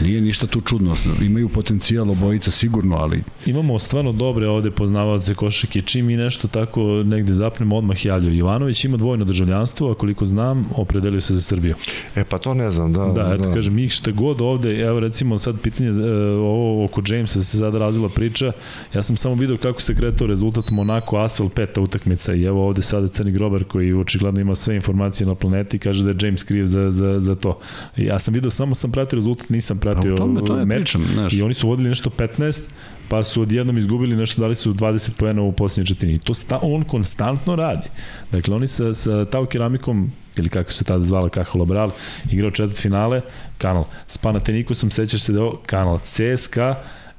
Nije 0.00 0.20
ništa 0.20 0.46
tu 0.46 0.60
čudno. 0.60 0.96
Imaju 1.22 1.48
potencijal 1.48 2.10
obojica 2.10 2.50
sigurno, 2.50 2.96
ali 2.96 3.22
Imamo 3.46 3.78
stvarno 3.78 4.12
dobre 4.12 4.48
ovde 4.48 4.70
poznavaoce 4.70 5.34
košake. 5.34 5.82
Čim 5.82 6.06
mi 6.06 6.16
nešto 6.16 6.48
tako 6.48 6.82
negde 6.82 7.32
zapnemo, 7.32 7.76
odmah 7.76 8.04
javljaju. 8.06 8.36
Jovanović 8.36 8.84
ima 8.84 8.96
dvojno 8.96 9.24
državljanstvo, 9.24 9.90
a 9.90 9.94
koliko 9.94 10.24
znam, 10.24 10.68
opredelio 10.76 11.20
se 11.20 11.34
za 11.34 11.40
Srbiju. 11.40 11.74
E, 12.16 12.24
pa 12.24 12.38
to 12.38 12.54
ne 12.54 12.70
znam, 12.70 12.92
da. 12.92 13.04
Da, 13.06 13.34
eto 13.34 13.52
kažem, 13.54 13.74
mi 13.74 13.88
šta 13.88 14.10
god 14.10 14.40
ovde, 14.40 14.80
evo 14.80 15.00
recimo 15.00 15.38
sad 15.38 15.60
pitanje, 15.60 15.88
e, 15.88 16.12
ovo 16.30 16.84
oko 16.84 17.02
Jamesa 17.06 17.42
se 17.42 17.58
sada 17.58 17.78
razvila 17.78 18.08
priča, 18.08 18.52
ja 18.94 19.02
sam 19.02 19.16
samo 19.16 19.34
video 19.34 19.56
kako 19.56 19.82
se 19.82 19.94
kretao 19.94 20.26
rezultat 20.26 20.70
Monako 20.70 21.16
Asfalt 21.18 21.54
peta 21.54 21.80
utakmica 21.80 22.34
i 22.34 22.42
evo 22.42 22.66
ovde 22.66 22.82
sada 22.82 23.08
Crni 23.08 23.32
Grobar 23.32 23.64
koji 23.64 23.92
očigledno 23.92 24.40
ima 24.40 24.54
sve 24.54 24.76
informacije 24.76 25.26
na 25.26 25.34
planeti 25.34 25.78
kaže 25.78 26.04
da 26.04 26.10
je 26.10 26.16
James 26.22 26.42
kriv 26.42 26.66
za, 26.66 26.90
za, 26.90 27.20
za 27.20 27.34
to. 27.34 27.58
Ja 27.96 28.18
sam 28.18 28.34
video, 28.34 28.50
samo 28.50 28.74
sam 28.74 28.92
pratio 28.92 29.16
rezultat, 29.16 29.48
nisam 29.48 29.78
pratio 29.92 30.16
Pa 30.16 30.46
tome- 30.46 30.64
meč 30.64 30.78
pričam, 30.78 31.04
znaš. 31.14 31.32
i 31.32 31.42
oni 31.42 31.54
su 31.54 31.68
vodili 31.68 31.88
nešto 31.88 32.10
15 32.10 32.62
pa 33.08 33.22
su 33.22 33.42
odjednom 33.42 33.78
izgubili 33.78 34.16
nešto, 34.16 34.40
dali 34.40 34.54
su 34.54 34.74
20 34.74 35.10
poena 35.18 35.42
u 35.42 35.52
posljednjoj 35.52 35.86
četini. 35.86 36.18
To 36.18 36.34
sta, 36.34 36.58
on 36.62 36.82
konstantno 36.84 37.56
radi. 37.56 37.88
Dakle, 38.32 38.54
oni 38.54 38.66
sa, 38.66 38.94
sa 38.94 39.24
Tau 39.24 39.46
keramikom 39.46 40.10
ili 40.36 40.48
kako 40.48 40.72
se 40.72 40.84
tada 40.84 41.04
zvala 41.04 41.28
Caja 41.28 41.46
Labral, 41.54 41.90
igrao 42.32 42.50
četvrt 42.50 42.82
finale, 42.82 43.20
kanal. 43.58 43.84
S 44.06 44.18
Panatenikosom, 44.18 44.90
sećaš 44.90 45.22
se 45.22 45.32
da 45.32 45.40
je 45.40 45.50
kanal 45.66 45.98
CSKA, 45.98 46.74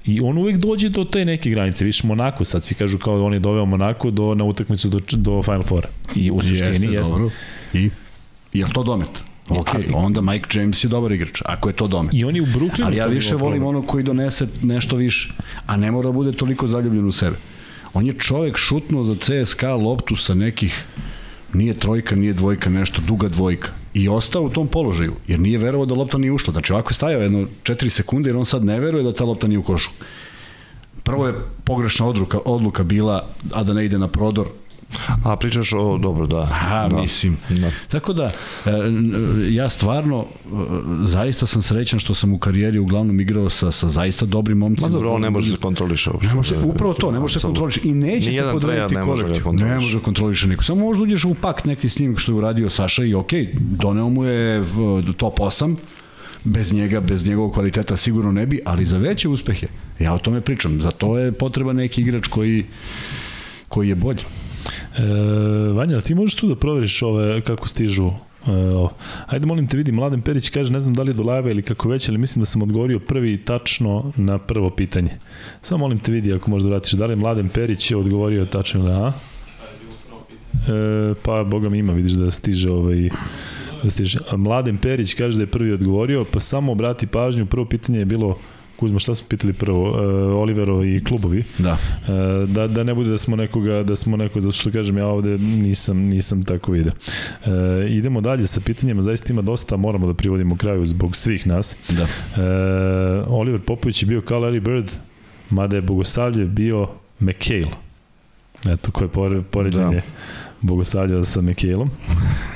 I 0.07 0.21
on 0.21 0.37
uvek 0.37 0.57
dođe 0.57 0.89
do 0.89 1.03
te 1.03 1.25
neke 1.25 1.49
granice, 1.49 1.85
više 1.85 2.07
Monako, 2.07 2.45
sad 2.45 2.63
svi 2.63 2.75
kažu 2.75 2.97
kao 2.97 3.17
da 3.17 3.23
on 3.23 3.33
je 3.33 3.39
doveo 3.39 3.65
Monako 3.65 4.11
do, 4.11 4.35
na 4.35 4.43
utakmicu 4.43 4.89
do, 4.89 4.99
do 5.11 5.41
Final 5.43 5.63
Foura. 5.63 5.87
I 6.15 6.31
u 6.31 6.41
suštini 6.41 6.69
jeste. 6.69 6.85
jeste. 6.87 7.13
dobro. 7.13 7.29
I 7.73 7.89
je 8.53 8.65
to 8.73 8.83
domet? 8.83 9.09
Ok, 9.49 9.75
Ali- 9.75 9.91
onda 9.93 10.21
Mike 10.21 10.59
James 10.59 10.83
je 10.83 10.87
dobar 10.87 11.11
igrač, 11.11 11.41
ako 11.45 11.69
je 11.69 11.75
to 11.75 11.87
domet. 11.87 12.13
I 12.13 12.23
oni 12.23 12.41
u 12.41 12.45
Brooklynu... 12.45 12.85
Ali 12.85 12.97
ja 12.97 13.05
više 13.05 13.35
volim 13.35 13.61
problem. 13.61 13.75
ono 13.77 13.87
koji 13.87 14.03
donese 14.03 14.47
nešto 14.63 14.95
više, 14.95 15.33
a 15.65 15.77
ne 15.77 15.91
mora 15.91 16.07
da 16.07 16.11
bude 16.11 16.31
toliko 16.31 16.67
zaljubljen 16.67 17.05
u 17.05 17.11
sebe. 17.11 17.35
On 17.93 18.05
je 18.05 18.13
čovek 18.13 18.57
šutnuo 18.57 19.03
za 19.03 19.15
CSKA 19.15 19.75
loptu 19.75 20.15
sa 20.15 20.33
nekih 20.33 20.85
nije 21.53 21.73
trojka, 21.73 22.15
nije 22.15 22.33
dvojka, 22.33 22.69
nešto, 22.69 23.01
duga 23.07 23.29
dvojka. 23.29 23.69
I 23.93 24.09
ostao 24.09 24.43
u 24.43 24.49
tom 24.49 24.67
položaju, 24.67 25.13
jer 25.27 25.39
nije 25.39 25.57
verovao 25.57 25.85
da 25.85 25.95
lopta 25.95 26.17
nije 26.17 26.31
ušla. 26.31 26.51
Znači, 26.51 26.73
ovako 26.73 26.89
je 26.89 26.93
stajao 26.93 27.21
jedno 27.21 27.47
4 27.63 27.89
sekunde, 27.89 28.29
jer 28.29 28.37
on 28.37 28.45
sad 28.45 28.65
ne 28.65 28.79
veruje 28.79 29.03
da 29.03 29.11
ta 29.11 29.23
lopta 29.23 29.47
nije 29.47 29.59
u 29.59 29.63
košu. 29.63 29.89
Prvo 31.03 31.27
je 31.27 31.33
pogrešna 31.63 32.07
odluka, 32.07 32.39
odluka 32.45 32.83
bila, 32.83 33.29
a 33.53 33.63
da 33.63 33.73
ne 33.73 33.85
ide 33.85 33.97
na 33.97 34.07
prodor, 34.07 34.47
A 35.23 35.35
pričaš 35.35 35.73
o, 35.73 35.97
dobro, 35.97 36.27
da. 36.27 36.49
A, 36.69 36.87
da. 36.87 37.01
mislim. 37.01 37.37
Da. 37.49 37.71
Tako 37.87 38.13
da, 38.13 38.31
e, 38.65 38.71
ja 39.49 39.69
stvarno, 39.69 40.25
e, 40.45 40.49
zaista 41.03 41.45
sam 41.45 41.61
srećan 41.61 41.99
što 41.99 42.13
sam 42.13 42.33
u 42.33 42.39
karijeri 42.39 42.79
uglavnom 42.79 43.19
igrao 43.19 43.49
sa, 43.49 43.71
sa 43.71 43.87
zaista 43.87 44.25
dobrim 44.25 44.57
momcima. 44.57 44.87
Ma 44.87 44.93
dobro, 44.93 45.11
on 45.11 45.21
ne 45.21 45.29
može 45.29 45.45
da 45.47 45.55
se 45.55 45.61
kontroliše 45.61 46.09
uopšte. 46.09 46.27
Ne 46.27 46.35
može, 46.35 46.55
upravo 46.57 46.93
to, 46.93 47.11
ne 47.11 47.19
može 47.19 47.39
se 47.39 47.45
kontroliše 47.45 47.79
i 47.83 47.91
neće 47.91 48.31
se 48.31 48.49
podrediti 48.51 48.95
ne 48.95 48.99
da 48.99 49.05
kolektiv. 49.05 49.53
Ne 49.53 49.75
može 49.75 49.97
da 49.97 50.03
kontroliše 50.03 50.47
niko. 50.47 50.63
Samo 50.63 50.81
možda 50.81 51.03
uđeš 51.03 51.25
u 51.25 51.33
pakt 51.33 51.65
neki 51.65 51.89
snimak 51.89 52.19
što 52.19 52.31
je 52.31 52.35
uradio 52.35 52.69
Saša 52.69 53.03
i 53.03 53.13
ok, 53.13 53.31
doneo 53.53 54.09
mu 54.09 54.25
je 54.25 54.59
v- 54.59 55.13
top 55.17 55.39
8, 55.39 55.75
bez 56.43 56.73
njega, 56.73 56.99
bez 56.99 57.25
njegovog 57.27 57.53
kvaliteta 57.53 57.97
sigurno 57.97 58.31
ne 58.31 58.45
bi, 58.45 58.61
ali 58.65 58.85
za 58.85 58.97
veće 58.97 59.29
uspehe, 59.29 59.67
ja 59.99 60.13
o 60.13 60.17
tome 60.17 60.41
pričam, 60.41 60.81
za 60.81 60.91
to 60.91 61.17
je 61.17 61.31
potreban 61.31 61.75
neki 61.75 62.01
igrač 62.01 62.27
koji 62.27 62.65
koji 63.67 63.89
je 63.89 63.95
bolji. 63.95 64.19
E, 64.97 65.03
Vanja, 65.73 66.01
ti 66.01 66.15
možeš 66.15 66.35
tu 66.35 66.47
da 66.47 66.55
proveriš 66.55 67.01
ove, 67.01 67.41
kako 67.41 67.67
stižu 67.67 68.11
E, 68.47 68.51
ovo. 68.51 68.93
Ajde, 69.27 69.45
molim 69.45 69.67
te, 69.67 69.77
vidi, 69.77 69.91
Mladen 69.91 70.21
Perić 70.21 70.49
kaže, 70.49 70.73
ne 70.73 70.79
znam 70.79 70.93
da 70.93 71.03
li 71.03 71.09
je 71.09 71.13
do 71.13 71.23
live 71.23 71.51
ili 71.51 71.61
kako 71.61 71.89
već, 71.89 72.09
ali 72.09 72.17
mislim 72.17 72.41
da 72.41 72.45
sam 72.45 72.61
odgovorio 72.61 72.99
prvi 72.99 73.37
tačno 73.37 74.11
na 74.15 74.37
prvo 74.37 74.69
pitanje. 74.69 75.09
Samo 75.61 75.77
molim 75.77 75.99
te, 75.99 76.11
vidi, 76.11 76.33
ako 76.33 76.49
možda 76.49 76.69
vratiš, 76.69 76.91
da 76.91 77.05
li 77.05 77.11
je 77.11 77.15
Mladen 77.15 77.49
Perić 77.49 77.91
je 77.91 77.97
odgovorio 77.97 78.45
tačno 78.45 78.83
na 78.83 79.05
A? 79.05 79.11
E, 80.67 81.13
pa, 81.23 81.43
boga 81.43 81.69
mi 81.69 81.79
ima, 81.79 81.93
vidiš 81.93 82.11
da 82.11 82.31
stiže 82.31 82.71
ovaj 82.71 83.09
da 83.83 83.89
stiže. 83.89 84.19
Mladen 84.37 84.77
Perić 84.77 85.13
kaže 85.13 85.37
da 85.37 85.43
je 85.43 85.47
prvi 85.47 85.71
odgovorio, 85.71 86.25
pa 86.33 86.39
samo 86.39 86.71
obrati 86.71 87.07
pažnju, 87.07 87.45
prvo 87.45 87.65
pitanje 87.65 87.99
je 87.99 88.05
bilo 88.05 88.37
Kuzma, 88.79 88.99
šta 88.99 89.15
smo 89.15 89.27
pitali 89.27 89.53
prvo? 89.53 89.87
E, 89.87 90.01
Olivero 90.35 90.83
i 90.83 91.03
klubovi. 91.03 91.43
Da. 91.57 91.77
E, 92.07 92.45
da, 92.47 92.67
da 92.67 92.83
ne 92.83 92.93
bude 92.93 93.09
da 93.09 93.17
smo 93.17 93.35
nekoga, 93.35 93.83
da 93.83 93.95
smo 93.95 94.17
nekoga, 94.17 94.41
zato 94.41 94.51
što 94.51 94.71
kažem 94.71 94.97
ja 94.97 95.07
ovde 95.07 95.37
nisam, 95.37 95.97
nisam 95.97 96.43
tako 96.43 96.71
video. 96.71 96.93
E, 97.45 97.87
idemo 97.89 98.21
dalje 98.21 98.47
sa 98.47 98.61
pitanjima, 98.61 99.01
zaista 99.01 99.33
ima 99.33 99.41
dosta, 99.41 99.77
moramo 99.77 100.07
da 100.07 100.13
privodimo 100.13 100.55
kraju 100.55 100.85
zbog 100.85 101.15
svih 101.15 101.47
nas. 101.47 101.75
Da. 101.89 102.03
E, 102.43 103.23
Oliver 103.27 103.61
Popović 103.61 104.03
je 104.03 104.07
bio 104.07 104.21
kao 104.21 104.39
Larry 104.39 104.59
Bird, 104.59 104.91
mada 105.49 105.75
je 105.75 105.81
Bogosavljev 105.81 106.47
bio 106.47 106.87
McHale. 107.19 107.71
Eto, 108.65 108.91
koje 108.91 109.07
pore, 109.07 109.41
poređenje 109.41 109.95
da. 109.95 110.01
Bogosavlja 110.67 111.23
sa 111.25 111.41
McHaleom. 111.41 111.89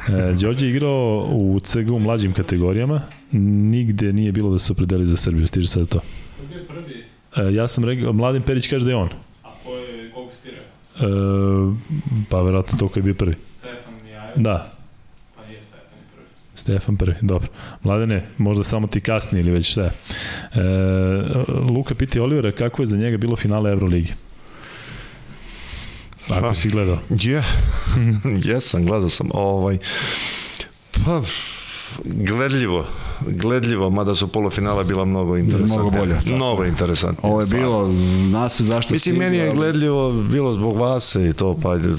E, 0.10 0.34
Đorđe 0.42 0.66
je 0.66 0.72
igrao 0.72 1.28
u 1.32 1.60
CG 1.60 1.92
u 1.92 2.00
mlađim 2.00 2.34
kategorijama, 2.34 3.02
nigde 3.72 4.14
nije 4.14 4.32
bilo 4.32 4.52
da 4.52 4.60
se 4.60 4.72
opredeli 4.72 5.06
za 5.06 5.16
Srbiju, 5.16 5.48
stiže 5.48 5.68
sada 5.68 5.86
to. 5.86 6.00
Ko 6.00 6.58
je 6.58 6.66
prvi? 6.66 7.04
E, 7.50 7.54
ja 7.54 7.68
sam 7.68 7.86
rekao, 7.86 8.14
Mladen 8.14 8.42
Perić 8.42 8.68
kaže 8.68 8.86
da 8.86 8.92
je 8.92 8.98
on. 8.98 9.10
A 9.44 9.50
ko 9.64 9.76
je, 9.76 10.12
koga 10.12 10.32
si 10.32 10.44
ti 10.44 10.50
rekao? 10.50 11.10
E, 11.10 11.76
pa 12.30 12.42
verovatno 12.42 12.78
to 12.78 12.88
koji 12.88 13.02
je 13.02 13.06
bio 13.06 13.14
prvi. 13.14 13.34
Stefan 13.60 14.08
Jajo? 14.08 14.32
Da, 14.36 14.74
Pa 15.36 15.46
nije 15.48 15.62
Stefan 15.62 16.00
prvi. 16.16 16.28
Stefan 16.56 16.98
prvi, 16.98 17.16
dobro. 17.22 17.48
Mladene, 17.84 18.26
možda 18.38 18.64
samo 18.64 18.88
ti 18.88 19.02
kasnije 19.02 19.42
ili 19.42 19.52
već 19.52 19.72
šta. 19.72 19.82
E, 19.82 19.92
Luka 21.70 21.96
piti 21.96 22.20
Olivera 22.20 22.52
kako 22.52 22.82
je 22.82 22.86
za 22.86 22.98
njega 22.98 23.18
bilo 23.18 23.36
finale 23.36 23.72
Euroligi. 23.72 24.14
Ako 26.30 26.56
si 26.56 26.70
gledao. 26.70 26.98
Je, 27.10 27.44
jesam, 28.50 28.86
gledao 28.86 29.10
sam. 29.10 29.30
Ovaj, 29.34 29.78
pa, 30.92 31.22
gledljivo, 32.04 32.88
gledljivo, 33.28 33.90
mada 33.90 34.16
su 34.16 34.28
polufinala 34.28 34.84
bila 34.84 35.06
mnogo 35.06 35.38
interesantna. 35.38 35.76
Mnogo 35.82 35.98
bolja, 35.98 36.16
tako. 36.20 36.30
Mnogo 36.36 36.66
interesantna. 36.66 37.30
Ovo 37.30 37.42
je 37.42 37.48
bilo, 37.48 37.92
zna 38.28 38.50
se 38.50 38.64
zašto 38.64 38.94
Mislim, 38.94 39.16
si 39.16 39.20
meni 39.20 39.38
je 39.38 39.54
gledljivo 39.54 40.14
bilo 40.14 40.54
zbog 40.54 40.78
vas 40.78 41.16
i 41.16 41.34
to, 41.34 41.58
pa 41.64 41.72
ajde, 41.72 41.90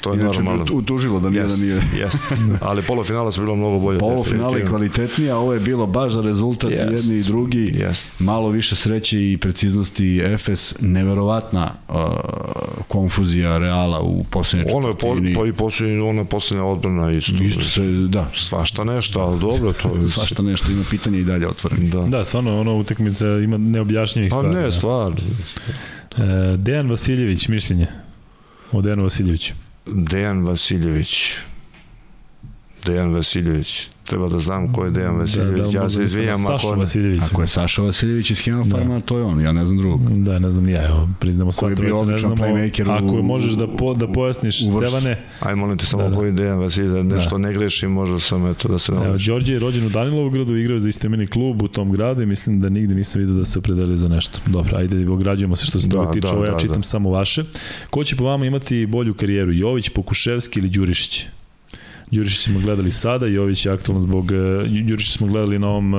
to 0.00 0.12
je 0.12 0.20
Inače, 0.20 0.42
normalno. 0.42 0.66
u- 0.72 0.76
utužilo 0.76 1.20
da 1.20 1.30
nije 1.30 1.44
da 1.46 1.56
nije. 1.56 1.74
Yes, 1.94 2.34
ali 2.68 2.82
polufinala 2.82 3.32
su 3.32 3.40
bilo 3.40 3.56
mnogo 3.56 3.78
bolje. 3.78 3.98
Polufinale 3.98 4.52
definitivno. 4.52 4.70
kvalitetnija, 4.70 5.36
ovo 5.36 5.52
je 5.52 5.60
bilo 5.60 5.86
baš 5.86 6.12
za 6.12 6.20
rezultat 6.22 6.70
yes. 6.70 6.92
jedni 6.94 7.16
i 7.16 7.22
drugi. 7.22 7.72
Yes. 7.72 8.22
Malo 8.24 8.48
više 8.48 8.76
sreće 8.76 9.32
i 9.32 9.36
preciznosti 9.36 10.20
Efes, 10.24 10.74
neverovatna 10.80 11.70
uh, 11.88 11.94
konfuzija 12.88 13.58
Reala 13.58 14.00
u 14.00 14.24
poslednjoj 14.24 14.72
Ono 14.74 14.88
je 14.88 14.94
po, 14.94 15.00
četvrtini. 15.06 15.34
pa 15.34 15.46
i 15.46 15.52
posljednja, 15.52 16.04
ona 16.04 16.24
posljednja 16.24 16.64
odbrana 16.64 17.12
isto. 17.12 17.32
Isto 17.42 17.64
se, 17.64 17.82
da, 18.08 18.30
Svašta 18.34 18.84
nešto, 18.84 19.20
ali 19.20 19.40
dobro, 19.40 19.72
to 19.72 19.88
je... 19.88 20.04
svašta 20.14 20.42
nešto, 20.42 20.61
ima 20.68 20.84
pitanje 20.90 21.18
i 21.18 21.24
dalje 21.24 21.48
otvoreno. 21.48 21.88
Da. 21.90 22.18
Da, 22.18 22.24
stvarno, 22.24 22.60
ono 22.60 22.74
utakmica 22.74 23.26
ima 23.26 23.58
neobjašnjivih 23.58 24.30
Pa 24.30 24.38
stvari. 24.38 24.54
ne, 24.56 24.62
da. 24.62 24.72
stvar. 24.72 25.12
E, 25.12 26.56
Dejan 26.56 26.90
Vasiljević, 26.90 27.48
mišljenje 27.48 27.86
o 28.72 28.82
Dejanu 28.82 29.02
Vasiljeviću. 29.02 29.54
Dejan 29.86 30.42
Vasiljević. 30.44 31.30
Dejan 32.86 33.14
Vasiljević. 33.14 33.86
Treba 34.04 34.28
da 34.28 34.38
znam 34.38 34.72
ko 34.72 34.84
je 34.84 34.90
Dejan 34.90 35.14
Da, 35.14 35.20
Vasiljević. 35.20 35.62
da, 35.64 35.78
ja 35.78 35.90
se 35.90 36.02
izvinjam 36.02 36.38
Saša 36.38 36.54
ako... 36.64 36.76
Vasiljević. 36.76 37.22
Ako 37.22 37.40
je 37.40 37.46
Saša 37.48 37.82
Vasiljević 37.82 38.30
iz 38.30 38.40
Hemofarma, 38.40 39.00
to 39.00 39.18
je 39.18 39.24
on, 39.24 39.40
ja 39.40 39.52
ne 39.52 39.64
znam 39.64 39.78
drugog. 39.78 40.00
Da, 40.14 40.38
ne 40.38 40.50
znam 40.50 40.68
ja, 40.68 40.86
evo, 40.86 41.08
priznamo 41.20 41.52
sva 41.52 41.70
trojica, 41.70 42.04
ne 42.04 42.18
znamo. 42.18 42.36
playmaker 42.36 42.88
u- 42.88 42.92
Ako 43.06 43.22
možeš 43.22 43.52
da, 43.52 43.66
po, 43.68 43.94
da 43.94 44.08
pojasniš, 44.08 44.60
u. 44.62 44.64
Stevane, 44.78 45.22
Aj, 45.40 45.54
molim 45.54 45.78
te 45.78 45.86
samo 45.86 46.02
Da, 46.02 46.08
da. 46.08 46.16
ko 46.16 46.24
je 46.24 46.32
Dejan 46.32 46.58
Vasiljević, 46.58 46.94
da 46.94 47.16
nešto 47.16 47.38
ne 47.38 47.52
grešim, 47.52 47.90
možda 47.92 48.18
sam 48.20 48.46
eto 48.46 48.68
da 48.68 48.78
se 48.78 48.92
Evo, 48.92 49.04
naučim. 49.04 49.26
Đorđe 49.26 49.52
je 49.52 49.58
rođen 49.58 49.86
u 49.86 49.90
Danilovgradu, 49.90 50.56
igrao 50.56 50.78
za 50.78 50.88
istomeni 50.88 51.26
klub 51.26 51.62
u 51.62 51.68
tom 51.68 51.92
gradu 51.92 52.22
i 52.22 52.26
mislim 52.26 52.60
da 52.60 52.68
nigde 52.68 52.94
nisam 52.94 53.20
vidio 53.20 53.34
da 53.34 53.44
se 53.44 53.58
opredelio 53.58 53.96
za 53.96 54.08
nešto. 54.08 54.38
Dobro, 54.46 54.76
ajde, 54.76 55.08
ograđujemo 55.08 55.56
se 55.56 55.66
što 55.66 55.78
se 55.78 55.88
Da, 55.88 55.96
toga 55.96 56.12
tiče, 56.12 56.20
da, 56.22 56.32
ovo 56.32 56.44
ja 56.44 56.52
da, 56.52 56.58
čitam 56.58 56.76
da. 56.76 56.82
samo 56.82 57.10
vaše. 57.10 57.44
Ko 57.90 58.04
će 58.04 58.16
po 58.16 58.24
vama 58.24 58.46
imati 58.46 58.86
bolju 58.86 59.14
karijeru, 59.14 59.52
Jović, 59.52 59.88
Pokuševski 59.88 60.60
ili 60.60 60.68
Đurišić? 60.68 61.26
Đurišić 62.12 62.44
smo 62.44 62.60
gledali 62.60 62.90
sada, 62.90 63.26
Jović 63.26 63.66
je 63.66 63.72
aktualan 63.72 64.02
zbog, 64.02 64.32
e, 64.32 64.36
Đurišić 64.82 65.16
smo 65.16 65.26
gledali 65.26 65.58
na 65.58 65.68
ovom 65.68 65.94
e, 65.94 65.98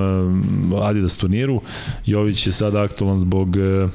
Adidas 0.81 1.17
turniru, 1.17 1.61
Jović 2.05 2.47
je 2.47 2.53
sada 2.53 2.81
aktualan 2.81 3.17
zbog 3.17 3.57
e, 3.57 3.87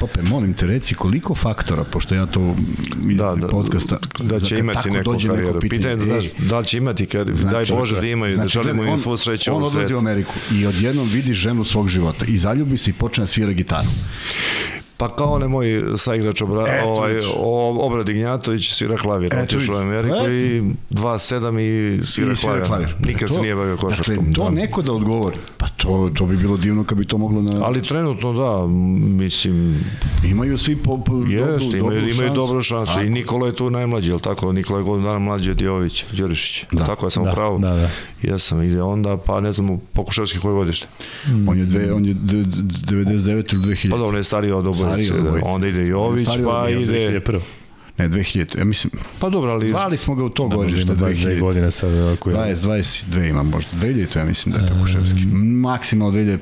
Pope, 0.00 0.22
molim 0.22 0.54
te, 0.54 0.66
reci 0.66 0.94
koliko 0.94 1.34
faktora, 1.34 1.84
pošto 1.84 2.14
ja 2.14 2.26
to 2.26 2.54
iz 3.10 3.16
Da, 3.16 3.34
da, 3.34 3.48
podcasta... 3.48 3.98
da 4.20 4.40
će 4.40 4.58
imati 4.58 4.90
neku 4.90 5.12
neko 5.12 5.34
karijeru. 5.34 5.60
Pitanje 5.60 5.92
je 5.92 5.96
da, 5.96 6.04
znaš, 6.04 6.24
da 6.38 6.58
li 6.58 6.66
će 6.66 6.78
imati 6.78 7.06
karijeru, 7.06 7.30
daj 7.30 7.64
Znači, 7.64 7.74
Bože 7.74 8.00
da 8.00 8.06
imaju, 8.06 8.36
da 8.36 8.48
želimo 8.48 8.74
gledaj, 8.74 8.92
im 8.92 8.98
svu 8.98 9.16
sreću 9.16 9.54
on 9.54 9.62
u 9.62 9.66
odlazi 9.66 9.94
u. 9.94 9.98
Ameriku 9.98 10.32
i 10.52 10.66
odjednom 10.66 11.08
vidi 11.08 11.34
ženu 11.34 11.64
svog 11.64 11.88
života 11.88 12.24
i 12.28 12.38
zaljubi 12.38 12.76
se 12.76 12.90
i 12.90 12.94
počne 12.94 13.22
da 13.22 13.26
svira 13.26 13.52
gitaru. 13.52 13.88
Pa 14.98 15.08
kao 15.08 15.26
onaj 15.26 15.48
moj 15.48 15.66
saigrač 15.96 16.42
obra, 16.42 16.64
Eto 16.68 16.86
ovaj, 16.86 17.12
Obrad 17.80 18.08
Ignjatović 18.08 18.68
svira 18.68 18.96
klavir, 18.96 19.34
Eto 19.34 19.42
otišao 19.56 19.74
u. 19.74 19.78
Ameriku 19.78 20.16
Eto. 20.16 20.30
i 20.30 20.62
2-7 20.90 21.60
i 21.98 22.04
svira, 22.04 22.32
I 22.32 22.36
svira 22.36 22.36
klavir. 22.36 22.66
klavir. 22.66 22.94
Nikad 23.00 23.28
To- 23.28 23.34
se 23.34 23.40
nije 23.40 23.54
bavio 23.54 23.76
košarkom. 23.76 24.14
Dakle, 24.16 24.32
to 24.32 24.44
da. 24.44 24.50
neko 24.50 24.82
da 24.82 24.92
odgovori. 24.92 25.36
Pa 25.58 25.66
to, 25.68 26.10
to 26.14 26.26
bi 26.26 26.36
bilo 26.36 26.56
divno 26.56 26.84
kad 26.84 26.98
bi 26.98 27.04
to 27.04 27.18
moglo 27.18 27.42
na... 27.42 27.50
Ali 27.60 27.82
trenutno 27.82 28.32
da, 28.32 28.66
mislim, 29.16 29.84
imaju 30.24 30.58
svi 30.58 30.76
po, 30.76 30.98
po, 30.98 31.14
jeste, 31.18 31.46
dobru, 31.48 31.78
imaju, 31.78 31.82
dobru 31.82 31.98
imaju 32.00 32.12
šansu. 32.18 32.34
dobru 32.36 32.62
šansu. 32.62 32.92
Tako. 32.92 33.00
I 33.00 33.10
Nikola 33.10 33.46
je 33.46 33.54
tu 33.54 33.70
najmlađi, 33.70 34.10
jel 34.10 34.18
tako? 34.18 34.52
Nikola 34.52 34.78
je 34.78 34.84
godinu 34.84 35.06
dana 35.06 35.18
mlađi 35.18 35.50
od 35.50 35.60
Jović, 35.60 36.04
Đurišić. 36.12 36.64
Da. 36.72 36.84
Tako, 36.84 37.06
ja 37.06 37.10
sam 37.10 37.24
da, 37.24 37.30
u 37.30 37.34
pravu. 37.34 37.58
da, 37.58 37.70
da. 37.70 37.90
Jesam, 38.22 38.62
ide 38.62 38.82
onda, 38.82 39.16
pa 39.16 39.40
ne 39.40 39.52
znam, 39.52 39.80
Pokuševski 39.92 40.38
koje 40.38 40.54
godište. 40.54 40.86
On 41.48 41.58
je, 41.58 41.64
dve, 41.64 41.92
on 41.92 42.04
je 42.04 42.14
d- 42.14 42.36
d- 42.36 42.62
99 42.86 43.28
ili 43.54 43.64
2000. 43.64 43.90
Pa 43.90 43.96
dobro, 43.96 44.16
je 44.16 44.24
stariji 44.24 44.52
od 44.52 44.66
obojice. 44.66 44.85
Od 44.92 45.22
Da. 45.22 45.40
Onda 45.42 45.68
ide 45.68 45.86
Jović, 45.86 46.28
pa 46.44 46.68
ide... 46.70 47.20
Ne, 47.98 48.08
2000. 48.08 48.58
Ja 48.58 48.64
mislim, 48.64 48.90
Pa 49.18 49.28
dobro, 49.28 49.50
ali... 49.50 49.68
zvali 49.68 49.96
smo 49.96 50.14
ga 50.14 50.24
u 50.24 50.28
to 50.28 50.48
Da, 50.48 50.56
godište, 50.56 50.82
ima 50.82 50.94
22 50.94 51.26
2000. 51.26 51.40
godine 51.40 51.70
sad. 51.70 51.90
Ako 52.12 52.30
je, 52.30 52.36
20, 52.36 52.54
22 52.66 53.30
ima 53.30 53.42
možda. 53.42 53.70
2000 53.72 54.18
ja 54.18 54.24
mislim 54.24 54.54
da 54.54 54.60
je 54.60 54.68
Pokuševski. 54.70 55.20
Maksimalno 55.36 56.14
2001. 56.14 56.38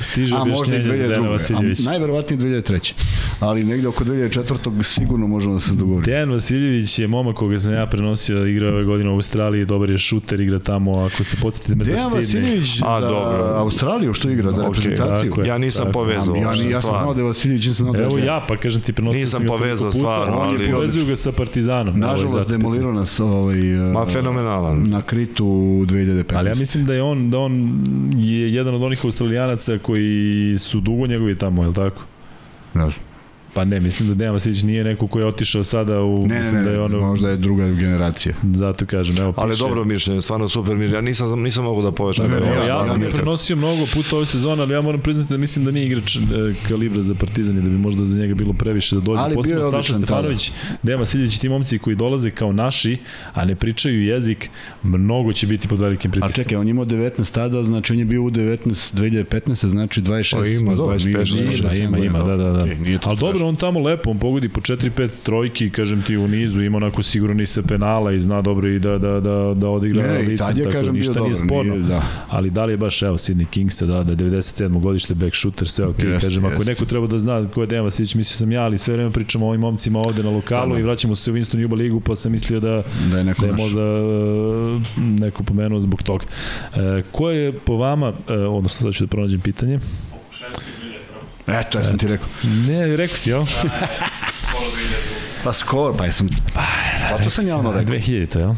Stiže 0.00 0.36
A 0.36 0.44
možda 0.44 0.52
i 0.52 0.78
objašnjenje 0.78 0.96
za 0.96 1.06
Dejana 1.06 1.26
2002. 1.26 1.32
Vasiljević. 1.32 1.80
A 1.80 1.90
najverovatnije 1.90 2.40
2003. 2.40 2.92
Ali 3.40 3.64
negde 3.64 3.88
oko 3.88 4.04
2004. 4.04 4.82
sigurno 4.82 5.26
možemo 5.26 5.54
da 5.54 5.60
se 5.60 5.72
dogovorimo. 5.72 6.04
Dejan 6.04 6.30
Vasiljević 6.30 6.98
je 6.98 7.06
momak 7.06 7.36
koga 7.36 7.58
sam 7.58 7.74
ja 7.74 7.86
prenosio, 7.86 8.46
igrao 8.46 8.68
je 8.68 8.74
ove 8.74 8.84
godine 8.84 9.10
u 9.10 9.14
Australiji, 9.14 9.64
dobar 9.64 9.90
je 9.90 9.98
šuter, 9.98 10.40
igra 10.40 10.58
tamo, 10.58 10.98
ako 10.98 11.24
se 11.24 11.36
podsjetite 11.36 11.74
me 11.74 11.84
Dejan 11.84 11.98
za 12.00 12.16
Sidney. 12.16 12.16
Vasiljević 12.16 12.80
A, 12.82 13.00
za 13.00 13.06
dobro. 13.08 13.44
Australiju 13.46 14.12
što 14.14 14.30
igra 14.30 14.52
za 14.52 14.62
Okej, 14.62 14.80
reprezentaciju. 14.80 15.30
tako 15.30 15.40
je. 15.42 15.48
Ja 15.48 15.58
nisam 15.58 15.84
Tako, 15.84 15.92
povezao. 15.92 16.34
Ja, 16.36 16.42
ja, 16.54 16.70
ja 16.70 16.80
sam 16.80 16.90
znao 16.92 17.14
da 17.14 17.20
je 17.20 17.24
Vasiljević, 17.24 17.66
nisam 17.66 17.84
znao 17.84 17.92
da 17.92 17.98
je 17.98 18.04
Evo 18.04 18.18
ja, 18.18 18.44
pa 18.48 18.56
kažem 18.56 18.82
ti, 18.82 18.92
prenosio 18.92 19.20
Nisam 19.20 19.38
sam 19.38 19.46
ga 19.46 19.52
povezao 19.52 19.92
stvarno, 19.92 20.38
ali- 20.38 20.95
povezuju 20.96 21.06
ga 21.06 21.16
sa 21.16 21.32
Partizanom. 21.34 21.96
Evo, 21.96 22.06
Nažalost, 22.06 22.36
zato- 22.38 22.50
demolirao 22.50 22.92
nas 22.92 23.20
ovaj, 23.20 23.58
Ma, 23.92 24.06
fenomenalan. 24.06 24.88
na 24.88 25.02
Kritu 25.02 25.46
u 25.46 25.84
2015. 25.84 26.24
Ali 26.34 26.48
ja 26.48 26.54
mislim 26.54 26.84
da 26.86 26.94
je 26.94 27.02
on 27.02 27.30
da 27.30 27.38
on 27.38 27.52
je 28.14 28.54
jedan 28.54 28.74
od 28.74 28.82
onih 28.82 29.00
Australijanaca 29.04 29.78
koji 29.78 30.56
su 30.58 30.80
dugo 30.80 31.06
njegovi 31.06 31.34
tamo, 31.34 31.62
je 31.62 31.68
li 31.68 31.74
tako? 31.74 32.02
Ne 32.74 32.82
znam. 32.82 33.05
Pa 33.56 33.64
ne, 33.64 33.80
mislim 33.80 34.08
da 34.08 34.14
Dejan 34.14 34.32
Vasiljević 34.32 34.62
nije 34.62 34.84
neko 34.84 35.06
ko 35.06 35.18
je 35.18 35.26
otišao 35.26 35.64
sada 35.64 36.02
u... 36.02 36.18
Ne, 36.18 36.28
ne, 36.28 36.38
mislim 36.38 36.56
ne, 36.56 36.62
da 36.62 36.70
je 36.70 36.80
ono, 36.80 37.00
možda 37.00 37.28
je 37.28 37.36
druga 37.36 37.68
generacija. 37.68 38.34
Zato 38.44 38.86
kažem, 38.86 39.16
evo 39.18 39.34
Ali 39.36 39.50
piše. 39.50 39.62
dobro 39.62 39.84
mišljenje, 39.84 40.22
stvarno 40.22 40.48
super 40.48 40.74
mišljenje. 40.74 40.94
Ja 40.94 41.00
nisam, 41.00 41.42
nisam 41.42 41.64
mogu 41.64 41.82
da 41.82 41.92
povećam. 41.92 42.24
Ne, 42.24 42.30
ne, 42.30 42.36
Evo, 42.38 42.46
Ja, 42.46 42.54
ja, 42.54 42.66
ja 42.68 42.84
sam 42.84 43.00
prenosio 43.12 43.56
mnogo 43.56 43.86
puta 43.94 44.16
ove 44.16 44.26
sezone, 44.26 44.62
ali 44.62 44.74
ja 44.74 44.80
moram 44.80 45.00
priznati 45.00 45.30
da 45.30 45.36
mislim 45.36 45.64
da 45.64 45.70
nije 45.70 45.86
igrač 45.86 46.16
e, 46.16 46.20
kalibra 46.68 47.02
za 47.02 47.14
Partizan 47.14 47.58
i 47.58 47.62
da 47.62 47.68
bi 47.68 47.78
možda 47.78 48.04
za 48.04 48.20
njega 48.20 48.34
bilo 48.34 48.52
previše 48.52 48.94
da 48.94 49.00
dođe. 49.00 49.20
Ali 49.20 49.30
bio 49.30 49.36
Posebno 49.36 49.64
je 49.64 49.70
Saša 49.70 49.94
Stefanović, 49.94 50.52
Dejan 50.82 51.00
Vasiljević 51.00 51.36
i 51.36 51.40
ti 51.40 51.48
momci 51.48 51.78
koji 51.78 51.96
dolaze 51.96 52.30
kao 52.30 52.52
naši, 52.54 52.96
a 53.32 53.44
ne 53.44 53.54
pričaju 53.54 54.04
jezik, 54.04 54.50
mnogo 54.82 55.32
će 55.32 55.46
biti 55.46 55.68
pod 55.68 55.80
velikim 55.80 56.08
A 56.08 56.12
pritiskom. 56.12 56.32
čekaj, 56.34 56.56
on 56.56 56.68
imao 56.68 56.84
19 56.84 57.32
tada, 57.32 57.62
znači 57.62 57.92
on 57.92 57.98
je 57.98 58.04
bio 58.04 58.22
u 58.22 58.30
19 58.30 58.58
2015, 58.94 59.66
znači 59.66 60.00
26. 60.02 60.36
Pa 60.36 60.46
ima, 60.46 60.74
dobro, 60.74 60.96
25, 60.96 61.06
nije- 61.06 61.50
znači, 61.50 61.76
Ima, 61.78 61.96
nije- 61.96 62.06
ima, 62.06 62.18
ima, 62.18 62.18
da, 62.20 62.36
da, 62.36 62.50
da. 62.50 62.64
To 62.98 63.08
Ali 63.08 63.18
dobro. 63.18 63.45
On 63.46 63.56
tamo 63.56 63.80
lepo, 63.80 64.10
on 64.10 64.18
pogodi 64.18 64.48
po 64.48 64.60
4-5 64.60 65.10
trojki, 65.22 65.70
kažem 65.70 66.02
ti 66.02 66.16
u 66.16 66.28
nizu, 66.28 66.62
ima 66.62 66.76
onako 66.76 67.02
sigurno 67.02 67.34
ni 67.34 67.46
se 67.46 67.62
penala 67.62 68.12
i 68.12 68.20
zna 68.20 68.42
dobro 68.42 68.68
i 68.68 68.78
da, 68.78 68.98
da, 68.98 69.20
da, 69.20 69.54
da 69.54 69.68
odigra 69.68 70.02
Ne, 70.04 70.18
licem, 70.18 70.56
tako 70.56 70.70
kažem, 70.70 70.94
ništa 70.94 71.12
dobar. 71.12 71.22
nije 71.24 71.34
sporno. 71.36 71.74
Nije, 71.74 71.82
da. 71.84 72.02
Ali 72.28 72.50
da 72.50 72.64
li 72.64 72.72
je 72.72 72.76
baš, 72.76 73.02
evo, 73.02 73.16
Sidney 73.16 73.46
Kingsa, 73.46 73.86
da, 73.86 74.02
da 74.04 74.12
je 74.14 74.30
97. 74.30 74.80
godište 74.80 75.14
back 75.14 75.34
shooter, 75.34 75.68
sve 75.68 75.86
ok, 75.86 75.98
Jeste, 75.98 76.26
kažem, 76.26 76.44
ako 76.44 76.54
jeste. 76.54 76.64
neko 76.66 76.84
treba 76.84 77.06
da 77.06 77.18
zna 77.18 77.46
ko 77.46 77.60
je 77.60 77.66
Dejan 77.66 77.84
Vasilić, 77.84 78.14
mislio 78.14 78.36
sam 78.36 78.52
ja, 78.52 78.62
ali 78.62 78.78
sve 78.78 78.94
vreme 78.94 79.10
pričamo 79.10 79.46
o 79.46 79.48
ovim 79.48 79.60
momcima 79.60 79.98
ovde 79.98 80.22
na 80.22 80.30
lokalu 80.30 80.68
Da, 80.68 80.74
da. 80.74 80.80
i 80.80 80.84
vraćamo 80.84 81.14
se 81.14 81.30
u 81.30 81.34
Winston 81.34 81.58
Juba 81.58 81.76
ligu, 81.76 82.00
pa 82.00 82.16
sam 82.16 82.32
mislio 82.32 82.60
da, 82.60 82.82
Da 83.10 83.18
je 83.18 83.24
neko 83.24 83.40
da 83.40 83.46
je 83.46 83.52
naš. 83.52 83.60
možda 83.60 83.80
e, 83.80 84.80
neko 85.20 85.42
pomenuo 85.42 85.80
zbog 85.80 86.02
toga. 86.02 86.24
E, 86.74 87.02
ko 87.12 87.30
je 87.30 87.52
po 87.54 87.76
vama, 87.76 88.12
e, 88.28 88.34
odnosno 88.34 88.80
sad 88.82 88.94
ću 88.94 89.04
da 89.04 89.08
pronađem 89.08 89.40
pitanje. 89.40 89.78
Eto, 91.46 91.78
ja 91.78 91.84
sam 91.84 91.98
ti 91.98 92.06
rekao. 92.06 92.28
ne, 92.42 92.96
rekao 92.96 93.16
si, 93.16 93.30
jel? 93.30 93.46
Skoro 93.46 94.64
2002. 94.64 95.26
Pa 95.44 95.52
skoro, 95.52 95.96
pa 95.96 96.04
jesam... 96.04 96.28
Zato 97.10 97.30
sam 97.30 97.46
javno 97.46 97.72
rekao. 97.72 97.94
2000, 97.94 98.26
to, 98.26 98.38
jel? 98.38 98.54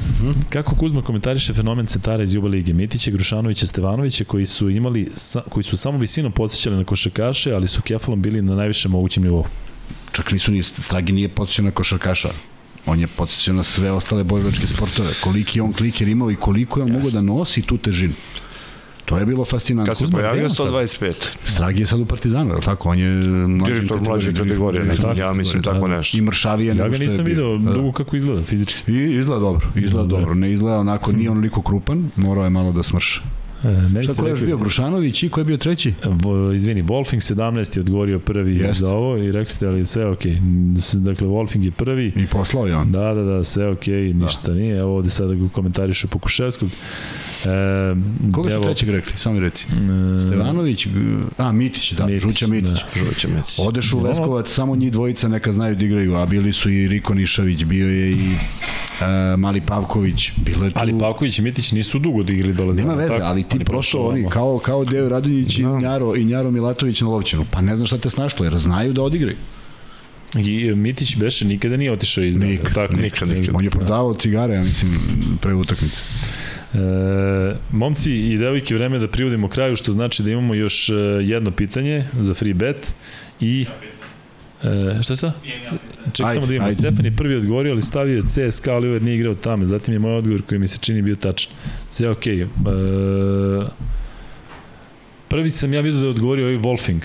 Kako 0.48 0.74
Kuzma 0.74 1.02
komentariše 1.02 1.54
fenomen 1.54 1.86
centara 1.86 2.22
iz 2.22 2.34
Juba 2.34 2.48
Lige? 2.48 2.72
Mitića, 2.72 3.10
Grušanovića, 3.10 3.66
Stevanovića, 3.66 4.24
koji 4.24 4.46
su 4.46 4.70
imali, 4.70 5.10
koji 5.48 5.64
su 5.64 5.76
samo 5.76 5.98
visinom 5.98 6.32
podsjećali 6.32 6.76
na 6.76 6.84
košakaše, 6.84 7.52
ali 7.52 7.68
su 7.68 7.82
kefalom 7.82 8.22
bili 8.22 8.42
na 8.42 8.54
najvišem 8.54 8.90
mogućem 8.90 9.22
nivou. 9.22 9.44
Čak 10.12 10.32
nisu 10.32 10.52
ni, 10.52 10.62
Stragi 10.62 11.12
nije 11.12 11.28
podsjećao 11.28 11.64
na 11.64 11.70
košarkaša. 11.70 12.28
On 12.86 13.00
je 13.00 13.06
podsjećao 13.06 13.54
na 13.54 13.62
sve 13.62 13.90
ostale 13.90 14.24
borilačke 14.24 14.66
sportove. 14.66 15.10
Koliki 15.20 15.58
je 15.58 15.62
on 15.62 15.72
kliker 15.72 16.08
imao 16.08 16.30
i 16.30 16.36
koliko 16.36 16.80
je 16.80 16.84
on 16.84 16.92
mogao 16.92 17.10
da 17.10 17.20
nosi 17.20 17.62
tu 17.62 17.78
težinu. 17.78 18.14
To 19.08 19.18
je 19.18 19.26
bilo 19.26 19.44
fascinantno. 19.44 19.90
Kad 19.90 19.96
se 19.96 20.04
Kuzma, 20.04 20.18
pojavio 20.18 20.34
gde 20.34 20.42
je 20.42 20.46
on 20.46 20.50
sad? 20.50 20.66
125. 21.02 21.12
Stragi 21.44 21.80
je 21.80 21.86
sad 21.86 22.00
u 22.00 22.06
Partizanu, 22.06 22.50
je 22.50 22.56
li 22.56 22.62
tako? 22.62 22.88
On 22.88 22.98
je 22.98 23.08
mlađe 23.38 23.74
Direktor 23.74 24.00
mlađe 24.00 24.34
kategorije, 24.34 24.84
ne, 24.84 24.96
tako? 24.96 25.18
ja 25.18 25.32
mislim 25.32 25.62
tako 25.62 25.88
da. 25.88 25.96
nešto. 25.96 26.16
I 26.16 26.22
mršavije 26.22 26.68
Ja 26.68 26.74
nego 26.74 26.88
ga 26.88 26.94
što 26.94 27.02
je 27.02 27.08
nisam 27.08 27.24
bio. 27.24 27.34
video 27.34 27.58
Da. 27.58 27.72
dugo 27.72 27.92
kako 27.92 28.16
izgleda 28.16 28.42
fizički. 28.42 28.92
I 28.92 29.14
izgleda 29.14 29.40
dobro, 29.40 29.66
izgleda 29.76 30.02
Dobro 30.02 30.16
je. 30.16 30.20
dobro. 30.20 30.34
Ne 30.36 30.52
izgleda 30.52 30.78
onako, 30.78 31.12
nije 31.12 31.30
onoliko 31.30 31.62
krupan, 31.62 32.10
morao 32.16 32.44
je 32.44 32.50
malo 32.50 32.72
da 32.72 32.82
smrša. 32.82 33.20
E, 33.64 34.02
Šta 34.02 34.14
ko 34.14 34.26
je 34.26 34.30
još 34.30 34.42
bio? 34.42 34.56
Grušanović 34.56 35.22
i 35.22 35.28
ko 35.28 35.40
je 35.40 35.44
bio 35.44 35.56
treći? 35.56 35.92
Vo, 36.04 36.52
izvini, 36.52 36.82
Wolfing 36.82 37.34
17 37.34 37.76
je 37.76 37.80
odgovorio 37.80 38.18
prvi 38.18 38.54
Jeste. 38.54 38.72
za 38.74 38.90
ovo 38.90 39.16
i 39.16 39.32
rekli 39.32 39.52
ste, 39.52 39.66
ali 39.66 39.86
sve 39.86 40.06
ok. 40.06 40.22
Dakle, 40.94 41.26
Wolfing 41.26 41.64
je 41.64 41.70
prvi. 41.70 42.12
I 42.16 42.26
poslao 42.26 42.66
je 42.66 42.76
on. 42.76 42.92
Da, 42.92 43.14
da, 43.14 43.22
da, 43.22 43.44
sve 43.44 43.68
ok, 43.68 43.86
ništa 44.14 44.52
nije. 44.52 44.78
Evo 44.78 44.96
ovde 44.96 45.10
sada 45.10 45.34
ga 45.34 45.48
komentariše 45.48 46.06
Pokuševskog. 46.06 46.68
E, 47.44 48.30
Koga 48.32 48.50
su 48.50 48.54
evo, 48.54 48.64
trećeg 48.64 48.88
rekli? 48.88 49.12
Samo 49.16 49.34
mi 49.34 49.40
reci. 49.40 49.66
e, 50.18 50.20
Stevanović, 50.26 50.86
a 51.36 51.52
Mitić, 51.52 51.92
da, 51.92 52.06
Mitić, 52.06 52.22
Žuća 52.22 52.46
Mitić. 52.46 52.70
da. 52.94 53.04
Žuće 53.04 53.28
Metić. 53.28 53.58
Odeš 53.58 53.92
u. 53.92 54.00
Leskovac, 54.00 54.48
samo 54.48 54.76
njih 54.76 54.92
dvojica 54.92 55.28
neka 55.28 55.52
znaju 55.52 55.76
da 55.76 55.84
igraju, 55.84 56.14
a 56.14 56.26
bili 56.26 56.52
su 56.52 56.70
i 56.70 56.88
Riko 56.88 57.14
Nišavić, 57.14 57.64
bio 57.64 57.88
je 57.88 58.10
i 58.10 58.34
e, 59.00 59.36
Mali 59.36 59.60
Pavković, 59.60 60.30
bilo 60.36 60.64
je 60.64 60.70
tu... 60.70 60.78
Ali 60.80 60.98
Pavković 60.98 61.38
i 61.38 61.42
Mitić 61.42 61.72
nisu 61.72 61.98
dugo 61.98 62.20
odigrali 62.20 62.54
dole. 62.54 62.74
Nema 62.74 62.94
veze, 62.94 63.14
tako? 63.14 63.24
ali 63.24 63.42
ti 63.42 63.56
Oni 63.56 63.64
prošao 63.64 64.06
oni, 64.08 64.26
kao, 64.30 64.58
kao 64.58 64.84
Deo 64.84 65.08
Radonjić 65.08 65.58
i 65.58 65.62
Da. 65.62 65.78
Njaro, 65.78 66.14
i 66.16 66.24
Njaro 66.24 66.50
Milatović 66.50 67.00
na 67.00 67.08
Lovćenu. 67.08 67.44
Pa 67.50 67.60
ne 67.60 67.76
znam 67.76 67.86
šta 67.86 67.98
te 67.98 68.10
snašlo, 68.10 68.44
jer 68.44 68.56
znaju 68.56 68.92
da 68.92 69.02
odigraju. 69.02 69.36
I 70.36 70.66
e, 70.66 70.74
Mitić 70.74 71.16
beše 71.16 71.44
nikada 71.44 71.76
nije 71.76 71.92
otišao 71.92 72.24
iz. 72.24 72.36
Nikad, 72.36 72.74
tako, 72.74 72.96
nikad, 72.96 73.28
nikad. 73.28 73.54
On 73.54 73.64
je 73.64 73.70
prodavao 73.70 74.14
cigare, 74.14 74.54
ja 74.54 74.60
mislim, 74.60 74.98
pre 75.40 75.54
utakmice. 75.54 76.00
E, 76.74 77.54
momci 77.72 78.14
i 78.14 78.38
devojke, 78.38 78.74
vreme 78.74 78.98
da 78.98 79.08
privodimo 79.08 79.48
kraju, 79.48 79.76
što 79.76 79.92
znači 79.92 80.22
da 80.22 80.30
imamo 80.30 80.54
još 80.54 80.88
e, 80.88 80.94
jedno 81.22 81.50
pitanje 81.50 82.04
za 82.20 82.34
free 82.34 82.54
bet 82.54 82.92
i 83.40 83.66
E, 84.62 85.02
šta 85.02 85.14
šta? 85.14 85.32
Imam 85.44 85.62
ja 85.62 85.70
pitanje. 85.70 86.12
Ček 86.12 86.26
Ajde, 86.26 86.34
samo 86.34 86.46
da 86.46 86.54
imamo. 86.54 86.72
Stefan 86.72 87.04
je 87.04 87.16
prvi 87.16 87.36
odgovorio, 87.36 87.72
ali 87.72 87.82
stavio 87.82 88.16
je 88.16 88.50
CSKA, 88.50 88.74
Oliver 88.74 89.02
nije 89.02 89.16
igrao 89.16 89.34
tamo. 89.34 89.66
Zatim 89.66 89.94
je 89.94 89.98
moj 89.98 90.14
odgovor 90.14 90.42
koji 90.42 90.58
mi 90.58 90.68
se 90.68 90.78
čini 90.78 91.02
bio 91.02 91.16
tačan. 91.16 91.52
Sve 91.90 92.06
je 92.06 92.10
okej. 92.10 92.36
Okay. 92.36 93.64
E, 93.64 93.68
prvi 95.28 95.50
sam 95.50 95.74
ja 95.74 95.80
vidio 95.80 96.00
da 96.00 96.06
je 96.06 96.10
odgovorio 96.10 96.46
ovaj 96.46 96.58
Wolfing. 96.58 97.00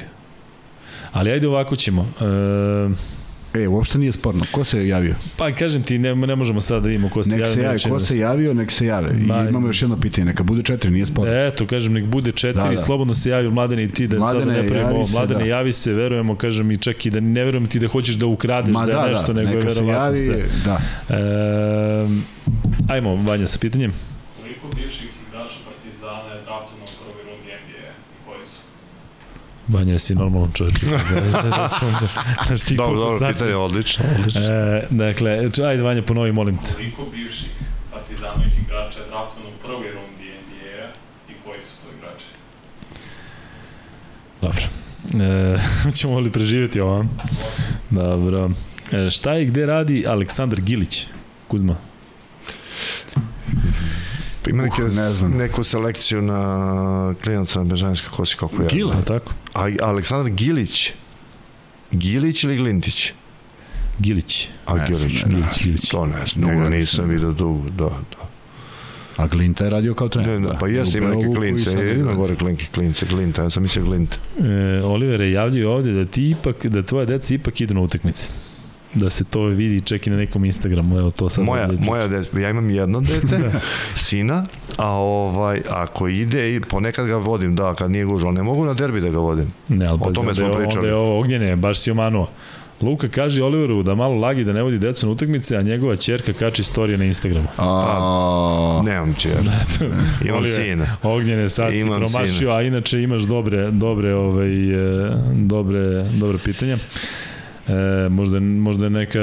Ali 1.11 1.31
ajde 1.31 1.48
ovako 1.48 1.76
ćemo. 1.76 2.02
E, 2.02 3.22
E, 3.55 3.67
uopšte 3.67 3.97
nije 3.97 4.11
sporno. 4.11 4.41
Ko 4.51 4.63
se 4.63 4.88
javio? 4.88 5.15
Pa 5.38 5.51
kažem 5.51 5.84
ti, 5.84 5.99
ne, 5.99 6.15
ne 6.15 6.35
možemo 6.35 6.61
sad 6.61 6.84
da 6.84 6.88
vidimo 6.88 7.09
ko 7.09 7.23
se 7.23 7.30
Nek 7.30 7.39
javi. 7.39 7.51
se 7.51 7.61
javi, 7.61 7.77
ko 7.80 7.89
da- 7.89 7.99
se 7.99 8.17
javio, 8.17 8.53
nek 8.53 8.71
se 8.71 8.85
jave. 8.85 9.09
I 9.13 9.23
Ma- 9.23 9.49
imamo 9.49 9.67
još 9.67 9.81
jedno 9.81 9.97
pitanje, 9.97 10.25
neka 10.25 10.43
bude 10.43 10.63
četiri, 10.63 10.91
nije 10.91 11.05
sporno. 11.05 11.34
Eto, 11.34 11.67
kažem, 11.67 11.93
nek 11.93 12.05
bude 12.05 12.31
četiri, 12.31 12.53
Da, 12.55 12.63
da, 12.63 12.71
da. 12.71 12.77
slobodno 12.77 13.13
se 13.13 13.30
javi 13.30 13.49
Mladene 13.49 13.84
i 13.84 13.91
ti 13.91 14.07
da 14.07 14.17
Mladene, 14.17 14.45
sad 14.45 14.63
ne 14.63 14.69
pravimo 14.69 14.89
ovo. 14.91 15.05
se, 15.05 15.13
Mladene, 15.13 15.39
da. 15.39 15.45
javi 15.47 15.73
se, 15.73 15.93
verujemo, 15.93 16.35
kažem 16.35 16.71
i 16.71 16.77
čak 16.77 17.05
i 17.05 17.09
da 17.09 17.19
ne 17.19 17.43
verujemo 17.43 17.67
ti 17.67 17.80
da 17.80 17.88
hoćeš 17.88 18.15
da 18.15 18.25
ukradeš, 18.25 18.73
Ma 18.73 18.85
da, 18.85 18.91
da, 18.91 18.99
je 18.99 19.09
nešto, 19.09 19.27
da, 19.27 19.34
nego 19.34 19.49
je 19.49 19.55
neka 19.55 19.69
se 19.69 19.81
verovatno 19.81 20.05
javi, 20.05 20.17
sve. 20.17 20.43
da. 20.65 20.80
E, 21.09 22.07
ajmo, 22.89 23.15
Vanja, 23.17 23.47
sa 23.47 23.59
pitanjem. 23.59 23.93
Vanja, 29.68 29.91
jesi 29.91 30.15
normalan 30.15 30.52
čovječ. 30.53 30.76
da, 30.81 30.90
da, 31.49 31.69
ćemo 31.69 31.91
Dobro, 32.77 32.99
dobro, 32.99 33.19
sati- 33.19 33.34
pitanje, 33.34 33.56
odlično, 33.56 34.06
odlično. 34.19 34.41
E, 34.44 34.88
dakle, 34.90 35.31
ajde 35.65 35.84
Vanja, 35.84 36.02
ponovi, 36.02 36.31
molim 36.31 36.57
te. 36.57 36.73
Koliko 36.73 37.06
bivših 37.06 37.49
Partizanovih 37.94 38.53
igrača 38.60 38.99
je 38.99 39.06
draftovano 39.10 39.49
u 39.49 39.68
prvoj 39.68 39.91
rundi 39.91 40.23
NBA 40.23 40.88
i 41.30 41.44
koji 41.44 41.61
su 41.61 41.76
to 41.77 41.90
igrači? 41.98 42.26
Dobro. 44.41 44.64
E, 45.26 45.57
ćemo 45.98 46.19
li 46.19 46.31
preživjeti 46.31 46.80
ovo? 46.80 47.06
Dobro. 47.90 48.49
E, 48.91 49.10
šta 49.10 49.38
i 49.38 49.45
gde 49.45 49.65
radi 49.65 50.06
Aleksandar 50.07 50.61
Gilić? 50.61 51.07
Kuzma. 51.48 51.76
Pa 54.44 54.49
Ima 54.49 54.64
neke, 54.64 54.82
Uh, 54.84 54.95
ne 54.95 55.10
znam. 55.10 55.32
neku 55.32 55.64
selekciju 55.64 56.22
na 56.22 57.15
klinaca 57.24 57.60
na 57.60 57.65
Bežanjska 57.65 58.10
kosi, 58.10 58.38
kako 58.38 58.61
je. 58.64 58.70
Gila? 58.70 59.02
Tako? 59.02 59.34
A 59.53 59.70
Aleksandar 59.82 60.30
Gilić. 60.32 60.91
Gilić 61.91 62.44
ili 62.44 62.57
Glintić? 62.57 63.11
Gilić. 63.99 64.49
A 64.65 64.76
Ne 64.78 64.86
Gilić, 64.88 65.24
ne, 65.26 65.30
ne, 65.30 65.36
Gilić, 65.36 65.64
Gilić. 65.64 65.90
To 65.90 66.06
ne 66.06 66.26
znam, 66.34 66.49
njega 66.56 66.70
nisam 66.70 67.10
vidio. 67.10 67.32
dugo, 67.32 67.70
da, 67.70 67.84
da. 67.90 68.30
A 69.18 69.28
Glinta 69.28 69.64
je 69.64 69.70
radio 69.70 69.94
kao 69.94 70.10
trener. 70.10 70.30
Ne, 70.32 70.40
ne, 70.40 70.48
da. 70.48 70.57
pa 70.57 70.68
jeste, 70.68 70.98
ima 70.98 71.10
neke 71.10 71.36
klince, 71.36 71.95
ima 71.99 72.14
gore 72.14 72.36
klinke, 72.36 72.65
klince, 72.74 73.06
Glinta, 73.06 73.44
ja 73.44 73.49
sam 73.49 73.64
mislio 73.64 73.86
Glint. 73.86 74.15
E, 74.40 74.82
Olivere 74.84 75.32
javljaju 75.32 75.70
ovde 75.70 75.91
da 75.91 76.06
ti 76.06 76.30
ipak, 76.30 76.65
da 76.65 76.84
tvoja 76.84 77.06
deca 77.06 77.36
ipak 77.36 77.61
idu 77.61 77.74
na 77.74 77.82
utakmice. 77.82 78.30
Da 78.95 79.10
se 79.10 79.24
to 79.24 79.41
vidi 79.41 79.82
čak 79.82 80.07
i 80.07 80.10
na 80.10 80.18
nekom 80.18 80.45
Instagramu, 80.45 80.98
evo 80.98 81.11
to 81.11 81.30
sad. 81.30 81.44
Moja, 81.45 81.64
ovde- 81.64 81.78
moja 81.82 82.07
dete, 82.07 82.41
ja 82.41 82.49
imam 82.49 82.70
jedno 82.70 83.02
dete, 83.02 83.52
sina, 83.98 84.45
a 84.78 84.88
ovaj, 84.90 85.61
ako 85.70 86.07
ide, 86.07 86.56
i 86.56 86.61
ponekad 86.61 87.07
ga 87.07 87.15
vodim, 87.15 87.56
da, 87.56 87.76
kad 87.76 87.91
nije 87.91 88.06
gužva, 88.06 88.28
ali 88.28 88.36
ne 88.36 88.44
mogu 88.44 88.65
na 88.65 88.74
derbi 88.74 89.02
da 89.02 89.10
ga 89.10 89.18
vodim. 89.20 89.52
Ne, 89.70 89.86
ali 89.86 89.95
O 89.95 90.03
pa 90.03 90.11
tome 90.11 90.36
smo 90.36 90.45
ovo- 90.45 90.56
pričali. 90.56 90.78
Onda 90.78 90.88
je 90.88 90.95
ovo 90.95 91.20
ognjene, 91.20 91.56
baš 91.56 91.80
si 91.80 91.91
omanuo. 91.91 92.30
Luka 92.82 93.07
kaže 93.07 93.44
Oliveru 93.44 93.84
da 93.84 93.95
malo 93.95 94.15
lagi 94.15 94.44
da 94.44 94.53
ne 94.53 94.64
vodi 94.64 94.78
decu 94.78 95.06
na 95.06 95.11
utakmice, 95.11 95.57
a 95.57 95.61
njegova 95.61 95.95
ćerka 95.95 96.34
kači 96.34 96.61
istorije 96.61 96.98
na 96.98 97.06
Instagramu. 97.06 97.48
A, 97.57 98.82
Nemam 98.86 99.14
će, 99.14 99.30
imam 100.26 100.38
Oliver, 100.38 100.49
sina. 100.57 100.98
Ognjene 101.03 101.49
sad 101.49 101.74
si 101.74 101.84
promašio, 101.86 102.28
sina. 102.30 102.52
a 102.52 102.61
inače 102.61 103.02
imaš 103.02 103.22
dobre, 103.22 103.72
dobre, 103.72 104.15
ovaj, 104.15 104.72
e, 105.06 105.11
dobre, 105.34 105.80
dobre 106.11 106.38
pitanja. 106.38 106.78
E, 107.68 107.73
možda, 108.10 108.40
možda 108.40 108.84
je 108.84 108.90
neka 108.90 109.19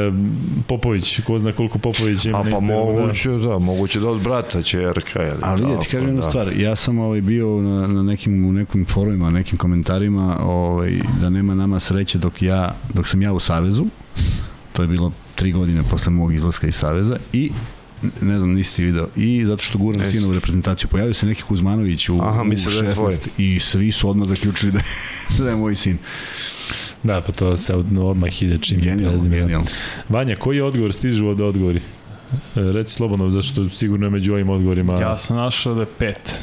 Popović, 0.66 1.20
ko 1.20 1.38
zna 1.38 1.52
koliko 1.52 1.78
Popović 1.78 2.24
ima 2.24 2.38
A 2.38 2.42
pa 2.42 2.48
Instagramu. 2.48 2.92
moguće, 2.92 3.30
da, 3.30 3.58
moguće 3.58 4.00
da 4.00 4.08
od 4.08 4.22
brata 4.22 4.62
ćerka. 4.62 5.22
Ili 5.22 5.36
Ali 5.42 5.62
ja 5.62 5.78
ti 5.78 5.86
kažem 5.86 6.06
jednu 6.08 6.22
da. 6.22 6.28
stvar, 6.28 6.52
ja 6.52 6.76
sam 6.76 6.98
ovaj 6.98 7.20
bio 7.20 7.48
na, 7.50 7.86
na 7.86 8.02
nekim, 8.02 8.44
u 8.46 8.52
nekim 8.52 8.84
forumima, 8.84 9.30
nekim 9.30 9.58
komentarima 9.58 10.38
ovaj, 10.40 10.90
da 11.20 11.30
nema 11.30 11.54
nama 11.54 11.80
sreće 11.80 12.18
dok, 12.18 12.42
ja, 12.42 12.76
dok 12.94 13.08
sam 13.08 13.22
ja 13.22 13.32
u 13.32 13.40
Savezu, 13.40 13.86
to 14.72 14.82
je 14.82 14.88
bilo 14.88 15.12
tri 15.34 15.52
godine 15.52 15.82
posle 15.82 16.12
mog 16.12 16.34
izlaska 16.34 16.66
iz 16.66 16.74
Saveza 16.74 17.16
i 17.32 17.50
ne 18.20 18.38
znam, 18.38 18.52
nisi 18.52 18.76
ti 18.76 18.84
video, 18.84 19.08
i 19.16 19.44
zato 19.44 19.62
što 19.62 19.78
guram 19.78 20.06
sina 20.06 20.28
u 20.28 20.32
reprezentaciju, 20.32 20.88
pojavio 20.88 21.14
se 21.14 21.26
neki 21.26 21.42
Kuzmanović 21.42 22.08
u, 22.08 22.18
Aha, 22.20 22.42
u 22.42 22.44
misle 22.44 22.82
da 22.82 22.88
je 22.88 22.94
tvoj. 22.94 23.14
i 23.38 23.58
svi 23.60 23.92
su 23.92 24.10
odmah 24.10 24.28
zaključili 24.28 24.72
da, 24.72 24.78
je- 24.78 24.84
da 25.38 25.50
je 25.50 25.56
moj 25.56 25.74
sin. 25.74 25.98
Da, 27.02 27.20
pa 27.20 27.32
to 27.32 27.56
se 27.56 27.74
od- 27.74 27.98
odmah 27.98 28.42
ide 28.42 28.58
čim 28.58 28.80
Genijalno, 28.80 29.10
prezime. 29.10 29.36
genijalno. 29.36 29.66
Vanja, 30.08 30.36
koji 30.36 30.56
je 30.56 30.64
odgovor 30.64 30.92
stižu 30.92 31.26
od 31.26 31.40
odgovori? 31.40 31.78
E, 31.78 31.82
reci 32.54 32.92
slobodno, 32.92 33.30
zašto 33.30 33.68
sigurno 33.68 34.06
je 34.06 34.10
među 34.10 34.32
ovim 34.32 34.50
odgovorima. 34.50 35.00
Ja 35.00 35.16
sam 35.16 35.36
našao 35.36 35.74
da 35.74 35.80
je 35.80 35.86
pet. 35.98 36.42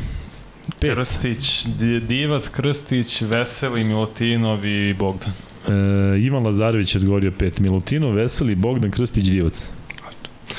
Pet. 0.79 0.93
Krstić, 0.93 1.65
Di- 1.65 1.99
Divac, 1.99 2.47
Krstić, 2.47 3.21
Veseli, 3.21 3.84
Milutinov 3.84 4.65
i 4.65 4.93
Bogdan. 4.93 5.31
E, 5.67 5.71
Ivan 6.19 6.45
Lazarević 6.45 6.95
je 6.95 6.99
odgovorio 6.99 7.31
pet. 7.31 7.59
Milutino, 7.59 8.11
Veseli, 8.11 8.55
Bogdan, 8.55 8.91
Krstić, 8.91 9.25
Divac. 9.25 9.71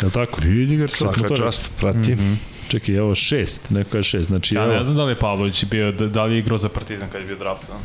Je 0.00 0.06
li 0.06 0.12
tako? 0.12 0.40
Vidi 0.40 0.76
ga, 0.76 0.88
Svaka 0.88 1.28
to- 1.28 1.36
čast, 1.36 1.72
prati. 1.76 2.12
Mhm. 2.12 2.32
Čekaj, 2.68 2.94
evo 2.96 3.14
šest, 3.14 3.70
neko 3.70 3.96
je 3.96 4.02
šest. 4.02 4.26
Znači, 4.26 4.54
Ja 4.54 4.64
evo, 4.64 4.72
ne 4.72 4.84
znam 4.84 4.96
da 4.96 5.04
li 5.04 5.12
je 5.12 5.16
Pavlović 5.16 5.64
bio, 5.64 5.92
da, 5.92 6.06
da 6.06 6.24
li 6.24 6.34
je 6.34 6.38
igrao 6.38 6.58
za 6.58 6.68
Partizan 6.68 7.08
kad 7.10 7.20
je 7.20 7.26
bio 7.26 7.36
draftovan. 7.36 7.80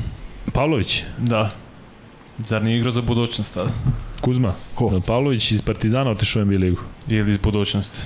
Pavlović, 0.54 1.04
Da. 1.18 1.52
Zar 2.38 2.64
nije 2.64 2.78
igrao 2.78 2.92
za 2.92 3.02
budućnost 3.02 3.54
tada? 3.54 3.70
Kuzma, 4.22 4.54
Ko? 4.76 4.90
Jel 4.92 5.02
Pavlović 5.02 5.52
iz 5.52 5.62
Partizana 5.62 6.12
otišao 6.12 6.42
u 6.42 6.46
NBA 6.46 6.58
ligu. 6.58 6.82
Ili 7.10 7.32
iz 7.32 7.38
budućnosti? 7.38 8.00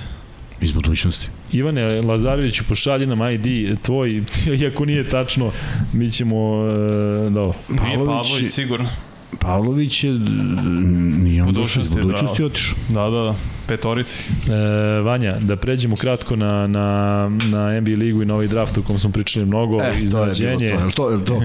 iz 0.60 0.72
budućnosti. 0.72 1.28
Ivane 1.52 2.02
Lazareviću, 2.02 2.64
pošalji 2.68 3.06
nam 3.06 3.18
ID 3.30 3.78
tvoj, 3.82 4.22
iako 4.62 4.84
nije 4.84 5.08
tačno, 5.10 5.50
mi 5.92 6.10
ćemo, 6.10 6.36
e, 7.26 7.30
da 7.30 7.40
ovo. 7.40 7.54
Nije 7.68 7.96
Pavlović 7.96 8.28
Pavlović 8.28 8.52
sigurno. 8.52 8.88
Pavlović 9.40 10.04
je, 10.04 10.12
nije 10.12 11.42
on 11.42 11.54
došao 11.54 11.82
iz 11.82 11.88
Budućnosti, 11.88 12.42
otišao. 12.42 12.78
Da, 12.88 13.10
da, 13.10 13.22
da. 13.22 13.34
Petorici. 13.68 14.16
E, 14.18 15.00
Vanja, 15.00 15.36
da 15.40 15.56
pređemo 15.56 15.96
kratko 15.96 16.36
na, 16.36 16.66
na, 16.66 16.86
na 17.44 17.80
NBA 17.80 17.90
ligu 17.90 18.22
i 18.22 18.26
na 18.26 18.34
ovaj 18.34 18.46
draft 18.46 18.78
u 18.78 18.82
kom 18.82 18.98
smo 18.98 19.10
pričali 19.10 19.46
mnogo, 19.46 19.76
E, 19.76 19.78
to 19.78 19.84
je 19.84 19.90
bilo 19.92 20.04
iznenađenje. 20.04 20.70
to, 20.94 21.10
je 21.10 21.24
to, 21.24 21.34
je 21.34 21.40
to? 21.40 21.42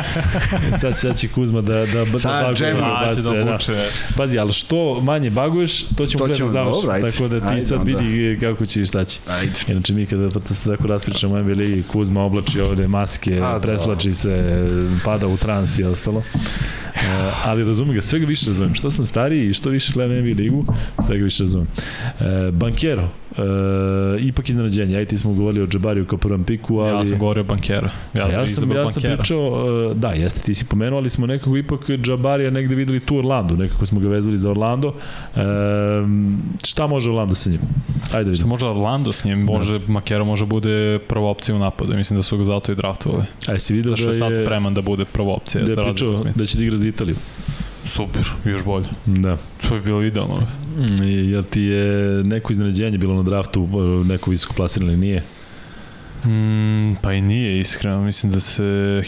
sad, 0.80 0.98
sad 0.98 1.18
će 1.18 1.28
Kuzma 1.28 1.60
da, 1.60 1.86
da, 1.86 2.04
da, 2.04 2.18
Sad 2.18 2.44
baguje, 2.44 2.72
da 2.74 2.96
A, 2.96 3.10
će 3.10 3.16
bacuje, 3.16 3.44
da 3.44 3.50
da. 3.76 3.82
Pazi, 4.16 4.38
ali 4.38 4.52
što 4.52 5.00
manje 5.00 5.30
baguješ, 5.30 5.82
to 5.82 6.06
ćemo 6.06 6.18
To 6.18 6.26
da 6.28 6.34
ćemo, 6.34 6.52
dobro, 6.52 6.92
ajde. 6.92 7.10
tako 7.10 7.28
da 7.28 7.40
ti 7.40 7.46
Ajde 7.48 7.62
sad 7.62 7.78
onda. 7.78 7.98
vidi 7.98 8.38
kako 8.40 8.66
će 8.66 8.82
i 8.82 8.86
šta 8.86 9.04
će. 9.04 9.20
Ajde. 9.30 9.52
Inače 9.68 9.94
mi 9.94 10.06
kada 10.06 10.28
pa 10.30 10.54
se 10.54 10.70
tako 10.70 10.86
raspričamo 10.86 11.34
o 11.34 11.42
NBA 11.42 11.52
ligi, 11.52 11.82
Kuzma 11.82 12.22
oblači 12.22 12.60
ovde 12.60 12.88
maske, 12.88 13.40
A, 13.42 13.52
da. 13.52 13.60
preslači 13.60 14.12
se, 14.12 14.60
pada 15.04 15.26
u 15.26 15.36
trans 15.36 15.78
i 15.78 15.84
ostalo. 15.84 16.22
E, 16.94 17.00
ali 17.44 17.64
razumem 17.64 17.94
ga, 17.94 18.00
sve 18.00 18.18
ga 18.18 18.26
više 18.26 18.46
razumem. 18.46 18.74
Što 18.74 18.90
sam 18.90 19.06
stariji 19.06 19.46
i 19.46 19.52
što 19.52 19.70
više 19.70 19.92
gledam 19.92 20.16
NBA 20.18 20.42
ligu, 20.42 20.64
sve 21.06 21.18
ga 21.18 21.24
više 21.24 21.42
razumem. 21.48 21.68
E, 22.20 22.50
Bankero, 22.52 23.02
e, 23.32 23.42
ipak 24.20 24.48
iznenađenje. 24.48 24.96
Ajde, 24.96 25.04
ti 25.06 25.18
smo 25.18 25.32
govorili 25.32 25.62
o 25.62 25.66
Džabariju 25.66 26.06
kao 26.06 26.18
prvom 26.18 26.44
piku, 26.44 26.78
ali... 26.78 26.90
Ja 26.92 27.06
sam 27.06 27.18
govorio 27.18 27.44
bankera. 27.44 27.90
Ja, 28.14 28.22
Ja, 28.22 28.28
ja 28.30 28.46
sam, 28.46 28.70
ja 28.72 28.88
sam 28.88 28.94
bankera. 28.94 29.16
pričao, 29.16 29.64
e, 29.90 29.94
da, 29.94 30.08
jeste, 30.08 30.40
ti 30.40 30.54
si 30.54 30.64
pomenuo, 30.64 30.98
ali 30.98 31.10
smo 31.10 31.26
nekako 31.26 31.56
ipak 31.56 31.80
Džabarija 31.92 32.50
negde 32.50 32.74
videli 32.74 33.00
tu 33.00 33.16
Orlando, 33.16 33.56
nekako 33.56 33.86
smo 33.86 34.00
ga 34.00 34.08
vezali 34.08 34.38
za 34.38 34.50
Orlando. 34.50 34.94
E, 35.36 35.40
šta 36.64 36.86
može 36.86 37.10
Orlando 37.10 37.34
sa 37.34 37.50
njim? 37.50 37.60
Ajde 38.02 38.06
Šta 38.06 38.18
vidimo. 38.20 38.48
može 38.48 38.66
Orlando 38.66 39.12
s 39.12 39.24
njim, 39.24 39.38
može, 39.40 39.80
Makero 39.88 40.24
može 40.24 40.46
bude 40.46 40.98
prva 40.98 41.30
opcija 41.30 41.54
u 41.54 41.58
napadu. 41.58 41.94
Mislim 41.94 42.18
da 42.18 42.22
su 42.22 42.38
ga 42.38 42.44
zato 42.44 42.72
i 42.72 42.76
draftovali. 42.76 43.24
Ajde, 43.46 43.58
si 43.60 43.74
vidio 43.74 43.90
Da 43.90 44.02
da 44.02 44.08
je 44.08 44.14
sad 44.14 44.32
spreman 44.42 44.74
da 44.74 44.82
bude 44.82 45.04
prva 45.04 45.32
opcija. 45.32 45.64
da 45.64 45.70
je 45.70 45.76
pričao 45.76 46.14
da 46.34 46.46
će 46.46 46.58
da 46.58 46.64
igra 46.64 46.76
za 46.76 46.88
Italiju. 46.88 47.16
Super, 47.88 48.22
još 48.44 48.64
bolje. 48.64 48.86
Da. 49.06 49.36
To 49.68 49.74
je 49.74 49.80
bilo 49.80 50.02
idealno. 50.02 50.36
Mm, 50.76 51.02
Jel 51.04 51.42
ti 51.42 51.60
je 51.62 51.84
neko 52.24 52.52
iznenađenje 52.52 52.98
bilo 52.98 53.14
na 53.14 53.22
draftu, 53.22 53.68
neko 54.04 54.30
visoko 54.30 54.54
plasiran 54.54 54.88
ili 54.88 54.96
nije? 54.96 55.22
Mm, 56.24 56.94
pa 57.02 57.12
i 57.12 57.20
nije 57.20 57.60
iskreno, 57.60 58.02
mislim 58.02 58.32
da 58.32 58.40
se 58.40 58.62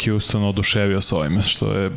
Houston 0.05 0.45
oduševio 0.45 1.01
s 1.01 1.13
ovime, 1.13 1.43
što 1.43 1.73
je 1.73 1.91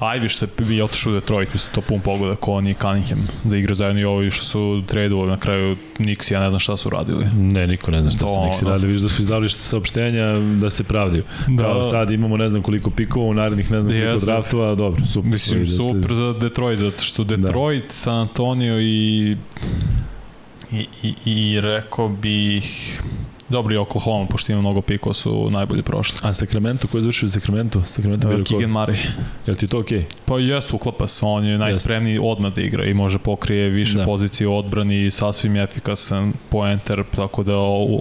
Ivy 0.00 0.28
što 0.28 0.44
je 0.44 0.50
bi 0.58 0.82
otišao 0.82 1.12
u 1.12 1.14
Detroit, 1.14 1.52
mislim 1.52 1.74
to 1.74 1.80
pun 1.80 2.00
pogoda 2.00 2.36
ko 2.36 2.52
on 2.52 2.66
i 2.66 2.74
Cunningham, 2.74 3.18
da 3.44 3.56
igra 3.56 3.74
zajedno 3.74 4.00
i 4.00 4.04
ovi 4.04 4.30
što 4.30 4.44
su 4.44 4.82
tradovali 4.86 5.30
na 5.30 5.36
kraju 5.36 5.76
Knicks, 5.94 6.30
ja 6.30 6.40
ne 6.40 6.48
znam 6.48 6.60
šta 6.60 6.76
su 6.76 6.90
radili. 6.90 7.24
Ne, 7.34 7.66
niko 7.66 7.90
ne 7.90 8.00
zna 8.00 8.10
šta 8.10 8.18
su 8.18 8.26
To, 8.26 8.44
neki 8.44 8.56
ono. 8.62 8.70
radili, 8.70 8.86
vidiš 8.86 9.02
da 9.02 9.08
su 9.08 9.22
izdali 9.22 9.48
što 9.48 9.58
saopštenja 9.60 10.26
da 10.60 10.70
se 10.70 10.84
pravdaju. 10.84 11.24
Da. 11.48 11.62
Kao 11.62 11.82
sad 11.82 12.10
imamo 12.10 12.36
ne 12.36 12.48
znam 12.48 12.62
koliko 12.62 12.90
pikova, 12.90 13.26
u 13.26 13.34
narednih 13.34 13.70
ne 13.70 13.82
znam 13.82 13.94
koliko 13.94 14.24
draftova, 14.24 14.74
dobro, 14.74 15.06
super. 15.06 15.30
Mislim, 15.30 15.60
Vidi 15.60 15.70
da 15.70 15.76
se- 15.76 15.90
super 15.90 16.14
za 16.14 16.32
Detroit, 16.32 16.78
zato 16.78 17.02
što 17.02 17.24
Detroit, 17.24 17.82
da. 17.82 17.92
San 17.92 18.18
Antonio 18.18 18.80
i, 18.80 19.36
i, 20.72 20.86
i, 21.02 21.14
i 21.26 21.60
rekao 21.60 22.08
bih 22.08 23.00
Dobri 23.50 23.76
Oklahoma, 23.76 24.26
pošto 24.26 24.52
ima 24.52 24.60
mnogo 24.60 24.80
pikova, 24.82 25.14
su 25.14 25.50
najbolji 25.50 25.82
prošli. 25.82 26.18
A 26.22 26.32
Sacramento, 26.32 26.88
ko 26.88 26.98
je 26.98 27.02
završio 27.02 27.26
u 27.26 27.30
Sacramento? 27.30 27.82
Sacramento 27.86 28.28
Uh, 28.28 28.42
Keegan 28.42 28.70
Murray. 28.70 28.96
Je 29.46 29.50
li 29.50 29.56
ti 29.56 29.66
to 29.66 29.78
okej? 29.78 30.04
Pa 30.24 30.38
jest, 30.38 30.72
uklapa 30.72 31.06
se, 31.06 31.26
on 31.26 31.44
je 31.44 31.58
najspremniji 31.58 32.18
odmah 32.22 32.52
da 32.52 32.60
igra 32.60 32.84
i 32.84 32.94
može 32.94 33.18
pokrije 33.18 33.68
više 33.68 33.92
Da. 33.92 33.98
da. 33.98 34.04
pozicije 34.04 34.48
u 34.48 34.56
odbrani 34.56 35.06
i 35.06 35.10
sasvim 35.10 35.56
je 35.56 35.62
efikasan 35.62 36.32
poenter, 36.50 37.04
tako 37.16 37.42
da 37.42 37.56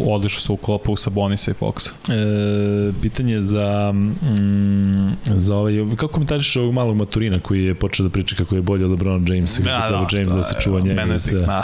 odlično 0.07 0.39
se 0.39 0.51
uklapa 0.51 0.91
u 0.91 0.95
Sabonisa 0.95 1.51
i 1.51 1.53
Foxa. 1.53 1.89
E, 2.09 2.93
pitanje 3.01 3.41
za 3.41 3.91
mm, 3.91 5.17
za 5.26 5.55
ovaj 5.55 5.73
kako 5.95 6.13
komentarišeš 6.13 6.55
ovog 6.55 6.73
malog 6.73 6.95
Maturina 6.95 7.39
koji 7.39 7.63
je 7.63 7.76
počeo 7.76 8.03
da 8.03 8.09
priča 8.09 8.35
kako 8.35 8.55
je 8.55 8.61
bolje 8.61 8.85
od 8.85 8.91
LeBron 8.91 9.26
Jamesa 9.27 9.63
kako 9.63 9.88
treba 9.88 10.07
James 10.11 10.27
šta 10.27 10.35
da 10.35 10.43
se 10.43 10.55
čuva 10.61 10.80
njega 10.80 10.95
mene 11.01 11.15
i 11.15 11.19
sve. 11.19 11.39
Da, 11.39 11.63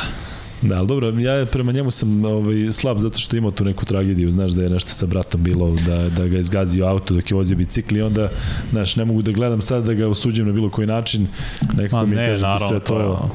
Da, 0.62 0.78
ali 0.78 0.88
dobro, 0.88 1.10
ja 1.20 1.46
prema 1.46 1.72
njemu 1.72 1.92
sam 1.92 2.26
ovaj, 2.26 2.72
slab 2.72 3.00
zato 3.00 3.20
što 3.20 3.38
imao 3.38 3.52
tu 3.52 3.66
neku 3.66 3.86
tragediju, 3.86 4.32
znaš 4.32 4.52
da 4.52 4.64
je 4.64 4.70
nešto 4.70 4.90
sa 4.90 5.06
bratom 5.06 5.44
bilo, 5.44 5.72
da, 5.86 6.10
da 6.10 6.28
ga 6.28 6.36
je 6.36 6.40
izgazio 6.40 6.86
auto 6.86 7.14
dok 7.14 7.32
je 7.32 7.36
vozio 7.36 7.58
bicikl 7.58 7.98
i 7.98 8.02
onda, 8.02 8.30
znaš, 8.72 8.96
ne 8.96 9.06
mogu 9.06 9.22
da 9.22 9.32
gledam 9.32 9.62
sad 9.62 9.86
da 9.86 9.94
ga 9.94 10.08
osuđujem 10.08 10.48
na 10.48 10.54
bilo 10.54 10.70
koji 10.70 10.88
način, 10.88 11.28
nekako 11.74 11.96
Ma 11.96 12.06
mi 12.06 12.16
ne, 12.16 12.28
kaže 12.28 12.42
da 12.42 12.60
sve 12.60 12.80
to 12.80 13.00
je... 13.00 13.06
to... 13.06 13.30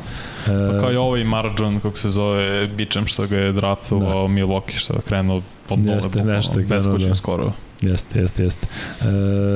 Pa 0.46 0.52
e, 0.52 0.80
kao 0.80 0.92
i 0.92 0.96
ovaj 0.96 1.24
Marjon, 1.24 1.80
kako 1.80 1.98
se 1.98 2.10
zove, 2.10 2.66
bičem 2.66 3.06
što 3.06 3.26
ga 3.26 3.36
je 3.36 3.52
draftovao 3.52 4.28
da. 4.28 4.34
Milwaukee, 4.34 4.78
što 4.78 4.94
je 4.94 5.00
krenuo 5.00 5.42
od 5.68 5.86
Jeste, 5.86 6.24
nešto 6.24 6.60
je 6.60 6.66
krenuo, 6.66 6.98
da. 6.98 7.14
skoro. 7.14 7.52
Jeste, 7.82 8.18
jeste, 8.18 8.42
jeste. 8.42 8.66
E, 9.00 9.04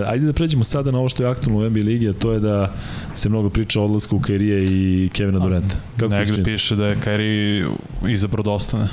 ajde 0.06 0.26
da 0.26 0.32
pređemo 0.32 0.64
sada 0.64 0.90
na 0.90 0.98
ovo 0.98 1.08
što 1.08 1.22
je 1.22 1.30
aktualno 1.30 1.58
u 1.58 1.70
NBA 1.70 1.80
ligi, 1.80 2.08
a 2.08 2.12
to 2.12 2.32
je 2.32 2.40
da 2.40 2.72
se 3.14 3.28
mnogo 3.28 3.50
priča 3.50 3.80
o 3.80 3.84
odlasku 3.84 4.20
Kairije 4.20 4.64
i 4.64 5.08
Kevina 5.08 5.38
Duranta. 5.38 5.76
Kako 5.96 6.14
Negde 6.14 6.42
piše 6.44 6.76
da 6.76 6.86
je 6.86 6.96
Kyrie 6.96 7.70
izabrao 8.08 8.42
da 8.42 8.50
ostane, 8.50 8.88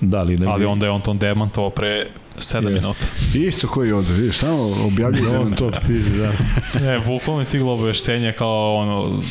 Da, 0.00 0.18
ali, 0.18 0.32
negde, 0.32 0.46
ali 0.46 0.64
onda 0.64 0.86
je 0.86 0.92
on 0.92 1.00
to 1.00 1.14
demantovao 1.14 1.70
pre 1.70 2.06
7 2.36 2.36
Jeste. 2.36 2.60
minuta. 2.60 3.06
Isto 3.36 3.68
koji 3.68 3.92
ovde, 3.92 4.12
vidiš, 4.12 4.36
samo 4.36 4.58
objavljaju 4.84 5.24
Non 5.24 5.48
stop 5.48 5.74
stiže, 5.76 6.10
da. 6.12 6.32
Ne, 6.82 7.00
bukvalno 7.00 7.40
je 7.40 7.44
stiglo 7.44 7.72
obaveštenje 7.72 8.32
kao 8.32 8.76
ono, 8.76 9.22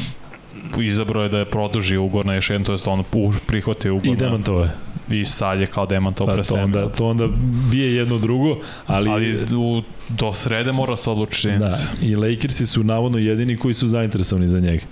izabrao 0.80 1.24
je 1.24 1.30
da 1.30 1.40
je 1.40 1.46
produži 1.46 1.98
ugovor 1.98 2.26
na 2.26 2.34
još 2.34 2.50
jedan, 2.50 2.64
to 2.64 2.72
je 2.72 2.78
ono 2.86 3.04
u- 3.14 3.34
prihvatio 3.48 3.96
ugovor 3.96 4.08
I 4.08 4.12
na- 4.14 4.18
demantove. 4.20 4.72
I 5.12 5.26
sad 5.26 5.60
je 5.60 5.68
kao 5.68 5.86
demantov 5.86 6.28
Pa 6.28 6.34
pre 6.34 6.44
to 6.44 6.56
7 6.56 6.64
onda, 6.64 6.90
to 6.90 7.08
onda 7.08 7.28
bije 7.72 7.96
jedno 7.96 8.18
drugo, 8.18 8.58
ali, 8.88 9.10
Ali 9.10 9.38
u, 9.56 9.82
do 10.10 10.34
srede 10.34 10.72
mora 10.72 10.98
se 10.98 11.10
odlučiti. 11.10 11.58
da, 11.58 11.78
i 12.02 12.16
Lakersi 12.16 12.66
su 12.66 12.84
navodno 12.84 13.18
jedini 13.18 13.58
koji 13.58 13.74
su 13.74 13.88
zainteresovani 13.88 14.48
za 14.48 14.60
njega. 14.60 14.84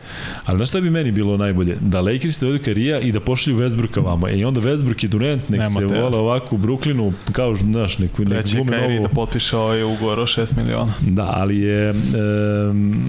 Ali 0.45 0.57
znaš 0.57 0.69
šta 0.69 0.81
bi 0.81 0.89
meni 0.89 1.11
bilo 1.11 1.37
najbolje? 1.37 1.77
Da 1.81 2.01
Lakersi 2.01 2.41
dovedu 2.45 2.63
Karija 2.63 2.99
i 2.99 3.11
da 3.11 3.19
pošalju 3.19 3.57
Westbrooka 3.57 4.03
vama. 4.03 4.29
E, 4.29 4.37
I 4.37 4.45
onda 4.45 4.61
Westbrook 4.61 5.05
i 5.05 5.07
Durant 5.07 5.49
nek 5.49 5.59
Nema 5.59 5.69
se 5.69 5.87
te. 5.87 6.01
vole 6.01 6.17
ovako 6.17 6.55
u 6.55 6.59
Brooklynu, 6.59 7.11
kao, 7.31 7.55
znaš, 7.55 7.97
neku, 7.97 8.21
neku 8.21 8.31
Treći 8.31 8.55
glume 8.55 8.71
Kyrie 8.71 8.95
novo. 8.95 9.07
da 9.07 9.13
potpiše 9.13 9.57
ovaj 9.57 9.83
ugovor 9.83 10.19
o 10.19 10.25
6 10.25 10.57
miliona. 10.63 10.93
Da, 11.01 11.33
ali 11.35 11.59
je 11.59 11.91
um, 11.91 13.03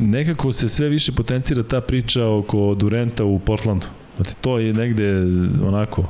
nekako 0.00 0.52
se 0.52 0.68
sve 0.68 0.88
više 0.88 1.12
potencira 1.12 1.62
ta 1.62 1.80
priča 1.80 2.26
oko 2.26 2.74
Durenta 2.74 3.24
u 3.24 3.38
Portlandu. 3.38 3.86
Znate, 4.16 4.34
to 4.40 4.58
je 4.58 4.72
negde 4.72 5.22
onako 5.66 6.04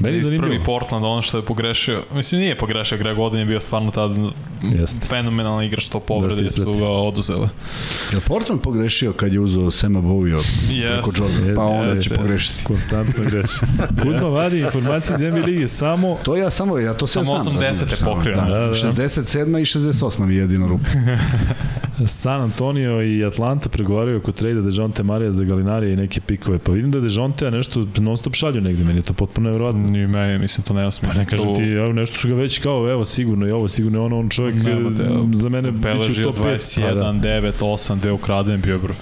Meni 0.00 0.14
je 0.14 0.18
Iz 0.18 0.24
zanimljivo. 0.24 0.52
prvi 0.52 0.64
Portland, 0.64 1.04
ono 1.04 1.22
što 1.22 1.36
je 1.36 1.44
pogrešio, 1.44 2.02
mislim 2.12 2.40
nije 2.40 2.58
pogrešio, 2.58 2.98
Greg 2.98 3.18
Oden 3.18 3.40
je 3.40 3.46
bio 3.46 3.60
stvarno 3.60 3.90
tad 3.90 4.10
Jeste. 4.62 5.06
fenomenalan 5.06 5.64
igrač, 5.64 5.84
to 5.84 5.98
Da 5.98 6.04
povrede 6.04 6.48
se 6.48 6.54
su 6.54 6.72
ga 6.72 6.86
oduzele. 6.88 7.48
Je 8.12 8.20
Portland 8.20 8.60
pogrešio 8.60 9.12
kad 9.12 9.32
je 9.32 9.40
uzeo 9.40 9.70
Sema 9.70 10.00
Bowio 10.00 10.38
preko 10.68 11.08
Jeste. 11.08 11.22
Jordana? 11.22 11.54
Pa 11.56 11.62
onda 11.64 11.84
jeste, 11.84 12.02
će 12.02 12.10
jeste. 12.10 12.22
pogrešiti. 12.22 12.64
Konstantno 12.64 13.24
greši. 13.24 13.54
Kuzma 14.02 14.28
vadi 14.28 14.58
informacije 14.60 15.14
iz 15.14 15.22
NBA 15.22 15.38
lige 15.40 15.68
samo 15.68 16.18
To 16.22 16.36
ja 16.36 16.50
samo, 16.50 16.78
ja 16.78 16.94
to 16.94 17.06
sve 17.06 17.24
Samo 17.24 17.40
znam. 17.40 17.56
80 17.56 17.60
razumeš, 17.60 17.98
samo, 17.98 18.14
pokrio. 18.14 18.34
Da, 18.34 18.40
Da, 18.42 18.58
da. 18.58 18.74
67. 18.74 19.60
i 19.60 19.64
68. 19.64 20.26
mi 20.26 20.34
je 20.34 20.40
jedino 20.40 20.68
rupa. 20.68 20.84
San 22.06 22.40
Antonio 22.40 23.02
i 23.02 23.24
Atlanta 23.24 23.68
pregovaraju 23.68 24.18
oko 24.18 24.32
trejda 24.32 24.60
Dejonte 24.60 25.02
Marija 25.02 25.32
za 25.32 25.44
Galinarija 25.44 25.92
i 25.92 25.96
neke 25.96 26.20
pikove. 26.20 26.58
Pa 26.58 26.72
vidim 26.72 26.90
da 26.90 27.00
Dejonte 27.00 27.50
nešto 27.50 27.86
non 27.96 28.16
stop 28.16 28.34
šalju 28.34 28.60
negde, 28.60 28.84
meni 28.84 28.98
je 28.98 29.02
to 29.02 29.12
potpuno 29.12 29.44
nevjerojatno. 29.50 29.98
I 29.98 30.06
meni, 30.06 30.38
mislim, 30.38 30.64
to 30.64 30.74
nema 30.74 30.86
Pa 30.86 30.90
smisla. 30.90 31.20
ne 31.22 31.26
kažem 31.26 31.54
ti, 31.54 31.62
evo 31.62 31.92
nešto 31.92 32.18
su 32.18 32.28
ga 32.28 32.34
već 32.34 32.58
kao, 32.58 32.90
evo 32.90 33.04
sigurno 33.04 33.48
i 33.48 33.50
ovo, 33.50 33.68
sigurno 33.68 33.98
je 33.98 34.04
ono, 34.04 34.18
on 34.18 34.28
čovjek 34.28 34.64
Nema 34.64 34.94
te, 34.94 35.08
za 35.32 35.48
mene 35.48 35.72
biće 35.72 36.26
u 36.26 36.32
top 36.32 36.44
5. 36.44 36.80
21, 36.80 37.20
9, 37.20 37.52
8, 37.60 38.00
2 38.00 38.10
ukraden 38.10 38.60
bio 38.60 38.78
brv. 38.78 38.94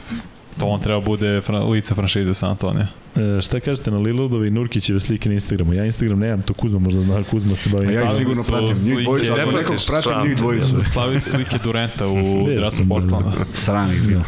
To 0.61 0.67
on 0.67 0.81
treba 0.81 1.01
bude 1.01 1.41
fra, 1.41 1.59
lice 1.59 1.95
franšize 1.95 2.35
San 2.35 2.51
Antonija. 2.51 2.87
E, 3.17 3.41
šta 3.43 3.61
kažete 3.61 3.91
na 3.91 3.99
Lillardove 3.99 4.49
i 4.49 4.51
Nurkićeve 4.51 5.01
slike 5.01 5.29
na 5.29 5.35
Instagramu? 5.35 5.75
Ja 5.75 5.85
Instagram 5.85 6.19
nemam, 6.19 6.43
to 6.43 6.55
Kuzma 6.55 6.79
možda 6.79 7.01
zna, 7.03 7.23
Kuzma 7.31 7.57
se 7.57 7.71
bavi 7.71 7.87
A 7.87 7.91
ja 7.91 8.05
ih 8.05 8.13
sigurno 8.13 8.43
su 8.43 8.53
pratim. 8.53 8.77
Njih 8.85 9.05
dvojicu, 9.05 9.33
Ne 9.33 9.47
pratim, 9.53 9.79
stvarno. 9.79 10.25
njih 10.25 10.37
dvojicu. 10.37 10.81
Slavi 10.93 11.21
slike 11.21 11.59
Durenta 11.65 12.07
u 12.09 12.47
drasu 12.57 12.83
da, 12.83 12.89
Portlanda. 12.89 13.33
Sram 13.53 13.93
ih 13.93 14.03
bilo. 14.03 14.23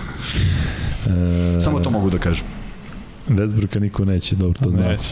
E, 1.57 1.61
Samo 1.61 1.81
to 1.81 1.91
mogu 1.91 2.11
da 2.11 2.19
kažem. 2.19 2.45
Westbrooka 3.29 3.81
niko 3.81 4.05
neće, 4.05 4.37
dobro, 4.37 4.59
to 4.63 4.71
znamo. 4.71 4.89
Neće. 4.89 5.09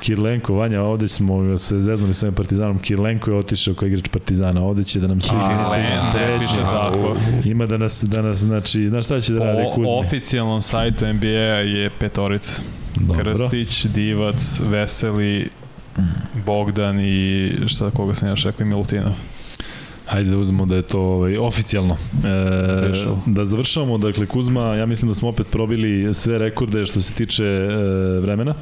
Kirlenko, 0.00 0.54
Vanja, 0.54 0.82
ovde 0.82 1.08
smo 1.08 1.58
se 1.58 1.78
zeznuli 1.78 2.14
s 2.14 2.22
ovim 2.22 2.34
Partizanom. 2.34 2.78
Kirlenko 2.78 3.30
je 3.30 3.36
otišao 3.36 3.74
kao 3.74 3.88
igrač 3.88 4.08
Partizana, 4.08 4.64
ovde 4.64 4.84
će 4.84 5.00
da 5.00 5.06
nam 5.06 5.20
stiže 5.20 5.38
tako. 6.56 7.16
Ima 7.44 7.66
da 7.66 7.78
nas, 7.78 8.04
da 8.08 8.22
nas, 8.22 8.38
znači, 8.38 8.88
znaš 8.88 9.04
šta 9.04 9.20
će 9.20 9.32
da 9.32 9.44
radi 9.44 9.62
Po 9.62 9.74
Kuzmi? 9.74 9.98
oficijalnom 10.06 10.62
sajtu 10.62 11.06
NBA 11.06 11.26
je 11.26 11.90
petorica. 12.00 12.62
Dobro. 12.96 13.24
Krstić, 13.24 13.84
Divac, 13.84 14.60
Veseli, 14.64 15.48
Bogdan 16.46 17.00
i 17.00 17.50
šta 17.66 17.90
koga 17.90 18.14
sam 18.14 18.28
još 18.28 18.44
rekao 18.44 18.64
i 18.64 18.68
Milutinov. 18.68 19.12
Ajde 20.08 20.30
da 20.30 20.38
uzmemo 20.38 20.66
da 20.66 20.76
je 20.76 20.82
to 20.82 21.00
ovaj, 21.00 21.36
oficijalno. 21.36 21.96
E, 22.24 23.22
da 23.26 23.44
završavamo, 23.44 23.98
dakle 23.98 24.26
Kuzma, 24.26 24.74
ja 24.74 24.86
mislim 24.86 25.08
da 25.08 25.14
smo 25.14 25.28
opet 25.28 25.46
probili 25.50 26.14
sve 26.14 26.38
rekorde 26.38 26.84
što 26.84 27.00
se 27.00 27.12
tiče 27.12 27.44
e, 27.44 27.68
vremena. 28.20 28.54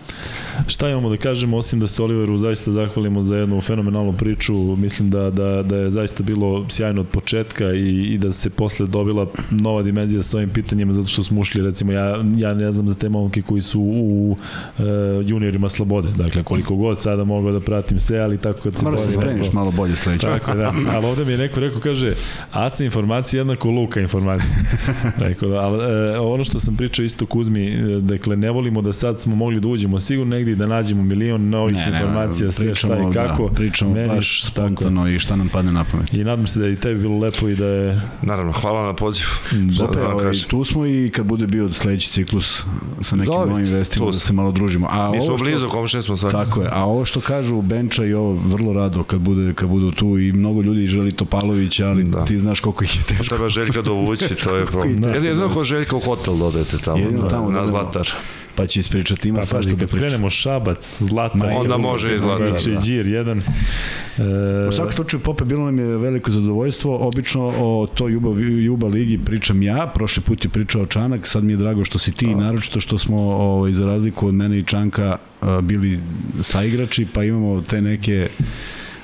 Šta 0.67 0.89
imamo 0.89 1.11
da 1.11 1.17
kažemo, 1.17 1.57
osim 1.57 1.81
da 1.81 1.87
se 1.87 2.03
Oliveru 2.03 2.39
zaista 2.39 2.71
zahvalimo 2.71 3.23
za 3.23 3.37
jednu 3.37 3.61
fenomenalnu 3.61 4.13
priču, 4.13 4.55
mislim 4.77 5.11
da, 5.11 5.31
da, 5.31 5.63
da 5.63 5.77
je 5.77 5.91
zaista 5.91 6.23
bilo 6.23 6.67
sjajno 6.69 7.01
od 7.01 7.09
početka 7.09 7.73
i, 7.73 8.03
i 8.03 8.19
da 8.19 8.33
se 8.33 8.51
posle 8.51 8.87
dobila 8.87 9.27
nova 9.51 9.83
dimenzija 9.83 10.23
sa 10.23 10.37
ovim 10.37 10.51
pitanjima, 10.51 10.93
zato 10.93 11.09
što 11.09 11.23
smo 11.23 11.41
ušli, 11.41 11.63
recimo, 11.63 11.93
ja, 11.93 12.25
ja 12.37 12.55
ne 12.55 12.73
znam 12.73 12.89
za 12.89 12.95
te 12.95 13.09
momke 13.09 13.43
koji 13.43 13.61
su 13.61 13.81
u 13.81 14.37
e, 14.79 14.83
juniorima 15.27 15.69
slobode, 15.69 16.09
dakle 16.17 16.43
koliko 16.43 16.77
god 16.77 17.01
sada 17.01 17.25
mogao 17.25 17.53
da 17.53 17.61
pratim 17.61 18.01
sve, 18.01 18.19
ali 18.19 18.39
tako 18.39 18.61
kad 18.61 18.77
se 18.77 18.85
Mora 18.85 18.99
se 18.99 19.13
spremiš 19.13 19.53
malo 19.53 19.71
bolje 19.71 19.97
sledeće. 19.97 20.27
Tako 20.27 20.55
da. 20.55 20.73
Ali 20.95 21.07
ovde 21.07 21.25
mi 21.25 21.36
je 21.37 21.49
neko 21.49 21.61
rekao, 21.61 21.81
kaže, 21.81 22.15
ACA 22.53 22.85
informacija 22.85 23.41
jednako 23.41 23.71
Luka 23.71 24.01
informacija. 24.01 24.57
rekao 25.29 25.49
da, 25.49 25.57
ali 25.57 25.85
e, 25.85 26.19
ono 26.19 26.45
što 26.45 26.59
sam 26.59 26.77
pričao 26.77 27.05
isto 27.05 27.27
Kuzmi, 27.27 27.67
e, 27.67 28.01
dakle, 28.01 28.37
ne 28.37 28.51
volimo 28.51 28.83
da 28.83 28.93
sad 28.93 29.21
smo 29.21 29.37
mogli 29.37 29.61
da 29.61 29.69
uđemo 29.69 29.99
sigurno 29.99 30.37
negdje 30.37 30.53
i 30.53 30.57
da 30.57 30.67
nađemo 30.67 31.03
milion 31.03 31.49
novih 31.49 31.77
Ne, 31.77 31.87
ne, 31.87 31.93
informacija, 31.93 32.51
sve 32.51 32.75
šta 32.75 32.99
i 33.01 33.13
kako. 33.13 33.49
Da, 33.49 33.55
pričamo 33.55 33.95
Meni 33.95 34.09
baš 34.09 34.41
tako. 34.41 34.53
spontano 34.53 35.09
i 35.09 35.19
šta 35.19 35.37
nam 35.37 35.49
padne 35.49 35.73
na 35.73 35.85
pamet. 35.85 36.15
I 36.15 36.25
nadam 36.25 36.47
se 36.47 36.61
da 36.61 36.67
je 36.67 36.73
i 36.73 36.77
tebi 36.77 37.01
bilo 37.01 37.19
lepo 37.19 37.49
i 37.49 37.55
da 37.57 37.67
je... 37.67 38.01
Naravno, 38.23 38.53
hvala 38.53 38.87
na 38.87 38.95
pozivu. 38.95 39.29
Da, 39.53 39.85
Opet, 39.85 39.97
Opet, 39.97 40.09
da 40.09 40.15
ovaj, 40.15 40.33
tu 40.49 40.65
smo 40.65 40.87
i 40.87 41.11
kad 41.15 41.27
bude 41.27 41.47
bio 41.47 41.73
sledeći 41.73 42.11
ciklus 42.11 42.65
sa 43.01 43.17
nekim 43.17 43.33
Dobri, 43.35 43.51
novim 43.51 43.67
vestima 43.67 44.07
da 44.07 44.13
se 44.13 44.33
malo 44.33 44.53
družimo. 44.53 44.87
A 44.91 45.11
Mi 45.11 45.21
smo 45.21 45.37
što- 45.37 45.45
blizu, 45.45 45.69
komšine 45.69 46.03
smo 46.03 46.17
sad. 46.17 46.33
Tako 46.33 46.63
je, 46.63 46.69
a 46.73 46.85
ovo 46.85 47.05
što 47.05 47.21
kažu 47.21 47.63
Benča 47.63 48.05
i 48.05 48.15
ovo 48.15 48.33
vrlo 48.33 48.73
rado 48.73 49.03
kad 49.03 49.21
bude 49.21 49.55
kad 49.55 49.69
budu 49.69 49.91
tu 49.91 50.19
i 50.19 50.33
mnogo 50.33 50.63
ljudi 50.63 50.87
želi 50.87 51.13
Topalovića, 51.27 51.89
ali 51.89 52.05
Da. 52.05 52.25
ti 52.25 52.39
znaš 52.39 52.61
koliko 52.61 52.85
ih 52.85 52.97
je 52.97 53.03
teško. 53.05 53.25
Treba 53.25 53.49
Željka 53.49 53.83
dovući, 53.83 54.35
to 54.35 54.57
je 54.57 54.67
problem. 54.73 55.01
Da. 55.01 55.09
Jedino 55.09 55.49
ko 55.49 55.65
Željka 55.65 55.97
u 55.97 56.01
hotel 56.01 56.37
dodajete 56.37 56.79
tamo, 56.79 56.99
Jedino 56.99 57.23
da, 57.23 57.29
tamo 57.29 57.51
na. 57.51 57.67
Zlatar. 57.67 58.09
Pa 58.55 58.67
će 58.67 58.81
ispričati, 58.81 59.29
ima 59.29 59.39
Pa 59.39 59.47
svašta 59.47 59.71
da 59.71 59.77
kad 59.77 59.89
priča. 59.89 59.97
krenemo 59.99 60.31
Šabac, 60.31 60.97
Zlata, 61.01 61.37
Ma, 61.37 61.47
Onda 61.47 61.77
može 61.77 62.15
i 62.15 62.19
Zlatar, 62.19 62.47
Znači, 62.49 62.71
da. 62.71 62.81
Đir, 62.81 63.07
jedan. 63.07 63.39
E, 63.39 64.69
U 64.69 64.73
svakom 64.73 64.93
slučaju, 64.93 65.21
Pope, 65.21 65.45
bilo 65.45 65.65
nam 65.65 65.79
je 65.79 65.85
veliko 65.87 66.31
zadovoljstvo. 66.31 66.97
Obično 66.99 67.43
o 67.49 67.87
toj 67.87 68.13
Juba, 68.13 68.31
Juba 68.41 68.87
ligi 68.87 69.19
pričam 69.19 69.63
ja, 69.63 69.93
prošli 69.95 70.23
put 70.23 70.45
je 70.45 70.51
pričao 70.51 70.87
Čanak, 70.87 71.27
sad 71.27 71.45
mi 71.45 71.53
je 71.53 71.57
drago 71.57 71.85
što 71.85 71.99
si 71.99 72.13
ti, 72.13 72.35
naročito 72.35 72.81
što 72.81 72.99
smo 72.99 73.17
ovaj, 73.21 73.73
za 73.73 73.87
razliku 73.87 74.29
od 74.29 74.35
mene 74.35 74.59
i 74.59 74.65
Čanka 74.65 75.17
a, 75.41 75.61
bili 75.61 76.01
saigrači, 76.41 77.07
pa 77.07 77.25
imamo 77.25 77.61
te 77.63 77.83
neke 77.83 78.29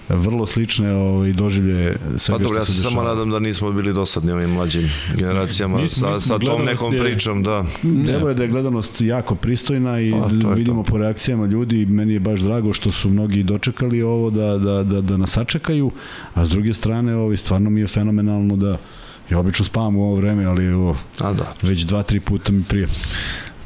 vrlo 0.09 0.47
slične 0.47 0.95
ovaj, 0.95 1.33
doživlje 1.33 1.97
Pa 2.05 2.19
svega 2.19 2.39
dobro, 2.39 2.59
ja 2.59 2.65
se 2.65 2.73
samo 2.75 3.03
nadam 3.03 3.31
da 3.31 3.39
nismo 3.39 3.73
bili 3.73 3.93
dosadni 3.93 4.33
ovim 4.33 4.51
mlađim 4.51 4.91
generacijama 5.15 5.79
Mi 5.79 5.89
smo- 5.89 6.09
sa, 6.09 6.21
sa 6.21 6.39
tom 6.39 6.65
nekom 6.65 6.95
je- 6.95 7.01
pričom, 7.01 7.43
da. 7.43 7.65
Devo 7.83 8.29
je 8.29 8.35
da 8.35 8.43
je 8.43 8.49
gledanost 8.49 9.01
jako 9.01 9.35
pristojna 9.35 10.01
i 10.01 10.11
Pa, 10.13 10.27
vidimo 10.49 10.83
to. 10.83 10.91
po 10.91 10.99
reakcijama 10.99 11.47
ljudi, 11.47 11.87
meni 11.87 12.13
je 12.13 12.21
baš 12.21 12.41
drago 12.41 12.73
što 12.73 12.93
su 12.93 13.11
mnogi 13.11 13.43
dočekali 13.43 14.03
ovo 14.03 14.31
da, 14.31 14.59
da, 14.59 14.83
da, 14.85 15.01
da 15.01 15.17
nas 15.17 15.31
sačekaju, 15.31 15.91
a 16.35 16.45
s 16.45 16.51
druge 16.51 16.73
strane 16.73 17.17
ovaj, 17.17 17.37
stvarno 17.37 17.71
mi 17.71 17.81
je 17.81 17.87
fenomenalno 17.87 18.57
da 18.57 18.79
ja 19.31 19.39
obično 19.39 19.65
spavam 19.65 19.97
u 19.97 20.03
ovo 20.03 20.15
vreme, 20.15 20.45
ali 20.45 20.65
evo, 20.65 20.97
A 21.19 21.33
da. 21.33 21.55
već 21.63 21.81
dva, 21.81 22.03
tri 22.03 22.21
puta 22.21 22.53
mi 22.53 22.65
prije. 22.65 22.89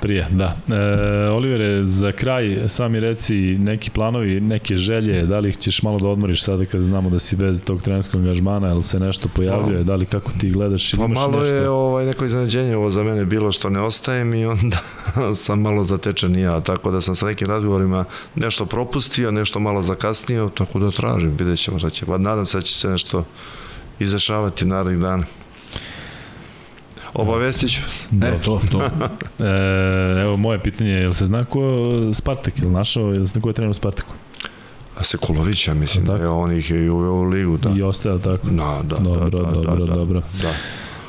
Prije, 0.00 0.28
da. 0.30 0.56
E, 0.68 1.30
Olivere, 1.30 1.84
za 1.84 2.12
kraj 2.12 2.68
sami 2.68 3.00
reci 3.00 3.34
neki 3.58 3.90
planovi, 3.90 4.40
neke 4.40 4.76
želje, 4.76 5.22
da 5.22 5.38
li 5.38 5.48
ih 5.48 5.56
ćeš 5.56 5.82
malo 5.82 5.98
da 5.98 6.08
odmoriš 6.08 6.42
sada 6.44 6.64
kad 6.64 6.82
znamo 6.82 7.10
da 7.10 7.18
si 7.18 7.36
bez 7.36 7.62
tog 7.64 7.82
trenerskog 7.82 8.20
angažmana, 8.20 8.70
ili 8.70 8.82
se 8.82 9.00
nešto 9.00 9.28
pojavljuje, 9.28 9.84
da 9.84 9.96
li 9.96 10.06
kako 10.06 10.32
ti 10.40 10.50
gledaš 10.50 10.92
ili 10.92 11.00
Pa 11.00 11.06
imaš 11.06 11.18
malo 11.18 11.38
nešto? 11.38 11.54
je 11.54 11.68
ovaj, 11.68 12.06
neko 12.06 12.24
iznenađenje 12.24 12.76
ovo 12.76 12.90
za 12.90 13.02
mene 13.02 13.24
bilo 13.24 13.52
što 13.52 13.70
ne 13.70 13.80
ostajem 13.80 14.34
i 14.34 14.46
onda 14.46 14.78
sam 15.44 15.60
malo 15.60 15.84
zatečen 15.84 16.36
i 16.36 16.40
ja, 16.40 16.60
tako 16.60 16.90
da 16.90 17.00
sam 17.00 17.16
sa 17.16 17.26
nekim 17.26 17.48
razgovorima 17.48 18.04
nešto 18.34 18.66
propustio, 18.66 19.30
nešto 19.30 19.60
malo 19.60 19.82
zakasnio, 19.82 20.50
tako 20.54 20.78
da 20.78 20.90
tražim, 20.90 21.36
vidjet 21.38 21.58
ćemo 21.58 21.78
šta 21.78 21.90
će. 21.90 22.06
Pa 22.06 22.18
nadam 22.18 22.46
se 22.46 22.58
da 22.58 22.62
će 22.62 22.74
se 22.74 22.88
nešto 22.88 23.24
izdešavati 23.98 24.64
narednih 24.64 24.98
dana. 24.98 25.24
Obavestit 27.18 27.70
ću 27.70 27.80
vas. 27.86 28.06
Da, 28.10 28.26
e, 28.26 28.38
to, 28.44 28.60
to. 28.72 28.82
E, 29.44 30.20
evo 30.22 30.36
moje 30.36 30.58
pitanje, 30.58 30.90
je 30.90 31.08
li 31.08 31.14
se 31.14 31.26
zna 31.26 31.44
ko 31.44 31.62
je 31.62 32.14
Spartak, 32.14 32.58
je 32.58 32.64
li 32.64 32.70
našao, 32.70 33.12
je 33.12 33.18
li 33.18 33.26
se 33.26 33.32
zna 33.32 33.42
ko 33.42 33.48
je 33.48 33.52
trener 33.52 33.70
u 33.70 33.74
Spartaku? 33.74 34.12
A 34.96 35.04
Sekulović, 35.04 35.68
ja 35.68 35.74
mislim 35.74 36.04
da 36.04 36.16
je 36.16 36.28
on 36.28 36.52
ih 36.52 36.70
je 36.70 36.84
i 36.84 36.90
uveo 36.90 37.12
u 37.12 37.24
ligu, 37.24 37.56
da. 37.56 37.70
I 37.76 37.82
ostaje 37.82 38.22
tako? 38.22 38.48
Da, 38.50 38.80
da, 38.84 38.96
Dobro, 38.96 39.30
da, 39.30 39.38
da, 39.38 39.50
dobro, 39.50 39.86
da, 39.86 39.94
dobro. 39.94 40.20
Da. 40.42 40.52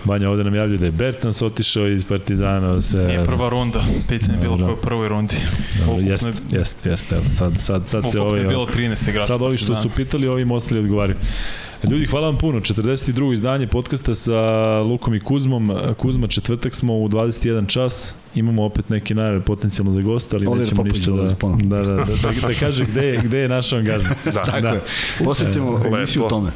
Vanja 0.05 0.29
ovde 0.29 0.43
nam 0.43 0.55
javlja 0.55 0.77
da 0.77 0.85
je 0.85 0.91
Bertans 0.91 1.41
otišao 1.41 1.87
iz 1.87 2.03
Partizana, 2.05 2.81
sve... 2.81 3.07
Nije 3.07 3.23
prva 3.23 3.49
runda, 3.49 3.83
pitanje 4.07 4.33
je 4.33 4.41
bilo 4.41 4.57
koje 4.57 4.73
u 4.73 4.75
prvoj 4.75 5.07
rundi. 5.07 5.35
Jeste, 5.99 6.31
jeste, 6.51 6.89
jeste. 6.89 7.15
Sad, 7.29 7.53
sad, 7.57 7.87
sad 7.87 8.01
se 8.01 8.07
Ukupno 8.07 8.23
ovaj... 8.23 8.39
je 8.41 8.47
bilo 8.47 8.65
13 8.65 9.09
igrača. 9.09 9.27
Sad 9.27 9.41
ovi 9.41 9.57
što 9.57 9.75
su 9.75 9.89
pitali, 9.89 10.27
ovim 10.27 10.51
ostali 10.51 10.79
odgovaraju. 10.79 11.17
Ljudi, 11.83 12.05
hvala 12.05 12.27
vam 12.27 12.37
puno. 12.37 12.59
42. 12.59 13.33
izdanje 13.33 13.67
podcasta 13.67 14.15
sa 14.15 14.39
Lukom 14.81 15.15
i 15.15 15.19
Kuzmom. 15.19 15.71
Kuzma, 15.97 16.27
četvrtak 16.27 16.75
smo 16.75 16.97
u 16.97 17.09
21 17.09 17.67
čas. 17.67 18.15
Imamo 18.35 18.63
opet 18.63 18.89
neke 18.89 19.15
najave 19.15 19.41
potencijalno 19.41 19.93
za 19.93 20.01
gosta, 20.01 20.35
ali 20.35 20.47
Oliver 20.47 20.63
nećemo 20.63 20.83
Popović 20.83 20.97
ništa 20.97 21.11
da, 21.11 21.81
da, 21.81 21.83
da, 21.83 21.93
da, 21.93 22.05
da, 22.05 22.47
da 22.47 22.53
kaže 22.59 22.85
gde 22.85 23.05
je, 23.05 23.21
gde 23.23 23.37
je 23.37 23.49
naš 23.49 23.73
angažman. 23.73 24.15
Da. 24.33 24.43
Tako 24.43 24.67
je. 24.67 24.81
Posjetimo 25.23 25.71
Lepo. 25.71 25.97
emisiju 25.97 26.25
o 26.25 26.29
tome. 26.29 26.51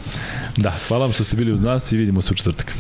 Da, 0.58 0.74
hvala 0.88 1.06
vam 1.06 1.14
što 1.14 1.24
ste 1.24 1.38
bili 1.38 1.52
uz 1.52 1.62
nas 1.62 1.92
i 1.92 1.98
vidimo 1.98 2.22
se 2.22 2.34
u 2.34 2.36
četvrtak. 2.36 2.76